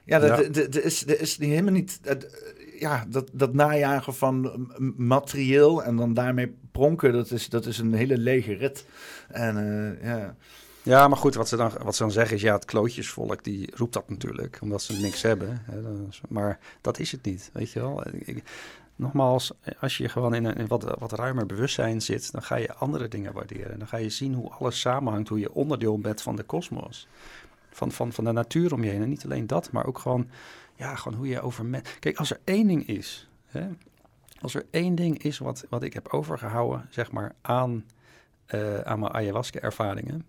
ja, 0.05 0.19
dat, 0.19 0.55
Ja. 0.55 0.79
is, 0.81 1.03
is 1.03 1.37
niet 1.37 1.49
helemaal 1.49 1.73
niet. 1.73 1.99
het, 2.03 2.45
ja, 2.79 3.05
dat, 3.09 3.29
dat 3.33 3.53
najagen 3.53 4.13
van 4.13 4.67
materieel 4.97 5.83
en 5.83 5.95
dan 5.95 6.13
daarmee 6.13 6.55
pronken, 6.71 7.13
dat 7.13 7.31
is, 7.31 7.49
dat 7.49 7.65
is 7.65 7.77
een 7.77 7.93
hele 7.93 8.17
lege 8.17 8.53
rit. 8.53 8.85
En 9.27 9.55
ja, 10.01 10.35
Ja, 10.87 11.07
maar 11.07 11.17
goed, 11.17 11.35
wat 11.35 11.47
ze, 11.47 11.55
dan, 11.55 11.71
wat 11.83 11.95
ze 11.95 12.03
dan 12.03 12.11
zeggen 12.11 12.35
is, 12.35 12.41
ja, 12.41 12.53
het 12.53 12.65
klootjesvolk, 12.65 13.43
die 13.43 13.75
roept 13.75 13.93
dat 13.93 14.09
natuurlijk, 14.09 14.57
omdat 14.61 14.81
ze 14.81 14.93
niks 14.93 15.21
hebben. 15.21 15.61
Hè, 15.63 15.81
maar 16.29 16.59
dat 16.81 16.99
is 16.99 17.11
het 17.11 17.23
niet, 17.23 17.49
weet 17.53 17.71
je 17.71 17.79
wel. 17.79 18.03
Nogmaals, 18.95 19.51
als 19.79 19.97
je 19.97 20.09
gewoon 20.09 20.33
in 20.33 20.45
een 20.45 20.67
wat, 20.67 20.83
wat 20.99 21.11
ruimer 21.11 21.45
bewustzijn 21.45 22.01
zit, 22.01 22.31
dan 22.31 22.43
ga 22.43 22.55
je 22.55 22.73
andere 22.73 23.07
dingen 23.07 23.33
waarderen. 23.33 23.79
Dan 23.79 23.87
ga 23.87 23.97
je 23.97 24.09
zien 24.09 24.33
hoe 24.33 24.49
alles 24.49 24.79
samenhangt, 24.79 25.29
hoe 25.29 25.39
je 25.39 25.53
onderdeel 25.53 25.99
bent 25.99 26.21
van 26.21 26.35
de 26.35 26.43
kosmos. 26.43 27.07
Van, 27.69 27.91
van, 27.91 28.13
van 28.13 28.23
de 28.23 28.31
natuur 28.31 28.73
om 28.73 28.83
je 28.83 28.89
heen. 28.89 29.01
En 29.01 29.09
niet 29.09 29.25
alleen 29.25 29.47
dat, 29.47 29.71
maar 29.71 29.85
ook 29.85 29.99
gewoon, 29.99 30.29
ja, 30.75 30.95
gewoon 30.95 31.17
hoe 31.17 31.27
je 31.27 31.41
over... 31.41 31.81
Kijk, 31.99 32.17
als 32.17 32.31
er 32.31 32.39
één 32.43 32.67
ding 32.67 32.87
is, 32.87 33.29
hè, 33.45 33.67
als 34.41 34.55
er 34.55 34.65
één 34.71 34.95
ding 34.95 35.23
is 35.23 35.37
wat, 35.37 35.65
wat 35.69 35.83
ik 35.83 35.93
heb 35.93 36.07
overgehouden, 36.07 36.87
zeg 36.89 37.11
maar, 37.11 37.35
aan, 37.41 37.85
eh, 38.45 38.79
aan 38.79 38.99
mijn 38.99 39.13
ayahuasca-ervaringen, 39.13 40.25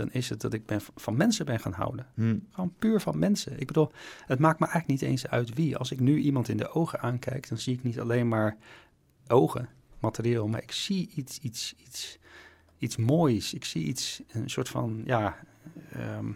dan 0.00 0.12
is 0.12 0.28
het 0.28 0.40
dat 0.40 0.52
ik 0.52 0.66
ben, 0.66 0.80
van 0.96 1.16
mensen 1.16 1.46
ben 1.46 1.60
gaan 1.60 1.72
houden. 1.72 2.06
hm, 2.14 2.36
Gewoon 2.50 2.74
puur 2.78 3.00
van 3.00 3.18
mensen. 3.18 3.60
Ik 3.60 3.66
bedoel, 3.66 3.90
het 4.26 4.38
maakt 4.38 4.60
me 4.60 4.66
eigenlijk 4.66 5.00
niet 5.00 5.10
eens 5.10 5.26
uit 5.26 5.54
wie. 5.54 5.76
Als 5.76 5.90
ik 5.92 6.00
nu 6.00 6.18
iemand 6.18 6.48
in 6.48 6.56
de 6.56 6.70
ogen 6.74 7.00
aankijk, 7.00 7.48
dan 7.48 7.58
zie 7.58 7.74
ik 7.74 7.82
niet 7.82 8.00
alleen 8.00 8.28
maar 8.28 8.56
ogen, 9.28 9.68
materieel, 10.00 10.48
maar 10.48 10.62
ik 10.62 10.72
zie 10.72 11.10
iets, 11.14 11.38
iets, 11.38 11.74
iets, 11.86 12.18
iets 12.78 12.96
moois. 12.96 13.54
Ik 13.54 13.64
zie 13.64 13.84
iets, 13.84 14.22
een 14.32 14.50
soort 14.50 14.68
van, 14.68 15.02
ja, 15.04 15.36
ehm, 15.92 16.26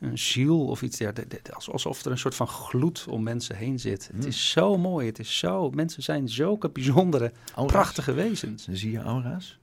een 0.00 0.18
ziel 0.18 0.66
of 0.66 0.82
iets 0.82 0.98
dergelijks. 0.98 1.52
Als- 1.52 1.70
Alsof 1.70 2.04
er 2.04 2.10
een 2.10 2.18
soort 2.18 2.34
van 2.34 2.48
gloed 2.48 3.06
om 3.08 3.22
mensen 3.22 3.56
heen 3.56 3.78
zit. 3.80 4.06
Het 4.06 4.16
Hmm. 4.16 4.26
is 4.26 4.50
zo 4.50 4.78
mooi, 4.78 5.06
het 5.06 5.18
is 5.18 5.38
zo, 5.38 5.70
mensen 5.70 6.02
zijn 6.02 6.28
zulke 6.28 6.70
bijzondere, 6.70 7.32
aura's. 7.54 7.72
prachtige 7.72 8.12
wezens. 8.12 8.68
Zie 8.70 8.90
je 8.90 8.98
aura's? 8.98 9.58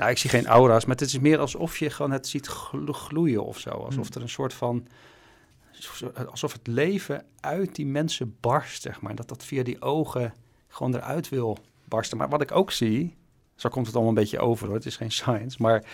Nou, 0.00 0.12
ik 0.12 0.18
zie 0.18 0.30
geen 0.30 0.46
aura's, 0.46 0.84
maar 0.84 0.96
het 0.96 1.04
is 1.06 1.18
meer 1.18 1.38
alsof 1.38 1.78
je 1.78 1.90
gewoon 1.90 2.10
het 2.10 2.28
ziet 2.28 2.46
glo- 2.46 2.92
gloeien 2.92 3.44
of 3.44 3.58
zo. 3.58 3.70
Alsof 3.70 4.06
Hmm. 4.06 4.14
er 4.14 4.22
een 4.22 4.28
soort 4.28 4.54
van... 4.54 4.86
Alsof 6.30 6.52
het 6.52 6.66
leven 6.66 7.24
uit 7.40 7.74
die 7.74 7.86
mensen 7.86 8.36
barst, 8.40 8.82
zeg 8.82 9.00
maar. 9.00 9.14
Dat 9.14 9.28
dat 9.28 9.44
via 9.44 9.62
die 9.62 9.82
ogen 9.82 10.34
gewoon 10.68 10.94
eruit 10.94 11.28
wil 11.28 11.58
barsten. 11.84 12.18
Maar 12.18 12.28
wat 12.28 12.40
ik 12.40 12.52
ook 12.52 12.70
zie... 12.72 13.16
Zo 13.54 13.68
komt 13.68 13.86
het 13.86 13.94
allemaal 13.94 14.14
een 14.14 14.20
beetje 14.20 14.38
over, 14.38 14.66
hoor. 14.66 14.74
Het 14.76 14.86
is 14.86 14.96
geen 14.96 15.10
science. 15.12 15.56
Maar 15.62 15.84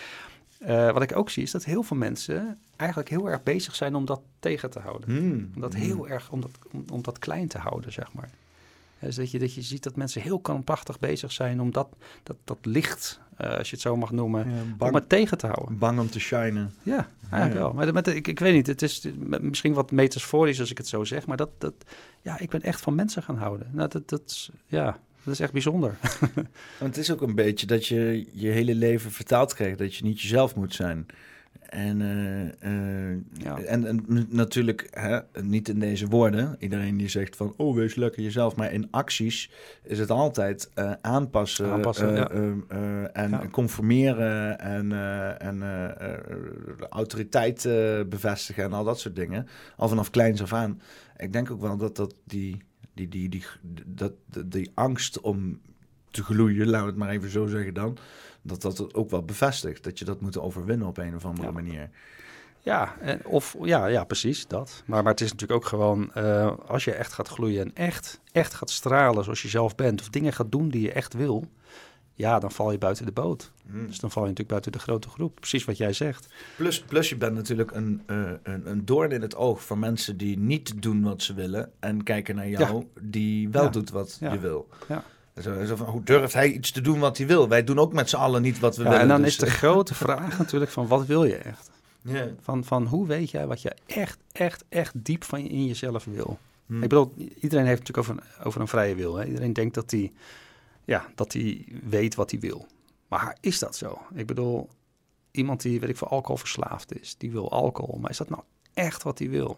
eh, 0.59 0.91
wat 0.91 1.01
ik 1.01 1.15
ook 1.15 1.29
zie, 1.29 1.43
is 1.43 1.51
dat 1.51 1.63
heel 1.63 1.83
veel 1.83 1.97
mensen... 1.97 2.59
eigenlijk 2.75 3.09
heel 3.09 3.29
erg 3.29 3.43
bezig 3.43 3.75
zijn 3.75 3.95
om 3.95 4.05
dat 4.05 4.21
tegen 4.39 4.69
te 4.69 4.79
houden. 4.79 5.09
Hm, 5.09 5.55
Om 5.55 5.61
dat 5.61 5.73
heel 5.73 6.07
erg, 6.07 6.31
om 6.31 6.41
dat, 6.41 6.51
om, 6.71 6.85
om 6.91 7.01
dat 7.01 7.19
klein 7.19 7.47
te 7.47 7.57
houden, 7.57 7.91
zeg 7.93 8.13
maar. 8.13 8.29
Dus 8.99 9.15
dat 9.15 9.31
je, 9.31 9.39
dat 9.39 9.53
je 9.53 9.61
ziet 9.61 9.83
dat 9.83 9.95
mensen 9.95 10.21
heel 10.21 10.39
krampachtig 10.39 10.99
bezig 10.99 11.31
zijn 11.31 11.61
om 11.61 11.71
dat, 11.71 11.87
dat, 12.23 12.37
dat 12.43 12.57
licht, 12.61 13.19
eh, 13.37 13.57
als 13.57 13.67
je 13.69 13.73
het 13.75 13.83
zo 13.83 13.95
mag 13.97 14.11
noemen, 14.11 14.49
Ja, 14.49 14.61
om 14.61 14.77
bang, 14.77 14.93
het 14.95 15.09
tegen 15.09 15.37
te 15.37 15.47
houden. 15.47 15.77
bang 15.77 15.99
om 15.99 16.09
te 16.09 16.19
shinen. 16.19 16.73
Ja, 16.83 17.07
eigenlijk 17.21 17.53
Ja. 17.53 17.59
wel. 17.59 17.73
Maar 17.73 17.93
met, 17.93 18.07
ik, 18.07 18.27
ik 18.27 18.39
weet 18.39 18.53
niet, 18.53 18.67
het 18.67 18.81
is 18.81 19.07
misschien 19.41 19.73
wat 19.73 19.91
metaforisch 19.91 20.59
als 20.59 20.71
ik 20.71 20.77
het 20.77 20.87
zo 20.87 21.03
zeg, 21.03 21.25
maar 21.25 21.37
dat, 21.37 21.49
dat, 21.57 21.73
ja, 22.21 22.39
ik 22.39 22.49
ben 22.49 22.61
echt 22.61 22.81
van 22.81 22.95
mensen 22.95 23.23
gaan 23.23 23.37
houden. 23.37 23.67
Nou, 23.71 23.89
dat, 23.89 24.09
dat, 24.09 24.21
is- 24.25 24.49
ja, 24.65 24.97
dat 25.23 25.33
is 25.33 25.39
echt 25.39 25.51
bijzonder. 25.51 25.97
Want 26.79 26.95
het 26.95 26.97
is 26.97 27.11
ook 27.11 27.21
een 27.21 27.35
beetje 27.35 27.65
dat 27.67 27.87
je 27.87 28.27
je 28.33 28.47
hele 28.49 28.75
leven 28.75 29.11
vertaald 29.11 29.53
krijgt 29.53 29.77
dat 29.77 29.95
je 29.95 30.03
niet 30.03 30.21
jezelf 30.21 30.55
moet 30.55 30.73
zijn. 30.73 31.05
En, 31.69 32.01
eh, 32.01 33.11
eh, 33.11 33.17
Ja. 33.33 33.57
en, 33.59 33.85
en 33.85 34.05
natuurlijk 34.29 34.87
hè, 34.91 35.19
niet 35.41 35.69
in 35.69 35.79
deze 35.79 36.07
woorden. 36.07 36.55
Iedereen 36.59 36.97
die 36.97 37.07
zegt 37.09 37.35
van, 37.35 37.53
oh, 37.57 37.75
wees 37.75 37.95
lekker 37.95 38.21
jezelf. 38.23 38.55
Maar 38.55 38.73
in 38.73 38.87
acties 38.91 39.51
is 39.83 39.99
het 39.99 40.09
altijd 40.11 40.69
eh, 40.73 40.91
aanpassen, 41.01 41.71
Aanpassen, 41.71 42.15
ja. 42.15 42.29
en 43.13 43.29
Ja. 43.29 43.47
conformeren 43.51 44.59
en, 44.59 44.91
en 45.39 45.63
autoriteit 46.89 47.61
bevestigen 48.09 48.63
en 48.63 48.73
al 48.73 48.83
dat 48.83 48.99
soort 48.99 49.15
dingen. 49.15 49.47
Al 49.75 49.87
vanaf 49.89 50.09
kleins 50.09 50.41
af 50.41 50.53
aan. 50.53 50.81
Ik 51.17 51.33
denk 51.33 51.51
ook 51.51 51.61
wel 51.61 51.77
dat, 51.77 51.95
dat 51.95 52.15
die, 52.23 52.57
die, 52.93 53.07
die, 53.07 53.29
die, 53.29 53.43
dat, 53.85 54.13
die, 54.25 54.47
die 54.47 54.71
angst 54.73 55.19
om 55.21 55.59
te 56.11 56.23
gloeien, 56.23 56.65
laten 56.67 56.85
we 56.85 56.91
het 56.91 56.99
maar 56.99 57.09
even 57.09 57.29
zo 57.29 57.45
zeggen 57.47 57.73
dan, 57.73 57.97
dat 58.47 58.61
dat 58.61 58.93
ook 58.93 59.09
wel 59.09 59.23
bevestigt. 59.23 59.83
Dat 59.83 59.99
je 59.99 60.05
dat 60.05 60.21
moet 60.21 60.37
overwinnen 60.39 60.87
op 60.87 60.97
een 60.97 61.15
of 61.15 61.25
andere 61.25 61.47
Ja. 61.47 61.53
manier. 61.53 61.89
Ja, 62.59 62.95
en, 63.01 63.25
of 63.25 63.55
ja, 63.61 63.85
ja, 63.85 64.03
precies 64.03 64.47
dat. 64.47 64.83
Maar, 64.85 65.03
maar 65.03 65.11
het 65.11 65.21
is 65.21 65.31
natuurlijk 65.31 65.59
ook 65.63 65.67
gewoon, 65.69 66.13
eh, 66.13 66.51
als 66.67 66.83
je 66.83 66.91
echt 66.93 67.13
gaat 67.13 67.27
gloeien 67.27 67.65
en 67.65 67.71
echt, 67.75 68.19
echt 68.31 68.53
gaat 68.53 68.69
stralen 68.69 69.23
zoals 69.23 69.41
je 69.41 69.47
zelf 69.47 69.75
bent, 69.75 70.01
of 70.01 70.09
dingen 70.09 70.33
gaat 70.33 70.51
doen 70.51 70.69
die 70.69 70.81
je 70.81 70.91
echt 70.91 71.13
wil, 71.13 71.47
ja, 72.13 72.39
dan 72.39 72.51
val 72.51 72.71
je 72.71 72.77
buiten 72.77 73.05
de 73.05 73.11
boot. 73.11 73.51
Dus 73.87 73.99
dan 73.99 74.11
val 74.11 74.21
je 74.23 74.29
natuurlijk 74.29 74.49
buiten 74.49 74.71
de 74.71 74.79
grote 74.79 75.09
groep. 75.09 75.35
Precies 75.35 75.65
wat 75.65 75.77
jij 75.77 75.93
zegt. 75.93 76.27
Plus, 76.57 76.81
plus 76.81 77.09
je 77.09 77.15
bent 77.15 77.35
natuurlijk 77.35 77.71
een, 77.71 78.01
eh, 78.05 78.31
een, 78.43 78.69
een 78.69 78.85
doorn 78.85 79.11
in 79.11 79.21
het 79.21 79.35
oog 79.35 79.65
van 79.65 79.79
mensen 79.79 80.17
die 80.17 80.37
niet 80.37 80.81
doen 80.81 81.03
wat 81.03 81.21
ze 81.21 81.33
willen 81.33 81.71
en 81.79 82.03
kijken 82.03 82.35
naar 82.35 82.49
jou 82.49 82.85
die 83.01 83.49
wel 83.49 83.63
Ja. 83.63 83.69
doet 83.69 83.89
wat 83.89 84.17
Ja. 84.19 84.33
je 84.33 84.39
wil. 84.39 84.67
Ja. 84.87 85.03
Zo, 85.41 85.65
zo 85.65 85.75
van, 85.75 85.87
hoe 85.87 86.03
durft 86.03 86.33
hij 86.33 86.51
iets 86.51 86.71
te 86.71 86.81
doen 86.81 86.99
wat 86.99 87.17
hij 87.17 87.27
wil? 87.27 87.47
Wij 87.47 87.63
doen 87.63 87.79
ook 87.79 87.93
met 87.93 88.09
z'n 88.09 88.15
allen 88.15 88.41
niet 88.41 88.59
wat 88.59 88.75
we 88.75 88.83
Ja, 88.83 88.89
willen. 88.89 89.03
en 89.03 89.07
dan 89.09 89.21
dus- 89.21 89.29
is 89.29 89.37
de 89.37 89.49
grote 89.49 89.93
vraag 89.95 90.37
natuurlijk 90.37 90.71
van, 90.71 90.87
wat 90.87 91.05
wil 91.05 91.23
je 91.23 91.35
echt? 91.35 91.69
Van, 92.41 92.63
van 92.63 92.85
hoe 92.85 93.07
weet 93.07 93.31
jij 93.31 93.47
wat 93.47 93.61
je 93.61 93.75
echt, 93.85 94.19
echt, 94.31 94.63
echt 94.69 94.93
diep 94.95 95.23
van 95.23 95.43
je 95.43 95.49
in 95.49 95.65
jezelf 95.65 96.05
wil? 96.05 96.37
Hm. 96.65 96.83
Ik 96.83 96.89
bedoel, 96.89 97.13
iedereen 97.17 97.65
heeft 97.65 97.79
natuurlijk 97.79 97.97
over 97.97 98.13
een, 98.13 98.45
over 98.45 98.61
een 98.61 98.67
vrije 98.67 98.95
wil. 98.95 99.15
Hè? 99.15 99.25
Iedereen 99.25 99.53
denkt 99.53 99.75
dat 99.75 99.91
hij 99.91 100.11
ja, 100.85 101.05
dat 101.15 101.35
weet 101.83 102.15
wat 102.15 102.31
hij 102.31 102.39
wil. 102.39 102.65
Maar 103.07 103.37
is 103.41 103.59
dat 103.59 103.75
zo? 103.75 104.01
Ik 104.13 104.25
bedoel, 104.25 104.69
iemand 105.31 105.61
die, 105.61 105.79
weet 105.79 105.89
ik 105.89 105.97
veel, 105.97 106.07
alcoholverslaafd 106.07 106.99
is, 107.01 107.15
die 107.17 107.31
wil 107.31 107.51
alcohol. 107.51 107.97
Maar 108.01 108.09
is 108.09 108.17
dat 108.17 108.29
nou 108.29 108.41
echt 108.73 109.03
wat 109.03 109.19
hij 109.19 109.29
wil? 109.29 109.57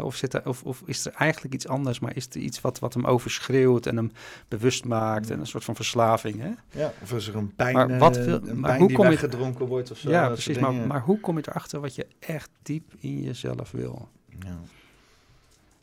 Of, 0.00 0.16
zit 0.16 0.34
er, 0.34 0.48
of, 0.48 0.62
of 0.62 0.82
is 0.84 1.06
er 1.06 1.12
eigenlijk 1.12 1.54
iets 1.54 1.68
anders, 1.68 1.98
maar 1.98 2.16
is 2.16 2.26
er 2.28 2.36
iets 2.36 2.60
wat, 2.60 2.78
wat 2.78 2.94
hem 2.94 3.04
overschreeuwt 3.04 3.86
en 3.86 3.96
hem 3.96 4.12
bewust 4.48 4.84
maakt 4.84 5.30
en 5.30 5.40
een 5.40 5.46
soort 5.46 5.64
van 5.64 5.74
verslaving? 5.74 6.40
Hè? 6.40 6.50
Ja, 6.80 6.92
of 7.02 7.12
is 7.12 7.28
er 7.28 7.36
een 7.36 7.54
pijn, 7.54 7.74
Maar 7.74 7.98
wat 7.98 8.16
eh, 8.16 8.24
wil- 8.24 8.34
een 8.44 8.60
maar 8.60 8.68
pijn 8.68 8.78
hoe 8.78 8.88
die 8.88 8.96
kom 8.96 9.04
je- 9.04 9.10
weggedronken 9.10 9.66
wordt 9.66 9.90
of 9.90 9.98
zo? 9.98 10.10
ja, 10.10 10.28
precies. 10.28 10.58
Maar, 10.58 10.72
maar 10.72 11.00
hoe 11.00 11.20
kom 11.20 11.36
je 11.36 11.44
erachter 11.48 11.80
wat 11.80 11.94
je 11.94 12.06
echt 12.18 12.50
diep 12.62 12.92
in 12.98 13.22
jezelf 13.22 13.70
wil? 13.70 14.08
Ja. 14.40 14.58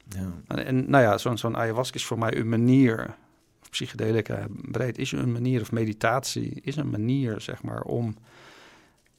Ja. 0.10 0.32
En, 0.48 0.66
en 0.66 0.90
nou 0.90 1.04
ja, 1.04 1.18
zo'n 1.18 1.38
zo'n 1.38 1.58
ayahuasca 1.58 1.96
is 1.96 2.06
voor 2.06 2.20
mij 2.20 2.36
een 2.38 2.50
manier, 2.50 3.16
of 3.62 3.70
psychedelica 3.70 4.46
breed, 4.50 4.98
is 4.98 5.12
een 5.12 5.32
manier, 5.32 5.62
of 5.62 5.72
meditatie, 5.72 6.60
is 6.64 6.76
een 6.76 6.90
manier, 6.90 7.42
zeg 7.42 7.64
maar, 7.64 7.82
om, 7.82 8.16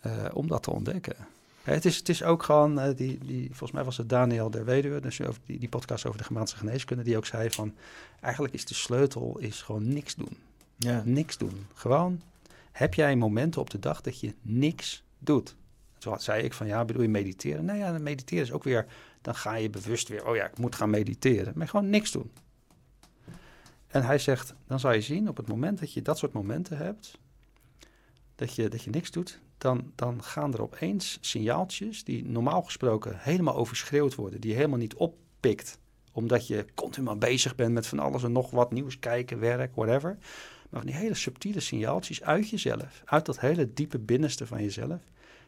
eh, 0.01 0.13
om 0.33 0.47
dat 0.49 0.63
te 0.63 0.71
ontdekken. 0.71 1.17
Hè, 1.63 1.73
het, 1.73 1.85
is, 1.85 1.97
het 1.97 2.09
is 2.09 2.23
ook 2.23 2.43
gewoon, 2.43 2.81
eh, 2.81 2.97
die, 2.97 3.19
die, 3.19 3.47
volgens 3.49 3.71
mij 3.71 3.85
was 3.85 3.97
het 3.97 4.09
Daniel 4.09 4.51
der 4.51 4.65
Weduwe, 4.65 5.01
dus 5.01 5.21
over 5.21 5.41
die, 5.47 5.59
die 5.59 5.69
podcast 5.69 6.07
over 6.07 6.19
de 6.19 6.25
gemaanse 6.25 6.57
geneeskunde, 6.57 7.03
die 7.03 7.17
ook 7.17 7.27
zei 7.27 7.51
van, 7.51 7.75
eigenlijk 8.21 8.55
is 8.55 8.65
de 8.65 8.75
sleutel 8.75 9.39
is 9.39 9.63
gewoon 9.63 9.89
niks 9.89 10.15
doen. 10.15 10.37
Ja. 10.77 11.03
Niks 11.05 11.39
doen. 11.39 11.67
Gewoon, 11.75 12.23
heb 12.73 12.95
jij 12.95 13.17
momenten 13.17 13.61
op 13.61 13.71
de 13.71 13.79
dag 13.79 14.01
dat 14.01 14.21
je 14.21 14.35
niks 14.43 15.03
doet? 15.19 15.57
Toen 15.99 16.21
zei 16.21 16.43
ik 16.43 16.53
van, 16.53 16.67
ja, 16.67 16.85
bedoel 16.85 17.03
je 17.03 17.09
mediteren? 17.09 17.65
Nou 17.65 17.79
ja, 17.79 17.99
mediteren 17.99 18.45
is 18.45 18.53
ook 18.53 18.65
weer, 18.65 18.87
dan 19.21 19.35
ga 19.35 19.55
je 19.55 19.71
bewust 19.71 20.09
weer, 20.09 20.27
oh 20.27 20.37
ja, 20.37 20.47
ik 20.47 20.59
moet 20.59 20.75
gaan 20.75 20.91
mediteren. 20.91 21.53
Maar 21.57 21.69
gewoon 21.69 21.91
niks 21.91 22.11
doen. 22.11 22.31
En 23.87 24.03
hij 24.05 24.19
zegt, 24.19 24.55
dan 24.67 24.81
zal 24.81 24.93
je 24.93 25.01
zien 25.01 25.29
op 25.29 25.37
het 25.37 25.49
moment 25.49 25.79
dat 25.79 25.93
je 25.93 26.03
dat 26.03 26.19
soort 26.19 26.33
momenten 26.33 26.77
hebt, 26.77 27.19
dat 28.35 28.55
je, 28.55 28.69
dat 28.69 28.83
je 28.83 28.91
niks 28.91 29.11
doet, 29.11 29.41
dan, 29.63 29.93
dan 29.95 30.23
gaan 30.23 30.53
er 30.55 30.63
opeens 30.63 31.19
signaaltjes 31.21 32.05
die 32.05 32.25
normaal 32.25 32.63
gesproken 32.63 33.15
helemaal 33.19 33.57
overschreeuwd 33.57 34.15
worden, 34.15 34.41
die 34.41 34.51
je 34.51 34.57
helemaal 34.57 34.79
niet 34.79 34.95
oppikt, 34.95 35.79
omdat 36.13 36.47
je 36.47 36.67
continu 36.75 37.07
maar 37.07 37.19
bezig 37.19 37.55
bent 37.55 37.73
met 37.73 37.87
van 37.87 37.99
alles 37.99 38.23
en 38.23 38.33
nog 38.33 38.51
wat 38.51 38.73
nieuws 38.73 38.99
kijken, 38.99 39.39
werk, 39.41 39.75
whatever. 39.75 40.17
Maar 40.71 40.81
van 40.81 40.91
die 40.91 40.99
hele 41.01 41.15
subtiele 41.15 41.61
signaaltjes 41.61 42.23
uit 42.23 42.49
jezelf, 42.49 43.03
uit 43.05 43.27
dat 43.27 43.41
hele 43.41 43.73
diepe 43.73 43.99
binnenste 43.99 44.47
van 44.47 44.63
jezelf, 44.63 45.01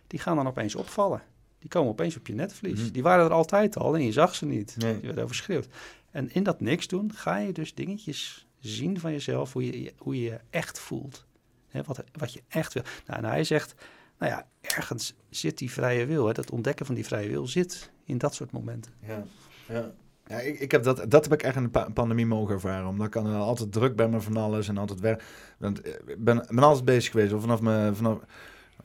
die 0.06 0.18
gaan 0.20 0.36
dan 0.36 0.46
opeens 0.46 0.74
opvallen. 0.74 1.22
Die 1.58 1.68
komen 1.68 1.90
opeens 1.90 2.16
op 2.16 2.26
je 2.26 2.34
netvlies. 2.34 2.80
Mhm. 2.80 2.92
Die 2.92 3.02
waren 3.02 3.24
er 3.24 3.32
altijd 3.32 3.76
al 3.76 3.94
en 3.94 4.02
je 4.04 4.12
zag 4.12 4.34
ze 4.34 4.46
niet. 4.46 4.74
Nee. 4.78 4.92
Die 4.92 5.02
werden 5.02 5.24
overschreeuwd. 5.24 5.68
En 6.10 6.30
in 6.34 6.42
dat 6.42 6.60
niks 6.60 6.86
doen 6.88 7.12
ga 7.14 7.36
je 7.38 7.52
dus 7.52 7.74
dingetjes 7.74 8.46
zien 8.58 9.00
van 9.00 9.12
jezelf, 9.12 9.52
hoe 9.52 9.64
je 9.66 9.82
je- 9.82 9.92
hoe 9.98 10.16
je, 10.16 10.22
je 10.30 10.40
echt 10.50 10.78
voelt. 10.78 11.24
Hè, 11.68 11.82
wat, 11.82 12.04
wat 12.12 12.32
je 12.32 12.42
echt 12.48 12.72
wil. 12.72 12.82
Nou, 13.06 13.22
en 13.22 13.28
hij 13.28 13.44
zegt, 13.44 13.74
nou 14.18 14.32
ja, 14.32 14.46
ergens 14.60 15.14
zit 15.30 15.58
die 15.58 15.70
vrije 15.70 16.06
wil. 16.06 16.26
Hè, 16.26 16.32
dat 16.32 16.50
ontdekken 16.50 16.86
van 16.86 16.94
die 16.94 17.04
vrije 17.04 17.28
wil 17.28 17.46
zit 17.46 17.90
in 18.04 18.18
dat 18.18 18.34
soort 18.34 18.52
momenten. 18.52 18.92
Ja, 19.06 19.24
ja. 19.68 19.90
ja 20.26 20.38
ik, 20.40 20.60
ik 20.60 20.70
heb 20.70 20.82
dat, 20.82 21.10
dat 21.10 21.24
heb 21.24 21.32
ik 21.32 21.42
echt 21.42 21.56
in 21.56 21.62
de 21.62 21.68
pa- 21.68 21.88
pandemie 21.94 22.26
mogen 22.26 22.54
ervaren. 22.54 22.86
Omdat 22.88 23.06
ik 23.06 23.14
eh, 23.16 23.40
altijd 23.40 23.72
druk 23.72 23.96
ben 23.96 24.10
met 24.10 24.22
van 24.24 24.36
alles 24.36 24.68
en 24.68 24.78
altijd 24.78 25.00
werk. 25.00 25.22
Eh, 25.60 25.70
Ik 26.06 26.24
ben, 26.24 26.46
ben 26.48 26.62
altijd 26.62 26.84
bezig 26.84 27.10
geweest. 27.10 27.32
Of 27.32 27.40
vanaf 27.40 27.60
mijn, 27.60 27.96
vanaf, 27.96 28.18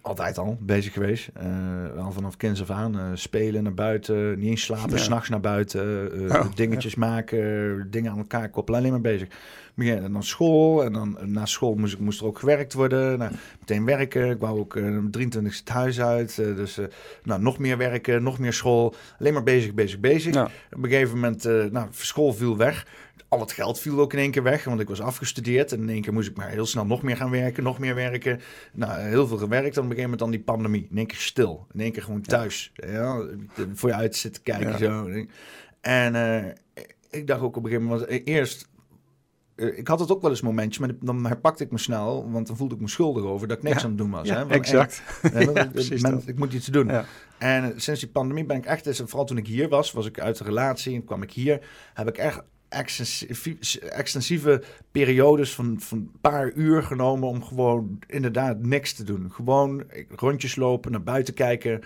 altijd 0.02 0.38
al 0.38 0.58
bezig 0.62 0.94
geweest. 0.94 1.30
Eh, 1.34 2.04
al 2.04 2.12
vanaf 2.12 2.38
kinds 2.38 2.62
af 2.62 2.70
aan. 2.70 3.00
eh, 3.00 3.06
spelen 3.14 3.64
naar 3.64 3.74
buiten, 3.74 4.40
niet 4.40 4.50
eens 4.50 4.64
slapen, 4.64 4.92
Ja. 4.98 5.04
s'nachts 5.04 5.30
naar 5.30 5.40
buiten. 5.40 6.12
eh, 6.30 6.36
Oh, 6.40 6.46
dingetjes 6.56 6.96
maken, 6.96 7.88
dingen 7.92 8.12
aan 8.12 8.18
elkaar 8.18 8.50
koppelen. 8.50 8.80
Alleen 8.80 8.92
maar 8.92 9.02
bezig. 9.02 9.28
En 9.76 10.14
dan 10.14 10.24
school. 10.24 10.84
En 10.84 10.94
dan 10.94 11.18
eh, 11.20 11.26
na 11.26 11.46
school 11.46 11.76
moest, 11.76 11.94
ik, 11.94 12.00
moest 12.00 12.20
er 12.20 12.26
ook 12.26 12.40
gewerkt 12.40 12.74
worden. 12.74 13.18
Nou, 13.20 13.32
meteen 13.60 13.86
werken. 13.86 14.30
Ik 14.30 14.40
wou 14.40 14.60
ook 14.60 14.76
eh, 14.76 14.84
om 14.84 15.12
23 15.12 15.58
het 15.60 15.70
huis 15.70 16.02
uit. 16.02 16.40
eh, 16.40 16.56
dus 16.56 16.78
eh, 16.78 16.86
nou, 17.24 17.42
nog 17.42 17.58
meer 17.58 17.78
werken, 17.78 18.24
nog 18.24 18.40
meer 18.40 18.54
school. 18.54 18.94
Alleen 19.20 19.34
maar 19.34 19.44
bezig, 19.44 19.74
bezig, 19.74 20.00
bezig. 20.00 20.34
Ja. 20.34 20.44
Op 20.72 20.84
een 20.84 20.90
gegeven 20.90 21.16
moment, 21.16 21.46
eh 21.46 21.64
nou, 21.72 21.88
school 21.92 22.34
viel 22.34 22.58
weg. 22.58 22.88
Al 23.30 23.40
het 23.40 23.52
geld 23.52 23.80
viel 23.80 24.00
ook 24.00 24.14
in 24.14 24.20
één 24.20 24.32
keer 24.32 24.44
weg, 24.44 24.64
want 24.64 24.80
ik 24.80 24.88
was 24.88 25.02
afgestudeerd. 25.02 25.72
En 25.72 25.82
in 25.82 25.90
één 25.90 26.02
keer 26.02 26.14
moest 26.14 26.30
ik 26.30 26.38
maar 26.38 26.50
heel 26.50 26.66
snel 26.66 26.86
nog 26.86 27.02
meer 27.02 27.18
gaan 27.18 27.30
werken, 27.30 27.64
nog 27.64 27.80
meer 27.80 27.96
werken. 27.96 28.40
Nou, 28.74 29.00
heel 29.02 29.28
veel 29.28 29.38
gewerkt. 29.38 29.76
Dan 29.76 29.84
op 29.84 29.90
een 29.90 29.96
gegeven 29.96 30.02
moment 30.02 30.20
dan 30.20 30.32
die 30.32 30.40
pandemie. 30.40 30.88
In 30.92 30.98
één 30.98 31.08
keer 31.08 31.18
stil. 31.18 31.68
In 31.74 31.80
één 31.80 31.92
keer 31.92 32.04
gewoon 32.04 32.22
thuis. 32.22 32.72
Ja, 32.76 33.26
voor 33.74 33.90
je 33.90 33.96
uit 33.96 34.16
zitten 34.16 34.44
kijken 34.44 34.70
Ja. 34.70 34.78
zo. 34.78 35.10
En 35.82 36.16
eh, 36.16 36.84
ik 37.10 37.28
dacht 37.28 37.42
ook 37.42 37.56
op 37.56 37.64
een 37.64 37.70
gegeven 37.70 37.90
moment, 37.90 38.10
want 38.10 38.28
eerst... 38.28 38.68
eh, 39.56 39.78
Ik 39.78 39.88
had 39.88 40.00
het 40.00 40.12
ook 40.12 40.22
wel 40.22 40.30
eens 40.32 40.42
momentjes, 40.42 40.78
maar 40.78 40.96
dan 41.02 41.26
herpakte 41.26 41.64
ik 41.64 41.72
me 41.72 41.78
snel, 41.78 42.32
want 42.32 42.48
dan 42.48 42.58
voelde 42.58 42.76
ik 42.76 42.82
me 42.82 42.88
schuldig 42.88 43.24
over 43.24 43.48
dat 43.48 43.58
ik 43.58 43.64
niks 43.64 43.76
Ja. 43.78 43.84
aan 43.84 43.90
het 43.90 43.98
doen 43.98 44.10
was. 44.12 44.28
Ja, 44.28 44.34
hè? 44.34 44.40
Want, 44.40 44.52
exact. 44.52 45.02
eh, 45.22 45.32
Ja, 45.42 45.70
ik- 45.74 46.02
men- 46.02 46.24
moet 46.36 46.54
iets 46.54 46.68
doen. 46.68 46.90
En 47.38 47.64
eh, 47.64 47.70
sinds 47.76 48.00
die 48.00 48.10
pandemie 48.10 48.46
ben 48.46 48.58
ik 48.58 48.66
echt, 48.66 48.84
dus, 48.84 48.98
vooral 49.06 49.26
toen 49.26 49.38
ik 49.38 49.48
hier 49.48 49.70
was, 49.70 49.92
was 49.92 50.06
ik 50.06 50.20
uit 50.20 50.38
de 50.38 50.44
relatie 50.44 50.96
en 50.96 51.04
kwam 51.06 51.22
ik 51.22 51.32
hier, 51.32 51.60
heb 51.94 52.08
ik 52.08 52.18
echt 52.18 52.42
extensieve, 52.70 54.64
periodes 54.92 55.54
van, 55.54 55.76
van 55.80 55.98
een 55.98 56.12
paar 56.22 56.52
uur 56.54 56.84
genomen 56.84 57.28
om 57.28 57.44
gewoon 57.44 58.00
inderdaad 58.08 58.60
niks 58.60 58.94
te 58.94 59.04
doen. 59.04 59.32
Gewoon 59.32 59.84
rondjes 60.16 60.56
lopen, 60.56 60.92
naar 60.92 61.04
buiten 61.04 61.34
kijken, 61.34 61.82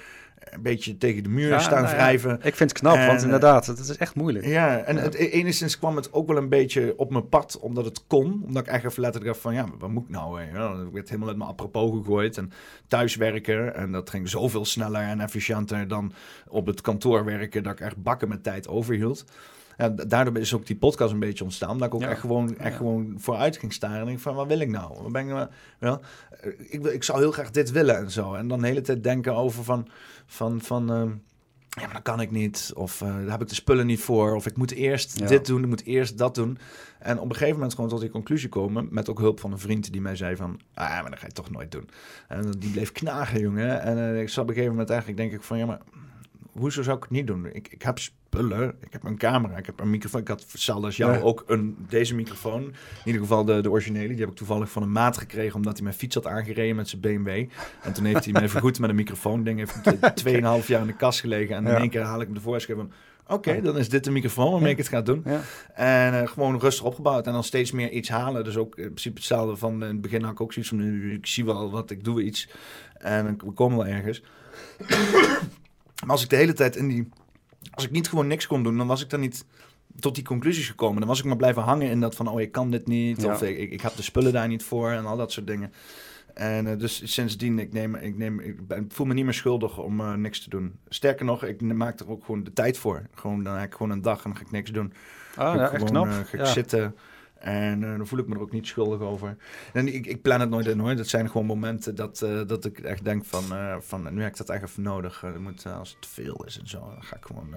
een 0.49 0.61
beetje 0.61 0.97
tegen 0.97 1.23
de 1.23 1.29
muur 1.29 1.49
Ja, 1.49 1.59
staan 1.59 1.81
nou 1.81 1.95
ja, 1.95 2.01
wrijven. 2.01 2.39
Ik 2.41 2.55
vind 2.55 2.69
het 2.69 2.79
knap, 2.79 2.95
En, 2.95 3.07
want 3.07 3.19
eh, 3.19 3.25
inderdaad, 3.25 3.65
het 3.65 3.79
is 3.79 3.97
echt 3.97 4.15
moeilijk. 4.15 4.45
Ja, 4.45 4.79
en 4.79 4.95
Ja. 4.95 5.01
Het, 5.01 5.15
e- 5.15 5.25
enigszins 5.25 5.77
kwam 5.77 5.95
het 5.95 6.13
ook 6.13 6.27
wel 6.27 6.37
een 6.37 6.49
beetje 6.49 6.93
op 6.97 7.11
mijn 7.11 7.29
pad, 7.29 7.59
omdat 7.59 7.85
het 7.85 8.07
kon. 8.07 8.41
Omdat 8.45 8.67
ik 8.67 8.73
echt 8.73 8.83
even 8.85 9.01
letterlijk 9.01 9.31
dacht 9.31 9.43
van, 9.43 9.53
ja, 9.53 9.65
wat 9.79 9.89
moet 9.89 10.03
ik 10.03 10.09
nou? 10.09 10.41
Hè? 10.41 10.85
Ik 10.85 10.93
werd 10.93 11.07
helemaal 11.07 11.29
uit 11.29 11.37
mijn 11.37 11.49
apropos 11.49 11.91
gegooid. 11.91 12.37
En 12.37 12.51
thuiswerken, 12.87 13.75
en 13.75 13.91
dat 13.91 14.09
ging 14.09 14.29
zoveel 14.29 14.65
sneller 14.65 15.01
en 15.01 15.19
efficiënter 15.19 15.87
dan 15.87 16.13
op 16.47 16.65
het 16.65 16.81
kantoor 16.81 17.25
werken, 17.25 17.63
dat 17.63 17.73
ik 17.73 17.79
echt 17.79 18.03
bakken 18.03 18.27
met 18.27 18.43
tijd 18.43 18.67
overhield. 18.67 19.25
Daardoor 20.07 20.37
is 20.37 20.53
ook 20.53 20.65
die 20.65 20.75
podcast 20.75 21.13
een 21.13 21.19
beetje 21.19 21.43
ontstaan. 21.43 21.69
Omdat 21.69 21.87
ik 21.87 21.93
ook 21.93 22.01
Ja. 22.01 22.09
echt, 22.09 22.19
gewoon, 22.19 22.57
echt 22.57 22.71
Ja. 22.71 22.77
gewoon 22.77 23.13
vooruit 23.17 23.57
ging 23.57 23.73
staren. 23.73 23.99
En 23.99 24.05
denk 24.05 24.19
van, 24.19 24.35
wat 24.35 24.47
wil 24.47 24.59
ik 24.59 24.69
nou? 24.69 24.93
Wat 25.01 25.11
ben 25.11 25.27
ik, 25.27 25.47
nou? 25.79 25.99
Ik, 26.69 26.81
wil- 26.81 26.93
ik 26.93 27.03
zou 27.03 27.19
heel 27.19 27.31
graag 27.31 27.51
dit 27.51 27.71
willen 27.71 27.97
en 27.97 28.11
zo. 28.11 28.33
En 28.33 28.47
dan 28.47 28.61
de 28.61 28.67
hele 28.67 28.81
tijd 28.81 29.03
denken 29.03 29.35
over 29.35 29.63
van... 29.63 29.87
van, 30.25 30.61
van 30.61 30.89
ehm, 30.91 31.09
ja, 31.69 31.85
maar 31.85 31.93
dat 31.93 32.01
kan 32.01 32.21
ik 32.21 32.31
niet. 32.31 32.71
Of 32.75 33.01
eh, 33.01 33.07
daar 33.07 33.31
heb 33.31 33.41
ik 33.41 33.47
de 33.47 33.55
spullen 33.55 33.85
niet 33.85 33.99
voor. 34.01 34.35
Of 34.35 34.45
ik 34.45 34.57
moet 34.57 34.71
eerst 34.71 35.19
Ja. 35.19 35.27
dit 35.27 35.45
doen, 35.45 35.61
ik 35.61 35.67
moet 35.67 35.83
eerst 35.85 36.17
dat 36.17 36.35
doen. 36.35 36.57
En 36.99 37.19
op 37.19 37.25
een 37.29 37.31
gegeven 37.35 37.53
moment 37.53 37.73
gewoon 37.73 37.89
tot 37.89 37.99
die 38.01 38.09
conclusie 38.09 38.49
komen. 38.49 38.87
Met 38.91 39.09
ook 39.09 39.19
hulp 39.19 39.39
van 39.39 39.51
een 39.51 39.59
vriend 39.59 39.91
die 39.91 40.01
mij 40.01 40.15
zei 40.15 40.35
van... 40.35 40.59
Ah, 40.73 41.01
maar 41.01 41.09
dat 41.09 41.19
ga 41.19 41.25
je 41.25 41.31
toch 41.33 41.51
nooit 41.51 41.71
doen. 41.71 41.89
En 42.27 42.51
die 42.51 42.69
bleef 42.71 42.91
knagen, 42.91 43.39
jongen. 43.39 43.81
En 43.81 43.97
eh, 43.97 44.21
ik 44.21 44.29
zat 44.29 44.43
op 44.43 44.47
een 44.49 44.53
gegeven 44.55 44.75
moment 44.75 44.89
eigenlijk 44.91 45.19
denk 45.19 45.31
ik 45.33 45.41
van... 45.43 45.57
Ja, 45.57 45.65
maar 45.65 45.81
hoezo 46.53 46.81
zou 46.83 46.97
ik 46.97 47.03
het 47.03 47.11
niet 47.11 47.27
doen? 47.27 47.45
Ik, 47.53 47.67
ik 47.67 47.81
heb 47.81 47.99
spullen, 47.99 48.75
ik 48.79 48.93
heb 48.93 49.03
een 49.03 49.17
camera, 49.17 49.57
ik 49.57 49.65
heb 49.65 49.79
een 49.79 49.89
microfoon. 49.89 50.21
Ik 50.21 50.27
had 50.27 50.45
hetzelfde 50.51 50.85
als 50.85 50.97
jou 50.97 51.13
Ja. 51.13 51.19
ook 51.19 51.43
een, 51.47 51.75
deze 51.89 52.15
microfoon. 52.15 52.63
In 52.63 52.73
ieder 53.05 53.21
geval 53.21 53.45
de, 53.45 53.61
de 53.61 53.69
originele. 53.69 54.07
Die 54.07 54.19
heb 54.19 54.29
ik 54.29 54.35
toevallig 54.35 54.71
van 54.71 54.81
een 54.83 54.91
maat 54.91 55.17
gekregen, 55.17 55.55
omdat 55.55 55.73
hij 55.73 55.83
mijn 55.83 55.95
fiets 55.95 56.15
had 56.15 56.27
aangereden 56.27 56.75
met 56.75 56.89
zijn 56.89 57.01
BMW. 57.01 57.45
En 57.81 57.93
toen 57.93 58.05
heeft 58.05 58.23
hij 58.23 58.33
mij 58.33 58.49
vergoed 58.49 58.79
met 58.79 58.89
een 58.89 58.95
microfoon. 58.95 59.43
ding 59.43 59.59
heeft 59.59 59.81
eh, 60.25 60.57
2,5 60.61 60.65
jaar 60.67 60.81
in 60.81 60.87
de 60.87 60.95
kast 60.95 61.19
gelegen. 61.19 61.55
En 61.55 61.67
in 61.67 61.75
één 61.75 61.89
keer 61.89 62.01
haal 62.01 62.21
ik 62.21 62.27
hem 62.27 62.35
ervoor 62.35 62.53
en 62.55 62.61
schrijf 62.61 62.79
van... 62.79 62.91
Oké, 63.27 63.61
dan 63.61 63.77
is 63.77 63.89
dit 63.89 64.03
de 64.03 64.11
microfoon 64.11 64.51
waarmee 64.51 64.71
ik 64.71 64.77
het 64.77 64.87
ga 64.87 65.01
doen. 65.01 65.23
Ja. 65.25 65.41
En 65.73 66.21
eh, 66.21 66.27
gewoon 66.27 66.59
rustig 66.59 66.85
opgebouwd. 66.85 67.27
En 67.27 67.33
dan 67.33 67.43
steeds 67.43 67.71
meer 67.71 67.89
iets 67.89 68.09
halen. 68.09 68.43
Dus 68.43 68.57
ook 68.57 68.75
in 68.77 68.83
principe 68.83 69.15
hetzelfde 69.15 69.55
van 69.55 69.73
in 69.73 69.81
het 69.81 70.01
begin 70.01 70.21
had 70.23 70.31
ik 70.31 70.41
ook 70.41 70.53
zoiets 70.53 70.71
van... 70.71 71.11
Ik 71.11 71.25
zie 71.25 71.45
wel 71.45 71.71
wat, 71.71 71.91
ik 71.91 72.03
doe 72.03 72.23
iets. 72.23 72.49
En 72.97 73.37
we 73.45 73.51
komen 73.51 73.77
wel 73.77 73.87
ergens. 73.87 74.23
Maar 76.01 76.11
als 76.11 76.23
ik 76.23 76.29
de 76.29 76.35
hele 76.35 76.53
tijd 76.53 76.75
in 76.75 76.87
die... 76.87 77.09
Als 77.71 77.85
ik 77.85 77.91
niet 77.91 78.09
gewoon 78.09 78.27
niks 78.27 78.47
kon 78.47 78.63
doen, 78.63 78.77
dan 78.77 78.87
was 78.87 79.01
ik 79.03 79.09
dan 79.09 79.19
niet 79.19 79.45
tot 79.99 80.15
die 80.15 80.23
conclusies 80.23 80.67
gekomen. 80.69 80.99
Dan 80.99 81.07
was 81.07 81.19
ik 81.19 81.25
maar 81.25 81.35
blijven 81.37 81.61
hangen 81.61 81.89
in 81.89 81.99
dat 81.99 82.15
van... 82.15 82.27
Oh, 82.27 82.41
ik 82.41 82.51
kan 82.51 82.71
dit 82.71 82.87
niet. 82.87 83.21
Ja. 83.21 83.33
Of 83.33 83.41
ik, 83.41 83.57
ik, 83.57 83.71
ik 83.71 83.81
heb 83.81 83.95
de 83.95 84.01
spullen 84.01 84.33
daar 84.33 84.47
niet 84.47 84.63
voor. 84.63 84.91
En 84.91 85.05
al 85.05 85.17
dat 85.17 85.31
soort 85.31 85.47
dingen. 85.47 85.73
En 86.33 86.67
eh, 86.67 86.77
dus 86.77 87.13
sindsdien, 87.13 87.59
ik, 87.59 87.73
neem, 87.73 87.95
ik, 87.95 88.17
neem, 88.17 88.39
ik, 88.39 88.67
ben, 88.67 88.85
voel 88.91 89.05
me 89.05 89.13
niet 89.13 89.23
meer 89.25 89.33
schuldig 89.33 89.77
om 89.77 89.99
eh, 89.99 90.13
niks 90.13 90.43
te 90.43 90.49
doen. 90.49 90.75
Sterker 90.87 91.25
nog, 91.25 91.43
ik 91.43 91.61
maak 91.61 91.99
er 91.99 92.09
ook 92.09 92.25
gewoon 92.25 92.43
de 92.43 92.53
tijd 92.53 92.77
voor. 92.77 93.01
Gewoon, 93.13 93.43
dan 93.43 93.55
heb 93.55 93.65
ik 93.65 93.73
gewoon 93.73 93.91
een 93.91 94.01
dag 94.01 94.17
en 94.17 94.23
dan 94.23 94.35
ga 94.35 94.41
ik 94.45 94.51
niks 94.51 94.71
doen. 94.71 94.93
Ga 95.31 95.55
ja, 95.55 95.71
echt 95.71 95.83
knap. 95.83 96.05
eh, 96.05 96.13
ga 96.13 96.19
ik 96.31 96.39
Ja. 96.39 96.45
zitten 96.45 96.95
en 97.43 97.83
eh, 97.83 97.97
dan 97.97 98.07
voel 98.07 98.19
ik 98.19 98.27
me 98.27 98.35
er 98.35 98.41
ook 98.41 98.51
niet 98.51 98.67
schuldig 98.67 98.99
over. 98.99 99.35
En 99.73 99.93
ik, 99.93 100.05
ik 100.05 100.21
plan 100.21 100.39
het 100.39 100.49
nooit 100.49 100.67
in 100.67 100.79
hoor. 100.79 100.95
Dat 100.95 101.07
zijn 101.07 101.29
gewoon 101.29 101.45
momenten 101.45 101.95
dat, 101.95 102.21
eh, 102.21 102.41
dat 102.47 102.65
ik 102.65 102.79
echt 102.79 103.03
denk 103.03 103.25
van, 103.25 103.43
eh, 103.51 103.75
van 103.79 104.13
nu 104.13 104.21
heb 104.21 104.31
ik 104.31 104.37
dat 104.37 104.49
echt 104.49 104.63
even 104.63 104.83
nodig. 104.83 105.23
Moet, 105.39 105.65
als 105.65 105.89
het 105.89 106.01
te 106.01 106.07
veel 106.07 106.43
is 106.45 106.59
en 106.59 106.67
zo, 106.67 106.79
dan 106.79 107.03
ga 107.03 107.15
ik 107.15 107.25
gewoon... 107.25 107.53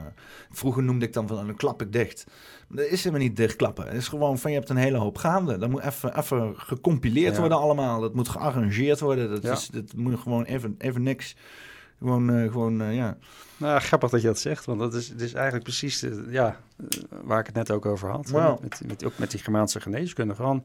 vroeger 0.50 0.82
noemde 0.82 1.06
ik 1.06 1.12
dan 1.12 1.26
van, 1.26 1.46
dan 1.46 1.56
klap 1.56 1.82
ik 1.82 1.92
dicht. 1.92 2.26
Maar 2.68 2.76
dat 2.82 2.86
is 2.92 3.04
helemaal 3.04 3.26
niet 3.26 3.36
dichtklappen. 3.36 3.84
Het 3.86 3.94
is 3.94 4.08
gewoon 4.08 4.38
van, 4.38 4.50
je 4.50 4.56
hebt 4.56 4.70
een 4.70 4.76
hele 4.76 4.98
hoop 4.98 5.18
gaande. 5.18 5.58
Dat 5.58 5.70
moet 5.70 5.82
even, 5.82 6.18
even 6.18 6.52
gecompileerd 6.56 7.34
Ja. 7.34 7.40
worden 7.40 7.58
allemaal. 7.58 8.00
Dat 8.00 8.14
moet 8.14 8.28
gearrangeerd 8.28 9.00
worden. 9.00 9.30
Dat, 9.30 9.42
Ja. 9.42 9.52
is, 9.52 9.68
dat 9.68 9.92
moet 9.96 10.18
gewoon 10.20 10.44
even, 10.44 10.74
even 10.78 11.02
niks... 11.02 11.36
Gewoon, 11.98 12.34
eh, 12.34 12.50
gewoon 12.50 12.80
eh, 12.80 12.94
ja. 12.94 13.16
Nou, 13.56 13.80
grappig 13.80 14.10
dat 14.10 14.20
je 14.20 14.26
dat 14.26 14.38
zegt, 14.38 14.64
want 14.64 14.78
dat 14.78 14.94
is, 14.94 15.08
het 15.08 15.20
is 15.20 15.32
eigenlijk 15.32 15.64
precies 15.64 15.98
de, 16.00 16.26
ja, 16.28 16.60
waar 17.22 17.40
ik 17.40 17.46
het 17.46 17.54
net 17.54 17.70
ook 17.70 17.86
over 17.86 18.10
had. 18.10 18.30
Met, 18.60 18.80
met, 18.86 19.04
ook 19.04 19.18
met 19.18 19.30
die 19.30 19.40
Germaanse 19.40 19.80
geneeskunde. 19.80 20.34
Gewoon, 20.34 20.64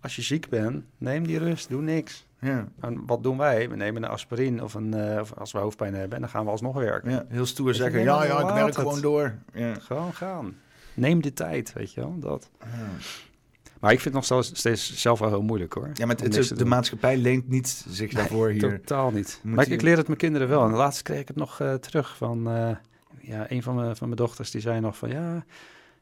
als 0.00 0.16
je 0.16 0.22
ziek 0.22 0.48
bent, 0.48 0.84
neem 0.98 1.26
die 1.26 1.38
rust, 1.38 1.68
doe 1.68 1.82
niks. 1.82 2.26
Ja, 2.40 2.68
En 2.80 3.06
wat 3.06 3.22
doen 3.22 3.38
wij? 3.38 3.68
We 3.68 3.76
nemen 3.76 4.02
een 4.02 4.10
aspirine 4.10 4.62
of, 4.62 4.74
een, 4.74 4.94
eh, 4.94 5.20
of 5.20 5.32
als 5.32 5.52
we 5.52 5.58
hoofdpijn 5.58 5.94
hebben, 5.94 6.14
en 6.14 6.20
dan 6.20 6.30
gaan 6.30 6.44
we 6.44 6.50
alsnog 6.50 6.74
werken. 6.74 7.10
ja, 7.10 7.24
heel 7.28 7.46
stoer 7.46 7.66
je, 7.68 7.74
zeggen, 7.74 8.00
ja, 8.00 8.24
ja, 8.24 8.40
ik 8.40 8.54
werk 8.54 8.66
het. 8.66 8.76
gewoon 8.76 9.00
door. 9.00 9.34
Ja. 9.52 9.74
Gewoon 9.74 10.14
gaan. 10.14 10.56
Neem 10.94 11.22
de 11.22 11.32
tijd, 11.32 11.72
weet 11.72 11.92
je 11.92 12.00
wel. 12.00 12.18
Dat. 12.18 12.50
Ja. 12.60 12.66
Maar 13.82 13.92
ik 13.92 14.00
vind 14.00 14.14
het 14.14 14.28
nog 14.30 14.44
steeds, 14.44 15.00
zelf 15.00 15.18
wel 15.18 15.28
heel 15.28 15.42
moeilijk 15.42 15.72
hoor. 15.72 15.90
Ja, 15.94 16.06
maar 16.06 16.16
het, 16.16 16.32
de 16.48 16.54
doen. 16.54 16.68
maatschappij 16.68 17.16
leent 17.16 17.48
niet 17.48 17.84
zich 17.88 18.12
daarvoor 18.12 18.48
hier. 18.48 18.60
Totaal 18.60 19.10
niet. 19.10 19.40
Moet 19.42 19.54
maar 19.54 19.64
ik, 19.64 19.68
je- 19.70 19.76
ik 19.76 19.82
leer 19.82 19.96
het 19.96 20.06
mijn 20.06 20.18
kinderen 20.18 20.48
wel. 20.48 20.64
En 20.64 20.70
laatst 20.70 21.02
kreeg 21.02 21.20
ik 21.20 21.28
het 21.28 21.36
nog 21.36 21.60
eh, 21.60 21.74
terug 21.74 22.16
van... 22.16 22.48
eh, 22.50 22.70
ja, 23.20 23.50
een 23.50 23.62
van 23.62 23.74
mijn, 23.74 23.96
van 23.96 24.06
mijn 24.08 24.20
dochters 24.20 24.50
die 24.50 24.60
zei 24.60 24.80
nog 24.80 24.96
van... 24.96 25.08
Ja, 25.10 25.44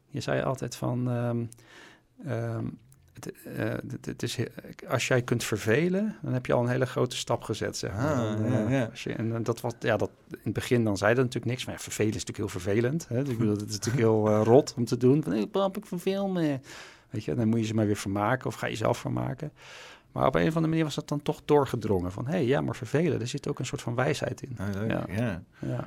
je 0.07 0.21
zei 0.21 0.43
altijd 0.43 0.77
van... 0.77 1.11
ehm, 1.11 1.45
ehm, 2.27 2.65
het, 3.13 3.33
eh, 3.57 3.65
het, 3.91 4.07
het 4.07 4.23
is, 4.23 4.37
als 4.89 5.09
jij 5.09 5.23
kunt 5.23 5.45
vervelen, 5.45 6.17
dan 6.23 6.33
heb 6.33 6.47
je 6.47 6.53
al 6.53 6.63
een 6.63 6.69
hele 6.69 6.87
grote 6.87 7.17
stap 7.17 7.43
gezet, 7.43 7.77
zeg 7.77 7.93
maar. 7.93 8.15
Ah, 8.15 8.37
Dan, 8.37 8.51
ja, 8.53 8.69
ja. 8.69 8.85
Als 8.91 9.03
je, 9.03 9.13
en 9.13 9.43
dat 9.43 9.61
was, 9.61 9.73
ja, 9.81 9.97
dat, 9.97 10.11
in 10.31 10.39
het 10.43 10.53
begin 10.53 10.85
dan 10.85 10.97
zei 10.97 11.15
dat 11.15 11.25
natuurlijk 11.25 11.53
niks. 11.53 11.65
Maar 11.65 11.75
ja, 11.75 11.81
vervelen 11.81 12.15
is 12.15 12.25
natuurlijk 12.25 12.53
heel 12.53 12.61
vervelend. 12.61 13.09
Hè? 13.09 13.19
Ik 13.19 13.39
bedoel, 13.39 13.57
het 13.57 13.69
is 13.69 13.73
natuurlijk 13.79 14.05
heel 14.05 14.43
rot 14.43 14.75
om 14.77 14.85
te 14.85 14.97
doen. 14.97 15.23
Van, 15.23 15.33
hey, 15.33 15.47
pap, 15.47 15.77
ik 15.77 15.87
verveel 15.87 16.29
me. 16.29 16.59
Weet 17.11 17.25
je, 17.25 17.35
dan 17.35 17.49
moet 17.49 17.59
je 17.61 17.65
ze 17.67 17.75
maar 17.75 17.87
weer 17.87 17.97
vermaken 17.97 18.47
of 18.47 18.55
ga 18.55 18.67
je 18.67 18.77
zelf 18.77 18.99
vermaken. 18.99 19.53
Maar 20.13 20.27
op 20.27 20.35
een 20.35 20.41
of 20.41 20.47
andere 20.49 20.67
manier 20.67 20.85
was 20.85 20.95
dat 20.95 21.09
dan 21.09 21.23
toch 21.23 21.41
doorgedrongen. 21.45 22.13
Van, 22.13 22.25
hé, 22.27 22.31
hey, 22.33 22.47
ja, 22.47 22.61
maar 22.61 22.77
vervelen, 22.77 23.19
daar 23.19 23.29
zit 23.29 23.49
ook 23.49 23.59
een 23.59 23.67
soort 23.67 23.83
van 23.83 23.95
wijsheid 23.95 24.43
in. 24.43 24.57
Ah, 24.59 24.67
leuk, 24.75 24.91
Ja. 24.91 25.05
ja. 25.09 25.43
Ja. 25.59 25.85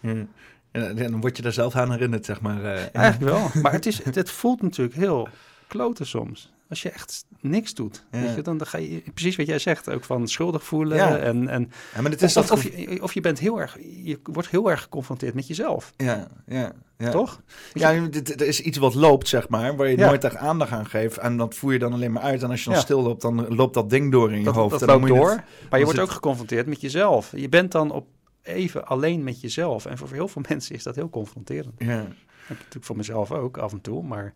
Ja. 0.00 0.26
En, 0.70 0.98
en 0.98 1.10
dan 1.10 1.20
word 1.20 1.36
je 1.36 1.42
daar 1.42 1.52
zelf 1.52 1.74
aan 1.76 1.90
herinnerd, 1.90 2.24
zeg 2.24 2.40
maar. 2.40 2.64
eh. 2.64 2.82
Eigenlijk 2.92 3.32
wel. 3.32 3.62
Maar 3.62 3.72
het, 3.72 3.86
is, 3.86 4.04
het, 4.04 4.14
het 4.14 4.30
voelt 4.30 4.62
natuurlijk 4.62 4.96
heel 4.96 5.28
kloten 5.66 6.06
soms. 6.06 6.54
Als 6.68 6.82
je 6.82 6.90
echt 6.90 7.24
niks 7.40 7.74
doet. 7.74 8.04
Ja. 8.12 8.20
Weet 8.20 8.34
je, 8.34 8.42
dan, 8.42 8.56
dan 8.58 8.66
ga 8.66 8.78
je 8.78 9.02
precies 9.14 9.36
wat 9.36 9.46
jij 9.46 9.58
zegt. 9.58 9.90
Ook 9.90 10.04
van 10.04 10.28
schuldig 10.28 10.64
voelen. 10.64 10.96
Ja. 10.96 11.16
En, 11.18 11.48
en, 11.48 11.70
Ja, 11.94 12.00
maar 12.02 12.10
het 12.10 12.22
is 12.22 12.36
of, 12.36 12.46
dat 12.46 12.58
of, 12.58 12.62
je, 12.76 13.02
of 13.02 13.14
je 13.14 13.20
bent 13.20 13.38
heel 13.38 13.60
erg... 13.60 13.76
Je 14.04 14.18
wordt 14.22 14.48
heel 14.48 14.70
erg 14.70 14.82
geconfronteerd 14.82 15.34
met 15.34 15.46
jezelf. 15.46 15.92
Ja, 15.96 16.28
ja, 16.46 16.72
ja. 16.98 17.10
Toch? 17.10 17.40
Ja, 17.72 18.00
dit- 18.06 18.40
er 18.40 18.46
is 18.46 18.60
iets 18.60 18.78
wat 18.78 18.94
loopt, 18.94 19.28
zeg 19.28 19.48
maar, 19.48 19.76
waar 19.76 19.88
je 19.88 19.96
Ja. 19.96 20.06
nooit 20.06 20.24
echt 20.24 20.36
aandacht 20.36 20.72
aan 20.72 20.86
geeft. 20.86 21.16
En 21.18 21.36
dat 21.36 21.54
voer 21.54 21.72
je 21.72 21.78
dan 21.78 21.92
alleen 21.92 22.12
maar 22.12 22.22
uit. 22.22 22.42
En 22.42 22.50
als 22.50 22.58
je 22.60 22.64
dan 22.68 22.74
Ja. 22.78 22.80
stil 22.84 23.02
loopt, 23.02 23.22
dan 23.22 23.54
loopt 23.54 23.74
dat 23.74 23.90
ding 23.90 24.12
door 24.12 24.32
in 24.32 24.38
je 24.38 24.44
Dat, 24.44 24.54
hoofd. 24.54 24.70
dat 24.70 24.80
En 24.80 24.86
dan 24.86 25.00
loopt 25.00 25.20
door. 25.20 25.30
het- 25.30 25.42
maar 25.70 25.78
je 25.78 25.84
wordt 25.84 26.00
ook 26.00 26.10
geconfronteerd 26.10 26.66
met 26.66 26.80
jezelf. 26.80 27.32
Je 27.36 27.48
bent 27.48 27.72
dan 27.72 27.90
op 27.90 28.06
even 28.42 28.86
alleen 28.86 29.24
met 29.24 29.40
jezelf. 29.40 29.86
En 29.86 29.98
voor 29.98 30.08
heel 30.12 30.28
veel 30.28 30.42
mensen 30.48 30.74
is 30.74 30.82
dat 30.82 30.94
heel 30.94 31.10
confronterend. 31.10 31.74
ja. 31.78 32.06
Dat 32.48 32.56
natuurlijk 32.56 32.84
voor 32.84 32.96
mezelf 32.96 33.32
ook 33.32 33.58
af 33.58 33.72
en 33.72 33.80
toe. 33.80 34.02
Maar 34.02 34.34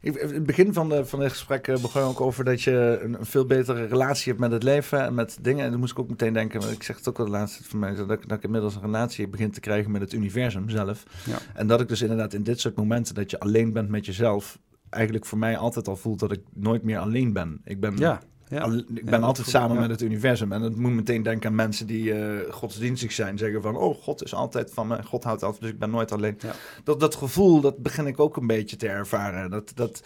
Ik, 0.00 0.14
in 0.14 0.34
het 0.34 0.46
begin 0.46 0.72
van, 0.72 0.88
de, 0.88 1.04
van 1.04 1.18
dit 1.20 1.30
gesprek 1.30 1.68
eh, 1.68 1.80
begon 1.80 2.02
ook 2.02 2.20
over 2.20 2.44
dat 2.44 2.62
je 2.62 2.98
een, 3.02 3.14
een 3.18 3.26
veel 3.26 3.44
betere 3.46 3.84
relatie 3.86 4.28
hebt 4.28 4.40
met 4.40 4.52
het 4.52 4.62
leven 4.62 5.00
en 5.04 5.14
met 5.14 5.38
dingen. 5.40 5.64
En 5.64 5.70
dan 5.70 5.80
moest 5.80 5.92
ik 5.92 5.98
ook 5.98 6.08
meteen 6.08 6.32
denken, 6.32 6.60
want 6.60 6.72
ik 6.72 6.82
zeg 6.82 6.96
het 6.96 7.08
ook 7.08 7.18
al 7.18 7.24
de 7.24 7.30
laatste 7.30 7.64
van 7.64 7.78
mij, 7.78 7.94
dat, 7.94 8.10
ik- 8.10 8.28
dat 8.28 8.36
ik 8.38 8.44
inmiddels 8.44 8.74
een 8.74 8.80
relatie 8.80 9.28
begin 9.28 9.50
te 9.50 9.60
krijgen 9.60 9.90
met 9.90 10.00
het 10.00 10.12
universum 10.12 10.68
zelf. 10.68 11.02
Ja. 11.26 11.38
En 11.54 11.66
dat 11.66 11.80
ik 11.80 11.88
dus 11.88 12.02
inderdaad 12.02 12.32
in 12.34 12.42
dit 12.42 12.60
soort 12.60 12.76
momenten 12.76 13.14
dat 13.14 13.30
je 13.30 13.38
alleen 13.40 13.72
bent 13.72 13.88
met 13.88 14.06
jezelf, 14.06 14.58
eigenlijk 14.90 15.26
voor 15.26 15.38
mij 15.38 15.56
altijd 15.56 15.88
al 15.88 15.96
voelt 15.96 16.18
dat 16.18 16.32
ik 16.32 16.40
nooit 16.54 16.82
meer 16.82 16.98
alleen 16.98 17.32
ben. 17.32 17.60
Ik 17.64 17.80
ben, 17.80 17.96
ja, 17.96 18.20
ja. 18.50 18.60
al- 18.60 18.72
ik 18.94 19.04
ben 19.04 19.22
altijd 19.22 19.46
samen 19.46 19.74
ja. 19.74 19.80
met 19.80 19.90
het 19.90 20.02
universum. 20.02 20.52
En 20.52 20.60
dat 20.60 20.74
moet 20.76 20.92
meteen 20.92 21.22
denken 21.22 21.48
aan 21.50 21.54
mensen 21.54 21.86
die 21.86 22.12
eh, 22.14 22.52
godsdienstig 22.52 23.12
zijn. 23.12 23.38
Zeggen 23.38 23.62
van, 23.62 23.76
oh, 23.76 24.02
God 24.02 24.22
is 24.24 24.34
altijd 24.34 24.70
van 24.72 24.86
me. 24.86 25.02
God 25.02 25.24
houdt 25.24 25.42
altijd, 25.42 25.62
dus 25.62 25.70
ik 25.70 25.78
ben 25.78 25.90
nooit 25.90 26.12
alleen. 26.12 26.38
Dat, 26.84 27.00
dat 27.00 27.14
gevoel, 27.14 27.60
dat 27.60 27.78
begin 27.78 28.06
ik 28.06 28.20
ook 28.20 28.36
een 28.36 28.46
beetje 28.46 28.76
te 28.76 28.88
ervaren. 28.88 29.50
Dat, 29.50 29.72
dat, 29.74 30.02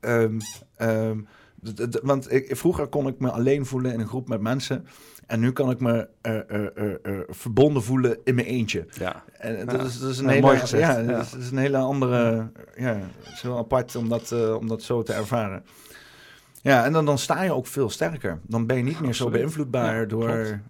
ehm, 0.00 0.38
ehm, 0.76 1.18
want 2.02 2.32
ik, 2.32 2.56
vroeger 2.56 2.86
kon 2.86 3.06
ik 3.06 3.18
me 3.18 3.30
alleen 3.30 3.66
voelen 3.66 3.92
in 3.92 4.00
een 4.00 4.08
groep 4.08 4.28
met 4.28 4.40
mensen. 4.40 4.86
En 5.26 5.40
nu 5.40 5.52
kan 5.52 5.70
ik 5.70 5.80
me 5.80 6.08
eh, 6.20 6.38
eh, 6.38 7.20
verbonden 7.28 7.82
voelen 7.82 8.18
in 8.24 8.34
mijn 8.34 8.46
eentje. 8.46 8.86
ja. 8.98 9.24
En 9.38 9.66
dat, 9.66 9.80
Ja. 9.80 9.86
is, 9.86 9.98
dat 9.98 10.10
is 10.10 10.18
een 10.18 10.24
Ja, 10.24 10.30
hele, 10.30 10.46
mooi 10.46 10.58
gezegd, 10.58 10.82
Ja, 10.82 10.98
ja. 10.98 11.06
Dat, 11.06 11.22
is, 11.24 11.30
dat 11.30 11.40
is 11.40 11.50
een 11.50 11.56
hele 11.58 11.76
andere. 11.76 12.50
Ja, 12.76 12.94
het 13.22 13.32
is 13.34 13.40
heel 13.42 13.58
apart 13.58 13.96
om 13.96 14.08
dat, 14.08 14.32
om 14.58 14.68
dat 14.68 14.82
zo 14.82 15.02
te 15.02 15.12
ervaren. 15.12 15.64
Ja, 16.62 16.84
en 16.84 16.92
dan, 16.92 17.04
dan 17.04 17.18
sta 17.18 17.42
je 17.42 17.52
ook 17.52 17.66
veel 17.66 17.90
sterker. 17.90 18.38
Dan 18.42 18.66
ben 18.66 18.76
je 18.76 18.82
niet 18.82 19.00
meer 19.00 19.14
zo 19.14 19.30
beïnvloedbaar 19.30 20.00
Ja, 20.00 20.04
door 20.06 20.60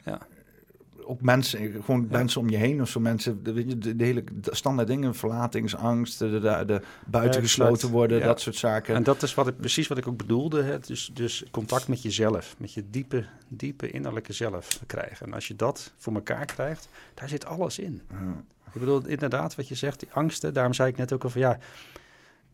ook 1.11 1.21
mensen, 1.21 1.83
gewoon 1.85 2.07
Ja. 2.11 2.17
mensen 2.19 2.41
om 2.41 2.49
je 2.51 2.57
heen 2.57 2.81
of 2.81 2.89
zo 2.89 3.01
mensen, 3.01 3.43
de, 3.43 3.95
hele 3.97 4.25
de 4.41 4.55
standaard 4.55 4.89
dingen, 4.89 5.15
verlatingsangst, 5.15 6.19
de, 6.19 6.81
buitengesloten 7.07 7.89
worden, 7.91 8.19
Ja. 8.19 8.25
dat 8.25 8.41
soort 8.41 8.57
zaken. 8.57 8.95
En 8.95 9.03
dat 9.03 9.23
is 9.23 9.35
wat 9.35 9.47
ik, 9.49 9.57
precies 9.57 9.89
wat 9.89 9.99
ik 9.99 10.07
ook 10.09 10.17
bedoelde. 10.17 10.63
Hè? 10.63 10.79
Dus, 10.79 11.11
dus 11.15 11.45
contact 11.51 11.89
met 11.89 12.03
jezelf, 12.03 12.55
met 12.59 12.73
je 12.73 12.85
diepe, 12.91 13.25
diepe 13.49 13.91
innerlijke 13.91 14.33
zelf 14.33 14.81
krijgen. 14.87 15.27
En 15.27 15.33
als 15.35 15.49
je 15.49 15.57
dat 15.57 15.93
voor 15.97 16.15
elkaar 16.15 16.45
krijgt, 16.45 16.89
daar 17.15 17.29
zit 17.29 17.47
alles 17.47 17.79
in. 17.79 18.03
Ja. 18.11 18.43
Ik 18.73 18.81
bedoel, 18.81 19.07
inderdaad, 19.07 19.55
wat 19.55 19.69
je 19.69 19.75
zegt, 19.75 20.01
die 20.01 20.09
angsten. 20.13 20.55
Daarom 20.55 20.75
zei 20.75 20.89
ik 20.89 20.97
net 20.97 21.13
ook 21.13 21.25
al 21.25 21.31
van 21.31 21.41
ja. 21.41 21.59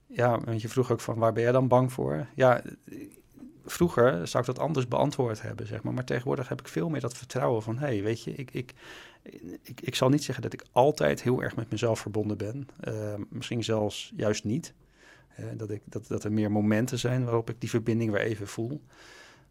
Ja, 0.06 0.40
want 0.44 0.62
je 0.62 0.68
vroeg 0.68 0.92
ook 0.92 1.00
van 1.00 1.18
waar 1.18 1.32
ben 1.32 1.42
jij 1.42 1.52
dan 1.52 1.68
bang 1.68 1.92
voor? 1.92 2.26
Ja, 2.34 2.62
vroeger 3.66 4.28
zou 4.28 4.42
ik 4.42 4.54
dat 4.54 4.58
anders 4.58 4.88
beantwoord 4.88 5.42
hebben, 5.42 5.66
zeg 5.66 5.82
maar. 5.82 5.94
Maar 5.94 6.04
tegenwoordig 6.04 6.48
heb 6.48 6.60
ik 6.60 6.68
veel 6.68 6.88
meer 6.88 7.00
dat 7.00 7.16
vertrouwen 7.16 7.62
van 7.62 7.78
hé, 7.78 7.86
hey, 7.86 8.02
weet 8.02 8.22
je, 8.22 8.34
ik, 8.34 8.50
ik, 8.50 8.74
ik, 9.62 9.80
ik 9.80 9.94
zal 9.94 10.08
niet 10.08 10.24
zeggen 10.24 10.42
dat 10.42 10.52
ik 10.52 10.64
altijd 10.72 11.22
heel 11.22 11.42
erg 11.42 11.56
met 11.56 11.70
mezelf 11.70 12.00
verbonden 12.00 12.36
ben. 12.36 12.68
Eh, 12.80 13.14
misschien 13.28 13.64
zelfs 13.64 14.12
juist 14.16 14.44
niet. 14.44 14.74
Dat, 15.56 15.70
ik, 15.70 15.82
dat, 15.84 16.06
dat 16.06 16.24
er 16.24 16.32
meer 16.32 16.52
momenten 16.52 16.98
zijn 16.98 17.24
waarop 17.24 17.50
ik 17.50 17.60
die 17.60 17.70
verbinding 17.70 18.10
weer 18.10 18.20
even 18.20 18.46
voel. 18.46 18.82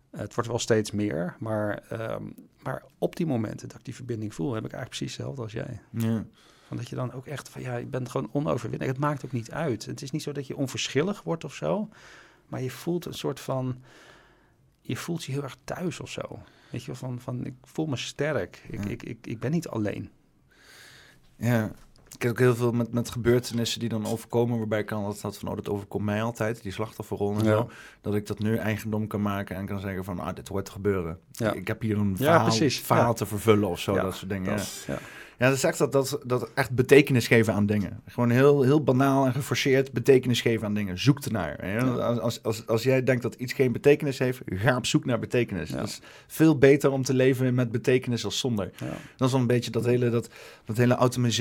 Het 0.09 0.33
wordt 0.35 0.49
wel 0.49 0.59
steeds 0.59 0.91
meer, 0.91 1.35
maar, 1.39 1.83
ehm, 1.89 2.23
maar 2.63 2.83
op 2.97 3.15
die 3.15 3.25
momenten 3.25 3.67
dat 3.67 3.77
ik 3.77 3.85
die 3.85 3.95
verbinding 3.95 4.33
voel, 4.33 4.53
heb 4.53 4.65
ik 4.65 4.71
eigenlijk 4.71 4.89
precies 4.89 5.17
hetzelfde 5.17 5.41
als 5.41 5.51
jij. 5.51 5.81
Ja. 5.91 6.25
Van 6.67 6.77
dat 6.77 6.89
je 6.89 6.95
dan 6.95 7.11
ook 7.11 7.25
echt 7.25 7.49
van 7.49 7.61
ja, 7.61 7.75
je 7.75 7.85
bent 7.85 8.09
gewoon 8.09 8.29
onoverwinnelijk. 8.31 8.97
Het 8.97 9.07
maakt 9.07 9.25
ook 9.25 9.31
niet 9.31 9.51
uit. 9.51 9.85
Het 9.85 10.01
is 10.01 10.11
niet 10.11 10.23
zo 10.23 10.31
dat 10.31 10.47
je 10.47 10.55
onverschillig 10.55 11.23
wordt 11.23 11.43
of 11.43 11.53
zo, 11.53 11.89
maar 12.47 12.61
je 12.61 12.71
voelt 12.71 13.05
een 13.05 13.13
soort 13.13 13.39
van, 13.39 13.81
je 14.81 14.95
voelt 14.95 15.23
je 15.23 15.31
heel 15.31 15.43
erg 15.43 15.57
thuis 15.63 15.99
of 15.99 16.09
zo. 16.09 16.39
Weet 16.69 16.81
je 16.81 16.87
wel, 16.87 16.95
van, 16.95 17.19
van 17.19 17.45
ik 17.45 17.53
voel 17.63 17.85
me 17.85 17.95
sterk. 17.97 18.61
Ik, 18.67 18.83
Ja. 18.83 18.89
ik, 18.89 19.03
ik, 19.03 19.27
ik 19.27 19.39
ben 19.39 19.51
niet 19.51 19.67
alleen. 19.67 20.09
ja. 21.35 21.71
Ik 22.15 22.21
heb 22.21 22.31
ook 22.31 22.39
heel 22.39 22.55
veel 22.55 22.71
met, 22.71 22.91
met 22.91 23.09
gebeurtenissen 23.09 23.79
die 23.79 23.89
dan 23.89 24.05
overkomen, 24.05 24.57
waarbij 24.57 24.79
ik 24.79 24.91
altijd 24.91 25.21
had 25.21 25.37
van, 25.37 25.49
oh, 25.49 25.55
dat 25.55 25.69
overkomt 25.69 26.03
mij 26.05 26.23
altijd, 26.23 26.61
die 26.63 26.71
slachtofferrol 26.71 27.37
en 27.37 27.43
Ja. 27.45 27.51
zo. 27.51 27.69
Dat 28.01 28.15
ik 28.15 28.25
dat 28.27 28.39
nu 28.39 28.55
eigendom 28.55 29.07
kan 29.07 29.21
maken 29.21 29.55
en 29.55 29.65
kan 29.65 29.79
zeggen 29.79 30.03
van, 30.03 30.19
ah, 30.19 30.35
dit 30.35 30.47
hoort 30.47 30.65
te 30.65 30.71
gebeuren. 30.71 31.19
Ja. 31.31 31.51
Ik 31.53 31.67
heb 31.67 31.81
hier 31.81 31.97
een 31.97 32.17
verhaal, 32.17 32.51
verhaal 32.51 33.13
te 33.13 33.25
vervullen 33.25 33.69
of 33.69 33.79
zo, 33.79 33.93
dat 33.95 34.15
soort 34.15 34.29
dingen. 34.29 34.51
ja. 34.51 34.57
Dat, 34.87 34.99
ja. 35.37 35.47
Dat 35.47 35.57
is 35.57 35.63
echt 35.63 35.77
dat, 35.77 35.91
dat, 35.91 36.19
dat 36.25 36.49
echt 36.53 36.71
betekenis 36.71 37.27
geven 37.27 37.53
aan 37.53 37.65
dingen. 37.65 38.01
Gewoon 38.07 38.29
heel, 38.29 38.61
heel 38.61 38.83
banaal 38.83 39.25
en 39.25 39.33
geforceerd 39.33 39.91
betekenis 39.91 40.41
geven 40.41 40.67
aan 40.67 40.73
dingen. 40.73 40.99
Zoek 40.99 41.19
ernaar. 41.19 41.67
Ja. 41.67 41.79
Als, 41.79 42.43
als, 42.43 42.67
als, 42.67 42.83
jij 42.83 43.03
denkt 43.03 43.21
dat 43.21 43.35
iets 43.35 43.53
geen 43.53 43.71
betekenis 43.71 44.19
heeft, 44.19 44.41
ga 44.45 44.77
op 44.77 44.85
zoek 44.85 45.05
naar 45.05 45.19
betekenis. 45.19 45.69
Ja. 45.69 45.77
Het 45.77 45.87
is 45.87 46.01
veel 46.27 46.57
beter 46.57 46.91
om 46.91 47.03
te 47.03 47.13
leven 47.13 47.53
met 47.53 47.71
betekenis 47.71 48.25
als 48.25 48.39
zonder. 48.39 48.71
Ja. 48.77 48.85
Dat 49.15 49.27
is 49.27 49.31
wel 49.31 49.41
een 49.41 49.47
beetje 49.47 49.71
dat 49.71 49.85
hele, 49.85 50.09
dat, 50.09 50.29
dat 50.65 50.77
hele 50.77 50.97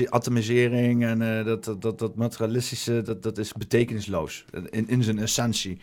atomisering 0.09 1.03
en 1.05 1.21
eh, 1.21 1.45
dat, 1.45 1.63
dat, 1.63 1.81
dat, 1.81 1.99
dat 1.99 2.15
materialistische, 2.15 3.01
dat, 3.01 3.23
dat 3.23 3.37
is 3.37 3.53
betekenisloos 3.53 4.45
in, 4.69 4.87
in 4.87 5.03
zijn 5.03 5.19
essentie. 5.19 5.79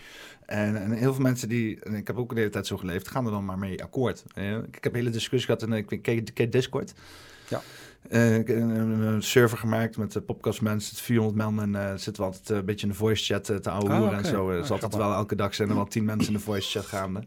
En, 0.47 0.83
en 0.83 0.93
heel 0.93 1.15
veel 1.15 1.23
mensen 1.23 1.49
die, 1.49 1.81
en 1.81 1.95
ik 1.95 2.07
heb 2.07 2.17
ook 2.17 2.35
de 2.35 2.39
hele 2.39 2.51
tijd 2.51 2.67
zo 2.67 2.77
geleefd, 2.77 3.09
gaan 3.09 3.25
er 3.25 3.31
dan 3.31 3.45
maar 3.45 3.59
mee 3.59 3.83
akkoord. 3.83 4.25
Ik 4.67 4.85
heb 4.85 4.93
een 4.93 4.99
hele 4.99 5.11
discussie 5.11 5.57
gehad 5.57 5.63
en 5.63 5.73
ik 5.89 6.07
je 6.39 6.49
Discord. 6.49 6.95
Ja. 7.49 7.63
Eh, 8.09 8.39
ik 8.39 8.47
heb 8.47 8.57
een, 8.57 9.23
server 9.23 9.59
gemaakt 9.59 9.97
met 9.97 10.13
de 10.13 10.21
podcastmensen, 10.21 10.91
het 10.95 11.05
400 11.05 11.37
man 11.37 11.61
en 11.61 11.75
eh 11.75 11.91
zitten 11.97 12.23
we 12.23 12.23
altijd 12.23 12.51
eh, 12.51 12.57
een 12.57 12.65
beetje 12.65 12.87
in 12.87 12.93
de 12.93 12.99
voice 12.99 13.25
chat 13.25 13.49
eh, 13.49 13.57
te 13.57 13.71
ouwe 13.71 13.91
Ah, 13.91 14.13
en 14.17 14.25
zo. 14.25 14.51
Er 14.51 14.57
Ah, 14.57 14.65
is 14.65 14.71
altijd 14.71 14.95
wel 14.95 15.13
elke 15.13 15.35
dag 15.35 15.55
zijn 15.55 15.69
er 15.69 15.75
wel 15.75 15.87
tien 15.87 16.05
mensen 16.05 16.33
in 16.33 16.39
de 16.39 16.45
voice 16.45 16.71
chat 16.71 16.87
gaande. 16.87 17.23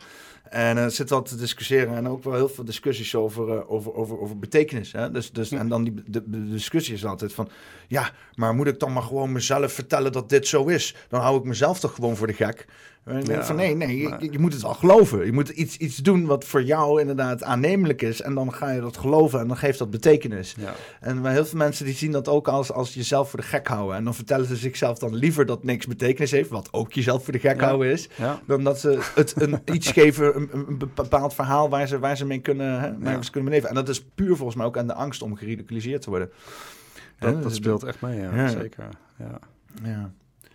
En 0.50 0.78
eh 0.78 0.84
zitten 0.84 1.08
we 1.08 1.14
altijd 1.14 1.36
te 1.36 1.42
discussiëren 1.42 1.96
en 1.96 2.10
ook 2.10 2.24
wel 2.24 2.34
heel 2.34 2.50
veel 2.50 2.66
discussies 2.66 3.16
over, 3.16 3.50
eh, 3.58 3.72
over, 3.72 3.94
over, 3.94 4.20
over 4.20 4.40
betekenis. 4.40 4.92
Hè? 4.92 5.12
Dus, 5.12 5.32
dus, 5.32 5.50
Ja. 5.50 5.58
En 5.60 5.68
dan 5.68 5.84
die, 5.84 5.94
de, 6.06 6.24
de 6.26 6.50
discussie 6.50 6.94
is 6.94 7.06
altijd 7.06 7.34
van, 7.34 7.50
ja, 7.88 8.12
maar 8.36 8.54
moet 8.56 8.68
ik 8.68 8.80
dan 8.80 8.94
maar 8.94 9.04
gewoon 9.04 9.32
mezelf 9.32 9.74
vertellen 9.74 10.12
dat 10.12 10.30
dit 10.30 10.48
zo 10.48 10.66
is? 10.66 10.96
Dan 11.10 11.22
hou 11.22 11.38
ik 11.38 11.44
mezelf 11.44 11.80
toch 11.80 11.96
gewoon 11.96 12.16
voor 12.16 12.28
de 12.28 12.34
gek. 12.34 12.66
Ja, 13.24 13.44
van 13.46 13.56
nee, 13.56 13.76
nee, 13.76 13.98
je, 14.32 14.40
moet 14.40 14.54
het 14.54 14.62
wel 14.62 14.74
geloven. 14.74 15.26
Je 15.26 15.32
moet 15.32 15.50
iets, 15.50 15.78
iets 15.78 15.98
doen 15.98 16.26
wat 16.26 16.44
voor 16.44 16.64
jou 16.64 17.02
inderdaad 17.02 17.44
aannemelijk 17.44 18.02
is. 18.02 18.22
En 18.22 18.34
dan 18.34 18.54
ga 18.54 18.72
je 18.72 18.82
dat 18.82 18.98
geloven 18.98 19.40
en 19.40 19.48
dan 19.48 19.58
geeft 19.58 19.80
dat 19.80 19.90
betekenis. 19.90 20.56
Ja. 20.60 20.74
En 21.00 21.22
maar 21.22 21.32
heel 21.32 21.46
veel 21.46 21.58
mensen 21.58 21.86
die 21.86 21.96
zien 21.96 22.12
dat 22.12 22.28
ook 22.28 22.48
als, 22.48 22.72
als 22.72 22.94
jezelf 22.94 23.30
voor 23.30 23.40
de 23.40 23.46
gek 23.46 23.68
houden. 23.68 23.96
En 23.96 24.04
dan 24.04 24.14
vertellen 24.16 24.46
ze 24.46 24.56
zichzelf 24.56 24.98
dan 25.00 25.16
liever 25.16 25.46
dat 25.46 25.64
niks 25.64 25.86
betekenis 25.88 26.32
heeft, 26.32 26.50
wat 26.50 26.68
ook 26.72 26.94
jezelf 26.94 27.24
voor 27.24 27.34
de 27.34 27.40
gek 27.40 27.60
Ja. 27.60 27.66
houden 27.66 27.92
is. 27.92 28.10
Dan 28.48 28.64
dat 28.64 28.80
ze 28.80 29.00
het 29.16 29.34
een, 29.42 29.60
iets 29.74 29.92
geven, 29.92 30.35
een, 30.36 30.50
een 30.54 30.78
bepaald 30.78 31.34
verhaal 31.34 31.70
waar 31.70 31.88
ze, 31.88 32.00
waar 32.00 32.18
ze 32.18 32.26
mee 32.26 32.40
kunnen, 32.40 32.80
hè, 32.82 32.98
waar 33.00 33.14
Ja. 33.14 33.22
ze 33.22 33.32
kunnen 33.32 33.50
beleven. 33.50 33.70
En 33.70 33.76
dat 33.76 33.90
is 33.90 34.04
puur 34.06 34.36
volgens 34.36 34.58
mij 34.58 34.66
ook 34.66 34.78
aan 34.78 34.88
de 34.88 34.94
angst 34.94 35.22
om 35.22 35.36
geridiculiseerd 35.36 36.02
te 36.02 36.10
worden. 36.10 36.30
Hè, 37.16 37.26
Dat, 37.32 37.34
dat 37.34 37.44
dus- 37.44 37.56
speelt 37.56 37.84
echt 37.84 38.02
mee, 38.02 38.20
ja, 38.20 38.48
zeker. 38.48 38.88
Ja. 39.18 39.40
Ja. 39.84 40.12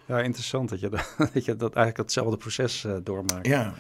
ja, 0.07 0.21
interessant 0.21 0.69
dat 0.69 0.81
je, 0.81 0.89
dat, 0.89 1.15
dat 1.35 1.45
je 1.45 1.57
dat 1.57 1.75
eigenlijk 1.75 1.97
hetzelfde 1.97 2.37
proces 2.37 2.85
eh, 2.85 2.97
doormaakt. 3.03 3.47
Ja. 3.47 3.73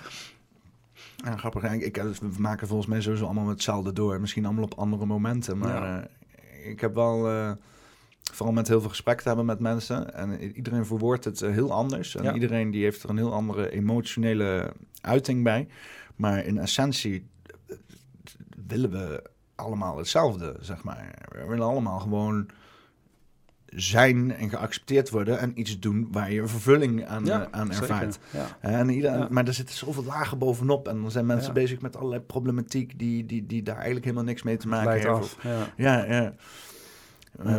Ja, 1.16 1.36
grappig. 1.36 1.62
Ik, 1.72 1.82
ik, 1.82 1.96
we 1.96 2.28
maken 2.38 2.66
volgens 2.66 2.88
mij 2.88 3.00
sowieso 3.00 3.24
allemaal 3.24 3.48
hetzelfde 3.48 3.92
door. 3.92 4.20
Misschien 4.20 4.44
allemaal 4.44 4.64
op 4.64 4.74
andere 4.74 5.06
momenten. 5.06 5.58
Maar 5.58 6.02
eh, 6.02 6.70
ik 6.70 6.80
heb 6.80 6.94
wel, 6.94 7.28
eh, 7.28 7.50
vooral 8.34 8.54
met 8.54 8.68
heel 8.68 8.80
veel 8.80 8.88
gesprek 8.88 9.20
te 9.20 9.28
hebben 9.28 9.46
met 9.46 9.60
mensen. 9.60 10.14
En 10.14 10.40
iedereen 10.56 10.86
verwoordt 10.86 11.24
het 11.24 11.42
eh, 11.42 11.50
heel 11.50 11.72
anders. 11.72 12.16
En 12.16 12.22
Ja. 12.22 12.34
iedereen 12.34 12.70
die 12.70 12.82
heeft 12.82 13.02
er 13.02 13.10
een 13.10 13.16
heel 13.16 13.32
andere 13.32 13.70
emotionele 13.70 14.72
uiting 15.00 15.44
bij. 15.44 15.68
Maar 16.16 16.44
in 16.44 16.58
essentie 16.58 17.26
eh, 17.66 17.76
willen 18.66 18.90
we 18.90 19.22
allemaal 19.54 19.96
hetzelfde, 19.96 20.56
zeg 20.60 20.82
maar. 20.84 21.14
We 21.32 21.46
willen 21.46 21.66
allemaal 21.66 21.98
gewoon 21.98 22.48
zijn 23.66 24.34
en 24.34 24.48
geaccepteerd 24.50 25.10
worden 25.10 25.38
en 25.38 25.60
iets 25.60 25.78
doen 25.78 26.08
waar 26.10 26.32
je 26.32 26.46
vervulling 26.46 27.06
aan, 27.06 27.24
Ja, 27.24 27.40
eh, 27.42 27.46
aan 27.50 27.70
ervaart. 27.72 28.18
Ja. 28.32 28.46
En 28.60 28.88
ieder, 28.88 29.10
Ja. 29.18 29.26
Maar 29.30 29.46
er 29.46 29.54
zitten 29.54 29.74
zoveel 29.76 30.04
lagen 30.04 30.38
bovenop. 30.38 30.88
En 30.88 31.00
dan 31.02 31.10
zijn 31.10 31.26
mensen 31.26 31.54
bezig 31.54 31.80
met 31.80 31.96
allerlei 31.96 32.20
problematiek 32.20 32.98
die, 32.98 33.26
die, 33.26 33.46
die 33.46 33.62
daar 33.62 33.74
eigenlijk 33.74 34.04
helemaal 34.04 34.26
niks 34.26 34.42
mee 34.42 34.56
te 34.56 34.68
maken 34.68 35.00
hebben. 35.00 35.28
Ja. 35.76 36.04
Ja, 36.06 36.32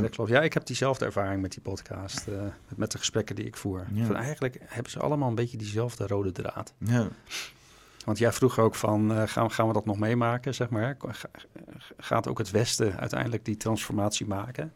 dat 0.02 0.10
klopt. 0.10 0.30
Ja, 0.30 0.41
ik 0.41 0.53
heb 0.53 0.65
diezelfde 0.65 1.06
ervaring 1.06 1.41
met 1.41 1.52
die 1.52 1.61
podcast, 1.61 2.27
eh, 2.27 2.41
met, 2.41 2.77
met 2.77 2.91
de 2.91 2.98
gesprekken 2.98 3.35
die 3.35 3.45
ik 3.45 3.57
voer. 3.57 3.88
Ja. 3.93 4.06
Van 4.06 4.15
eigenlijk 4.15 4.57
hebben 4.65 4.91
ze 4.91 4.99
allemaal 4.99 5.30
een 5.30 5.35
beetje 5.35 5.57
diezelfde 5.57 6.07
rode 6.07 6.31
draad. 6.31 6.73
ja. 6.77 7.07
Want 8.06 8.18
jij 8.18 8.31
vroeg 8.31 8.60
ook 8.60 8.76
van, 8.76 9.11
eh, 9.14 9.23
gaan, 9.27 9.52
gaan 9.52 9.68
we 9.68 9.73
dat 9.73 9.85
nog 9.85 9.99
meemaken, 9.99 10.53
zeg 10.53 10.69
maar? 10.69 10.98
Ga- 11.07 11.30
Gaat 11.98 12.27
ook 12.27 12.38
het 12.38 12.52
Westen 12.52 12.98
uiteindelijk 12.99 13.45
die 13.45 13.57
transformatie 13.57 14.26
maken? 14.27 14.73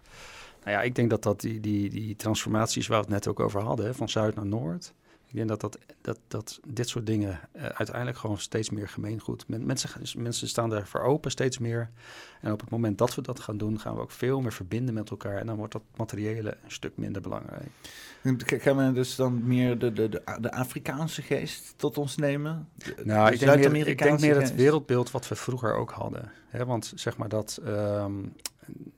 Nou 0.63 0.77
ja, 0.77 0.81
ik 0.83 0.95
denk 0.95 1.09
dat, 1.09 1.23
dat 1.23 1.39
die, 1.41 1.59
die, 1.59 1.89
die 1.89 2.15
transformaties 2.15 2.87
waar 2.87 2.97
we 2.99 3.03
het 3.05 3.13
net 3.13 3.27
ook 3.27 3.39
over 3.39 3.61
hadden, 3.61 3.85
hè, 3.85 3.93
van 3.93 4.09
zuid 4.09 4.35
naar 4.35 4.45
noord... 4.45 4.93
Ik 5.27 5.35
denk 5.47 5.47
dat, 5.47 5.61
dat, 5.61 5.77
dat, 6.01 6.19
dat 6.27 6.59
dit 6.67 6.89
soort 6.89 7.05
dingen 7.05 7.39
eh, 7.51 7.63
uiteindelijk 7.65 8.17
gewoon 8.17 8.37
steeds 8.37 8.69
meer 8.69 8.87
gemeengoed... 8.89 9.47
Men, 9.47 9.65
mensen, 9.65 9.89
mensen 10.17 10.47
staan 10.47 10.69
daarvoor 10.69 11.01
open 11.01 11.31
steeds 11.31 11.57
meer. 11.57 11.89
En 12.45 12.51
op 12.51 12.59
het 12.59 12.69
moment 12.69 12.97
dat 12.97 13.15
we 13.15 13.21
dat 13.21 13.39
gaan 13.39 13.57
doen, 13.57 13.79
gaan 13.79 13.95
we 13.95 14.01
ook 14.01 14.11
veel 14.11 14.41
meer 14.41 14.53
verbinden 14.53 14.93
met 14.93 15.09
elkaar. 15.09 15.37
En 15.37 15.45
dan 15.45 15.55
wordt 15.55 15.71
dat 15.73 15.81
materiële 15.95 16.49
een 16.63 16.71
stuk 16.71 16.97
minder 16.97 17.21
belangrijk. 17.21 17.69
Gaan 18.45 18.77
we 18.77 18.91
dus 18.93 19.15
dan 19.15 19.47
meer 19.47 19.77
de, 19.79 19.93
de, 19.93 20.09
de, 20.09 20.21
de 20.41 20.51
Afrikaanse 20.51 21.21
geest 21.21 21.73
tot 21.77 21.97
ons 21.97 22.15
nemen? 22.15 22.67
De- 22.75 22.85
Nou, 22.85 22.93
ik 22.95 23.03
denk, 23.03 23.03
meer, 23.03 23.27
ik 23.27 23.39
denk 23.39 23.39
Zuid-Amerikaanse 23.39 24.25
meer 24.25 24.35
het 24.41 24.55
wereldbeeld 24.55 25.11
wat 25.11 25.27
we 25.27 25.35
vroeger 25.35 25.73
ook 25.73 25.91
hadden. 25.91 26.31
Hè? 26.47 26.65
Want 26.65 26.91
zeg 26.95 27.17
maar 27.17 27.29
dat, 27.29 27.59
ehm, 27.65 28.13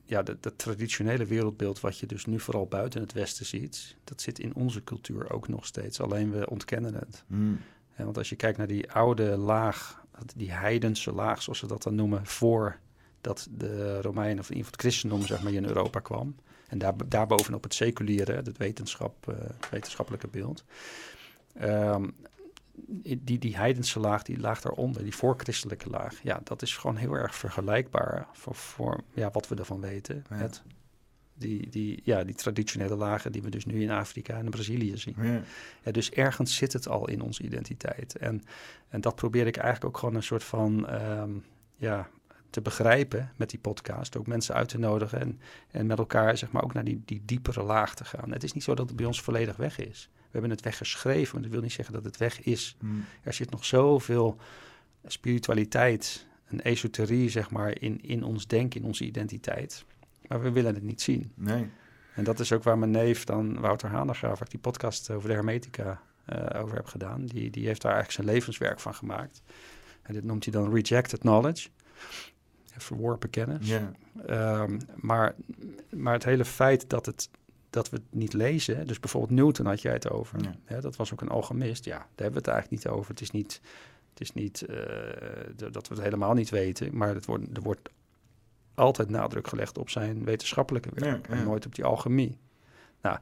ja, 0.04 0.22
dat, 0.22 0.52
traditionele 0.56 1.24
wereldbeeld 1.24 1.80
wat 1.80 1.98
je 1.98 2.06
dus 2.06 2.24
nu 2.26 2.40
vooral 2.40 2.66
buiten 2.66 3.00
het 3.00 3.12
Westen 3.12 3.46
ziet, 3.46 3.96
dat 4.04 4.20
zit 4.20 4.38
in 4.38 4.54
onze 4.54 4.84
cultuur 4.84 5.32
ook 5.32 5.48
nog 5.48 5.66
steeds. 5.66 6.00
Alleen 6.00 6.30
we 6.30 6.50
ontkennen 6.50 6.94
het. 6.94 7.24
Hè, 7.92 8.04
want 8.04 8.18
als 8.18 8.28
je 8.28 8.36
kijkt 8.36 8.58
naar 8.58 8.66
die 8.66 8.92
oude 8.92 9.36
laag, 9.36 10.02
die 10.36 10.52
heidense 10.52 11.12
laag, 11.12 11.42
zoals 11.42 11.58
ze 11.58 11.66
dat 11.66 11.82
dan 11.82 11.94
noemen, 11.94 12.26
voor 12.26 12.78
dat 13.20 13.48
de 13.50 14.00
Romeinen 14.00 14.38
of 14.38 14.50
in 14.50 14.56
ieder 14.56 14.70
geval 14.70 14.70
het 14.70 14.80
christendom 14.80 15.26
zeg 15.26 15.42
maar, 15.42 15.52
in 15.52 15.64
Europa 15.64 16.00
kwam. 16.00 16.34
En 16.68 16.78
daar, 16.78 16.94
daarbovenop 17.06 17.62
het 17.62 17.74
seculiere, 17.74 18.32
het 18.32 18.56
wetenschap, 18.56 19.28
eh, 19.28 19.34
wetenschappelijke 19.70 20.28
beeld. 20.28 20.64
Ehm, 21.54 22.08
die, 22.86 23.38
die 23.38 23.56
heidense 23.56 24.00
laag, 24.00 24.22
die 24.22 24.40
laag 24.40 24.60
daaronder, 24.60 25.02
die 25.02 25.14
voorchristelijke 25.14 25.90
laag, 25.90 26.22
ja, 26.22 26.40
dat 26.44 26.62
is 26.62 26.76
gewoon 26.76 26.96
heel 26.96 27.14
erg 27.14 27.34
vergelijkbaar 27.34 28.28
voor, 28.32 28.54
voor 28.54 29.00
ja, 29.14 29.30
wat 29.30 29.48
we 29.48 29.54
ervan 29.54 29.80
weten. 29.80 30.24
Ja. 30.30 30.36
Met 30.36 30.62
die, 31.34 31.68
die, 31.70 32.00
ja, 32.04 32.24
die 32.24 32.34
traditionele 32.34 32.96
lagen 32.96 33.32
die 33.32 33.42
we 33.42 33.50
dus 33.50 33.64
nu 33.64 33.82
in 33.82 33.90
Afrika 33.90 34.36
en 34.36 34.44
in 34.44 34.50
Brazilië 34.50 34.96
zien. 34.96 35.14
Ja. 35.22 35.42
Ja, 35.82 35.92
dus 35.92 36.10
ergens 36.10 36.56
zit 36.56 36.72
het 36.72 36.88
al 36.88 37.08
in 37.08 37.20
onze 37.20 37.42
identiteit. 37.42 38.16
En, 38.16 38.42
en 38.88 39.00
dat 39.00 39.14
probeer 39.14 39.46
ik 39.46 39.56
eigenlijk 39.56 39.86
ook 39.86 39.98
gewoon 39.98 40.14
een 40.14 40.22
soort 40.22 40.44
van 40.44 40.88
ehm, 40.88 41.30
ja, 41.76 42.08
te 42.50 42.60
begrijpen 42.60 43.32
met 43.36 43.50
die 43.50 43.58
podcast. 43.58 44.16
Ook 44.16 44.26
mensen 44.26 44.54
uit 44.54 44.68
te 44.68 44.78
nodigen 44.78 45.20
en, 45.20 45.40
en 45.70 45.86
met 45.86 45.98
elkaar 45.98 46.38
zeg 46.38 46.50
maar, 46.50 46.62
ook 46.62 46.72
naar 46.72 46.84
die, 46.84 47.02
die 47.04 47.22
diepere 47.24 47.62
laag 47.62 47.94
te 47.94 48.04
gaan. 48.04 48.32
Het 48.32 48.44
is 48.44 48.52
niet 48.52 48.62
zo 48.62 48.74
dat 48.74 48.88
het 48.88 48.96
bij 48.96 49.06
ons 49.06 49.22
volledig 49.22 49.56
weg 49.56 49.78
is. 49.78 50.08
We 50.14 50.28
hebben 50.30 50.50
het 50.50 50.60
weggeschreven, 50.60 51.32
maar 51.34 51.42
dat 51.42 51.52
wil 51.52 51.60
niet 51.60 51.72
zeggen 51.72 51.94
dat 51.94 52.04
het 52.04 52.16
weg 52.16 52.42
is. 52.42 52.76
Hmm. 52.78 53.04
Er 53.22 53.32
zit 53.32 53.50
nog 53.50 53.64
zoveel 53.64 54.36
spiritualiteit, 55.06 56.26
een 56.48 56.62
esoterie 56.62 57.30
zeg 57.30 57.50
maar, 57.50 57.80
in, 57.80 58.02
in 58.02 58.24
ons 58.24 58.46
denken, 58.46 58.80
in 58.80 58.86
onze 58.86 59.04
identiteit. 59.04 59.84
Maar 60.28 60.42
we 60.42 60.50
willen 60.50 60.74
het 60.74 60.82
niet 60.82 61.02
zien. 61.02 61.32
Nee. 61.34 61.70
En 62.14 62.24
dat 62.24 62.40
is 62.40 62.52
ook 62.52 62.62
waar 62.62 62.78
mijn 62.78 62.90
neef 62.90 63.24
dan, 63.24 63.60
Wouter 63.60 63.88
Hanegraaf, 63.88 64.32
waar 64.32 64.46
ik 64.46 64.50
die 64.50 64.60
podcast 64.60 65.10
over 65.10 65.28
de 65.28 65.34
hermetica 65.34 66.00
eh, 66.24 66.62
over 66.62 66.76
heb 66.76 66.86
gedaan. 66.86 67.26
Die, 67.26 67.50
die 67.50 67.66
heeft 67.66 67.82
daar 67.82 67.92
eigenlijk 67.92 68.24
zijn 68.24 68.36
levenswerk 68.36 68.80
van 68.80 68.94
gemaakt. 68.94 69.42
En 70.02 70.14
dit 70.14 70.24
noemt 70.24 70.44
hij 70.44 70.52
dan 70.52 70.74
rejected 70.74 71.18
knowledge. 71.18 71.68
Verworpen 72.78 73.30
kennis. 73.30 73.68
Ehm, 74.26 74.78
maar, 74.96 75.34
maar 75.90 76.12
het 76.12 76.24
hele 76.24 76.44
feit 76.44 76.90
dat, 76.90 77.06
het, 77.06 77.30
dat 77.70 77.90
we 77.90 77.96
het 77.96 78.14
niet 78.14 78.32
lezen, 78.32 78.86
dus 78.86 79.00
bijvoorbeeld 79.00 79.40
Newton 79.40 79.66
had 79.66 79.82
jij 79.82 79.92
het 79.92 80.10
over, 80.10 80.40
hè, 80.64 80.80
dat 80.80 80.96
was 80.96 81.12
ook 81.12 81.20
een 81.20 81.28
alchemist. 81.28 81.84
Ja, 81.84 81.98
daar 81.98 82.06
hebben 82.06 82.32
we 82.32 82.38
het 82.38 82.48
eigenlijk 82.48 82.84
niet 82.84 82.92
over. 82.94 83.10
Het 83.10 83.20
is 83.20 83.30
niet, 83.30 83.60
het 84.10 84.20
is 84.20 84.32
niet 84.32 84.62
eh, 84.62 84.76
dat 85.56 85.88
we 85.88 85.94
het 85.94 86.04
helemaal 86.04 86.34
niet 86.34 86.50
weten, 86.50 86.96
maar 86.96 87.14
het 87.14 87.26
wordt, 87.26 87.56
er 87.56 87.62
wordt 87.62 87.88
altijd 88.74 89.08
nadruk 89.08 89.48
gelegd 89.48 89.78
op 89.78 89.90
zijn 89.90 90.24
wetenschappelijke 90.24 90.90
werk 90.94 91.28
en 91.28 91.44
nooit 91.44 91.66
op 91.66 91.74
die 91.74 91.84
alchemie. 91.84 92.38
Nou, 93.02 93.18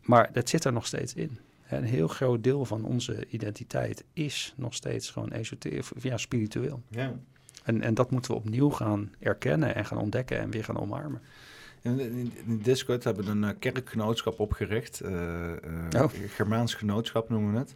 maar 0.00 0.32
dat 0.32 0.48
zit 0.48 0.64
er 0.64 0.72
nog 0.72 0.86
steeds 0.86 1.14
in. 1.14 1.38
Een 1.68 1.84
heel 1.84 2.08
groot 2.08 2.44
deel 2.44 2.64
van 2.64 2.84
onze 2.84 3.26
identiteit 3.26 4.04
is 4.12 4.54
nog 4.56 4.74
steeds 4.74 5.10
gewoon 5.10 5.30
esoterisch, 5.30 5.90
ja, 6.00 6.16
spiritueel. 6.16 6.82
Ja. 6.88 7.14
En, 7.62 7.82
en 7.82 7.94
dat 7.94 8.10
moeten 8.10 8.30
we 8.30 8.36
opnieuw 8.36 8.70
gaan 8.70 9.12
erkennen 9.18 9.74
en 9.74 9.84
gaan 9.84 9.98
ontdekken 9.98 10.38
en 10.38 10.50
weer 10.50 10.64
gaan 10.64 10.80
omarmen. 10.80 11.20
In, 11.82 12.32
Discord 12.44 13.04
hebben 13.04 13.24
we 13.24 13.30
een 13.30 13.44
eh, 13.44 13.50
kerkgenootschap 13.58 14.40
opgericht. 14.40 15.02
Oh. 15.96 16.04
Germaans 16.26 16.74
genootschap 16.74 17.28
noemen 17.28 17.52
we 17.52 17.58
het. 17.58 17.74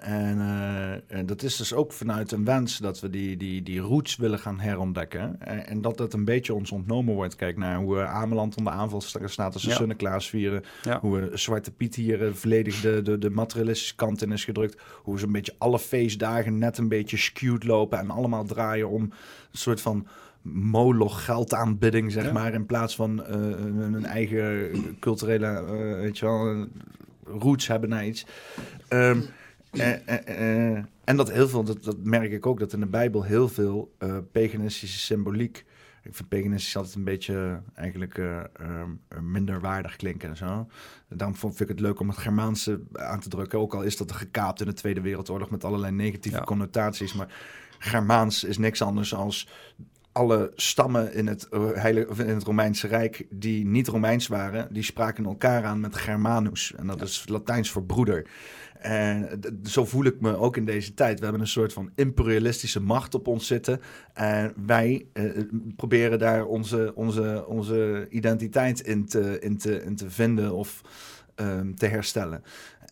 En, 0.00 0.38
eh, 0.40 1.18
en 1.18 1.26
dat 1.26 1.42
is 1.42 1.56
dus 1.56 1.74
ook 1.74 1.92
vanuit 1.92 2.32
een 2.32 2.44
wens 2.44 2.78
dat 2.78 3.00
we 3.00 3.10
die, 3.10 3.36
die, 3.36 3.62
die 3.62 3.80
roots 3.80 4.16
willen 4.16 4.38
gaan 4.38 4.60
herontdekken. 4.60 5.40
En, 5.40 5.66
en 5.66 5.80
dat 5.80 5.98
het 5.98 6.12
een 6.12 6.24
beetje 6.24 6.54
ons 6.54 6.70
ontnomen 6.70 7.14
wordt. 7.14 7.36
Kijk 7.36 7.56
naar 7.56 7.76
hoe 7.76 7.94
we 7.94 8.06
Ameland 8.06 8.56
onder 8.56 8.72
aanval 8.72 9.00
sta- 9.00 9.26
staat 9.26 9.52
als 9.52 9.62
ze 9.62 9.68
Ja. 9.68 9.74
Sinterklaas 9.74 10.28
vieren. 10.28 10.62
Ja. 10.82 11.00
Hoe 11.00 11.30
Zwarte 11.32 11.70
Piet 11.70 11.94
hier 11.94 12.26
eh, 12.26 12.32
volledig 12.32 12.80
de, 12.80 13.02
de, 13.02 13.18
de 13.18 13.30
materialistische 13.30 13.94
kant 13.94 14.22
in 14.22 14.32
is 14.32 14.44
gedrukt. 14.44 14.80
Hoe 15.02 15.18
ze 15.18 15.26
een 15.26 15.32
beetje 15.32 15.54
alle 15.58 15.78
feestdagen 15.78 16.58
net 16.58 16.78
een 16.78 16.88
beetje 16.88 17.16
skewed 17.16 17.64
lopen. 17.64 17.98
En 17.98 18.10
allemaal 18.10 18.44
draaien 18.44 18.88
om 18.88 19.02
een 19.02 19.12
soort 19.58 19.80
van 19.80 20.06
moloch 20.42 21.24
geldaanbidding, 21.24 22.12
zeg 22.12 22.24
Ja. 22.24 22.32
maar, 22.32 22.52
in 22.54 22.66
plaats 22.66 22.96
van 22.96 23.24
eh, 23.24 23.34
een, 23.60 24.04
eigen 24.04 24.70
culturele, 25.00 25.46
eh, 25.46 26.00
weet 26.00 26.18
je 26.18 26.24
wel, 26.26 26.50
eh, 26.52 26.60
roots 27.38 27.66
hebben 27.66 27.88
naar 27.88 28.06
iets. 28.06 28.26
Ehm, 28.88 29.20
eh, 29.70 30.08
eh, 30.08 30.72
eh, 30.76 30.84
en 31.04 31.16
dat 31.16 31.30
heel 31.32 31.48
veel, 31.48 31.64
dat, 31.64 31.84
dat 31.84 31.96
merk 32.02 32.32
ik 32.32 32.46
ook, 32.46 32.58
dat 32.58 32.72
in 32.72 32.80
de 32.80 32.86
Bijbel 32.86 33.22
heel 33.22 33.48
veel 33.48 33.92
paganistische 34.32 34.98
symboliek. 34.98 35.64
Ik 36.02 36.14
vind 36.14 36.28
paganistisch 36.28 36.76
altijd 36.76 36.94
een 36.94 37.04
beetje 37.04 37.62
eigenlijk 37.74 38.18
eh, 38.18 38.38
ehm, 38.38 38.90
eh, 39.08 39.18
minder 39.20 39.60
waardig 39.60 39.96
klinken 39.96 40.28
en 40.28 40.36
zo. 40.36 40.66
Daarom 41.08 41.36
vond 41.36 41.56
vind 41.56 41.70
ik 41.70 41.76
het 41.76 41.84
leuk 41.86 42.00
om 42.00 42.08
het 42.08 42.18
Germaanse 42.18 42.80
aan 42.92 43.20
te 43.20 43.28
drukken. 43.28 43.58
Ook 43.58 43.74
al 43.74 43.82
is 43.82 43.96
dat 43.96 44.12
gekaapt 44.12 44.60
in 44.60 44.66
de 44.66 44.72
Tweede 44.72 45.00
Wereldoorlog 45.00 45.50
met 45.50 45.64
allerlei 45.64 45.92
negatieve 45.92 46.36
Ja. 46.36 46.44
connotaties. 46.44 47.12
Maar 47.14 47.28
Germaans 47.78 48.44
is 48.44 48.58
niks 48.58 48.82
anders 48.82 49.14
als 49.14 49.48
alle 50.12 50.52
stammen 50.54 51.14
in 51.14 51.26
het, 51.26 51.48
in 52.16 52.28
het 52.28 52.42
Romeinse 52.44 52.86
Rijk 52.86 53.26
die 53.30 53.66
niet 53.66 53.88
Romeins 53.88 54.26
waren, 54.26 54.72
die 54.72 54.82
spraken 54.82 55.24
elkaar 55.24 55.64
aan 55.64 55.80
met 55.80 55.96
Germanus. 55.96 56.74
En 56.76 56.86
dat 56.86 56.98
Ja. 56.98 57.04
is 57.04 57.24
Latijns 57.28 57.70
voor 57.70 57.84
broeder. 57.84 58.26
En 58.80 59.40
zo 59.64 59.84
voel 59.84 60.04
ik 60.04 60.20
me 60.20 60.36
ook 60.36 60.56
in 60.56 60.64
deze 60.64 60.94
tijd. 60.94 61.18
We 61.18 61.22
hebben 61.22 61.40
een 61.40 61.48
soort 61.48 61.72
van 61.72 61.90
imperialistische 61.94 62.80
macht 62.80 63.14
op 63.14 63.26
ons 63.26 63.46
zitten. 63.46 63.80
En 64.12 64.52
wij 64.66 65.06
eh, 65.12 65.24
proberen 65.76 66.18
daar 66.18 66.44
onze, 66.44 66.92
onze, 66.94 67.44
onze 67.46 68.06
identiteit 68.10 68.80
in 68.80 69.06
te, 69.06 69.38
in, 69.40 69.58
te, 69.58 69.82
in 69.82 69.96
te 69.96 70.10
vinden 70.10 70.54
of 70.54 70.80
ehm, 71.34 71.74
te 71.74 71.86
herstellen. 71.86 72.42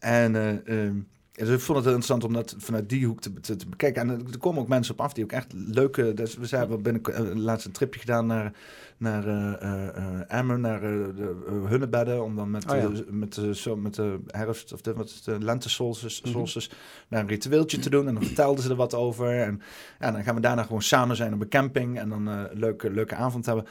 En 0.00 0.36
eh, 0.36 0.84
ehm, 0.84 0.96
dus 1.38 1.54
ik 1.54 1.60
vond 1.60 1.78
het 1.78 1.86
interessant 1.86 2.24
om 2.24 2.32
dat 2.32 2.54
vanuit 2.58 2.88
die 2.88 3.06
hoek 3.06 3.20
te, 3.20 3.32
te, 3.40 3.56
te 3.56 3.68
bekijken. 3.68 4.02
En 4.02 4.26
er 4.32 4.38
komen 4.38 4.62
ook 4.62 4.68
mensen 4.68 4.94
op 4.94 5.00
af 5.00 5.12
die 5.12 5.24
ook 5.24 5.32
echt 5.32 5.52
leuke... 5.52 6.14
Dus 6.14 6.36
we 6.36 6.46
zijn 6.46 6.68
we 6.68 6.76
binnen 6.76 7.02
uh, 7.10 7.34
laatst 7.34 7.66
een 7.66 7.72
tripje 7.72 8.00
gedaan 8.00 8.26
naar, 8.26 8.52
naar 8.96 9.26
uh, 9.26 9.52
uh, 9.62 10.38
Emmen, 10.38 10.60
naar 10.60 10.80
de 10.80 11.34
Hunnebedden. 11.68 12.24
Om 12.24 12.36
dan 12.36 12.50
met, 12.50 12.70
Oh 12.70 12.76
ja. 12.76 12.90
met, 13.10 13.34
de, 13.34 13.54
zo, 13.54 13.76
met 13.76 13.94
de 13.94 14.18
herfst 14.26 14.72
of 14.72 14.80
de, 14.80 14.94
wat 14.94 15.06
is 15.06 15.22
de 15.22 15.38
lente 15.40 15.68
solstice, 15.68 16.20
solstice 16.28 16.70
naar 17.08 17.20
een 17.20 17.28
ritueeltje 17.28 17.78
te 17.78 17.90
doen. 17.90 18.08
En 18.08 18.14
dan 18.14 18.24
vertelden 18.24 18.62
ze 18.62 18.70
er 18.70 18.76
wat 18.76 18.94
over. 18.94 19.40
En 19.40 19.60
ja, 20.00 20.10
dan 20.10 20.22
gaan 20.22 20.34
we 20.34 20.40
daarna 20.40 20.62
gewoon 20.62 20.82
samen 20.82 21.16
zijn 21.16 21.34
op 21.34 21.40
een 21.40 21.48
camping. 21.48 21.98
En 21.98 22.08
dan 22.08 22.26
een 22.26 22.48
leuke, 22.52 22.90
leuke 22.90 23.14
avond 23.14 23.46
hebben. 23.46 23.64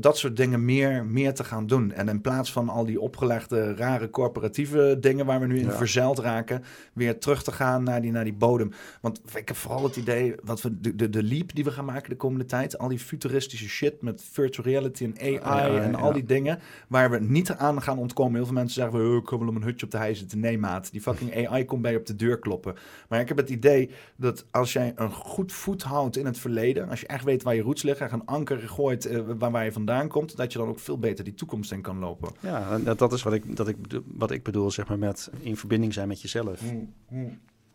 Dat 0.00 0.18
soort 0.18 0.36
dingen 0.36 0.64
meer, 0.64 1.04
meer 1.04 1.34
te 1.34 1.44
gaan 1.44 1.66
doen. 1.66 1.92
En 1.92 2.08
in 2.08 2.20
plaats 2.20 2.52
van 2.52 2.68
al 2.68 2.84
die 2.84 3.00
opgelegde, 3.00 3.74
rare 3.74 4.10
corporatieve 4.10 4.96
dingen 5.00 5.26
waar 5.26 5.40
we 5.40 5.46
nu 5.46 5.58
in 5.58 5.64
Ja. 5.66 5.72
verzeild 5.72 6.18
raken, 6.18 6.62
weer 6.92 7.18
terug 7.18 7.42
te 7.42 7.52
gaan 7.52 7.82
naar 7.82 8.02
die, 8.02 8.10
naar 8.10 8.24
die 8.24 8.32
bodem. 8.32 8.72
Want 9.00 9.20
ik 9.34 9.48
heb 9.48 9.56
vooral 9.56 9.84
het 9.84 9.96
idee, 9.96 10.34
wat 10.44 10.62
we, 10.62 10.80
de, 10.80 10.94
de, 10.94 11.10
de 11.10 11.22
leap 11.22 11.54
die 11.54 11.64
we 11.64 11.70
gaan 11.70 11.84
maken 11.84 12.10
de 12.10 12.16
komende 12.16 12.44
tijd, 12.44 12.78
al 12.78 12.88
die 12.88 12.98
futuristische 12.98 13.68
shit 13.68 14.02
met 14.02 14.24
virtual 14.32 14.66
reality 14.66 15.04
en 15.04 15.20
AI 15.20 15.72
Ja, 15.72 15.82
en 15.82 15.94
al 15.94 16.12
die 16.12 16.24
dingen, 16.24 16.58
waar 16.88 17.10
we 17.10 17.18
niet 17.18 17.50
aan 17.50 17.82
gaan 17.82 17.98
ontkomen. 17.98 18.34
Heel 18.34 18.44
veel 18.44 18.54
mensen 18.54 18.82
zeggen, 18.82 19.10
oh, 19.10 19.16
ik 19.16 19.24
kom 19.24 19.38
wel 19.38 19.48
om 19.48 19.56
een 19.56 19.62
hutje 19.62 19.86
op 19.86 19.92
de 19.92 19.98
hei 19.98 20.14
zitten. 20.14 20.40
Nee, 20.40 20.58
maat, 20.58 20.92
die 20.92 21.00
fucking 21.00 21.34
AI 21.48 21.64
komt 21.64 21.82
bij 21.82 21.92
je 21.92 21.98
op 21.98 22.06
de 22.06 22.16
deur 22.16 22.38
kloppen. 22.38 22.74
Maar 23.08 23.20
ik 23.20 23.28
heb 23.28 23.36
het 23.36 23.50
idee 23.50 23.90
dat 24.16 24.44
als 24.50 24.72
jij 24.72 24.92
een 24.96 25.12
goed 25.12 25.52
voet 25.52 25.82
houdt 25.82 26.16
in 26.16 26.26
het 26.26 26.38
verleden, 26.38 26.88
als 26.88 27.00
je 27.00 27.06
echt 27.06 27.24
weet 27.24 27.42
waar 27.42 27.54
je 27.54 27.62
roots 27.62 27.82
liggen, 27.82 28.12
een 28.12 28.24
anker 28.24 28.58
gooit 28.58 29.06
uh, 29.06 29.20
waar, 29.38 29.50
waar 29.50 29.64
je 29.64 29.72
vandaan 29.72 30.08
komt, 30.08 30.36
dat 30.36 30.52
je 30.52 30.58
dan 30.58 30.68
ook 30.68 30.78
veel 30.78 30.98
beter 30.98 31.24
die 31.24 31.34
toekomst 31.34 31.72
in 31.72 31.80
kan 31.80 31.98
lopen. 31.98 32.30
Ja, 32.40 32.78
dat, 32.78 32.98
dat 32.98 33.12
is 33.12 33.22
wat 33.22 33.32
ik, 33.32 33.56
dat 33.56 33.68
ik, 33.68 33.76
wat 34.04 34.30
ik 34.30 34.42
bedoel, 34.42 34.70
zeg 34.70 34.88
maar, 34.88 34.98
met 34.98 35.30
in 35.40 35.56
verbinding 35.56 35.92
zijn 35.92 36.08
met 36.08 36.20
jezelf. 36.20 36.60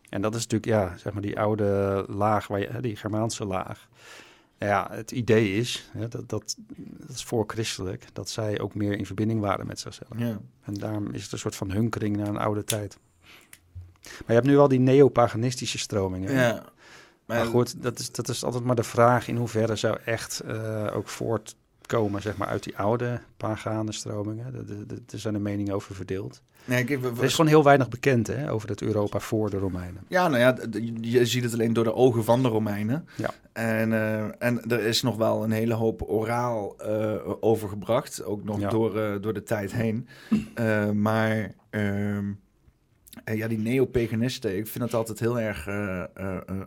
En 0.08 0.22
dat 0.22 0.34
is 0.34 0.46
natuurlijk, 0.46 0.72
ja, 0.72 0.96
zeg 0.96 1.12
maar 1.12 1.22
die 1.22 1.38
oude 1.38 2.04
laag, 2.08 2.46
waar 2.46 2.60
je, 2.60 2.80
die 2.80 2.96
Germaanse 2.96 3.44
laag. 3.44 3.88
Ja, 4.58 4.88
het 4.90 5.10
idee 5.10 5.56
is, 5.56 5.90
hè, 5.92 6.08
dat, 6.08 6.28
dat, 6.28 6.56
dat 6.76 7.16
is 7.16 7.24
voorchristelijk, 7.24 8.04
dat 8.12 8.30
zij 8.30 8.60
ook 8.60 8.74
meer 8.74 8.98
in 8.98 9.06
verbinding 9.06 9.40
waren 9.40 9.66
met 9.66 9.80
zichzelf. 9.80 10.10
Ja. 10.16 10.40
En 10.62 10.74
daarom 10.74 11.12
is 11.12 11.22
het 11.22 11.32
een 11.32 11.38
soort 11.38 11.56
van 11.56 11.70
hunkering 11.70 12.16
naar 12.16 12.28
een 12.28 12.38
oude 12.38 12.64
tijd. 12.64 12.98
Maar 14.02 14.24
je 14.26 14.32
hebt 14.32 14.46
nu 14.46 14.58
al 14.58 14.68
die 14.68 14.80
neopaganistische 14.80 15.78
stromingen. 15.78 16.32
Ja. 16.32 16.52
Maar, 16.52 17.36
maar 17.36 17.46
goed, 17.46 17.82
dat 17.82 17.98
is, 17.98 18.12
dat 18.12 18.28
is 18.28 18.44
altijd 18.44 18.64
maar 18.64 18.76
de 18.76 18.82
vraag 18.82 19.28
in 19.28 19.36
hoeverre 19.36 19.76
zou 19.76 19.98
echt 20.04 20.42
uh, 20.46 20.86
ook 20.94 21.08
voortkomen 21.08 22.22
zeg 22.22 22.36
maar, 22.36 22.48
uit 22.48 22.62
die 22.62 22.78
oude 22.78 23.20
pagane 23.36 23.92
stromingen. 23.92 24.54
Er 25.10 25.18
zijn 25.18 25.34
de 25.34 25.40
meningen 25.40 25.74
over 25.74 25.94
verdeeld. 25.94 26.42
Nee, 26.64 26.84
ik, 26.84 27.04
er 27.04 27.24
is 27.24 27.34
gewoon 27.34 27.50
heel 27.50 27.64
weinig 27.64 27.88
bekend 27.88 28.26
hè, 28.26 28.52
over 28.52 28.68
het 28.68 28.82
Europa 28.82 29.18
voor 29.18 29.50
de 29.50 29.58
Romeinen. 29.58 30.04
Ja, 30.08 30.28
nou 30.28 30.40
ja, 30.40 30.56
je 31.00 31.26
ziet 31.26 31.44
het 31.44 31.52
alleen 31.52 31.72
door 31.72 31.84
de 31.84 31.94
ogen 31.94 32.24
van 32.24 32.42
de 32.42 32.48
Romeinen. 32.48 33.08
Ja. 33.16 33.30
En, 33.52 33.90
uh, 33.90 34.24
en 34.38 34.62
er 34.68 34.80
is 34.80 35.02
nog 35.02 35.16
wel 35.16 35.44
een 35.44 35.50
hele 35.50 35.74
hoop 35.74 36.02
oraal 36.06 36.76
uh, 36.86 37.14
overgebracht, 37.40 38.24
ook 38.24 38.44
nog 38.44 38.60
Ja. 38.60 38.68
door, 38.68 38.96
uh, 38.96 39.14
door 39.20 39.34
de 39.34 39.42
tijd 39.42 39.72
heen. 39.72 40.08
Maar 40.94 41.54
ehm, 41.70 42.32
ja, 43.24 43.48
die 43.48 43.58
neopaganisten, 43.58 44.56
ik 44.56 44.66
vind 44.66 44.84
het 44.84 44.94
altijd 44.94 45.20
heel 45.20 45.40
erg 45.40 45.66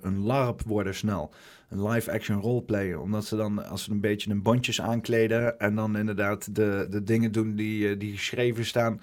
een 0.02 0.20
larp 0.20 0.62
worden 0.66 0.96
snel. 0.96 1.34
Een 1.70 1.88
live-action 1.88 2.42
roleplay. 2.42 2.94
Omdat 2.94 3.26
ze 3.26 3.36
dan, 3.36 3.70
als 3.70 3.84
ze 3.84 3.92
een 3.92 4.00
beetje 4.00 4.32
een 4.32 4.42
bondjes 4.42 4.82
aankleden... 4.82 5.60
en 5.60 5.76
dan 5.76 5.98
inderdaad 5.98 6.56
de, 6.56 6.88
de 6.90 7.04
dingen 7.04 7.32
doen 7.32 7.56
die, 7.56 7.98
die 7.98 8.12
geschreven 8.12 8.66
staan... 8.66 9.02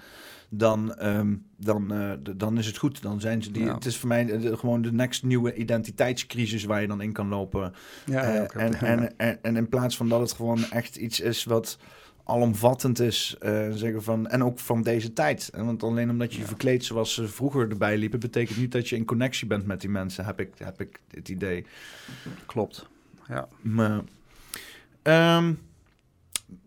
dan, 0.57 1.05
um, 1.07 1.45
dan, 1.57 1.93
uh, 1.93 2.11
dan 2.35 2.57
is 2.57 2.65
het 2.65 2.77
goed. 2.77 3.01
Dan 3.01 3.19
zijn 3.21 3.43
ze 3.43 3.51
die, 3.51 3.63
Ja. 3.63 3.73
Het 3.73 3.85
is 3.85 3.97
voor 3.97 4.07
mij 4.07 4.25
de, 4.25 4.57
gewoon 4.57 4.81
de 4.81 4.91
next 4.93 5.23
nieuwe 5.23 5.53
identiteitscrisis... 5.55 6.63
waar 6.63 6.81
je 6.81 6.87
dan 6.87 7.01
in 7.01 7.11
kan 7.11 7.27
lopen. 7.27 7.73
Ja, 8.05 8.35
Uh, 8.35 8.41
oké. 8.41 8.59
en, 8.59 8.73
en, 8.79 9.13
en, 9.17 9.39
en 9.41 9.55
in 9.55 9.69
plaats 9.69 9.97
van 9.97 10.09
dat 10.09 10.19
het 10.19 10.31
gewoon 10.33 10.63
echt 10.69 10.95
iets 10.95 11.19
is 11.19 11.43
wat 11.43 11.77
alomvattend 12.23 12.99
is. 12.99 13.35
eh, 13.39 13.69
zeggen 13.71 14.03
van, 14.03 14.27
en 14.27 14.43
ook 14.43 14.59
van 14.59 14.81
deze 14.83 15.13
tijd. 15.13 15.49
En 15.53 15.65
Want 15.65 15.83
alleen 15.83 16.09
omdat 16.09 16.29
je 16.31 16.35
je 16.35 16.41
Ja. 16.41 16.47
verkleedt 16.47 16.83
zoals 16.85 17.13
ze 17.13 17.27
vroeger 17.27 17.69
erbij 17.69 17.97
liepen... 17.97 18.19
betekent 18.19 18.57
niet 18.57 18.71
dat 18.71 18.89
je 18.89 18.95
in 18.95 19.05
connectie 19.05 19.47
bent 19.47 19.65
met 19.65 19.81
die 19.81 19.89
mensen. 19.89 20.25
Heb 20.25 20.39
ik, 20.39 20.49
heb 20.57 20.81
ik 20.81 20.99
het 21.11 21.29
idee. 21.29 21.65
Klopt. 22.45 22.87
Ja. 23.27 23.47
Maar, 23.61 24.01
ehm, 25.01 25.53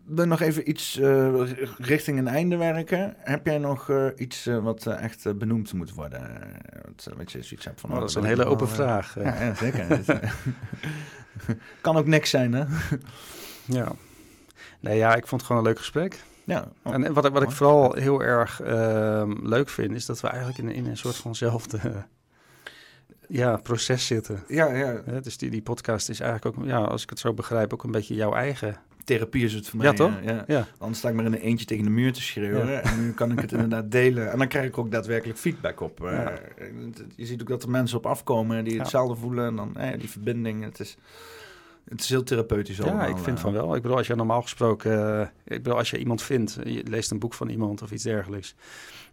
we 0.07 0.25
nog 0.25 0.41
even 0.41 0.69
iets 0.69 0.99
eh, 0.99 1.41
richting 1.79 2.19
een 2.19 2.29
einde 2.29 2.57
werken. 2.57 3.15
Heb 3.19 3.47
jij 3.47 3.59
nog 3.59 3.91
eh, 3.91 4.07
iets 4.17 4.47
eh, 4.47 4.59
wat 4.59 4.87
echt 4.87 5.39
benoemd 5.39 5.73
moet 5.73 5.95
worden? 5.95 6.41
Wat, 6.85 7.09
wat 7.17 7.33
je 7.33 7.43
zoiets 7.43 7.65
hebt 7.67 7.81
van... 7.81 7.91
Maar 7.91 7.99
oh, 7.99 8.05
dat 8.05 8.17
is 8.17 8.23
een 8.23 8.29
hele 8.29 8.45
open 8.45 8.69
vraag. 8.69 9.15
Ja, 9.15 9.43
ja, 9.43 9.55
zeker. 9.55 10.01
kan 11.81 11.97
ook 11.97 12.07
niks 12.07 12.31
zijn, 12.31 12.53
hè? 12.53 12.65
Ja. 13.65 13.93
Nee, 14.81 14.97
ja, 14.97 15.15
ik 15.15 15.27
vond 15.27 15.41
het 15.41 15.51
gewoon 15.51 15.63
een 15.63 15.69
leuk 15.69 15.79
gesprek. 15.79 16.23
Ja. 16.45 16.69
Oh, 16.83 16.95
en 16.95 17.13
wat, 17.13 17.25
ik- 17.25 17.33
wat 17.33 17.43
ik 17.43 17.51
vooral 17.51 17.93
heel 17.95 18.23
erg 18.23 18.61
ehm, 18.61 19.47
leuk 19.47 19.69
vind, 19.69 19.95
is 19.95 20.07
dat 20.07 20.21
we 20.21 20.29
eigenlijk 20.29 20.59
in, 20.59 20.69
in 20.71 20.87
een 20.87 20.97
soort 20.97 21.17
vanzelfde 21.17 21.79
ja, 23.29 23.57
proces 23.57 24.07
zitten. 24.07 24.43
ja, 24.49 24.73
ja. 24.75 25.01
Dus 25.23 25.39
die, 25.39 25.51
die 25.51 25.63
podcast 25.63 26.09
is 26.09 26.21
eigenlijk 26.21 26.59
ook, 26.59 26.65
ja, 26.65 26.79
als 26.79 27.03
ik 27.03 27.11
het 27.11 27.19
zo 27.19 27.35
begrijp, 27.35 27.73
ook 27.73 27.85
een 27.85 27.91
beetje 27.91 28.15
jouw 28.15 28.35
eigen. 28.35 28.77
Therapie 29.07 29.45
is 29.45 29.53
het 29.53 29.69
voor 29.69 29.79
mij. 29.79 29.87
Ja, 29.87 29.93
toch? 29.93 30.13
Ja, 30.23 30.33
ja. 30.33 30.45
Ja, 30.47 30.67
Anders 30.79 30.99
sta 30.99 31.09
ik 31.09 31.15
maar 31.15 31.25
in 31.25 31.33
een 31.33 31.39
eentje 31.41 31.67
tegen 31.67 31.85
de 31.85 31.91
muur 31.91 32.13
te 32.13 32.23
schreeuwen. 32.23 32.67
Ja. 32.71 32.81
En 32.81 33.03
nu 33.05 33.13
kan 33.13 33.33
ik 33.33 33.41
het 33.41 33.53
inderdaad 33.59 33.91
delen. 33.91 34.31
En 34.33 34.39
dan 34.39 34.49
krijg 34.49 34.67
ik 34.67 34.79
ook 34.79 34.91
daadwerkelijk 34.91 35.39
feedback 35.39 35.81
op. 35.81 36.05
Eh, 36.05 36.13
Ja. 36.13 36.33
Je 37.17 37.27
ziet 37.27 37.41
ook 37.41 37.49
dat 37.49 37.63
er 37.63 37.71
mensen 37.71 37.99
op 37.99 38.07
afkomen 38.07 38.65
die 38.65 38.73
Ja. 38.75 38.79
hetzelfde 38.81 39.15
voelen. 39.17 39.47
En 39.47 39.57
dan 39.57 39.77
eh, 39.77 39.99
die 39.99 40.11
verbinding. 40.11 40.65
Het 40.65 40.81
is, 40.81 40.97
het 41.89 42.01
is 42.01 42.09
heel 42.09 42.23
therapeutisch 42.23 42.77
ja 42.77 42.85
allemaal. 42.85 43.09
ik 43.09 43.19
vind 43.19 43.41
van 43.41 43.53
wel. 43.53 43.75
Ik 43.77 43.83
bedoel, 43.83 43.97
als 43.97 44.07
je 44.07 44.15
normaal 44.15 44.43
gesproken, 44.43 45.21
eh, 45.21 45.27
ik 45.45 45.63
bedoel, 45.63 45.79
als 45.79 45.91
je 45.91 45.99
iemand 45.99 46.23
vindt, 46.23 46.59
je 46.65 46.83
leest 46.89 47.11
een 47.11 47.19
boek 47.19 47.35
van 47.35 47.49
iemand 47.49 47.83
of 47.83 47.91
iets 47.91 48.03
dergelijks. 48.03 48.55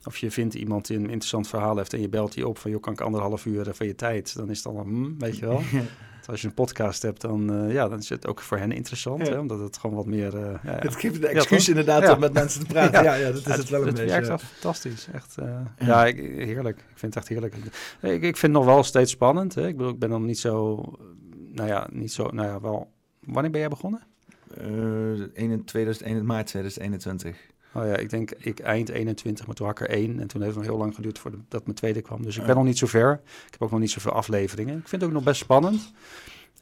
Of 0.06 0.18
je 0.18 0.32
vindt 0.32 0.54
iemand 0.54 0.88
die 0.88 0.98
een 0.98 1.04
interessant 1.10 1.48
verhaal 1.48 1.78
heeft 1.78 1.94
en 1.94 2.02
je 2.02 2.10
belt 2.10 2.34
die 2.34 2.48
op 2.48 2.58
van, 2.58 2.72
joh, 2.72 2.82
kan 2.82 2.94
ik 2.94 3.02
anderhalf 3.02 3.46
uur 3.46 3.68
van 3.74 3.88
je 3.88 3.96
tijd? 3.96 4.36
Dan 4.36 4.50
is 4.50 4.64
het 4.64 4.74
dan, 4.74 4.84
hm, 4.84 5.18
weet 5.18 5.38
je 5.38 5.46
wel. 5.46 5.62
Als 6.28 6.42
je 6.42 6.48
een 6.48 6.54
podcast 6.54 7.02
hebt, 7.02 7.22
dan, 7.22 7.54
eh, 7.54 7.74
ja, 7.74 7.88
dan 7.88 8.00
is 8.00 8.10
het 8.10 8.28
ook 8.28 8.40
voor 8.42 8.58
hen 8.58 8.72
interessant. 8.72 9.28
Ja. 9.28 9.34
Hè, 9.34 9.40
omdat 9.40 9.60
het 9.60 9.78
gewoon 9.78 9.96
wat 9.96 10.06
meer... 10.06 10.36
eh, 10.38 10.42
ja, 10.42 10.60
ja. 10.72 10.78
Het 10.80 10.96
geeft 10.96 11.22
de 11.22 11.28
Ja, 11.28 11.34
excuus 11.34 11.70
inderdaad 11.70 12.02
Ja. 12.04 12.14
om 12.14 12.20
met 12.20 12.34
mensen 12.34 12.60
te 12.60 12.66
praten. 12.66 12.92
Ja, 13.04 13.14
Ja. 13.16 13.28
ja, 13.28 13.32
dat 13.32 13.36
is 13.40 13.44
Ja, 13.46 13.52
het 13.56 13.70
wel 13.70 13.80
een 13.82 13.86
het 13.88 13.96
beetje. 13.96 14.12
werkt 14.12 14.28
wel 14.28 14.38
fantastisch. 14.38 15.08
Echt, 15.14 15.38
eh, 15.38 15.46
Ja. 15.78 15.86
ja, 15.86 16.06
ik, 16.06 16.16
heerlijk. 16.18 16.78
Ik 16.78 16.84
vind 16.98 17.14
het 17.14 17.16
echt 17.16 17.28
heerlijk. 17.28 17.56
Ik, 18.02 18.12
ik 18.12 18.22
vind 18.22 18.42
het 18.42 18.52
nog 18.52 18.66
wel 18.66 18.84
steeds 18.84 19.12
spannend. 19.12 19.56
Hè. 19.56 19.68
Ik 19.68 19.78
bedoel, 19.78 19.92
ik 19.94 20.00
ben 20.00 20.10
dan 20.10 20.26
niet 20.26 20.40
zo... 20.40 20.84
Nou 21.52 21.68
ja, 21.68 21.88
niet 21.92 22.12
zo... 22.12 22.28
Nou 22.32 22.48
ja, 22.48 22.62
wel... 22.62 22.92
Wanneer 23.20 23.52
ben 23.52 23.60
jij 23.60 23.70
begonnen? 23.70 24.02
Eh, 24.58 24.66
21 25.34 25.64
2001, 25.66 26.26
maart 26.26 26.48
2021. 26.48 27.38
Oh 27.74 27.86
ja, 27.86 27.96
ik 27.98 28.10
denk 28.10 28.32
ik 28.32 28.60
eind 28.60 28.90
21, 28.90 29.46
maar 29.46 29.56
toen 29.56 29.68
had 29.68 29.80
ik 29.80 29.88
er 29.88 29.94
één. 29.96 30.20
En 30.20 30.28
toen 30.28 30.42
heeft 30.42 30.56
het 30.56 30.64
nog 30.64 30.74
heel 30.74 30.82
lang 30.82 30.96
geduurd 30.96 31.20
voordat 31.20 31.64
mijn 31.64 31.76
tweede 31.76 32.02
kwam. 32.02 32.24
Dus 32.24 32.36
ik 32.36 32.42
ben 32.42 32.50
Ja. 32.52 32.56
nog 32.58 32.66
niet 32.66 32.78
zo 32.78 32.88
ver. 32.88 33.14
Ik 33.46 33.52
heb 33.52 33.62
ook 33.62 33.72
nog 33.72 33.80
niet 33.80 33.92
zoveel 33.92 34.12
afleveringen. 34.12 34.78
Ik 34.78 34.88
vind 34.88 35.02
het 35.02 35.10
ook 35.10 35.16
nog 35.16 35.24
best 35.24 35.42
spannend. 35.42 35.92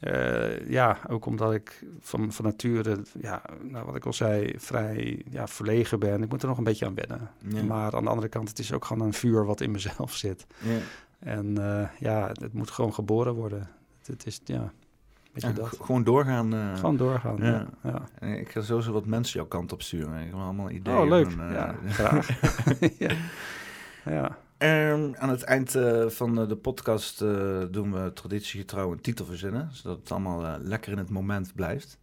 Eh, 0.00 0.68
ja, 0.68 0.98
ook 1.08 1.26
omdat 1.26 1.52
ik 1.52 1.84
van, 2.00 2.32
van 2.32 2.44
nature, 2.44 2.98
ja, 3.20 3.42
nou, 3.62 3.86
wat 3.86 3.96
ik 3.96 4.06
al 4.06 4.12
zei, 4.12 4.54
vrij 4.56 5.22
ja, 5.30 5.46
verlegen 5.48 5.98
ben. 5.98 6.22
Ik 6.22 6.28
moet 6.28 6.42
er 6.42 6.48
nog 6.48 6.58
een 6.58 6.64
beetje 6.64 6.86
aan 6.86 6.94
wennen. 6.94 7.30
Ja. 7.48 7.62
Maar 7.62 7.94
aan 7.94 8.04
de 8.04 8.10
andere 8.10 8.28
kant, 8.28 8.48
het 8.48 8.58
is 8.58 8.72
ook 8.72 8.84
gewoon 8.84 9.06
een 9.06 9.12
vuur 9.12 9.44
wat 9.44 9.60
in 9.60 9.70
mezelf 9.70 10.14
zit. 10.24 10.46
Ja. 10.58 10.78
En 11.18 11.58
eh, 11.58 11.88
ja, 11.98 12.28
het, 12.28 12.40
het 12.40 12.52
moet 12.52 12.70
gewoon 12.70 12.94
geboren 12.94 13.34
worden. 13.34 13.68
Het, 13.98 14.06
het 14.06 14.26
is, 14.26 14.40
ja. 14.44 14.72
Dat. 15.32 15.78
gewoon 15.80 16.04
doorgaan. 16.04 16.54
eh. 16.54 16.76
Gewoon 16.76 16.96
doorgaan. 16.96 17.36
ja. 17.82 18.26
Ik 18.26 18.50
ga 18.50 18.60
sowieso 18.60 18.92
wat 18.92 19.06
mensen 19.06 19.38
jouw 19.38 19.48
kant 19.48 19.72
op 19.72 19.82
sturen. 19.82 20.20
Ik 20.20 20.26
heb 20.26 20.34
allemaal 20.34 20.70
ideeën. 20.70 20.96
Oh, 20.96 21.08
leuk. 21.08 21.30
van, 21.30 21.40
eh, 21.42 21.52
ja, 21.52 21.74
graag. 21.88 22.28
ja. 22.98 23.10
ja. 24.04 24.38
Ehm, 24.58 25.12
aan 25.14 25.28
het 25.28 25.42
eind 25.42 25.74
eh, 25.74 26.08
van 26.08 26.34
de 26.48 26.56
podcast 26.56 27.18
doen 27.70 27.92
we 27.92 28.12
traditiegetrouw 28.12 28.92
een 28.92 29.00
titel 29.00 29.24
verzinnen. 29.24 29.68
Zodat 29.72 29.98
het 29.98 30.10
allemaal 30.10 30.58
lekker 30.60 30.92
in 30.92 30.98
het 30.98 31.10
moment 31.10 31.54
blijft. 31.54 31.98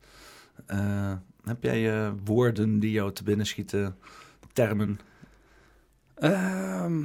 Heb 1.43 1.63
jij 1.63 2.11
woorden 2.23 2.79
die 2.79 2.91
jou 2.91 3.13
te 3.13 3.23
binnen 3.23 3.45
schieten? 3.45 3.95
Termen? 4.53 4.99
Ehm, 6.15 7.01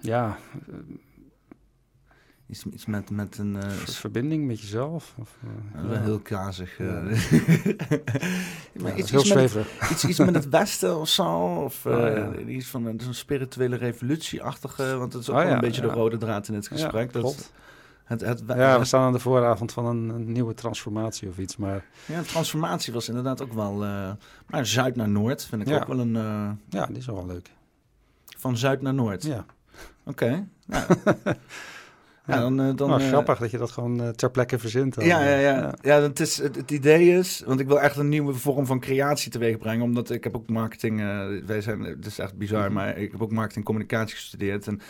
ja, 0.00 0.36
Iets, 2.46 2.64
iets 2.66 2.86
met, 2.86 3.10
met 3.10 3.38
een... 3.38 3.56
eh, 3.56 3.68
ver- 3.70 3.92
verbinding 3.92 4.46
met 4.46 4.60
jezelf. 4.60 5.14
Of, 5.18 5.36
eh, 5.42 5.82
Ja, 5.82 5.88
wel 5.88 6.00
heel 6.00 6.18
kazig. 6.18 6.78
eh. 6.78 6.86
Ja. 6.86 7.02
maar 8.82 8.90
Ja, 8.90 8.96
iets, 8.96 9.10
heel 9.10 9.24
met 9.24 9.28
het, 9.28 9.50
zweverig. 9.50 9.90
iets, 9.90 10.04
iets 10.04 10.18
met 10.18 10.34
het 10.34 10.48
Westen 10.48 11.00
of 11.00 11.08
zo. 11.08 11.30
Of 11.64 11.84
eh, 11.86 11.92
Oh, 11.92 12.00
ja. 12.16 12.36
iets 12.38 12.66
van 12.66 12.86
een, 12.86 13.00
zo'n 13.00 13.14
spirituele 13.14 13.76
revolutie-achtige. 13.76 14.96
Want 14.96 15.12
dat 15.12 15.20
is 15.22 15.28
ook 15.30 15.34
Oh, 15.36 15.40
wel 15.42 15.50
een 15.50 15.54
ja, 15.56 15.60
beetje 15.60 15.80
de 15.80 15.86
rode 15.86 16.16
draad 16.16 16.48
in 16.48 16.54
het 16.54 16.68
gesprek. 16.68 17.12
dat 17.12 17.22
klopt. 17.22 17.52
het, 18.04 18.20
het, 18.20 18.42
Ja, 18.46 18.54
we 18.54 18.62
het, 18.62 18.86
staan 18.86 19.02
aan 19.02 19.12
de 19.12 19.18
vooravond 19.18 19.72
van 19.72 19.86
een, 19.86 20.08
een 20.08 20.32
nieuwe 20.32 20.54
transformatie 20.54 21.28
of 21.28 21.38
iets. 21.38 21.56
Maar 21.56 21.84
ja, 22.06 22.20
de 22.20 22.26
transformatie 22.26 22.92
was 22.92 23.08
inderdaad 23.08 23.42
ook 23.42 23.52
wel. 23.52 23.84
eh, 23.84 24.10
maar 24.46 24.66
zuid 24.66 24.96
naar 24.96 25.08
noord 25.08 25.44
vind 25.44 25.62
ik 25.62 25.68
Ja. 25.68 25.76
ook 25.76 25.86
wel 25.86 25.98
een. 26.00 26.16
eh, 26.16 26.50
ja, 26.68 26.86
die 26.86 26.96
is 26.96 27.06
wel 27.06 27.26
leuk. 27.26 27.50
van 28.38 28.56
zuid 28.56 28.82
naar 28.82 28.94
noord. 28.94 29.22
Ja, 29.22 29.44
Oké. 30.04 30.46
Ja. 30.66 30.86
ja, 32.26 32.40
dan. 32.40 32.60
eh, 32.60 32.76
dan 32.76 32.88
nou, 32.88 33.00
eh, 33.00 33.08
grappig 33.08 33.38
dat 33.38 33.50
je 33.50 33.58
dat 33.58 33.70
gewoon 33.70 34.02
eh, 34.02 34.08
ter 34.08 34.30
plekke 34.30 34.58
verzint. 34.58 34.94
dan. 34.94 35.04
Ja, 35.06 35.24
ja, 35.28 35.36
ja. 35.38 35.74
ja. 35.82 36.10
is, 36.14 36.36
het, 36.36 36.56
het 36.56 36.70
idee 36.70 37.08
is, 37.18 37.42
want 37.46 37.60
ik 37.60 37.66
wil 37.66 37.80
echt 37.80 37.96
een 37.96 38.08
nieuwe 38.08 38.34
vorm 38.34 38.66
van 38.66 38.80
creatie 38.80 39.30
teweeg 39.30 39.58
brengen, 39.58 39.84
omdat 39.84 40.10
ik 40.10 40.24
heb 40.24 40.36
ook 40.36 40.48
marketing, 40.48 40.98
wij 41.46 41.60
zijn, 41.60 41.80
het 41.80 42.06
is 42.06 42.18
echt 42.18 42.36
bizar, 42.36 42.64
Mhm. 42.64 42.72
maar 42.72 42.96
ik 42.98 43.12
heb 43.12 43.22
ook 43.22 43.32
marketing 43.32 43.64
communicatie 43.64 44.16
gestudeerd 44.16 44.66
en, 44.66 44.80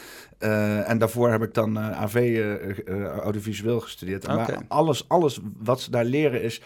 en 0.87 0.99
daarvoor 0.99 1.31
heb 1.31 1.43
ik 1.43 1.55
dan 1.55 1.79
AV, 1.79 2.43
audiovisueel 3.23 3.81
gestudeerd. 3.81 4.25
En 4.25 4.37
waar 4.37 4.63
alles, 4.69 5.09
alles 5.09 5.41
wat 5.59 5.81
ze 5.81 5.91
daar 5.91 6.05
leren 6.05 6.43
is, 6.43 6.61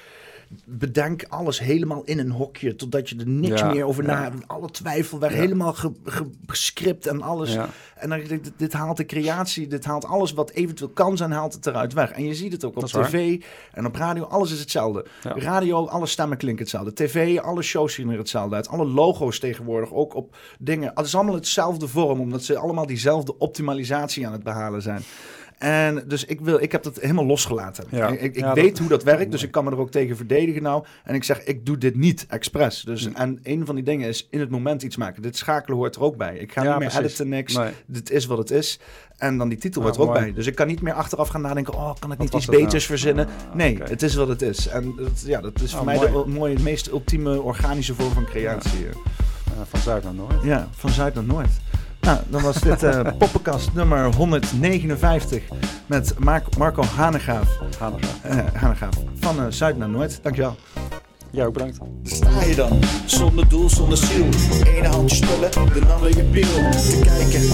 bedenk 0.64 1.24
alles 1.28 1.58
helemaal 1.60 2.02
in 2.04 2.18
een 2.18 2.30
hokje, 2.30 2.76
totdat 2.76 3.08
je 3.08 3.16
er 3.16 3.28
niks 3.28 3.60
Ja, 3.60 3.70
meer 3.72 3.84
over 3.84 4.04
ja. 4.04 4.10
na 4.12 4.22
hebt. 4.22 4.48
Alle 4.48 4.70
twijfel 4.70 5.18
weg, 5.18 5.30
Ja. 5.32 5.36
helemaal 5.36 5.72
ge, 5.72 5.92
ge- 6.04 6.30
gescript 6.46 7.06
en 7.06 7.22
alles. 7.22 7.56
En 7.56 8.08
dan 8.08 8.18
denk 8.18 8.22
ik, 8.30 8.44
dit, 8.44 8.52
dit 8.56 8.72
haalt 8.72 8.96
de 8.96 9.06
creatie, 9.06 9.66
dit 9.66 9.84
haalt 9.84 10.04
alles 10.04 10.32
wat 10.32 10.50
eventueel 10.50 10.90
kan 10.90 11.16
zijn, 11.16 11.30
haalt 11.30 11.54
het 11.54 11.66
eruit 11.66 11.92
weg. 11.92 12.10
En 12.10 12.24
je 12.24 12.34
ziet 12.34 12.52
het 12.52 12.64
ook 12.64 12.76
op 12.76 12.90
waar. 12.90 13.08
tv 13.08 13.42
en 13.72 13.86
op 13.86 13.94
radio, 13.94 14.24
alles 14.24 14.52
is 14.52 14.60
hetzelfde. 14.60 15.06
Radio, 15.22 15.86
alle 15.86 16.06
stemmen 16.06 16.36
klinken 16.38 16.62
hetzelfde. 16.62 16.92
TV, 16.92 17.38
alle 17.38 17.62
shows 17.62 17.94
zien 17.94 18.10
er 18.10 18.18
hetzelfde 18.18 18.54
uit. 18.54 18.68
Alle 18.68 18.86
logo's 18.86 19.38
tegenwoordig, 19.38 19.92
ook 19.92 20.14
op 20.14 20.36
dingen. 20.58 20.90
Het 20.94 21.06
is 21.06 21.14
allemaal 21.14 21.34
hetzelfde 21.34 21.88
vorm, 21.88 22.20
omdat 22.20 22.42
ze 22.42 22.58
allemaal 22.58 22.86
diezelfde 22.86 23.38
optimalisatie 23.38 24.26
aan 24.26 24.32
het 24.32 24.42
behalen 24.42 24.82
zijn. 24.82 25.02
En 25.58 26.04
dus 26.06 26.24
ik, 26.24 26.40
wil, 26.40 26.62
ik 26.62 26.72
heb 26.72 26.82
dat 26.82 26.96
helemaal 27.00 27.26
losgelaten. 27.26 27.84
Ja. 27.90 28.08
Ik, 28.08 28.20
ik, 28.20 28.34
ik 28.34 28.40
Ja, 28.42 28.52
weet 28.54 28.68
dat- 28.70 28.78
hoe 28.78 28.88
dat 28.88 29.02
werkt, 29.02 29.30
dus 29.32 29.42
ik 29.42 29.50
kan 29.50 29.64
me 29.64 29.70
er 29.70 29.78
ook 29.78 29.90
tegen 29.90 30.16
verdedigen 30.16 30.62
nou. 30.62 30.84
En 31.04 31.14
ik 31.14 31.24
zeg, 31.24 31.44
ik 31.44 31.66
doe 31.66 31.78
dit 31.78 31.96
niet 31.96 32.26
expres. 32.28 32.80
Dus, 32.82 33.06
Hm. 33.06 33.14
En 33.14 33.38
een 33.42 33.66
van 33.66 33.74
die 33.74 33.84
dingen 33.84 34.08
is 34.08 34.26
in 34.30 34.40
het 34.40 34.50
moment 34.50 34.82
iets 34.82 34.96
maken. 34.96 35.22
Dit 35.22 35.36
schakelen 35.36 35.76
hoort 35.78 35.96
er 35.96 36.02
ook 36.02 36.16
bij. 36.16 36.36
Ik 36.36 36.52
ga 36.52 36.62
Ja, 36.62 36.68
niet 36.70 36.78
meer 36.78 36.88
precies. 36.88 37.04
editen, 37.06 37.28
niks. 37.28 37.54
Nee. 37.56 37.70
Dit 37.86 38.10
is 38.10 38.26
wat 38.26 38.38
het 38.38 38.50
is. 38.50 38.78
En 39.16 39.38
dan 39.38 39.48
die 39.48 39.58
titel 39.58 39.80
Ah, 39.80 39.86
hoort 39.86 39.96
er 39.98 40.02
ook 40.06 40.08
mooi. 40.14 40.20
bij. 40.24 40.32
Dus 40.32 40.46
ik 40.46 40.54
kan 40.54 40.66
niet 40.66 40.82
meer 40.82 40.92
achteraf 40.92 41.28
gaan 41.28 41.40
nadenken, 41.40 41.74
oh, 41.74 41.90
kan 41.98 42.12
ik 42.12 42.18
niet 42.18 42.34
iets 42.34 42.46
nou? 42.46 42.62
beters 42.62 42.86
verzinnen? 42.86 43.26
Ah, 43.26 43.54
Nee, 43.54 43.78
het 43.82 44.02
is 44.02 44.14
wat 44.14 44.28
het 44.28 44.42
is. 44.42 44.66
En 44.68 44.94
dat, 44.96 45.22
ja, 45.26 45.40
dat 45.40 45.60
is 45.60 45.70
voor 45.70 45.80
Oh, 45.80 45.86
mij 45.86 45.96
mooi. 45.96 46.24
de 46.24 46.30
mooie, 46.30 46.58
meest 46.58 46.86
ultieme 46.90 47.40
organische 47.42 47.94
vorm 47.94 48.12
van 48.12 48.24
creatie. 48.24 48.78
Ja, 49.56 49.64
van 49.64 49.80
zuid 49.80 50.04
naar 50.04 50.14
noord. 50.14 50.66
van 50.70 50.90
zuid 50.90 51.14
naar 51.14 51.24
noord. 51.24 51.48
Nou, 52.00 52.18
dan 52.28 52.42
was 52.42 52.60
dit 52.60 52.82
eh 52.82 53.00
poppenkast 53.18 53.72
nummer 53.72 54.14
159 54.14 55.42
met 55.86 56.14
Marco, 56.56 56.82
Hanegaaf, 56.82 57.48
Hanega. 57.78 58.08
eh, 58.22 58.38
Hanegaaf 58.54 58.94
van 59.20 59.38
eh, 59.38 59.44
zuid 59.48 59.76
naar 59.78 59.88
noord. 59.88 60.18
Dankjewel. 60.22 60.56
Ja, 61.30 61.44
ook 61.44 61.52
bedankt. 61.52 61.78
Sta 62.02 62.42
je 62.42 62.54
dan, 62.54 62.78
zonder 63.06 63.48
doel, 63.48 63.70
zonder 63.70 63.98
ziel. 63.98 64.26
Ene 64.76 64.88
hand 64.88 65.10
je 65.10 65.16
spullen, 65.16 65.50
de 65.50 65.92
ander 65.94 66.16
je 66.16 66.22
piel. 66.22 66.70
Te 66.70 67.00
kijken 67.02 67.48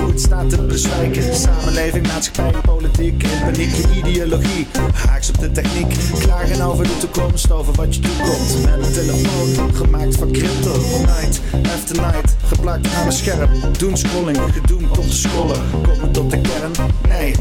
hoe 0.00 0.10
het 0.10 0.20
staat 0.20 0.50
te 0.50 0.62
bezwijken. 0.62 1.34
Samenleving, 1.34 2.06
maatschappij, 2.06 2.60
politiek. 2.60 3.22
In 3.22 3.40
paniek 3.40 3.76
ideologie. 4.04 4.66
Haaks 4.94 5.28
op 5.28 5.38
de 5.38 5.52
techniek. 5.52 5.94
Klagen 6.18 6.60
over 6.60 6.84
de 6.84 6.96
toekomst, 6.98 7.50
over 7.50 7.74
wat 7.74 7.94
je 7.94 8.00
toekomt. 8.00 8.64
Met 8.64 8.86
een 8.86 8.92
telefoon, 8.92 9.74
gemaakt 9.74 10.16
van 10.16 10.32
crypto. 10.32 10.72
Night 10.98 11.40
after 11.52 11.96
night, 11.96 12.36
geplakt 12.44 12.94
aan 12.94 13.06
een 13.06 13.12
scherm. 13.12 13.50
Doen 13.78 13.96
scrolling, 13.96 14.38
gedoemd 14.52 14.94
tot 14.94 15.10
te 15.10 15.16
scrollen. 15.16 15.60
Komen 15.82 16.12
tot 16.12 16.30
de 16.30 16.40
kern? 16.40 16.72
Nee. 17.08 17.34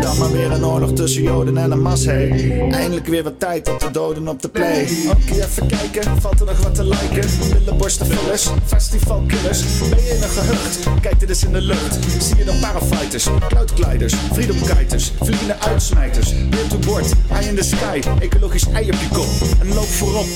Dan 0.00 0.18
maar 0.18 0.32
weer 0.32 0.50
een 0.50 0.64
oorlog 0.64 0.92
tussen 0.92 1.22
Joden 1.22 1.56
en 1.56 1.70
een 1.70 1.82
mas. 1.82 2.04
Hey. 2.04 2.60
Eindelijk 2.70 3.06
weer 3.06 3.22
wat 3.22 3.40
tijd 3.40 3.68
op 3.68 3.80
de 3.80 3.90
doden 3.90 4.28
op 4.28 4.42
de 4.42 4.48
play. 4.48 4.88
Oké, 5.28 5.44
even 5.44 5.68
kijken, 5.68 6.20
valt 6.20 6.40
er 6.40 6.46
nog 6.46 6.62
wat 6.62 6.74
te 6.74 6.84
liken? 6.84 7.50
Billenborstenvullers, 7.52 8.48
festivalkillers. 8.64 9.78
Ben 9.78 10.02
je 10.02 10.14
een 10.14 10.22
gehucht? 10.28 11.00
Kijk, 11.00 11.20
dit 11.20 11.30
is 11.30 11.44
in 11.44 11.52
de 11.52 11.60
lucht. 11.60 12.22
Zie 12.22 12.36
je 12.36 12.44
dan 12.44 12.60
parafighters, 12.60 13.28
cloudgliders, 13.48 14.14
freedomkiters, 14.14 15.10
vliegende 15.10 15.58
uitsmijters. 15.58 16.48
Beer 16.48 16.68
to 16.68 16.78
board, 16.78 17.12
eye 17.30 17.48
in 17.48 17.56
the 17.56 17.62
sky, 17.62 18.00
ecologisch 18.20 18.66
ei 18.66 18.90
op 18.90 18.94
je 18.94 19.08
kop. 19.08 19.26
En 19.60 19.74
loop 19.74 19.84
voorop. 19.84 20.26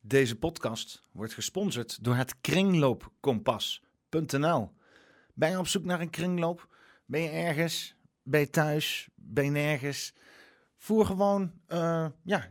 Deze 0.00 0.36
podcast 0.36 1.02
wordt 1.12 1.34
gesponsord 1.34 2.04
door 2.04 2.14
het 2.14 2.34
kringloopkompas.nl. 2.40 4.70
Ben 5.34 5.50
je 5.50 5.58
op 5.58 5.68
zoek 5.68 5.84
naar 5.84 6.00
een 6.00 6.10
kringloop? 6.10 6.68
Ben 7.06 7.20
je 7.20 7.28
ergens? 7.28 7.94
Ben 8.22 8.40
je 8.40 8.50
thuis? 8.50 9.08
Ben 9.14 9.44
je 9.44 9.50
nergens? 9.50 10.12
Voer 10.76 11.06
gewoon 11.06 11.52
eh, 11.66 12.06
ja, 12.22 12.48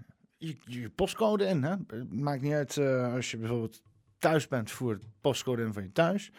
je, 0.47 0.55
je 0.65 0.89
postcode 0.89 1.45
in. 1.45 1.63
Hè? 1.63 1.75
Het 1.87 2.13
Maakt 2.13 2.41
niet 2.41 2.53
uit 2.53 2.77
eh, 2.77 3.13
als 3.13 3.31
je 3.31 3.37
bijvoorbeeld 3.37 3.81
thuis 4.19 4.47
bent, 4.47 4.71
voer 4.71 4.99
de 4.99 5.05
postcode 5.21 5.61
in 5.61 5.73
van 5.73 5.83
je 5.83 5.91
thuis. 5.91 6.31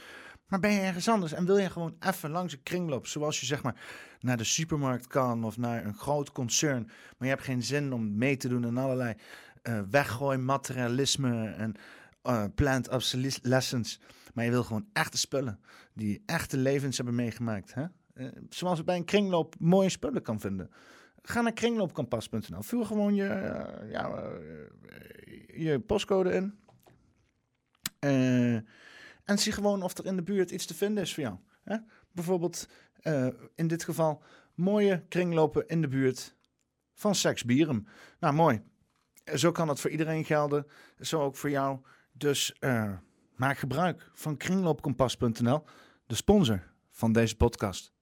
Maar 0.48 0.60
ben 0.60 0.72
je 0.72 0.80
ergens 0.80 1.08
anders 1.08 1.32
en 1.32 1.46
wil 1.46 1.56
je 1.56 1.70
gewoon 1.70 1.96
even 2.00 2.30
langs 2.30 2.52
een 2.52 2.62
kringloop, 2.62 3.06
zoals 3.06 3.40
je 3.40 3.46
zeg 3.46 3.62
maar 3.62 3.80
naar 4.20 4.36
de 4.36 4.44
supermarkt 4.44 5.06
kan 5.06 5.44
of 5.44 5.56
naar 5.56 5.84
een 5.84 5.94
groot 5.94 6.32
concern, 6.32 6.82
maar 6.82 7.28
je 7.28 7.34
hebt 7.34 7.42
geen 7.42 7.62
zin 7.62 7.92
om 7.92 8.16
mee 8.16 8.36
te 8.36 8.48
doen 8.48 8.66
aan 8.66 8.78
allerlei 8.78 9.14
eh 9.62 9.80
weggooi 9.90 10.38
materialisme 10.38 11.48
en 11.48 11.74
eh 12.22 12.44
plant 12.54 12.88
obsolescence. 12.88 13.98
Maar 14.34 14.44
je 14.44 14.50
wil 14.50 14.64
gewoon 14.64 14.86
echte 14.92 15.18
spullen 15.18 15.60
die 15.94 16.22
echte 16.26 16.56
levens 16.56 16.96
hebben 16.96 17.14
meegemaakt. 17.14 17.74
Hè? 17.74 17.84
Zoals 18.48 18.78
je 18.78 18.84
bij 18.84 18.96
een 18.96 19.04
kringloop 19.04 19.54
mooie 19.58 19.88
spullen 19.88 20.22
kan 20.22 20.40
vinden. 20.40 20.70
Ga 21.26 21.40
naar 21.40 21.52
kringloopkampas.nl. 21.52 22.62
Vul 22.62 22.84
gewoon 22.84 23.14
je, 23.14 23.26
eh, 23.26 23.90
ja, 23.90 24.10
eh, 24.10 25.64
je 25.64 25.80
postcode 25.80 26.32
in. 26.32 26.58
Eh, 27.98 28.54
en 29.24 29.38
zie 29.38 29.52
gewoon 29.52 29.82
of 29.82 29.98
er 29.98 30.06
in 30.06 30.16
de 30.16 30.22
buurt 30.22 30.50
iets 30.50 30.66
te 30.66 30.74
vinden 30.74 31.02
is 31.02 31.14
voor 31.14 31.22
jou. 31.22 31.36
Hè? 31.62 31.76
Bijvoorbeeld 32.12 32.68
in 33.54 33.66
dit 33.66 33.84
geval 33.84 34.22
mooie 34.54 35.04
kringlopen 35.08 35.68
in 35.68 35.80
de 35.80 35.88
buurt 35.88 36.36
van 36.94 37.14
Sex 37.14 37.44
Bierum. 37.44 37.86
Nou, 38.20 38.34
mooi. 38.34 38.62
Zo 39.34 39.52
kan 39.52 39.68
het 39.68 39.80
voor 39.80 39.90
iedereen 39.90 40.24
gelden. 40.24 40.66
Zo 41.00 41.20
ook 41.20 41.36
voor 41.36 41.50
jou. 41.50 41.78
Dus 42.12 42.58
maak 43.36 43.58
gebruik 43.58 44.10
van 44.14 44.36
kringloopkompas.nl, 44.36 45.64
de 46.06 46.14
sponsor 46.14 46.62
van 46.90 47.12
deze 47.12 47.36
podcast. 47.36 47.93